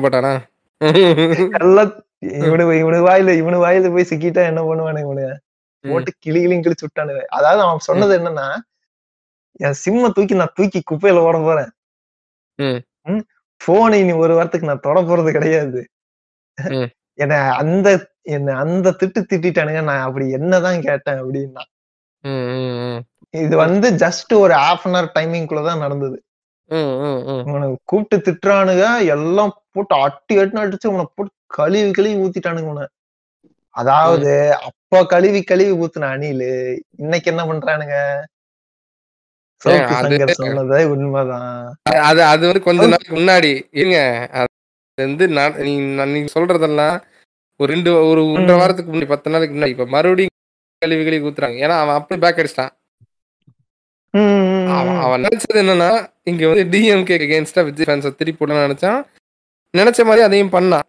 போட்டானா? 0.04 0.34
இவனு 2.46 2.64
இவனு 2.80 2.98
வாயில 3.06 3.30
இவனு 3.40 3.58
வாயில 3.64 3.90
போய் 3.94 4.08
சிக்கிட்டா 4.10 4.42
என்ன 4.50 4.60
பண்ணுவானு 4.68 5.00
இவனு. 5.06 5.26
போட்டு 5.84 6.10
கிளி 6.16 6.40
கிளியும் 6.40 6.64
கிழிச்சு 6.64 6.86
விட்டானுங்க 6.86 7.22
அதாவது 7.38 7.62
அவன் 7.66 7.86
சொன்னது 7.88 8.14
என்னன்னா 8.18 8.46
என் 9.60 9.78
சிம்ம 9.84 10.10
தூக்கி 10.16 10.34
நான் 10.36 10.56
தூக்கி 10.56 10.80
குப்பையில 10.90 11.24
ஓட 11.28 11.38
போறேன். 11.40 11.70
போனை 13.60 13.98
இனி 14.02 14.14
ஒரு 14.24 14.34
வாரத்துக்கு 14.36 14.70
நான் 14.70 14.84
தொட 14.86 14.98
போறது 15.04 15.30
கிடையாது. 15.38 15.80
என்ன 17.18 17.34
அந்த 17.62 17.88
என்ன 18.34 18.54
அந்த 18.64 18.88
திட்டு 19.00 19.20
திட்டிட்டானுங்க 19.30 19.82
நான் 19.84 20.06
அப்படி 20.08 20.26
என்னதான் 20.38 20.80
கேட்டேன் 20.88 21.20
அப்படின்னா. 21.22 21.62
இது 23.34 23.54
வந்து 23.58 23.88
ஜஸ்ட் 24.02 24.32
ஒரு 24.36 24.54
ஹாஃப் 24.62 24.84
அன் 24.86 24.96
ஹவர் 24.96 25.14
டைமிங்குள்ளதான் 25.16 25.82
நடந்தது 25.84 26.16
ம், 26.16 26.22
ம், 26.22 26.22
ம். 26.22 26.35
உனக்கு 27.52 27.76
கூப்பிட்டு 27.90 28.16
திட்டுறானுங்க. 28.26 28.84
எல்லாம் 29.14 29.52
போட்டு 29.74 29.94
அட்டி 30.04 30.34
அட்டுன்னு 30.40 30.64
அடிச்சு 30.64 30.92
உன 30.94 31.06
போட்டு 31.16 31.32
கழுவி 31.58 31.90
கழுவி 31.98 32.16
ஊத்திட்டானுங்க 32.24 32.72
உன 32.74 32.86
அதாவது 33.74 34.30
அப்ப 34.68 35.02
கழுவி 35.12 35.40
கழுவி 35.42 35.72
ஊத்துன 35.82 36.10
அணிலு 36.14 36.50
இன்னைக்கு 37.02 37.30
என்ன 37.32 37.42
பண்றானுங்க? 37.48 37.96
சொன்னதே 39.62 40.80
உண்மைதான். 40.92 41.60
அது 42.08 42.20
அது 42.32 42.42
வந்து 42.48 42.62
கொஞ்ச 42.66 42.82
நாளைக்கு 42.86 43.12
முன்னாடி. 43.18 43.52
இருங்க. 43.80 43.98
வந்து 44.98 45.24
நான் 45.36 45.60
நீங்க 46.14 46.30
சொல்றதெல்லாம் 46.34 46.96
ஒரு 47.60 47.68
ரெண்டு 47.74 47.90
ஒரு 48.10 48.22
ஒன்றரை. 48.34 48.56
வாரத்துக்கு 48.60 48.92
முன்னாடி 48.92 49.08
பத்து 49.12 49.32
நாளைக்கு 49.34 49.54
முன்னாடி. 49.56 49.74
இப்ப 49.76 49.86
மறுபடியும் 49.94 50.34
கழுவி 50.82 51.04
கழுவி 51.06 51.26
ஊத்துறாங்க. 51.28 51.58
ஏன்னா 51.64 51.76
அவன் 51.82 51.98
அப்படியே 51.98 52.22
பேக் 52.24 52.40
அடிச்சிட்டான். 52.42 52.72
அவன் 55.04 55.24
நினைச்சது 55.24 55.60
என்னன்னா 55.62 55.90
இங்க 56.24 56.42
வந்து 56.50 56.64
டிஎம்கே 56.72 57.16
அகேன்ஸ்டா 57.18 57.62
விஜய் 57.66 57.88
ஃபேன்ஸை 57.88 58.10
திருப்பி 58.12 58.38
போடணும்னு 58.38 58.66
நினைச்சான். 58.66 59.00
நினைச்ச 59.74 60.00
மாதிரி 60.08 60.22
அதையும் 60.26 60.54
பண்ணான் 60.54 60.86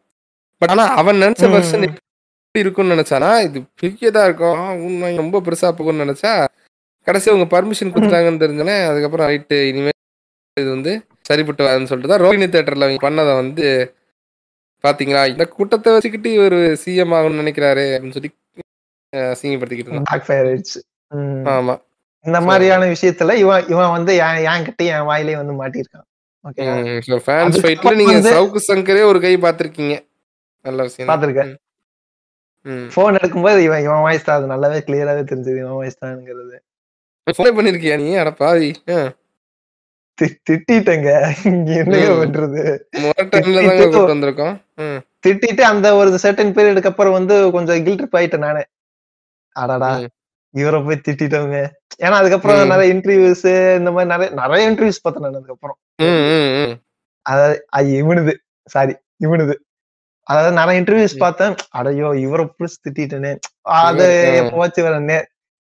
பட் 0.61 0.71
ஆனா 0.73 0.85
அவன் 0.99 1.21
நினைச்ச 1.23 1.43
வருஷன் 1.53 1.83
ம். 1.83 1.95
எப்படி 2.39 2.63
இருக்கும்னு 2.63 2.95
நினைச்சானா 2.95 3.29
இது 3.47 3.59
பெரியதா 3.81 4.21
இருக்கும். 4.27 4.55
உண்மை 4.85 5.09
ரொம்ப 5.21 5.41
பெருசா 5.45 5.69
போகும்னு 5.77 6.05
நினைச்சா 6.05 6.31
கடைசி 7.07 7.27
அவங்க 7.31 7.47
பர்மிஷன் 7.51 7.91
கொடுத்துட்டாங்கன்னு 7.91 8.43
தெரிஞ்சோன்னே 8.43 8.77
அதுக்கப்புறம் 8.87 9.27
ரைட்டு 9.29 9.57
இனிமே 9.69 9.91
இது 10.57 10.69
வந்து 10.69 10.91
சரிப்பட்டு 11.25 11.63
வராதுன்னு 11.63 11.89
சொல்லிட்டு 11.89 12.11
தான் 12.11 12.23
ரோஹிணி 12.23 12.47
தேட்டர்ல 12.47 12.87
அவங்க 12.87 13.01
பண்ணதை 13.05 13.33
வந்து 13.39 13.65
பாத்தீங்களா? 14.83 15.21
இந்த 15.31 15.43
கூட்டத்தை 15.53 15.89
வச்சுக்கிட்டு 15.93 16.29
இவர் 16.33 16.55
சிஎம் 16.81 17.13
ஆகணும்னு 17.15 17.41
நினைக்கிறாரு 17.41 17.85
அப்படின்னு 17.93 18.17
சொல்லி 18.17 18.29
அசிங்கப்படுத்திக்கிட்டு 19.13 19.91
இருந்தான். 19.91 20.11
ஆமா. 21.53 21.75
இந்த 22.27 22.39
மாதிரியான 22.47 22.87
விஷயத்துல 22.93 23.35
இவன் 23.43 23.65
இவன் 23.73 23.93
வந்து 23.95 24.13
என் 24.25 24.45
என்கிட்ட 24.53 24.83
என் 24.95 25.07
வாயிலே 25.09 25.35
வந்து 25.41 25.53
மாட்டியிருக்கான். 25.61 26.07
ஓகே 26.43 26.65
ஃபேன்ஸ் 27.27 27.61
ஃபைட்ல 27.63 27.93
நீங்க 28.01 28.17
சவுக்கு 28.33 28.59
சங்கரே 28.71 29.03
ஒரு 29.11 29.19
கை 29.25 29.33
பார்த்திருக்கீங்க. 29.45 29.95
நல்ல 30.65 30.81
விஷயம் 30.87 31.09
பார்த்திருக்கேன். 31.11 31.53
போன் 32.93 33.17
எடுக்கும்போது 33.19 33.59
இவன் 33.67 33.83
இவன் 33.85 34.03
வாய்ஸ் 34.05 34.25
தான். 34.27 34.37
அது 34.37 34.51
நல்லாவே 34.53 34.79
கிளியராவே 34.87 35.21
தெரிஞ்சது 35.29 35.59
இவன் 35.63 35.77
வாய்ஸ் 35.79 36.01
தான்ங்கிறது. 36.05 36.57
ஃபோன் 37.27 37.55
பண்ணிருக்கியா 37.57 37.95
நீ? 38.01 38.09
அட 38.21 38.31
பாவி. 38.41 38.69
திட்டிட்டேங்க. 40.49 41.09
இங்க 41.51 41.71
என்னங்க. 41.81 42.11
பண்றது? 42.23 42.61
வந்திருக்கோம். 44.13 44.55
திட்டிட்டு 45.25 45.63
அந்த 45.71 45.87
ஒரு 46.01 46.19
செர்டன் 46.23 46.53
பீரியடுக்கு 46.57 46.91
அப்புறம் 46.91 47.17
வந்து 47.19 47.35
கொஞ்சம் 47.55 47.81
கில்ட் 47.87 48.01
ட்ரிப் 48.01 48.17
ஆயிட்டேன் 48.19 48.45
நானே. 48.47 48.63
அடடா. 49.55 49.91
இவரை 50.51 50.81
போய் 50.81 51.01
திட்டிட்டவங்க. 51.07 51.69
ஏன்னா 51.99 52.17
அதுக்கப்புறம். 52.19 52.67
நிறைய 52.67 52.93
இன்டர்வியூஸ் 52.93 53.77
இந்த 53.77 53.91
மாதிரி 53.91 54.09
நிறைய 54.15 54.33
நிறைய 54.35 54.71
இன்டர்வியூஸ் 54.71 55.01
பார்த்தேன் 55.01 55.23
நான் 55.23 55.33
அதுக்கப்புறம். 55.33 55.77
அதாவது 57.21 57.65
இவனுது. 57.73 58.33
சாரி 58.65 58.95
இவனுது. 59.23 59.53
அதாவது 60.23 60.55
நிறைய 60.55 60.81
இன்டர்வியூஸ். 60.81 61.17
பார்த்தேன். 61.17 61.55
அடையோ 61.77 62.15
இவரை 62.15 62.45
புடிச்சு 62.45 62.89
திட்டிட்டேனே. 62.89 63.37
அது 63.61 64.05
இவர். 64.37 64.53
எப்போவாச்சும் 64.53 64.81
வேற 64.81 64.99
நே 64.99 65.17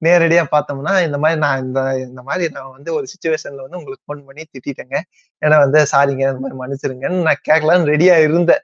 நேரடியா 0.04 0.44
பார்த்தோம்னா 0.50 1.04
இந்த 1.04 1.18
மாதிரி 1.18 1.40
நான் 1.40 1.62
இந்த 1.62 1.98
இந்த 1.98 2.22
மாதிரி 2.22 2.52
நான் 2.52 2.70
வந்து 2.70 2.94
ஒரு 2.94 3.06
சுச்சுவேஷன்ல 3.12 3.60
வந்து 3.66 3.78
உங்களுக்கு 3.78 4.04
ஃபோன் 4.06 4.24
பண்ணி 4.26 4.42
திட்டிட்டேங்க. 4.52 4.96
ஏன்னா 5.46 5.58
வந்து 5.58 5.86
சாரிங்க 5.92 6.34
இந்த 6.34 6.38
மாதிரி 6.42 6.60
மன்னிச்சிருங்கன்னு 6.60 7.22
நான் 7.22 7.42
கேட்கலான்னு 7.48 7.88
ரெடியா 7.92 8.22
இருந்தேன். 8.22 8.62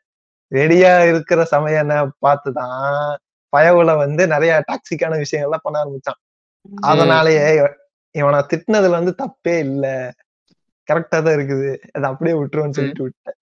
ரெடியா 0.53 1.09
இருக்கிற 1.09 1.45
சமயம் 1.45 1.81
என்ன? 1.81 2.11
பார்த்துதான் 2.27 3.17
பயவுல 3.57 3.97
வந்து 3.97 4.27
நிறைய 4.27 4.65
டாக்ஸிக்கான 4.73 5.25
விஷயங்கள்லாம் 5.25 5.57
பண்ண 5.63 5.85
ஆரம்பிச்சான். 5.85 6.49
அதனாலயே 6.83 7.57
இவ- 7.57 7.77
இவனை 8.11 8.39
திட்டினதுல 8.39 8.91
வந்து 8.91 9.15
தப்பே 9.19 9.59
இல்ல. 9.59 10.13
கரெக்டா 10.93 11.09
தான் 11.09 11.25
இருக்குது. 11.25 11.79
அது 11.93 12.07
அப்படியே 12.07 12.37
விட்டுருவோம்னு 12.37 12.71
சொல்லிட்டு 12.71 13.03
விட்டேன். 13.03 13.35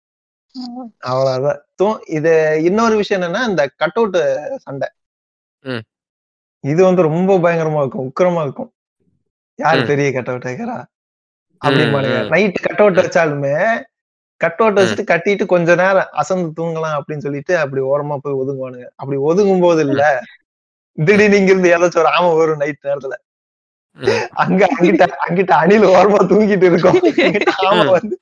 அவ்வளவுதான். 1.00 1.66
தோ- 1.84 2.10
இது 2.10 2.62
இன்னொரு 2.64 2.96
விஷயம் 2.96 3.34
என்னன்னா 3.34 3.48
இந்த 3.48 3.72
கட் 3.76 3.92
அவுட் 3.94 4.18
சண்டை. 4.58 4.90
இது 6.60 6.84
வந்து 6.84 7.02
ரொம்ப 7.02 7.38
பயங்கரமா 7.38 7.78
இருக்கும் 7.78 8.14
உக்கிரமா 8.14 8.42
இருக்கும். 8.42 8.72
யாரு. 9.56 9.78
பெரிய 9.86 10.12
கட் 10.12 10.28
அவுட் 10.28 10.44
வைக்கிறா 10.44 10.84
ம். 12.24 12.28
நைட் 12.28 12.56
கட் 12.56 12.80
அவுட் 12.80 13.00
வச்சாலுமே 13.00 13.84
கட் 14.42 14.60
அவுட் 14.62 14.80
வச்சுட்டு 14.80 15.04
கட்டிட்டு 15.12 15.46
கொஞ்ச 15.54 15.76
நேரம் 15.76 16.12
அசந்து 16.22 16.50
தூங்கலாம் 16.58 16.98
அப்படின்னு 16.98 17.26
சொல்லிட்டு 17.28 17.54
அப்படி 17.62 17.82
ஓரமா 17.92 18.18
போய் 18.24 18.40
ஒதுங்குவானுங்க. 18.42 18.88
அப்படி 18.96 19.18
ஒதுங்கும் 19.30 19.64
போது 19.68 19.82
இல்ல 19.88 20.04
திடீர்னு 20.98 21.40
இங்க 21.40 21.52
இருந்து 21.54 21.74
ஏதாச்சும் 21.76 22.04
ஒரு 22.04 22.12
ஆமை 22.18 22.30
வரும் 22.38 22.62
நைட் 22.64 22.88
நேரத்துல. 22.90 23.16
அங்க 24.44 24.62
அங்கிட்ட 24.74 25.04
அங்கிட்ட 25.26 25.54
அணில் 25.62 25.86
ஓரமா 25.94 26.20
தூங்கிட்டு 26.32 26.66
இருக்கும். 26.72 26.98
ஆமை 27.68 27.86
வந்து 27.96 28.16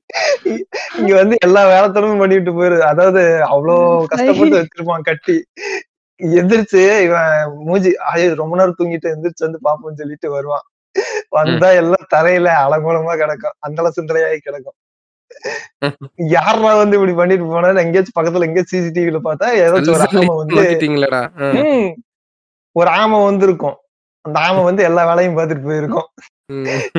இங்க 0.99 1.11
வந்து 1.21 1.35
எல்லா 1.47 1.61
வேலைத்தனமும் 1.71 2.21
பண்ணிட்டு 2.23 2.53
போயிருது 2.59 2.85
அதாவது 2.91 3.23
அவ்வளோ 3.53 3.75
கஷ்டப்பட்டு 4.11 4.59
வச்சிருப்பான் 4.59 5.07
கட்டி. 5.09 5.35
எந்திரிச்சு 6.39 6.81
இவன் 7.05 7.31
மூஞ்சி 7.67 7.91
ஐயோ 8.11 8.27
ரொம்ப 8.41 8.53
நேரம் 8.59 8.79
தூங்கிட்டு 8.79 9.13
எந்திரிச்சு 9.15 9.47
வந்து 9.47 9.59
பாப்போம்னு 9.67 10.01
சொல்லிட்டு 10.01 10.29
வருவான். 10.35 10.65
வந்தா 11.37 11.69
எல்லாம் 11.81 12.09
தரையில 12.13 12.49
அலங்கோலமா 12.65 13.13
கிடக்கும். 13.21 13.55
அந்தள 13.67 13.89
சுந்தரையாகி 13.97 14.39
கிடக்கும். 14.39 14.77
யாரா 16.35 16.71
வந்து 16.81 16.95
இப்படி 16.97 17.13
பண்ணிட்டு 17.19 17.45
போனா 17.51 17.69
எங்கேயாச்சும் 17.83 18.17
பக்கத்துல 18.17 18.47
எங்கேயாச்சும் 18.47 18.77
சிசிடிவில 18.77 19.19
பார்த்தா 19.27 19.47
ஏதாச்சும் 19.63 19.95
ஒரு 19.95 20.05
ஆமை 20.09 20.35
வந்து 20.41 20.61
ஒரு 22.75 22.89
ஆமை 23.01 23.17
வந்து 23.29 23.45
இருக்கும் 23.47 23.77
அந்த 24.25 24.37
ஆமை 24.47 24.61
வந்து 24.67 24.81
எல்லா 24.89 25.01
வேலையும் 25.09 25.35
பார்த்துட்டு 25.37 25.67
போயிருக்கும். 25.67 26.07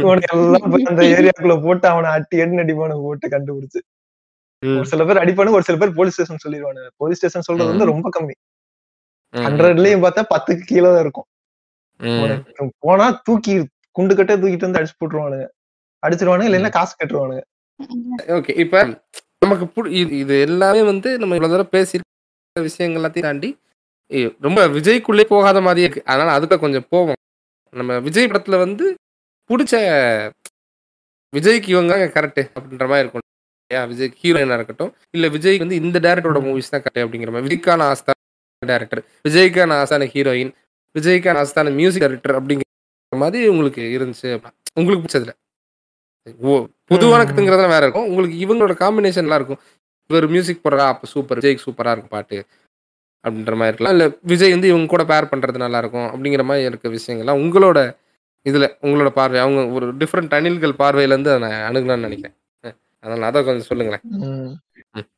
இவனுக்கு 0.02 0.28
எல்லாம் 0.34 0.66
அந்த 0.90 1.02
ஏரியாக்குள்ள 1.16 1.54
போட்டு 1.64 1.86
அவனை 1.92 2.08
அட்டி 2.16 2.36
எண்ணு 2.44 2.62
அடிப்பானு 2.64 2.96
போட்டு 3.06 3.26
கண்டுபிடிச்சு. 3.34 3.80
ஒரு 4.62 4.86
சில 4.92 5.04
பேர் 5.08 5.22
அடிப்பானு 5.22 5.56
ஒரு 5.58 5.66
சில 5.68 5.76
பேர் 5.80 5.96
போலீஸ் 5.98 6.16
ஸ்டேஷன் 6.16 6.42
சொல்லிடுவானு 6.44 6.84
போலீஸ் 7.02 7.20
ஸ்டேஷன் 7.20 7.46
சொல்றது 7.48 7.72
வந்து 7.72 7.90
ரொம்ப 7.92 8.10
கம்மி. 8.16 8.36
ஹண்ட்ரட்லயும் 9.34 10.04
பார்த்தா 10.04 10.24
பத்துக்கு 10.34 10.64
கீழே 10.70 10.88
தான் 10.94 11.02
இருக்கும். 11.06 11.28
போனா 12.86 13.06
தூக்கி 13.26 13.54
குண்டு 13.98 14.14
கட்டே 14.18 14.36
தூக்கிட்டு 14.40 14.68
வந்து 14.68 14.80
அடிச்சு 14.80 14.96
போட்டுருவானுங்க. 15.00 15.46
அடிச்சிருவானுங்க 16.02 16.50
இல்லைன்னா 16.50 16.72
காசு 16.78 16.94
கட்டுருவானுங்க 16.94 17.44
ஓகே 18.18 18.58
இப்ப 18.58 19.04
நமக்கு 19.46 19.64
புடி- 19.64 19.92
இது 19.92 20.18
இது 20.18 20.40
எல்லாமே 20.40 20.82
வந்து 20.82 21.18
நம்ம 21.18 21.34
இவ்வளவு 21.34 21.66
தூரம் 21.66 21.86
பேசியிருக்க 21.86 22.60
விஷயங்கள் 22.60 23.02
எல்லாத்தையும் 23.02 23.20
தாண்டி 23.20 23.58
ரொம்ப 24.40 24.68
விஜய்க்குள்ளே 24.68 25.24
போகாத 25.24 25.60
மாதிரியே 25.60 25.86
இருக்கு. 25.86 26.12
அதனால 26.12 26.32
அதுக்கு 26.32 26.58
கொஞ்சம் 26.58 26.86
போவோம். 26.88 27.14
நம்ம 27.70 27.98
விஜய் 27.98 28.26
படத்துல 28.26 28.58
வந்து 28.58 28.94
பிடிச்ச 29.50 29.74
விஜய்க்கு 31.36 31.68
இவங்க 31.68 32.10
கரெக்ட் 32.14 32.50
அப்படின்ற 32.54 32.88
மாதிரி 32.88 32.98
இருக்கும். 32.98 33.20
இல்லையா? 33.68 33.88
விஜய் 33.88 34.12
ஹீரோயினா 34.22 34.54
இருக்கட்டும். 34.54 34.94
இல்ல 35.10 35.28
விஜய் 35.28 35.58
வந்து 35.58 35.74
இந்த 35.74 36.00
டேரக்டரோட 36.00 36.40
மூவிஸ் 36.42 36.68
தான் 36.70 36.82
கரெக்ட் 36.82 37.08
அப்படிங்கிற 37.08 37.30
மாதிரி. 37.30 37.56
விஜய்க்கான 37.56 37.94
ஆஸ்தான 37.94 38.34
டேரக்டர் 38.66 39.04
விஜய்க்கான 39.28 39.72
ஆஸ்தான 39.82 40.06
ஹீரோயின் 40.06 40.52
விஜய்க்கான 40.98 41.46
ஆஸ்தான 41.46 41.74
மியூசிக் 41.74 42.00
டைரக்டர் 42.00 42.42
அப்படிங்கிற 42.42 43.16
மாதிரி 43.16 43.48
உங்களுக்கு 43.48 43.82
இருந்துச்சு. 43.82 44.42
உங்களுக்கு 44.74 45.18
பிடிச்சதுல? 45.18 45.32
பொதுவான 46.90 47.20
ம். 47.22 47.26
கத்துங்கிறதுலாம் 47.28 47.74
வேற 47.74 47.84
இருக்கும். 47.86 48.08
உங்களுக்கு 48.08 48.36
இவங்களோட 48.44 48.74
காம்பினேஷன் 48.82 49.26
எல்லாம் 49.26 49.40
இருக்கும். 49.40 49.60
இவர் 50.10 50.26
மியூசிக் 50.28 50.64
போடுறா 50.64 50.86
அப்ப 50.86 51.06
சூப்பர் 51.06 51.38
விஜய்க்கு 51.40 51.66
சூப்பரா 51.66 51.92
இருக்கும் 51.92 52.14
பாட்டு. 52.16 52.38
அப்படின்ற 53.24 53.54
மாதிரி 53.56 53.70
இருக்கலாம். 53.70 53.94
இல்ல 53.96 54.04
விஜய் 54.22 54.54
வந்து 54.54 54.68
இவங்க 54.68 54.86
கூட 54.86 55.04
பேர் 55.04 55.30
பண்றது 55.32 55.64
நல்லா 55.64 55.78
இருக்கும். 55.78 56.08
அப்படிங்கிற 56.10 56.44
மாதிரி 56.44 56.66
இருக்க 56.66 56.88
விஷயங்கள்லாம் 56.88 57.40
உங்களோட 57.44 57.78
இதுல 58.46 58.66
உங்களோட 58.82 59.10
பார்வை. 59.10 59.38
அவங்க 59.38 59.60
ஒரு 59.72 59.86
டிஃப்ரெண்ட் 59.92 60.34
அணில்கள் 60.34 60.80
பார்வையில 60.82 61.14
இருந்து 61.14 61.30
அதை 61.30 61.40
நான் 61.44 61.64
அணுகலாம்னு 61.68 62.06
நினைக்கிறேன். 62.08 62.36
அதனால 63.04 63.26
அதை 63.26 63.44
கொஞ்சம் 63.44 63.68
சொல்லுங்களேன். 63.70 64.04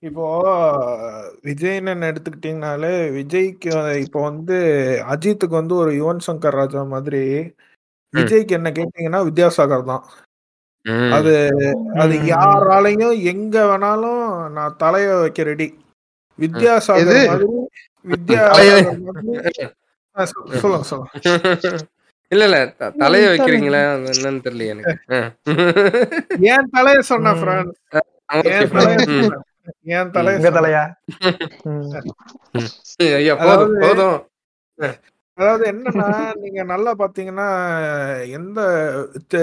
இப்போ 0.03 0.25
விஜய்னு 1.45 2.09
எடுத்துக்கிட்டீங்கனாலே 2.11 2.93
விஜய்க்கு 3.17 3.71
இப்போ 3.99 4.21
வந்து 4.23 4.57
அஜித்துக்கு 5.13 5.55
வந்து 5.55 5.75
ஒரு 5.75 5.91
யுவன் 5.93 6.25
சங்கர் 6.27 6.59
ராஜா 6.61 6.83
மாதிரி 6.87 7.23
விஜய்க்கு 8.15 8.57
என்ன 8.59 8.69
கேட்டீங்கன்னா 8.71 9.21
வித்யாசாகர் 9.29 9.85
தான். 9.85 10.05
அது 11.13 11.33
அது. 11.99 12.15
யாராலையும் 12.29 13.15
எங்க 13.25 13.57
வேணாலும் 13.67 14.23
நான் 14.51 14.77
தலைய 14.79 15.21
வைக்க 15.21 15.43
ரெடி 15.43 15.69
வித்யாசாகர் 16.39 17.45
சொ- 20.17 20.47
சொல்லுங்க 20.61 20.85
சொல்லுங்க. 20.85 21.09
இல்ல 22.33 22.45
இல்ல 22.45 22.57
தலைய 22.99 23.27
வைக்கிறீங்களா? 23.29 23.81
என்னன்னு 24.11 24.41
தெரியல 24.47 24.65
எனக்கு. 24.73 24.95
ஏன் 26.53 26.71
தலைய 26.75 26.99
சொன்ன 27.03 27.31
ஏன் 27.31 27.41
friend. 27.43 27.69
தலைய 30.17 30.51
தலைய. 30.57 30.79
ஐயா 33.19 33.35
போதும் 33.83 34.17
அதாவது 35.39 35.65
என்னன்னா 35.73 36.07
நீங்க 36.37 36.63
நல்லா 36.65 36.93
பாத்தீங்கன்னா 36.99 37.49
எந்த 38.31 38.61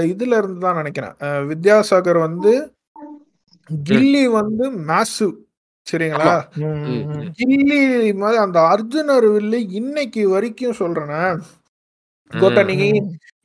இதுல 0.10 0.38
இருந்து 0.38 0.60
தான் 0.60 0.76
நினைக்கிறேன். 0.76 1.16
வித்யாசாகர் 1.48 2.20
வந்து 2.20 2.54
கில்லி 3.70 4.24
வந்து 4.32 4.66
மேசிவ் 4.90 5.34
சரிங்களா. 5.88 6.34
கில்லி 7.40 7.80
மாதிரி 8.14 8.38
அந்த 8.38 8.60
அர்ஜுனர் 8.74 9.28
வில்லு 9.36 9.60
இன்னைக்கு 9.74 10.22
வரைக்கும் 10.30 10.80
சொல்றேனே. 10.80 11.22
கோட்டா 12.32 12.62
ம். 12.64 12.70
நீ 12.72 12.78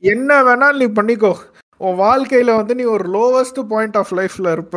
என்ன 0.03 0.43
வேணாலும் 0.43 0.83
நீ 0.83 0.89
பண்ணிக்கோ. 0.93 1.33
உன் 1.81 1.99
வாழ்க்கையில 1.99 2.55
வந்து 2.57 2.75
நீ 2.75 2.85
ஒரு 2.95 3.07
லோவஸ்ட் 3.11 3.61
பாயிண்ட் 3.69 3.97
ஆஃப் 3.97 4.15
லைஃப்ல 4.15 4.53
இருப்ப. 4.53 4.77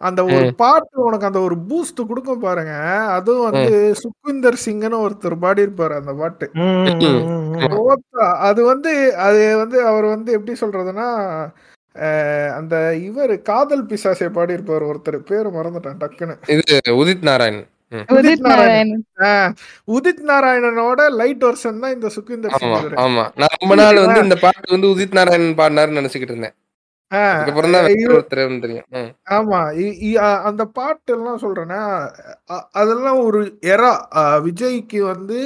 அந்த 0.00 0.20
ஒரு. 0.26 0.46
பாட்டு 0.56 0.96
உனக்கு 1.02 1.26
அந்த 1.26 1.40
ஒரு 1.40 1.56
பூஸ்ட் 1.68 2.00
கொடுக்கும் 2.06 2.40
பாருங்க. 2.40 2.74
அதுவும் 3.16 3.46
வந்து 3.48 3.72
சுக்விந்தர் 4.02 4.58
சிங்னு 4.64 4.98
ஒருத்தர் 5.04 5.36
பாடி 5.38 5.64
இருப்பாரு 5.66 5.94
அந்த 5.96 6.12
பாட்டு. 6.14 6.46
அது 8.48 8.60
வந்து 8.64 8.92
அது 9.20 9.40
வந்து 9.56 9.78
அவர் 9.86 10.06
வந்து 10.06 10.30
எப்படி 10.32 10.54
சொல்றதுன்னா 10.60 11.08
அந்த 12.56 12.74
இவர் 13.04 13.32
காதல் 13.42 13.86
பிசாசை 13.86 14.28
பாடி 14.30 14.52
இருப்பார் 14.52 14.88
ஒருத்தர். 14.88 15.18
பேரு 15.28 15.48
மறந்துட்டேன் 15.50 16.00
டக்குன்னு. 16.00 16.36
இது 16.54 16.76
உதித் 16.96 17.22
நாராயண். 17.22 17.60
உதித் 18.14 18.42
நாராயண் 18.46 18.90
அஹ், 19.26 19.50
உதித் 19.88 20.24
நாராயணனோட 20.26 21.00
லைட் 21.16 21.44
வருஷன் 21.44 21.80
தான் 21.80 21.94
இந்த 21.94 22.08
சுக்விந்தர் 22.16 22.52
ஆமா 22.52 22.60
சிங் 22.62 22.74
இவரு. 22.78 22.96
ஆமா. 23.04 23.24
நான் 23.36 23.56
ரொம்ப 23.56 23.74
நாள் 23.74 24.02
வந்து 24.02 24.20
இந்த 24.20 24.36
பாட்டு 24.38 24.74
வந்து 24.74 24.88
உதித் 24.88 25.16
நாராயணன் 25.18 25.58
பாடினாருன்னு 25.58 26.00
நினைச்சுக்கிட்டு 26.00 26.34
இருந்தேன். 26.34 26.54
ஆமா 29.32 29.58
இ- 29.78 29.96
இ- 30.06 30.18
அ- 30.22 30.40
அந்த 30.48 30.62
பாட்டு 30.74 31.12
எல்லாம் 31.14 31.42
சொல்றேன்னா 31.42 31.80
அதெல்லாம் 32.74 33.20
ஒரு 33.24 33.40
எரா 33.70 33.92
விஜய்க்கு 34.44 35.00
வந்து 35.06 35.38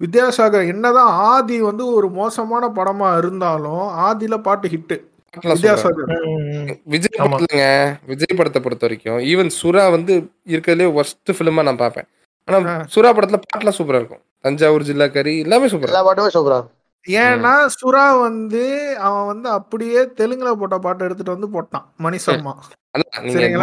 வித்யாசாகர் 0.00 0.70
என்னதான் 0.70 1.10
ஆதி 1.28 1.58
வந்து 1.66 1.86
ஒரு 1.94 2.08
மோசமான 2.16 2.70
படமா 2.76 3.10
இருந்தாலும் 3.18 3.84
ஆதியில 4.06 4.36
பாட்டு 4.42 4.68
ஹிட் 4.68 4.94
பாட்டுலாம் 5.34 5.60
சூப்பரா 5.60 5.82
இருக்கும். 5.82 6.08
வித்யாசாகர் 6.08 6.10
ம், 6.14 6.32
ம், 6.32 6.64
ம். 6.64 6.72
விஜய். 6.86 7.16
படத்துலங்க 7.20 7.66
விஜய் 8.08 8.38
படத்தை 8.38 8.60
பொறுத்த 8.62 8.84
வரைக்கும் 8.86 9.20
ஈவன் 9.30 9.50
சுறா 9.58 9.84
வந்து 9.90 10.14
இருக்கிறதுலே 10.48 10.88
ஒர்ஸ்ட் 10.96 11.32
ஃபிலிமா 11.36 11.64
நான் 11.64 11.80
பார்ப்பேன் 11.80 12.08
ஆனா. 12.48 12.74
சுறா 12.90 13.10
படத்துல 13.12 13.40
பாட்டுலாம் 13.44 13.78
சூப்பரா 13.78 14.00
இருக்கும் 14.00 14.22
தஞ்சாவூர் 14.44 14.86
ஜில்லா 14.86 15.06
கறி 15.12 15.34
எல்லாமே 15.40 15.68
சூப்பரா 15.72 15.92
எல்லா 15.92 16.04
பாட்டுமே 16.06 16.32
சூப்பரா 16.36 16.58
இருக்கும் 16.58 16.78
ஏன்னா 17.06 17.52
சுறா 17.76 18.20
வந்து 18.20 18.62
அவன் 18.98 19.26
வந்து 19.26 19.48
அப்படியே 19.48 20.00
தெலுங்குல 20.18 20.52
போட்ட 20.52 20.78
பாட்டு 20.78 21.04
எடுத்துட்டு 21.04 21.34
வந்து 21.36 21.48
போட்டான். 21.48 21.86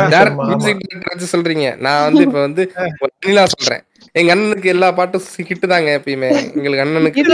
director 0.01 1.11
வச்சு 1.11 1.27
சொல்றீங்க. 1.33 1.65
நான் 1.77 2.03
வந்து 2.05 2.23
இப்ப 2.27 2.39
வந்து 2.39 2.63
ஒரு 3.01 3.11
அணிலா 3.17 3.43
சொல்றேன். 3.45 3.83
எங்க 4.15 4.29
அண்ணனுக்கு 4.35 4.65
எல்லா 4.65 4.91
பாட்டும் 4.91 5.25
ஹிட் 5.49 5.67
தாங்க 5.67 5.89
எப்பயுமே. 5.99 6.29
எங்களுக்கு 6.55 6.83
அண்ணனுக்கு 6.85 7.23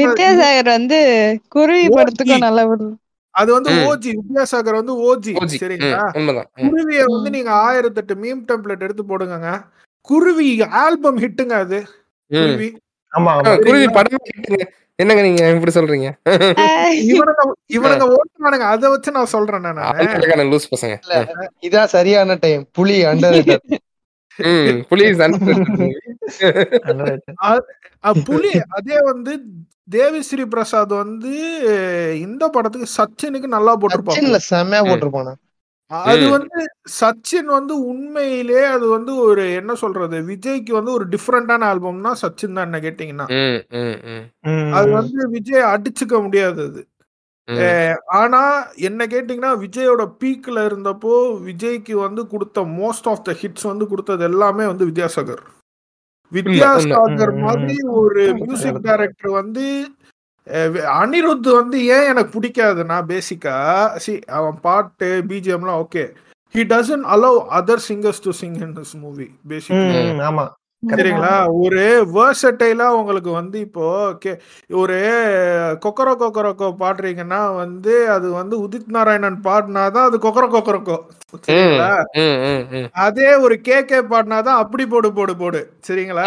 வித்யாசாகர் 0.00 0.70
வந்து 0.70 0.98
குருவி 1.48 1.86
படத்துக்கும். 1.88 2.44
நல்லா 2.46 2.62
விடும் 2.62 2.96
அது 3.34 3.50
வந்து. 3.52 3.70
ஓஜி 3.88 4.10
வித்யாசாகர் 4.18 4.78
வந்து 4.80 4.94
ஓஜி 5.08 5.32
சரிங்களா. 5.54 6.02
குருவிய 6.62 7.04
வந்து 7.06 7.30
நீங்க 7.30 7.50
ஆயிரத்தெட்டு 7.66 8.14
மீம் 8.24 8.42
டெம்ப்ளேட் 8.50 8.86
எடுத்து 8.88 9.04
போடுங்க 9.06 9.50
குருவி 10.08 10.48
ஆல்பம் 10.84 11.18
ஹிட்டுங்க 11.18 11.56
அது. 11.64 11.80
குருவி. 12.32 12.68
ஆமா 13.12 13.30
ஆ, 13.32 13.40
ஆமா 13.40 13.52
குருவி 13.64 13.88
படமே 13.96 14.20
ஹிட்டுங்க 14.28 14.60
என்னங்க 14.98 15.22
நீங்க 15.22 15.42
இப்படி 15.54 15.72
சொல்றீங்க? 15.76 16.08
இவனுங்க 17.08 17.42
இவனுங்க 17.70 18.04
ஓட்டுவானுங்க 18.16 18.66
அத 18.70 18.90
வச்சு 18.90 19.10
நான் 19.10 19.32
சொல்றேன் 19.32 19.64
நானு. 19.68 20.48
லூஸ் 20.52 20.72
பசங்க. 20.72 20.94
இல்ல 21.04 21.16
இதான் 21.62 21.92
சரியான 21.92 22.36
டைம் 22.36 22.62
புலி 22.72 22.96
அண்டர் 23.04 23.38
புலி 28.26 28.52
அதே 28.76 28.98
வந்து 29.04 29.32
தேவிஸ்ரீ 29.88 30.44
பிரசாத் 30.46 30.92
வந்து 30.96 31.32
இந்த 32.18 32.44
படத்துக்கு 32.48 32.88
சச்சினுக்கு 32.96 33.48
நல்லா 33.48 33.72
போட்டிருப்பாங்க. 33.74 34.16
சச்சின்ல 34.16 34.38
செம்மையா 34.48 34.82
போட்டிருப்பானு? 34.82 35.32
அது. 36.02 36.24
வந்து 36.30 36.60
சச்சின் 36.96 37.50
வந்து 37.50 37.74
உண்மையிலே 37.86 38.62
அது 38.68 38.86
வந்து 38.88 39.12
ஒரு 39.24 39.44
என்ன 39.56 39.72
சொல்றது 39.74 40.18
விஜய்க்கு 40.28 40.72
வந்து 40.72 40.92
ஒரு 40.92 41.06
டிஃப்ரெண்டான 41.14 41.68
ஆல்பம்னா 41.70 42.12
சச்சின் 42.22 42.56
தான் 42.56 42.66
என்ன 42.68 42.80
கேட்டீங்கன்னா 42.84 43.26
ம், 43.38 43.60
ம், 43.80 43.96
ம், 44.10 44.24
ம், 44.50 44.70
அது. 44.74 44.90
வந்து 44.92 45.22
விஜய் 45.34 45.70
அடிச்சுக்க 45.72 46.22
முடியாது 46.22 46.64
அது 46.68 46.82
ஆனா 48.16 48.40
என்ன 48.88 49.06
கேட்டீங்கன்னா 49.06 49.52
விஜயோட 49.62 50.02
பீக்ல 50.20 50.58
இருந்தப்போ 50.68 51.14
விஜய்க்கு 51.46 51.94
வந்து 52.02 52.22
கொடுத்த 52.28 52.60
மோஸ்ட் 52.76 53.08
ஆஃப் 53.12 53.24
த 53.24 53.34
ஹிட்ஸ் 53.40 53.66
வந்து 53.70 53.86
கொடுத்தது 53.88 54.24
எல்லாமே 54.24 54.66
வந்து 54.66 54.88
வித்யாசாகர் 54.90 55.42
வித்யாசாகர் 56.32 57.34
மாதிரி. 57.40 57.74
ஒரு 57.98 58.22
மியூசிக். 58.38 58.78
டைரக்டர் 58.84 59.32
வந்து 59.32 59.64
அனிருத் 60.96 61.48
வந்து 61.52 61.78
ஏன் 61.90 62.08
எனக்கு 62.08 62.32
பிடிக்காதுன்னா 62.34 62.98
பேசிக்கா 63.08 63.56
சி 63.98 64.14
அவன் 64.38 64.58
பாட்டு 64.60 65.10
பிஜிஎம்லாம் 65.28 65.82
okay 65.82 66.04
he 66.54 66.62
doesn't 66.70 67.06
allow 67.08 67.38
other 67.58 67.84
singers 67.86 68.24
to 68.24 68.32
sing 68.38 68.58
in 68.60 68.74
this 68.74 68.96
movie 68.96 69.28
basically 69.48 70.02
ம், 70.08 70.20
ஆமா 70.22 70.44
சரிங்களா? 70.82 71.32
ஒரு 71.64 71.82
வேர்சட்டைலா 72.14 72.86
உங்களுக்கு 72.92 73.30
வந்து 73.32 73.58
இப்போ 73.58 73.84
ஒரு 74.74 74.96
கொக்கரோ 75.82 76.12
கொக்கரக்கோ 76.22 76.68
பாடுறீங்கன்னா 76.80 77.40
வந்து 77.58 77.94
அது 78.08 78.28
வந்து 78.32 78.56
உதித் 78.64 78.90
நாராயணன் 78.90 79.38
பாடினாதான் 79.44 80.08
அது 80.08 80.18
கொக்கரோ 80.18 80.48
கொக்கரக்கோ. 80.54 80.96
சரிங்களா? 81.44 81.92
அதே 83.04 83.30
ஒரு 83.44 83.56
கே 83.60 83.78
கே 83.84 84.00
பாடினாதான் 84.10 84.60
அப்படி 84.62 84.86
போடு 84.86 85.10
போடு 85.12 85.36
போடு. 85.36 85.60
சரிங்களா. 85.88 86.26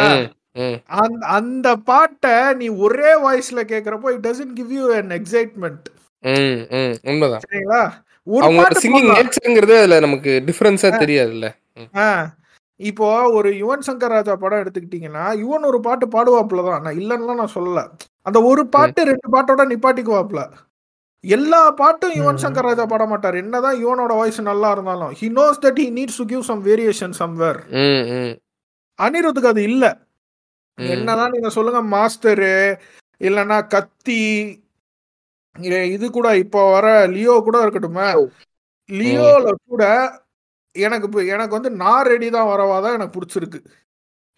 அந்த 1.00 1.26
அந்த 1.36 1.68
பாட்டை 1.90 2.34
நீ 2.54 2.68
ஒரே 2.84 3.12
வாய்ஸ்ல 3.24 3.62
கேக்குறப்போ 3.72 4.14
it 4.14 4.26
doesn't 4.28 4.54
give 4.54 4.72
you 4.72 4.86
an 4.94 5.10
excitement 5.18 5.86
ம், 6.24 6.60
ம். 6.78 6.94
உண்மைதான். 7.04 7.44
சரிங்களா? 7.46 7.82
ஒரு 8.28 8.78
சிங்கிங். 8.84 9.10
நேச்சருங்கிறது 9.12 9.74
அதுல 9.80 10.00
நமக்கு 10.00 10.32
டிஃபரன்ஸா 10.48 10.90
தெரியாதுல்ல. 11.04 11.48
இப்போ 12.80 13.08
ஒரு 13.32 13.50
யுவன் 13.60 13.86
சங்கர் 13.88 14.14
ராஜா 14.14 14.34
படம் 14.36 14.62
எடுத்துக்கிட்டீங்கன்னா 14.64 15.26
யுவன் 15.42 15.68
ஒரு 15.70 15.80
பாட்டு 15.80 16.06
பாடுவாப்புல 16.16 16.64
தான். 16.68 16.82
நான் 16.82 16.98
இல்லைன்னா 16.98 17.36
நான் 17.42 17.54
சொல்லல. 17.56 17.82
அந்த 18.26 18.38
ஒரு 18.44 18.64
பாட்டு 18.70 19.02
ரெண்டு 19.04 19.28
பாட்டோட 19.36 19.66
நிப்பாட்டிக்குவாப்புல. 19.72 20.42
எல்லா 21.24 21.62
பாட்டும் 21.78 22.16
யுவன். 22.18 22.42
சங்கர் 22.44 22.68
ராஜா 22.70 22.86
பாட 22.86 23.06
மாட்டார். 23.06 23.36
என்னதான் 23.36 23.78
யுவனோட 23.84 24.14
வாய்ஸ் 24.16 24.42
நல்லா 24.42 24.72
இருந்தாலும் 24.72 25.14
he 25.20 25.30
knows 25.38 25.62
that 25.64 25.80
he 25.84 25.88
needs 25.92 26.20
to 26.20 26.26
give 26.26 26.44
some 26.50 26.64
variation 26.66 27.16
somewhere 27.22 27.60
அனிருத்துக்கு 29.00 29.54
அது 29.54 29.64
இல்ல. 29.64 29.86
என்னதான் 30.78 31.34
நீங்க 31.36 31.50
சொல்லுங்க 31.58 31.82
மாஸ்டரு 31.96 32.54
இல்லைன்னா 33.22 33.58
கத்தி 33.74 34.22
இது 35.96 36.06
கூட 36.12 36.30
இப்போ 36.44 36.62
வர 36.72 36.88
லியோ 37.16 37.36
கூட 37.46 37.58
இருக்கட்டுமே. 37.64 38.08
லியோல 38.90 39.48
கூட 39.70 39.84
எனக்கு 40.76 41.08
எனக்கு 41.36 41.58
வந்து 41.58 41.72
நான் 41.82 42.08
ரெடி 42.12 42.28
தான் 42.30 42.50
வரவா 42.50 42.78
தான் 42.86 42.96
எனக்கு 42.98 43.16
பிடிச்சிருக்கு. 43.16 43.60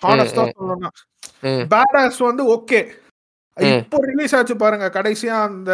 ஹானஸ்டா. 0.02 0.44
சொல்லணும்னா. 0.58 0.90
பேடாஸ் 1.74 2.20
வந்து 2.30 2.44
ஓகே. 2.56 2.80
இப்போ 3.58 3.98
ரிலீஸ் 4.10 4.36
ஆச்சு 4.38 4.56
பாருங்க 4.64 4.88
கடைசியா 4.98 5.36
அந்த 5.48 5.72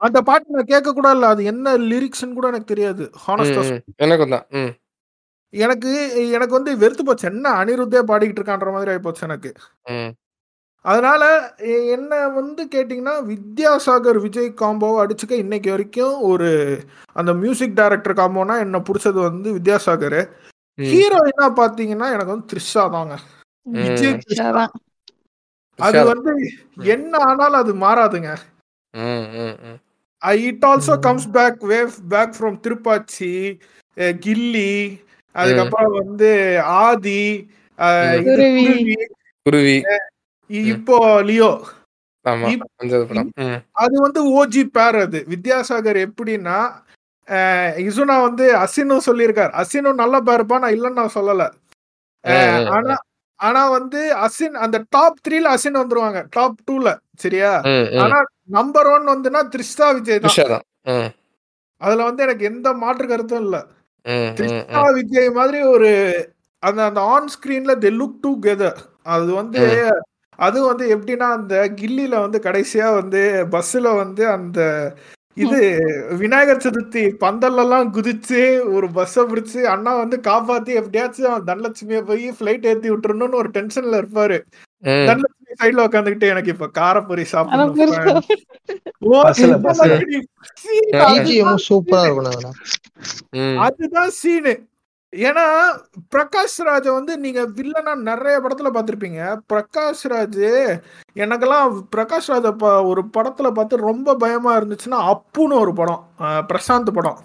அந்த 0.00 0.18
பாட்டு 0.28 0.54
நான் 0.56 0.70
கேட்க 0.72 0.90
கூட 0.92 1.08
இல்ல 1.16 1.26
அது 1.32 1.42
என்ன 1.52 1.72
லிரிக்ஸ்னு 1.90 2.36
கூட 2.38 2.46
எனக்கு 2.52 2.72
தெரியாது. 2.72 3.04
ஹானஸ்டா. 3.24 3.62
எனக்கும் 4.04 4.34
தான். 4.36 4.46
எனக்கு 5.54 5.90
எனக்கு 6.30 6.54
வந்து 6.54 6.72
வெறுத்து 6.76 7.04
போச்சு 7.04 7.26
என்ன 7.26 7.52
அனிருத்தே 7.60 8.02
பாடிக்கிட்டு 8.06 8.40
இருக்கான்ற 8.40 8.72
மாதிரி 8.72 8.90
ஆகி 8.90 9.00
போச்சு 9.00 9.24
எனக்கு 9.24 9.50
ம். 9.90 10.10
அதனால 10.84 11.22
என்ன 11.94 12.12
வந்து 12.34 12.62
கேட்டிங்கன்னா 12.66 13.14
வித்யாசாகர் 13.26 14.18
விஜய் 14.18 14.48
காம்போவை 14.60 14.98
அடிச்சுக்க 15.02 15.34
இன்னைக்கு 15.36 15.70
வரைக்கும் 15.70 16.14
ஒரு 16.22 16.48
அந்த 17.16 17.32
மியூசிக் 17.34 17.76
டைரக்டர் 17.76 18.18
காம்போனா 18.20 18.56
என்ன 18.60 18.78
பிடிச்சது 18.80 19.18
வந்து 19.22 19.48
வித்யாசாகர். 19.52 20.20
ஹீரோயினா 20.78 21.46
பாத்தீங்கன்னா 21.56 22.08
எனக்கு 22.12 22.34
வந்து 22.34 22.48
த்ரிஷா 22.52 22.84
தாங்க 22.90 23.16
விஜய். 23.66 24.16
அது. 25.78 26.00
வந்து 26.04 26.32
என்ன 26.86 27.12
ஆனாலும் 27.26 27.60
அது 27.60 27.72
மாறாதுங்க 27.76 28.30
ம், 28.94 29.26
ம், 29.38 29.54
ம். 29.66 29.78
It 30.44 30.64
also 30.64 30.94
comes 31.00 31.28
back 31.30 31.60
wave 31.68 31.94
back 32.08 32.34
from 32.38 32.58
Thirupaachi 32.64 33.30
Ghilli 34.20 34.70
அதுக்கப்புறம் 35.34 35.94
வந்து 36.00 36.30
ஆதி 36.84 37.20
குருவி. 38.26 38.96
இப்போ 40.70 40.96
லியோ. 41.22 41.50
அது 43.82 43.94
வந்து 44.00 44.20
ஓஜி 44.38 44.62
பேர் 44.70 44.98
அது. 45.04 45.18
வித்யாசாகர் 45.32 45.98
எப்படின்னா 46.06 46.58
இசுனா 47.84 48.14
வந்து 48.22 48.44
அசினும் 48.56 49.06
சொல்லியிருக்கார். 49.06 49.52
அசினும் 49.60 50.00
நல்ல 50.02 50.16
பேருப்பா 50.28 50.56
நான் 50.62 50.74
இல்லைன்னு 50.76 51.00
நான் 51.00 51.16
சொல்லல. 51.18 51.44
ஆனா 52.74 52.94
ஆனா 53.40 53.60
வந்து 53.70 54.00
அசின் 54.24 54.56
அந்த 54.64 54.78
டாப் 54.90 55.20
த்ரீல 55.26 55.52
அசின் 55.54 55.80
வந்துருவாங்க. 55.80 56.20
டாப் 56.30 56.58
டூல 56.66 56.88
சரியா. 57.16 57.52
ஆனா 58.02 58.18
நம்பர் 58.56 58.88
ஒன் 58.88 59.06
வந்துன்னா 59.06 59.40
த்ரிஷா 59.52 59.86
விஜய் 59.96 60.18
தான். 60.18 60.32
அதுல 61.80 62.04
வந்து 62.04 62.22
எனக்கு 62.22 62.44
எந்த 62.44 62.68
மாற்று 62.82 63.06
கருத்தும் 63.06 63.44
இல்ல. 63.44 63.58
ம். 64.06 64.32
விஜய் 64.94 65.30
மாதிரி 65.30 65.62
ஒரு 65.66 65.90
அந்த 66.62 66.80
அந்த 66.84 67.00
ஆன் 67.10 67.28
ஸ்கிரீன்ல 67.28 67.74
தே 67.78 67.90
லுக் 67.96 68.18
டுகெதர் 68.24 68.80
அது 69.08 69.30
வந்து 69.34 69.62
அது 70.38 70.58
வந்து 70.66 70.84
எப்படின்னா 70.94 71.28
அந்த 71.30 71.54
கில்லில 71.76 72.14
வந்து 72.20 72.38
கடைசியா 72.42 72.94
வந்து 72.94 73.22
பஸ்ல 73.50 73.94
வந்து 73.96 74.28
அந்த 74.30 74.60
இது 75.36 75.58
விநாயகர் 76.16 76.64
சதுர்த்தி 76.64 77.02
பந்தல்ல 77.20 77.60
எல்லாம் 77.60 77.94
குதிச்சு 77.94 78.40
ஒரு 78.72 78.86
பஸ்ஸை 78.92 79.24
பிடிச்சு 79.24 79.60
அண்ணா 79.66 79.92
வந்து 79.96 80.16
காப்பாத்தி 80.24 80.72
எப்படியாச்சும் 80.74 81.46
தனலட்சுமியை 81.46 82.02
போய் 82.02 82.26
ஃபிளைட் 82.30 82.66
ஏத்தி 82.66 82.90
விட்டுறணும்னு 82.90 83.34
ஒரு 83.34 83.50
டென்ஷன்ல 83.50 84.00
இருப்பாரு. 84.00 84.38
தனலட்சுமி 85.04 85.39
சைடுல 85.58 85.84
உட்காந்துக்கிட்டு 85.86 86.26
எனக்கு 86.28 86.50
இப்ப 86.50 86.70
காரப்பொரி 86.78 87.22
சாப்பிடணும். 87.22 87.76
அதுதான் 93.58 94.10
சீனு 94.10 94.54
ஏன்னா 95.16 95.62
பிரகாஷ் 96.16 96.62
ராஜ 96.62 96.92
வந்து 96.92 97.18
நீங்க 97.18 97.42
வில்லனா 97.42 97.94
நிறைய 97.94 98.40
படத்துல 98.40 98.74
பார்த்திருப்பீங்க. 98.74 99.38
பிரகாஷ் 99.52 100.08
ராஜ் 100.08 100.80
எனக்கெல்லாம் 101.14 101.82
பிரகாஷ் 101.96 102.26
ராஜ 102.26 102.52
ப- 102.52 102.84
ஒரு 102.84 103.04
படத்துல 103.16 103.50
பார்த்து 103.50 103.76
ரொம்ப 103.76 104.14
பயமா 104.14 104.56
இருந்துச்சுன்னா 104.56 105.14
அப்புன்னு 105.14 105.52
ஒரு 105.52 105.72
படம். 105.72 106.08
பிரசாந்த் 106.20 106.90
படம். 106.90 107.18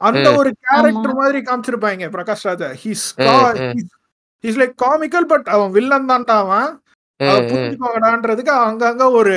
அந்த. 0.01 0.27
ஒரு 0.35 0.49
கேரக்டர். 0.65 1.15
மாதிரி 1.19 1.39
காமிச்சிருப்பாங்க 1.39 2.09
Prakash 2.15 2.45
Raja 2.49 2.69
his. 2.83 3.05
His 4.43 4.59
like 4.61 4.75
comical 4.85 5.27
but 5.31 5.47
அவன் 5.47 5.71
வில்லன் 5.71 6.09
தான்டா 6.09 6.37
அவன். 6.45 6.69
புரிஞ்சுக்கோங்கடான்றதுக்கு 7.49 8.53
அங்கங்க 8.67 9.07
ஒரு 9.11 9.35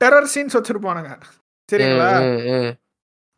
டெரர் 0.00 0.30
சீன்ஸ் 0.34 0.56
வச்சிருப்பானுங்க 0.58 1.10
சரிங்களா. 1.68 2.10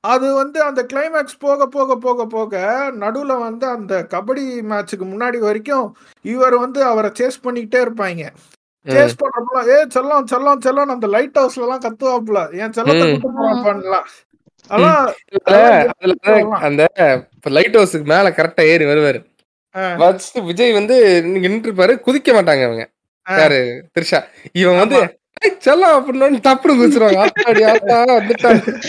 அது 0.04 0.28
வந்து 0.34 0.58
அந்த 0.62 0.80
கிளைமேக்ஸ் 0.92 1.36
போக 1.38 1.66
போக 1.66 1.96
போக 1.96 2.24
போக 2.26 2.54
நடுவுல 3.02 3.32
வந்து 3.38 3.66
அந்த 3.66 3.94
கபடி 4.10 4.44
மேட்சுக்கு 4.70 5.06
முன்னாடி 5.10 5.38
வரைக்கும் 5.38 5.86
இவர் 6.24 6.56
வந்து 6.58 6.80
அவரை 6.84 7.10
சேஸ் 7.20 7.38
பண்ணிக்கிட்டே 7.44 7.80
இருப்பாங்க 7.84 8.24
சேஸ் 8.86 9.14
பண்றப்பல 9.20 9.60
ஏ 9.68 9.76
செல்லம் 9.96 10.26
செல்லம் 10.32 10.62
செல்லம் 10.66 10.94
அந்த 10.94 11.06
லைட் 11.06 11.38
ஹவுஸ்ல 11.38 11.66
எல்லாம் 11.66 11.84
கத்துவாப்புல 11.86 12.40
என் 12.62 12.74
செல்லத்தை. 12.78 13.06
கூட்டு 13.12 13.30
போறான்லாம் 13.38 14.08
அந்த 16.50 16.88
லைட் 17.42 17.76
ஹவுஸுக்கு 17.76 18.04
மேல 18.04 18.30
கரெக்டா 18.30 18.62
ஏறி 18.62 18.84
வருவாரு. 18.84 19.30
ஃபர்ஸ்ட் 19.98 20.38
விஜய் 20.38 20.72
வந்து 20.72 21.22
நின்று 21.22 21.72
இருப்பாரு 21.72 22.00
குதிக்க 22.00 22.32
மாட்டாங்க 22.32 22.64
அவங்க. 22.64 22.90
யாரு? 23.28 23.84
த்ரிஷா. 24.00 24.24
இவன் 24.52 24.78
வந்து 24.78 25.02
ஆமா. 25.02 25.14
"ஏய், 25.40 25.56
செல்லம் 25.64 25.88
அப்படின்னு 25.88 26.38
தப்புனு 26.46 26.72
குதிச்சிருவாங்க. 26.72 27.28
ஆத்தாடி 27.28 27.66
ஆத்தா 27.66 28.04
வந்துட்டாங்க 28.04 28.80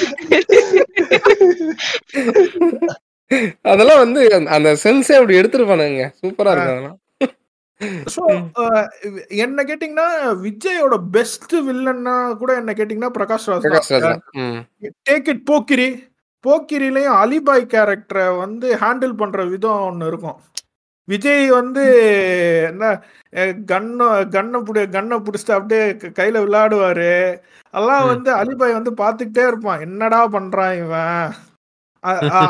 அதெல்லாம் 3.62 3.98
வந்து 3.98 4.34
அந்த- 4.34 4.52
அந்த 4.52 4.74
சென்ஸே 4.84 5.12
அப்படி 5.12 5.38
எடுத்துருப்பானுங்க. 5.40 6.12
சூப்பரா 6.22 6.52
இருக்கும் 6.52 6.58
அதெல்லாம். 6.58 6.98
ஸோ 8.16 8.24
என்ன 9.44 9.64
கேட்டிங்கன்னா 9.70 10.08
விஜயோட 10.46 10.96
பெஸ்ட் 11.16 11.54
வில்லன்னா 11.68 12.16
கூட 12.42 12.52
என்ன 12.62 12.74
கேட்டிங்கன்னா 12.80 13.12
பிரகாஷ் 13.18 13.48
ராஜ். 13.52 13.68
டேக் 15.10 15.30
இட் 15.34 15.46
போக்கிரி 15.52 15.88
போக்கிரிலையும் 16.44 17.20
அலிபாய் 17.24 17.72
கேரக்டரை 17.74 18.26
வந்து 18.38 18.68
ஹேண்டில் 18.82 19.20
பண்ற 19.22 19.44
விதம் 19.46 19.86
ஒன்று 19.90 20.10
இருக்கும். 20.12 20.40
விஜய் 21.08 21.46
வந்து 21.50 21.84
என்ன 22.70 22.84
கண்ணை 23.72 24.08
கண்ணை 24.36 24.60
பிடி 24.68 24.82
கண்ணை 24.96 25.18
பிடிச்சிட்டு 25.18 25.56
அப்படியே 25.58 25.84
கையில 26.20 26.44
விளையாடுவாரு. 26.46 27.10
அதெல்லாம். 27.74 28.06
வந்து 28.12 28.30
அலிபாய் 28.42 28.78
வந்து 28.78 28.94
பார்த்துக்கிட்டே 29.02 29.46
இருப்பான். 29.48 29.84
என்னடா 29.88 30.22
பண்றான் 30.36 30.76
இவன்? 30.84 31.26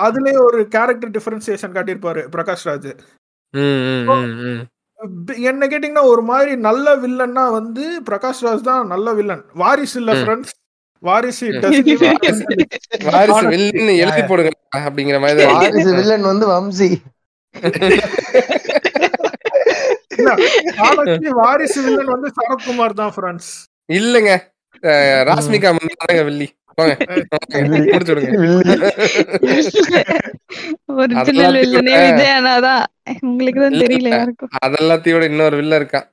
அதுலயே 0.05 0.37
ஒரு 0.47 0.59
கேரக்டர் 0.75 1.15
டிஃபரன்சியேஷன் 1.17 1.75
காட்டியிருப்பாரு 1.77 2.23
பிரகாஷ் 2.35 2.67
ராஜ். 2.69 2.91
என்ன 5.47 5.65
கேட்டிங்கன்னா 5.65 6.03
ஒரு 6.09 6.23
மாதிரி 6.23 6.51
நல்ல 6.65 6.95
வில்லன்னா 6.97 7.43
வந்து 7.51 7.85
பிரகாஷ் 8.07 8.43
ராஜ் 8.45 8.67
தான் 8.67 8.83
நல்ல 8.87 9.07
வில்லன். 9.13 9.43
வாரிசு 9.55 9.97
இல்ல. 10.01 10.11
ஃப்ரெண்ட்ஸ் 10.19 10.53
வாரிசு 11.03 11.45
வாரிசு 13.07 13.45
வில்லுன்னு 13.53 13.93
எழுதி 14.03 14.21
போடுங்க 14.23 14.51
அப்படிங்கிற 14.81 15.17
மாதிரி. 15.23 15.47
வாரிசு 15.53 15.91
வில்லன் 15.97 16.29
வந்து 16.31 16.45
வம்சி. 16.51 16.89
வாரிசு 21.39 21.79
வில்லன் 21.85 22.11
வந்து 22.13 22.29
சரத்குமார் 22.37 22.99
தான் 23.01 23.13
ஃப்ரெண்ட்ஸ் 23.15 23.51
இல்லங்க. 23.93 24.31
ராஷ்மிகா 25.29 25.69
மந்தனாங்க 25.75 26.21
வில்லி. 26.25 26.49
ஒரிஜினல் 30.93 31.57
வில்லனே 31.57 31.93
விட- 31.93 32.05
விஜய் 32.05 32.33
அண்ணாதான் 32.37 32.83
உங்களுக்கு 33.29 33.61
தான் 33.63 33.79
தெரியல. 33.83 34.09
யாருக்கும். 34.15 34.51
அதெல்லாத்தையும் 34.65 35.17
விட 35.17 35.27
இன்னொரு 35.31 35.55
வில்ல 35.59 35.79
இருக்கான் 35.81 36.07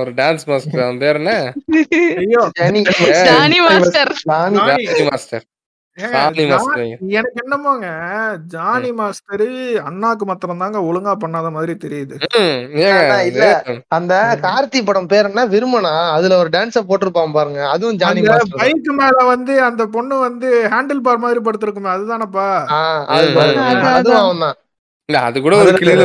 ஒரு 0.00 0.12
டான்ஸ் 0.20 0.46
மாஸ்டர் 0.50 0.84
அவன் 0.84 1.00
பேர் 1.02 1.18
என்ன? 1.20 1.32
ஐயோ 2.22 2.42
ஜானி 2.58 3.58
மாஸ்டர் 3.66 4.12
மாஸ்டர். 5.10 5.44
எனக்கு 7.16 7.38
என்னமோங்க 7.42 7.86
ஜானி 8.52 8.90
மாஸ்டர் 9.00 9.44
அண்ணாக்கு 9.88 10.24
மாத்திரம் 10.30 10.62
தாங்க 10.62 10.78
ஒழுங்கா 10.88 11.12
பண்ணாத 11.24 11.48
மாதிரி 11.56 11.74
தெரியுது. 11.84 12.14
அந்த 13.96 14.14
கார்த்தி 14.46 14.80
படம் 14.88 15.10
பேர் 15.12 15.28
என்ன? 15.30 15.44
விருமனா? 15.54 15.92
அதுல 16.16 16.38
ஒரு 16.42 16.50
டான்ஸ 16.56 16.82
போட்டிருப்பான் 16.90 17.36
பாருங்க. 17.38 17.60
அதுவும் 17.74 18.00
ஜானி 18.02 18.22
மாஸ்டர். 18.28 18.58
பைக் 18.62 18.90
மேல 19.00 19.18
வந்து 19.32 19.54
அந்த 19.68 19.84
பொண்ணு 19.96 20.16
வந்து 20.26 20.50
ஹேண்டில் 20.74 21.04
பார் 21.08 21.22
மாதிரி 21.26 21.42
படுத்திருக்குமே 21.48 21.94
அதுதானப்பா. 21.96 22.48
அதுவும் 23.18 24.22
அவன் 24.22 24.44
தான் 24.44 24.58
இல்ல 25.08 25.20
அது 25.28 25.38
கூட 25.44 25.54
ஒரு 25.62 25.72
கிளியில 25.72 26.02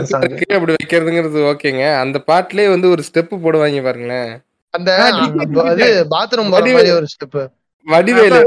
அப்படி 0.57 0.73
வைக்கிறதுங்கிறது 0.77 1.39
ஓகேங்க. 1.51 1.83
அந்த 2.03 2.17
பாட்டுலயே 2.29 2.67
வந்து 2.73 2.87
ஒரு 2.93 3.03
ஸ்டெப் 3.09 3.33
போடுவாங்க 3.45 3.83
பாருங்களேன். 3.87 4.31
அந்த 4.77 4.91
பாத்ரூம் 6.15 6.51
ஒரு 6.97 7.07
ஸ்டெப் 7.15 7.39
வடிவேலு. 7.87 8.39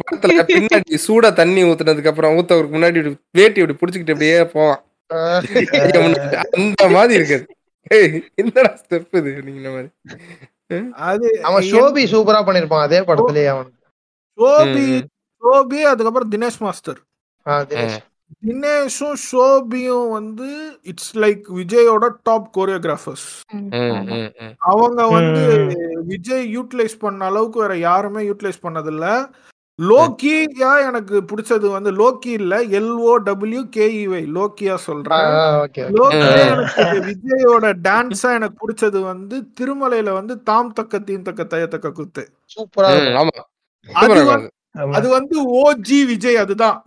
படத்துல 0.00 0.42
பின்னாடி 0.50 0.98
சூடா 1.06 1.28
தண்ணி 1.40 1.62
ஊத்துனதுக்கு 1.70 2.10
அப்புறம் 2.12 2.36
ஊத்தவருக்கு 2.38 2.76
முன்னாடி 2.76 2.98
வேட்டி 3.38 3.60
இப்படி 3.62 3.78
புடிச்சுக்கிட்டு 3.80 4.14
அப்படியே 4.14 4.38
போவான். 4.54 4.82
அந்த 6.58 6.88
மாதிரி 6.96 7.20
இருக்குது. 7.20 7.44
என்னடா 8.40 8.70
ஸ்டெப் 8.82 9.16
இது 9.20 9.30
நீங்க 9.48 9.70
மாதிரி. 9.74 9.88
அது 11.08 11.26
அவன் 11.48 11.64
ஷோபி 11.72 12.02
சூப்பரா 12.12 12.40
பண்ணிருப்பான். 12.48 12.86
அதே 12.86 13.00
படத்துலயே 13.08 13.48
அவன் 13.54 13.70
ஷோபி. 14.38 14.86
ஷோபி 15.42 15.80
அதுக்கப்புறம் 15.92 16.32
தினேஷ் 16.34 16.62
மாஸ்டர். 16.66 17.00
தினேஷ். 17.70 17.98
தினேஷும் 18.46 19.18
ஷோபியும் 19.30 20.10
வந்து 20.10 20.78
இட்ஸ் 20.82 21.18
லைக் 21.18 21.44
விஜயோட 21.58 22.08
டாப் 22.22 22.50
கோரியோகிராஃபர்ஸ். 22.58 23.26
அவங்க 24.58 25.06
வந்து. 25.06 25.44
விஜய் 26.06 26.58
யூட்டிலைஸ் 26.58 26.98
பண்ண 26.98 27.24
அளவுக்கு 27.24 27.60
வேற 27.60 27.76
யாருமே 27.76 28.22
யூட்டிலைஸ் 28.28 28.62
பண்ணதில்ல. 28.62 29.06
லோக்கியா 29.78 30.86
எனக்கு 30.86 31.14
பிடிச்சது 31.30 31.70
வந்து 31.70 31.90
லோக்கி 31.92 32.32
இல்ல 32.40 32.54
எல்ஓ 32.64 33.14
டபிள்யூ 33.28 33.62
கேஇவை 33.76 34.20
லோக்கியா 34.36 34.74
சொல்றேன். 34.74 35.24
விஜயோட 37.08 37.72
டான்ஸா 37.88 38.30
எனக்கு 38.34 38.58
பிடிச்சது 38.62 39.00
வந்து 39.00 39.36
திருமலையில 39.60 40.12
வந்து 40.12 40.42
தாம் 40.42 40.72
தக்க 40.72 40.98
தீம் 40.98 41.22
தக்க 41.22 41.42
தய 41.44 41.68
தக்க 41.68 41.90
குத்து. 41.90 42.24
சூப்பரா 42.54 42.92
அது 44.94 45.08
வந்து 45.08 45.36
ஓஜி 45.58 45.98
விஜய் 46.06 46.40
அதுதான். 46.42 46.78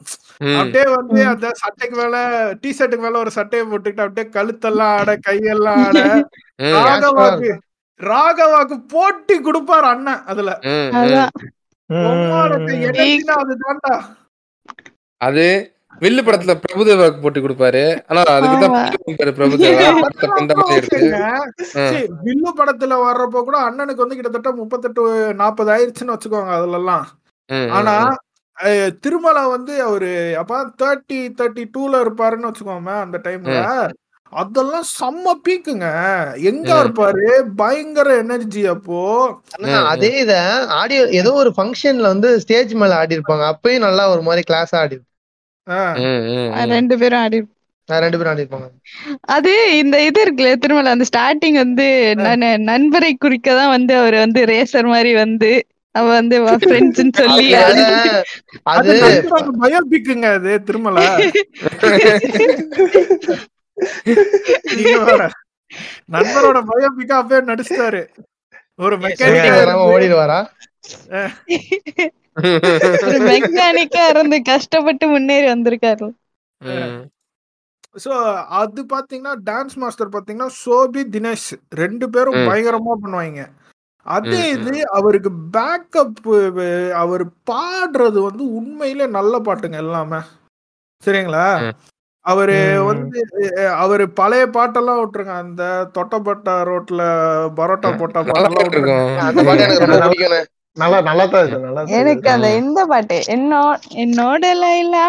அப்படியே 0.54 0.86
வந்து 0.96 1.20
அந்த 1.30 1.48
சட்டைக்கு 1.62 1.96
மேல 1.96 2.16
டி 2.62 2.70
ஷர்ட்டுக்கு 2.78 3.06
மேல 3.06 3.20
ஒரு 3.20 3.32
சட்டையை 3.38 3.64
போட்டுக்கிட்டு 3.66 4.06
அப்படியே 4.06 4.28
கழுத்தெல்லாம் 4.36 4.96
ஆட 4.98 5.14
கையெல்லாம் 5.28 5.82
ஆட 5.86 6.02
ராகவாக்கு 6.80 7.52
ராகவாக்கு 8.00 8.76
போட்டி 8.92 9.36
கொடுப்பாரு 9.40 9.88
அண்ணன் 9.92 10.22
அதுல. 10.28 10.50
அது 15.22 15.46
வில்லு 16.02 16.22
படத்துல 16.22 16.54
பிரபுதேவாக்கு 16.64 17.20
போட்டு 17.22 17.40
கொடுப்பாரு. 17.40 17.84
ஆனா 18.10 18.22
அதுக்குதான் 18.34 18.76
பிரபுதேவா? 19.38 19.88
வில்லு 22.26 22.52
படத்துல 22.60 22.98
வர்றப்போ 23.06 23.40
கூட 23.42 23.58
அண்ணனுக்கு 23.68 24.04
வந்து 24.04 24.18
கிட்டத்தட்ட 24.18 24.52
முப்பத்தெட்டு 24.60 25.02
நாற்பது 25.40 25.72
ஆயிடுச்சுன்னு 25.76 26.16
வச்சுக்கோங்க 26.16 26.54
அதுல 26.58 26.80
எல்லாம் 26.82 27.06
ஆனா 27.72 27.96
திருமலை 29.02 29.44
வந்து 29.48 29.74
அவரு 29.84 30.12
அப்ப 30.42 30.60
தேர்ட்டி 30.82 31.20
தேர்ட்டி 31.40 31.64
டூல 31.74 32.02
இருப்பாருன்னு 32.04 32.50
வச்சுக்கோங்க 32.50 32.94
அந்த 33.02 33.18
டைம்ல 33.26 33.58
அதெல்லாம் 34.34 34.86
செம்ம 34.94 35.34
பீக்குங்க. 35.44 35.88
எங்க. 36.48 36.70
இருப்பாரு? 36.82 37.26
பயங்கர 37.56 38.10
எனர்ஜி 38.18 38.64
அப்போ. 38.68 39.02
அதே 39.92 40.10
இத 40.20 40.34
ஆடியோ 40.80 41.04
ஏதோ 41.20 41.32
ஒரு 41.34 41.52
ஃபங்க்ஷன்ல 41.58 42.08
வந்து 42.08 42.32
ஸ்டேஜ் 42.40 42.74
மேல 42.74 42.96
ஆடி 42.96 43.18
இருப்பாங்க. 43.18 43.46
அப்பயும் 43.54 43.86
நல்லா 43.88 44.06
ஒரு 44.14 44.22
மாதிரி 44.22 44.44
கிளாஸ் 44.44 44.74
ஆடி. 44.76 44.98
ரெண்டு 46.74 46.98
பேரும் 46.98 47.22
ஆடி 47.22 47.40
நான் 47.90 48.04
ரெண்டு 48.04 48.18
பேரும் 48.18 48.32
ஆடி 48.32 48.44
இருப்பாங்க. 48.44 48.68
அது 49.36 49.52
இந்த 49.78 49.96
இது 50.04 50.20
இருக்குல்ல 50.26 50.52
திருமலை 50.58 50.92
அந்த 50.92 51.06
ஸ்டார்டிங் 51.12 51.58
வந்து 51.64 51.88
நண்பரை 52.70 53.12
குறிக்க 53.16 53.56
தான் 53.56 53.74
வந்து 53.76 53.94
அவர் 53.98 54.18
வந்து 54.26 54.42
ரேசர் 54.46 54.88
மாதிரி 54.88 55.14
வந்து 55.24 55.52
அவ 55.98 56.10
வந்து 56.10 56.42
ஃப்ரெண்ட்ஸ்னு 56.42 57.10
சொல்லி 57.12 57.54
அது 57.54 57.84
அது- 57.84 58.24
அது 58.64 59.02
அது 59.30 59.64
பயோபிக்குங்க 59.64 60.34
அது 60.34 60.64
திருமலை. 60.64 61.32
நண்பரோட 66.12 66.62
பயோபிக்கா 66.72 67.12
அப்பவே 67.12 67.54
நடிச்சிட்டாரு. 67.54 68.08
ஒரு 68.76 68.98
மெக்கானிக் 68.98 69.74
ஓடிடுவாரா? 69.92 70.48
ஒரு 73.08 73.26
மெக்கானிக்கா 73.26 74.08
இருந்து 74.10 74.42
கஷ்டப்பட்டு 74.42 75.08
முன்னேறி 75.08 75.48
வந்திருக்காரு. 75.48 76.12
சோ 78.06 78.44
அது 78.46 78.84
பாத்தீங்கன்னா 78.84 79.36
டான்ஸ் 79.46 79.74
மாஸ்டர் 79.76 80.10
பாத்தீங்கன்னா 80.10 80.50
சோபி 80.66 81.04
தினேஷ் 81.12 81.58
ரெண்டு 81.70 82.10
பேரும். 82.10 82.34
பயங்கரமா 82.34 82.94
பண்ணுவாங்க. 83.04 83.48
அதே 84.08 84.26
இது 84.56 84.66
அவருக்கு 84.98 85.32
பேக்கப் 85.56 86.20
அவர் 87.02 87.22
பாடுறது 87.52 88.20
வந்து 88.28 88.44
உண்மையிலே 88.60 89.08
நல்ல 89.18 89.40
பாட்டுங்க 89.40 89.78
எல்லாமே. 89.78 90.20
சரிங்களா. 91.04 91.48
அவரு. 92.26 92.56
வந்து 92.88 93.20
அவரு 93.84 94.06
பழைய 94.20 94.46
பாட்டெல்லாம் 94.56 95.00
விட்டுருங்க. 95.02 95.36
அந்த 95.44 95.64
தொட்டப்பட்டா 95.98 96.56
ரோட்ல 96.70 97.02
பரோட்டா 97.60 97.90
போட்டா 98.00 98.20
பாட்டெல்லாம் 98.22 98.66
நல்லா 100.78 100.98
நல்லா 101.02 101.24
தான் 101.26 101.44
இருக்கு. 101.44 101.66
நல்லா 101.68 101.84
எனக்கு. 102.00 102.28
அந்த 102.34 102.50
இந்த 102.62 102.80
பாட்டு 102.86 103.16
என்னோ 103.36 103.62
என்னோட 104.04 104.44
லைலா. 104.64 105.06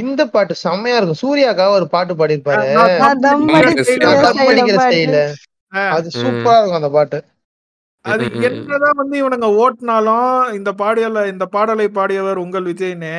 இந்த 0.00 0.22
பாட்டு 0.32 0.54
செம்மையா 0.62 0.96
இருக்கும். 0.96 1.20
சூர்யாக்காக 1.22 1.76
ஒரு 1.78 1.86
பாட்டு 1.88 2.14
பாடியிருப்பாரு. 2.14 2.64
அது 5.96 6.08
சூப்பரா 6.16 6.56
இருக்கும் 6.56 6.80
அந்த 6.80 6.90
பாட்டு. 6.90 7.18
அது. 8.04 8.24
என்னதான் 8.48 8.98
வந்து 8.98 9.16
இவனுங்க 9.22 9.48
ஓட்டினாலும் 9.60 10.28
இந்த 10.54 10.70
பாடல 10.78 11.22
இந்த 11.28 11.44
பாடலை 11.46 11.88
பாடியவர் 11.90 12.42
உங்கள் 12.44 12.68
விஜய்னு 12.70 13.14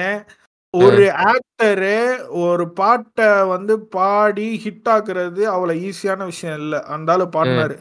ஒரு 0.73 1.01
ஆக்டரு 1.27 1.97
ஒரு 2.43 2.65
பாட்டை 2.73 3.27
வந்து 3.47 3.73
பாடி 3.89 4.47
ஹிட் 4.63 4.89
ஆக்குறது 4.93 5.43
அவ்வளவு 5.47 5.81
ஈஸியான 5.81 6.25
விஷயம் 6.25 6.57
இல்ல. 6.59 6.75
அந்த 6.87 7.11
ஆளு 7.13 7.25
பாடினாரு 7.35 7.75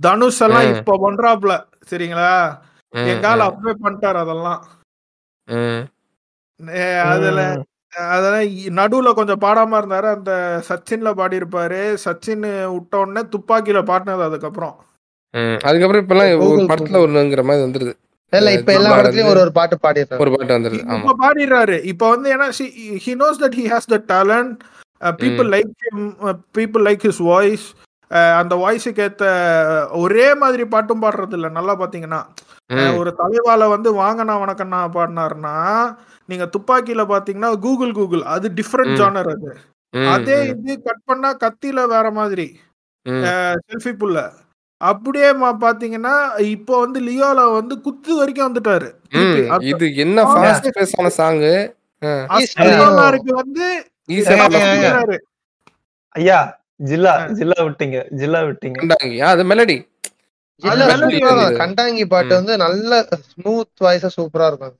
தனுஷ் 0.00 0.42
எல்லாம். 0.46 0.66
இப்ப 0.74 0.98
பண்றாப்ல 1.04 1.52
சரிங்களா? 1.90 2.32
எங்கால 3.08 3.40
அப்பவே 3.48 3.74
பண்ணிட்டாரு 3.84 4.18
அதெல்லாம். 4.18 4.60
அதுல. 7.08 7.40
அதெல்லாம் 8.12 8.48
நடுவுல 8.78 9.10
கொஞ்சம் 9.14 9.40
பாடாம 9.40 9.78
இருந்தாரு. 9.80 10.08
அந்த 10.16 10.32
சச்சின்ல 10.68 11.10
பாடி 11.14 11.38
இருப்பாரு 11.40 11.80
சச்சின் 12.04 12.44
விட்ட 12.74 12.94
உடனே 13.02 13.22
துப்பாக்கியில 13.34 13.80
பாடினது 13.90 14.26
அதுக்கப்புறம். 14.28 14.76
அதுக்கப்புறம் 15.68 16.04
ஒரு 16.18 16.42
Google 16.42 16.68
படத்துல 16.70 17.00
ஒண்ணுங்கிற 17.06 17.42
மாதிரி 17.44 17.64
வந்துருது. 17.66 17.94
இல்ல 18.32 18.50
இப்ப 18.52 18.70
எல்லா 18.72 18.88
ஜிம்பால 18.88 19.00
படத்துலயும் 19.00 19.32
ஒரு 19.32 19.40
ஒரு 19.40 19.52
பாட்டு 19.58 19.76
பாடிடுறாரு. 19.84 20.20
ஒரு 20.22 20.30
பாட்டு 20.32 20.56
வந்துருது. 20.56 20.82
இப்ப 20.96 21.14
பாடிடுறாரு. 21.22 21.76
இப்ப 21.92 22.08
வந்து 22.08 22.28
ஏன்னா 22.36 22.48
he 23.04 23.12
knows 23.22 23.42
that 23.44 23.58
he 23.60 23.66
has 23.72 23.92
the 23.94 23.98
talent 24.12 24.54
people 25.22 25.48
like 25.54 25.70
people 26.58 26.84
like 26.88 27.04
his 27.08 27.22
voice 27.30 27.66
அந்த 28.40 28.54
வாய்ஸுக்கு 28.56 29.02
ஏத்த 29.06 29.24
ஒரே 30.02 30.26
மாதிரி 30.34 30.64
பாட்டும் 30.64 31.02
பாடுறது 31.02 31.36
இல்ல. 31.38 31.48
நல்லா 31.48 31.74
பாத்தீங்கன்னா. 31.76 32.20
ஒரு 33.00 33.10
தலைவால 33.20 33.68
வந்து 33.72 33.90
வாங்கண்ணா 34.00 34.34
வணக்கண்ணா 34.42 34.80
பாடினாருன்னா 34.96 35.54
நீங்க 36.28 36.44
துப்பாக்கியில 36.54 37.02
பாத்தீங்கன்னா 37.12 37.50
கூகுள் 37.66 37.94
கூகுள் 37.98 38.24
அது 38.34 38.46
டிஃப்ரெண்ட். 38.58 38.98
ஜானர் 39.00 39.30
அது. 39.34 39.50
அதே 40.14 40.36
இது 40.52 40.72
கட் 40.88 41.06
பண்ணா 41.10 41.30
கத்தியில 41.44 41.86
வேற 41.94 42.06
மாதிரி. 42.18 42.46
செல்ஃபி 43.68 43.92
புல்ல 44.02 44.18
அப்படியே 44.80 45.28
பாத்தீங்கன்னா 45.64 46.14
இப்போ 46.54 46.74
வந்து 46.82 46.98
லியோல 47.06 47.46
வந்து 47.58 47.74
குத்து 47.86 48.12
வரைக்கும் 48.18 48.48
வந்துட்டாரு. 48.48 48.88
இது 49.72 49.86
என்ன 50.04 50.24
ஃபாஸ்ட் 50.32 50.68
பேஸான 50.78 51.10
அஸ்திரமாருக்கு 52.36 53.32
வந்து. 53.42 53.66
ஐயா 56.14 56.38
ஜில்லா. 56.90 57.12
ஜில்லா 57.38 57.58
விட்டீங்க 57.68 57.98
ஜில்லா 58.20 58.40
விட்டீங்க. 58.48 58.78
அது 59.32 59.44
மெலடி 59.52 59.76
கண்டாங்கி 61.60 62.04
பாட்டு. 62.06 62.32
வந்து 62.34 62.54
நல்ல 62.56 62.92
ஸ்மூத் 63.28 63.82
வாய்ஸா 63.84 64.10
சூப்பரா 64.16 64.46
இருக்கும். 64.50 64.76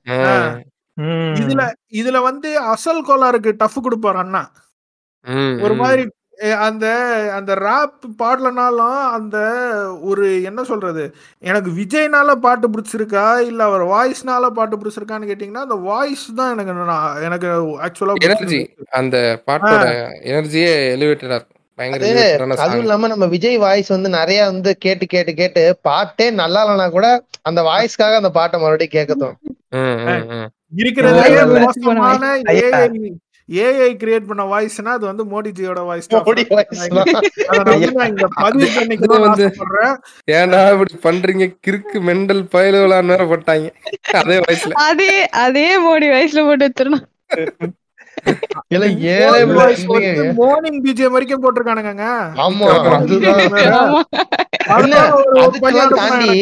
இதுல 1.41 1.61
இதுல 1.99 2.17
வந்து 2.21 2.49
அசல் 2.73 3.05
கோளாருக்கு 3.09 3.51
டஃப் 3.61 3.83
கொடுப்பாரு 3.85 4.19
அண்ணா. 4.23 4.41
ம், 5.25 5.57
ஒரு. 5.65 5.75
மாதிரி 5.75 6.03
அந்த 6.65 6.85
அந்த 7.37 7.51
ராப் 7.63 8.05
பாடலனாலும் 8.19 8.99
அந்த 9.15 9.37
ஒரு 10.09 10.25
என்ன 10.43 10.61
சொல்றது? 10.63 11.03
எனக்கு 11.43 11.69
விஜய்னால 11.71 12.35
பாட்டு 12.45 12.67
பிடிச்சிருக்கா? 12.69 13.25
இல்ல 13.49 13.61
அவர் 13.63 13.83
வாய்ஸ்னால 13.91 14.49
பாட்டு 14.49 14.77
பிடிச்சிருக்கான்னு 14.77 15.29
கேட்டீங்கன்னா 15.31 15.65
அந்த 15.67 15.77
வாய்ஸ் 15.89 16.27
தான் 16.35 16.51
எனக்கு 16.55 16.75
எனக்கு 17.27 17.49
ஆக்சுவலா 17.87 18.15
எனர்ஜி 18.27 18.61
அந்த 19.01 19.17
பாட்டோட 19.47 19.83
எனர்ஜியே 20.31 20.71
எலிவேட்டடா 20.95 21.37
இருக்கும். 21.39 21.58
அதுவும். 21.79 22.81
இல்லாம 22.81 23.09
நம்ம 23.11 23.27
விஜய் 23.33 23.57
வாய்ஸ் 23.63 23.89
வந்து 23.93 24.09
நிறைய 24.15 24.39
வந்து 24.49 24.71
கேட்டு 24.85 25.05
கேட்டு 25.07 25.33
கேட்டு 25.37 25.61
பாட்டே 25.85 26.27
நல்லா 26.39 26.61
இல்லைனா 26.65 26.87
கூட 26.91 27.07
அந்த 27.45 27.61
வாய்ஸ்க்காக 27.67 28.19
அந்த 28.19 28.31
பாட்டை 28.37 28.59
மறுபடியும் 28.61 28.95
கேட்க 28.95 29.13
தோணும் 29.15 29.39
ம், 29.77 29.97
ம், 30.07 30.23
ம். 30.35 30.47
இருக்கிறதுலே 30.75 31.25
இல்ல, 31.29 31.41
இல்ல. 31.47 31.59
மோசமான 31.63 32.23
ஐயா. 32.51 32.69
ஏஐ 32.71 32.85
ஏஐ 33.49 33.91
கிரியேட் 34.01 34.27
பண்ண 34.27 34.43
வாய்ஸ்னா 34.49 34.91
அது 34.97 35.05
வந்து 35.07 35.23
மோடிஜியோட 35.29 35.79
வாய்ஸ் 35.87 36.09
ஏன்டா 40.33 40.59
இப்படி 40.73 40.93
பண்றீங்க 41.03 41.45
கிறுக்கு 41.61 41.99
மெண்டல் 42.07 42.43
பயலுவலான்னு 42.53 43.13
வேற 43.13 43.25
போட்டாங்க 43.31 43.69
அதே 44.19 44.37
வயசுல 44.45 44.75
அதே 44.85 45.11
அதே 45.43 45.67
மோடி 45.85 46.09
வயசுல 46.13 46.43
போட்டு 46.49 46.67
ஏழை 46.69 46.99
மார்னிங் 50.41 50.81
பிஜிஎம் 50.85 51.09
வரைக்கும் 51.09 51.43
போட்டிருக்கானுங்க 51.43 52.03
ஆமா 52.43 52.65
அதுதான். 52.97 53.93
தாண்டி. 55.99 56.35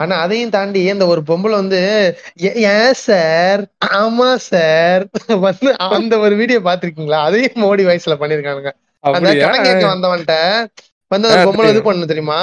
ஆனா 0.00 0.16
அதையும் 0.16 0.50
தாண்டி 0.50 0.90
அந்த 0.90 1.06
ஒரு 1.06 1.20
பொம்பளை 1.26 1.54
வந்து 1.54 2.14
"ஏ- 2.44 2.68
ஏன் 2.68 2.94
சார் 3.00 3.60
ஆமா 3.96 4.36
சார். 4.44 5.02
வந்து 5.46 5.68
அந்த 5.88 6.18
ஒரு 6.18 6.36
வீடியோ 6.36 6.58
பாத்திருக்கீங்களா 6.64 7.16
அதையும் 7.24 7.60
மோடி 7.60 7.82
வயசுல 7.88 8.12
பண்ணிருக்கானுங்க. 8.20 8.68
அந்த 9.04 9.18
கடன் 9.40 9.58
வந்தவன்ட்ட 9.90 10.68
வந்து 11.10 11.28
அந்த 11.28 11.46
பொம்பளை 11.46 11.68
இது. 11.70 11.82
பண்ணு 11.82 12.06
தெரியுமா? 12.06 12.36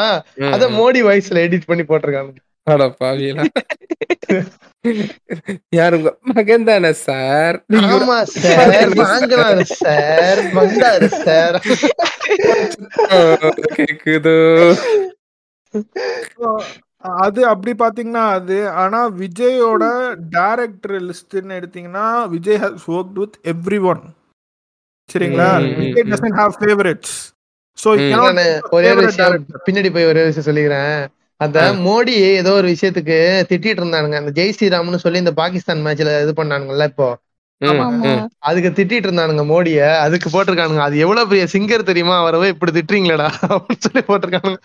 அத. 0.49 0.59
மோடி 0.75 0.95
வயசுல 1.03 1.43
எடிட் 1.43 1.65
பண்ணி 1.65 1.83
போட்டிருக்காங்க 1.83 2.31
பாவியலா 2.31 2.46
யாரு 5.73 5.95
உங்க 5.97 6.09
மகன் 6.29 6.65
தானே 6.65 6.91
சார் 7.01 7.57
ஆமா 7.87 8.17
சார் 8.33 8.91
வாங்கினாரு 9.01 9.63
சார் 9.77 10.41
வந்தாரு 10.53 11.07
சார். 11.19 11.57
கேக்குதோ. 13.77 14.35
அது 17.21 17.41
அப்படி 17.47 17.71
பாத்தீங்கன்னா 17.77 18.25
அது 18.35 18.55
ஆனா 18.81 18.99
விஜயோட 19.19 19.83
டைரக்டர் 20.31 20.95
லிஸ்ட்னு 21.07 21.57
எடுத்தீங்கன்னா 21.59 22.05
Vijay 22.33 22.61
has 22.63 22.87
work 22.93 23.17
with 23.19 23.37
everyone 23.89 24.03
சரிங்களா 25.09 25.49
விஜய். 25.79 26.07
டசன்ட் 26.11 26.39
ஹேவ் 26.39 26.57
ஃபேவரட்ஸ் 26.57 27.15
நானு 28.13 28.45
ஒரே 28.75 28.89
ஒரு 28.93 29.05
விஷயம் 29.07 29.35
பின்னாடி 29.65 29.89
போய் 29.93 30.09
ஒரே 30.11 30.21
விஷயம் 30.27 30.47
சொல்லிக்கிறேன். 30.47 30.95
அந்த 31.39 31.57
ஆ. 31.63 31.71
மோடி 31.85 32.13
ஏதோ 32.35 32.51
ஒரு 32.51 32.67
விஷயத்துக்கு 32.69 33.17
திட்டிட்டு 33.49 33.79
இருந்தானுங்க. 33.79 34.15
அந்த 34.15 34.31
ஜெய் 34.33 34.53
ஸ்ரீராம்னு 34.57 34.95
சொல்லி 34.95 35.17
இந்த 35.17 35.33
பாகிஸ்தான் 35.33 35.85
மேட்ச்ல 35.85 36.21
இது 36.21 36.33
பண்ணானுங்கல்ல 36.37 36.83
இப்போ. 36.83 37.07
அதுக்கு 38.39 38.69
திட்டிட்டு 38.69 39.07
இருந்தானுங்க 39.07 39.45
மோடிய. 39.45 39.99
அதுக்கு 39.99 40.29
போட்டிருக்கானுங்க. 40.29 40.77
அது 40.79 40.97
எவ்வளவு 40.97 41.29
பெரிய 41.29 41.47
சிங்கர் 41.53 41.83
தெரியுமா? 41.83 42.17
அவரை 42.17 42.39
போய் 42.39 42.49
இப்படி 42.49 42.71
திட்டுறீங்களேடா 42.71 43.27
அப்படின்னு 43.49 43.83
சொல்லி 43.85 44.03
போட்டிருக்கானுங்க. 44.07 44.59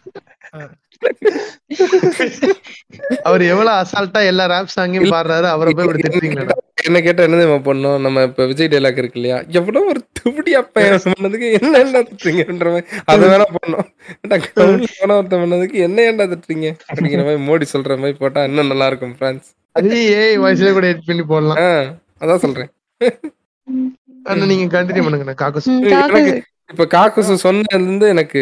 அவர் 3.23 3.43
எவ்வளவு 3.43 3.77
அசால்ட்டா 3.77 4.25
எல்லா 4.27 4.45
ராப் 4.45 4.75
சாங்கையும் 4.77 5.15
பாடுறாரு. 5.15 5.49
அவரை 5.49 5.73
போய் 5.73 5.87
இப்படி 5.87 6.03
திட்டுறீங்களேடா. 6.03 6.57
என்ன 6.89 6.99
கேட்டா 7.07 7.23
என்ன 7.27 7.57
பண்ணோம்? 7.67 7.99
நம்ம 8.05 8.23
இப்ப 8.29 8.47
விஜய் 8.51 8.71
டைலாக் 8.73 9.01
இருக்கு 9.01 9.19
இல்லையா? 9.21 9.39
எவ்வளவு 9.59 9.91
ஒரு 9.93 10.01
துபடி 10.19 10.53
அப்ப 10.61 10.85
பண்ணதுக்கு 11.05 11.49
என்ன 11.59 11.73
என்ன 11.85 12.03
திட்டுறீங்கன்ற 12.09 12.71
மாதிரி. 12.75 12.87
அதை 13.13 13.29
வேணா 13.33 13.47
பண்ணோம். 13.57 13.89
வேணா 15.01 15.17
ஒருத்தன் 15.19 15.43
பண்ணதுக்கு 15.45 15.77
என்ன 15.89 16.07
ஏன்டா 16.11 16.27
திட்டுறீங்க? 16.33 16.71
அப்படிங்கிற 16.91 17.25
மாதிரி 17.29 17.43
மோடி 17.49 17.69
சொல்ற 17.75 17.99
மாதிரி 18.03 18.17
போட்டா 18.23 18.43
இன்னும் 18.51 18.73
நல்லா 18.73 18.89
இருக்கும் 18.93 19.17
பிரான்ஸ் 19.21 19.51
ஏஐ 20.15 20.33
வாய்ஸ்ல 20.45 20.73
கூட 20.79 20.87
எடிட் 20.93 21.11
பண்ணி 21.11 21.27
போடலாம். 21.33 21.61
அதான் 22.23 22.43
சொல்றேன். 22.47 22.71
ஆனா 24.31 24.49
நீங்க 24.51 24.67
கண்டினியூ 24.77 25.05
பண்ணுங்க 25.05 25.37
காக்கஸ் 25.45 25.71
இப்ப 26.73 26.85
காக்குசு 26.97 27.33
சொன்னதுல 27.47 27.79
இருந்து 27.79 28.07
எனக்கு 28.15 28.41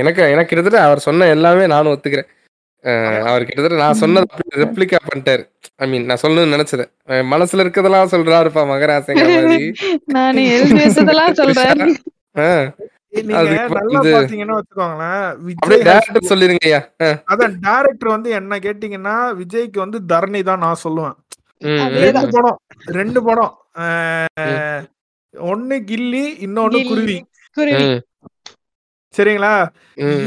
எனக்கு 0.00 0.20
எனக்கு 0.34 0.50
கிட்டத்தட்ட 0.50 0.78
அவர் 0.86 1.06
சொன்ன 1.06 1.26
எல்லாமே 1.34 1.64
நானும் 1.72 1.92
ஒத்துக்கிறேன். 1.94 2.30
அவர் 2.82 3.44
கிட்டத்தட்ட 3.44 3.78
நான் 3.82 4.00
சொன்னது 4.02 4.26
ரெப்ளிகா 4.56 4.98
பண்ணிட்டாரு. 5.08 5.42
ஐ 5.76 5.88
மீன் 5.88 6.04
நான் 6.04 6.22
சொல்லணும்னு 6.22 6.54
நினைச்சது. 6.56 6.84
மனசுல 7.32 7.64
இருக்கதெல்லாம் 7.64 8.12
சொல்றாருப்பா 8.14 8.62
மகராசங்க 8.70 9.24
மாதிரி. 9.34 9.66
நானு 10.14 10.44
எழுதி 10.48 10.74
வச்சதெல்லாம் 10.84 11.32
சொல்றேன். 11.32 11.94
வந்து 18.08 18.30
என்ன 18.30 18.58
கேட்டீங்கன்னா 18.58 19.16
விஜய்க்கு 19.40 19.78
வந்து 19.78 20.00
தரணி 20.12 20.42
தான் 20.42 20.64
நான் 20.66 20.82
சொல்லுவேன். 20.84 21.16
ரெண்டு. 22.04 22.28
படம் 22.30 22.58
ரெண்டு 22.98 23.22
படம். 23.22 23.54
ஒண்ணு 25.34 25.76
கில்லி 25.90 26.24
இன்னொன்னு. 26.46 26.80
குருவி. 26.88 27.18
சரிங்களா? 29.14 29.54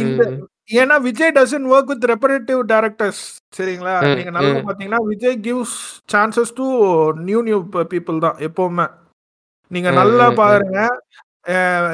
இந்த. 0.03 0.23
ஏன்னா 0.69 0.95
Vijay 1.07 1.33
doesn't 1.37 1.65
work 1.73 1.89
with 1.91 2.05
repetitive 2.11 2.59
directors 2.71 3.21
சரிங்களா? 3.57 3.93
நீங்க 4.17 4.31
நல்லா. 4.35 4.53
பாத்தீங்கன்னா 4.67 5.01
Vijay 5.11 5.37
gives 5.47 5.75
chances 6.13 6.53
to 6.59 6.65
new 7.29 7.41
new 7.47 7.59
people 7.93 8.23
தான் 8.25 8.37
எப்பவுமே. 8.47 8.85
நீங்க 9.71 9.89
நல்லா. 9.99 10.25
பாருங்க. 10.41 10.79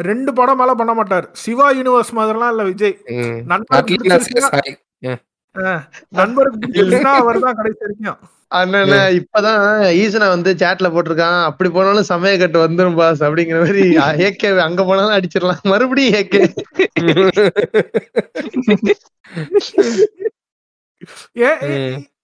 ரெண்டு 0.10 0.32
படம் 0.40 0.60
மேல 0.62 0.74
பண்ண 0.80 0.94
மாட்டார். 0.94 1.28
சிவா 1.44 1.68
யூனிவர்ஸ் 1.80 2.12
மாதிரிலாம் 2.20 2.52
இல்ல 2.56 2.64
விஜய். 2.72 2.96
நண்பருக்கு 5.56 6.68
அட்லீஸ்ட் 6.68 7.08
நான் 7.08 7.14
பிடிச்சிருச்சுன்னா 7.14 7.14
சாரி 7.14 7.14
ம். 7.14 7.14
அஹ், 7.14 7.14
நண்பருக்கு 7.14 7.14
பிடிச்சிருச்சுன்னா 7.14 7.14
அவர் 7.24 7.46
தான் 7.46 7.58
கடைசி 7.60 7.82
வரைக்கும். 7.84 8.20
அண்ணா 8.52 8.80
இப்பதான் 9.20 9.60
ஈசனா 10.00 10.28
வந்து 10.30 10.52
சாட்ல 10.62 10.88
போட்டிருக்கான். 10.94 11.40
அப்படி 11.50 11.70
போனாலும் 11.72 12.08
சமய 12.10 12.34
கட்டு 12.40 12.60
வந்துரும் 12.62 12.98
பாஸ் 13.00 13.22
அப்படிங்கிற 13.28 13.60
மாதிரி 13.64 13.84
ஏகே 14.28 14.50
அங்க 14.66 14.82
போனாலும் 14.86 15.16
அடிச்சிடலாம். 15.18 15.64
மறுபடியும் 15.72 16.18
ஏகே. 16.20 16.42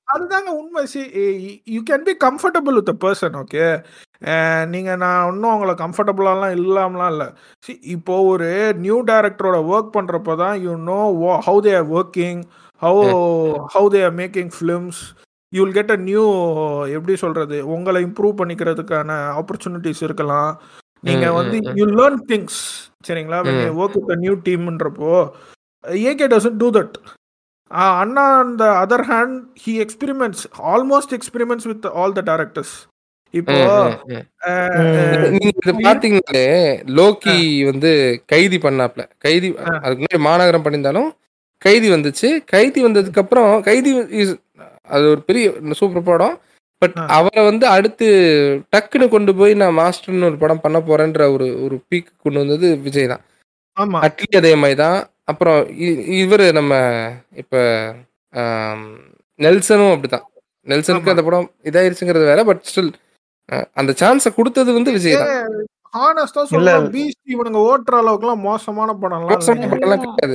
அதுதாங்க 0.08 0.50
உண்மை. 0.58 0.82
See 0.92 1.02
you 1.68 1.80
can 1.88 2.06
be 2.08 2.14
comfortable 2.24 2.76
with 2.80 2.92
person 3.04 3.38
okay 3.40 3.64
நீங்க 4.74 4.92
நான் 5.04 5.30
இன்னும் 5.30 5.52
அவங்கள 5.52 5.74
கம்ஃபர்டபுளாலாம் 5.82 6.54
இல்லாமலாம் 6.58 7.12
இல்லை. 7.14 7.28
சி 7.64 7.74
இப்போ 7.96 8.16
ஒரு 8.32 8.50
நியூ 8.84 8.98
டைரக்டரோட 9.10 9.58
ஒர்க் 9.72 9.96
பண்றப்ப 9.98 10.36
தான் 10.44 10.56
you 10.66 10.74
know 10.86 11.00
how 11.48 11.60
they 11.66 11.74
are 11.80 11.90
working 11.98 12.42
how 12.82 13.04
how 13.74 13.88
they 13.94 14.02
are 14.04 14.16
making 14.16 14.52
films 14.56 15.00
you 15.54 15.60
will 15.64 15.78
get 15.78 15.92
a 15.92 16.00
new 16.06 16.24
எப்படி 16.96 17.16
சொல்றது 17.16 17.58
உங்களை 17.74 18.00
இம்ப்ரூவ் 18.06 18.40
பண்ணிக்கிறதுக்கான 18.40 19.10
ஆப்பர்ச்சுனிட்டிஸ் 19.40 20.02
இருக்கலாம். 20.04 20.52
நீங்க 21.04 21.26
ம், 21.28 21.36
வந்து. 21.36 21.58
யூ 21.80 21.86
லேர்ன் 22.00 22.22
திங்ஸ் 22.30 22.60
சரிங்களா? 23.08 23.40
when 23.46 23.58
you 23.58 23.70
ம். 23.70 23.78
ஒர்க் 23.82 23.98
வித் 24.02 24.24
நியூ 24.24 24.34
டீம்ன்றப்போ 24.46 25.12
ஏகே 26.04 26.28
டசன்ட் 26.28 26.60
டூ 26.62 26.70
தட் 26.72 26.96
அண்ணா 27.98 28.24
அந்த 28.40 28.64
other 28.82 29.06
hand 29.08 29.36
he 29.64 29.74
experiments 29.82 30.44
almost 30.74 31.14
experiments 31.18 31.68
with 31.68 31.86
all 31.96 32.16
the 32.18 32.24
directors 32.28 32.74
இப்போ 33.34 33.56
நீங்க 35.34 35.50
இது 35.56 35.74
பாத்தீங்கன்னாலே 35.86 36.44
லோக்கி 36.98 37.38
வந்து 37.66 37.92
கைதி 38.34 38.58
பண்ணாப்ல. 38.60 39.04
கைதி 39.20 39.48
அதுக்கு 39.78 40.02
முன்னாடி 40.02 40.22
மாநகரம் 40.28 40.66
பண்ணியிருந்தாலும் 40.66 41.10
கைதி 41.62 41.88
வந்துச்சு. 41.96 42.30
கைதி 42.54 42.80
வந்ததுக்கு 42.88 43.22
அப்புறம் 43.24 43.52
கைதி 43.68 43.92
அது 44.96 45.06
ஒரு 45.14 45.22
பெரிய 45.30 45.46
சூப்பர் 45.82 46.10
படம். 46.10 46.36
பட் 46.82 46.98
அவரை 47.18 47.42
வந்து 47.50 47.66
அடுத்து 47.76 48.08
டக்குன்னு 48.74 49.06
கொண்டு 49.14 49.32
போய் 49.40 49.54
நான் 49.62 49.78
மாஸ்டர்னு 49.82 50.30
ஒரு 50.30 50.38
படம் 50.44 50.64
பண்ண 50.66 50.78
போறேன்ற 50.90 51.24
ஒரு 51.36 51.48
ஒரு 51.66 51.76
பீக் 51.90 52.10
கொண்டு 52.24 52.42
வந்தது 52.44 52.68
விஜய் 52.88 53.12
தான். 53.14 53.24
அட்லி 54.08 54.30
அதே 54.42 54.54
மாதிரி 54.64 54.78
தான். 54.86 55.00
அப்புறம் 55.32 55.60
இவர் 56.22 56.46
நம்ம 56.60 56.74
இப்ப 57.42 57.56
நெல்சனும் 59.40 59.94
அப்படிதான் 59.94 60.26
நெல்சனுக்கு 60.68 61.14
அந்த 61.14 61.24
படம் 61.28 61.48
இதாயிருச்சுங்கிறது 61.70 62.30
வேற 62.32 62.44
பட் 62.50 62.62
ஸ்டில் 62.70 62.92
அந்த 63.80 63.92
சான்ஸை 64.02 64.32
கொடுத்தது 64.38 64.70
வந்து 64.78 64.94
விஜய் 64.98 65.18
தான். 65.22 65.34
ஹானஸ்டா 65.96 66.44
சொல்றேன் 66.44 66.86
பீஸ்ட் 66.94 67.34
இவனுங்க 67.34 67.60
ஓட்டுற 67.70 67.96
அளவுக்குலாம் 68.02 68.44
மோசமான 68.48 68.96
படம்லாம் 69.02 69.30
மோசமான 69.30 69.68
இல்லைங்க. 69.76 70.08
படம்லாம் 70.08 70.26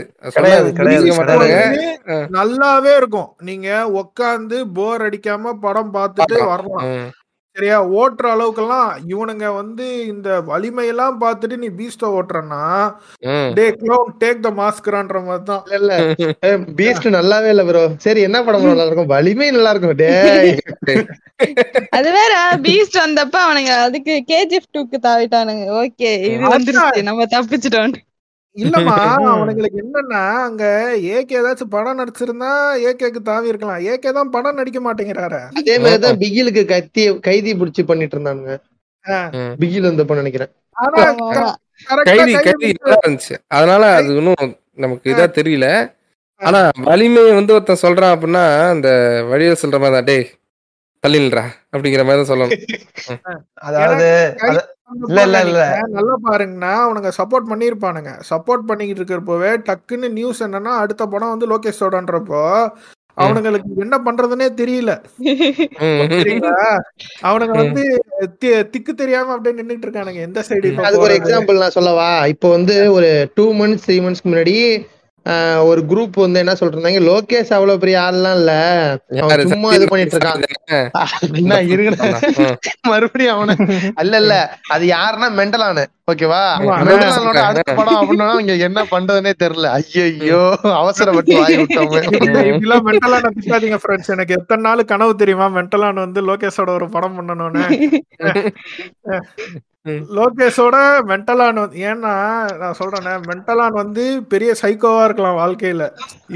கிடையாது. 0.72 1.88
நல்லாவே 2.36 2.96
இருக்கும். 2.96 3.28
நீங்க 3.42 3.68
உட்காந்து 4.02 4.64
போர் 4.74 5.02
அடிக்காம 5.02 5.52
படம் 5.60 5.94
பார்த்துட்டு. 5.94 6.38
வரலாம். 6.52 6.86
சரியா 7.60 7.78
ஓட்டுற 7.96 8.26
அளவுக்கெல்லாம் 8.34 8.90
இவனுங்க 9.10 9.46
வந்து 9.56 9.86
இந்த 10.10 10.28
வலிமையெல்லாம் 10.46 11.16
பார்த்துட்டு 11.20 11.56
நீ 11.56 11.68
பீஸ்ட 11.78 12.04
ஓட்டுறன்னா. 12.18 12.60
டே 13.56 13.66
க்ளோன் 13.80 14.10
டேக் 14.20 14.44
த 14.46 14.50
மாஸ்க்ரான்ற 14.60 15.20
மாதிரி 15.22 15.44
தான் 15.44 15.64
இல்ல 15.70 15.90
இல்ல. 16.00 16.16
பீஸ்ட் 16.78 17.08
நல்லாவே 17.16 17.50
இல்ல 17.50 17.64
ப்ரோ 17.64 17.82
சரி 18.04 18.20
என்ன 18.28 18.38
படம் 18.42 18.68
நல்லா 18.70 18.86
இருக்கும் 18.86 19.12
வலிமை 19.12 19.48
நல்லா 19.50 19.72
இருக்கும் 19.74 19.96
டேய். 19.96 20.52
அது 21.96 22.08
வேற 22.12 22.32
பீஸ்ட் 22.64 23.00
வந்தப்ப 23.00 23.36
அவனுங்க 23.44 23.72
அதுக்கு 23.84 24.14
கேஜிஎஃப் 24.30 24.72
டூக்கு 24.74 24.98
தாவிட்டானுங்க. 25.06 25.66
ஓகே 25.80 26.12
இது. 26.26 26.44
வந்துருச்சு. 26.52 27.02
நம்ம 27.02 27.26
தப்பிச்சிட்டோம். 27.34 27.94
இல்லம்மா 28.56 28.94
அவனுங்களுக்கு 29.32 29.80
என்னன்னா 29.82 30.22
அங்க 30.46 30.64
ஏகே 31.16 31.36
ஏதாச்சும் 31.40 31.72
படம் 31.74 31.98
நடிச்சிருந்தா 32.00 32.50
ஏகேக்கு 32.88 33.20
தாவி 33.28 33.50
இருக்கலாம். 33.52 33.82
ஏகே 33.92 34.10
தான் 34.16 34.32
படம் 34.34 34.58
நடிக்க 34.60 34.80
மாட்டேங்கிறாரு. 34.86 35.40
அதே 35.60 35.74
மாதிரிதான் 35.82 36.18
பிகிலுக்கு 36.22 36.62
கத்தி 36.72 37.04
கைதி 37.28 37.52
புடிச்சு 37.60 37.82
பண்ணிட்டு 37.90 38.16
இருந்தானுங்க. 38.16 38.54
பிகில் 39.60 39.88
நினைக்கிறேன். 40.22 40.52
ஆமா, 40.76 41.04
ஆமா. 41.10 41.28
கரெக்டா 41.88 42.10
கைதி 42.10 42.34
கைதி 42.48 42.68
இருந்துச்சு. 42.96 43.36
அதனால 43.56 43.82
அது 44.00 44.10
இன்னும் 44.20 44.52
நமக்கு 44.84 45.12
இதா 45.12 45.26
தெரியல. 45.38 45.66
ஆனா 46.40 46.60
வலிமை 46.88 47.22
வந்து 47.38 47.54
ஒருத்தன் 47.54 47.84
சொல்றான் 47.84 48.12
அப்படின்னா 48.14 48.44
அந்த 48.74 48.88
வழியை 49.30 49.54
சொல்ற 49.62 49.78
மாதிரி 49.80 49.96
தான் 49.96 50.08
டேய் 50.10 50.26
தள்ளிடுறா 51.04 51.42
அப்படிங்கிற 51.72 52.02
மாதிரி 52.06 52.20
தான் 52.20 52.30
சொல்லணும் 52.32 52.60
அதாவது 53.68 54.08
இல்ல, 54.90 55.22
இல்ல, 55.26 55.38
இல்ல. 55.48 55.64
பாருங்க, 55.64 55.96
நல்லா 55.96 56.14
பாருங்கன்னா 56.28 56.72
அவனுங்க 56.84 57.10
சப்போர்ட் 57.18 57.50
பண்ணிருப்பானுங்க. 57.50 58.12
சப்போர்ட் 58.30 58.68
பண்ணிக்கிட்டு 58.68 59.00
இருக்கிறப்பவே 59.02 59.50
டக்குன்னு 59.68 60.08
நியூஸ் 60.18 60.40
என்னன்னா 60.46 60.72
அடுத்த 60.84 61.02
படம் 61.06 61.34
வந்து 61.34 61.50
லோகேஷ் 61.52 61.82
சோடான்றப்போ 61.82 62.42
அவனுங்களுக்கு 63.16 63.84
என்ன 63.84 63.96
பண்றதுனே 64.04 64.46
தெரியல. 64.60 64.90
அவனுங்க 67.28 67.54
வந்து 67.62 67.82
திக்கு 68.74 68.92
தெரியாம 68.94 69.32
அப்படியே 69.34 69.56
நின்னுட்டு 69.58 69.86
இருக்கானுங்க. 69.86 70.20
எந்த 70.28 70.44
சைடு 70.48 70.70
அதுக்கு 70.86 71.06
ஒரு 71.08 71.16
எக்ஸாம்பிள் 71.18 71.62
நான் 71.62 71.76
சொல்லவா? 71.78 72.10
இப்போ 72.34 72.48
வந்து 72.56 72.76
ஒரு 72.96 73.10
டூ 73.38 73.46
மந்த்ஸ் 73.60 73.84
த்ரீ 73.86 73.96
மந்த்ஸ்க்கு 74.04 74.30
முன்னாடி 74.32 74.56
ஒரு 75.66 75.80
குரூப் 75.88 76.14
வந்து 76.18 76.40
என்ன 76.40 76.52
இருந்தாங்க 76.60 77.00
லோகேஷ் 77.06 77.52
அவ்வளவு 77.56 77.82
பெரிய 77.82 77.96
ஆள்லாம் 78.04 78.36
இல்ல. 78.38 78.52
சும்மா 79.50 79.68
இது 79.76 79.86
பண்ணிட்டு 79.88 80.18
ம். 80.70 80.88
மறுபடியும் 82.88 83.34
அவன 83.34 83.56
அல்ல 84.00 84.12
இல்ல 84.22 84.34
அது 84.74 84.84
யாருன்னா 84.92 85.28
மெண்டலானு 85.38 85.84
ஓகேவா? 86.08 86.40
மெண்டலானோட 86.86 87.40
அடுத்த 87.42 87.72
படம் 87.72 87.98
அப்படின்னா 87.98 88.28
இங்க 88.42 88.54
என்ன 88.68 88.80
பண்றதுனே 88.92 89.32
தெரியல. 89.42 89.68
ஐயோ 89.78 90.40
அவசரப்பட்டு 90.76 91.36
வாய் 91.38 91.58
விட்டோமே 91.60 92.00
இப்படிலாம் 92.50 92.86
மென்டலான 92.88 93.32
திட்டாதீங்க 93.36 93.78
ஃப்ரெண்ட்ஸ் 93.82 94.12
எனக்கு 94.16 94.36
எத்தனை 94.38 94.62
நாள் 94.66 94.90
கனவு 94.92 95.14
தெரியுமா? 95.16 95.48
மென்டலான் 95.56 96.04
வந்து 96.04 96.22
லோகேஷோட 96.28 96.70
ஒரு 96.78 96.88
படம் 96.90 97.18
பண்ணணும்னு. 97.18 97.64
லோகேஷோட 100.16 100.76
மென்டலான் 101.10 101.60
வந்து 101.62 101.78
ஏன்னா 101.90 102.12
நான் 102.60 102.78
சொல்றேனே 102.80 103.12
மென்டலான் 103.28 103.78
வந்து 103.80 104.02
பெரிய 104.32 104.50
சைக்கோவா 104.62 105.04
இருக்கலாம் 105.04 105.38
வாழ்க்கையில. 105.40 105.84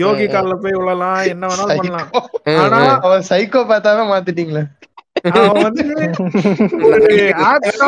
யோகி 0.02 0.26
கால்ல 0.26 0.54
போய் 0.62 0.78
விழலாம் 0.78 1.18
என்ன 1.32 1.48
வேணாலும் 1.50 1.80
பண்ணலாம். 1.80 2.10
ஆனா 2.62 2.78
அவன் 3.06 3.26
சைக்கோ 3.30 3.62
பார்த்தாவே 3.72 4.04
மாத்திட்டீங்களே. 4.12 4.62
அவன் 5.40 5.66
வந்து 5.66 5.84
ஒரு 6.86 7.10
actor 7.48 7.82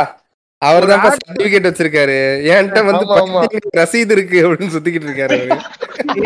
ஆ 0.00 0.04
அவர் 0.62 0.86
தான் 0.90 1.02
சர்டிபிகேட் 1.16 1.68
வச்சிருக்காரு. 1.68 2.16
என்கிட்ட 2.52 2.80
வந்து 2.84 3.06
ரசீது 3.80 4.14
இருக்கு 4.16 4.38
அப்படின்னு 4.44 4.74
சுத்திக்கிட்டு 4.74 5.08
இருக்காரு 5.08 5.36
அவரு. 5.38 5.58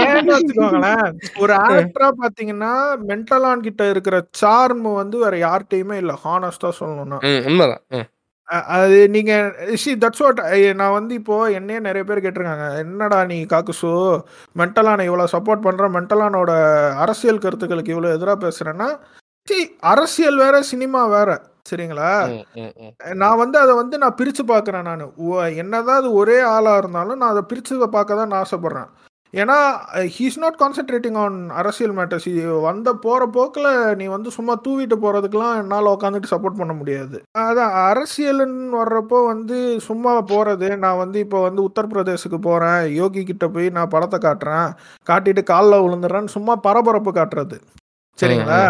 ஏன்னு 0.04 0.30
வச்சுக்கோங்களேன் 0.34 1.04
ஒரு 1.42 1.52
ஆக்டரா 1.66 2.08
பாத்தீங்கன்னா 2.22 2.72
மென்டலான் 3.08 3.66
கிட்ட 3.66 3.88
இருக்கிற 3.94 4.18
சார்ம் 4.42 4.88
வந்து 5.00 5.18
வேற 5.24 5.36
யார்கிட்டயுமே 5.46 5.98
இல்ல. 6.04 6.14
ஹானஸ்டா 6.24 6.70
சொல்லணும்னா. 6.80 7.20
உண்மைதான். 7.50 7.84
அது 8.76 8.96
நீங்க 9.14 9.32
சி 9.82 9.90
தட்ஸ் 10.04 10.22
வாட் 10.22 10.40
நான் 10.80 10.96
வந்து 10.96 11.12
இப்போ 11.18 11.36
என்னையே 11.58 11.80
நிறைய 11.86 12.02
பேர் 12.08 12.22
கேட்டிருக்காங்க. 12.24 12.66
என்னடா 12.84 13.18
நீ 13.32 13.36
காக்குசு? 13.52 13.90
மென்டலான 14.60 15.04
இவ்வளவு 15.08 15.32
சப்போர்ட் 15.34 15.66
பண்ற? 15.66 15.88
மென்டலானோட 15.96 16.52
அரசியல் 17.04 17.42
கருத்துக்களுக்கு 17.44 17.94
இவ்வளவு 17.94 18.16
எதிரா 18.16 18.34
பேசுறேன்னா 18.46 18.88
சி 19.48 19.58
அரசியல் 19.92 20.42
வேற 20.44 20.56
சினிமா 20.72 21.02
வேற. 21.16 21.30
சரிங்களா. 21.70 22.10
நான் 23.22 23.40
வந்து 23.42 23.56
அதை 23.62 23.72
வந்து 23.80 23.96
நான் 24.02 24.18
பிரித்து 24.20 24.42
பார்க்குறேன் 24.52 24.86
நான். 24.90 25.04
என்னதான் 25.62 26.00
அது 26.02 26.10
ஒரே 26.22 26.38
ஆளாக 26.54 26.80
இருந்தாலும் 26.82 27.20
நான் 27.22 27.32
அதை 27.34 27.44
பிரித்து 27.50 27.88
பார்க்க 27.96 28.20
தான் 28.20 28.30
நான் 28.32 28.42
ஆசைப்பட்றேன். 28.44 28.90
ஏன்னா 29.34 29.56
ஹீஸ் 30.14 30.38
நாட் 30.38 30.56
கான்சென்ட்ரேட்டிங் 30.60 31.18
ஆன் 31.24 31.36
அரசியல் 31.50 31.94
மேட்டர்ஸ் 31.96 32.26
வந்த 32.64 32.94
போகிற 32.94 33.26
போக்கில் 33.26 33.68
நீ 33.94 34.06
வந்து 34.06 34.30
சும்மா 34.30 34.54
தூவிட்டு 34.64 34.96
போகிறதுக்கெலாம் 34.96 35.58
என்னால் 35.60 35.90
உட்காந்துட்டு 35.92 36.32
சப்போர்ட் 36.32 36.58
பண்ண 36.58 36.72
முடியாது. 36.72 37.16
அதான் 37.42 37.74
அரசியல்னு 37.84 38.80
வர்றப்போ 38.80 39.18
வந்து 39.26 39.58
சும்மா 39.80 40.14
போகிறது 40.22 40.68
நான் 40.76 40.96
வந்து 40.96 41.18
இப்போ 41.18 41.40
வந்து 41.40 41.62
உத்தரப்பிரதேசுக்கு 41.68 42.40
போகிறேன் 42.40 42.82
யோகி 42.94 43.22
கிட்ட 43.24 43.48
போய் 43.48 43.68
நான் 43.70 43.88
படத்தை 43.88 44.20
காட்டுறேன் 44.20 44.68
காட்டிட்டு 45.06 45.44
காலில் 45.44 45.84
விழுந்துடுறேன்னு 45.84 46.34
சும்மா 46.36 46.56
பரபரப்பு 46.66 47.12
காட்டுறது. 47.12 47.58
சரிங்களா? 48.18 48.62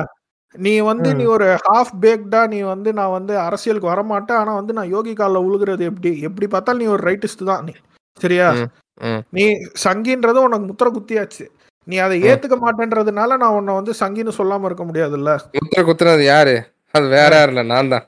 நீ 0.55 0.75
வந்து 0.81 1.09
நீ 1.15 1.25
ஒரு 1.35 1.49
ஹாஃப் 1.67 1.95
பேக்டா 2.05 2.41
நீ 2.49 2.61
வந்து 2.65 2.93
நான் 2.93 3.11
வந்து 3.11 3.35
அரசியலுக்கு 3.39 3.93
வரமாட்டேன் 3.93 4.41
ஆனா 4.41 4.53
வந்து 4.55 4.73
நான் 4.73 4.93
யோகி 4.97 5.13
காலில் 5.15 5.45
உழுகுறது 5.47 5.85
எப்படி? 5.91 6.13
எப்படி 6.21 6.47
பார்த்தாலும் 6.47 6.83
நீ 6.83 6.89
ஒரு 6.89 7.05
ரைட்டிஸ்ட் 7.11 7.45
தான் 7.45 7.65
நீ. 7.65 7.75
சரியா. 8.19 8.47
நீ 9.33 9.45
சங்கின்றது 9.85 10.39
உனக்கு 10.47 10.69
முத்திர 10.71 10.89
குத்தியாச்சு. 10.97 11.45
நீ 11.89 11.97
அதை 12.07 12.17
ஏத்துக்க 12.31 12.57
மாட்டேன்றதுனால 12.65 13.37
நான் 13.43 13.57
உன்னை 13.59 13.75
வந்து 13.75 13.93
சங்கின்னு 14.01 14.33
சொல்லாம 14.39 14.67
இருக்க 14.69 14.85
முடியாதுல்ல? 14.85 15.31
முத்திர 15.59 15.83
குத்துனது 15.85 16.25
யாரு? 16.27 16.57
அது 16.95 17.07
வேற 17.17 17.31
யாரும் 17.39 17.55
இல்ல 17.55 17.65
நான் 17.73 17.93
தான். 17.95 18.07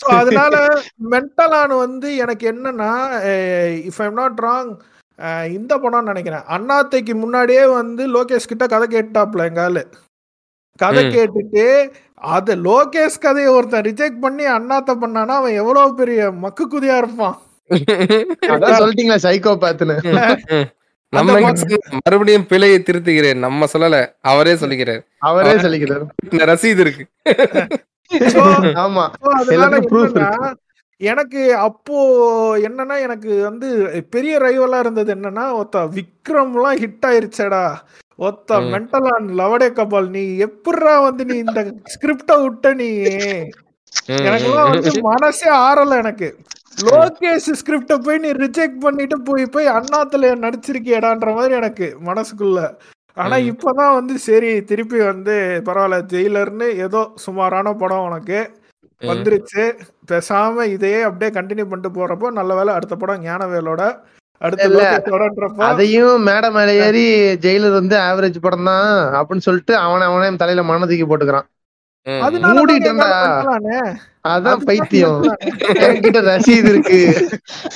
ஸோ 0.00 0.06
அதனால 0.20 0.54
மென்டலான 1.12 1.76
வந்து 1.84 2.08
எனக்கு 2.24 2.44
என்னன்னா 2.50 2.90
இஃப் 3.90 4.00
ஐம் 4.04 4.18
நாட் 4.18 4.42
ராங் 4.46 4.72
இந்த 5.56 5.72
படம்னு 5.82 6.10
நினைக்கிறேன். 6.12 6.44
அண்ணாத்தைக்கு 6.56 7.12
முன்னாடியே 7.22 7.62
வந்து 7.78 8.02
லோகேஷ் 8.16 8.50
கிட்ட 8.50 8.64
கதை 8.74 8.86
கேட்டாப்ல 8.94 9.46
எங்க 9.50 9.62
ஆளு. 9.66 9.82
கதை. 10.80 11.02
கேட்டுட்டு 11.14 11.64
அது 12.34 12.52
லோகேஷ் 12.66 13.22
கதையை 13.24 13.50
ஒருத்தன் 13.56 13.86
ரிஜெக்ட் 13.88 14.22
பண்ணி 14.24 14.44
அண்ணாத்த 14.56 14.92
பண்ணானா 15.02 15.34
அவன் 15.40 15.58
எவ்வளவு 15.62 15.98
பெரிய 16.00 16.20
மக்கு 16.44 16.64
குதியா 16.74 16.96
இருப்பான். 17.02 17.36
அதான் 18.50 18.78
சொல்லிட்டீங்களா 18.80 19.18
சைக்கோ 19.22 19.52
பாத்துன்னு. 19.62 19.96
நம்ம 21.12 21.34
மறுபடியும் 21.98 22.46
பிழையை 22.46 22.78
திருத்துகிறேன். 22.78 23.34
நம்ம 23.36 23.66
சொல்லல 23.72 23.98
அவரே 24.22 24.54
சொல்லிக்கிறார். 24.54 25.02
அவரே 25.20 25.52
சொல்லிக்கிறாரு. 25.56 26.04
ரசீது 26.50 26.82
இருக்கு. 26.84 27.04
ஆமா. 28.84 29.04
எனக்கு 31.00 31.40
அப்போ 31.58 31.96
என்னன்னா 32.58 33.00
எனக்கு 33.00 33.42
வந்து 33.42 33.68
பெரிய 34.10 34.38
ரைவலா 34.38 34.78
இருந்தது 34.78 35.10
என்னன்னா 35.14 35.52
ஒத்த 35.52 35.82
விக்ரம்லாம் 35.96 36.78
ஹிட் 36.82 37.06
ஆயிருச்சேடா. 37.08 37.64
ஒத்த. 38.18 38.60
மென்டலான் 38.72 39.26
லவடே 39.40 39.68
கபால் 39.78 40.08
நீ 40.08 40.22
எப்படிடா 40.38 41.00
வந்து 41.00 41.24
நீ 41.24 41.36
இந்த 41.36 41.62
ஸ்கிரிப்ட 41.94 42.42
விட்ட 42.42 42.74
நீ? 42.74 42.88
எனக்குலாம் 44.22 44.70
வந்து 44.70 44.92
மனசே 45.02 45.50
ஆறல 45.58 45.98
எனக்கு. 45.98 46.28
லோகேஷ் 46.76 47.48
ஸ்கிரிப்ட 47.58 47.94
போய் 48.00 48.18
நீ 48.18 48.30
ரிஜெக்ட் 48.40 48.82
பண்ணிட்டு 48.82 49.16
போய் 49.22 49.44
போய் 49.46 49.68
அண்ணாத்துல 49.76 50.32
நடிச்சிருக்கியடான்ற 50.42 51.30
மாதிரி 51.34 51.54
எனக்கு 51.54 51.86
மனசுக்குள்ள 52.06 52.58
ஆனா. 53.16 53.36
இப்பதான் 53.50 53.94
வந்து 53.94 54.14
சரி 54.24 54.50
திருப்பி 54.64 54.98
வந்து 55.02 55.34
பரவாயில்ல 55.66 55.98
ஜெயிலர்னு 56.10 56.66
ஏதோ 56.84 57.02
சுமாரான 57.22 57.72
படம் 57.74 58.06
உனக்கு. 58.08 58.40
வந்துருச்சு 59.02 59.62
பேசாம 60.10 60.64
இதையே 60.74 61.00
அப்படியே 61.02 61.30
கண்டினியூ 61.32 61.66
பண்ணிட்டு 61.66 61.90
போறப்போ 61.96 62.28
நல்ல 62.32 62.52
வேளை 62.54 62.70
அடுத்த 62.74 62.94
படம் 62.96 63.24
ஞானவேலோட 63.24 63.82
அதையும் 65.66 66.24
மேடை 66.24 66.48
மேல 66.50 66.70
ஏறி 66.82 67.04
ஜெயிலர் 67.44 67.78
வந்து 67.78 67.96
ஆவரேஜ் 68.02 68.38
படம் 68.40 68.68
தான் 68.70 68.88
அப்படின்னு 69.18 69.46
சொல்லிட்டு 69.46 69.74
அவனை 69.82 70.06
அவனே 70.08 70.28
தலையில 70.36 70.64
மன 70.64 70.86
தூக்கி 70.86 71.06
போட்டுக்கிறான் 71.06 71.46
அதான் 74.28 74.56
பைத்தியம். 74.56 75.22
என்கிட்ட 75.22 76.20
ரசீது 76.22 76.68
இருக்கு. 76.68 77.28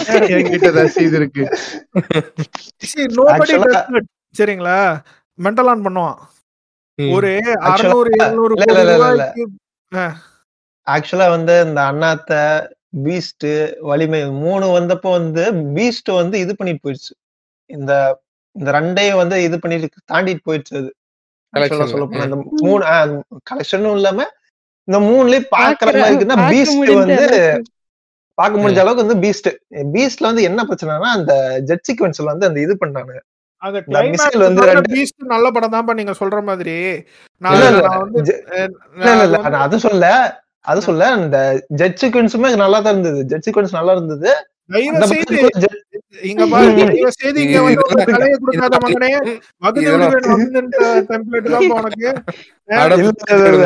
என்கிட்ட 0.02 0.70
ரசீது 0.72 1.12
இருக்கு. 1.12 1.58
சரிங்களா? 4.38 4.98
மென்டல் 5.42 5.66
ஆன் 5.66 5.86
பண்ணுவான். 5.86 6.14
ஒரு 7.10 7.28
Actually- 7.28 8.16
அறுநூறு 8.16 8.16
எழுநூறு 8.16 8.54
ஆக்சுவலா 10.90 11.28
வந்து 11.28 11.64
இந்த 11.66 11.80
அண்ணாத்த 11.80 12.66
பீஸ்ட் 13.04 13.74
வலிமை 13.80 14.30
மூணு 14.30 14.80
வந்தப்போ 14.80 15.10
வந்து 15.10 15.52
பீஸ்ட் 15.52 16.14
வந்து 16.14 16.38
இது 16.38 16.56
பண்ணிட்டு 16.56 16.90
போயிடுச்சு. 16.90 17.14
இந்த 17.66 18.20
இந்த 18.52 18.70
ரெண்டையும் 18.70 19.16
வந்து 19.16 19.42
இது 19.42 19.58
பண்ணிட்டு 19.60 19.88
தாண்டிட்டு 20.12 20.38
போயிடுச்சு 20.46 20.76
அது. 20.76 20.94
Collection 21.52 21.86
சொல்ல 21.92 22.04
போனா 22.10 22.24
ல. 22.24 22.26
இந்த 22.28 22.36
மூணு 22.66 22.82
கலெக்ஷனும் 23.50 23.96
இல்லாம 23.98 24.26
இந்த 24.88 24.98
மூணுலயும் 25.06 25.48
பாக்குற 25.54 25.88
மாதிரி 25.94 26.12
இருக்குன்னா 26.12 26.36
பார்க்க 26.40 26.52
பீஸ்ட் 26.54 26.78
முடிஞ்ச 26.80 26.98
வந்து 27.00 27.16
அளவுக்கு. 27.24 27.64
பார்க்க 28.38 28.60
முடிஞ்ச 28.62 28.78
அளவுக்கு 28.82 29.04
வந்து 29.04 29.16
பீஸ்ட் 29.24 29.48
பீஸ்ட்ல 29.94 30.28
வந்து 30.30 30.46
என்ன 30.50 30.60
பிரச்சனைனா 30.68 31.10
அந்த 31.18 31.32
ஜெட் 31.70 31.84
சீக்வன்ஸ்ல 31.88 32.30
வந்து 32.32 32.48
அந்த 32.48 32.60
இது 32.66 32.76
பண்ணாங்க 32.82 33.14
அந்த 33.62 33.78
நல்ல 35.32 35.46
படம் 35.54 35.74
தான்ப்பா 35.74 35.94
நீங்க 35.98 36.12
சொல்ற 36.20 36.38
மாதிரி. 36.50 36.76
அது 39.64 39.78
சொல்ல 39.86 40.04
அது 40.70 40.80
சொல்ல 40.86 41.10
இந்த 41.18 41.38
ஜெட் 41.80 42.00
சீக்வன்ஸுமே 42.02 42.48
நல்லா 42.62 42.78
தான் 42.86 42.94
இருந்தது. 42.94 43.20
ஜெட் 43.30 43.44
சீக்வன்ஸ் 43.46 43.76
நல்லா 43.78 43.92
இருந்தது. 43.96 44.30
இங்க 46.14 46.46
பாரு 46.46 46.66
ம், 46.66 46.74
ம். 46.74 46.86
தயவு 46.86 47.12
செய்து 47.12 47.42
இங்க 47.42 47.62
வந்து 47.62 47.82
இதெல்லாம் 47.82 48.12
தலையை 48.12 48.38
கொடுக்காத 48.38 48.76
மகனே. 48.78 49.10
இதெல்லாம் 49.80 50.12
விடுவேன் 50.12 50.70
டெம்ப்ளேட் 51.08 51.50
தான் 51.50 51.70
உனக்கு. 51.70 52.10
ஒரு 52.76 52.96
ஒரு 53.46 53.58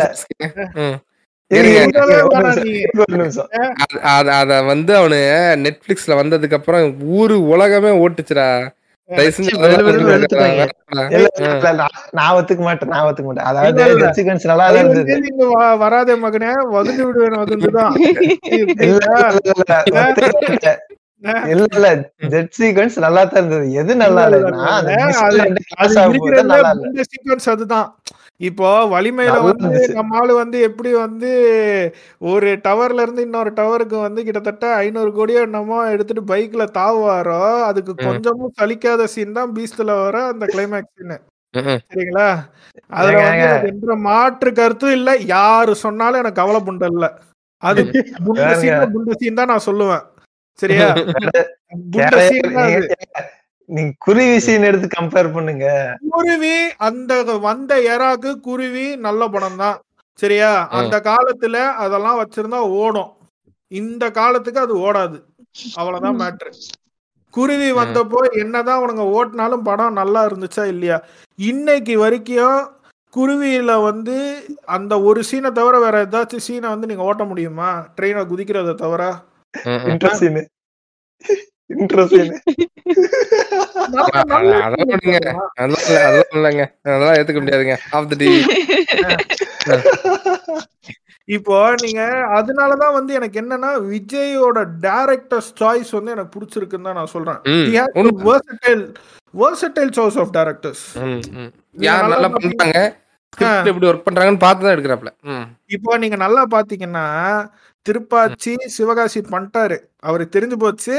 அது- 4.35 4.65
வந்து 4.67 4.93
அவனு 4.95 5.19
நெட்ஃபிளிக்ஸ்ல 5.59 6.15
வந்ததுக்கு 6.15 6.53
அப்புறம் 6.53 7.01
ஊரு 7.13 7.49
உலகமே 7.49 7.91
ஓட்டுச்சுடா. 7.99 8.49
வராதே 15.79 16.15
மகனே 16.17 16.51
வகுந்து 16.69 17.07
விடுவேன் 17.07 17.33
வகுந்துதான். 17.33 17.93
இல்ல 21.53 21.65
இல்ல. 21.73 21.89
ஜெட் 22.33 22.51
சீக்வன்ஸ் 22.57 22.97
நல்லா 23.05 23.23
தான் 23.25 23.41
இருந்தது. 23.41 23.67
எது 23.81 23.93
நல்லா 24.03 24.23
இல்ல, 24.29 24.39
சீக்வன்ஸ் 27.13 27.49
அதுதான். 27.55 27.89
இப்போ 28.41 28.69
வலிமையில 28.93 29.35
வந்து. 29.43 29.69
நம்ம 29.99 30.17
ஆளு 30.21 30.33
வந்து 30.41 30.59
எப்படி 30.69 30.91
வந்து 30.97 31.31
ஒரு 32.31 32.49
டவர்ல 32.65 33.05
இருந்து 33.07 33.27
இன்னொரு 33.27 33.51
டவருக்கு 33.59 33.97
வந்து 34.07 34.25
கிட்டத்தட்ட 34.27 34.65
ஐநூறு 34.81 35.11
கோடியோ 35.19 35.43
என்னமோ 35.49 35.79
எடுத்துட்டு 35.95 36.25
பைக்ல 36.33 36.65
தாவுவாரோ 36.79 37.39
அதுக்கு. 37.69 37.93
கொஞ்சமும் 38.07 38.55
சலிக்காத 38.59 39.07
சீன் 39.15 39.37
தான் 39.39 39.53
பீஸ்ட்ல 39.57 39.95
வர 40.03 40.17
அந்த 40.33 40.47
கிளைமேக்ஸ் 40.53 40.97
சீன். 40.99 41.17
சரிங்களா? 41.89 42.29
அதுல 42.93 43.17
வந்து 43.25 43.71
எந்த 43.73 43.97
மாற்று 44.09 44.51
கருத்தும் 44.61 44.97
இல்ல. 44.99 45.11
யாரு 45.35 45.75
சொன்னாலும் 45.85 46.23
எனக்கு 46.23 46.41
கவலை 46.43 46.61
புண்டை 46.69 46.89
இல்ல. 46.95 47.07
அது 47.63 47.81
புண்ட 48.27 48.41
ஏங்க. 48.45 48.57
சீன் 48.63 48.93
புண்ட 48.95 49.17
சீன் 49.23 49.39
தான் 49.41 49.53
நான் 49.53 49.67
சொல்லுவேன். 49.69 50.05
சரியா? 50.59 50.95
நீங்க- 53.69 53.95
குருவி 53.99 54.39
சீன் 54.39 54.63
எடுத்து 54.63 54.89
கம்பேர் 55.01 55.33
பண்ணுங்க. 55.33 55.97
குருவி 56.11 56.71
அந்த 56.79 57.23
வந்த 57.39 57.77
எறாக்கு 57.77 58.41
குருவி 58.41 58.97
நல்ல 58.97 59.29
படம் 59.29 59.57
தான். 59.57 59.81
சரியா? 60.15 60.69
அந்த 60.71 61.01
காலத்துல 61.01 61.67
அதெல்லாம் 61.75 62.19
வச்சிருந்தா 62.21 62.55
ஓடும். 62.55 63.13
இந்த 63.69 64.11
காலத்துக்கு 64.11 64.61
அது 64.61 64.77
ஓடாது. 64.79 65.19
அவ்வளவுதான் 65.75 66.19
மேட்ரு 66.19 66.51
குருவி. 67.31 67.73
வந்தப்போ 67.73 68.41
என்னதான் 68.41 68.81
உனங்க 68.81 69.03
ஓட்டினாலும் 69.03 69.63
படம் 69.63 69.93
நல்லா 69.93 70.27
இருந்துச்சா 70.27 70.65
இல்லையா? 70.65 71.03
இன்னைக்கு 71.39 71.99
வரைக்கும் 71.99 72.71
குருவியில 73.17 73.83
வந்து 73.83 74.45
அந்த 74.65 75.03
ஒரு 75.03 75.23
சீனை 75.33 75.53
தவிர 75.53 75.79
வேற 75.79 76.07
ஏதாச்சும் 76.07 76.47
சீனை 76.49 76.69
வந்து 76.69 76.87
நீங்க 76.87 77.03
ஓட்ட 77.03 77.25
முடியுமா? 77.25 77.87
ட்ரெயினை 78.01 78.25
குதிக்கிறத 78.25 78.75
தவிர? 78.75 79.03
ம்ம். 79.55 79.85
இன்ட்ரோ 79.85 80.11
சீன் 80.11 80.49
இன்ட்ரோ 81.71 82.07
சீன் 82.07 82.33
நல்ல- 83.89 84.15
அ- 84.15 84.25
நல்ல 84.25 84.57
அ- 84.57 84.63
அதெல்லாம் 84.63 84.89
விடுங்க. 84.89 85.19
அதெல்லாம் 85.55 85.83
இல்ல, 85.87 86.05
அதெல்லாம் 86.05 86.33
இல்லைங்க. 86.33 86.65
அதெல்லாம் 86.83 87.15
ஏத்துக்க 87.15 87.41
முடியாதுங்க. 87.41 87.77
ஆஃப் 87.91 88.09
த 88.09 88.15
இப்போ 91.29 91.75
நீங்க 91.83 92.01
அதனாலதான் 92.35 92.93
வந்து 92.93 93.15
எனக்கு 93.15 93.41
என்னன்னா 93.41 93.71
விஜயோட 93.91 94.67
டைரக்டர்ஸ் 94.81 95.53
சாய்ஸ் 95.61 95.91
வந்து 95.91 96.11
எனக்கு 96.11 96.33
பிடிச்சிருக்குன்னு 96.35 96.83
தான் 96.83 96.95
நான் 96.95 97.07
சொல்றேன். 97.07 97.39
of 100.17 100.29
directors. 100.31 100.81
ம், 100.95 101.21
ம். 101.33 101.51
நீங்க 101.73 101.87
யார் 101.87 102.09
நல்லா 102.09 102.29
பண்றாங்க? 102.29 102.97
ஸ்கிரிப்ட் 103.33 103.67
எப்படி 103.67 103.87
ஒர்க் 103.87 104.07
பண்றாங்கன்னு 104.11 104.39
பார்த்து 104.39 104.65
தான் 104.65 104.77
எடுக்கிறாப்ல 104.77 105.11
இப்போ 105.67 105.97
நீங்க 105.97 106.17
நல்லா 106.17 106.47
பாத்தீங்கன்னா 106.51 107.07
திருப்பாச்சி 107.87 108.53
சிவகாசி 108.67 109.21
பண்ணிட்டாரு. 109.21 109.77
அவருக்கு 110.01 110.41
தெரிஞ்சு 110.41 110.59
போச்சு. 110.59 110.97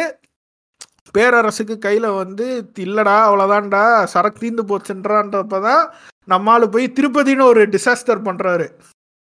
பேரரசுக்கு 1.14 1.76
கையில 1.86 2.16
வந்து 2.16 2.72
இல்லடா 2.76 3.16
அவ்வளவுதான்டா 3.28 4.04
சரக்கு 4.04 4.40
தீந்து 4.40 4.64
போச்சுன்றான்றப்பதான் 4.66 5.84
நம்மால 6.28 6.72
போய் 6.72 6.94
திருப்பதின்னு 6.96 7.42
ஒரு 7.42 7.68
டிசாஸ்டர் 7.68 8.26
பண்றாரு. 8.26 8.68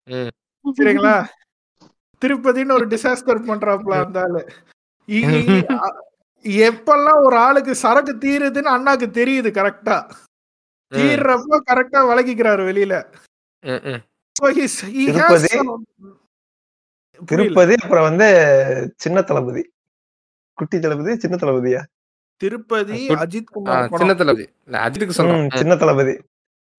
ம். 0.07 0.31
சரிங்களா? 0.65 1.15
திருப்பதின்னு 2.21 2.71
ஒரு 2.71 2.87
டிசாஸ்டர் 2.87 3.47
பண்றாப்ல 3.47 3.93
அந்த 4.05 4.21
ஆளு. 4.21 4.41
எப்பெல்லாம் 6.45 7.21
ஒரு 7.23 7.37
ஆளுக்கு 7.37 7.75
சரக்கு 7.75 8.13
தீருதுன்னு 8.15 8.73
அண்ணாக்கு 8.75 9.07
தெரியுது 9.19 9.49
கரெக்டா 9.51 9.97
தீர்றப்ப 10.91 11.59
கரெக்டா 11.71 11.99
விளக்கிக்கிறாரு 12.09 12.63
வெளியில. 12.69 12.95
திருப்பதி, 17.25 17.75
அப்புறம் 17.81 18.03
வந்து 18.03 18.27
சின்ன 18.97 19.21
தளபதி. 19.21 19.71
குட்டி 20.53 20.79
தளபதி 20.79 21.17
சின்ன 21.17 21.35
தளபதியா? 21.35 21.81
திருப்பதி 22.37 23.07
அஜித் 23.07 23.43
குமார் 23.43 23.89
சின்ன 23.95 24.13
தளபதி. 24.13 24.49
இல்ல 24.65 24.89
அஜித்துக்கு 24.89 25.09
சொல்றோம் 25.17 25.49
ம், 25.49 25.57
சின்ன 25.57 25.75
தளபதி. 25.75 26.19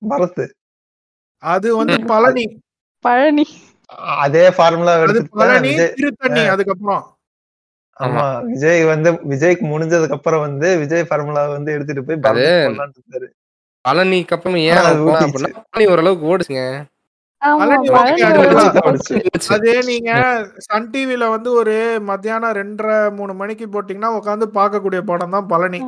பரத். 0.09 0.51
அது 1.39 1.77
வந்து 1.77 2.05
பழனி. 2.05 2.61
பழனி. 3.01 3.47
அதே 3.97 4.51
ஃபார்முலா 4.51 5.05
பழனி 5.31 5.69
விஜய் 5.69 5.93
திருத்தணி 5.95 6.47
அதுக்கப்புறம். 6.47 7.17
ஆமா. 8.01 8.45
விஜய் 8.45 8.85
வந்து 8.85 9.13
விஜய்க்கு 9.13 9.65
முடிஞ்சதுக்கு 9.65 10.11
அப்புறம் 10.11 10.41
வந்து 10.41 10.79
விஜய் 10.79 11.05
ஃபார்முலா 11.05 11.49
வந்து 11.49 11.73
எடுத்துட்டு 11.73 12.05
போய் 12.05 12.35
பழனிக்கு 13.85 14.29
அப்புறம் 14.29 14.57
ஏன். 14.57 14.77
அப்படின்னா 14.77 15.53
பழனி 15.71 15.91
ஓரளவுக்கு 15.91 16.37
ஓடுச்சுங்க. 16.37 16.85
அது 19.55 19.71
நீங்க 19.89 20.11
சன் 20.67 20.89
டிவில 20.93 21.29
வந்து 21.35 21.51
ஒரு 21.61 21.75
மத்தியானம் 22.11 22.57
ரெண்டரை 22.61 22.97
மூணு 23.19 23.33
மணிக்கு 23.41 23.67
போட்டீங்கன்னா 23.67 24.11
உட்காந்து 24.19 24.47
பார்க்கக்கூடிய 24.59 25.01
படம் 25.11 25.35
தான் 25.37 25.51
பழனி. 25.53 25.81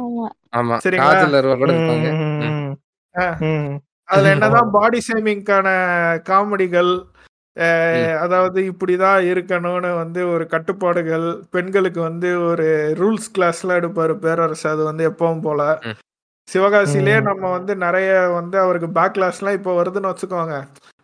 அதுல 4.09 4.33
என்னதான் 4.35 4.73
பாடி 4.77 5.01
ஷேமிங்கான 5.09 5.69
காமெடிகள் 6.31 6.93
அதாவது 8.23 8.61
இப்படிதான் 8.71 9.27
இருக்கணும்னு 9.33 9.91
வந்து 10.01 10.21
ஒரு 10.33 10.45
கட்டுப்பாடுகள் 10.55 11.27
பெண்களுக்கு 11.55 12.01
வந்து 12.09 12.31
ஒரு 12.49 12.67
ரூல்ஸ் 13.01 13.29
கிளாஸ்லாம் 13.37 13.79
எடுப்பாரு 13.81 14.15
பேரரசு 14.25 14.67
அது 14.73 14.83
வந்து 14.91 15.05
எப்பவும் 15.11 15.45
போல. 15.47 15.61
சிவகாசிலே. 16.49 17.15
நம்ம 17.29 17.45
வந்து 17.57 17.73
நிறைய 17.85 18.09
வந்து 18.39 18.57
அவருக்கு 18.65 18.89
பேக்லாஷ்லாம் 18.99 19.57
இப்போ 19.59 19.73
வருதுன்னு 19.81 20.13
வச்சுக்கோங்க. 20.13 20.57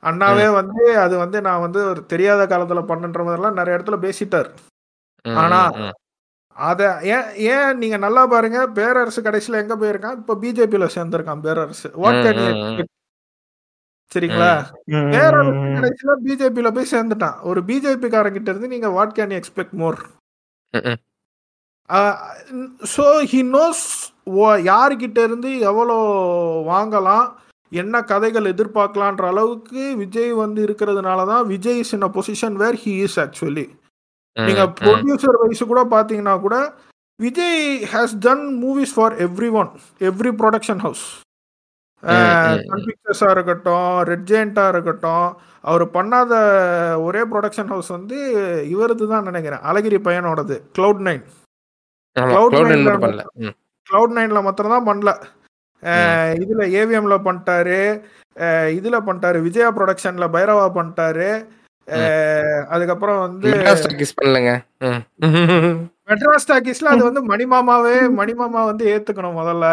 அண்ணாவே 0.03 0.47
வந்து 0.55 0.83
அது 0.97 1.15
வந்து 1.19 1.39
நான் 1.41 1.61
வந்து 1.61 1.81
ஒரு 1.87 2.07
தெரியாத 2.07 2.43
காலத்துல 2.47 2.83
பண்ணுன்ற 2.91 3.23
மாதிரிலாம் 3.25 3.59
நிறைய 3.61 3.79
இடத்துல 3.79 3.99
பேசிட்டார். 4.01 4.51
ஆனா. 5.25 5.61
அத 6.57 6.83
ஏன் 7.09 7.29
ஏன் 7.49 7.79
நீங்க 7.79 7.97
நல்லா 7.97 8.23
பாருங்க 8.27 8.69
பேரரசு 8.71 9.21
கடைசியில 9.23 9.61
எங்க 9.61 9.75
போயிருக்கான்? 9.77 10.17
இப்ப 10.17 10.37
பிஜேபியில 10.37 10.87
சேர்ந்திருக்கான் 10.95 11.41
பேரரசு. 11.41 11.89
சரிங்களா? 14.13 14.51
பேரரசு. 15.13 15.51
கடைசியில 15.77 16.15
பிஜேபியில 16.25 16.71
போய் 16.71 16.93
சேர்ந்துட்டான். 16.93 17.37
ஒரு 17.43 17.61
பிஜேபி 17.63 18.09
காரங்கிட்ட 18.09 18.49
இருந்து 18.49 18.69
நீங்க 18.69 18.89
what 18.89 19.17
can 19.19 19.37
expect 19.39 19.77
more. 19.83 20.01
So 22.95 23.05
he 23.31 23.41
knows 23.51 23.85
யாருக்கிட்ட 24.65 25.19
இருந்து 25.23 25.51
எவ்வளோ 25.61 25.97
வாங்கலாம்? 26.67 27.27
என்ன 27.73 27.97
கதைகள் 28.05 28.51
எதிர்பார்க்கலான்ற 28.53 29.25
அளவுக்கு 29.33 29.83
விஜய் 30.01 30.33
வந்து 30.41 30.61
இருக்கிறதுனால 30.67 31.27
தான் 31.27 31.45
Vijay 31.51 31.81
is 31.83 31.95
in 31.97 32.07
a 32.07 32.11
position 32.17 32.57
where 32.63 32.79
he 32.83 32.95
is 33.05 33.19
actually 33.25 33.67
நீங்க. 34.37 34.63
ப்ரொடியூசர் 34.79 35.41
வைஸ் 35.43 35.63
கூட 35.73 35.83
பாத்தீங்கன்னா 35.93 36.35
கூட 36.41 36.57
Vijay 37.19 37.63
has 37.93 38.15
done 38.25 38.45
movies 38.61 38.95
for 38.97 39.17
everyone 39.61 39.71
every 40.11 40.33
production 40.41 40.83
house 40.85 41.05
Sun 42.67 42.85
பிக்சர்ஸா 42.85 43.29
இருக்கட்டும் 43.35 43.89
ரெட் 44.09 44.29
ஜெயண்டா 44.29 44.65
இருக்கட்டும் 44.69 45.27
அவர் 45.65 45.85
பண்ணாத 45.97 46.33
ஒரே 47.07 47.23
ப்ரொடக்ஷன் 47.33 47.71
ஹவுஸ் 47.73 47.91
வந்து 47.97 48.19
இவரது 48.73 49.07
தான் 49.13 49.27
நினைக்கிறேன். 49.29 49.63
அழகிரி 49.69 49.99
பையனோடது 50.07 50.57
கிளவுட் 50.77 51.03
நைன் 51.09 51.25
ஆமா 52.17 52.31
Cloud 52.31 52.53
Cloud 52.53 52.61
Nine 52.61 52.71
nine 52.71 52.81
ல 52.81 52.93
மட்டும் 52.93 53.05
பண்ணல. 53.05 53.23
ம். 53.41 53.55
கிளவுட் 53.87 54.15
நைன்ல 54.17 54.41
மாத்திரம் 54.47 54.75
தான் 54.75 54.89
பண்ணல. 54.89 55.11
இதுல 56.43 56.63
ஏவிஎம்ல 56.81 57.17
பண்ணிட்டாரு. 57.25 57.79
இதுல 58.79 58.97
பண்ணிட்டாரு. 59.07 59.41
விஜயா 59.41 59.71
ப்ரொடக்ஷன்ல 59.71 60.29
பைரவா 60.29 60.67
பண்ணிட்டாரு. 60.75 61.31
அதுக்கப்புறம் 62.69 63.21
வந்து 63.21 63.49
ம். 64.81 65.89
மெட்ராஸ் 66.09 66.49
டாக்கீஸ்ல 66.49 66.85
அது 66.85 67.13
வந்து 67.13 67.37
மணிமாமாவே 67.37 67.97
மணிமாமா 68.21 68.65
வந்து 68.65 68.85
ஏத்துக்கணும் 68.87 69.39
முதல்ல. 69.39 69.67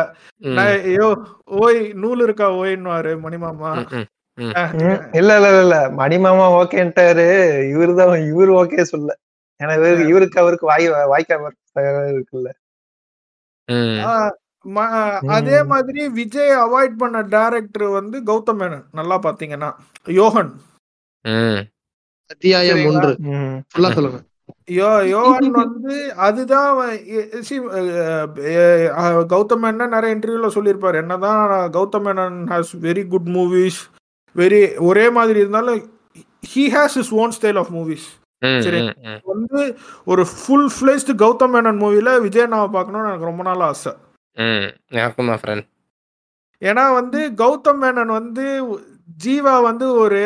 ஐயோ 0.57 1.07
ஓய் 1.45 1.93
நூல் 1.93 2.21
இருக்கா 2.21 2.53
ஓய்ன்னுவாரு 2.53 3.19
மணிமாமா. 3.19 3.71
இல்ல 5.13 5.35
இல்ல 5.37 5.49
இல்ல, 5.49 5.61
இல்ல. 5.61 5.89
மணிமாமா 5.97 6.47
ஓகேன்ட்டாரு. 6.59 7.27
இவருதான் 7.73 8.13
இவரு 8.33 8.51
ஓகே 8.63 8.81
சொல்ல 8.81 9.17
ஏன்னா 9.59 10.05
இவருக்கு 10.07 10.39
அவருக்கு 10.39 10.65
வாய் 10.65 10.89
வாய்க்காம 10.89 11.51
இருக்குல்ல. 12.13 12.49
அதே 15.37 15.63
மாதிரி 15.63 16.09
விஜய் 16.09 16.53
அவாய்ட் 16.65 16.95
பண்ண 16.97 17.21
டைரக்டர் 17.21 17.87
வந்து 17.97 18.17
கௌதம் 18.29 18.59
மேனன். 18.61 18.85
நல்லா 18.91 19.17
பாத்தீங்கன்னா 19.19 19.69
யோகன். 20.19 20.51
ம். 21.25 21.61
அத்தியாயம்? 22.31 22.85
ஒன்று. 22.85 23.11
ம். 23.19 23.57
ஃபுல்லா 23.71 23.91
சொல்லுங்க. 23.93 24.19
யோ 24.71 24.89
யோகன் 25.13 25.49
வந்து 25.51 26.13
அதுதான் 26.15 26.71
கௌதம் 29.33 29.61
மேனன் 29.63 29.93
நிறைய 29.95 30.15
இன்டர்வியூல 30.15 30.49
சொல்லியிருப்பாரு. 30.57 30.95
என்னதான் 30.95 31.43
Gautham 31.77 32.05
Menon 32.07 32.39
has 32.53 32.73
very 32.81 33.07
good 33.07 33.29
movies 33.37 33.79
very 34.35 34.61
ஒரே 34.79 35.09
மாதிரி 35.09 35.39
இருந்தாலும் 35.39 35.79
he 36.53 36.65
has 36.75 36.97
his 36.97 37.13
own 37.13 37.33
style 37.37 37.57
of 37.57 37.71
movies 37.75 38.07
சரி. 38.65 38.81
வந்து 39.23 39.61
ஒரு 40.05 40.25
ஃபுல் 40.25 40.69
ஃபிளேஸ்டு 40.75 41.15
கௌதம் 41.23 41.53
மேனன் 41.55 41.79
மூவில 41.83 42.21
விஜய் 42.21 42.47
நாம 42.47 42.67
பார்க்கணும்னு 42.67 43.07
எனக்கு 43.07 43.25
ரொம்ப 43.25 43.43
நாள் 43.43 43.59
ஆசை. 43.59 43.91
ம் 44.37 44.67
ஃப்ரெண்ட் 45.41 45.65
ஏன்னா 46.61 46.93
வந்து 46.93 47.19
கௌதம் 47.35 47.81
மேனன் 47.81 48.13
வந்து 48.13 48.45
ஜீவா 49.25 49.55
வந்து 49.61 49.87
ஒரு 49.95 50.21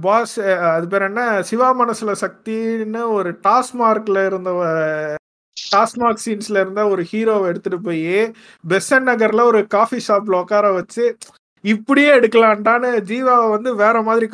பாஸ் 0.00 0.34
அது 0.70 0.86
பேர் 0.88 1.02
என்ன? 1.02 1.42
சிவா 1.42 1.68
மனசுல 1.74 2.12
சக்தின்னு 2.20 3.02
ஒரு 3.12 3.30
டாஸ்மார்க்ல 3.44 4.26
இருந்த 4.26 4.50
டாஸ்மார்க் 5.56 6.24
சீன்ஸ்ல 6.24 6.60
இருந்த 6.60 6.82
ஒரு 6.88 7.02
ஹீரோவை 7.02 7.46
எடுத்துட்டு 7.48 7.80
போய் 7.80 8.04
பெசன் 8.64 9.08
நகர்ல 9.08 9.44
ஒரு 9.44 9.66
காஃபி 9.68 9.98
ஷாப்ல 10.08 10.40
உட்கார 10.40 10.72
வச்சு 10.72 11.04
இப்படியே 11.64 12.10
எடுக்கலான்ட்டான்னு 12.12 12.90
ஜீவாவை 13.08 13.50
வந்து 13.50 13.76
வேற 13.76 14.02
மாதிரி 14.02 14.26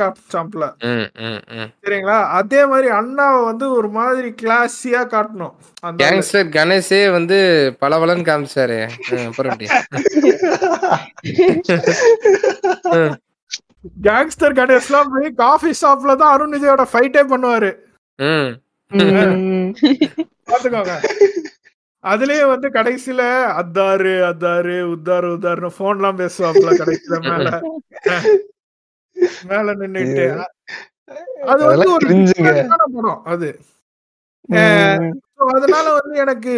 ம் 0.80 1.70
சரிங்களா? 1.84 2.18
அதே 2.30 2.66
மாதிரி 2.66 2.88
அண்ணாவை 2.90 3.44
வந்து 3.44 3.72
ஒரு 3.72 3.88
மாதிரி 3.88 4.28
கிளாஸியா 4.42 5.02
காட்டணும். 5.06 5.54
அந்த. 5.80 5.98
கேங்ஸ்டர் 6.00 6.48
கணேஷே 6.48 7.10
வந்து 7.10 7.38
பளபளன்னு 7.80 8.28
காமிச்சாரு. 8.28 8.78
கேங்ஸ்டர் 14.02 14.56
கணேஷ்லாம் 14.60 15.10
போய் 15.12 15.34
காஃபி 15.34 15.70
ஷாப்ல 15.82 16.16
தான் 16.16 16.32
அருண் 16.32 16.54
விஜயோட 16.54 16.84
ஃபைட்டே 16.92 17.24
பண்ணுவாரு. 17.32 17.72
ம். 18.18 18.50
பாத்துக்கோங்க 20.48 20.92
அதுலயே 22.06 22.44
வந்து 22.50 22.68
கடைசியில 22.76 23.22
அத்தாரு 23.60 24.14
அத்தாரு 24.28 24.74
உத்தாரு 24.94 25.28
உத்தாருன்னு 25.34 25.70
போன்லாம் 25.78 26.20
பேசுவாப்ல 26.20 26.72
கடைசியில 26.80 27.18
மேல. 27.28 27.48
மேல 29.50 29.74
நின்னுட்டு 29.80 30.26
அது 31.52 31.62
வந்து 31.70 31.88
ஒரு 31.96 32.06
படம் 32.96 33.22
அது. 33.32 33.48
அதனால 35.54 35.86
வந்து 35.96 36.14
எனக்கு 36.24 36.52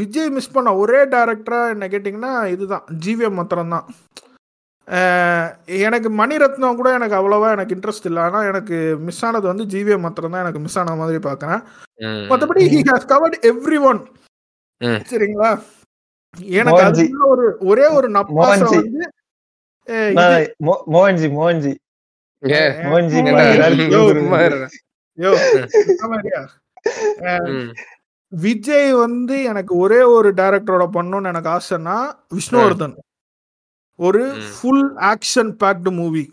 விஜய் 0.00 0.34
மிஸ் 0.36 0.54
பண்ண 0.54 0.70
ஒரே 0.82 1.00
டைரக்டரா 1.14 1.60
என்ன 1.74 1.84
கேட்டிங்கன்னா 1.92 2.32
இதுதான். 2.54 2.84
ஜிவிஎம் 3.04 3.38
மாத்திரம் 3.38 3.74
தான். 3.74 3.86
எனக்கு 5.86 6.08
மணிரத்னம் 6.20 6.78
கூட 6.78 6.90
எனக்கு 6.98 7.18
அவ்வளவா 7.18 7.48
எனக்கு 7.56 7.74
இன்ட்ரெஸ்ட் 7.76 8.08
இல்லை. 8.10 8.22
ஆனா 8.28 8.38
எனக்கு 8.50 8.76
மிஸ் 9.06 9.24
ஆனது 9.28 9.46
வந்து 9.52 9.64
ஜிவிஎம் 9.72 10.04
மாத்திரம் 10.06 10.34
தான். 10.34 10.44
எனக்கு 10.44 10.62
மிஸ் 10.66 10.78
ஆன 10.82 10.96
மாதிரி 11.02 11.20
பார்க்கறேன் 11.26 11.60
ம், 12.00 12.24
மற்றபடி 12.30 12.62
he 12.74 12.80
has 12.90 13.10
covered 13.12 13.36
every 13.52 13.80
one. 13.90 14.00
சரிங்களா? 14.82 15.62
எனக்கு. 16.38 16.82
அதுல 16.82 17.26
ஒரு 17.26 17.56
ஒரே 17.60 17.86
ஒரு 17.86 18.08
மோகன்ஜி. 18.08 18.76
வந்து 18.76 19.10
மோகன்ஜி 20.64 21.28
மோகன்ஜி. 21.38 21.72
விஜய் 28.30 28.92
வந்து 28.92 29.42
எனக்கு 29.42 29.76
ஒரே 29.76 30.00
ஒரு 30.02 30.34
டைரக்டரோட 30.34 30.84
பண்ணணும்னு 30.92 31.30
எனக்கு 31.32 31.48
ஆசைன்னா 31.48 31.98
விஷ்ணுவர்தன். 32.34 32.94
ஒரு. 33.96 34.22
Full 34.60 34.96
action 34.96 35.50
packed 35.60 35.90
movie. 35.92 36.30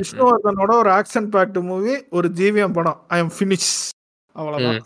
விஷ்ணுவர்தனோட 0.00 0.72
ஒரு 0.72 0.90
ஆக்ஷன் 0.90 1.28
பேக்டு 1.34 1.62
மூவி 1.62 2.06
ஒரு 2.10 2.28
ஜிவிஎம் 2.28 2.72
படம். 2.72 3.04
ஐ 3.08 3.18
எம் 3.18 3.32
ஃபினிஷ் 3.38 3.72
அவ்வளவுதான். 4.32 4.82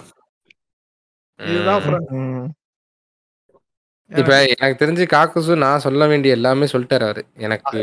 இதுதான். 1.40 1.82
இப்ப 4.10 4.32
எனக்கு 4.54 4.80
தெரிஞ்சு 4.82 5.04
காக்கசு 5.14 5.54
நான் 5.62 5.82
சொல்ல 5.86 6.06
வேண்டிய 6.06 6.36
எல்லாமே 6.36 6.66
சொல்லிட்டாரு 6.72 7.04
அவரு. 7.08 7.22
எனக்கு 7.46 7.78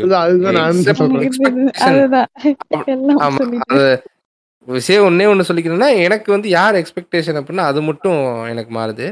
விஷயம் 4.68 5.04
ஒன்னே 5.08 5.26
ஒன்று 5.32 5.48
சொல்லிக்கிறேன்னா 5.48 5.88
எனக்கு 6.06 6.28
வந்து 6.34 6.48
யார் 6.48 6.74
எக்ஸ்பெக்டேஷன் 6.74 7.38
அப்படின்னா 7.40 7.64
அது 7.70 7.80
மட்டும் 7.82 8.20
எனக்கு 8.52 8.72
மாறுது. 8.78 9.08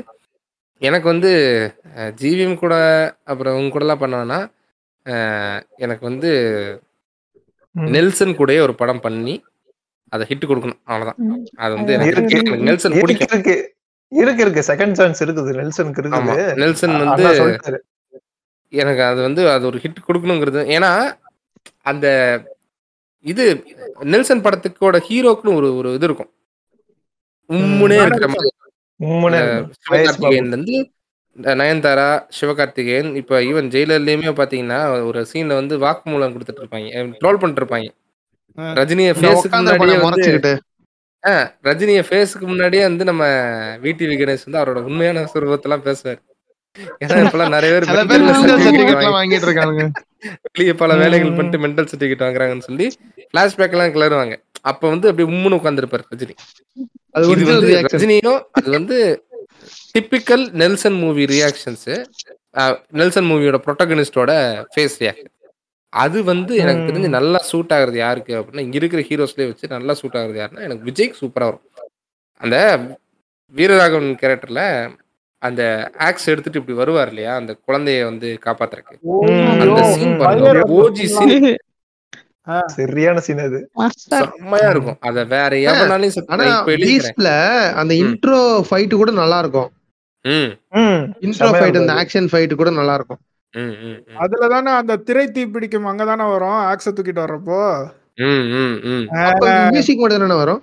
எனக்கு 0.83 1.07
வந்து 1.13 1.31
ஜிவிஎம் 2.23 2.59
கூட 2.63 2.75
அப்புறம் 3.25 3.57
உங்க 3.59 3.73
கூடலாம் 3.75 4.03
பண்ணோன்னா 4.03 4.41
எனக்கு 5.85 6.05
வந்து. 6.11 6.33
நெல்சன் 7.95 8.37
கூடயே 8.39 8.61
ஒரு 8.65 8.75
படம் 8.81 9.01
பண்ணி 9.05 9.35
அதை 10.13 10.25
ஹிட் 10.31 10.51
கொடுக்கணும். 10.51 10.81
அவ்வளவுதான். 10.91 11.19
அது 11.65 11.73
வந்து 11.75 11.93
எனக்கு 11.95 12.23
நெல்சன் 12.69 12.99
பிடிக்கும். 13.01 13.33
இருக்கு 14.23 14.43
இருக்கு. 14.45 14.63
செகண்ட் 14.71 14.97
சான்ஸ் 14.99 15.23
இருக்குது. 15.25 15.51
நெல்சனுக்கு 15.61 16.03
இருக்குது. 16.03 16.47
நெல்சன் 16.63 16.97
வந்து 17.03 17.25
எனக்கு 18.73 19.03
அது 19.11 19.21
வந்து 19.27 19.43
அது 19.55 19.65
ஒரு 19.71 19.79
ஹிட் 19.83 20.07
கொடுக்கணுங்கிறது. 20.07 20.63
ஏன்னா 20.77 20.91
அந்த 21.91 22.07
இது 23.25 23.45
நெல்சன் 24.13 24.45
படத்துக்கோட 24.47 24.97
ஹீரோக்குன்னு 25.09 25.57
ஒரு 25.59 25.69
ஒரு 25.81 25.91
இது 25.99 26.07
இருக்கும். 26.09 26.31
உம்முனே 27.51 27.97
இருக்கிற 28.03 28.29
மாதிரி. 28.35 28.51
இருந்து 30.41 30.77
இந்த 31.39 31.55
நயன்தாரா 31.61 32.09
சிவகார்த்திகேயன் 32.37 33.09
இப்ப 33.21 33.41
ஈவன் 33.49 33.71
ஜெயிலர்லயுமே 33.75 34.33
பாத்தீங்கன்னா 34.41 34.81
ஒரு 35.09 35.21
சீன்ல 35.31 35.55
வந்து 35.61 35.75
வாக்குமூலம் 35.85 36.35
கொடுத்துட்டு 36.35 36.63
இருப்பாங்க. 36.63 36.91
ட்ரோல் 37.23 37.41
பண்ணிட்டு 37.41 37.63
இருப்பாங்க. 37.63 37.89
ரஜினிய 38.79 39.13
ஆ, 41.25 41.33
ரஜினிய 41.65 42.01
ஃபேஸுக்கு 42.09 42.47
முன்னாடியே 42.47 42.83
வந்து 42.83 43.05
நம்ம 43.05 43.25
விடிவி 43.83 44.17
கணேஷ் 44.21 44.47
வந்து 44.47 44.61
அவரோட 44.61 44.81
உண்மையான 44.91 45.29
சுரூபத்தெல்லாம் 45.33 45.85
பேசுவார். 45.87 46.21
ஏன்னா 47.03 47.19
இப்பெல்லாம் 47.25 47.55
நிறைய 47.55 47.71
பேர் 47.75 47.87
வாங்கிட்டு 49.17 50.03
வெளியே 50.53 50.75
பல 50.75 50.95
வேலைகள். 50.97 51.35
பண்ணிட்டு 51.37 51.63
மென்டல் 51.65 51.89
சர்டிஃபிகேட் 51.91 52.25
வாங்குறாங்கன்னு 52.25 52.67
சொல்லி 52.69 52.87
பிளாஷ்பேக் 53.35 53.75
எல்லாம் 53.77 53.95
கிளறுவாங்க. 53.97 54.35
அப்ப 54.63 54.89
வந்து 54.89 55.09
அப்படியே 55.09 55.29
உம்முன்னு 55.33 55.59
உட்காந்துருப்பாரு 55.61 56.05
ரஜினி. 56.13 56.35
அது 57.11 57.25
வந்து 57.29 57.53
ரஜினியும் 57.89 58.41
அது 58.53 58.71
வந்து 58.71 58.99
typical 59.95 60.45
Nelson 60.63 60.99
movie 60.99 61.25
reactions 61.35 61.89
Nelson 62.93 63.29
மூவியோட 63.31 63.59
ப்ரொட்டகனிஸ்டோட 63.67 64.33
ஃபேஸ் 64.73 64.97
ரியாக்ஷன் 65.03 65.31
அது 65.95 66.25
வந்து 66.25 66.53
எனக்கு. 66.57 66.87
தெரிஞ்சு 66.89 67.09
நல்லா 67.11 67.39
சூட் 67.49 67.73
ஆகுறது 67.73 67.99
யாருக்கு 67.99 68.33
அப்படின்னா 68.35 68.61
இங்க 68.61 68.77
இருக்கிற 68.77 69.03
ஹீரோஸ்லயே 69.03 69.47
வச்சு 69.47 69.69
நல்லா 69.69 69.93
சூட் 69.93 70.17
ஆகுறது 70.17 70.41
யாருன்னா 70.43 70.61
எனக்கு 70.61 70.87
விஜய்க்கு 70.91 71.21
சூப்பரா 71.21 71.47
வரும். 71.47 71.65
அந்த 72.41 72.57
வீரராகவன் 73.55 74.19
கேரக்டர்ல 74.23 74.63
அந்த 75.43 75.63
ஆக்ஸ் 75.99 76.29
எடுத்துட்டு 76.29 76.59
இப்படி 76.59 76.77
வருவார் 76.79 77.09
இல்லையா 77.09 77.35
அந்த 77.35 77.53
குழந்தைய 77.67 78.05
வந்து 78.05 78.39
காப்பாத்துறதுக்கு. 78.45 78.97
அந்த 79.63 79.81
சீன் 79.93 80.17
பாருங்க. 80.21 80.51
ஓஜி 80.79 81.07
சீன் 81.15 81.49
சரியான 82.69 83.21
சீன் 83.21 83.39
அது. 83.39 83.59
செம்மையா 84.07 84.69
இருக்கும். 84.71 84.99
அத 85.01 85.25
வேற 85.27 85.53
எவனாலையும் 85.67 86.27
ஆனா 86.29 86.47
அந்த. 87.75 87.93
இன்ட்ரோ 88.03 88.41
ஃபைட் 88.69 88.95
கூட 88.95 89.11
நல்லா 89.13 89.39
இருக்கும். 89.39 89.71
ம். 90.25 90.51
ம். 90.81 91.01
இன்ட்ரோ 91.25 91.49
ஃபைட் 91.55 91.79
அந்த. 91.83 91.95
ஆக்ஷன் 92.03 92.29
ஃபைட் 92.33 92.55
கூட 92.55 92.71
நல்லா 92.71 92.95
இருக்கும். 92.95 93.21
அதுல 94.17 94.49
தானே 94.49 94.71
அந்த 94.71 94.97
திரை 94.97 95.31
தீ 95.31 95.47
பிடிக்கும் 95.47 95.87
அங்கதானே 95.87 96.27
வரும்? 96.31 96.61
ஆக்ஸ 96.71 96.87
தூக்கிட்டு 96.91 97.23
வர்றப்போ? 97.25 97.59
ம் 98.17 98.47
ம் 98.55 98.77
ம். 98.85 99.07
அப்ப 99.25 99.69
மியூசிக் 99.71 99.99
மட்டும் 99.99 100.19
தானே 100.19 100.35
வரும்? 100.35 100.63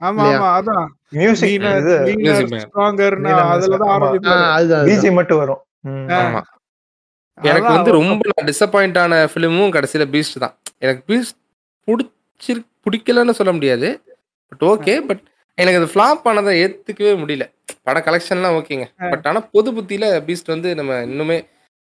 ஆமா? 0.00 0.24
ஆமா 0.26 0.48
அதான். 0.58 0.86
மியூசிக். 1.10 1.62
ஸ்ட்ராங்கர்னு 1.62 3.32
அதுலதான் 3.54 3.86
ஆமா. 3.86 3.94
ஆ, 3.94 3.98
ஆரம்பிப்பாரு 3.98 4.46
அதுதான் 4.50 4.52
அதுதான். 4.58 4.86
பிஜி 4.86 5.12
மட்டும் 5.12 5.38
வரும். 5.38 5.62
எனக்கு 7.38 7.72
வந்து 7.72 7.90
ரொம்ப 7.90 8.30
டிசப்பாயிண்ட் 8.44 8.98
ஆன 8.98 9.24
ஃபிலிமும் 9.24 9.72
கடைசியில 9.76 10.04
பீஸ்ட் 10.14 10.38
தான். 10.38 10.54
எனக்கு 10.78 11.02
பீஸ்ட் 11.08 11.36
பிடிச்சிரு 11.88 12.60
பிடிக்கலன்னு 12.84 13.38
சொல்ல 13.40 13.52
முடியாது. 13.52 13.88
பட் 14.52 14.64
ஓகே 14.70 14.94
பட் 15.08 15.22
எனக்கு 15.58 15.78
அது 15.80 15.90
ஃப்ளாப் 15.92 16.24
ஆனதை 16.30 16.52
ஏத்துக்கவே 16.62 17.12
முடியல. 17.22 17.44
பட 17.82 17.98
கலெக்ஷன்லாம் 18.06 18.56
ஓகேங்க. 18.60 18.86
பட் 19.10 19.26
ஆனா 19.26 19.40
பொது 19.52 19.72
புத்தியில 19.72 20.06
பீஸ்ட் 20.26 20.52
வந்து 20.54 20.74
நம்ம 20.74 20.92
இன்னுமே 21.10 21.38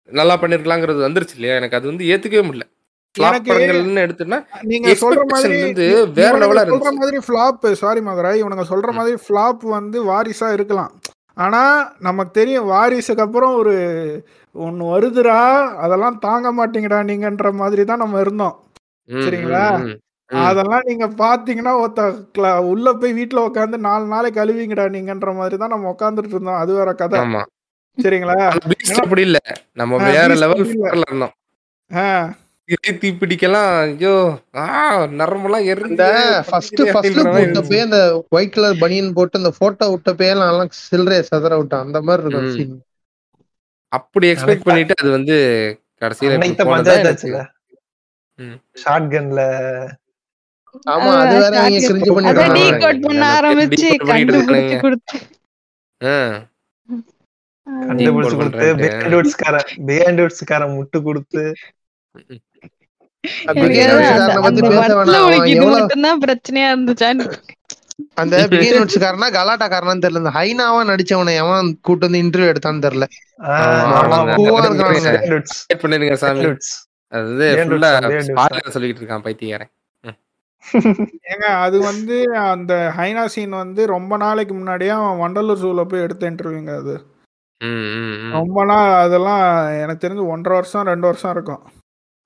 நல்லா 0.09 0.35
பண்ணிருக்கலாங்கிறது 0.43 1.07
வந்துருச்சு 1.07 1.37
இல்லையா? 1.39 1.57
எனக்கு 1.57 1.79
அது 1.79 1.91
வந்து 1.91 2.05
ஏத்துக்கவே 2.13 2.45
முடியல. 2.49 2.67
நீங்க 4.71 4.89
சொல்ற 5.03 5.23
மாதிரி 6.99 7.19
ஃபிளாப் 7.27 7.65
சாரி 7.83 8.01
மதுரை 8.09 8.33
இவனுங்க 8.43 8.65
சொல்ற. 8.73 8.91
மாதிரி 8.99 9.17
ஃபிளாப் 9.25 9.63
வந்து 9.77 9.99
வாரிசா 10.11 10.49
இருக்கலாம். 10.53 10.93
ஆனா 11.37 11.63
நமக்கு 11.99 12.33
தெரியும் 12.33 12.69
வாரிசுக்கு 12.71 13.25
அப்புறம் 13.25 13.55
ஒரு 13.55 13.75
ஒன்னு 14.55 14.85
வருதுடா 14.93 15.41
அதெல்லாம் 15.85 16.19
தாங்க 16.19 16.49
மாட்டீங்கடா 16.53 17.01
நீங்கன்ற 17.11 17.51
மாதிரி 17.53 17.85
தான் 17.85 18.03
நம்ம 18.05 18.21
இருந்தோம். 18.21 18.57
சரிங்களா. 19.09 19.65
அதெல்லாம் 20.31 20.87
நீங்க 20.89 21.07
பாத்தீங்கன்னா 21.21 21.75
ஒருத்த 21.83 22.03
உள்ள 22.73 22.93
போய் 22.93 23.13
வீட்டுல 23.13 23.45
உட்காந்து 23.49 23.77
நாலு 23.87 24.07
நாளைக்கு 24.07 24.41
கழுவிங்கடா 24.41 24.87
நீங்கன்ற 24.97 25.33
மாதிரி 25.37 25.57
தான் 25.57 25.73
நம்ம 25.75 25.95
உட்காந்துட்டு 25.95 26.35
இருந்தோம். 26.37 26.61
அது 26.63 26.73
வேற 26.75 26.93
கதை. 27.03 27.21
சரிங்களா? 27.99 28.37
அப்படி 29.01 29.23
இல்ல. 29.23 29.39
நம்ம 29.77 29.99
வேற 30.09 30.31
லெவல் 30.43 30.65
இருந்தோம் 31.03 31.35
தீப்பிடிக்கலாம் 32.99 33.69
ஐயோ 33.83 34.15
ஆ 34.57 34.65
நரம்பெல்லாம் 35.19 35.67
எரிஞ்சு 35.71 36.09
ஃபர்ஸ்ட் 36.49 36.81
ஃபர்ஸ்ட் 36.89 37.19
விட்டப்பே 37.37 37.79
அந்த 37.85 37.99
ஒயிட் 38.33 38.53
கலர் 38.53 38.81
பனியன் 38.83 39.15
போட்டு 39.15 39.41
அந்த 39.41 39.53
போட்டோ 39.59 39.87
விட்டப்பே 39.93 40.29
நான் 40.41 40.75
சில்லறைய 40.83 41.23
சதற 41.31 41.53
விட்டேன். 41.61 41.85
அந்த 41.87 42.01
மாதிரி 42.03 42.25
இருக்கும் 42.25 42.77
அப்படி 43.93 44.27
எக்ஸ்பெக்ட் 44.33 44.67
பண்ணிட்டு 44.67 44.95
அது 44.99 45.11
வந்து 45.11 45.37
கடைசியில. 46.03 47.39
ஷார்ட் 48.83 49.09
கன்ல 49.13 49.41
ஆமா 50.93 51.13
அது 51.21 51.35
வேற 51.37 51.55
அவங்க 51.61 51.79
கிரிஞ்சு 51.83 52.11
அத 52.31 52.43
கண்டுபிடிச்சு. 57.89 58.39
கொடுத்து. 58.41 58.67
பிஹேண்ட் 59.89 60.23
பிஹேண்ட் 60.41 60.75
முட்டு 60.79 60.99
கொடுத்து. 61.09 61.45
பிரச்சனையா 66.25 66.69
இருந்துச்சான்னு 66.73 67.25
அந்த 68.21 68.35
காரனா 69.05 69.29
கலாட்டா 69.37 69.67
தெரியல. 70.05 70.21
இந்த 70.23 70.33
ஹைனாவா 70.37 70.81
நடிச்சவனை 70.91 71.33
எவன் 71.43 71.71
கூட்டு 71.87 72.05
வந்து 72.07 72.21
இன்டர்வியூ 72.25 72.51
எடுத்தான்னு 72.53 72.85
தெரியல. 72.87 73.07
அது 75.69 75.79
பண்ணிருங்க 75.83 76.17
சாமி. 76.23 76.45
ஃபுல்லா 77.71 77.91
சொல்லிட்டு 78.77 79.01
இருக்கான் 79.01 79.27
ஏங்க 81.33 81.47
அது 81.65 81.77
வந்து 81.91 82.17
அந்த 82.53 82.73
ஹைனா 82.97 83.23
சீன் 83.35 83.55
வந்து 83.63 83.83
ரொம்ப 83.95 84.13
நாளைக்கு 84.25 84.55
முன்னாடியே 84.55 84.93
அவன் 84.97 85.21
வண்டலூர் 85.23 85.63
ஜூல 85.63 85.85
போய் 85.91 86.05
எடுத்த 86.07 86.31
இன்டர்வியூங்க 86.31 86.73
அது. 86.83 86.95
ரொம்ப 88.31 88.65
நாள் 88.65 88.93
அதெல்லாம் 88.99 89.43
எனக்கு 89.81 90.03
தெரிஞ்சு 90.05 90.27
ஒன்றரை 90.27 90.57
வருஷம் 90.57 90.83
ரெண்டு 90.83 91.07
வருஷம் 91.07 91.31
இருக்கும். 91.31 91.63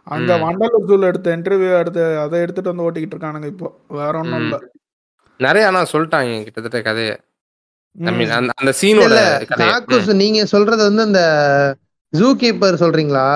அங்க. 0.06 0.32
வண்டலூர் 0.36 0.88
ஜூல 0.88 1.04
எடுத்த 1.04 1.36
இன்டர்வியூ 1.36 1.78
எடுத்து 1.78 2.18
அதை 2.18 2.40
எடுத்துட்டு 2.40 2.70
வந்து 2.70 2.86
ஓட்டிக்கிட்டு 2.86 3.16
இருக்கானுங்க 3.16 3.46
இப்போ. 3.46 3.68
வேற 3.90 4.18
ஒன்றும். 4.18 4.42
இல்ல. 4.42 4.58
நிறைய 5.40 5.66
ஆனா 5.66 5.82
சொல்லிட்டாங்க 5.92 6.42
கிட்டத்தட்ட 6.44 6.80
கதைய. 6.80 7.12
அந்த 7.96 8.52
அந்த 8.56 8.72
சீனோட 8.80 9.16
நீங்க 10.14 10.44
சொல்றது 10.46 10.82
வந்து 10.82 11.02
இந்த 11.04 11.22
ஜூ 12.12 12.28
கீப்பர் 12.40 12.82
சொல்றீங்களா? 12.82 13.26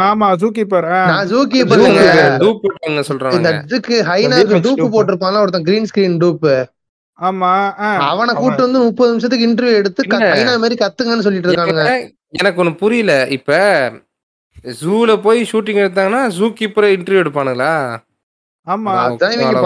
ஆமா 0.00 0.36
ஜூ 0.36 0.48
கீப்பர் 0.50 0.86
நான் 1.08 1.26
ஜூ 1.26 1.40
கீப்பர் 1.52 1.82
டூப் 2.42 2.62
போட்டவங்க 2.62 2.92
இந்த 2.92 3.02
சொல்றாங்க 3.02 3.36
Deepfake 4.52 4.62
டூப். 4.80 4.94
போட்டிருப்பான்ல 4.94 5.40
ஒருத்தன் 5.40 5.62
கிரீன் 5.62 5.88
ஸ்கிரீன் 5.90 6.16
டூப் 6.18 6.46
ஆமா. 7.18 7.50
அவனை 8.04 8.34
கூட்டு 8.34 8.62
வந்து 8.62 8.78
முப்பது 8.78 9.10
நிமிஷத்துக்கு 9.10 9.46
இன்டர்வியூ 9.46 9.74
எடுத்து 9.74 10.06
க- 10.06 10.16
இல்ல. 10.16 10.30
ஹைனா 10.34 10.58
மாதிரி 10.58 10.84
கத்துங்கன்னு 10.84 11.18
சொல்லிட்டு 11.18 11.48
இருக்கானுங்க 11.48 11.84
ஏங்க, 11.88 12.10
எனக்கு 12.34 12.64
ஒண்ணு 12.64 12.76
புரியல. 12.76 13.28
இப்ப 13.28 13.52
ஜூல 14.82 15.22
போய் 15.22 15.48
ஷூட்டிங் 15.52 15.82
எடுத்தாங்கன்னா 15.82 16.28
ஜூ 16.30 16.48
கீப்பரை 16.50 16.90
இன்டர்வியூ 16.96 17.22
எடுப்பானுங்களா? 17.22 17.72
ஆமா. 18.66 18.90
அதான் 19.04 19.32
இவங்க 19.32 19.58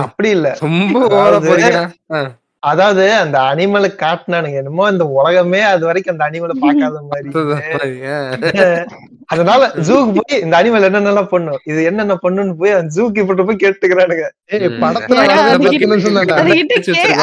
அப்படி 0.00 0.28
இல்ல. 0.28 0.48
ரொம்ப 0.60 0.98
ஓவரா 1.06 1.26
அதாவது- 1.30 1.50
போறீங்க. 1.50 1.80
அதாவது 2.62 3.04
அந்த 3.20 3.36
அனிமலை 3.50 3.88
காட்டினானுங்க 4.02 4.58
என்னமோ 4.60 4.84
இந்த 4.92 5.04
உலகமே 5.18 5.60
அது 5.70 5.82
வரைக்கும் 5.88 6.14
அந்த 6.14 6.24
அனிமலை 6.28 6.54
பார்க்காத 6.64 7.00
மாதிரி. 7.10 7.30
அதனால 9.32 9.62
ஜூக்கு 9.88 10.12
போய் 10.18 10.42
இந்த 10.44 10.54
அனிமல் 10.60 10.86
என்னென்னலாம் 10.88 11.30
பண்ணும்? 11.32 11.60
இது 11.70 11.80
என்னென்ன 11.90 12.16
பண்ணுன்னு 12.24 12.54
போய் 12.60 12.76
அந்த 12.78 12.92
ஜூ 12.96 13.04
கீப்பர்ட்ட 13.16 13.46
போய் 13.48 13.62
கேட்டுக்கிறானுங்க. 13.64 14.26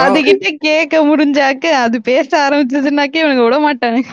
அதுகிட்ட 0.06 0.50
கேட்க 0.68 1.04
முடிஞ்சாக்க 1.12 1.66
அது 1.86 2.00
பேச 2.12 2.30
ஆரம்பிச்சதுனாக்க 2.46 3.24
இவனுக்கு 3.24 3.48
விட 3.48 3.60
மாட்டானுங்க. 3.68 4.10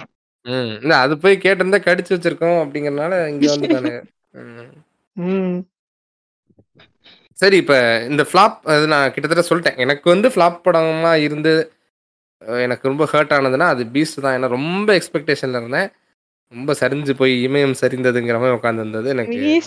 ம். 0.46 0.74
இல்ல 0.82 0.96
அது 1.04 1.14
போய் 1.22 1.42
கேட்டிருந்தா 1.44 1.80
கடிச்சு 1.86 2.14
வச்சிருக்கோம் 2.14 2.60
அப்படிங்கறனால 2.64 3.14
இங்க 3.30 3.48
வந்துட்டானுங்க. 3.54 4.02
சரி 7.36 7.56
இப்ப 7.56 8.06
இந்த 8.10 8.26
ஃபிளாப் 8.32 8.58
அது 8.64 8.86
நான் 8.86 9.12
கிட்டத்தட்ட 9.12 9.54
சொல்லிட்டேன். 9.54 9.76
எனக்கு 9.76 10.10
வந்து 10.10 10.28
ஃபிளாப் 10.28 10.60
படமா 10.64 11.14
இருந்து 11.14 11.72
எனக்கு 12.46 12.88
ரொம்ப 12.88 13.08
ஹர்ட் 13.12 13.38
ஆனதுன்னா 13.38 13.58
அது 13.58 13.84
பீஸ்ட் 13.84 14.20
தான். 14.20 14.42
ஏன்னா 14.42 14.48
ரொம்ப 14.48 14.94
எக்ஸ்பெக்டேஷன்ல 14.94 15.48
இருந்தேன். 15.48 15.90
ரொம்ப 16.48 16.74
சரிஞ்சு 16.80 17.10
போய் 17.10 17.46
இமயம் 17.46 17.74
சரிந்ததுங்கிற 17.80 18.40
மாதிரி 18.40 18.54
உட்காந்து 18.54 18.88
இருந்தது 18.88 19.08
எனக்கு 19.08 19.60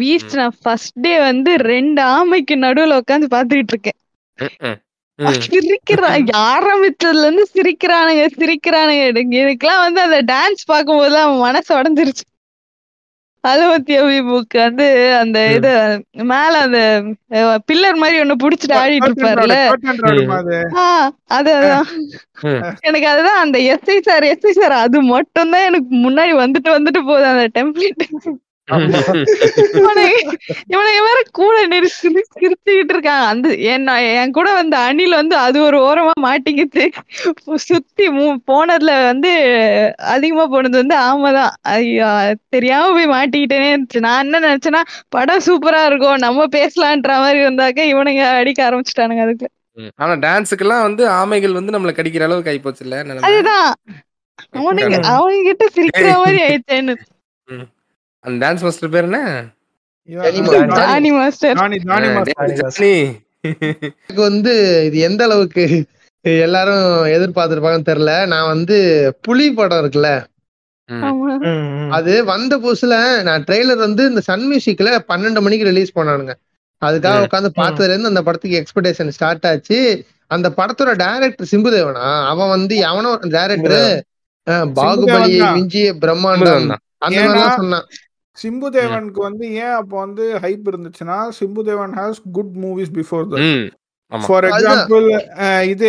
பீஸ்ட் 0.00 0.34
நான் 0.34 0.54
ஃபர்ஸ்ட் 0.62 1.00
டே 1.00 1.18
வந்து 1.18 1.56
ரெண்டு 1.56 2.02
ஆமைக்கு 2.02 2.54
நடுவுல 2.54 3.00
உட்காந்து 3.00 3.24
பாத்துக்கிட்டு 3.30 3.64
இருக்கேன். 3.66 3.98
சிரிக்கிறான் 5.50 6.24
ஆரம்பிச்சதுல 6.36 7.26
இருந்து 7.26 7.46
சிரிக்கிறானுங்க 7.54 8.26
சிரிக்கிறானுங்க. 8.36 9.10
எனக்கு- 9.10 9.42
எனக்கெல்லாம் 9.42 9.78
வந்து 9.78 10.00
அந்த 10.00 10.22
டான்ஸ் 10.22 10.62
பார்க்கும்போது 10.66 11.16
அவன் 11.16 11.38
மனசு 11.38 11.74
உடஞ்சிருச்சு. 11.74 12.35
அலுவத்தி 13.46 13.94
புக் 14.26 14.56
வந்து 14.60 14.86
அந்த. 15.18 15.38
இது 15.56 15.70
மேல 16.28 16.52
அந்த 16.64 16.80
பில்லர் 17.68 18.00
மாதிரி 18.00 18.20
ஒண்ணு 18.22 18.36
புடிச்சிட்டு 18.42 18.76
ஆடிட்டு 18.78 19.08
இருப்பாருல்ல 19.10 19.56
Curtain 19.68 19.98
rod 20.06 20.20
மா 20.26 20.38
அது. 20.38 20.58
ஆ, 20.76 20.86
அது 21.30 21.50
அதான் 21.58 21.86
ம். 22.46 22.62
எனக்கு 22.82 23.06
அதுதான் 23.12 23.40
அந்த 23.42 23.58
எஸ்ஐ 23.70 23.98
சார் 24.06 24.26
எஸ்ஐ 24.30 24.52
சார் 24.54 24.76
அது 24.80 25.00
மட்டும் 25.10 25.52
தான் 25.54 25.66
எனக்கு 25.68 25.90
முன்னாடி 26.04 26.34
வந்துட்டு 26.42 26.70
வந்துட்டு 26.76 27.02
போகுது 27.04 27.28
அந்த 27.32 27.46
டெம்ப்ளேட் 27.56 28.04
இவனுங்க 30.68 31.00
வேற 31.06 31.18
கூட 31.32 31.56
நெரிச்சு 31.66 32.08
சிரிச்சுக்கிட்டு 32.32 32.94
இருக்காங்க 32.94 33.26
அந்த 33.26 33.48
என்ன 33.70 33.90
என் 34.12 34.32
கூட 34.32 34.48
வந்த 34.52 34.76
அணில் 34.88 35.14
வந்து 35.14 35.36
அது 35.38 35.58
ஒரு 35.62 35.78
ஓரமா 35.80 36.14
மாட்டிக்கிச்சு 36.24 36.84
சுத்தி 37.66 38.06
போனதுல 38.48 38.94
வந்து 39.04 39.32
அதிகமா 40.14 40.46
போனது 40.46 40.76
வந்து 40.76 40.96
ஆமாதான் 41.04 41.52
ஐயோ 41.74 42.08
தெரியாம 42.48 42.90
போய் 42.92 43.12
மாட்டிக்கிட்டேனே 43.14 43.68
இருந்துச்சு. 43.72 44.00
நான் 44.00 44.24
என்ன 44.24 44.40
நினைச்சேன்னா 44.46 44.82
படம் 45.08 45.44
சூப்பரா 45.46 45.82
இருக்கும் 45.86 46.18
நம்ம 46.18 46.46
பேசலான்ற 46.56 47.12
மாதிரி 47.20 47.40
இருந்தாக்க 47.44 47.86
இவனுங்க 47.92 48.24
அடிக்க 48.40 48.60
ஆரம்பிச்சுட்டானுங்க 48.68 49.24
அதுக்கு. 49.26 49.48
ஆனா 49.98 50.12
டான்ஸுக்கெல்லாம் 50.22 50.84
வந்து 50.84 51.02
ஆமைகள் 51.16 51.58
வந்து 51.58 51.74
நம்மள 51.74 51.92
கடிக்கிற 51.94 52.24
அளவுக்கு 52.24 52.52
ஆகி 52.52 52.60
போச்சு 52.60 52.84
இல்ல 52.86 52.98
அதுதான். 53.28 53.70
அவனுங்க 54.58 54.96
அவங்க 55.12 55.40
கிட்ட 55.48 55.64
சிரிக்கிற 55.74 56.10
மாதிரி 56.18 56.38
ஆயிடுச்சேன்னு. 56.46 56.94
ம். 57.48 57.66
அந்த 58.26 58.36
டான்ஸ் 58.42 58.64
மாஸ்டர் 58.66 58.92
பேர் 58.94 59.08
என்ன? 59.08 59.20
ஜானி 60.78 61.10
மாஸ்டர். 61.18 61.58
எனக்கு 63.44 64.22
வந்து 64.28 64.52
இது 64.88 64.98
எந்த 65.08 65.22
அளவுக்கு 65.28 65.64
எல்லாரும் 66.44 66.86
எதிர்பார்த்திருப்பாங்கன்னு 67.16 67.88
தெரியல. 67.90 68.14
நான் 68.32 68.50
வந்து 68.52 68.76
புலி 69.26 69.46
படம் 69.58 69.82
இருக்குல்ல. 69.82 70.10
அது 71.98 72.12
வந்த 72.32 72.54
புதுசுல 72.64 72.96
நான் 73.28 73.44
ட்ரெய்லர் 73.46 73.84
வந்து 73.86 74.02
இந்த 74.10 74.22
சன் 74.28 74.46
மியூசிக்ல 74.50 74.90
பன்னெண்டு 75.10 75.40
மணிக்கு 75.46 75.68
ரிலீஸ் 75.70 75.96
பண்ணானுங்க. 75.98 76.34
அதுக்காக. 76.82 77.22
உட்காந்து 77.26 77.50
பார்த்ததுல 77.60 77.92
இருந்து 77.92 78.12
அந்த 78.12 78.22
படத்துக்கு 78.26 78.60
எக்ஸ்பெக்டேஷன் 78.60 79.14
ஸ்டார்ட் 79.16 79.46
ஆச்சு. 79.50 79.78
அந்த 80.34 80.48
படத்தோட 80.58 80.92
டைரக்டர் 81.04 81.50
சிம்புதேவனா? 81.52 82.06
அவன் 82.32 82.52
வந்து 82.54 82.76
எவனோ 82.88 83.12
டைரக்டர் 83.36 83.86
பாகுபலியை. 84.78 85.40
மிஞ்சிய 85.56 85.92
பிரம்மாண்டம். 86.04 86.68
அந்த 87.06 87.18
மாதிரிலாம் 87.22 87.60
சொன்னான். 87.62 87.86
சிம்பு 88.36 88.68
தேவனுக்கு 88.74 89.20
வந்து 89.24 89.44
ஏன் 89.58 89.74
அப்போ 89.76 89.96
வந்து 90.00 90.24
ஹைப் 90.42 90.68
இருந்துச்சுன்னா 90.70 91.18
Chimbu 91.38 91.62
Deven 91.64 91.94
has 91.98 92.20
good 92.32 92.54
movies 92.62 92.94
before 92.96 93.26
the. 93.26 93.36
For. 94.12 94.44
Example 94.50 95.06
இது 95.70 95.88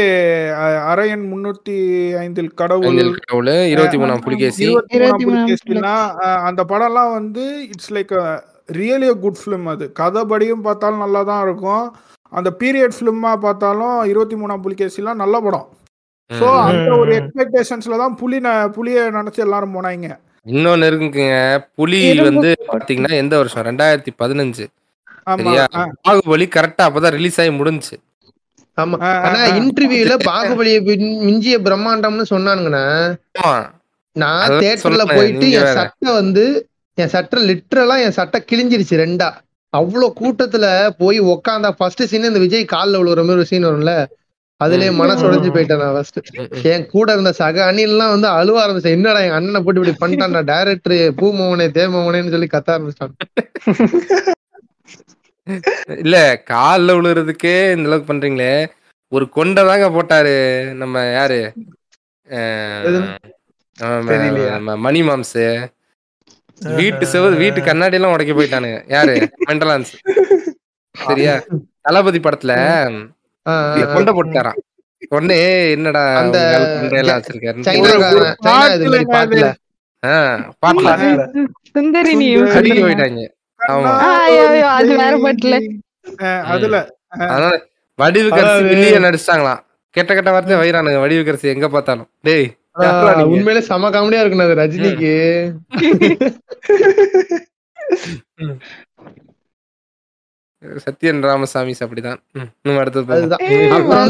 அரையன் 0.92 1.26
முன்னூத்தி 1.32 1.76
ஐந்தில் 2.22 2.52
கடவுள் 2.56 2.88
இருபத்தி 3.74 3.98
மூணாம் 4.02 4.24
புலிகேசி 4.26 4.66
அந்த 6.48 6.62
படம்லாம் 6.72 7.12
வந்து 7.14 7.44
it's 7.68 7.94
like 7.96 8.14
really 8.76 9.10
good 9.22 9.42
film 9.42 9.68
அது 9.74 9.86
கதைப்படியும் 10.00 10.64
பார்த்தாலும் 10.64 11.04
நல்லா 11.06 11.22
தான் 11.26 11.44
இருக்கும் 11.46 11.86
அந்த 12.32 12.50
பீரியட் 12.62 12.96
ஃபிலிமா 12.96 13.34
பார்த்தாலும் 13.44 13.98
இருபத்தி 14.10 14.38
மூணாம் 14.38 14.64
புலிகேசிலாம் 14.64 15.22
நல்ல 15.22 15.36
படம் 15.42 15.68
ஸோ. 16.30 16.48
அந்த 16.70 16.90
ஒரு. 16.96 17.12
எக்ஸ்பெக்டேஷன்ஸ்ல 17.20 17.98
தான் 18.02 18.16
புலி 18.16 18.40
புலியை 18.76 19.04
நினைச்சு 19.16 19.46
எல்லாரும் 19.46 19.76
போனாங்க 19.76 20.10
இன்னொன்னு 20.48 20.88
இருக்குங்க. 20.90 21.24
புலி 21.76 22.00
வந்து. 22.20 22.50
பாத்தீங்கன்னா 22.72 23.14
எந்த 23.24 23.36
வருஷம்? 23.38 23.66
ரெண்டாயிரத்தி 23.66 24.12
பதினஞ்சு. 24.24 24.66
ஆமா. 25.32 25.38
சரியா? 25.38 25.64
பாகுபலி 26.08 26.46
கரெக்டா 26.56 26.84
அப்பதான் 26.88 27.16
ரிலீஸ் 27.18 27.40
ஆகி 27.42 27.52
முடிஞ்சுச்சு 27.60 27.98
ஆமா. 28.78 28.98
ஆனா. 29.28 29.40
இன்டர்வியூல 29.60 30.16
பாகுபலியை 30.30 30.80
மிஞ்சிய 31.28 31.58
பிரம்மாண்டம்னு 31.60 32.26
சொன்னானுங்கண்ணா. 32.34 32.86
நான் 34.16 34.46
சொன்னேன், 34.84 35.12
போயிட்டு 35.18 35.48
என். 35.52 35.74
சட்டை 35.74 36.14
வந்து 36.14 36.44
என் 36.98 37.12
சட்டை 37.16 37.40
லிட்டரலா 37.50 37.96
என் 38.06 38.16
சட்டை 38.20 38.40
கிழிஞ்சிருச்சு 38.52 38.96
ரெண்டா. 39.04 39.30
அவ்வளவு 39.74 40.14
கூட்டத்துல 40.22 40.66
போய் 40.98 41.20
உக்காந்தா 41.34 41.70
ஃபர்ஸ்ட் 41.78 42.04
சீன் 42.12 42.30
இந்த 42.30 42.40
விஜய் 42.40 42.72
கால்ல 42.72 43.00
விழுற 43.02 43.22
மாதிரி 43.22 43.38
ஒரு 43.38 43.46
சீன் 43.46 43.66
வரும்ல. 43.66 43.94
அதுலயே. 44.62 44.92
மனசு 45.00 45.24
உடைஞ்சு 45.28 45.50
போயிட்டேன் 45.56 45.82
நான் 45.82 45.96
ஃபர்ஸ்ட். 45.96 46.20
என் 46.72 46.86
கூட 46.94 47.08
இருந்த 47.16 47.32
சக 47.40 47.64
அணில்லாம் 47.70 48.14
வந்து 48.14 48.28
அழுவ 48.38 48.58
ஆரம்பிச்சேன் 48.64 48.96
என்னடா 48.98 49.20
எங்க 49.26 49.38
அண்ணனை 49.40 49.60
போட்டு 49.62 49.82
இப்படி 49.82 50.02
பண்ணிட்டான்டா 50.04 50.42
டேரக்டர் 50.52 50.96
பூ 51.20 51.28
மோகனே 51.40 51.68
தே 51.78 51.84
மோகனேன்னு 51.96 52.34
சொல்லி 52.36 52.50
கத்த 52.56 52.76
ஆரம்பிச்சிட்டான். 52.76 53.16
இல்ல 56.04 56.18
கால்ல 56.52 56.96
விழுறதுக்கே 56.98 57.56
இந்த 57.76 57.88
அளவுக்கு 57.90 58.10
பண்றீங்களே. 58.12 58.54
ஒரு 59.12 59.26
கொண்டை 59.30 59.62
தாங்க 59.66 59.88
போட்டாரு 59.90 60.34
நம்ம 60.82 61.04
யாரு? 61.18 61.42
மணி 64.86 65.02
மாம்ஸ் 65.10 65.38
வீட்டு 66.62 67.06
செவரு 67.12 67.36
வீட்டு 67.42 67.60
கண்ணாடி 67.64 67.98
எல்லாம் 67.98 68.14
உடைக்க 68.14 68.34
போயிட்டானுங்க. 68.34 68.80
யாரு? 68.96 69.14
மெண்டலான்ஸ். 69.50 69.94
சரியா? 70.96 71.36
தளபதி 71.82 72.20
படத்துல. 72.20 72.54
கொண்டை 73.94 74.12
போட்டாராம் 74.18 74.60
கொண்டே 75.12 75.36
என்னடா 75.74 76.02
அந்த 76.22 76.38
எல்லாம் 77.00 77.18
வச்சிருக்காருன்னு 77.20 77.68
சைனாக்காரன் 77.68 78.40
சைனா 78.46 78.74
இது 78.76 78.88
மாதிரி 78.88 79.06
பாட்டுல 79.14 79.48
ஆஹ் 80.04 80.42
பாட்டுல 80.64 80.90
சுந்தரி 81.70 82.12
நீ 82.22 82.28
அடிக்க 82.58 82.80
போயிட்டாங்க. 82.82 83.22
ஆமா. 83.60 83.92
அது 84.74 84.90
வேற 85.00 85.14
பாட்டுல. 85.24 85.56
அதுல 86.52 86.76
வடிவு 88.00 88.30
கரசி 88.32 88.62
வெளியே 88.70 89.00
நடிச்சிட்டாங்களாம். 89.06 89.62
கெட்ட 89.96 90.12
கெட்ட 90.14 90.30
வார்த்தை 90.34 90.60
வைரானுங்க. 90.62 91.00
வடிவு 91.04 91.24
கரசி 91.24 91.54
எங்க 91.54 91.68
பார்த்தாலும். 91.70 92.10
டேய்? 92.28 92.48
உண்மையிலே 93.34 93.62
செம 93.70 93.90
காமெடியா 93.94 94.22
இருக்குண்ணா 94.24 94.48
அது 94.50 94.60
ரஜினிக்கு. 94.62 95.14
சத்யன் 100.64 101.22
ராமசாமி 101.22 101.74
அப்படிதான் 101.80 102.20
அடுத்தது 102.82 103.18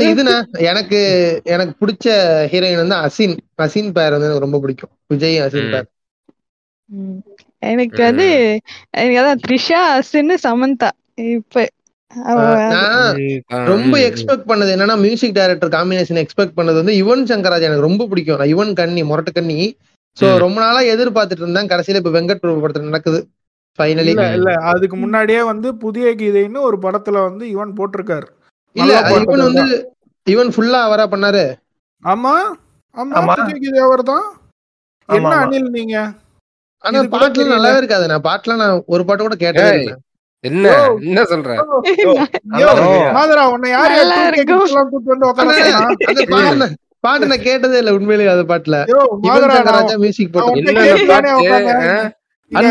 இதுண்ணா 0.08 0.35
எனக்கு 0.69 1.00
எனக்கு 1.45 1.74
பிடிச்ச 1.82 2.08
ஹீரோயின் 2.51 2.82
வந்து 2.84 2.98
அசின். 2.98 3.35
அசின் 3.61 3.92
பேர் 3.92 4.14
வந்து 4.16 4.27
எனக்கு 4.27 4.45
ரொம்ப 4.45 4.59
பிடிக்கும். 4.59 4.92
விஜய் 5.08 5.40
அசின். 5.40 5.72
பேர். 5.72 5.88
எனக்கு 7.72 8.01
வந்து 8.03 8.27
எனக்கு 8.98 9.19
அதான் 9.22 9.42
த்ரிஷா 9.45 9.82
அசின்னு 9.98 10.35
சமந்தா. 10.43 10.90
இப்ப 11.35 11.66
ரொம்ப. 13.69 13.93
எக்ஸ்பெக்ட் 14.09 14.50
பண்ணது 14.51 14.72
என்னன்னா 14.76 14.95
மியூசிக் 14.98 15.34
டைரக்டர் 15.34 15.69
காம்பினேஷன் 15.69 16.22
எக்ஸ்பெக்ட் 16.24 16.58
பண்ணது 16.59 16.77
வந்து 16.82 16.93
யுவன் 17.00 17.24
சங்கர் 17.32 17.53
ராஜா 17.53 17.67
எனக்கு 17.69 17.88
ரொம்ப 17.90 18.08
பிடிக்கும். 18.11 18.40
நான் 18.40 18.51
யுவன் 18.53 18.74
கண்ணி 18.74 19.03
முரட்டு 19.03 19.32
கண்ணி 19.32 19.59
சோ. 20.17 20.27
ரொம்ப 20.45 20.58
நாளா 20.61 20.82
எதிர்பார்த்துட்டு 20.93 21.43
இருந்தேன். 21.43 21.67
கடைசியில 21.67 22.00
இப்ப 22.01 22.14
வெங்கட் 22.17 22.42
பிரபு 22.43 22.59
படத்துல 22.64 22.90
நடக்குது. 22.92 23.19
ஃபைனலி 23.78 24.12
இல்ல 24.14 24.34
இல்ல 24.34 24.54
அதுக்கு 24.72 24.96
முன்னாடியே 24.96 25.44
வந்து 25.44 25.76
புதிய 25.76 26.08
கீதைன்னு 26.16 26.60
ஒரு 26.62 26.78
படத்துல 26.78 27.24
வந்து 27.24 27.50
இவன் 27.50 27.76
போட்டிருக்காரு. 27.78 28.28
இல்ல 28.76 28.94
இவன் 29.00 29.26
பாட்டு 29.26 29.44
வந்து 29.44 29.66
இவன் 30.28 30.48
ஃபுல்லா 30.48 30.80
அவரா 30.88 31.08
பண்ணாரு. 31.08 31.44
ஆமா? 32.04 32.34
ஆமா. 32.98 33.34
புதிய 33.36 33.58
கீதை 33.60 33.80
அவர் 33.80 34.04
தான். 34.04 34.26
ஆமா, 35.10 35.16
என்ன. 35.18 35.36
அனில் 35.36 35.70
நீங்க? 35.70 35.96
ஆனா 36.84 37.00
பாட்டுல. 37.14 37.46
நல்லாவே 37.54 37.78
இருக்காது. 37.78 38.08
நான் 38.08 38.22
பாட்டுல 38.22 38.56
நான் 38.56 38.84
ஒரு 38.86 39.06
பாட்டு 39.06 39.24
கூட 39.24 39.36
இல்லை. 39.76 39.96
என்ன. 40.44 40.66
என்ன 41.02 41.22
சொல்ற. 41.24 41.52
மாதரா 43.18 43.46
உன்னை 43.54 43.70
யார் 43.70 43.92
யார் 43.92 43.98
நல்லா 43.98 44.18
2K 44.28 44.34
இருக்கும். 44.34 44.60
kids 44.60 44.70
எல்லாம் 44.70 44.90
கூட்டிட்டு 44.92 45.14
வந்து 45.14 45.28
உட்கார 45.28 45.48
பாட்டு 46.28 46.58
நான்- 46.58 46.76
பாட்டு 47.00 47.26
நான் 47.28 47.42
கேட்டதே 47.42 47.78
இல்ல 47.78 47.94
உண்மையிலேயே 47.94 48.30
அது 48.30 48.44
பாட்டுல. 48.44 48.78
ராஜா 49.72 49.98
மியூசிக் 49.98 50.36
நான் 50.36 50.48
போட்டு. 50.48 52.17
ஆட 52.51 52.66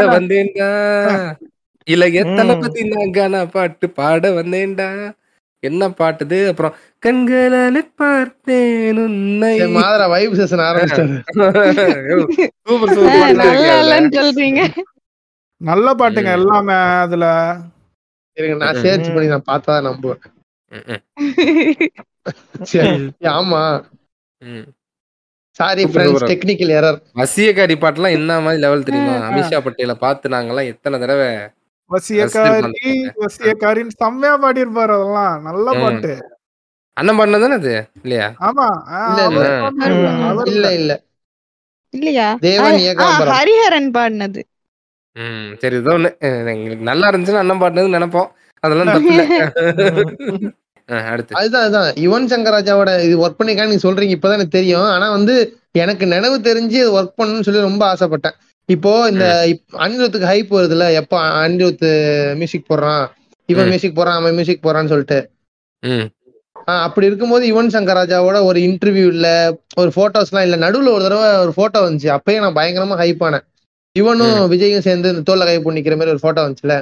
தானே? 0.00 0.14
வந்தேன்டா. 0.14 0.68
இளைய. 1.86 2.18
தளபதி 2.32 2.82
நான் 2.90 3.14
கானா 3.16 3.40
பாட்டு 3.54 3.86
பாட 3.98 4.22
வந்தேன்டா. 4.38 4.88
என்ன 5.62 5.82
பாட்டுது? 5.92 6.38
அப்புறம் 6.50 6.74
கண்களாலே 7.02 7.82
பார்த்தேன் 7.96 9.00
உன்னை. 9.04 9.54
Mathara 9.76 10.06
vibe 10.12 10.36
session 10.38 10.62
super 12.62 12.94
super 12.94 13.22
சொல்றீங்க. 14.16 14.60
நல்ல 15.60 15.88
பாட்டுங்க. 16.00 16.30
எல்லாமே 16.38 16.74
அதுல. 17.02 17.24
இருங்க 18.36 18.56
நான். 18.62 18.80
சேர்ச் 18.82 19.12
பண்ணி 19.12 19.28
நான் 19.28 19.48
பார்த்தா 19.48 19.74
நம்புவேன். 19.88 20.22
சரி 22.66 22.94
ஆமா. 23.32 23.62
Sorry 25.60 25.82
friends. 25.84 26.24
Technical 26.30 26.72
error 26.76 26.98
Vasiyakaari 27.16 27.74
பாட்டுலாம் 27.80 28.16
என்ன 28.18 28.40
மாதிரி 28.40 28.62
லெவல் 28.62 28.86
தெரியுமா? 28.88 29.14
அமிஷா 29.28 29.58
பட்டேல 29.64 29.94
பார்த்து 29.98 30.34
நாங்கெல்லாம் 30.34 30.70
எத்தனை 30.72 30.98
தடவை 30.98 31.28
வசியக்காரி. 31.90 32.90
வசியக்காரின்னு 33.22 33.94
செம்மையா 34.02 34.34
பாடியிருப்பாரு 34.42 34.92
அதெல்லாம். 34.96 35.34
நல்ல. 35.42 35.66
பாட்டு. 35.82 36.12
அண்ணன் 36.96 37.18
பாடினது 37.18 37.44
தானே 37.44 37.54
அது? 37.54 37.72
இல்லையா? 38.02 38.26
ஆமா. 38.40 38.66
இல்ல, 40.50 40.66
இல்ல. 40.78 40.92
இல்லையா? 41.94 42.26
தேவன் 42.40 42.80
ஏகாம்பரம். 42.88 43.34
ஹரிஹரன் 43.34 43.90
பாடினது. 43.96 44.40
ம் 45.16 45.48
சரி 45.62 45.76
ஒண்ணு. 45.94 46.10
எங்களுக்கு 46.54 46.84
நல்லா 46.84 47.08
இருந்துச்சுன்னு 47.10 47.42
அண்ணன் 47.42 47.62
பாடினது 47.62 47.96
நினைப்போம். 47.96 48.28
அதெல்லாம் 48.64 48.88
தப்பு 48.94 50.50
அதுதான் 51.32 51.62
அதுதான். 51.62 51.88
யுவன் 52.06 52.30
சங்கர் 52.32 52.54
ராஜாவோட 52.56 53.04
இது 53.04 53.16
ஒர்க் 53.24 53.38
பண்ணிருக்கான்னு 53.38 53.70
நீங்க 53.70 53.84
சொல்றீங்க. 53.88 54.14
இப்பதான் 54.16 54.38
எனக்கு 54.38 54.56
தெரியும். 54.58 54.88
ஆனா 54.94 55.10
வந்து 55.10 55.34
எனக்கு 55.72 56.06
நினைவு 56.06 56.38
தெரிஞ்சு 56.38 56.80
ஒர்க் 56.98 57.16
பண்ணணும்னு 57.18 57.46
சொல்லி 57.48 57.60
ரொம்ப 57.60 57.82
ஆசைப்பட்டேன். 57.92 58.36
இப்போ 58.68 59.08
இந்த 59.10 59.26
அனிருத்துக்கு 59.84 60.28
ஹைப் 60.32 60.52
வருதுல்ல. 60.56 60.86
எப்ப 60.92 61.14
அனிருத் 61.42 61.86
மியூசிக் 62.32 62.68
போடுறான்? 62.68 63.04
இவன். 63.46 63.64
மியூசிக் 63.64 63.96
போடுறான் 63.98 64.18
அவன் 64.20 64.32
மியூசிக் 64.32 64.64
போடுறான்னு 64.66 64.92
சொல்லிட்டு. 64.92 65.18
அப்படி 66.64 67.06
இருக்கும்போது 67.06 67.44
யுவன் 67.50 67.66
சங்கர் 67.66 67.98
ராஜாவோட 68.00 68.42
ஒரு 68.42 68.58
இன்டர்வியூ 68.60 69.06
இல்ல 69.14 69.28
ஒரு 69.76 69.90
போட்டோஸ்லாம் 69.96 70.44
இல்ல. 70.46 70.56
நடுவுல 70.64 70.92
ஒரு 70.96 71.02
தடவை 71.02 71.36
ஒரு 71.36 71.52
போட்டோ 71.54 71.78
வந்துச்சு. 71.90 72.08
அப்பயே 72.16 72.38
நான் 72.38 72.58
பயங்கரமா 72.60 72.96
ஹைப் 73.02 73.22
ஆனேன். 73.28 73.44
இவனும் 73.96 74.52
விஜயும் 74.52 74.86
சேர்ந்து 74.88 75.08
இந்த 75.14 75.22
தோல்ல 75.28 75.44
கை 75.44 75.56
பண்ணிக்கிற 75.58 75.94
மாதிரி 75.96 76.12
ஒரு 76.14 76.18
போட்டோ 76.20 76.40
வந்துச்சுல. 76.48 76.74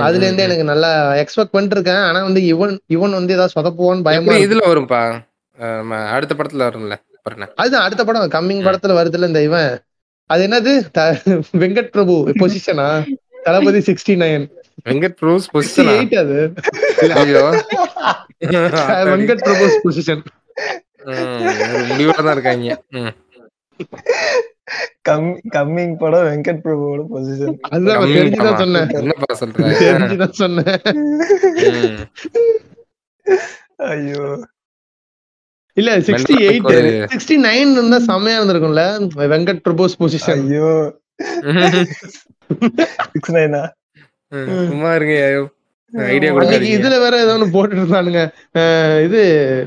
அதுல 0.00 0.24
இருந்தே. 0.24 0.44
எனக்கு 0.44 0.64
நல்லா 0.64 0.90
எக்ஸ்பெக்ட் 1.20 1.52
பண்ணிட்டு 1.52 1.76
இருக்கேன் 1.76 2.02
ஆனா 2.06 2.20
வந்து 2.22 2.40
இவன் 2.46 2.74
இவன் 2.88 3.14
வந்து 3.14 3.32
ஏதாவது 3.32 3.54
சொதப்புவான்னு 3.54 4.06
பயமா. 4.08 4.34
இதுல 4.44 4.62
வரும்பா? 4.66 5.00
அஹ் 5.58 5.76
நம்ம 5.78 5.94
அடுத்த 6.12 6.34
படத்துல 6.34 6.66
வரும்ல 6.68 6.96
அதுதான் 7.56 7.84
அடுத்த 7.86 8.02
படம் 8.04 8.34
கம்மிங் 8.34 8.66
படத்துல 8.66 8.92
வருதுல 8.98 9.28
இந்த 9.28 9.42
இவன். 9.42 9.72
அது 10.30 10.42
என்னது? 10.46 10.72
Venkat 11.60 11.90
Prabhu 11.90 12.14
பொசிஷனா 12.40 12.88
Thalapathy 13.44 13.80
sixty 13.86 14.14
nine 14.20 14.44
Venkat 14.86 15.16
sixty 15.16 15.48
பொசிஷனா 15.54 15.92
eight 15.94 16.14
அது 16.20 16.38
ஐயோ 17.20 17.42
வெங்கட் 19.10 19.42
பிரபுஸ் 19.46 19.80
பொசிஷன் 19.84 20.22
முடிவோட 21.88 22.18
தான் 22.20 22.34
இருக்காங்க. 22.36 22.76
கம்மிங் 25.54 25.96
படம் 25.96 26.26
வெங்கட் 26.26 26.62
பிரபுவோட 26.64 27.02
பொசிஷன் 27.12 27.56
கம்மி 27.70 28.14
தெரிஞ்சுதான்? 28.16 28.58
சொன்னேன். 28.58 28.88
என்னப்பா 29.00 29.30
சொல்ற? 29.40 29.72
தெரிஞ்சுதான் 29.82 30.38
சொன்னேன். 30.42 30.80
ஐயோ. 33.90 34.24
இல்ல 35.76 35.90
சிக்ஸ்டி 35.98 36.34
எயிட் 36.46 36.70
சிக்ஸ்டி 37.12 37.36
நைன் 37.44 37.72
இருந்தா 37.72 37.98
செம்மையா 37.98 38.38
இருந்திருக்கும்ல 38.40 38.84
வெங்கட் 39.32 39.62
பிரபுஸ் 39.66 39.98
பொசிஷன் 40.00 40.42
ஐயோ. 40.46 40.70
சிக்ஸ் 43.12 43.32
நைனா 43.32 43.62
சும்மா 44.68 44.90
இருங்க 44.94 45.14
இதுல 46.72 46.96
வேற 47.02 47.14
ஏதோ 47.22 47.34
போட்டு 47.54 47.74
இருந்தானுங்க 47.76 48.20
இது 49.06 49.20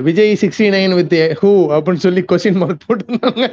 Vijay 0.06 0.32
sixty 0.42 0.66
nine 0.74 0.94
with 0.98 1.12
who 1.40 1.50
அப்படின்னு 1.74 2.04
சொல்லி 2.04 2.22
கொஸ்டின் 2.30 2.60
மார்க் 2.60 2.84
போட்டுருந்தாங்க 2.84 3.44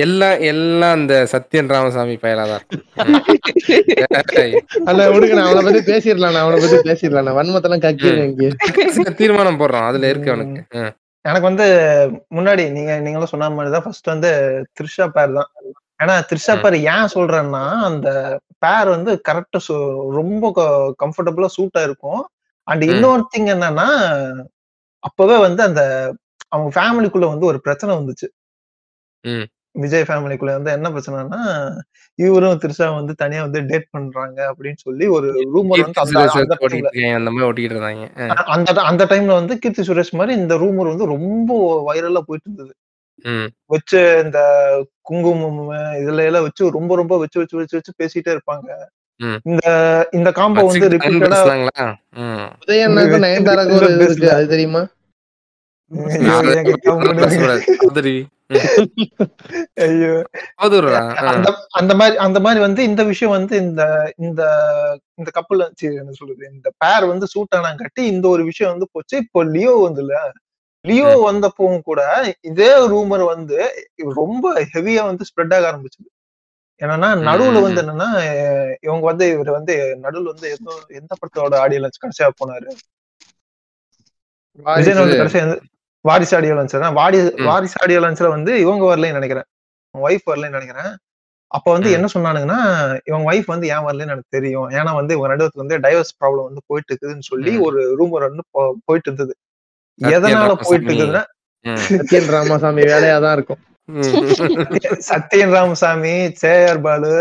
எல்லாம். 0.00 0.36
எல்லாம் 0.48 0.96
அந்த 0.98 1.14
சத்யன் 1.32 1.72
ராமசாமி 1.74 2.16
பயலாதான் 2.24 2.64
அல்ல 4.88 5.00
விடுங்க 5.12 5.34
நான் 5.36 5.48
அவனை 5.48 5.62
பத்தி 5.68 5.82
பேசிடலாம் 5.90 6.34
நான் 6.34 6.44
அவனை 6.44 6.58
பத்தி 6.64 6.78
பேசிடலாம் 6.88 7.38
வன்மத்தெல்லாம் 7.38 7.82
இங்க. 8.26 8.50
தீர்மானம் 9.20 9.60
போடுறோம் 9.60 9.88
அதுல 9.88 10.10
இருக்கு 10.12 10.32
அவனுக்கு. 10.32 10.62
எனக்கு 11.24 11.46
வந்து 11.48 11.66
முன்னாடி 12.36 12.64
நீங்க 12.74 12.92
நீங்களும் 13.04 13.32
சொன்ன 13.32 13.50
மாதிரி 13.56 13.72
தான் 13.74 13.84
ஃபர்ஸ்ட் 13.84 14.12
வந்து 14.12 14.30
த்ரிஷா 14.78 15.06
பேர் 15.16 15.36
தான். 15.38 15.50
ஏன்னா 16.00 16.14
த்ரிஷா 16.28 16.54
பேர் 16.62 16.76
ஏன் 16.88 17.10
சொல்றேன்னா 17.14 17.64
அந்த 17.84 18.08
பேர் 18.58 18.88
வந்து 18.88 19.22
கரெக்டா 19.28 19.58
ரொம்ப 20.16 20.44
கம்ஃபர்டபுளா 21.02 21.48
சூட்டா 21.56 21.82
இருக்கும் 21.82 22.22
அண்ட். 22.68 22.84
இன்னொரு 22.90 23.24
திங் 23.32 23.50
என்னன்னா 23.52 23.88
அப்பவே 25.04 25.36
வந்து 25.38 25.62
அந்த 25.62 25.82
அவங்க 26.48 26.70
ஃபேமிலிக்குள்ள 26.76 27.26
வந்து 27.28 27.46
ஒரு 27.46 27.60
பிரச்சனை 27.60 27.92
வந்துச்சு. 27.96 28.26
விஜய் 29.74 30.04
ஃபேமிலிக்குள்ள 30.04 30.52
வந்து 30.52 30.70
என்ன 30.70 30.88
பிரச்சனைனா 30.90 31.38
இவரும் 32.18 32.60
த்ரிஷா 32.62 32.94
வந்து 32.94 33.14
தனியா 33.14 33.40
வந்து 33.42 33.60
டேட் 33.62 33.86
பண்றாங்க 33.90 34.38
அப்படின்னு 34.50 34.80
சொல்லி 34.82 35.06
ஒரு 35.08 35.28
ரூமர் 35.54 35.80
வந்து 35.80 36.00
அந்த 37.18 37.30
மாதிரி 37.30 37.46
ஓட்டிட்டு 37.48 37.74
இருந்தாங்க 37.74 38.04
ஆ. 38.20 38.26
அந்த 38.54 38.80
அந்த 38.90 39.04
டைம்ல 39.04 39.32
வந்து 39.32 39.54
கீர்த்தி 39.58 39.82
சுரேஷ் 39.82 40.12
மாதிரி 40.12 40.34
இந்த 40.38 40.56
ரூமர் 40.56 40.92
வந்து 40.92 41.06
ரொம்ப 41.14 41.50
வைரலா 41.88 42.22
போயிட்டு 42.22 42.48
இருந்தது. 42.50 42.72
வச்சு 43.66 44.20
இந்த 44.24 44.38
குங்குமம் 45.02 45.60
இதுல 46.00 46.24
எல்லாம் 46.24 46.42
வச்சு 46.42 46.70
ரொம்ப 46.70 46.96
ரொம்ப 46.96 47.18
வச்சு 47.18 47.38
வச்சு 47.38 47.56
வச்சு 47.56 47.76
வச்சு 47.76 47.98
பேசிட்டே 47.98 48.36
இருப்பாங்க. 48.36 48.68
ம். 49.20 49.38
இந்த 49.44 49.64
இந்த 50.12 50.32
காம்போ 50.32 50.62
வந்து 50.62 50.88
ரிப்பீட்டடா 50.88 51.40
ஒரு 53.76 53.90
இது 53.92 54.04
இருக்கு. 54.04 54.30
அது 54.30 54.46
தெரியுமா? 54.48 54.82
அந்த 61.70 61.94
மாதிரி 61.94 62.16
அந்த 62.16 62.40
மாதிரி 62.40 62.60
வந்து 62.60 62.82
இந்த 62.84 63.02
விஷயம் 63.02 63.32
வந்து 63.32 63.56
இந்த 63.56 63.82
இந்த 64.16 64.42
இந்த 65.14 65.30
கப்பல் 65.30 65.62
என்ன 65.82 66.12
சொல்றது? 66.12 66.50
இந்த 66.52 66.70
பேர் 66.78 67.04
வந்து 67.04 67.26
சூட் 67.26 67.56
ஆனாங்காட்டி 67.56 68.02
இந்த 68.06 68.28
ஒரு 68.28 68.44
விஷயம் 68.44 68.72
வந்து 68.72 68.88
போச்சு. 68.92 69.16
இப்போ 69.16 69.44
லியோ 69.44 69.74
வந்துல 69.88 70.14
லியோ. 70.84 71.08
வந்தப்பவும் 71.26 71.84
கூட 71.84 72.00
இதே 72.50 72.70
ரூமர் 72.92 73.24
வந்து 73.30 73.58
ரொம்ப 74.18 74.44
ஹெவியா 74.74 75.02
வந்து 75.10 75.26
ஸ்ப்ரெட் 75.28 75.54
ஆக 75.56 75.64
ஆரம்பிச்சது 75.70 76.08
என்னன்னா 76.80 77.08
நடுவுல 77.26 77.58
வந்து. 77.64 77.80
என்னன்னா 77.84 78.08
இவங்க 78.82 79.04
வந்து 79.10 79.26
இவர் 79.34 79.50
வந்து 79.56 79.74
நடுவுல 80.02 80.32
வந்து 80.32 80.48
எந்த 80.56 80.70
எந்த 81.00 81.12
படத்தோட 81.20 81.54
ஆடியோ 81.64 81.80
லான்ச் 81.82 82.02
கடைசியா 82.02 82.28
போனாரு 82.40 82.68
விஜய் 84.76 84.98
வந்து 84.98 85.20
கடைசியா 85.20 85.44
வாரிசு 86.04 86.34
ஆடியோ 86.36 86.54
லான்ச் 86.56 86.74
வாடி 86.98 87.18
ம். 87.20 87.46
வாரிசு 87.46 87.76
ஆடியோ 87.82 88.00
லான்ச்ல 88.02 88.28
வந்து 88.34 88.52
இவங்க 88.60 88.84
வரலன்னு 88.90 89.18
நினைக்கிறேன் 89.18 89.48
ஒய்ஃப் 89.94 90.28
வரலன்னு 90.30 90.58
நினைக்கிறேன் 90.58 90.90
அப்ப 91.50 91.66
வந்து. 91.72 91.88
என்ன 91.96 92.06
சொன்னானுங்கன்னா 92.14 92.60
இவங்க 93.04 93.24
ஒய்ஃப் 93.30 93.50
வந்து 93.52 93.66
ஏன் 93.68 93.84
வரலன்னு 93.86 94.14
எனக்கு 94.14 94.34
தெரியும் 94.36 94.68
ஏன்னா 94.76 94.92
வந்து 94.94 95.12
இவங்க 95.14 95.28
பேருக்கு 95.32 95.62
வந்து 95.62 95.76
டைவர்ஸ் 95.84 96.12
ப்ராப்ளம் 96.20 96.48
வந்து 96.48 96.62
போயிட்டு 96.66 96.90
இருக்குதுன்னு 96.92 97.26
சொல்லி. 97.28 97.52
ஒரு 97.66 97.80
ரூமர் 98.00 98.26
வந்து 98.28 98.44
போயிட்டு 98.86 99.08
இருந்தது 99.10 99.34
எதனால 99.98 100.34
போயிட்டு. 100.60 100.86
இருக்குதுன்னா. 100.88 101.22
சத்யன் 101.90 102.28
ராமசாமி 102.34 102.82
வேலையாதான் 102.90 103.34
இருக்கும் 103.36 103.60
ம். 103.88 104.02
சத்யன் 105.08 105.52
ராமசாமி 105.54 106.12
சேஆர் 106.42 106.80
பாலு 106.84 107.12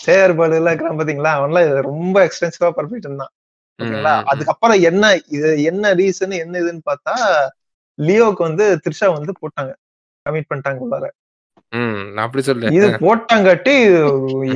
சேஆர் 0.00 0.34
பாலு 0.38 0.54
எல்லாம் 0.58 0.72
இருக்கிறான் 0.72 0.98
பாத்தீங்களா 0.98 1.32
அவன்லாம் 1.38 1.66
இது 1.66 1.86
ரொம்ப 1.88 2.16
எக்ஸ்டென்சிவா 2.26 2.68
பரப்பிட்டு 2.72 3.08
இருந்தான் 3.08 3.32
ஓகேங்களா. 3.78 4.14
அதுக்கப்புறம் 4.30 4.80
என்ன 4.90 5.04
இது 5.36 5.50
என்ன 5.70 5.92
ரீசன் 6.00 6.34
என்ன 6.40 6.54
இதுன்னு 6.62 6.82
பார்த்தா 6.86 7.14
லியோக்கு 7.98 8.42
வந்து 8.48 8.64
த்ரிஷா 8.84 9.08
வந்து 9.14 9.32
போட்டாங்க 9.40 9.72
கமிட் 10.26 10.50
பண்ணிட்டாங்க 10.50 10.80
உள்ளார 10.84 11.06
அப்படி 12.22 12.42
சொல்லு. 12.42 12.70
இது. 12.76 12.88
போட்டாங்காட்டி 13.02 13.74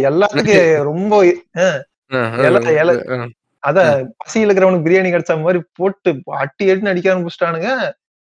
எல்லாத்துக்கும் 0.05 0.65
ரொம்ப 0.91 1.13
அத 3.67 3.79
பசியில் 4.17 4.49
இருக்கிறவனுக்கு 4.49 4.87
பிரியாணி 4.89 5.11
கிடைச்ச 5.11 5.43
மாதிரி 5.43 5.61
போட்டு 5.75 6.11
அட்டி 6.25 6.65
அடின்னு 6.71 6.89
அடிக்க 6.89 7.15
ஆரம்பிச்சிட்டானுங்க. 7.15 7.69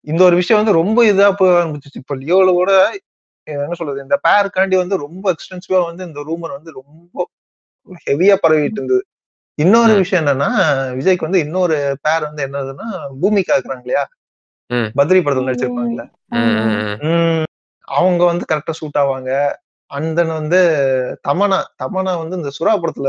இந்த 0.08 0.24
ஒரு 0.24 0.36
விஷயம் 0.36 0.64
வந்து 0.64 0.78
ரொம்ப 0.80 1.00
இதா 1.04 1.28
போக 1.38 1.52
ஆரம்பிச்சிச்சு. 1.64 2.02
இப்ப 2.02 2.16
லியோல 2.16 2.52
கூட 2.52 2.72
என்ன 3.48 3.74
சொல்றது 3.74 4.02
இந்த 4.02 4.20
பேருக்காண்டி 4.28 4.76
வந்து 4.76 4.98
ரொம்ப 4.98 5.26
எக்ஸ்டென்சிவா 5.32 5.86
வந்து 5.86 6.06
இந்த 6.06 6.20
ரூமர் 6.22 6.52
வந்து 6.52 6.72
ரொம்ப 6.72 7.30
ஹெவியா 8.08 8.36
பரவிட்டு 8.44 8.78
இருந்தது. 8.78 9.04
இன்னொரு. 9.58 9.94
விஷயம் 9.94 10.26
என்னன்னா 10.26 10.50
விஜய்க்கு 10.98 11.26
வந்து 11.28 11.40
இன்னொரு 11.40 11.78
பேர் 12.02 12.22
வந்து 12.22 12.42
என்னதுன்னா 12.48 12.88
பூமிகா 13.22 13.58
இருக்கிறாங்க 13.58 13.80
இல்லையா? 13.80 14.04
ம். 14.70 14.90
பத்ரி 14.98 15.20
படத்துல 15.22 15.50
நடிச்சிருப்பாங்கல்ல? 15.50 16.04
அவங்க 17.88 18.24
வந்து 18.26 18.46
கரெக்டா 18.54 18.72
சூட் 18.72 19.00
ஆவாங்க. 19.00 19.32
அண்ட் 19.90 20.16
தென் 20.16 20.28
வந்து 20.28 20.60
தமனா 21.28 21.60
தமனா 21.84 22.18
வந்து 22.18 22.36
இந்த 22.36 22.50
சுறா 22.60 22.74
படத்துல 22.78 23.08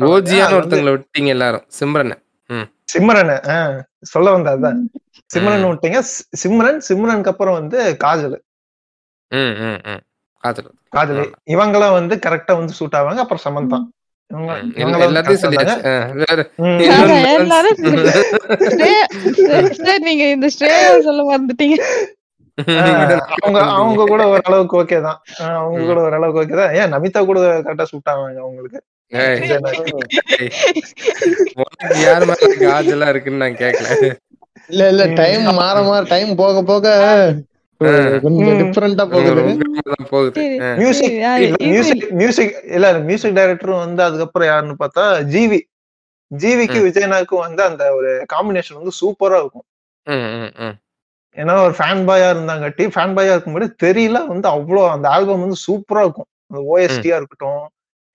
ஓஜியான 0.00 0.54
ஒருத்தங்களை 0.58 0.92
விட்டீங்க 0.92 1.26
எல்லாரும் 1.26 1.66
சிம்ரன். 1.80 2.14
ம். 2.46 2.66
சிம்ரன் 2.92 3.32
ஆஹ் 3.46 3.80
சொல்ல 4.00 4.32
வந்த 4.32 4.56
அதான். 4.56 4.80
சிம்ரன் 5.34 5.66
விட்டீங்க. 5.70 6.02
சிம்ரன் 6.44 6.80
சிம்ரனுக்கு 6.88 7.26
அப்புறம் 7.26 7.54
வந்து 7.54 7.96
காஜல். 8.04 8.38
ம் 9.28 9.54
ம் 9.62 9.78
ம். 9.84 10.00
காதல் 10.38 10.70
காஜல். 10.96 11.32
இவங்கெல்லாம் 11.46 11.92
வந்து 11.92 12.16
கரெக்டா 12.16 12.56
வந்து 12.56 12.72
சூட் 12.72 12.92
ஆவாங்க. 12.92 13.14
அப்புறம் 13.14 13.44
சமந்தா. 13.44 13.78
நீங்க 20.00 20.24
இந்த 20.24 20.46
ஸ்ரேயா 20.46 21.00
சொல்ல 21.00 21.22
மறந்துட்டீங்க. 21.30 21.76
அவங்க 23.38 23.58
அவங்க 23.74 24.06
கூட 24.06 24.22
ஓரளவுக்கு 24.32 24.76
ஓகே 24.80 24.98
தான். 25.00 25.18
அவங்க 25.58 25.80
கூட 25.88 25.98
ஓரளவுக்கு 26.00 26.42
ஓகே 26.42 26.56
தான். 26.56 26.74
ஏன் 26.78 26.92
நமிதா 26.94 27.22
கூட 27.24 27.38
கரெக்டா 27.58 27.86
சூட் 27.90 28.12
ஆவாங்க 28.12 28.40
அவங்களுக்கு? 28.40 28.78
யார் 32.02 32.24
மேல 32.28 32.46
காஜெல்லாம் 32.62 33.12
இருக்குன்னு 33.12 33.42
நான் 33.44 33.60
கேட்கல 33.60 33.90
இல்ல 34.70 34.82
இல்ல 34.92 35.02
டைம் 35.14 35.44
மாற 35.58 35.76
மாற 35.82 36.00
டைம் 36.08 36.30
போக 36.36 36.62
போக 36.62 36.86
டிஃபரெண்டா 38.60 39.04
போகுது. 39.10 40.42
மியூசிக் 40.80 41.16
மியூசிக் 41.66 42.04
மியூசிக் 42.14 42.54
இல்ல 42.74 42.92
மியூசிக் 43.00 43.36
டைரக்டரும் 43.36 43.82
வந்து 43.84 44.02
அதுக்கப்புறம் 44.02 44.48
யாருன்னு 44.48 44.76
பார்த்தா 44.78 45.04
ஜிவி 45.32 45.58
ஜிவிக்கு 46.30 46.78
விஜயநாயக்கும் 46.86 47.44
வந்து 47.44 47.62
அந்த 47.62 47.84
ஒரு 47.94 48.10
காம்பினேஷன் 48.32 48.78
வந்து 48.78 48.94
சூப்பரா 49.00 49.38
இருக்கும். 49.38 49.66
ம், 50.06 50.26
ம், 50.36 50.52
ம். 50.58 50.74
ஏன்னா 51.36 51.54
ஒரு 51.64 51.74
ஃபேன் 51.78 52.02
பாயா 52.08 52.28
இருந்தாங்காட்டி 52.34 52.84
ஃபேன் 52.94 53.14
பாயா 53.16 53.32
இருக்கும்போது 53.34 53.66
தெரியல 53.84 54.18
வந்து 54.26 54.48
அவ்வளோ 54.48 54.82
அந்த 54.90 55.06
ஆல்பம் 55.08 55.42
வந்து 55.44 55.58
சூப்பரா 55.66 56.02
இருக்கும். 56.06 56.28
அந்த 56.50 56.60
ஓஎஸ்டியா 56.72 57.16
இருக்கட்டும். 57.20 57.64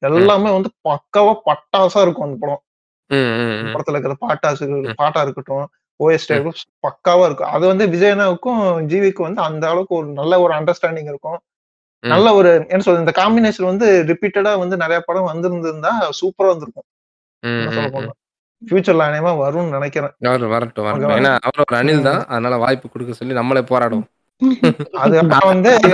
எல்லாமே 0.02 0.52
வந்து 0.52 0.70
பக்காவா 0.90 1.34
பட்டாசா 1.48 2.02
இருக்கும் 2.02 2.26
அந்த 2.28 2.38
படம். 2.44 2.62
படத்துல 3.74 3.98
இருக்கிற 3.98 4.16
பாட்டாசு 4.26 4.68
பாட்டா 5.02 5.22
இருக்கட்டும் 5.22 5.66
ஓஎஸ்டி 6.00 6.36
பக்காவா 6.88 7.24
இருக்கும். 7.26 7.52
அது 7.56 7.64
வந்து 7.68 7.86
விஜயனாவுக்கும் 7.88 8.62
ஜிவிக்கும் 8.92 9.28
வந்து 9.28 9.42
அந்த 9.42 9.64
அளவுக்கு 9.70 9.96
ஒரு 9.96 10.08
நல்ல 10.20 10.42
ஒரு 10.42 10.54
அண்டர்ஸ்டாண்டிங் 10.54 11.10
இருக்கும். 11.14 11.40
நல்ல 12.04 12.28
ஒரு 12.34 12.52
என்ன 12.70 12.82
சொல்றது 12.86 13.06
இந்த 13.06 13.14
காம்பினேஷன் 13.20 13.72
வந்து 13.72 13.88
ரிப்பீட்டடா 14.08 14.52
வந்து 14.58 14.78
நிறைய 14.78 15.00
படம் 15.10 15.30
வந்திருந்திருந்தா 15.32 15.92
சூப்பரா 16.22 16.50
வந்திருக்கும். 16.54 16.88
ஃபியூச்சர்ல 18.62 19.06
அநேகமா 19.08 19.32
வரும்னு 19.42 19.70
நினைக்கிறேன். 19.70 20.14
அவரு 20.24 20.48
வரட்டும் 20.48 20.86
வரட்டும்? 20.86 21.14
ஏன்னா 21.18 21.32
அவர் 21.42 21.64
ஒரு 21.64 21.78
அணில் 21.78 22.02
தான். 22.02 22.22
அதனால 22.28 22.58
வாய்ப்பு 22.58 22.90
கொடுக்க 22.90 23.14
சொல்லி 23.14 23.34
நம்மளே 23.34 23.64
போராடுவோம். 23.72 24.08
அது 25.02 25.18
நான் 25.24 25.50
வந்து 25.52 25.72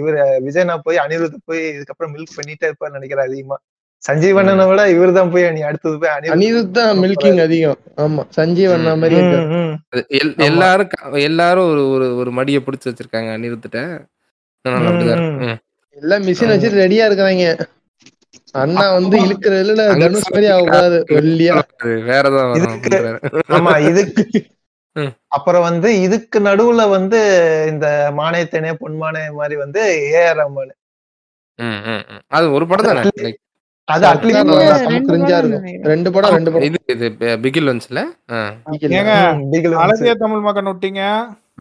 இவரு 0.00 0.18
விஜயனா 0.46 0.76
போய் 0.82 1.02
அனிருத் 1.04 1.36
போய் 1.44 1.62
இதுக்கப்புறம் 1.76 2.12
மில்க் 2.14 2.36
பண்ணிட்டே 2.36 2.68
இருப்பாரு 2.68 2.96
நினைக்கிறேன் 2.98 3.26
அதிகமா. 3.28 3.58
சஞ்சீவனனை 4.02 4.64
விட 4.68 4.82
இவர் 4.92 5.16
தான் 5.16 5.30
போய் 5.32 5.44
நீ 5.54 5.60
அடுத்தது 5.68 5.96
போய் 6.02 6.12
அனிருத் 6.12 6.34
அனிருத் 6.34 6.76
தான் 6.76 6.98
மில்கிங் 7.02 7.40
அதிகம். 7.44 7.78
ஆமா 8.02 8.22
சஞ்சீவ் 8.36 8.74
அண்ணா 8.74 8.92
மாதிரி. 9.00 9.16
எல்லாரும் 10.50 10.90
எல்லாரும் 11.28 11.68
ஒரு 11.72 11.82
ஒரு 11.94 12.06
ஒரு 12.20 12.30
மடியை 12.38 12.60
பிடிச்சு 12.66 12.88
வச்சிருக்காங்க 12.90 13.30
அனிருத்திட்ட. 13.36 13.80
எல்லாம் 15.96 16.24
மிஷின் 16.28 16.52
வச்சுட்டு 16.52 16.82
ரெடியா 16.82 17.06
இருக்கிறாங்க. 17.08 17.46
அண்ணா 18.54 18.84
வந்து 18.94 19.16
இழுக்கிறதுல 19.24 19.82
தனுஷ் 20.02 20.28
மாதிரி 20.28 20.48
ஆகக்கூடாது 20.52 20.98
வெள்ளியா 21.16 21.54
வேறதான். 22.08 22.54
ஆமா 23.56 23.74
இதுக்கு. 23.90 24.24
அப்புறம் 25.36 25.64
வந்து 25.66 25.88
இதுக்கு 26.04 26.38
நடுவுல 26.46 26.82
வந்து 26.94 27.18
இந்த 27.72 27.86
மானியத்தேனே 28.16 28.70
பொன்மானே 28.80 29.22
மாதிரி 29.36 29.56
வந்து 29.62 29.80
ஏஆர் 30.12 30.38
ரஹ்மான். 30.40 30.72
ம், 31.58 31.78
ம், 31.88 32.02
ம். 32.10 32.22
அது 32.36 32.46
ஒரு 32.56 32.64
படம் 32.70 32.88
தானே 32.90 33.02
அது 33.92 34.04
இருக்கும். 34.06 34.48
ரெண்டு 35.92 36.08
படம் 36.14 36.32
ரெண்டு 36.34 36.50
படம். 36.54 36.64
இது 36.68 36.78
இது 36.94 37.08
பிகில். 37.44 37.70
ஏங்க 38.98 39.12
அழகிய 39.84 40.14
தமிழ் 40.22 40.42
மகன் 40.48 40.70
விட்டீங்க 40.70 41.02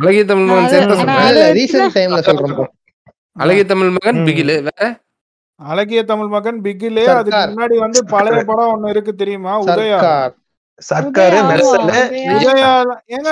அழகிய 0.02 0.24
தமிழ் 0.32 0.50
மகன் 0.50 0.72
சேர்த்து 0.74 0.98
சொல்றேன். 1.02 1.94
டைம்ல. 1.98 2.68
அழகிய 3.44 3.64
தமிழ் 3.72 3.94
மகன். 3.98 4.20
பிகில் 4.28 4.54
வேற? 4.68 4.84
அழகிய 5.60 6.02
தமிழ் 6.12 6.32
மகன் 6.34 6.60
பிகிலே 6.66 7.06
அதுக்கு. 7.20 7.42
முன்னாடி 7.54 7.78
வந்து 7.86 8.02
பழைய 8.14 8.42
படம் 8.50 8.74
ஒண்ணு 8.74 8.92
இருக்கு 8.96 9.14
தெரியுமா? 9.22 9.54
உதயா. 9.66 10.02
சர்க்கார் 10.90 11.36
ஏங்க 13.16 13.30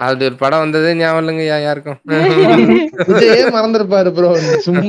அது 0.00 0.24
ஒரு 0.24 0.36
படம் 0.36 0.62
வந்ததே 0.62 0.90
ஞாபகம் 0.94 1.20
இல்லைங்க 1.22 1.44
யா- 1.46 1.62
யாருக்கும். 1.62 1.98
விஜயே 3.08 3.40
மறந்துருப்பாரு 3.50 4.10
ப்ரோ 4.12 4.30
சும்மா. 4.64 4.82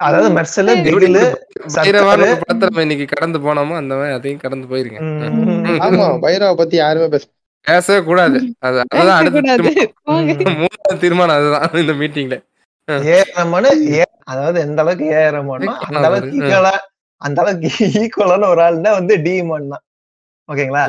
அதாவது 0.00 0.28
மெர்சல் 0.36 0.70
சரி. 0.70 0.80
பிகில் 0.86 1.18
பைரவான 1.18 1.74
சர்க்காரு 1.76 2.00
ஒரு 2.24 2.40
படத்தை 2.40 2.64
நம்ம 2.64 2.82
இன்னைக்கு 2.82 3.06
கடந்து 3.12 3.38
போனோமோ 3.38 3.74
அந்த 3.76 3.92
மாதிரி 3.96 4.14
அதையும் 4.14 4.42
கடந்து 4.42 4.66
போயிருங்க. 4.70 4.98
ம், 5.02 5.78
ஆமா 5.86 6.06
பைரவ 6.24 6.50
பத்தி 6.56 6.76
யாருமே 6.76 7.06
பேச 7.08 7.24
பேசவே 7.66 8.00
கூடாது. 8.02 8.38
அது 8.60 8.76
அதுதான் 8.82 9.18
அடுத்த. 9.18 9.40
மூணாவது 10.56 10.98
தீர்மானம் 11.00 11.36
அதுதான் 11.36 11.80
இந்த 11.80 11.94
மீட்டிங்ல 12.00 12.36
ஏஆர் 13.08 13.30
ரஹ்மான் 13.36 13.68
ஏ- 13.94 14.12
அதாவது 14.24 14.58
எந்த 14.60 14.80
அளவுக்கு 14.82 15.06
ஏஆர் 15.14 15.36
ரஹ்மானோ 15.36 15.72
அந்த 15.86 16.02
அளவுக்கு. 16.02 16.36
ஈக்குவலா 16.38 16.74
அந்த 17.22 17.38
அளவுக்கு 17.42 17.68
ஈக்குவலான 18.02 18.48
ஒரு 18.48 18.62
ஆள்னா 18.62 18.90
வந்து 18.92 19.14
டிமான் 19.22 19.72
தான். 19.72 19.84
ஓகேங்களா. 20.48 20.84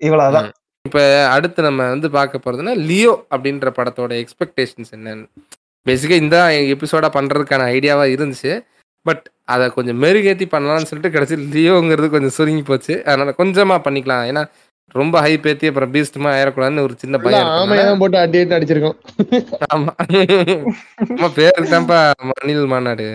இவ்வளவுதான். 0.00 0.48
இப்ப 0.86 0.98
அடுத்து 1.34 1.60
நம்ம 1.62 1.88
வந்து 1.92 2.08
பார்க்க 2.16 2.44
போறதுன்னா 2.44 2.74
லியோ 2.88 3.12
அப்படின்ற 3.32 3.70
படத்தோட 3.78 4.12
எக்ஸ்பெக்டேஷன்ஸ் 4.22 4.92
என்னன்னு. 4.96 5.26
பேசிக்கா 5.86 6.16
இந்த 6.22 6.36
எபிசோடா 6.74 7.08
பண்றதுக்கான 7.16 7.66
ஐடியாவா 7.74 8.04
இருந்துச்சு. 8.14 8.52
பட் 9.06 9.24
அதை 9.46 9.66
கொஞ்சம் 9.74 10.00
மெருகேத்தி 10.02 10.46
பண்ணலாம்னு 10.52 10.88
சொல்லிட்டு 10.88 11.14
கடைசி 11.14 11.34
லியோங்கிறது 11.52 12.08
கொஞ்சம் 12.14 12.36
சுருங்கி 12.36 12.64
போச்சு. 12.64 12.94
அதனால 13.06 13.34
கொஞ்சமா 13.38 13.76
பண்ணிக்கலாம். 13.84 14.24
ஏன்னா 14.30 14.42
ரொம்ப 14.94 15.16
ஹை 15.20 15.32
பேத்தி 15.44 15.68
அப்புறம் 15.68 15.92
பீஸ்ட்மா 15.94 16.28
ஆயிடக்கூடாதுன்னு 16.34 16.84
ஒரு 16.84 16.94
சின்ன 17.00 17.18
ஆமையதான் 17.54 18.00
போட்டு 18.02 18.18
அடி 18.18 18.38
அடி 18.40 18.54
அடிச்சிருக்கோம். 18.56 18.96
ஆமா. 19.68 19.92
ஆமா 21.08 21.28
பேருக்கு 21.36 21.72
தான்ப்பா 21.72 21.98
அணில் 22.36 22.70
மாநாடு. 22.72 23.06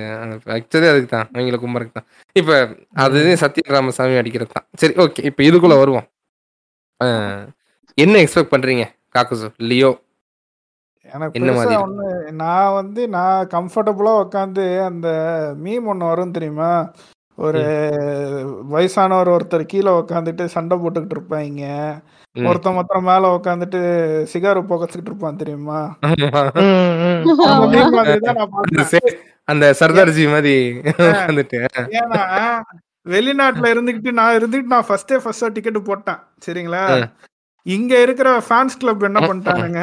ஆக்சுவலி 0.57 0.89
அதுக்கு 0.91 1.09
தான் 1.09 1.27
அவங்கள 1.31 1.59
கும்பறதுக்கு 1.61 1.97
தான். 1.99 2.07
இப்ப 2.35 2.51
அது 3.05 3.21
சத்ய 3.43 3.73
ராமசாமி 3.75 4.19
அடிக்கிறது 4.21 4.53
தான் 4.53 4.67
சரி 4.81 4.95
ஓகே 5.05 5.25
இப்ப 5.31 5.43
இதுக்குள்ள 5.43 5.77
வருவோம். 5.81 6.07
அஹ், 6.99 7.41
என்ன 7.97 8.17
எக்ஸ்பெக்ட் 8.17 8.53
பண்றீங்க? 8.53 8.83
காக்குசு 9.15 9.47
லியோ? 9.63 9.91
எனக்கு? 11.05 11.39
ஒண்ணு 11.77 12.05
நான் 12.33 12.73
வந்து 12.73 13.01
நான் 13.09 13.47
கம்ஃபர்டபுளா 13.47 14.13
உட்காந்து 14.21 14.65
அந்த 14.83 15.07
மீம் 15.63 15.85
ஒன்று 15.85 16.05
வரும் 16.05 16.31
தெரியுமா? 16.31 16.71
ஒரு 17.37 17.61
வயசானவர் 18.71 19.29
ஒருத்தர் 19.29 19.63
கீழே 19.65 19.91
உட்காந்துட்டு 19.91 20.45
சண்டை 20.45 20.77
போட்டுக்கிட்டு 20.77 21.15
இருப்பாங்க 21.15 21.63
ம். 22.35 22.45
ஒருத்தன் 22.45 22.73
மாத்திரம் 22.73 23.03
மேல 23.03 23.31
உட்காந்துட்டு 23.35 23.79
சிகார் 24.25 24.59
புகைச்சிக்கிட்டு 24.69 25.11
இருப்பான் 25.11 25.35
தெரியுமா. 25.35 25.79
அந்த 29.47 29.65
சர்தார்ஜி 29.79 30.25
மாதிரி 30.31 30.55
வந்துட்டு 31.23 31.59
ஏன்னா 31.95 32.21
வெளிநாட்டுல 33.05 33.67
இருந்துகிட்டு 33.73 34.11
நான் 34.11 34.37
இருந்துட்டு 34.37 34.73
நான் 34.73 34.87
ஃபர்ஸ்டே 34.87 35.19
ஃபர்ஸ்டா 35.23 35.47
டிக்கெட் 35.51 35.79
போட்டேன். 35.83 36.19
சரிங்களா. 36.45 36.83
இங்க 37.65 37.93
இருக்கிற 38.01 38.29
ஃபேன்ஸ் 38.45 38.79
கிளப் 38.79 39.03
என்ன 39.07 39.19
பண்ணிட்டானுங்க. 39.29 39.81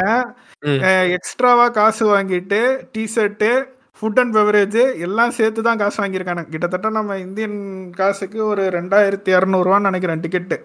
எக்ஸ்ட்ராவா 1.17 1.67
காசு 1.75 2.05
வாங்கிட்டு 2.09 2.61
T 2.93 3.05
shirt 3.13 3.51
food 3.99 4.19
and 4.23 4.35
beverage 4.37 4.77
எல்லாம் 5.05 5.33
சேர்த்து 5.37 5.61
தான் 5.63 5.81
காசு 5.81 5.99
வாங்கியிருக்கானுங்க 6.03 6.53
கிட்டத்தட்ட 6.53 6.89
நம்ம 6.97 7.17
இந்தியன் 7.23 7.59
காசுக்கு 7.97 8.41
ஒரு 8.49 8.65
ரெண்டாயிரத்தி 8.77 9.31
இரநூறுவான்னு 9.37 9.91
நினைக்கிறேன் 9.91 10.23
டிக்கெட்டு 10.25 10.57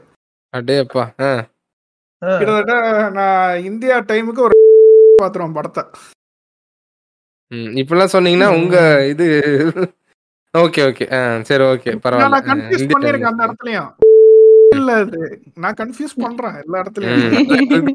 அடே 0.53 0.75
அப்பா 0.81 1.03
ஆ. 1.21 1.29
கிட்டத்தட்ட 2.21 2.73
நான் 3.17 3.39
இந்தியா 3.69 3.95
டைமுக்கு 4.09 4.43
ஒரு 4.43 4.57
பாத்துருவோம் 5.21 5.55
படத்தை. 5.55 5.83
ம், 7.51 7.71
இப்படிலாம் 7.79 8.13
சொன்னீங்கன்னா 8.13 8.49
உங்க 8.57 8.77
இது 9.09 9.25
ஓகே 10.53 10.81
ஓகே. 10.87 11.05
சரி 11.47 11.63
ஓகே 11.67 11.91
பரவாயில்ல. 12.01 12.33
நான் 12.33 12.47
கன்ஃபியூஸ் 12.47 12.91
பண்ணிருக்கேன் 12.91 13.31
அந்த 13.31 13.45
இடத்துலயும். 13.47 13.89
இல்ல 14.71 14.91
அது 15.01 15.19
நான் 15.57 15.77
கன்ஃபியூஸ் 15.79 16.15
பண்றேன் 16.21 16.55
எல்லா 16.61 16.81
இடத்துலயும். 16.81 17.89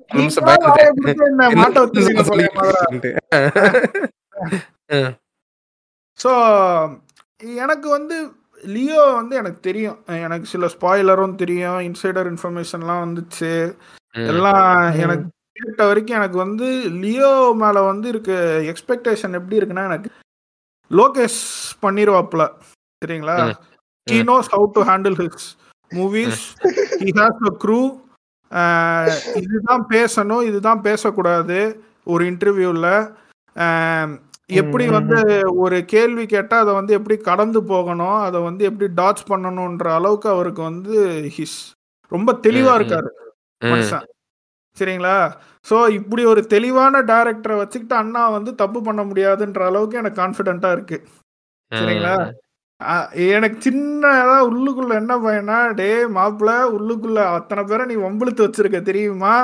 ஸோ 6.19 6.31
எனக்கு 7.63 7.89
வந்து 7.89 8.17
லியோ 8.65 9.03
வந்து 9.19 9.35
எனக்கு 9.37 9.61
தெரியும் 9.61 9.99
எனக்கு 10.23 10.47
சில 10.47 10.67
ஸ்பாய்லரும் 10.73 11.37
தெரியும் 11.37 11.81
இன்சைடர் 11.89 12.29
இன்ஃபர்மேஷன்லாம் 12.31 13.05
வந்துச்சு. 13.05 13.51
எல்லாம். 14.29 14.65
எனக்கு 15.03 15.27
கேட்ட 15.59 15.83
வரைக்கும் 15.87 16.19
எனக்கு 16.19 16.39
வந்து 16.39 16.67
லியோ 17.03 17.31
மேல 17.55 17.79
வந்து 17.87 18.07
இருக்க 18.09 18.33
எக்ஸ்பெக்டேஷன் 18.73 19.37
எப்படி 19.39 19.59
இருக்குன்னா 19.59 19.85
எனக்கு 19.85 20.11
லோகேஷ் 20.91 21.41
பண்ணிருவாப்ல 21.83 22.43
சரிங்களா. 23.03 23.37
He. 24.07 24.19
Knows 24.29 24.51
how 24.53 24.67
to 24.77 24.83
handle 24.91 25.19
his 25.21 25.49
movies 25.91 26.42
he 27.00 27.10
has 27.18 27.42
a 27.44 27.52
crew 27.62 27.81
இதுதான் 29.41 29.84
பேசணும் 29.91 30.42
இதுதான் 30.42 30.81
பேசக்கூடாது 30.81 31.58
ஒரு 32.07 32.23
இன்டர்வியூவில் 32.33 32.91
எப்படி 34.52 34.84
வந்து 34.89 35.17
ஒரு 35.57 35.84
கேள்வி 35.84 36.26
கேட்டால் 36.26 36.60
அதை 36.60 36.75
வந்து 36.75 36.92
எப்படி 36.92 37.17
கடந்து 37.20 37.60
போகணும் 37.65 38.18
அதை 38.20 38.39
வந்து 38.41 38.65
எப்படி 38.65 38.86
டாச் 38.94 39.23
பண்ணணுன்ற 39.28 39.89
அளவுக்கு 39.92 40.28
அவருக்கு 40.28 40.62
வந்து 40.62 40.94
ஹிஸ் 41.36 41.58
ரொம்ப 42.12 42.33
தெளிவா 42.42 42.70
ம், 42.70 42.75
ம். 42.75 42.78
இருக்காரு. 42.78 43.10
மனுஷன். 43.62 44.07
சரிங்களா? 44.76 45.17
ஸோ 45.67 45.89
இப்படி 45.91 46.25
ஒரு 46.25 46.47
தெளிவான 46.47 47.00
டைரக்டரை 47.02 47.57
வச்சுக்கிட்டு 47.57 47.94
அண்ணா 47.94 48.28
வந்து 48.28 48.55
தப்பு 48.55 48.83
பண்ண 48.83 49.02
முடியாதுன்ற 49.05 49.62
அளவுக்கு 49.65 49.99
எனக்கு 49.99 50.20
கான்ஃபிடென்ட்டா 50.23 50.70
இருக்கு. 50.73 50.99
சரிங்களா? 51.73 52.15
எனக்கு 53.37 53.59
சின்னதா 53.65 54.37
உள்ளுக்குள்ள 54.49 54.93
என்ன 55.01 55.15
பையனா 55.25 55.57
டே 55.81 55.89
மாப்பிள்ள 56.17 56.53
உள்ளுக்குள்ள 56.77 57.21
அத்தனை 57.37 57.63
பேரை 57.65 57.85
நீ 57.87 57.95
வம்பிழுத்து 58.05 58.47
வச்சிருக்க 58.47 58.81
தெரியுமா? 58.83 59.35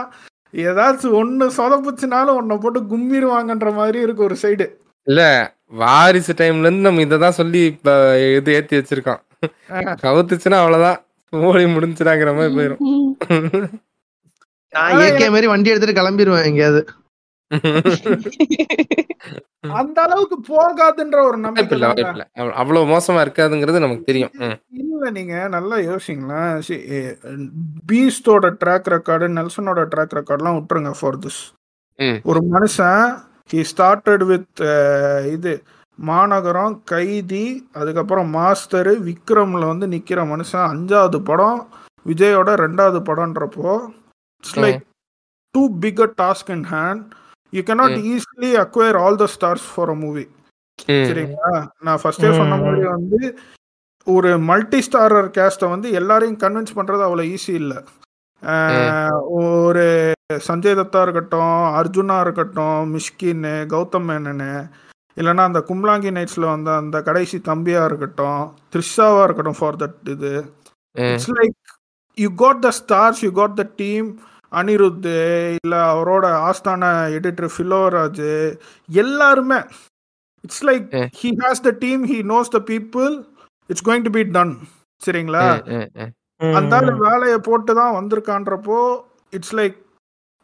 ஏதாச்சும் 0.55 1.17
ஒண்ணு 1.21 1.47
சொதப்புச்சுனாலும் 1.57 2.39
உன்னை 2.41 2.57
போட்டு 2.57 2.81
கும்மிருவாங்கன்ற 2.93 3.71
மாதிரி 3.81 3.99
இருக்கு 4.01 4.27
ஒரு 4.29 4.37
சைடு 4.43 4.67
இல்ல 5.07 5.23
வாரிசு 5.81 6.35
டைம்ல 6.39 6.67
இருந்து 6.67 6.87
நம்ம 6.89 7.05
இததான் 7.07 7.39
சொல்லி 7.41 7.63
இப்ப 7.73 7.97
இது 8.37 8.55
ஏத்தி 8.59 8.75
வச்சிருக்கோம் 8.79 9.21
கவுத்துச்சுன்னா 10.05 10.59
அவ்வளவுதான். 10.63 11.01
ஓடி 11.33 11.65
முடிஞ்சுடாங்கிற 11.75 12.31
மாதிரி 12.37 12.55
போயிரும். 12.57 12.83
நான் 14.73 15.01
ஏகே 15.07 15.27
மாதிரி 15.35 15.51
வண்டி 15.53 15.73
எடுத்துட்டு 15.73 16.01
கிளம்பிடுவேன் 16.01 16.47
எங்கேயாவது. 16.51 16.83
அந்த 19.74 19.98
அளவுக்கு 20.02 20.36
போகாதுன்ற 20.48 21.18
ஒரு 21.28 21.39
நம்பிக்கை 21.39 21.76
அவ்வளவு 22.60 22.84
மோசமா 22.92 23.20
இருக்காதுங்கிறது 23.24 23.84
நமக்கு 23.84 24.05
தெரியும். 24.05 24.32
இல்ல 24.81 25.10
நீங்க 25.10 25.34
நல்லா 25.48 25.76
யோசிங்களேன் 25.86 26.50
பீஸ்டோட 27.90 28.50
ட்ராக் 28.62 28.90
ரெக்கார்டு 28.94 29.28
நெல்சனோட 29.39 29.82
ட்ராக் 29.92 30.16
ரெக்கார்ட்லாம் 30.18 30.58
விட்டுருங்க 30.58 30.92
ஃபார் 31.00 31.18
திஸ். 31.24 31.40
ஒரு 32.24 32.42
மனுஷன் 32.55 33.02
ஹி 33.50 33.62
ஸ்டார்டட் 33.73 34.24
வித் 34.24 34.62
இது 35.32 35.52
மாநகரம் 35.98 36.74
கைதி 36.92 37.44
அதுக்கப்புறம் 37.73 38.31
மாஸ்டர் 38.36 38.92
விக்ரம்ல 39.08 39.64
வந்து 39.66 39.86
நிக்கிற 39.86 40.20
மனுஷன் 40.32 40.66
அஞ்சாவது 40.70 41.18
படம் 41.23 41.60
விஜயோட 42.06 42.50
ரெண்டாவது 42.64 43.00
படம்ன்றப்போ 43.08 43.73
it's 44.44 44.58
like 44.58 44.81
to 45.55 45.62
pick 45.84 46.00
a 46.00 46.10
task 46.23 46.50
in 46.50 46.66
hand 46.73 47.05
you 47.57 47.62
cannot 47.68 47.99
easily 48.15 48.50
acquire 48.65 48.99
all 49.02 49.20
the 49.23 49.28
stars 49.34 49.66
for 49.73 49.92
a 49.94 49.99
movie. 50.05 50.24
சரிங்களா? 51.08 51.50
நான் 51.86 52.00
ஃபர்ஸ்டே 52.02 52.31
சொன்ன 52.39 52.57
மாதிரி 52.62 52.86
வந்து 52.94 53.20
ஒரு 54.07 54.31
மல்டி 54.49 54.81
ஸ்டாரர் 54.86 55.28
கேஸ்ட்டை 55.36 55.68
வந்து 55.74 55.89
எல்லாரையும் 56.00 56.41
கன்வின்ஸ் 56.42 56.76
பண்றது 56.78 57.02
அவ்வளோ 57.07 57.24
ஈஸி 57.34 57.52
இல்லை. 57.62 57.78
ஒரு 59.42 59.84
சஞ்சய் 60.47 60.78
தத்தா 60.81 61.00
இருக்கட்டும் 61.05 61.60
அர்ஜுனா 61.81 62.16
இருக்கட்டும் 62.24 62.91
மிஷ்கின் 62.94 63.47
கௌதம் 63.73 64.08
மேனனு 64.10 64.50
இல்லைன்னா 65.16 65.42
அந்த 65.49 65.60
கும்லாங்கி 65.68 66.10
நைட்ஸ்ல 66.16 66.47
வந்த 66.52 66.70
அந்த 66.83 66.97
கடைசி 67.08 67.36
தம்பியா 67.49 67.83
இருக்கட்டும் 67.89 68.42
த்ரிஷாவா 68.73 69.20
இருக்கட்டும் 69.26 69.58
ஃபார் 69.60 69.78
தட் 69.83 70.10
இது. 70.15 70.33
It's 70.97 71.33
like 71.39 71.57
you 72.18 72.31
got 72.42 72.62
the 72.66 72.73
stars 72.81 73.23
you 73.26 73.31
got 73.41 73.58
the 73.60 73.66
team 73.83 74.08
Anirudh 74.60 75.08
இல்லை 75.58 75.81
அவரோட 75.92 76.26
ஆஸ்தான 76.49 76.84
எடிட்டர் 77.16 77.50
ஃபிலோராஜ் 77.55 78.24
எல்லாருமே 78.89 79.58
it's 80.44 80.65
like. 80.68 80.86
He 81.20 81.31
has 81.42 81.65
the 81.68 81.73
team 81.84 82.02
he 82.12 82.18
knows 82.33 82.55
the 82.57 82.60
people 82.73 83.12
it's 83.70 83.86
going 83.89 84.07
to 84.08 84.12
be 84.18 84.24
done 84.36 84.55
சரிங்களா. 85.00 85.44
அந்த 86.58 86.74
வேலையை 87.05 87.39
போட்டு 87.49 87.73
தான் 87.74 87.97
வந்திருக்கான்றப்போ 87.99 88.78
it's 89.33 89.55
like 89.60 89.76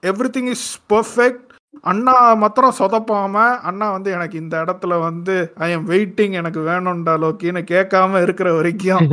everything 0.37 0.51
is 0.55 0.67
perfect 0.93 1.50
அண்ணா 1.85 2.13
மாத்திரம் 2.35 2.77
சொதப்பாம 2.79 3.35
அண்ணா 3.63 3.91
வந்து 3.91 4.11
எனக்கு 4.11 4.37
இந்த 4.39 4.55
இடத்துல 4.65 4.95
வந்து 5.01 5.35
ஐ 5.59 5.71
எம் 5.71 5.87
வெயிட்டிங் 5.89 6.33
எனக்கு 6.33 6.61
வேணும்டா 6.61 7.15
லோக்கின்னு 7.23 7.63
கேட்காம 7.71 8.23
இருக்கிற 8.23 8.49
வரைக்கும். 8.53 9.05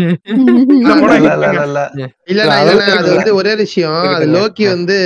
இல்ல, 2.31 2.41
அது 2.55 3.11
வந்து 3.13 3.35
ஒரே 3.35 3.53
விஷயம். 3.55 3.99
அது. 4.15 4.25
லோக்கி 4.35 4.65
வந்து 4.67 4.97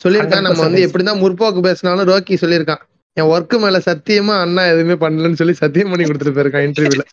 சொல்லியிருக்கான் 0.00 0.46
நம்ம 0.46 0.60
வந்து 0.60 0.78
100% 0.78 0.88
எப்படிதான் 0.88 1.22
முற்போக்கு 1.22 1.60
பேசினாலும் 1.60 2.10
ரோக்கி 2.10 2.34
சொல்லியிருக்கான். 2.36 2.82
என் 3.16 3.30
ஒர்க்கு 3.32 3.56
மேல 3.58 3.78
சத்தியமா 3.86 4.34
அண்ணா 4.40 4.62
எதுவுமே 4.66 4.96
பண்ணலன்னு 5.02 5.40
சொல்லி 5.40 5.54
சத்தியம் 5.62 5.90
பண்ணி 5.90 6.04
கொடுத்துட்டு 6.04 6.36
போயிருக்கான் 6.36 6.66
இன்டர்வியூல. 6.68 7.04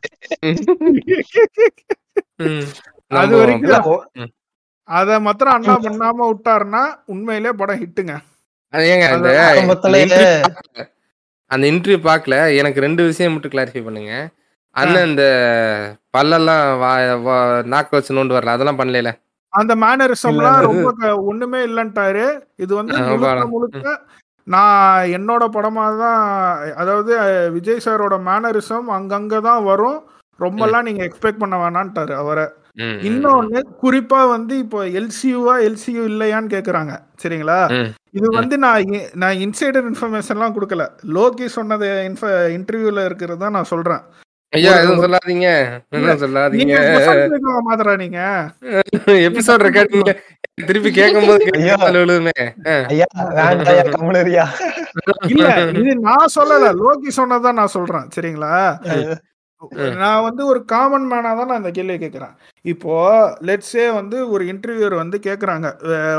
அது. 3.11 3.33
வரைக்கும். 3.41 4.03
அத 4.89 5.19
மாத்திரம் 5.19 5.55
அண்ணா 5.57 5.75
பண்ணாம 5.85 6.25
விட்டாருன்னா 6.29 6.81
உண்மையிலே 7.05 7.51
படம் 7.55 7.81
ஹிட்டுங்க 7.81 8.15
ஏங்க. 8.73 9.05
அந்த 11.51 11.63
இன்டர்வியூ 11.71 11.99
பார்க்கல 12.09 12.35
எனக்கு 12.59 12.79
ரெண்டு 12.85 13.01
விஷயம் 13.09 13.33
மட்டும் 13.33 13.53
கிளாரிஃபை 13.53 13.83
பண்ணுங்க. 13.87 14.13
அண்ணன் 14.75 15.07
இந்த 15.09 15.25
பல்லெல்லாம் 16.15 16.65
நாக்க 17.73 17.89
வச்சு 17.97 18.17
நோண்டு 18.17 18.35
வரல. 18.37 18.55
அதெல்லாம் 18.55 18.81
பண்ணல 18.81 19.11
அந்த 19.53 19.73
மேனரிசம்லாம் 19.83 20.59
ரொம்ப 20.67 21.11
ஒண்ணுமே 21.31 21.59
இல்லன்ட்டாரு. 21.67 22.25
இது 22.63 22.71
வந்து 22.79 22.95
முழுக்க 23.53 23.93
நான் 24.47 25.07
என்னோட 25.17 25.43
படமா 25.53 25.85
தான் 26.01 26.19
அதாவது 26.81 27.13
விஜய் 27.55 27.83
சாரோட 27.85 28.15
மேனரிசம் 28.27 28.89
அங்கங்க 28.97 29.35
தான் 29.47 29.63
வரும். 29.69 29.99
ரொம்பலாம் 30.39 30.87
நீங்க 30.87 31.01
எக்ஸ்பெக்ட் 31.07 31.41
பண்ண 31.43 31.55
வேணான்ட்டாரு 31.63 32.13
அவரை. 32.23 32.45
இன்னொன்னு 33.09 33.59
குறிப்பா 33.83 34.21
வந்து 34.35 34.53
இப்போ 34.63 34.79
எல்சியூவா 34.99 35.55
எல்சியூ 35.67 36.01
இல்லையான்னு 36.11 36.53
கேக்குறாங்க. 36.55 36.93
சரிங்களா. 37.23 37.59
இது 38.17 38.27
வந்து 38.39 38.55
நான் 38.65 38.99
நான் 39.21 39.39
இன்சைடர் 39.45 39.87
இன்ஃபர்மேஷன்லாம் 39.91 40.55
கொடுக்கல. 40.57 40.85
லோகி 41.17 41.47
சொன்னது 41.57 41.87
இன்ஃப 42.09 42.23
இன்டர்வியூல 42.57 43.05
இருக்கிறது 43.09 43.39
தான் 43.43 43.57
நான் 43.57 43.71
சொல்றேன். 43.73 44.03
ஐயா 44.53 44.73
எதுவும் 44.81 45.03
சொல்லாதீங்க. 45.03 45.47
சொல்லாதீங்க. 46.23 46.59
நீங்க 46.61 46.75
வசந்தத்துக்கு 46.97 47.53
மாத்திரா 47.67 47.93
நீங்க? 48.03 48.19
எபிசோட் 49.27 49.65
ரெக்கார்டிங் 49.67 50.11
திருப்பி 50.67 50.91
கேட்கும்போது 50.97 51.45
இல்ல 55.33 55.47
இது 55.79 55.93
நான் 56.09 56.33
சொல்லல. 56.37 56.69
லோகி 56.83 57.09
சொன்னதான் 57.19 57.59
நான் 57.61 57.75
சொல்றேன். 57.77 58.05
சரிங்களா? 58.15 58.53
நான் 59.95 60.23
வந்து 60.23 60.45
ஒரு 60.45 60.65
காமன் 60.65 61.07
மேனா 61.07 61.31
தான் 61.31 61.45
நான் 61.45 61.57
இந்த 61.57 61.71
கேள்வியை 61.71 61.99
கேட்குறேன். 62.01 62.33
இப்போ 62.65 62.95
லெட்ஸே 63.43 63.93
வந்து 63.93 64.29
ஒரு 64.29 64.45
இன்டர்வியூர் 64.45 64.95
வந்து 64.95 65.19
கேட்குறாங்க 65.19 65.67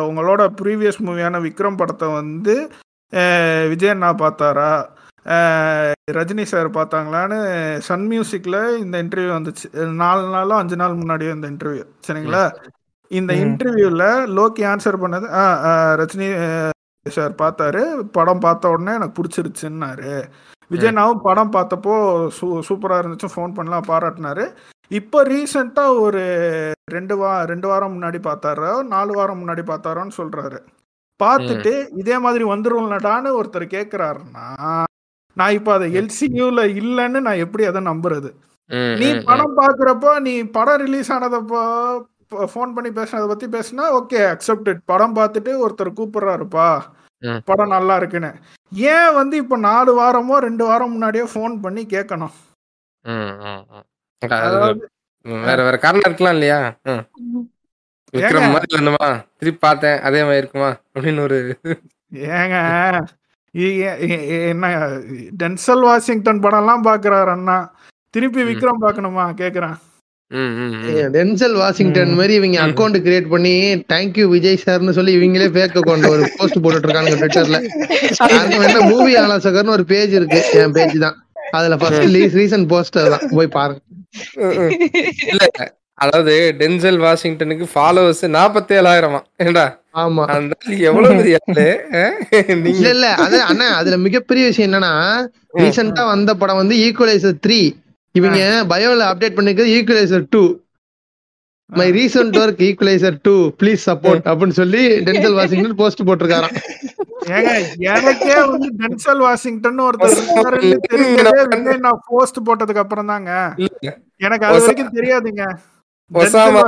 உங்களோட 0.06 0.42
ப்ரீவியஸ் 0.60 1.00
மூவியான 1.00 1.40
விக்ரம் 1.42 1.76
படத்தை 1.76 2.08
வந்து 2.12 2.54
விஜய் 3.68 3.88
அண்ணா 3.88 4.14
பார்த்தாரா? 4.16 4.70
ரஜினி 6.10 6.42
சார் 6.42 6.68
பார்த்தாங்களான்னு 6.70 7.38
சன் 7.80 8.06
மியூசிக்ல 8.10 8.56
இந்த 8.78 8.96
இன்டர்வியூ 9.02 9.32
வந்துச்சு. 9.36 9.66
நாலு 9.94 10.28
நாளோ 10.28 10.54
அஞ்சு 10.54 10.76
நாள் 10.76 10.94
முன்னாடியே 10.94 11.30
இந்த 11.30 11.48
இன்டர்வியூ 11.50 11.84
சரிங்களா? 12.08 12.44
இந்த 13.10 13.32
ம். 13.32 13.40
இன்டர்வியூல 13.42 14.04
லோக்கி 14.36 14.62
ஆன்சர் 14.66 15.02
பண்ணது 15.02 15.26
"ஆ, 15.34 15.44
ஆ, 15.64 15.72
ரஜினி 15.94 16.28
சார் 17.06 17.34
பார்த்தாரு. 17.38 17.82
படம் 18.12 18.40
பார்த்த 18.40 18.68
உடனே 18.68 18.94
எனக்கு 18.94 19.16
பிடிச்சிருச்சுன்னாரு. 19.18 20.12
விஜய்னாவும் 20.70 21.24
படம் 21.26 21.52
பார்த்தப்போ 21.56 21.94
சூ 22.38 22.46
சூப்பராக 22.68 23.02
இருந்துச்சு 23.02 23.28
ஃபோன் 23.34 23.56
பண்ணலாம் 23.58 23.88
பாராட்டினாரு. 23.90 24.44
இப்போ 24.90 25.18
ரீசெண்டாக 25.24 26.00
ஒரு 26.00 26.22
ரெண்டு 26.94 27.14
வா 27.16 27.30
ரெண்டு 27.52 27.66
வாரம் 27.68 27.94
முன்னாடி 27.94 28.18
பார்த்தாரோ 28.26 28.72
நாலு 28.94 29.12
வாரம் 29.18 29.40
முன்னாடி 29.42 29.62
பார்த்தாரோன்னு 29.70 30.18
சொல்றாரு. 30.20 30.58
பார்த்துட்டு 31.20 31.72
இதே 32.00 32.16
மாதிரி 32.18 32.44
வந்துரும்லடான்னு 32.44 33.30
ஒருத்தர் 33.38 33.74
கேட்குறாருன்னா 33.76 34.46
நான் 35.36 35.56
இப்போ 35.58 35.70
அதை 35.76 35.86
எல்சியூல 36.00 36.60
இல்லைன்னு 36.80 37.20
நான் 37.20 37.42
எப்படி 37.44 37.64
அதை 37.70 37.80
நம்புறது? 37.88 38.28
நீ. 39.00 39.08
படம் 39.30 39.56
பார்க்குறப்போ 39.58 40.12
நீ 40.26 40.34
படம் 40.56 40.80
ரிலீஸ் 40.84 41.10
ஆனதப்போ 41.16 41.62
ஃபோன் 42.52 42.70
பண்ணி 42.76 42.90
பேசுனதை 42.98 43.26
பத்தி 43.32 43.46
பேசினா 43.56 43.84
ஓகே 43.98 44.20
அக்செப்டட் 44.34 44.80
படம் 44.92 45.16
பார்த்துட்டு 45.18 45.52
ஒருத்தர் 45.64 45.98
கூப்பிடுறாருப்பா. 45.98 46.68
படம் 47.48 47.68
நல்லா 47.68 47.96
இருக்குன்னு. 47.96 48.30
ஏன் 48.92 49.14
வந்து 49.14 49.36
இப்போ 49.36 49.56
நாலு 49.66 49.90
வாரமோ 50.00 50.36
ரெண்டு 50.38 50.64
வாரம் 50.64 50.90
முன்னாடியே 50.90 51.24
ஃபோன் 51.24 51.60
பண்ணி 51.60 51.82
கேட்கணும் 51.86 52.34
வேற 55.46 55.58
வேற 55.62 55.76
காரணம் 55.76 56.06
இருக்கலாம் 56.06 56.32
இல்லையா. 56.32 56.58
விக்ரம்? 58.14 58.52
மாதிரி 58.54 58.76
வேணுமா 58.76 59.06
திருப்பி 59.38 59.60
பார்த்தேன் 59.60 60.00
அதே 60.00 60.20
மாதிரி 60.22 60.36
இருக்குமா? 60.36 60.70
அப்படின்னு 60.94 61.20
ஒரு 61.20 61.38
ஏங்க. 62.38 62.56
என்ன 64.50 64.66
டென்சல் 65.42 65.84
வாஷிங்டன் 65.88 66.42
படம்லாம் 66.42 66.86
பார்க்குறாரு 66.88 67.30
அண்ணா. 67.36 67.56
திருப்பி 68.14 68.42
விக்ரம் 68.42 68.82
பார்க்கணுமா? 68.84 69.24
கேட்குறேன் 69.40 69.76
ம், 69.76 69.76
ம், 69.76 69.82
ம். 69.82 69.95
டென்சல் 71.16 71.54
வாஷிங்டன் 71.60 72.14
மாதிரி 72.18 72.34
இவங்க 72.38 72.58
அக்கௌண்ட் 72.64 72.98
கிரியேட் 73.04 73.28
பண்ணி 73.34 73.52
தேங்க்யூ 73.92 74.24
விஜய் 74.32 74.62
சார்னு 74.64 74.96
சொல்லி 74.96 75.12
இவங்களே 75.18 75.48
ஃபேக் 75.54 75.76
அக்கௌண்ட் 75.80 76.08
ஒரு 76.12 76.24
போஸ்ட் 76.36 76.62
போட்டுட்டு 76.64 76.88
இருக்காங்க 76.88 77.12
ட்விட்டர்ல 77.20 77.58
என்ன 78.58 78.82
மூவி 78.90 79.14
ஆலோசகர்னு 79.22 79.74
ஒரு 79.76 79.86
பேஜ் 79.92 80.14
இருக்கு. 80.18 80.40
என் 80.62 80.74
பேஜ் 80.76 80.96
தான். 81.04 81.16
அதுல 81.56 81.76
ஃபர்ஸ்ட் 81.80 82.06
ரீசன்ட் 82.40 82.68
போஸ்டர் 82.72 83.12
தான். 83.14 83.24
போய் 83.36 83.54
பாருங்க. 83.56 83.80
இல்ல 85.32 85.44
அதாவது 85.98 86.32
டென்சல் 86.60 86.98
வாஷிங்டனுக்கு 87.04 87.66
ஃபாலோவர்ஸ் 87.72 88.24
நாற்பத்தி 88.36 88.72
ஏழாயிரமா 88.80 89.20
ஏண்டா? 89.44 89.64
ஆமா. 90.02 90.24
எவ்வளவு 90.88 91.22
இல்ல 92.72 92.88
இல்ல. 92.94 93.06
அது 93.24 93.36
அண்ணா 93.50 93.68
அதுல 93.78 93.96
மிகப்பெரிய 94.06 94.44
விஷயம் 94.50 94.68
என்னன்னா 94.68 94.92
ரீசெண்டா 95.60 96.04
வந்த 96.12 96.30
படம் 96.42 96.60
வந்து 96.62 96.76
ஈக்குவலைசர் 96.86 97.42
த்ரீ 97.46 97.60
இவங்க 98.18 98.38
பயோல 98.72 99.06
update 99.10 99.36
பண்ணிருக்கிறது 99.36 99.74
equaliser 99.78 100.24
two 100.34 100.42
my 101.70 101.86
recent 101.98 102.36
work 102.40 102.64
equaliser 102.66 103.16
two 103.26 103.34
please 103.60 103.84
support 103.90 104.26
அப்படின்னு 104.30 104.56
சொல்லி 104.62 104.82
டென்சல் 105.06 105.38
வாஷிங்டன் 105.38 105.78
போஸ்ட் 105.80 106.06
போட்டிருக்காராம். 106.08 106.56
ஏங்க 107.36 107.52
எனக்கே 107.92 108.34
வந்து 108.50 108.68
டென்சல் 108.82 109.22
வாஷிங்டன் 109.26 109.80
ஒருத்தர் 109.86 110.58
தெரிஞ்சதே 110.90 111.74
நான் 111.86 112.04
போஸ்ட் 112.10 112.38
போட்டதுக்கு 112.48 112.82
அப்புறம் 112.84 113.10
தாங்க. 113.12 113.30
எனக்கு 114.26 114.46
அது 114.48 114.60
வரைக்கும் 114.64 114.94
தெரியாதுங்க. 114.98 115.44
ஒசாமா 116.10 116.60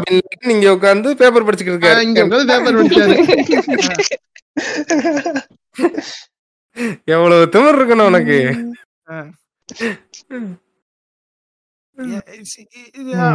இங்க 0.53 0.67
உட்கார்ந்து 0.77 1.11
பேப்பர் 1.21 1.47
படிச்சுட்டு 1.49 1.75
இருக்காரு. 1.75 2.01
இங்க 2.09 2.25
உட்கார்ந்து 2.27 2.51
பேப்பர் 2.53 2.79
படிச்சாரு. 2.81 3.17
எவ்வளவு 7.15 7.51
திமிர் 7.55 7.79
இருக்கணும் 7.79 8.11
உனக்கு. 8.13 8.39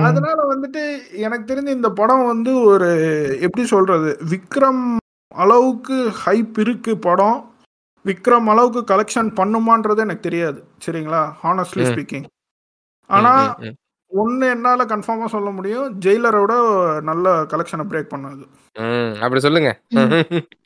அதனால 0.08 0.40
வந்துட்டு 0.52 0.84
எனக்கு 1.26 1.46
தெரிஞ்சு 1.50 1.78
இந்த 1.78 1.90
படம் 2.00 2.26
வந்து 2.32 2.52
ஒரு 2.72 2.90
எப்படி 3.46 3.64
சொல்றது 3.74 4.12
விக்ரம் 4.34 4.84
அளவுக்கு 5.32 5.98
ஹைப் 6.24 6.58
இருக்கு 6.64 6.94
படம். 7.08 7.40
விக்ரம் 8.06 8.48
அளவுக்கு 8.54 8.82
கலெக்ஷன் 8.92 9.30
பண்ணுமான்றது 9.38 10.06
எனக்கு 10.06 10.28
தெரியாது 10.28 10.60
சரிங்களா? 10.86 11.22
ஹானஸ்ட்லி. 11.44 11.86
ஸ்பீக்கிங் 11.92 12.28
ஆனா 13.10 13.32
ஒன்னு 14.12 14.46
என்னால 14.56 14.82
கன்ஃபார்மா 14.92 15.28
சொல்ல 15.36 15.50
முடியும் 15.58 15.88
ஜெயிலரோட 16.06 16.54
நல்ல 17.10 17.28
கலெக்ஷனை 17.54 17.86
பிரேக் 17.92 18.14
பண்ணது 18.14 18.44
அப்படி 19.24 19.42
சொல்லுங்க. 19.46 19.72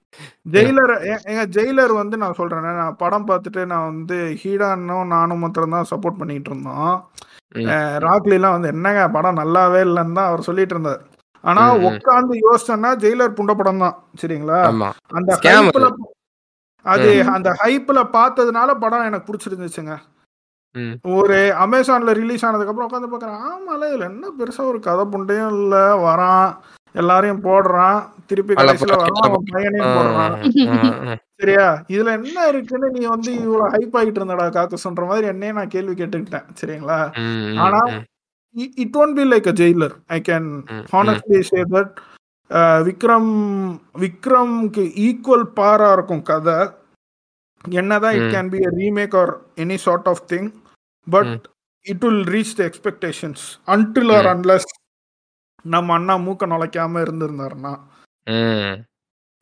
ஜெயிலர் 0.53 0.93
ஏங்க 1.23 1.43
ஜெயிலர் 1.55 1.93
வந்து 1.99 2.15
நான் 2.21 2.37
சொல்றேன் 2.39 2.67
நான் 2.79 2.99
படம் 3.01 3.27
பார்த்துட்டு 3.29 3.61
நான் 3.71 3.87
வந்து 3.91 4.17
ஹீடானும் 4.41 5.11
நானும் 5.13 5.41
மாத்திரம் 5.43 5.75
தான் 5.75 5.89
சப்போர்ட் 5.91 6.19
பண்ணிட்டு 6.21 6.49
இருந்தோம். 6.51 6.93
ராக்லிலாம் 8.05 8.55
வந்து 8.55 8.71
என்னங்க 8.73 9.03
படம் 9.13 9.39
நல்லாவே 9.39 9.81
இல்லைன்னு 9.85 10.17
தான் 10.17 10.29
அவர் 10.29 10.47
சொல்லிட்டு 10.47 10.75
இருந்தார் 10.75 11.01
ஆனா. 11.43 11.61
உட்காந்து 11.89 12.35
யோசிச்சோன்னா 12.43 12.89
ஜெயிலர் 13.01 13.37
புண்ட 13.37 13.51
படம் 13.55 13.83
தான் 13.83 13.95
சரிங்களா? 14.21 14.59
அந்த 15.13 15.31
ஹைப்ல 15.65 15.87
அது. 16.85 17.07
அந்த 17.35 17.49
ஹைப்ல 17.61 17.99
பார்த்ததுனால 18.13 18.69
படம் 18.79 19.07
எனக்கு 19.07 19.27
பிடிச்சிருந்துச்சுங்க. 19.27 19.95
ஒரு 21.13 21.37
அமேசான்ல 21.63 22.11
ரிலீஸ் 22.19 22.45
ஆனதுக்கு 22.47 22.71
அப்புறம் 22.71 22.89
உட்காந்து 22.89 23.11
பார்க்கறேன் 23.11 23.39
ஆமால 23.47 23.87
இதுல 23.89 24.09
என்ன 24.11 24.31
பெருசா 24.37 24.63
ஒரு 24.71 24.79
கதை 24.81 25.05
புண்டையும் 25.13 25.53
இல்ல 25.55 25.75
வரான். 26.03 26.49
எல்லாரையும் 26.97 27.43
போடுறான். 27.43 27.99
திருப்பி 28.25 28.53
கடைசியில 28.53 28.95
அவன் 29.25 29.47
பையனையும் 29.51 29.95
போடுறான். 29.97 30.35
சரியா? 31.39 31.65
இதுல 31.87 32.13
என்ன 32.19 32.47
இருக்குன்னு 32.47 32.87
நீ 32.89 33.01
வந்து 33.05 33.31
இவ்வளவு 33.37 33.73
ஹைப் 33.75 33.97
ஆகிட்டு 33.99 34.19
இருந்தடா 34.19 34.47
காக்கஸ்ன்ற 34.55 35.05
மாதிரி 35.05 35.27
என்னையே 35.27 35.53
நான் 35.53 35.67
கேள்வி 35.67 35.93
கேட்டுக்கிட்டேன். 35.93 36.47
சரிங்களா? 36.61 36.99
ஆனா. 37.65 37.81
It 38.83 38.97
won't 38.97 39.17
be 39.17 39.25
like 39.31 39.47
a 39.47 39.55
Jailer 39.61 39.95
I 40.07 40.19
can 40.29 40.47
honestly 40.93 41.39
say 41.49 41.61
that 41.73 41.93
Vikram 42.85 43.31
விக்ரம்க்கு 43.99 44.83
equal 45.07 45.47
பாரா 45.55 45.91
இருக்கும் 45.93 46.23
கதை. 46.23 46.57
என்னதான் 47.65 48.15
it. 48.15 48.29
Can 48.33 48.49
be 48.49 48.59
a 48.63 48.71
remake 48.79 49.15
or 49.17 49.33
any 49.55 49.77
sort 49.77 50.07
of 50.07 50.23
thing 50.31 50.47
but 51.07 51.33
it 51.85 52.03
will 52.05 52.23
reach 52.35 52.55
the 52.55 52.63
expectations 52.69 53.43
until 53.67 54.13
or. 54.17 54.29
Unless 54.33 54.69
நம்ம 55.67 55.93
அண்ணா 55.93 56.15
மூக்க 56.17 56.45
நுழைக்காம 56.51 57.01
இருந்திருந்தாருன்னா. 57.03 57.73
ம். 58.27 58.75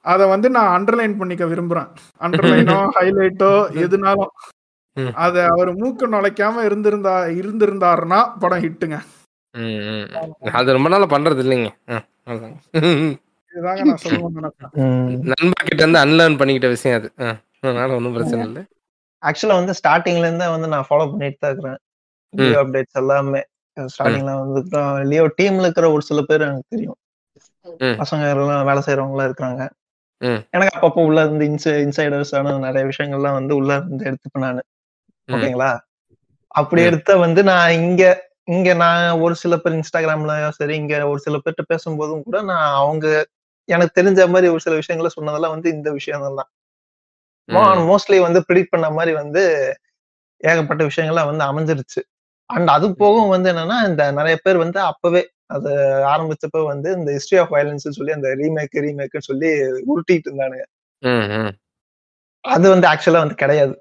அதை 0.06 0.28
வந்து 0.28 0.48
நான் 0.50 0.74
அண்டர்லைன் 0.76 1.18
பண்ணிக்க 1.18 1.46
விரும்புறேன். 1.46 1.90
அண்டர்லைனோ 2.20 2.78
ஹைலைட்டோ 2.96 3.52
எதுனாலும். 3.84 4.34
ம். 4.98 5.14
அத 5.14 5.46
அவர் 5.46 5.72
மூக்க 5.76 6.08
நுழைக்காம 6.08 6.64
இருந்திருந்தா 6.64 7.16
இருந்திருந்தாருன்னா 7.42 8.20
படம் 8.40 8.64
ஹிட்டுங்க. 8.64 8.98
அது 10.52 10.76
ரொம்ப 10.78 10.90
நாளா 10.90 11.06
பண்றது 11.06 11.42
இல்லைங்க. 11.46 11.70
இதுதாங்க 13.54 13.84
நான் 13.90 14.36
நினைப்பேன் 14.38 15.26
நண்பர் 15.34 15.68
கிட்ட 15.68 15.82
இருந்து 15.84 16.04
அன்லேர்ன் 16.04 16.40
பண்ணிக்கிட்ட 16.40 16.68
விஷயம் 16.68 16.98
அது. 17.00 17.10
அதனால 17.62 17.96
ஒன்றும் 17.96 18.14
பிரச்சனை 18.14 18.46
இல்லை. 18.46 18.64
ஆக்சுவலா 19.24 19.58
வந்து 19.60 19.74
ஸ்டார்டிங்ல 19.74 20.28
இருந்தே 20.28 20.48
வந்து 20.48 20.68
நான் 20.68 20.88
ஃபாலோ 20.90 21.06
பண்ணிட்டு 21.12 21.38
தான் 21.40 21.52
இருக்கிறேன். 21.52 21.80
அப்டேட்ஸ் 22.62 23.00
எல்லாமே. 23.04 23.42
ஸ்டார்டிங்ல 23.78 24.34
வந்து 24.42 24.62
லியோ 25.10 25.26
டீம்ல 25.38 25.66
இருக்கிற 25.68 25.88
ஒரு 25.92 26.04
சில 26.04 26.22
பேர் 26.22 26.48
எனக்கு 26.48 26.74
தெரியும். 26.74 26.98
பசங்க 28.02 28.24
எல்லாம் 28.34 28.68
வேலை 28.70 28.82
செய்யறவங்க 28.86 29.16
எல்லாம் 29.16 29.30
இருக்கிறாங்க. 29.30 29.64
எனக்கு 30.54 30.76
அப்பப்போ 30.76 31.02
உள்ள 31.06 31.20
இருந்து 31.24 31.46
இன்சை 31.46 31.72
இன்சைடர்ஸான 31.86 32.54
நிறைய 32.60 32.84
விஷயங்கள்லாம் 32.92 33.38
வந்து 33.40 33.54
உள்ள 33.56 33.72
இருந்து 33.80 34.06
எடுத்துப்பேன் 34.06 34.46
நானு. 34.46 34.62
ஓகேங்களா 35.30 35.72
அப்படி. 36.56 36.82
எடுத்த 36.84 37.12
வந்து 37.26 37.42
நான் 37.44 37.76
இங்க 37.80 38.04
இங்க 38.48 38.70
நான் 38.76 39.20
ஒரு 39.20 39.36
சில 39.36 39.54
பேர் 39.58 39.76
இன்ஸ்டாகிராம்ல 39.76 40.34
சரி 40.58 40.76
இங்க 40.76 40.96
ஒரு 41.08 41.20
சில 41.20 41.36
பேர்கிட்ட 41.38 41.64
பேசும்போதும் 41.72 42.24
கூட 42.24 42.38
நான் 42.44 42.68
அவங்க 42.82 43.06
எனக்கு 43.70 43.94
தெரிஞ்ச 44.00 44.28
மாதிரி 44.30 44.48
ஒரு 44.48 44.62
சில 44.62 44.76
விஷயங்களை 44.76 45.10
சொன்னதெல்லாம் 45.12 45.56
வந்து 45.56 45.70
இந்த 45.76 45.90
விஷயங்கள் 45.92 46.40
தான். 46.40 46.50
மோஸ்ட்லி 47.90 48.18
வந்து 48.20 48.40
ப்ரிடிக் 48.48 48.74
பண்ண 48.74 48.88
மாதிரி 48.90 49.14
வந்து 49.16 49.42
ஏகப்பட்ட 50.44 50.84
விஷயங்கள்லாம் 50.90 51.30
வந்து 51.32 51.44
அமைஞ்சிருச்சு 51.44 52.02
அண்ட் 52.50 52.70
அது 52.70 52.86
போகவும் 52.96 53.34
வந்து 53.34 53.50
என்னன்னா 53.52 53.78
இந்த 53.90 54.04
நிறைய 54.12 54.36
பேர் 54.44 54.64
வந்து 54.64 54.80
அப்பவே 54.82 55.22
அது 55.48 55.72
ஆரம்பிச்சப்ப 56.12 56.62
வந்து 56.66 56.90
இந்த 56.98 57.10
ஹிஸ்டரி 57.16 57.40
ஆஃப் 57.42 57.54
வயலன்ஸ் 57.56 57.96
சொல்லி 57.98 58.14
அந்த 58.14 58.30
ரீமேக் 58.36 58.78
ரீமேக் 58.86 59.26
சொல்லி 59.30 59.50
உருட்டிட்டு 59.90 60.30
இருந்தானுங்க 60.30 60.66
அது 62.46 62.66
வந்து 62.70 62.88
ஆக்சுவலா 62.88 63.22
வந்து 63.24 63.36
கிடையாது. 63.36 63.74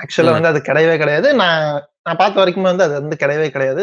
ஆக்சுவலா. 0.00 0.32
வந்து 0.36 0.50
அது 0.50 0.60
கிடையவே 0.68 0.96
கிடையாது 0.98 1.28
நான் 1.34 1.62
நான் 2.02 2.18
பார்த்த 2.18 2.40
வரைக்கும் 2.40 2.68
வந்து 2.68 2.84
அது 2.84 2.94
வந்து 3.00 3.16
கிடையவே 3.22 3.48
கிடையாது 3.50 3.82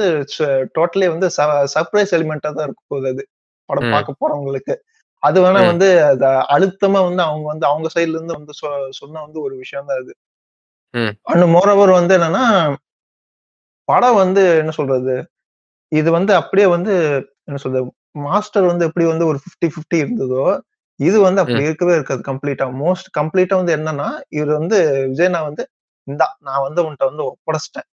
டோட்டலி 0.78 1.08
வந்து 1.14 1.28
சர்ப்ரைஸ் 1.74 2.14
எலிமெண்டா 2.18 2.50
தான் 2.52 2.68
இருக்க 2.68 2.82
போகுது 2.88 3.10
அது 3.14 3.24
படம். 3.70 3.92
பார்க்க 3.92 4.22
போறவங்களுக்கு 4.22 4.76
அது 5.24 5.38
வேணா. 5.44 5.60
வந்து 5.72 5.88
அத 6.06 6.24
அழுத்தமா 6.56 7.02
வந்து 7.08 7.24
அவங்க 7.24 7.46
வந்து 7.52 7.66
அவங்க 7.66 7.90
சைடுல 7.96 8.18
இருந்து 8.18 8.38
வந்து 8.38 8.54
சொன்ன 9.00 9.22
வந்து 9.26 9.40
ஒரு 9.42 9.56
விஷயம் 9.56 9.90
தான் 9.90 10.02
அது. 10.02 10.14
அண்ட் 11.32 11.46
மோரோவர் 11.56 11.98
வந்து 12.00 12.14
என்னன்னா 12.18 12.46
படம் 13.88 14.20
வந்து 14.22 14.42
என்ன 14.62 14.72
சொல்றது? 14.78 15.16
இது 15.92 16.10
வந்து 16.18 16.32
அப்படியே 16.42 16.68
வந்து 16.76 16.94
என்ன 17.48 17.60
சொல்றது? 17.64 17.88
மாஸ்டர் 18.26 18.70
வந்து 18.72 18.88
எப்படி 18.90 19.06
வந்து 19.12 19.26
ஒரு 19.32 19.40
50 19.46 19.68
50 19.70 19.98
இருந்ததோ 20.04 20.46
இது 21.00 21.18
வந்து 21.28 21.42
அப்படி. 21.42 21.62
இருக்கவே 21.68 21.94
இருக்காது 21.98 22.22
கம்ப்ளீட்டா 22.30 22.66
மோஸ்ட் 22.82 23.08
கம்ப்ளீட்டா 23.18 23.56
வந்து 23.62 23.76
என்னன்னா 23.78 24.08
இவர் 24.38 24.52
வந்து 24.60 24.78
விஜய் 25.12 25.34
நான் 25.36 25.48
வந்து 25.50 25.64
இந்தா 26.08 26.28
நான் 26.48 26.64
வந்து 26.68 26.82
உன்கிட்ட 26.86 27.06
வந்து 27.12 27.24
ஒப்படைச்சிட்டேன். 27.30 27.88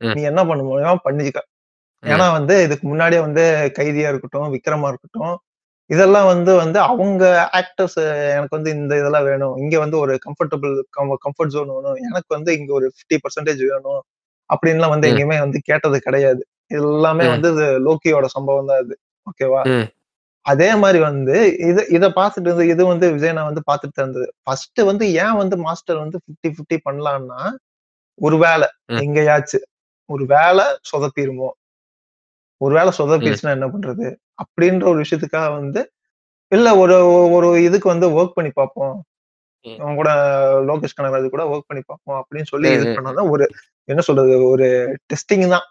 நீ 0.00 0.20
என்ன 0.30 0.40
பண்ண 0.48 0.62
முடியுமோ 0.68 0.96
பண்ணிக்க. 1.06 1.38
ஏன்னா 2.02 2.26
வந்து 2.38 2.54
இதுக்கு 2.66 2.84
முன்னாடியே 2.90 3.20
வந்து 3.26 3.42
கைதியா 3.78 4.10
இருக்கட்டும் 4.12 4.52
விக்ரமா 4.54 4.88
இருக்கட்டும் 4.92 5.34
இதெல்லாம் 5.90 6.28
வந்து 6.32 6.52
வந்து 6.62 6.78
அவங்க 6.90 7.22
ஆக்டர்ஸ் 7.60 7.98
எனக்கு 8.34 8.54
வந்து 8.58 8.70
இந்த 8.76 8.92
இதெல்லாம் 9.00 9.26
வேணும். 9.30 9.54
இங்க 9.62 9.76
வந்து 9.84 9.96
ஒரு 10.04 10.14
கம்ஃபர்டபுள் 10.26 10.74
கம்ஃபர்ட் 11.24 11.54
ஜோன் 11.54 11.72
வேணும். 11.76 11.98
எனக்கு 12.08 12.30
வந்து 12.36 12.50
இங்க 12.58 12.70
ஒரு 12.78 12.86
50% 12.92 13.20
பர்சன்டேஜ் 13.24 13.62
வேணும். 13.72 14.00
அப்படின்லாம் 14.50 14.92
வந்து. 14.94 15.08
எங்கேயுமே 15.10 15.38
வந்து 15.44 15.58
கேட்டது 15.68 15.98
கிடையாது 16.06 16.42
எல்லாமே. 16.78 17.24
வந்து 17.34 17.48
இது 17.54 17.66
லோக்கியோட 17.86 18.26
சம்பவம் 18.34 18.70
தான் 18.70 18.82
அது 18.84 18.94
ஓகேவா. 19.26 19.62
அதே 20.46 20.68
மாதிரி 20.82 20.98
வந்து 21.04 21.34
இது 21.68 21.80
இத 21.96 22.04
பார்த்துட்டு 22.18 22.48
இருந்து 22.48 22.66
இது 22.72 22.82
வந்து 22.90 23.06
விஜய் 23.14 23.36
நான் 23.38 23.48
வந்து 23.48 23.62
பார்த்துட்டு 23.66 24.00
இருந்தது 24.00 24.26
ஃபர்ஸ்ட் 24.44 24.80
வந்து 24.90 25.04
ஏன் 25.24 25.38
வந்து 25.40 25.56
மாஸ்டர் 25.64 25.98
வந்து 26.02 26.18
50 26.24 26.50
50 26.52 26.78
பண்ணலாம்னா 26.86 27.40
ஒரு 28.18 28.36
வேலை 28.38 28.68
ம். 28.90 29.00
எங்கேயாச்சும் 29.02 29.66
ஒரு 30.10 30.24
வேலை 30.32 30.64
சொதப்பிருமோ 30.90 31.50
ஒரு 32.60 32.72
வேலை. 32.78 32.90
சொதப்பிடுச்சுன்னா 32.98 33.54
என்ன 33.56 33.68
பண்றது 33.74 34.06
அப்படின்ற 34.42 34.84
ஒரு 34.92 34.98
விஷயத்துக்காக 35.04 35.50
வந்து 35.58 35.80
இல்ல 36.52 36.68
ஒரு 36.82 36.96
ஒரு 37.36 37.48
இதுக்கு 37.66 37.88
வந்து 37.88 38.06
ஒர்க் 38.16 38.36
பண்ணி 38.36 38.50
பார்ப்போம். 38.52 38.96
அவன் 39.64 39.98
கூட 39.98 40.10
லோகேஷ் 40.68 40.96
கனகராஜ் 40.96 41.26
கூட 41.30 41.44
ஒர்க் 41.50 41.68
பண்ணி 41.68 41.82
பார்ப்போம் 41.84 42.18
அப்படின்னு 42.20 42.50
சொல்லி 42.52 42.68
இது. 42.76 42.94
பண்ணாதான் 42.96 43.30
ஒரு 43.34 43.44
என்ன 43.88 44.02
சொல்றது 44.06 44.34
ஒரு 44.50 44.66
டெஸ்டிங் 45.10 45.46
தான். 45.48 45.66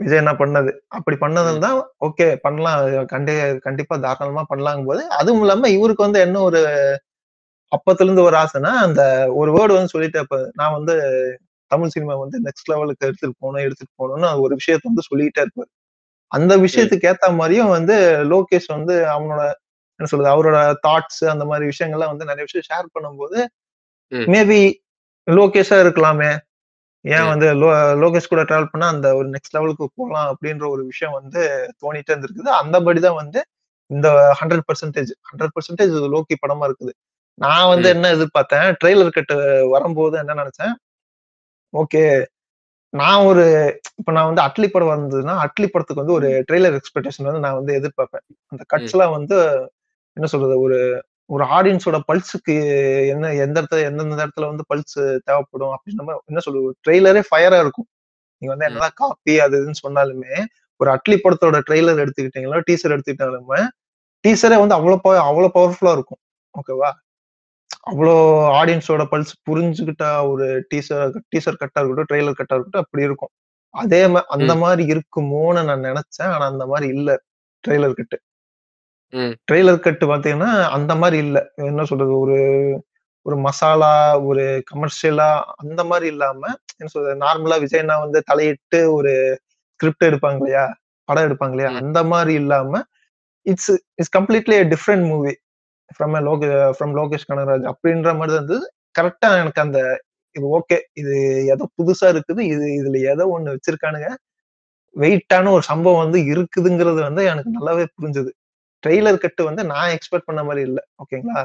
விஜய் 0.00 0.20
என்ன 0.20 0.32
பண்ணது 0.38 0.70
அப்படி 0.96 1.16
பண்ணது 1.20 1.50
ம். 1.50 1.60
தான் 1.64 1.76
ஓகே 2.06 2.26
பண்ணலாம் 2.44 2.78
கண்டி 3.12 3.34
கண்டிப்பா 3.66 3.96
தாராளமா 4.04 4.42
பண்ணலாங்கும் 4.50 4.88
போது 4.88 5.02
அதுவும் 5.18 5.42
இல்லாம 5.42 5.70
இவருக்கு 5.76 6.06
வந்து 6.06 6.20
என்ன 6.24 6.40
ஒரு 6.48 6.60
அப்பத்துல 7.72 8.06
இருந்து 8.06 8.26
ஒரு 8.28 8.36
ஆசைன்னா 8.40 8.72
அந்த 8.84 9.02
ஒரு 9.36 9.50
வேர்டு 9.56 9.76
வந்து 9.76 9.92
சொல்லிட்டு 9.94 10.22
நான் 10.56 10.76
வந்து 10.78 10.94
தமிழ் 11.70 11.92
சினிமா 11.94 12.14
வந்து 12.22 12.36
நெக்ஸ்ட் 12.46 12.70
லெவலுக்கு 12.70 13.06
எடுத்துட்டு 13.06 13.36
போகணும் 13.40 13.64
எடுத்துட்டு 13.66 13.92
போகணும்னு 13.98 14.30
ஒரு 14.44 14.54
விஷயத்த 14.60 14.90
வந்து 14.90 15.08
சொல்லிக்கிட்டே 15.08 15.42
இருப்பாரு 15.44 15.70
அந்த. 16.32 16.52
விஷயத்துக்கு 16.64 17.08
ஏத்த 17.10 17.28
மாதிரியும் 17.38 17.74
வந்து 17.76 17.96
லோகேஷ் 18.32 18.68
வந்து 18.74 18.94
அவனோட 19.14 19.42
என்ன 20.00 20.10
சொல்றது 20.10 20.34
அவரோட 20.34 20.58
தாட்ஸ் 20.86 21.22
அந்த 21.30 21.44
மாதிரி 21.44 21.64
விஷயங்கள்லாம் 21.72 22.12
வந்து 22.12 22.24
நிறைய 22.24 22.44
விஷயம் 22.48 22.68
ஷேர் 22.68 22.86
பண்ணும்போது. 22.94 23.38
மேபி 24.32 24.60
லோகேஷா 25.26 25.76
இருக்கலாமே 25.84 26.30
ஏன். 27.04 27.26
வந்து 27.28 27.46
லோ 27.54 27.68
லோகேஷ் 28.00 28.30
கூட 28.30 28.42
டிராவல் 28.42 28.72
பண்ணா 28.72 28.86
அந்த 28.88 29.08
ஒரு 29.16 29.28
நெக்ஸ்ட் 29.28 29.54
லெவலுக்கு 29.56 29.84
போகலாம் 29.94 30.28
அப்படின்ற 30.32 30.64
ஒரு 30.68 30.82
விஷயம் 30.84 31.14
வந்து 31.18 31.42
தோணிட்டே 31.82 32.12
இருந்திருக்குது 32.12 32.50
அந்தபடிதான் 32.58 33.20
வந்து 33.20 33.40
இந்த 33.90 34.08
hundred 34.40 34.64
percentage 34.66 35.12
hundred 35.28 35.54
percentage 35.54 35.94
Loki 36.14 36.36
படமா 36.42 36.66
இருக்குது 36.68 36.92
நான் 37.38 37.68
வந்து. 37.68 37.88
என்ன 37.88 38.10
எதிர்பார்த்தேன் 38.16 38.68
ட்ரெய்லர் 38.80 39.10
கட்டு 39.10 39.36
வரும்போது 39.68 40.16
என்ன 40.18 40.36
நினைச்சேன் 40.42 40.74
ஓகே 41.74 42.02
நான் 42.92 43.24
ஒரு 43.24 43.42
இப்ப 43.98 44.12
நான் 44.12 44.28
வந்து 44.28 44.42
அட்லி 44.42 44.68
படம் 44.68 44.92
வந்ததுன்னா 44.92 45.34
அட்லி 45.44 45.66
படத்துக்கு 45.66 46.02
வந்து 46.02 46.16
ஒரு 46.18 46.28
ட்ரெய்லர் 46.48 46.76
எக்ஸ்பெக்டேஷன் 46.78 47.28
வந்து 47.28 47.44
நான் 47.44 47.58
வந்து 47.58 47.72
எதிர்பார்ப்பேன் 47.78 48.24
அந்த 48.52 48.62
கட்ஸ் 48.72 48.94
எல்லாம் 48.94 49.14
வந்து 49.16 49.36
என்ன 50.12 50.28
சொல்றது 50.28 50.60
ஒரு 50.60 51.04
ஒரு 51.24 51.44
ஆடியன்ஸோட 51.44 52.00
பல்ஸுக்கு 52.12 53.08
என்ன 53.08 53.34
எந்த 53.34 53.62
இடத்துல 53.62 53.82
எந்தெந்த 53.82 54.26
இடத்துல 54.26 54.46
வந்து 54.46 54.64
பல்ஸ் 54.74 55.18
தேவைப்படும் 55.24 55.68
அப்படின்ற 55.68 56.04
மாதிரி 56.04 56.18
என்ன 56.24 56.40
சொல்றது 56.40 56.76
ட்ரெய்லரே 56.88 57.22
ஃபயரா 57.30 57.60
இருக்கும். 57.60 57.86
நீங்க 58.38 58.56
வந்து 58.56 58.64
என்னதான் 58.64 58.90
காப்பி 58.94 59.40
அது 59.40 59.64
இதுன்னு 59.64 59.88
சொன்னாலுமே 59.88 60.44
ஒரு 60.76 60.90
அட்லி 60.92 61.12
படத்தோட 61.12 61.60
ட்ரெய்லர் 61.70 62.06
எடுத்துக்கிட்டீங்களோ 62.06 62.60
டீசர் 62.70 62.98
எடுத்துக்கிட்டாலுமே 62.98 63.68
டீசரே 64.28 64.58
வந்து 64.58 64.74
அவ்வளவு 64.74 65.00
power- 65.02 65.20
அவ்வளவு 65.20 65.52
பவர்ஃபுல்லா 65.54 65.92
இருக்கும். 65.92 66.18
ஓகேவா 66.50 66.90
அவ்வளோ 67.90 68.14
ஆடியன்ஸோட 68.60 69.04
பல்ஸ் 69.10 69.34
புரிஞ்சுக்கிட்ட 69.50 70.28
ஒரு 70.28 70.66
டீசர் 70.74 71.16
டீசர் 71.36 71.56
கட்டா 71.60 71.84
இருக்கட்டும் 71.84 72.06
ட்ரெய்லர் 72.10 72.38
கட்டா 72.38 72.54
இருக்கட்டும் 72.54 72.82
அப்படி 72.82 73.04
இருக்கும். 73.04 73.28
அதே 73.70 74.02
அந்த. 74.02 74.54
மாதிரி 74.54 74.92
இருக்குமோன்னு 74.92 75.64
நான் 75.64 75.82
நினைச்சேன். 75.82 76.22
ஆனா 76.22 76.46
அந்த 76.46 76.66
மாதிரி 76.66 76.94
இல்ல 76.94 77.22
ட்ரெய்லர் 77.68 77.94
கட்டு. 77.94 78.20
ட்ரெய்லர் 79.48 79.78
கட்டு 79.78 80.04
பாத்தீங்கன்னா 80.06 80.48
அந்த 80.76 80.92
மாதிரி 80.94 81.18
இல்ல. 81.26 81.38
என்ன 81.64 81.84
சொல்றது? 81.84 82.14
ஒரு 82.24 82.38
ஒரு 83.26 83.36
மசாலா 83.46 83.92
ஒரு 84.28 84.42
கமர்ஷியலா 84.70 85.28
அந்த 85.62 85.80
மாதிரி 85.84 86.06
இல்லாம 86.06 86.42
என்ன 86.74 86.88
சொல்றது? 86.92 87.16
நார்மலா 87.24 87.56
விஜய்னா 87.64 87.96
வந்து 88.04 88.20
தலையிட்டு 88.30 88.80
ஒரு 88.98 89.12
ஸ்கிரிப்ட் 89.80 90.08
எடுப்பாங்க 90.08 90.38
இல்லையா? 90.40 90.64
படம் 91.08 91.26
எடுப்பாங்க 91.28 91.54
இல்லையா. 91.54 91.72
அந்த 91.82 92.00
மாதிரி 92.12 92.34
இல்லாம 92.42 92.72
it's 93.46 93.70
it's 93.98 94.14
completely 94.18 94.56
different 94.74 95.06
movie 95.08 95.32
from 95.90 96.16
Loke 96.28 96.48
from 96.76 96.94
Lokesh 96.98 97.28
Kanagaraj 97.30 97.66
அப்படின்ற 97.72 98.10
மாதிரி 98.18 98.36
இருந்தது. 98.38 98.58
கரெக்டா 98.98 99.28
எனக்கு 99.42 99.60
அந்த 99.60 99.78
இது 100.36 100.46
ஓகே 100.58 100.76
இது 100.94 101.14
ஏதோ 101.54 101.64
புதுசா 101.78 102.08
இருக்குது. 102.14 102.42
இது 102.54 102.66
இதுல 102.80 102.98
ஏதோ 103.12 103.24
ஒண்ணு 103.36 103.54
வச்சிருக்கானுங்க. 103.56 104.08
வெயிட்டான 104.96 105.50
ஒரு 105.56 105.64
சம்பவம் 105.70 106.02
வந்து 106.04 106.18
இருக்குதுங்கிறது 106.32 107.00
வந்து 107.08 107.22
எனக்கு 107.32 107.50
நல்லாவே 107.58 107.84
புரிஞ்சுது. 107.96 108.30
ட்ரெய்லர் 108.82 109.22
கட்டு 109.24 109.42
வந்து 109.48 109.62
நான் 109.72 109.94
எக்ஸ்பெக்ட் 109.96 110.28
பண்ண 110.28 110.42
மாதிரி 110.48 110.62
இல்லை 110.68 110.82
ஓகேங்களா 111.02 111.40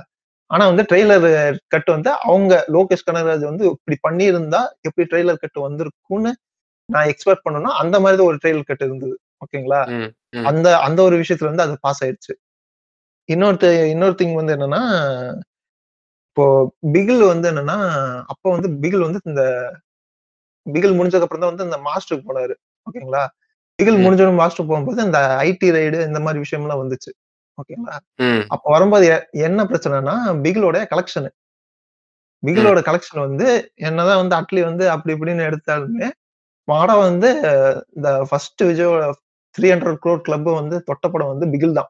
ஆனா 0.51 0.63
வந்து 0.71 0.83
ட்ரெய்லர் 0.89 1.25
கட்டு 1.73 1.89
வந்து 1.95 2.09
அவங்க 2.25 2.53
லோகேஷ் 2.75 3.07
கனகராஜ் 3.07 3.45
வந்து 3.51 3.65
இப்படி 3.73 3.97
பண்ணியிருந்தா 4.07 4.61
எப்படி 4.87 5.05
ட்ரெய்லர் 5.11 5.41
கட்டு 5.43 5.59
வந்திருக்கும்னு 5.67 6.31
நான் 6.89 7.09
எக்ஸ்பெக்ட் 7.11 7.45
பண்ணனா 7.45 7.69
அந்த 7.81 7.95
மாதிரி 8.03 8.17
தான் 8.19 8.29
ஒரு 8.31 8.39
ட்ரெய்லர் 8.41 8.69
கட்டு 8.69 8.85
இருந்தது 8.87 9.15
ஓகேங்களா. 9.43 9.79
அந்த 10.49 10.67
அந்த 10.87 10.99
ஒரு 11.07 11.15
விஷயத்துல 11.21 11.49
வந்து 11.51 11.65
அது 11.65 11.75
பாஸ் 11.85 12.01
ஆயிடுச்சு. 12.05 12.33
இன்னொருத்த 13.29 13.65
இன்னொரு 13.93 14.15
திங் 14.19 14.35
வந்து 14.39 14.55
என்னன்னா 14.55 14.81
இப்போ 16.29 16.45
பிகில் 16.95 17.23
வந்து 17.31 17.47
என்னன்னா 17.51 17.77
அப்ப 18.33 18.43
வந்து 18.55 18.69
பிகில் 18.83 19.05
வந்து 19.07 19.21
இந்த 19.31 19.43
பிகில் 20.65 20.97
முடிஞ்சதுக்கு 20.97 21.27
அப்புறம் 21.27 21.43
தான் 21.43 21.53
வந்து 21.53 21.67
இந்த 21.69 21.77
மாஸ்டருக்கு 21.87 22.29
போனாரு 22.29 22.55
ஓகேங்களா 22.87 23.23
பிகில். 23.79 24.03
முடிஞ்சோட 24.05 24.31
மாஸ்டர் 24.41 24.69
போகும்போது 24.69 25.05
இந்த 25.07 25.19
ஐடி 25.47 25.69
ரைடு 25.77 25.97
இந்த 26.09 26.19
மாதிரி 26.25 26.39
விஷயம்லாம் 26.45 26.81
வந்துச்சு. 26.83 27.11
ஓகேங்களா. 27.57 27.95
அப்ப 28.53 28.65
வரும்போது 28.71 29.05
என்ன 29.47 29.59
பிரச்சனைனா 29.71 30.15
பிகிலோட 30.45 30.77
கலெக்ஷன் 30.93 31.29
பிகிலோட 32.43 32.79
கலெக்ஷன் 32.87 33.25
வந்து 33.27 33.47
என்னதான் 33.87 34.21
வந்து 34.21 34.35
அட்லி 34.39 34.61
வந்து 34.69 34.85
அப்படி 34.93 35.13
இப்படின்னு 35.15 35.47
எடுத்தாலுமே 35.49 36.07
படம் 36.67 37.03
வந்து 37.07 37.29
இந்த 37.95 38.09
ஃபர்ஸ்ட் 38.29 38.61
விஜயோட 38.69 39.03
த்ரீ 39.55 39.67
ஹண்ட்ரட் 39.73 39.99
க்ரோர் 40.03 40.25
கிளப் 40.27 40.49
வந்து 40.59 40.75
தொட்ட 40.89 41.05
படம் 41.13 41.31
வந்து 41.33 41.45
பிகில் 41.53 41.77
தான். 41.79 41.89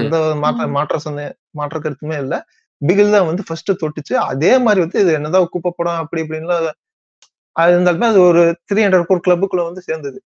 எந்த 0.00 0.16
மாற்ற 0.42 0.66
மாற்ற 0.76 0.98
சொன்ன 1.04 1.26
மாற்ற 1.58 1.76
கருத்துமே 1.84 2.16
இல்ல. 2.24 2.34
பிகில் 2.82 3.14
தான் 3.14 3.28
வந்து 3.30 3.42
ஃபர்ஸ்ட் 3.48 3.70
தொட்டுச்சு. 3.82 4.14
அதே 4.30 4.52
மாதிரி 4.66 4.80
வந்து 4.84 4.98
இது 5.04 5.12
என்னதான் 5.18 5.48
குப்பை 5.54 5.70
படம் 5.78 6.00
அப்படி 6.02 6.22
இப்படின்லாம் 6.24 6.68
அது 7.56 7.72
இருந்தாலுமே 7.74 8.08
அது 8.12 8.20
ஒரு 8.28 8.42
த்ரீ 8.68 8.80
ஹண்ட்ரட் 8.84 9.08
கோர் 9.08 9.24
கிளப்புக்குள்ள 9.26 9.64
வந்து 9.68 9.82
சேர்ந்தது. 9.88 10.18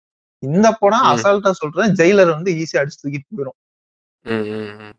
இந்த 0.43 0.67
படம். 0.83 1.07
அசால்ட்டா 1.13 1.53
சொல்றேன் 1.63 1.95
ஜெயிலர் 2.01 2.35
வந்து 2.37 2.51
ஈஸியா 2.63 2.81
அடிச்சு 2.83 3.01
தூக்கிட்டு 3.03 3.37
போயிடும் 3.39 3.59
ம். 4.25 4.45
ம். 4.55 4.75
ம். 4.81 4.95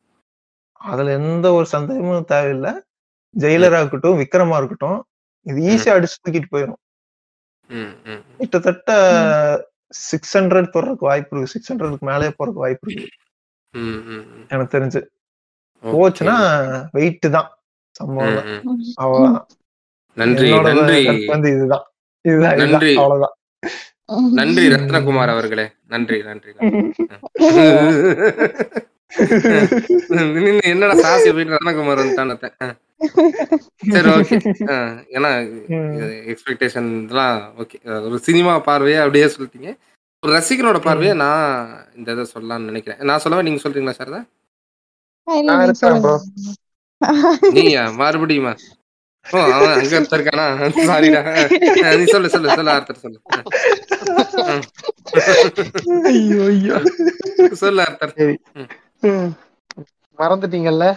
அதுல 0.82 1.14
எந்த 1.20 1.46
ஒரு 1.54 1.68
சந்தேகமும் 1.72 2.30
தேவையில்லை 2.32 2.74
ஜெயிலரா 3.36 3.80
இருக்கட்டும் 3.82 4.20
விக்ரமா 4.22 4.58
இருக்கட்டும் 4.60 5.00
இது 5.46 5.60
ஈஸியா 5.72 5.96
அடிச்சு 5.96 6.18
தூக்கிட்டு 6.20 6.52
போயிடும் 6.54 6.82
ம். 7.70 7.94
ம். 8.08 8.22
கிட்டத்தட்ட 8.40 8.92
சிக்ஸ் 10.04 10.36
ஹண்ட்ரட் 10.38 10.72
போறதுக்கு 10.74 11.08
வாய்ப்பு 11.08 11.34
இருக்கு 11.34 11.54
சிக்ஸ் 11.54 11.70
ஹண்ட்ரடுக்கு 11.72 12.10
மேலே 12.10 12.30
போறதுக்கு 12.38 12.64
வாய்ப்பு 12.66 12.88
இருக்கு 12.90 13.10
ம். 13.74 14.00
ம். 14.10 14.26
ம். 14.32 14.46
எனக்கு 14.52 14.74
தெரிஞ்சு 14.76 15.02
ஓகே. 15.84 15.94
போச்சுன்னா 15.94 16.36
வெயிட் 16.96 17.28
தான் 17.36 17.50
சம்பவம் 17.96 18.38
ம். 18.48 18.62
தான் 18.98 19.26
ம். 19.26 19.40
நன்றி 20.18 20.48
என்னோட 20.50 20.70
நன்றி 20.72 21.00
கருத்து 21.06 21.34
வந்து 21.34 21.50
இதுதான் 21.56 21.86
இதுதான் 22.26 22.54
இதுதான் 22.54 22.74
நன்றி 22.74 22.94
அவ்வளவுதான் 23.00 23.36
நன்றி 24.40 24.64
ரத்னகுமார் 24.74 25.34
அவர்களே 25.34 25.66
நன்றி 25.88 26.18
நன்றி 26.24 26.52
என்னடா 30.72 30.96
சாசி 31.04 31.30
போயிட்டு 31.34 31.56
வந்துட்டான் 31.56 32.74
சரி 33.94 34.10
ஓகே. 34.10 34.38
ஏன்னா 35.16 35.32
எக்ஸ்பெக்டேஷன் 36.32 36.88
இதெல்லாம் 37.04 37.54
ஓகே. 37.58 37.78
ஒரு 38.06 38.20
சினிமா 38.20 38.60
பார்வையை 38.60 39.00
அப்படியே 39.02 39.26
சொல்லிட்டீங்க. 39.26 39.72
ஒரு 40.24 40.32
ரசிகனோட 40.38 40.80
பார்வையை 40.80 41.16
நான் 41.16 41.50
இந்த 41.96 42.12
இதை 42.12 42.26
சொல்லலாம்னு 42.34 42.70
நினைக்கிறேன். 42.72 43.02
நான் 43.10 43.20
சொல்லவா 43.20 43.44
நீங்க 43.44 43.62
சொல்றீங்களா 43.64 43.98
சார். 44.00 44.14
நீயா? 47.52 47.84
மறுபடியுமா? 48.02 48.54
ஓ 49.26 49.38
அவன் 49.56 49.72
அங்க 49.76 50.00
இருக்கானா? 50.18 50.46
சாரிடா 50.88 51.22
நீ 52.00 52.04
சொல்லு 52.06 52.30
சொல்லு 52.30 52.56
சொல்லு 52.56 52.72
ஆர்த்தர் 52.72 53.04
சொல்லு. 53.04 53.20
சொல்லு. 57.62 58.36
ம். 58.56 58.70
மறந்துட்டீங்கல்ல. 60.20 60.88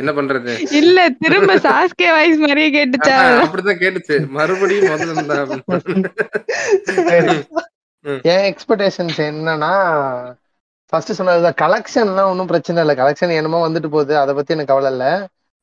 என்ன 0.00 0.10
பண்றது? 0.16 0.52
இல்ல 0.80 0.98
திரும்ப 1.22 1.56
சாஸ்கே 1.66 2.08
வாய்ஸ் 2.14 2.40
மாதிரியே 2.44 2.70
கேட்டுச்சா? 2.76 3.16
அப்படிதான் 3.44 3.82
கேட்டுச்சு. 3.82 4.16
மறுபடியும் 4.38 4.90
முதல்ல. 4.92 5.34
என் 8.32 8.46
எக்ஸ்பெக்டேஷன்ஸ் 8.50 9.18
என்னன்னா 9.28 9.72
ஃபர்ஸ்ட் 10.92 11.18
சொன்னதுதான். 11.18 11.58
கலெக்ஷன்லாம் 11.62 12.30
ஒன்றும் 12.32 12.50
பிரச்சனை 12.52 12.82
இல்லை. 12.82 12.96
கலெக்ஷன் 13.02 13.38
என்னமோ 13.40 13.60
வந்துட்டு 13.68 13.90
போகுது. 13.96 14.14
அதை 14.22 14.34
பத்தி 14.34 14.54
எனக்கு 14.54 14.72
கவலை 14.72 14.90
இல்லை. 14.94 15.12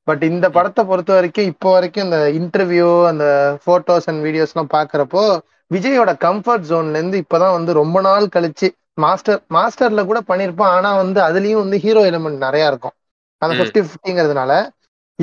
பட் 0.08 0.24
இந்த 0.24 0.50
படத்தை 0.50 0.82
பொறுத்த 0.86 1.14
வரைக்கும் 1.14 1.50
இப்போ 1.52 1.70
வரைக்கும் 1.72 2.06
இந்த 2.08 2.20
இன்டர்வியூ 2.40 2.90
அந்த 3.06 3.26
போட்டோஸ் 3.66 4.08
அண்ட் 4.12 4.24
வீடியோஸ்லாம் 4.26 4.74
பார்க்கறப்போ 4.76 5.24
விஜயோட 5.74 6.14
கம்ஃபர்ட் 6.26 6.66
ஜோன்ல 6.70 6.90
இருந்து 6.90 7.24
இப்பதான் 7.24 7.52
வந்து 7.52 7.74
ரொம்ப 7.74 8.02
நாள் 8.02 8.26
கழிச்சு 8.26 8.70
மாஸ்டர் 8.94 9.42
மாஸ்டர்ல 9.50 10.06
கூட 10.06 10.22
பண்ணியிருப்பான் 10.28 10.62
ஆனா 10.62 10.96
வந்து 10.96 11.22
அதுலயும் 11.22 11.54
வந்து 11.54 11.80
ஹீரோ 11.80 12.02
எலிமெண்ட் 12.02 12.38
நிறைய 12.38 12.68
இருக்கும். 12.68 12.92
அந்த. 13.38 13.64
ஃபிஃப்டி 13.64 13.86
ஃபிஃப்டிங்கிறதுனால 13.86 14.70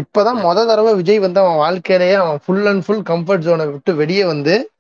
இப்பதான் 0.01 0.45
முத 0.45 0.67
தடவை 0.67 0.95
விஜய் 0.95 1.19
வந்து 1.19 1.41
அவன் 1.41 1.57
வாழ்க்கையிலேயே 1.57 2.15
அவன் 2.15 2.39
ஃபுல் 2.47 2.67
அண்ட் 2.67 2.85
ஃபுல் 2.85 3.03
கம்ஃபர்ட் 3.03 3.43
ஜோனை 3.43 3.71
விட்டு 3.71 3.95
வெளியே 3.95 4.25
வந்து 4.25 4.71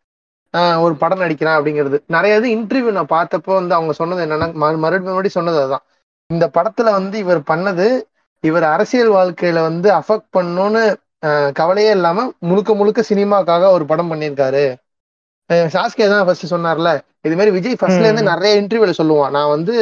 ஒரு 0.80 0.94
படம் 0.98 1.18
நடிக்கிறான் 1.18 1.62
அப்படிங்கிறது. 1.62 1.98
நிறைய 2.06 2.36
இது 2.36 2.48
இன்டர்வியூ 2.48 2.92
நான் 2.92 3.06
பார்த்தப்போ 3.06 3.52
வந்து 3.54 3.74
அவங்க 3.74 3.92
சொன்னது 3.92 4.26
என்னன்னா 4.26 4.38
மறு- 4.38 4.52
மறுபடியும் 4.52 4.88
மறுபடியும் 4.90 5.44
சொன்னது 5.44 5.58
அதுதான். 5.58 5.82
இந்த 6.26 6.50
படத்துல 6.54 6.90
வந்து 6.90 7.18
இவர் 7.18 7.40
பண்ணது 7.40 8.02
இவர் 8.40 8.62
அரசியல் 8.62 9.10
வாழ்க்கையில 9.10 9.60
வந்து 9.60 9.92
அஃபெக்ட் 9.92 10.96
ஆஹ் 11.26 11.52
கவலையே 11.52 11.90
இல்லாம 11.90 12.32
முழுக்க 12.38 12.74
முழுக்க 12.74 13.04
சினிமாக்காக 13.08 13.70
ஒரு 13.70 13.84
படம் 13.84 14.12
பண்ணியிருக்காரு. 14.12 14.74
சாஸ்கே 15.74 16.06
தான் 16.12 16.24
ஃபர்ஸ்ட் 16.26 16.52
சொன்னார்ல. 16.52 16.90
இது 17.26 17.34
மாதிரி 17.38 17.52
விஜய் 17.56 17.78
ஃபர்ஸ்ட்ல 17.80 18.08
இருந்து 18.08 18.30
நிறைய 18.32 18.52
இன்டர்வியூல 18.62 18.94
சொல்லுவான். 19.00 19.34
நான் 19.36 19.52
வந்து 19.54 19.74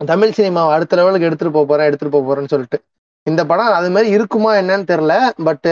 தமிழ் 0.00 0.34
சினிமாவை 0.38 0.72
அடுத்த 0.76 0.96
லெவலுக்கு 0.98 1.28
எடுத்துட்டு 1.28 1.56
போக 1.56 1.66
போறேன் 1.70 1.88
எடுத்துட்டு 1.88 2.14
போக 2.16 2.24
போறேன்னு 2.28 2.52
சொல்லிட்டு. 2.54 2.78
இந்த 3.26 3.42
படம் 3.50 3.76
அது 3.78 3.88
மாதிரி 3.94 4.08
இருக்குமா 4.16 4.50
என்னன்னு 4.60 4.90
தெரியல. 4.92 5.14
பட் 5.48 5.68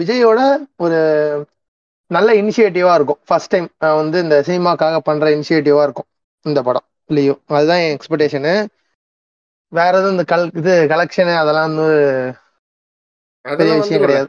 விஜயோட 0.00 0.40
ஒரு 0.84 0.98
நல்ல 2.10 2.30
இனிஷியேட்டிவா 2.40 2.92
இருக்கும். 2.98 3.20
ஃபர்ஸ்ட் 3.28 3.52
டைம் 3.52 3.68
வந்து 4.00 4.18
இந்த 4.24 4.36
சினிமாக்காக 4.48 4.96
பண்ற 5.08 5.26
இனிஷியேட்டிவா 5.36 5.82
இருக்கும் 5.88 6.08
இந்த 6.46 6.60
படம். 6.68 6.86
லியோ 7.10 7.34
அதுதான் 7.56 7.82
என் 7.84 7.94
எக்ஸ்பெக்டேஷனு 7.96 8.54
வேற 9.72 9.92
எதுவும் 9.98 10.14
இந்த 10.14 10.24
கல் 10.32 10.46
இது 10.60 10.72
கலெக்ஷனு 10.92 11.34
அதெல்லாம் 11.42 11.68
வந்து 11.68 11.86
பெரிய 13.44 13.74
விஷயம். 13.80 14.02
கிடையாது. 14.04 14.28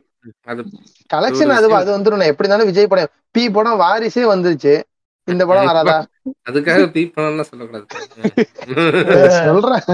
கலெக்ஷன் 1.14 1.54
அது. 1.54 1.68
அது 1.74 1.92
வந்துடும் 1.94 2.26
எப்படி 2.26 2.48
இருந்தாலும் 2.48 2.66
விஜய் 2.66 2.88
படம். 2.88 3.12
பி 3.32 3.50
படம் 3.50 3.80
வாரிசே 3.80 4.24
வந்துருச்சு. 4.34 4.74
இந்த 5.28 5.44
படம் 5.50 5.66
வராதா? 5.66 5.98
அதுக்காக 6.50 6.86
பீப் 6.94 7.14
பண்ணலாம் 7.14 7.50
சொல்லக்கூடாது. 7.50 7.86
சொல்றேன். 9.40 9.86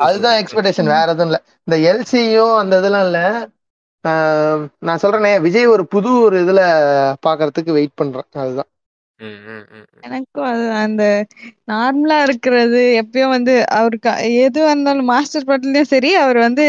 அதுதான் 0.00 0.36
எக்ஸ்பெக்டேஷன் 0.40 0.86
வேற 0.86 1.06
எதுவும் 1.06 1.26
இல்ல. 1.26 1.38
இந்த 1.64 1.76
எல்சியும் 1.90 2.56
அந்த 2.56 2.78
இதெல்லாம் 2.78 3.04
இல்ல. 3.04 3.20
நான் 4.78 5.02
சொல்றேனே 5.02 5.40
விஜய் 5.40 5.66
ஒரு 5.66 5.86
புது 5.86 6.20
ஒரு 6.20 6.36
இதுல 6.44 6.60
பாக்குறதுக்கு 7.26 7.72
வெயிட் 7.72 7.94
பண்றேன். 7.94 8.28
அதுதான். 8.34 8.70
எனக்கும் 10.06 10.46
அது 10.50 10.66
அந்த 10.80 11.02
நார்மலா 11.68 12.18
இருக்கிறது 12.26 12.80
எப்பயும் 13.00 13.34
வந்து 13.34 13.54
அவருக்கு 13.78 14.12
எது 14.44 14.60
வந்தாலும் 14.66 15.10
மாஸ்டர் 15.10 15.48
படத்துலயும் 15.48 15.92
சரி 15.92 16.10
அவர் 16.22 16.38
வந்து 16.46 16.66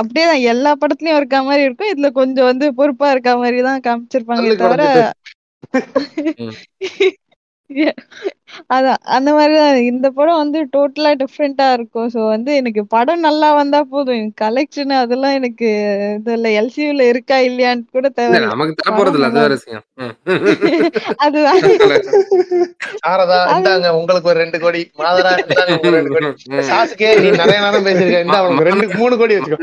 அப்படியே 0.00 0.24
தான் 0.26 0.46
எல்லா 0.52 0.70
படத்துலயும் 0.80 1.18
இருக்க 1.20 1.38
மாதிரி 1.44 1.62
இருக்கும். 1.66 1.92
இதுல 1.92 2.08
கொஞ்சம் 2.18 2.48
வந்து 2.50 2.66
பொறுப்பா 2.78 3.08
இருக்க 3.12 3.32
மாதிரி 3.38 3.60
தான் 3.68 3.84
காமிச்சிருப்பாங்க 3.86 4.48
தவிர 4.62 4.82
ம். 6.40 6.56
அதான் 8.74 9.00
அந்த 9.16 9.30
மாதிரிதான். 9.34 9.78
இந்த 9.90 10.06
படம் 10.10 10.40
வந்து 10.42 10.58
டோட்டலா 10.74 11.10
டிஃப்ரெண்டா 11.22 11.66
இருக்கும். 11.72 12.08
ஸோ 12.14 12.20
வந்து 12.28 12.50
எனக்கு 12.60 12.82
படம் 12.94 13.24
நல்லா 13.26 13.48
வந்தா 13.58 13.80
போதும். 13.92 14.04
கலெக்ஷன் 14.42 14.94
அதெல்லாம் 15.00 15.36
எனக்கு 15.38 15.68
இது 16.16 16.32
இல்ல. 16.36 16.48
எல்சியூல 16.60 17.06
இருக்கா 17.12 17.38
இல்லையான்னு 17.48 17.84
கூட 17.88 18.04
இல்ல 18.04 18.16
தேவையில்ல. 18.18 18.52
நமக்கு 18.54 18.78
தர 18.80 18.92
போறது 18.92 19.18
இல்ல 19.18 19.28
அது 19.28 19.40
வேற 19.40 19.54
விஷயம். 19.56 19.84
அதுதான் 23.08 23.46
இந்தாங்க 23.54 23.88
உங்களுக்கு 23.98 24.30
ஒரு 24.32 24.38
ரெண்டு 24.44 24.58
கோடி. 24.64 24.82
மாதரா 25.00 25.32
இந்தாங்க 25.42 25.92
ரெண்டு 25.96 26.12
கோடி. 26.14 26.30
சாசுக்கே 26.70 27.10
நீ 27.18 27.30
நிறைய 27.42 27.58
நேரம் 27.64 27.86
பேசியிருக்க. 27.88 28.24
இந்த 28.26 28.38
ரெண்டு 28.70 28.86
மூணு 28.96 29.14
கோடி 29.20 29.36
வச்சுக்கோ. 29.36 29.60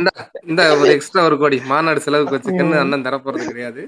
இந்த 0.49 0.61
ஒரு 0.75 0.91
எக்ஸ்ட்ரா 0.95 1.23
ஒரு 1.29 1.37
கோடி. 1.43 1.59
மாநாடு 1.71 2.05
செலவுக்கு 2.05 2.37
வச்சுக்கன்னு 2.37 2.81
அண்ணன் 2.83 3.07
தர 3.07 3.17
போறது 3.19 3.45
கிடையாது. 3.51 3.83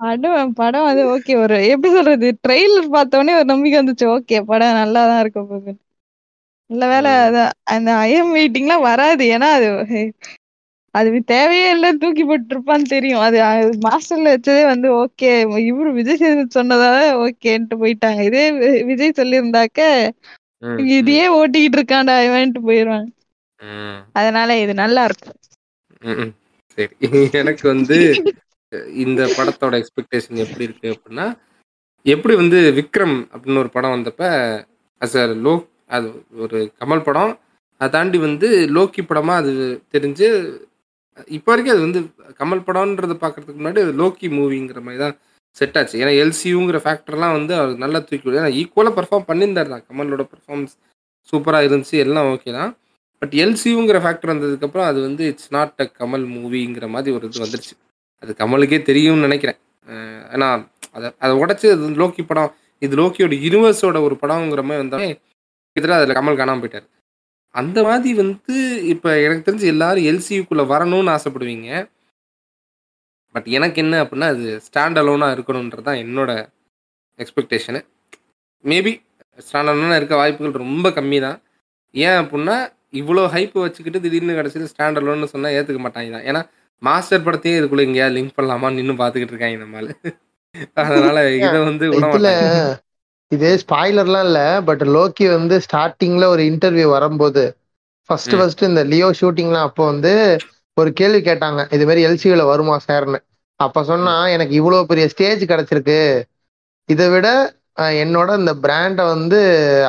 படம் 0.00 0.52
படம் 0.54 0.86
வந்து 0.86 1.02
ஓகே 1.12 1.34
ஒரு 1.40 1.56
எப்படி 1.70 1.90
சொல்றது 1.96 2.28
ட்ரெய்லர் 2.40 2.88
பார்த்தோன்னே 2.94 3.34
ஒரு 3.38 3.46
நம்பிக்கை 3.52 3.78
வந்துச்சு. 3.80 4.06
ஓகே 4.16 4.38
படம் 4.48 4.78
நல்லா 4.80 5.02
தான் 5.06 5.22
இருக்க 5.22 5.40
போகுது 5.44 5.72
நல்ல 6.70 6.84
வேலை 6.90 7.10
அந்த 7.74 7.88
ஐஎம் 8.04 8.32
மீட்டிங்லாம் 8.34 8.86
வராது. 8.88 9.24
ஏன்னா 9.34 9.48
அது 9.56 9.68
அது 10.94 11.08
தேவையே 11.30 11.66
இல்லை. 11.72 11.88
தூக்கி 12.02 12.24
போட்டுருப்பான்னு 12.24 12.86
தெரியும். 12.90 13.22
அது 13.22 13.38
மாஸ்டர்ல 13.84 14.32
வச்சதே 14.34 14.62
வந்து 14.66 14.88
ஓகே 15.02 15.30
இவரு 15.68 15.90
விஜய் 15.98 16.20
சேதுபதி 16.20 16.54
சொன்னதால 16.56 16.96
ஓகேன்ட்டு 17.24 17.76
போயிட்டாங்க. 17.82 18.20
இதே 18.30 18.44
விஜய் 18.90 19.18
சொல்லியிருந்தாக்க 19.20 19.80
இதையே 20.94 21.24
ஓட்டிக்கிட்டு 21.36 21.78
இருக்கான்டா 21.78 22.14
இவன்ட்டு 22.26 22.60
போயிடுவாங்க. 22.66 23.08
ம், 23.60 24.00
அதனால 24.18 24.50
இது 24.62 24.72
நல்லா 24.82 25.02
இருக்கும். 25.08 25.38
எனக்கு 27.40 27.64
வந்து 27.72 27.98
இந்த 29.04 29.22
படத்தோட 29.38 29.74
எக்ஸ்பெக்டேஷன் 29.80 30.42
எப்படி 30.46 30.66
இருக்கு 30.68 30.88
அப்படின்னா 30.94 31.26
எப்படி 32.06 32.34
வந்து 32.42 32.58
விக்ரம் 32.78 33.16
அப்படின்னு 33.32 33.62
ஒரு 33.64 33.70
படம் 33.76 33.94
வந்தப்ப 33.96 34.24
அஸ் 35.00 35.16
அ 35.22 35.26
லோ 35.46 35.54
அது 35.94 36.06
ஒரு 36.44 36.58
கமல் 36.80 37.06
படம். 37.08 37.32
அதை 37.80 37.88
தாண்டி 37.96 38.18
வந்து 38.26 38.48
லோக்கி 38.76 39.02
படமாக 39.10 39.40
அது 39.42 39.52
தெரிஞ்சு 39.94 40.26
இப்போ 41.36 41.48
வரைக்கும் 41.52 41.74
அது 41.74 41.82
வந்து 41.86 42.00
கமல் 42.40 42.62
படம்ன்றதை 42.68 43.16
பார்க்கறதுக்கு 43.22 43.60
முன்னாடி 43.60 43.80
அது 43.84 43.92
லோக்கி 44.02 44.26
மூவிங்கிற 44.36 44.80
மாதிரி 44.86 45.00
தான் 45.04 45.16
செட் 45.56 45.76
ஆச்சு. 45.80 45.96
ஏன்னா 46.02 46.12
எல்சியூங்கிற 46.22 46.78
ஃபேக்டர்லாம் 46.84 47.34
வந்து 47.38 47.52
அவர் 47.60 47.82
நல்லா 47.84 47.98
தூக்கி 48.06 48.26
விடு. 48.26 48.40
ஏன்னா 48.40 48.52
ஈக்குவலாக 48.60 48.94
பர்ஃபார்ம் 48.98 49.28
பண்ணியிருந்தார் 49.30 49.72
தான். 49.74 49.84
கமலோட 49.90 50.24
பர்ஃபார்மன்ஸ் 50.32 50.74
சூப்பராக 51.32 51.66
இருந்துச்சு 51.68 51.96
எல்லாம் 52.04 52.28
ஓகே 52.34 52.52
தான். 52.58 52.72
பட் 53.22 53.34
எல்சியூங்கிற 53.44 53.98
ஃபேக்டர் 54.04 54.32
வந்ததுக்கப்புறம் 54.34 54.88
அது 54.90 54.98
வந்து 55.08 55.22
இட்ஸ் 55.32 55.52
நாட் 55.56 55.82
அ 55.84 55.86
கமல் 56.00 56.26
மூவிங்கிற 56.34 56.88
மாதிரி 56.94 57.14
ஒரு 57.18 57.28
இது 57.30 57.44
வந்துருச்சு. 57.44 57.74
அது 58.24 58.32
கமலுக்கே 58.42 58.80
தெரியும்னு 58.90 59.26
நினைக்கிறேன். 59.28 59.58
ஏன்னா 60.34 60.48
அதை 60.96 61.06
அதை 61.24 61.32
உடச்சி 61.42 61.66
அது 61.74 61.82
வந்து 61.86 62.00
லோக்கி 62.02 62.22
படம் 62.30 62.52
இது 62.82 62.94
லோக்கியோட 63.00 63.34
யூனிவர்ஸோட 63.44 63.98
ஒரு 64.06 64.14
படம்ங்கிற 64.22 64.62
மாதிரி 64.68 64.82
வந்தாலே 64.82 65.08
கிட்டத்தட்ட 65.76 65.98
அதில் 66.00 66.18
கமல் 66.18 66.38
காணாமல் 66.40 66.62
போயிட்டார். 66.62 66.86
அந்த 67.54 67.78
மாதிரி 67.88 68.10
வந்து 68.20 68.54
இப்போ 68.92 69.08
எனக்கு 69.26 69.46
தெரிஞ்சு 69.48 69.66
எல்லாரும் 69.72 70.06
எல்சியூக்குள்ளே 70.10 70.64
வரணும்னு 70.72 71.12
ஆசைப்படுவீங்க. 71.16 71.68
பட் 73.34 73.48
எனக்கு 73.56 73.78
என்ன 73.84 73.94
அப்படின்னா 74.04 74.28
அது 74.34 74.48
ஸ்டாண்ட் 74.66 74.98
அலோனாக 75.00 75.34
இருக்கணுன்றது 75.36 75.86
தான் 75.88 76.00
என்னோட 76.04 76.30
எக்ஸ்பெக்டேஷனு 77.22 77.80
மேபி 78.64 78.92
ஸ்டாண்ட் 79.46 79.70
அலோனாக 79.72 80.00
இருக்க 80.00 80.14
வாய்ப்புகள் 80.20 80.64
ரொம்ப 80.64 80.88
கம்மி 80.98 81.18
தான். 81.26 81.38
ஏன் 81.94 82.18
அப்படின்னா 82.22 82.56
இவ்வளோ 83.00 83.22
ஹைப்பு 83.34 83.58
வச்சுக்கிட்டு 83.64 84.02
திடீர்னு 84.04 84.38
கிடச்சிட்டு 84.38 84.70
ஸ்டாண்ட் 84.72 84.98
அலோன்னு 85.00 85.32
சொன்னால் 85.32 85.54
ஏற்றுக்க 85.58 85.80
மாட்டாங்க 85.86 86.12
தான். 86.16 86.26
ஏன்னா 86.30 86.42
மாஸ்டர் 86.82 87.24
படத்தையே 87.26 87.58
இதுக்குள்ளே 87.58 87.86
எங்கேயாவது 87.86 88.16
லிங்க் 88.16 88.36
பண்ணலாமான்னு 88.36 88.78
நின்று 88.78 88.94
பார்த்துக்கிட்டு 88.96 89.34
இருக்காங்க 89.34 89.58
நம்மளால 89.62 89.90
அதனால 90.82 91.18
இதை 91.38 91.58
வந்து 91.64 91.84
இதுல 92.00 92.30
இது 93.32 93.48
ஸ்பாய்லர்லாம் 93.62 94.26
இல்ல 94.28 94.40
பட் 94.68 94.82
லோக்கி 94.96 95.24
வந்து 95.30 95.56
ஸ்டார்டிங்ல 95.64 96.24
ஒரு 96.34 96.42
இன்டர்வியூ 96.50 96.88
வரும்போது 96.96 97.42
ஃபர்ஸ்ட். 98.10 98.34
ஃபர்ஸ்ட் 98.38 98.62
இந்த 98.68 98.82
லியோ 98.90 99.08
ஷூட்டிங்லாம் 99.18 99.66
அப்போ 99.68 99.82
வந்து 99.92 100.12
ஒரு 100.76 100.90
கேள்வி 100.98 101.20
கேட்டாங்க 101.28 101.60
இது 101.74 101.84
மாதிரி 101.88 102.02
எல்சியூல 102.08 102.42
வருமா 102.50 102.76
சார்னு 102.86 103.18
அப்ப 103.60 103.82
சொன்னா 103.90 104.14
எனக்கு 104.34 104.54
இவ்வளவு 104.60 104.88
பெரிய 104.90 105.04
ஸ்டேஜ் 105.12 105.42
கிடைச்சிருக்கு. 105.50 105.98
இதை 106.88 107.06
விட 107.12 107.28
என்னோட 108.00 108.30
இந்த 108.40 108.52
பிராண்டை 108.64 109.04
வந்து 109.12 109.38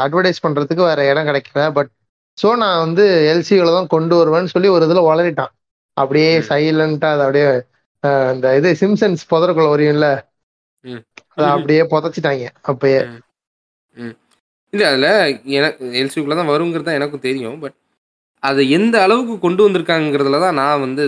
அட்வர்டைஸ் 0.03 0.43
பண்றதுக்கு 0.43 0.83
வேற 0.83 1.01
இடம் 1.11 1.27
கிடைக்கல 1.29 1.65
பட் 1.77 1.91
ஸோ 2.37 2.49
நான் 2.61 2.81
வந்து 2.85 3.03
எல்சியூல 3.31 3.73
தான் 3.77 3.91
கொண்டு 3.93 4.15
வருவேன்னு 4.19 4.53
சொல்லி 4.53 4.69
ஒரு 4.75 4.85
இதுல 4.87 5.03
வளரிட்டான் 5.09 5.51
அப்படியே. 5.97 6.29
சைலண்டா 6.49 7.09
அதை 7.13 7.23
அப்படியே 7.27 7.47
அஹ், 8.03 8.31
இந்த 8.33 8.47
இது 8.57 8.69
சிம்சன்ஸ் 8.79 9.21
புதருக்குள்ள 9.29 9.69
வரையும்ல. 9.71 10.07
அதை 11.35 11.47
அப்படியே 11.53 11.83
புதைச்சிட்டாங்க 11.91 12.43
அப்பயே. 12.69 12.99
இல்லை 14.73 14.85
அதில் 14.89 15.09
எனக்கு 15.57 15.83
எல்சிக்குள்ளே 15.99 16.37
தான் 16.37 16.51
வருங்கிறது 16.51 16.87
தான் 16.87 16.97
எனக்கும் 16.99 17.25
தெரியும் 17.25 17.57
பட் 17.59 17.75
அதை 18.43 18.63
எந்த 18.77 18.95
அளவுக்கு 19.05 19.35
கொண்டு 19.39 19.61
வந்திருக்காங்கிறதுல 19.65 20.39
தான் 20.43 20.59
நான் 20.59 20.83
வந்து 20.83 21.03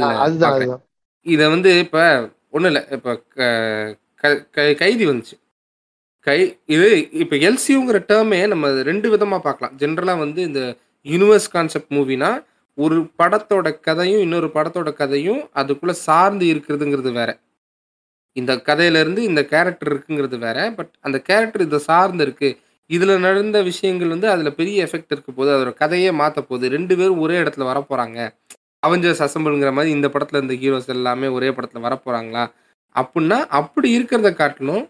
இதை 1.26 1.46
வந்து 1.54 1.70
இப்போ 1.84 2.02
ஒன்றும் 2.54 2.72
இல்லை 2.72 2.84
இப்போ 2.96 3.12
கைதி 4.80 5.04
வந்துச்சு. 5.06 5.36
கை 6.28 6.38
இது 6.74 6.88
இப்போ 7.22 7.36
எல்சியூங்கிற 7.48 7.98
டேர்மே 8.10 8.40
நம்ம 8.48 8.70
ரெண்டு 8.84 9.08
விதமாக 9.12 9.42
பார்க்கலாம். 9.44 9.76
ஜென்ரலாக 9.82 10.24
வந்து 10.24 10.42
இந்த 10.48 10.62
யூனிவர்ஸ் 11.06 11.50
கான்செப்ட் 11.54 11.94
மூவினா 11.98 12.30
ஒரு 12.78 12.98
படத்தோட 13.20 13.68
கதையும் 13.80 14.22
இன்னொரு 14.22 14.48
படத்தோட 14.54 14.90
கதையும் 14.94 15.42
அதுக்குள்ளே 15.54 15.96
சார்ந்து 16.08 16.46
இருக்கிறதுங்கிறது 16.54 17.12
வேற. 17.12 17.30
இந்த 18.38 18.54
கதையிலேருந்து 18.68 19.22
இந்த 19.30 19.42
கேரக்டர் 19.46 19.92
இருக்குங்கிறது 19.94 20.38
வேற 20.38 20.58
பட் 20.72 20.92
அந்த 21.02 21.18
கேரக்டர் 21.20 21.62
இதை 21.62 21.80
சார்ந்து 21.80 22.24
இருக்கு. 22.24 22.50
இதில் 22.90 23.14
நடந்த 23.20 23.58
விஷயங்கள் 23.62 24.08
வந்து 24.08 24.28
அதில் 24.30 24.56
பெரிய 24.56 24.84
எஃபெக்ட் 24.86 25.14
இருக்க 25.16 25.32
போது 25.32 25.50
அதோட 25.56 25.72
கதையே 25.74 26.12
மாற்ற 26.12 26.42
போகுது 26.42 26.70
ரெண்டு 26.70 26.94
பேரும் 26.98 27.20
ஒரே 27.20 27.38
இடத்துல 27.42 27.66
வரப்போகிறாங்க 27.72 28.20
அவஞ்சர்ஸ் 28.88 29.24
அசம்பிள்ங்கிற 29.26 29.72
மாதிரி 29.74 29.92
இந்த 29.96 30.08
படத்தில் 30.10 30.42
இந்த 30.42 30.54
ஹீரோஸ் 30.54 30.94
எல்லாமே 30.96 31.28
ஒரே 31.28 31.50
படத்தில் 31.52 31.86
வரப்போகிறாங்களா 31.88 32.44
அப்படின்னா 32.96 33.40
அப்படி 33.60 33.90
இருக்கிறத 33.98 34.30
காட்டிலும் 34.34 34.86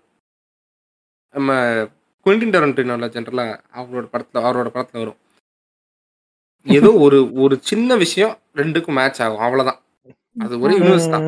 நம்ம 1.33 1.51
குவிண்டின் 2.25 2.53
டொரண்டினோல 2.55 3.07
ஜென்ரலாக 3.15 3.53
அவரோட 3.75 4.05
படத்தில் 4.05 4.43
அவரோட 4.43 4.67
படத்தில் 4.67 5.01
வரும். 5.01 5.19
ஏதோ 6.67 6.89
ஒரு 7.05 7.17
ஒரு 7.35 7.55
சின்ன 7.61 7.95
விஷயம் 7.95 8.33
ரெண்டுக்கும் 8.55 8.97
மேட்ச் 8.99 9.21
ஆகும். 9.21 9.43
அவ்வளவுதான். 9.45 9.79
அது 10.35 10.55
ஒரே 10.59 10.73
யூனிவர்ஸ் 10.77 11.09
தான். 11.09 11.25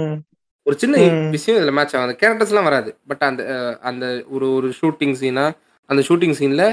ஒரு 0.65 0.75
சின்ன. 0.77 0.95
விஷயம் 1.29 1.57
இதுல 1.59 1.71
மேட்ச் 1.71 1.93
ஆகும் 1.93 2.07
அந்த 2.07 2.17
கேரக்டர்ஸ்லாம் 2.21 2.67
வராது. 2.69 2.89
பட் 3.07 3.23
அந்த 3.29 3.43
அந்த 3.81 4.05
ஒரு 4.29 4.47
ஒரு 4.53 4.67
ஷூட்டிங் 4.79 5.15
சீனா 5.21 5.45
அந்த 5.89 6.01
ஷூட்டிங் 6.07 6.37
சீன்ல 6.39 6.63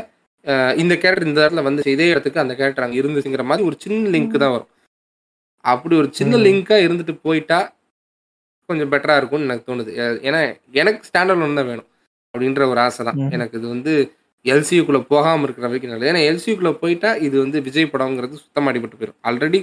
இந்த 0.76 0.94
கேரக்டர் 0.94 1.28
இந்த 1.28 1.40
இடத்துல 1.40 1.62
வந்து 1.62 1.82
இதே 1.92 2.06
இடத்துக்கு 2.08 2.42
அந்த 2.42 2.54
கேரக்டர் 2.54 2.84
அங்க 2.84 2.98
இருந்துச்சுங்கிற 3.00 3.44
மாதிரி 3.44 3.66
ஒரு 3.66 3.76
சின்ன 3.78 4.10
லிங்க் 4.10 4.42
தான் 4.42 4.54
வரும். 4.56 4.70
அப்படி 5.64 5.94
ஒரு 5.96 6.08
சின்ன 6.12 6.34
ம். 6.36 6.44
லிங்கா 6.46 6.76
இருந்துட்டு 6.86 7.14
போயிட்டா 7.22 7.58
கொஞ்சம் 8.68 8.92
பெட்டரா 8.92 9.16
இருக்கும்னு 9.16 9.48
எனக்கு 9.48 9.68
தோணுது. 9.70 9.90
ஏன்னா 10.28 10.40
எனக்கு 10.72 11.08
ஸ்டாண்டர்ட் 11.08 11.44
ஒன்று 11.44 11.58
தான் 11.60 11.70
வேணும். 11.70 11.88
அப்படின்ற 12.34 12.64
ஒரு 12.68 12.80
ஆசை 12.80 13.02
தான். 13.04 13.18
எனக்கு 13.30 13.58
இது 13.58 13.66
வந்து 13.68 13.92
எல்சியூக்குள்ளே 14.46 15.00
போகாமல் 15.12 15.46
இருக்கிற 15.46 15.66
வரைக்கும் 15.68 15.92
நல்லது 15.92 16.10
ஏன்னா 16.12 16.22
எல்சியூக்குள்ளே 16.30 16.72
போயிட்டா 16.82 17.10
இது 17.26 17.36
வந்து 17.44 17.58
விஜய் 17.66 17.92
படங்கிறது 17.94 18.42
சுத்தமாக 18.42 18.72
அடிபட்டு 18.72 18.98
போயிடும் 19.00 19.20
ஆல்ரெடி 19.28 19.60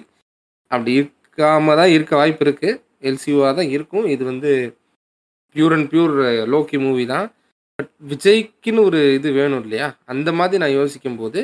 அப்படி 0.72 0.94
இருக்காம 1.02 1.76
தான் 1.80 1.92
இருக்க 1.95 2.14
வாய்ப்பு 2.22 2.44
இருக்குது 2.45 2.72
எல்சியூவாக 3.10 3.52
தான் 3.60 3.70
இருக்கும். 3.76 4.06
இது 4.14 4.24
வந்து 4.32 4.52
pure 5.56 5.74
and 5.76 5.90
pure 5.92 6.14
Loki 6.53 6.78
movie 6.86 7.06
தான். 7.14 7.28
பட் 7.80 7.92
விஜய்க்குன்னு 8.12 8.82
ஒரு 8.90 9.00
இது 9.18 9.30
வேணும் 9.40 9.62
இல்லையா? 9.66 9.88
அந்த 10.14 10.30
மாதிரி 10.40 10.62
நான் 10.64 10.78
யோசிக்கும் 10.80 11.20
போது 11.22 11.40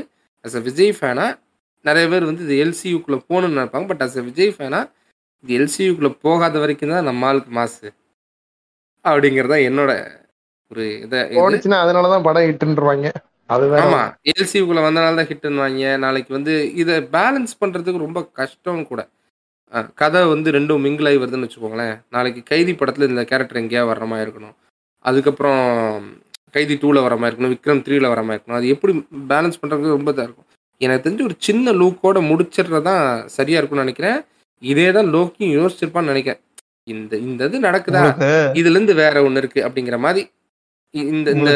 அஸ் 0.45 0.57
அ 0.59 0.61
விஜய் 0.67 0.93
ஃபேனா 0.97 1.25
நிறைய 1.85 2.05
பேர் 2.11 2.29
வந்து 2.29 2.43
இது 2.47 2.55
எல்சியூக்குள்ளே 2.65 3.19
போகணும்னு 3.29 3.55
நினைப்பாங்க. 3.57 3.87
பட் 3.91 4.03
அஸ் 4.05 4.17
அ 4.21 4.23
விஜய் 4.29 4.53
ஃபேனா 4.57 4.81
இது 5.43 5.53
எல்சியூக்குள்ளே 5.59 6.11
போகாத 6.25 6.55
வரைக்கும் 6.63 6.93
தான் 6.95 7.07
நம்ம 7.09 7.27
ஆளுக்கு 7.29 7.51
மாசு. 7.59 7.87
அப்படிங்கிறது 9.05 9.53
தான் 9.55 9.67
என்னோட 9.69 9.91
ஒரு 10.71 10.83
இதை 11.05 11.19
அதனால 11.83 12.09
தான் 12.13 12.25
படம் 12.27 12.49
இட்டுருவாங்க 12.49 13.07
அது 13.49 13.67
வேற 13.67 13.81
ஆமா 13.83 14.01
எல்சிக்குள்ள 14.31 14.81
வந்தனால 14.85 15.15
தான் 15.15 15.29
ஹிட்னு 15.29 15.55
வாங்க 15.55 15.97
நாளைக்கு 15.97 16.33
வந்து 16.33 16.53
இதை 16.73 16.95
பேலன்ஸ் 17.13 17.53
பண்றதுக்கு 17.61 17.97
ரொம்ப 17.97 18.25
கஷ்டம் 18.31 18.87
கூட. 18.87 19.01
அஹ் 19.71 19.89
கதை 19.95 20.25
வந்து 20.25 20.51
ரெண்டும் 20.51 20.83
மிங்கிள் 20.85 21.07
ஆகி 21.07 21.17
வருதுன்னு 21.17 21.47
வச்சுக்கோங்களேன். 21.47 21.95
நாளைக்கு 22.09 22.43
கைதி 22.43 22.73
படத்துல 22.73 23.07
இந்த 23.07 23.23
கேரக்டர் 23.23 23.61
எங்கேயா 23.63 23.83
வர்ற 23.91 24.05
மாதிரி 24.05 24.25
இருக்கணும். 24.27 24.55
அதுக்கப்புறம் 25.05 25.63
கைதி 26.51 26.75
டூல 26.75 27.01
வர 27.01 27.15
மாதிரி 27.15 27.35
இருக்கணும். 27.35 27.53
விக்ரம் 27.55 27.83
த்ரீல 27.85 28.07
வர 28.07 28.23
மாதிரி 28.23 28.39
இருக்கணும். 28.39 28.55
அது 28.55 28.67
எப்படி 28.67 28.93
பேலன்ஸ் 29.27 29.59
பண்றதுக்கு 29.61 29.95
ரொம்ப 29.97 30.11
இதாக 30.11 30.27
இருக்கும். 30.27 30.47
எனக்கு 30.81 31.09
தெரிஞ்சு 31.09 31.23
ஒரு 31.23 31.35
சின்ன 31.37 31.71
லூக்கோட 31.71 32.19
முடிச்சிடுறதான் 32.29 33.03
சரியா 33.27 33.57
இருக்கும்னு 33.57 33.83
நினைக்கிறேன். 33.83 34.19
இதே 34.61 34.91
தான் 34.91 35.13
லோக்கியும் 35.13 35.55
யோசிச்சிருப்பான்னு 35.57 36.11
நினைக்கிறேன். 36.13 36.41
இந்த 36.87 37.17
இந்த 37.17 37.45
இது 37.45 37.59
நடக்குதா? 37.59 38.03
இதுல 38.53 38.75
இருந்து 38.75 38.93
வேற 38.93 39.21
ஒண்ணு 39.21 39.37
இருக்கு 39.37 39.67
அப்படிங்கிற 39.67 39.99
மாதிரி. 39.99 40.23
இந்த 40.93 41.31
இந்த 41.31 41.51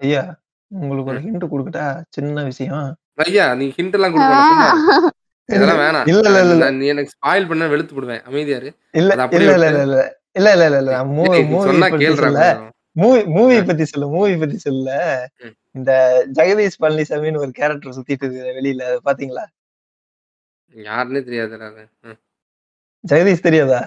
ஐயா 0.00 0.22
உங்களுக்கு 0.70 1.10
ஒரு 1.10 1.20
ஹிண்ட் 1.24 1.44
கொடுக்கட்டா? 1.46 1.84
சின்ன 2.08 2.42
விஷயம். 2.44 2.88
ஐயா 3.24 3.44
நீ 3.54 3.66
ஹிண்ட் 3.76 3.96
எல்லாம் 3.98 4.12
கொடுக்கணும் 4.14 4.50
இரு. 4.56 5.12
இதெல்லாம் 5.48 5.80
வேணாம். 5.82 6.06
இல்ல 6.08 6.24
இல்ல 6.32 6.40
இல்ல. 6.48 6.66
நீ 6.72 6.86
எனக்கு 6.86 7.12
ஸ்பாயில் 7.14 7.48
பண்ண 7.48 7.66
வெளுத்து 7.66 7.94
விடுவேன் 7.94 8.22
அமைதியாரு 8.26 8.68
இல்ல 8.94 9.10
இல்ல 9.36 9.54
இல்ல 9.54 9.68
இல்ல 9.70 9.84
இல்ல 9.86 10.00
இல்ல 10.38 10.64
இல்ல 10.66 10.78
இல்ல 10.78 10.92
மூவி 11.10 11.38
மூவி 12.96 13.20
மூவி 13.34 13.56
பத்தி 13.66 13.84
சொல்ல 13.86 14.06
மூவி 14.14 14.34
பத்தி 14.36 14.56
சொல்ல. 14.58 14.88
இந்த 15.74 15.90
ஜெகதீஷ் 16.36 16.80
பழனிசாமின்னு 16.80 17.42
ஒரு 17.44 17.52
கேரக்டர் 17.52 17.96
சுத்திட்டு 17.96 18.24
இருக்கு 18.24 18.56
வெளியில 18.58 18.84
பாத்தீங்களா? 19.04 19.44
யாருன்னே 20.74 21.20
ம். 22.04 22.18
ஜெகதீஷ் 23.04 23.46
தெரியாதா? 23.46 23.80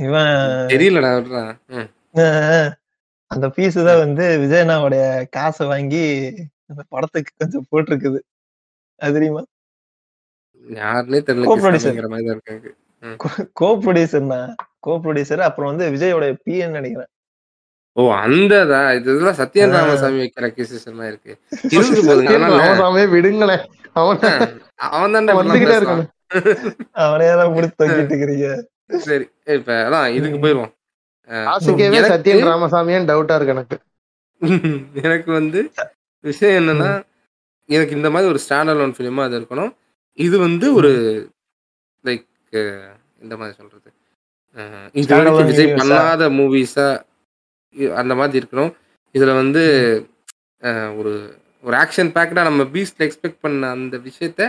இவன் 0.00 0.32
தெரியலடா 0.68 1.10
அந்த 3.30 3.46
பீஸ் 3.56 3.78
தான் 3.88 4.02
வந்து 4.04 4.24
விஜயனாவுடைய 4.42 5.04
காசை 5.36 5.64
வாங்கி 5.72 6.04
அந்த 6.70 6.82
படத்துக்கு 6.92 7.32
கொஞ்சம் 7.40 7.66
போட்டிருக்குது. 7.70 8.18
அது 9.00 9.14
தெரியுமா? 9.16 9.42
யாருன்னே 10.66 11.20
தெரியல 11.26 11.48
கோ 11.48 11.54
ப்ரொடியூசர் 11.62 12.12
மாதிரி 12.12 12.26
தான் 12.28 12.36
இருக்காங்க. 12.36 12.68
கோ 13.60 13.68
ப்ரொடியூசர்னா 13.82 14.40
கோ 14.86 14.94
ப்ரொடியூசர் 15.04 15.46
அப்புறம் 15.48 15.70
வந்து 15.72 15.86
விஜயோட 15.94 16.26
பிஎன் 16.44 16.76
நினைக்கிறேன். 16.78 17.10
ஓ 17.96 18.02
அந்த 18.22 18.54
இது 18.96 19.08
இதெல்லாம் 19.12 19.38
சத்யன் 19.40 19.74
ராமசாமி 19.76 20.18
வைக்கிற 20.22 20.48
கேசஸ் 20.56 20.86
இருக்கு. 21.10 21.32
இருந்து 21.76 22.00
விடுங்களேன். 23.14 23.64
அவன் 23.96 25.14
தானே 25.16 25.34
வந்துகிட்டே 25.40 25.76
இருக்கணும். 25.80 26.10
அவனே 27.02 27.28
தான் 27.40 27.52
தொங்கிட்டு 27.80 28.12
இருக்கிறீங்க. 28.12 28.48
சரி 29.06 29.24
இப்ப 29.56 29.72
அதான் 29.86 30.08
இதுக்கு 30.16 30.38
போயிருவோம் 30.42 30.72
ஆசிக்கவே 31.52 32.00
சத்யன் 32.12 32.46
ராமசாமியான்னு 32.50 33.10
டவுட்டா 33.12 33.36
இருக்கு 33.38 33.54
எனக்கு. 33.56 33.76
எனக்கு 35.06 35.30
வந்து 35.32 35.60
விஷயம் 36.24 36.56
என்னன்னா 36.60 36.90
எனக்கு 37.68 37.94
இந்த 37.96 38.08
மாதிரி 38.10 38.30
ஒரு 38.32 38.40
ஸ்டாண்ட் 38.44 38.72
அலோன் 38.72 38.94
ஃபிலிமா 38.96 39.22
அது 39.26 39.38
இருக்கணும். 39.40 39.72
இது 40.18 40.36
வந்து 40.38 40.66
ஒரு 40.74 40.90
லைக் 42.04 42.26
இந்த 43.22 43.34
மாதிரி 43.36 43.54
சொல்றது. 43.56 43.88
இது 44.94 45.14
வரைக்கும் 45.14 45.48
விஜய்? 45.50 45.72
பண்ணாத 45.80 46.28
மூவிஸா 46.38 46.86
அந்த 48.00 48.12
மாதிரி 48.14 48.42
இருக்கணும். 48.42 48.72
இதுல 49.14 49.32
வந்து 49.34 49.62
ஒரு 50.96 51.12
ஒரு 51.64 51.76
ஆக்ஷன் 51.76 52.12
பேக்கடா 52.16 52.42
நம்ம 52.48 52.62
பீஸ்ட்ல 52.74 53.06
எக்ஸ்பெக்ட் 53.06 53.42
பண்ண 53.44 53.70
அந்த 53.76 53.96
விஷயத்த 54.06 54.42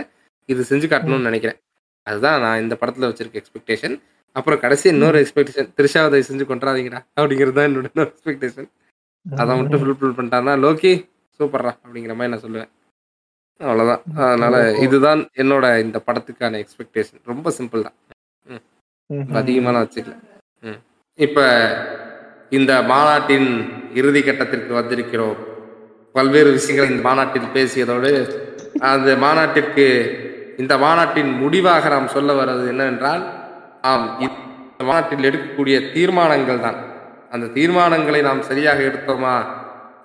இது 0.48 0.60
செஞ்சு 0.70 0.86
காட்டணும்னு 0.92 1.28
நினைக்கிறேன். 1.30 1.58
அதுதான் 2.06 2.40
நான் 2.40 2.62
இந்த 2.62 2.74
படத்துல 2.80 3.08
வச்சிருக்க 3.10 3.40
எக்ஸ்பெக்டேஷன் 3.42 3.96
அப்புறம் 4.36 4.60
கடைசி 4.64 4.86
இன்னொரு 4.94 5.18
எக்ஸ்பெக்டேஷன் 5.22 5.70
திருஷாவதை 5.78 6.20
செஞ்சு 6.28 6.44
கொண்டாதீங்கடா 6.50 7.00
அப்படிங்கிறது 7.18 7.56
தான் 7.58 7.68
என்னோட 7.68 7.88
எக்ஸ்பெக்டேஷன் 8.08 8.68
அதை 9.26 9.52
மட்டும் 9.58 9.80
ஃபுல்ஃபில் 9.80 10.16
பண்ணிட்டாருன்னா 10.18 10.54
லோகி 10.64 10.92
சூப்பர்ரா 11.40 11.72
அப்படிங்கிற 11.84 12.14
மாதிரி 12.18 12.32
நான் 12.32 12.44
சொல்லுவேன். 12.44 12.70
அவ்வளோதான் 13.60 14.02
அதனால 14.26 14.56
இதுதான் 14.84 15.20
என்னோட 15.42 15.64
இந்த 15.84 15.98
படத்துக்கான 16.06 16.58
எக்ஸ்பெக்டேஷன் 16.62 17.22
ரொம்ப 17.32 17.52
சிம்பிள் 17.58 17.86
தான். 17.86 17.96
அதிகமாலாம் 19.40 19.84
வச்சுக்கல. 19.84 20.16
இப்ப 21.18 21.46
இந்த 22.58 22.72
மாநாட்டின் 22.92 23.48
இறுதி 24.00 24.20
கட்டத்திற்கு 24.22 24.72
வந்திருக்கிறோம். 24.80 25.36
பல்வேறு 26.14 26.50
விஷயங்களை 26.58 26.86
இந்த 26.92 27.02
மாநாட்டில் 27.08 27.52
பேசியதோடு 27.56 28.12
அந்த 28.90 29.10
மாநாட்டிற்கு 29.24 29.86
இந்த 30.62 30.74
மாநாட்டின் 30.84 31.30
முடிவாக 31.42 31.88
நாம் 31.94 32.14
சொல்ல 32.16 32.32
வர்றது 32.40 32.64
என்னவென்றால் 32.72 33.22
ஆம் 33.88 34.06
இந்த 34.24 34.84
மாநாட்டில் 34.88 35.28
எடுக்கக்கூடிய 35.30 35.76
தீர்மானங்கள் 35.94 36.64
தான் 36.66 36.78
அந்த 37.34 37.46
தீர்மானங்களை 37.56 38.20
நாம் 38.28 38.46
சரியாக 38.50 38.80
எடுத்தோமா 38.88 39.34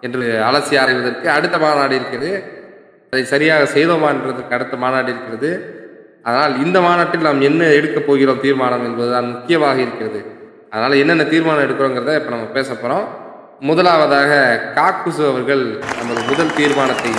என்று 0.06 0.24
அலசி 0.48 0.74
ஆராய்வதற்கு 0.82 1.28
அடுத்த 1.36 1.58
மாநாடு 1.64 1.94
இருக்கிறது. 2.00 2.32
அதை 3.14 3.24
சரியாக 3.34 3.64
செய்தோமா 3.76 4.08
என்றதற்கு 4.14 4.56
அடுத்த 4.58 4.76
மாநாடு 4.84 5.10
இருக்கிறது. 5.14 5.52
அதனால் 6.28 6.54
இந்த 6.66 6.78
மாநாட்டில் 6.86 7.28
நாம் 7.28 7.46
என்ன 7.50 7.64
எடுக்கப் 7.78 8.08
போகிறோம் 8.10 8.42
தீர்மானம் 8.46 8.86
என்பதுதான் 8.88 9.28
முக்கியமாக 9.34 9.78
இருக்கிறது. 9.86 10.20
அதனால் 10.72 11.00
என்னென்ன 11.02 11.26
தீர்மானம் 11.34 11.66
எடுக்கிறோங்கிறத 11.66 12.16
இப்போ 12.20 12.32
நம்ம 12.36 12.48
பேச 12.58 12.70
போகிறோம் 12.74 13.06
முதலாவதாக 13.70 14.32
காக்குசு 14.78 15.24
அவர்கள் 15.32 15.64
நமது 16.00 16.22
முதல் 16.30 16.56
தீர்மானத்தை 16.60 17.12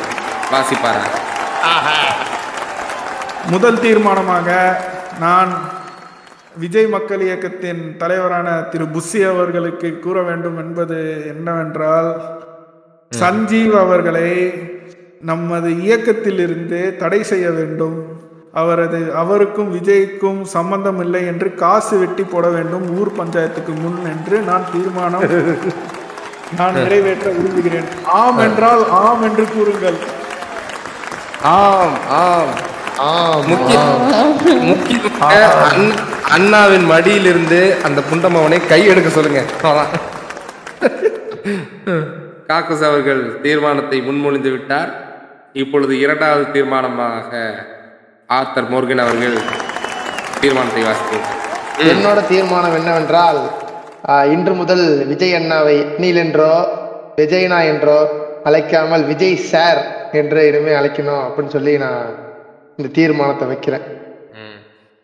வாசிப்பார்கள் 0.52 1.14
முதல் 3.52 3.80
தீர்மானமாக 3.84 4.48
நான் 5.24 5.52
விஜய் 6.56 6.86
மக்கள் 6.86 7.20
இயக்கத்தின் 7.20 7.96
தலைவரான 7.96 8.62
திரு 8.62 8.84
புஸ்ஸி 8.84 9.28
அவர்களுக்கு 9.28 9.98
கூற 9.98 10.22
வேண்டும் 10.22 10.58
என்பது 10.58 11.24
என்னவென்றால் 11.26 12.10
சஞ்சீவ் 13.18 13.78
அவர்களை 13.78 14.28
நமது 15.20 15.70
இயக்கத்திலிருந்து 15.70 16.96
தடை 16.96 17.22
செய்ய 17.22 17.50
வேண்டும். 17.50 17.96
அவரது 18.52 19.14
அவருக்கும் 19.14 19.74
விஜய்க்கும் 19.74 20.42
சம்பந்தம் 20.42 21.00
இல்லை 21.00 21.26
என்று 21.26 21.54
காசு 21.54 21.98
வெட்டி 21.98 22.22
போட 22.22 22.48
வேண்டும் 22.48 22.98
ஊர் 22.98 23.10
பஞ்சாயத்துக்கு 23.18 23.74
முன் 23.80 23.98
என்று 24.04 24.40
நான் 24.40 24.70
தீர்மானம் 24.72 25.26
நான் 26.56 26.74
நிறைவேற்ற 26.74 27.30
விரும்புகிறேன். 27.30 27.88
ஆம் 28.04 28.38
என்றால் 28.38 28.90
ஆம் 28.90 29.22
என்று 29.22 29.44
கூறுங்கள். 29.56 29.98
ஆம் 31.42 31.98
ஆம். 32.08 32.54
அண்ணாவின் 36.36 36.86
மடியிலிருந்து 36.92 37.60
அந்த 37.86 38.00
புண்டமவனை 38.10 38.58
கை 38.72 38.80
எடுக்க 38.92 39.08
சொல்லுங்க. 39.16 39.40
காக்கஸ் 42.50 42.84
அவர்கள் 42.88 43.22
தீர்மானத்தை 43.44 43.98
முன்மொழிந்து 44.08 44.50
விட்டார். 44.54 44.90
இப்பொழுது 45.62 45.92
இரண்டாவது 46.04 46.44
தீர்மானமாக 46.56 47.30
ஆர்த்தர் 48.38 48.70
மோர்கன் 48.72 49.04
அவர்கள் 49.04 49.36
தீர்மானத்தை 50.42 50.82
வாசிக்கிறார். 50.88 51.38
என்னோட 51.92 52.18
தீர்மானம் 52.32 52.76
என்னவென்றால் 52.80 53.40
இன்று 54.34 54.54
முதல் 54.62 54.86
விஜய் 55.12 55.36
அண்ணாவை 55.38 55.76
அணில் 55.96 56.20
என்றோ 56.24 56.52
விஜய்னா 57.20 57.58
என்றோ 57.72 57.98
அழைக்காமல் 58.48 59.04
விஜய் 59.10 59.36
சார் 59.52 59.80
என்று 60.20 60.40
இனிமே 60.50 60.72
அழைக்கணும் 60.80 61.24
அப்படின்னு 61.26 61.54
சொல்லி 61.56 61.74
நான் 61.84 62.10
இந்த 62.78 62.88
தீர்மானத்தை 62.92 63.46
வைக்கிறேன். 63.46 63.84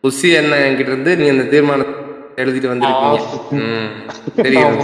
புசி 0.05 0.29
என்ன 0.35 0.55
என்கிட்ட 0.67 0.91
இருந்து 0.91 1.17
நீ 1.17 1.29
அந்த 1.29 1.45
தீர்மானத்தை 1.51 1.97
எழுதிட்டு 2.37 2.69
வந்திருக்கீங்க. 2.69 3.19
ம், 3.59 3.91
தெரியும் 4.37 4.77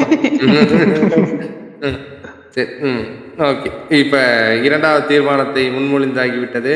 ம், 1.82 1.98
சரி 2.50 2.66
ம். 2.84 3.04
ஓகே. 3.46 3.70
இப்ப 3.98 4.16
இரண்டாவது 4.62 5.06
தீர்மானத்தை 5.06 5.64
முன்மொழிந்தாகிவிட்டது. 5.70 6.74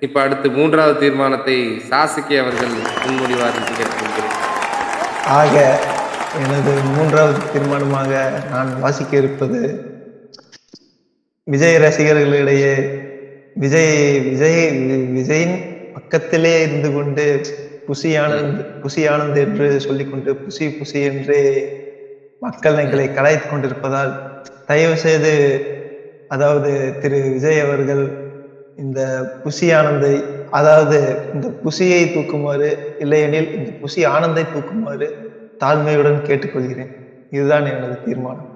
இப்ப 0.00 0.20
அடுத்து 0.20 0.50
மூன்றாவது 0.50 0.98
தீர்மானத்தை 0.98 1.56
சாசுகி 1.88 2.36
அவர்கள் 2.38 2.74
முன்மொழிவார் 3.02 3.58
என்று 3.60 3.86
ஆக 5.34 5.54
எனது 6.40 6.72
மூன்றாவது 6.90 7.40
தீர்மானமாக 7.52 8.10
நான் 8.50 8.70
வாசிக்க 8.80 9.12
இருப்பது 9.16 9.60
விஜய் 11.46 11.78
ரசிகர்களிடையே 11.78 12.74
விஜய் 13.60 13.94
விஜய் 14.20 14.58
வி- 14.80 15.16
விஜயின் 15.16 15.56
பக்கத்திலே 15.92 16.62
இருந்து 16.62 16.92
கொண்டு 16.92 17.24
புசி 17.86 18.10
ஆனந்த் 18.18 18.60
புசி 18.82 19.02
ஆனந்த் 19.08 19.36
என்று 19.36 19.80
சொல்லிக்கொண்டு 19.80 20.36
புசி 20.42 20.66
புசி 20.78 21.02
என்று 21.04 21.38
மக்கள் 22.38 22.76
எங்களை 22.76 23.08
கலாய்த்து 23.08 23.48
கொண்டிருப்பதால் 23.48 24.12
தயவு 24.66 24.96
செய்து 24.96 25.32
அதாவது 26.28 26.70
திரு 27.00 27.22
விஜய் 27.32 27.60
அவர்கள் 27.60 28.02
இந்த 28.76 29.00
புசி 29.44 29.76
ஆனந்தை 29.76 30.12
அதாவது 30.50 30.98
இந்த 31.34 31.48
புசியை 31.64 32.12
தூக்குமாறு 32.12 32.68
இல்லையெனில் 32.98 33.52
இந்த 33.54 33.70
புசி 33.82 34.06
ஆனந்தை 34.06 34.44
தூக்குமாறு 34.44 35.08
தாழ்மையுடன் 35.60 36.22
கேட்டுக்கொள்கிறேன். 36.22 36.92
இதுதான் 37.30 37.66
எனது 37.66 38.02
தீர்மானம். 38.04 38.46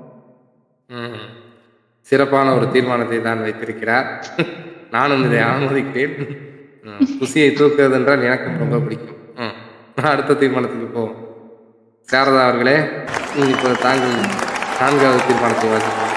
சிறப்பான 2.07 2.55
ஒரு 2.55 2.71
தீர்மானத்தை 2.71 3.23
தான் 3.23 3.43
வைத்திருக்கிறார். 3.43 4.09
நானும் 4.95 5.25
இதை 5.27 5.41
ஆமோதிக்கிறேன் 5.49 6.15
குசியை 6.89 7.13
புசியை 7.21 7.49
தூக்குவது 7.53 7.97
என்றால் 7.99 8.27
எனக்கும் 8.29 8.61
ரொம்ப 8.63 8.79
பிடிக்கும் 8.81 9.21
அடுத்த 10.11 10.37
தீர்மானத்துக்கு 10.41 10.89
போவோம். 10.91 11.15
சாரதா 12.09 12.41
அவர்களே 12.45 12.77
இப்போ 13.47 13.69
தாங்கள் 13.85 14.17
நான்காவது 14.81 15.21
தீர்மானத்தை 15.29 15.69
வாசிக்கலாம் 15.71 16.11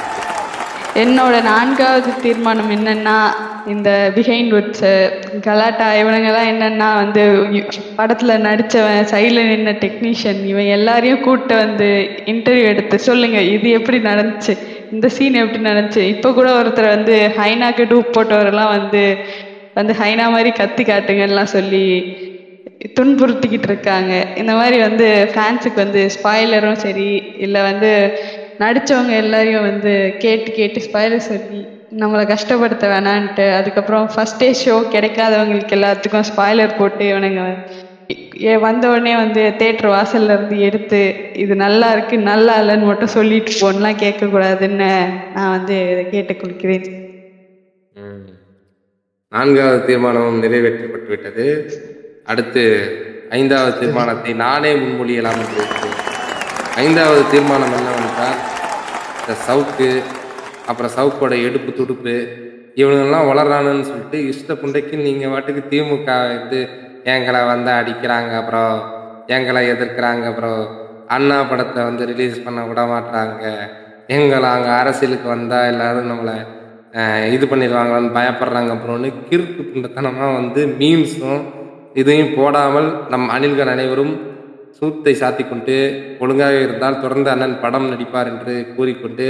என்னோட 0.96 1.36
நான்காவது 1.48 2.12
தீர்மானம் 2.22 2.72
என்னன்னா 2.76 3.18
இந்த 3.68 3.90
பிஹைண்ட் 4.16 4.54
வுட்ஸ் 4.54 4.86
கலாட்டா 5.46 5.88
இவனுங்கெல்லாம் 6.00 6.50
என்னன்னா 6.52 6.88
வந்து 6.96 7.24
படத்தில் 7.58 7.98
படத்துல 7.98 8.38
நடிச்சவன் 8.46 9.10
சைடுல 9.12 9.44
நின்ன 9.50 9.74
டெக்னீஷியன் 9.84 10.42
இவன் 10.46 10.72
எல்லாரையும் 10.78 11.22
கூப்பிட்டு 11.22 11.56
வந்து 11.58 11.90
இன்டர்வியூ 12.34 12.66
எடுத்து 12.72 12.98
சொல்லுங்க 13.08 13.40
இது 13.52 13.70
எப்படி 13.80 14.00
நடந்துச்சு? 14.10 14.56
இந்த 14.92 15.08
சீன் 15.08 15.42
எப்படி 15.42 15.60
நினைச்சு 15.64 16.02
இப்போ 16.14 16.30
கூட 16.34 16.50
ஒருத்தர் 16.60 16.96
வந்து 16.96 17.16
ஹைனாக்கு 17.38 17.84
டூப் 17.84 18.16
போட்டவரெல்லாம் 18.18 18.74
வந்து 18.78 19.04
வந்து 19.76 19.94
ஹைனா 19.94 20.26
மாதிரி 20.32 20.52
கத்தி 20.52 20.84
காட்டுங்கலாம் 20.84 21.54
சொல்லி 21.56 21.84
துன்புறுத்திக்கிட்டு 22.98 23.68
இருக்காங்க. 23.70 24.14
இந்த 24.38 24.54
மாதிரி 24.54 24.78
வந்து 24.80 25.08
ஃபேன்ஸுக்கு 25.34 25.80
வந்து 25.84 26.02
ஸ்பாய்லரும் 26.16 26.82
சரி 26.86 27.10
இல்லை 27.38 27.62
வந்து 27.62 27.92
நடிச்சவங்க 28.60 29.14
எல்லாரையும் 29.16 29.68
வந்து 29.72 29.94
கேட்டு 30.20 30.50
கேட்டு 30.52 30.80
ஸ்பாய்லர் 30.80 31.28
சொல்லி 31.28 31.60
நம்மளை 32.00 32.24
கஷ்டப்படுத்த 32.28 32.86
வேணான்ட்டு 32.88 33.46
அதுக்கப்புறம் 33.54 34.08
ஃபர்ஸ்ட்டே 34.14 34.50
ஷோ 34.62 34.76
கிடைக்காதவங்களுக்கு 34.96 35.76
எல்லாத்துக்கும் 35.78 36.28
ஸ்பாய்லர் 36.32 36.78
போட்டு 36.78 37.04
இவனுங்க 37.06 37.44
ஏ 38.44 38.54
வந்த 38.62 38.84
உடனே 38.90 39.14
வந்து 39.16 39.42
தேட்டர் 39.60 39.90
வாசல்ல 39.92 40.34
இருந்து 40.34 40.58
எடுத்து 40.68 41.00
இது 41.38 41.54
நல்லா 41.62 41.88
இருக்கு 41.94 42.16
நல்லா 42.26 42.54
இல்லைன்னு 42.62 42.90
மட்டும் 42.90 43.16
சொல்லிட்டு 43.16 43.52
போன்லாம் 43.60 44.02
கேட்கக்கூடாதுன்னு 44.02 44.90
நான் 45.36 45.54
வந்து 45.56 45.76
இதை 45.94 46.04
கேட்டு 46.10 46.92
ம். 47.96 48.26
நான்காவது 49.32 49.80
தீர்மானம் 49.88 50.42
நிறைவேற்றப்பட்டு 50.44 51.10
விட்டது 51.10 51.46
அடுத்து 52.28 52.64
ஐந்தாவது 53.32 53.74
தீர்மானத்தை 53.80 54.34
நானே 54.42 54.72
முன்மொழியலாம் 54.78 55.40
என்று 55.44 55.64
ஐந்தாவது 56.78 57.22
தீர்மானம் 57.32 57.76
என்னவென்றால் 57.78 58.38
இந்த 59.20 59.34
சவுக்கு 59.46 59.88
அப்புறம் 60.68 60.94
சவுக்கோட 60.96 61.34
எடுப்பு 61.46 61.72
துடுப்பு 61.74 62.16
இவனுங்கெல்லாம் 62.78 63.30
வளர்றானுன்னு 63.30 63.88
சொல்லிட்டு 63.88 64.18
இஷ்ட 64.32 64.54
புண்டைக்கு 64.58 64.96
நீங்கள் 65.04 65.32
வாட்டுக்கு 65.32 65.62
திமுக 65.72 66.10
இது 66.38 66.60
எங்களை 67.06 67.42
வந்து 67.46 67.72
அடிக்கிறாங்க 67.72 68.32
அப்புறம் 68.36 68.76
எங்களை 69.28 69.62
எதிர்க்கிறாங்க 69.68 70.26
அப்புறம் 70.26 70.62
அண்ணா 71.08 71.38
படத்தை 71.42 71.82
வந்து 71.84 72.04
ரிலீஸ் 72.06 72.38
பண்ண 72.46 72.62
விட 72.66 72.82
மாட்டாங்க 72.86 73.44
எங்களை 74.08 74.48
அங்கே 74.50 74.72
அரசியலுக்கு 74.72 75.28
வந்தால் 75.30 75.70
எல்லாரும் 75.70 76.10
நம்மளை 76.12 76.36
இது 77.32 77.46
பண்ணிடுவாங்களான்னு 77.46 78.16
பயப்படுறாங்க 78.18 78.72
அப்புறம்னு 78.76 79.10
கிறுக்கு 79.30 79.64
பிண்டத்தனமாக 79.66 80.32
வந்து 80.34 80.62
மீம்ஸும் 80.80 81.44
இதையும் 81.94 82.36
போடாமல் 82.36 82.90
நம் 83.10 83.30
அணில்கள் 83.30 83.74
அனைவரும் 83.74 84.14
சூத்தை 84.78 85.14
சாத்தி 85.14 85.44
கொண்டு 85.44 85.76
ஒழுங்காக 86.20 86.58
இருந்தால் 86.60 87.00
தொடர்ந்து 87.00 87.30
அண்ணன் 87.30 87.62
படம் 87.62 87.88
நடிப்பார் 87.90 88.30
என்று 88.32 88.56
கூறிக்கொண்டு 88.76 89.28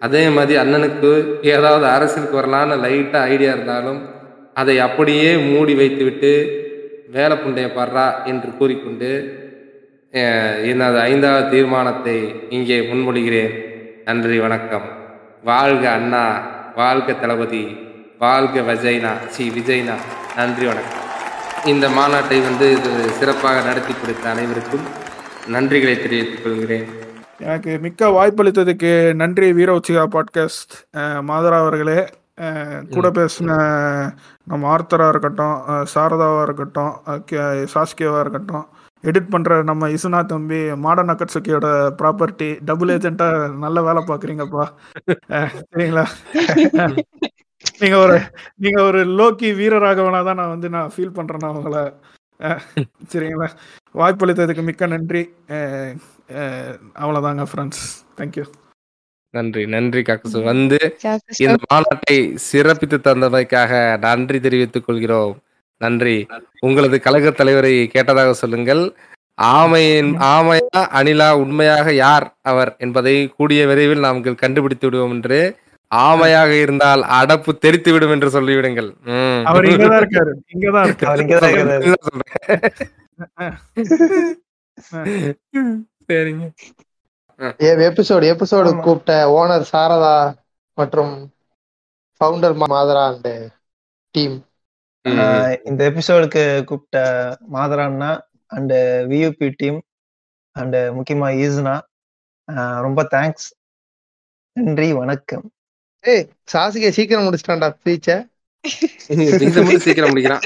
அதே 0.00 0.22
மாதிரி 0.28 0.54
அண்ணனுக்கு 0.60 1.10
ஏதாவது 1.52 1.86
அரசியலுக்கு 1.86 2.40
வரலான்னு 2.40 2.76
லைட்டாக 2.84 3.28
ஐடியா 3.28 3.52
இருந்தாலும் 3.52 4.00
அதை 4.54 4.76
அப்படியே 4.78 5.30
மூடி 5.46 5.74
வைத்துவிட்டு 5.74 6.32
வேலை 7.14 7.36
புண்டைய 7.36 7.68
பாடுறா 7.76 8.06
என்று 8.30 8.50
கூறிக்கொண்டு 8.58 9.10
எனது 10.70 10.98
ஐந்தாவது 11.00 11.50
தீர்மானத்தை 11.50 12.16
இங்கே 12.56 12.78
முன்மொழிகிறேன். 12.90 13.54
நன்றி 14.04 14.38
வணக்கம். 14.44 14.86
வாழ்க 15.44 15.84
அண்ணா 15.90 16.24
வாழ்க 16.74 17.12
தளபதி 17.12 17.62
வாழ்க 18.18 18.60
விஜய்னா 18.70 19.12
சி. 19.34 19.44
விஜய்னா. 19.56 19.96
நன்றி 20.36 20.66
வணக்கம். 20.70 20.98
இந்த 21.72 21.86
மாநாட்டை 21.98 22.38
வந்து 22.48 22.66
இது 22.76 22.92
சிறப்பாக 23.18 23.66
நடத்தி 23.68 23.94
கொடுத்த 23.94 24.24
அனைவருக்கும் 24.34 24.86
நன்றிகளை 25.54 25.96
தெரிவித்துக் 26.02 26.44
கொள்கிறேன். 26.44 26.86
எனக்கு 27.38 27.72
மிக்க 27.84 28.08
வாய்ப்பளித்ததுக்கு 28.16 28.92
நன்றி 29.14 29.52
வீர 29.58 29.70
உச்சிகா 29.80 30.04
பாட்காஸ்ட் 30.14 30.74
மாதரா 31.28 31.58
அவர்களே 31.64 32.00
கூட 32.94 33.06
பேசின 33.16 33.50
நம்ம 34.50 34.76
ஆர்த்தராக 34.76 35.08
இருக்கட்டும் 35.08 35.56
சாரதாவாக 35.94 36.42
இருக்கட்டும் 36.42 36.92
அஹ், 37.06 37.22
கே- 37.24 37.66
இருக்கட்டும் 38.22 38.66
எடிட் 39.04 39.32
பண்ணுற 39.32 39.64
நம்ம 39.64 39.88
இசுனா 39.88 40.26
தம்பி 40.26 40.58
மாடர்ன் 40.76 41.08
அக்கட்சுக்கியோட 41.08 41.66
ப்ராப்பர்ட்டி 41.98 42.58
டபுள் 42.64 42.88
ஏஜென்ட்டாக 42.88 43.36
நல்ல 43.58 43.82
வேலை 43.82 44.02
பார்க்குறீங்கப்பா. 44.02 44.64
சரிங்களா? 45.68 46.04
நீங்கள் 47.80 47.98
ஒரு 47.98 48.16
நீங்கள் 48.56 48.82
ஒரு 48.82 49.00
லோக்கி 49.14 49.48
வீரராகவனா 49.54 50.24
தான் 50.24 50.36
நான் 50.36 50.48
வந்து 50.48 50.70
நான் 50.70 50.92
ஃபீல் 50.94 51.12
பண்றேன் 51.12 51.40
அவங்கள 51.42 51.60
உங்களை. 51.60 51.84
சரிங்களா? 53.10 53.48
வாய்ப்பளித்ததுக்கு 53.94 54.62
மிக்க 54.62 54.86
நன்றி. 54.86 55.22
அவ்வளோதாங்க 56.96 57.46
ஃப்ரெண்ட்ஸ் 57.50 57.84
தேங்க்யூ 58.16 58.44
நன்றி 59.34 59.66
நன்றி 59.66 60.00
காக்கசு 60.00 60.44
வந்து. 60.44 60.96
இந்த 61.38 61.56
மாநாட்டை 61.66 62.32
சிறப்பித்து 62.46 62.98
தந்தமைக்காக 62.98 63.98
நன்றி 63.98 64.40
தெரிவித்துக் 64.40 64.84
கொள்கிறோம். 64.84 65.42
நன்றி. 65.80 66.28
உங்களது 66.60 67.00
கழக 67.00 67.30
தலைவரை 67.30 67.90
கேட்டதாக 67.92 68.34
சொல்லுங்கள். 68.34 68.92
ஆமையின் 69.52 70.14
ஆமையா 70.30 70.96
அணிலா 70.96 71.34
உண்மையாக 71.34 71.94
யார் 71.94 72.36
அவர் 72.44 72.76
என்பதை 72.78 73.30
கூடிய 73.36 73.66
விரைவில் 73.66 73.98
நாங்கள் 73.98 74.34
கண்டுபிடித்து 74.34 74.86
விடுவோம் 74.86 75.10
என்று 75.10 75.56
ஆமையாக 75.90 76.60
இருந்தால் 76.60 77.04
அடப்பு 77.18 77.58
தெரித்து 77.58 77.92
விடும் 77.92 78.10
என்று 78.10 78.30
சொல்லிவிடுங்கள். 78.30 78.96
அவர் 79.44 79.64
இங்கதான் 79.64 80.02
இருக்காரு. 80.02 80.32
இங்கதான். 80.52 80.96
சரிங்க. 86.08 86.52
எபிசோடு 87.40 88.24
எபிசோடு 88.32 88.70
கூப்பிட்ட 88.80 89.12
ஓனர் 89.38 89.64
சாரதா 89.72 90.14
மற்றும் 90.78 91.12
ஃபவுண்டர் 92.20 92.56
மாதரா 92.64 93.04
அண்ட் 93.06 93.30
டீம் 94.14 94.36
ஆஹ் 95.04 95.54
இந்த 95.64 95.90
எபிசோடுக்கு 95.90 96.64
கூப்பிட்ட 96.64 96.98
மாதரா 97.52 97.84
அண்ணா 97.84 98.10
அண்ட் 98.46 98.74
வியூபி 99.12 99.52
டீம் 99.56 99.78
அண்ட் 100.56 100.76
முக்கியமா 100.98 101.28
ஈஸ்னா. 101.44 101.74
ஆஹ் 102.48 102.80
ரொம்ப 102.80 103.00
தேங்க்ஸ் 103.10 103.48
நன்றி 104.56 104.92
வணக்கம். 104.92 105.46
ஏய் 106.04 106.24
சாசிகை 106.52 106.90
சீக்கிரம் 106.90 107.26
முடிச்சிட்டான்டா 107.26 107.68
ஸ்பீச்ச 107.76 108.08
சீக்கிரம் 109.84 110.10
முடிக்கிறான். 110.10 110.44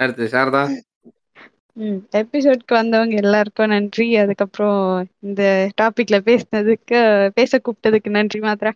அடுத்து 0.00 0.24
சாரதா? 0.26 0.62
ம் 1.80 2.00
எபிசோட்க்கு 2.20 2.74
வந்தவங்க 2.78 3.14
எல்லாருக்கும் 3.22 3.72
நன்றி. 3.74 4.06
அதுக்கப்புறம் 4.22 4.80
இந்த 5.26 5.42
டாபிக்ல 5.80 6.16
பேசினதுக்கு 6.28 6.98
பேச 7.38 7.60
கூப்பிட்டதுக்கு 7.64 8.10
நன்றி 8.16 8.40
மாத்ரா. 8.40 8.72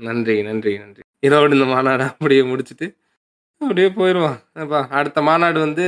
நன்றி 0.00 0.36
நன்றி 0.42 0.72
நன்றி. 0.78 1.02
இதோடு 1.20 1.56
இந்த 1.56 1.66
மாநாடு 1.72 2.04
அப்படியே 2.10 2.42
முடிச்சிட்டு 2.42 2.86
அப்படியே 3.60 3.88
போயிடுவான் 3.98 4.38
அப்பா 4.62 4.78
அடுத்த 4.98 5.18
மாநாடு 5.22 5.58
வந்து 5.66 5.84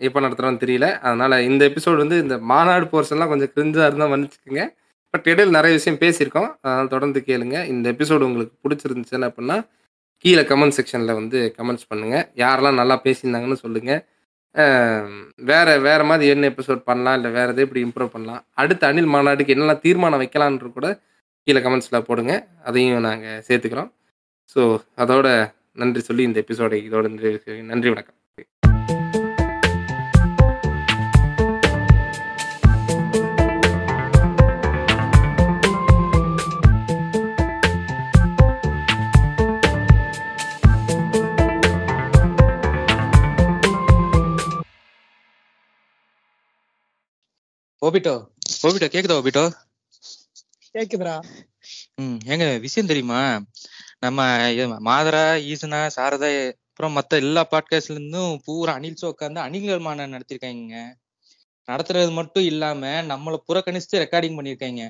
எப்போ 0.00 0.18
நடத்துகிறோன்னு 0.20 0.62
தெரியல. 0.62 0.86
அதனால் 1.06 1.44
இந்த 1.48 1.62
எபிசோடு 1.70 1.98
வந்து 2.04 2.16
இந்த 2.18 2.36
மாநாடு 2.52 2.86
போர்ஷன்லாம் 2.92 3.32
கொஞ்சம் 3.32 3.52
கிரிஞ்சாக 3.54 3.88
இருந்தால் 3.88 4.12
மன்னிச்சுக்கோங்க. 4.14 4.64
பட் 5.14 5.28
இடையில் 5.32 5.56
நிறைய 5.58 5.72
விஷயம் 5.78 6.00
பேசியிருக்கோம். 6.04 6.50
அதனால் 6.62 6.92
தொடர்ந்து 6.94 7.20
கேளுங்க. 7.28 7.58
இந்த 7.72 7.86
எபிசோடு 7.94 8.28
உங்களுக்கு 8.30 8.56
பிடிச்சிருந்துச்சுன்னு 8.64 9.28
அப்படின்னா 9.30 9.58
கீழே 10.24 10.42
கமெண்ட் 10.50 10.76
செக்ஷனில் 10.78 11.18
வந்து 11.20 11.38
கமெண்ட்ஸ் 11.58 11.88
பண்ணுங்கள் 11.90 12.26
யாரெல்லாம் 12.42 12.80
நல்லா 12.80 12.96
பேசியிருந்தாங்கன்னு 13.04 13.62
சொல்லுங்கள் 13.64 14.02
வேறு 15.50 15.80
வேறு 15.80 16.04
மாதிரி 16.04 16.30
என்ன 16.34 16.48
எபிசோட் 16.48 16.82
பண்ணலாம்? 16.88 17.16
இல்லை 17.18 17.30
வேறு 17.30 17.52
எதை 17.52 17.64
இப்படி 17.66 17.84
இம்ப்ரூவ் 17.84 18.14
பண்ணலாம்? 18.16 18.46
அடுத்த 18.54 18.86
அணில் 18.86 19.12
மாநாடுக்கு 19.14 19.54
என்னெல்லாம் 19.54 19.82
தீர்மானம் 19.86 20.22
வைக்கலான்ற 20.22 20.72
கூட 20.72 20.88
கீழே 21.46 21.60
கமெண்ட்ஸில் 21.60 22.06
போடுங்க. 22.08 22.34
அதையும் 22.62 23.06
நாங்கள் 23.08 23.42
சேர்த்துக்கிறோம். 23.48 23.90
ஸோ 24.56 24.78
அதோட 24.96 25.28
நன்றி 25.82 26.00
சொல்லி 26.00 26.22
இந்த 26.22 26.38
எபிசோடை 26.46 26.78
இதோட 26.88 27.06
நன்றி 27.72 27.88
வணக்கம். 27.94 28.18
ஓபிட்டோ 47.84 48.12
ஓபிட்டோ 48.64 48.88
கேக்குதா 48.88 49.16
ஓபிட்டோ? 49.18 49.44
கேக்குதுடா. 50.74 51.16
ம் 52.00 52.18
ஏங்க 52.26 52.60
விஷயம் 52.60 52.86
தெரியுமா? 52.86 53.20
நம்ம 53.98 54.20
மாதரா 54.88 55.22
ஈசனா 55.50 55.80
சாரதா 55.96 56.28
அப்புறம் 56.68 56.96
மத்த 56.96 57.12
எல்லா 57.16 57.42
பாட்காஸ்ட்ல 57.50 57.94
இருந்தும் 57.94 58.40
பூரா 58.44 58.72
அணில் 58.74 58.98
ஷோ 59.02 59.10
உட்காந்து 59.10 59.40
அணில்கள் 59.40 59.78
மாநாடு 59.78 60.14
நடத்திருக்காங்க 60.14 60.76
நடத்துறது 61.68 62.12
மட்டும் 62.12 62.42
இல்லாம 62.42 62.80
நம்மள 63.02 63.36
புறக்கணிச்சு 63.48 64.02
ரெக்கார்டிங் 64.04 64.38
பண்ணிருக்காங்க 64.38 64.82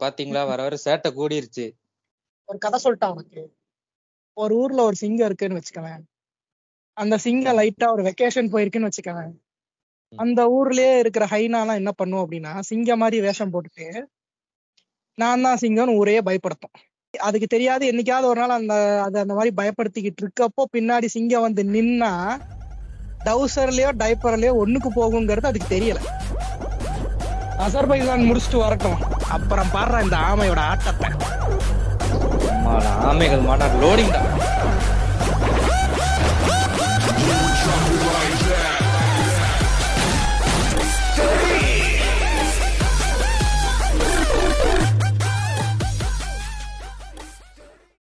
பாத்தீங்களா 0.00 0.46
வர 0.46 0.62
வர 0.62 0.76
சேட்டை 0.84 1.10
கூடிருச்சு. 1.10 1.66
ஒரு 2.48 2.58
கதை 2.58 2.78
சொல்லிட்டான் 2.84 3.10
உனக்கு. 3.10 3.42
ஒரு 4.36 4.54
ஊர்ல 4.56 4.82
ஒரு 4.82 4.96
சிங்கம் 4.96 5.26
இருக்குன்னு 5.26 5.60
வச்சுக்கவேன் 5.60 6.02
அந்த 6.96 7.16
சிங்கம் 7.18 7.58
லைட்டா 7.58 7.86
ஒரு 7.92 8.02
வெக்கேஷன் 8.02 8.52
போயிருக்குன்னு 8.52 8.90
வச்சுக்கவேன் 8.90 9.32
அந்த 10.12 10.40
ஊர்லயே 10.56 10.92
இருக்கிற 10.98 11.24
ஹைனாலாம் 11.32 11.80
என்ன 11.80 11.90
பண்ணும் 11.90 12.22
அப்படின்னா 12.22 12.52
சிங்கம் 12.68 13.00
மாதிரி 13.02 13.18
வேஷம் 13.26 13.52
போட்டுட்டு 13.52 13.86
நான் 15.18 15.44
தான் 15.46 15.60
சிங்கம்னு 15.62 15.96
ஊரையே 16.00 16.20
பயப்படுத்தும். 16.28 16.74
அதுக்கு 17.14 17.46
தெரியாது 17.46 17.84
என்னைக்காவது 17.92 18.26
ஒரு 18.30 18.40
நாள் 18.40 18.56
அந்த 18.56 18.74
அது 19.04 19.16
அந்த 19.18 19.34
மாதிரி 19.34 19.50
பயப்படுத்திக்கிட்டு 19.60 20.22
இருக்கப்போ 20.24 20.62
பின்னாடி 20.76 21.06
சிங்கம் 21.06 21.46
வந்து 21.46 21.62
நின்னா 21.74 22.10
டவுசர்லயோ 23.26 23.90
டைப்பர்லயோ 24.02 24.52
ஒண்ணுக்கு 24.62 24.90
போகுங்கிறது 24.98 25.50
அதுக்கு 25.50 25.74
தெரியல. 25.76 26.00
அசர்பைஜான் 27.66 28.28
முடிச்சுட்டு 28.28 28.60
வரட்டும். 28.64 29.00
அப்புறம் 29.28 29.72
பாடுற 29.74 30.02
இந்த 30.02 30.16
ஆமையோட 30.30 30.60
ஆட்டத்தை. 30.72 31.10
ஆமைகள் 33.10 33.46
மாநாடு 33.48 33.76
லோடிங் 33.84 34.14
தான் 34.16 34.28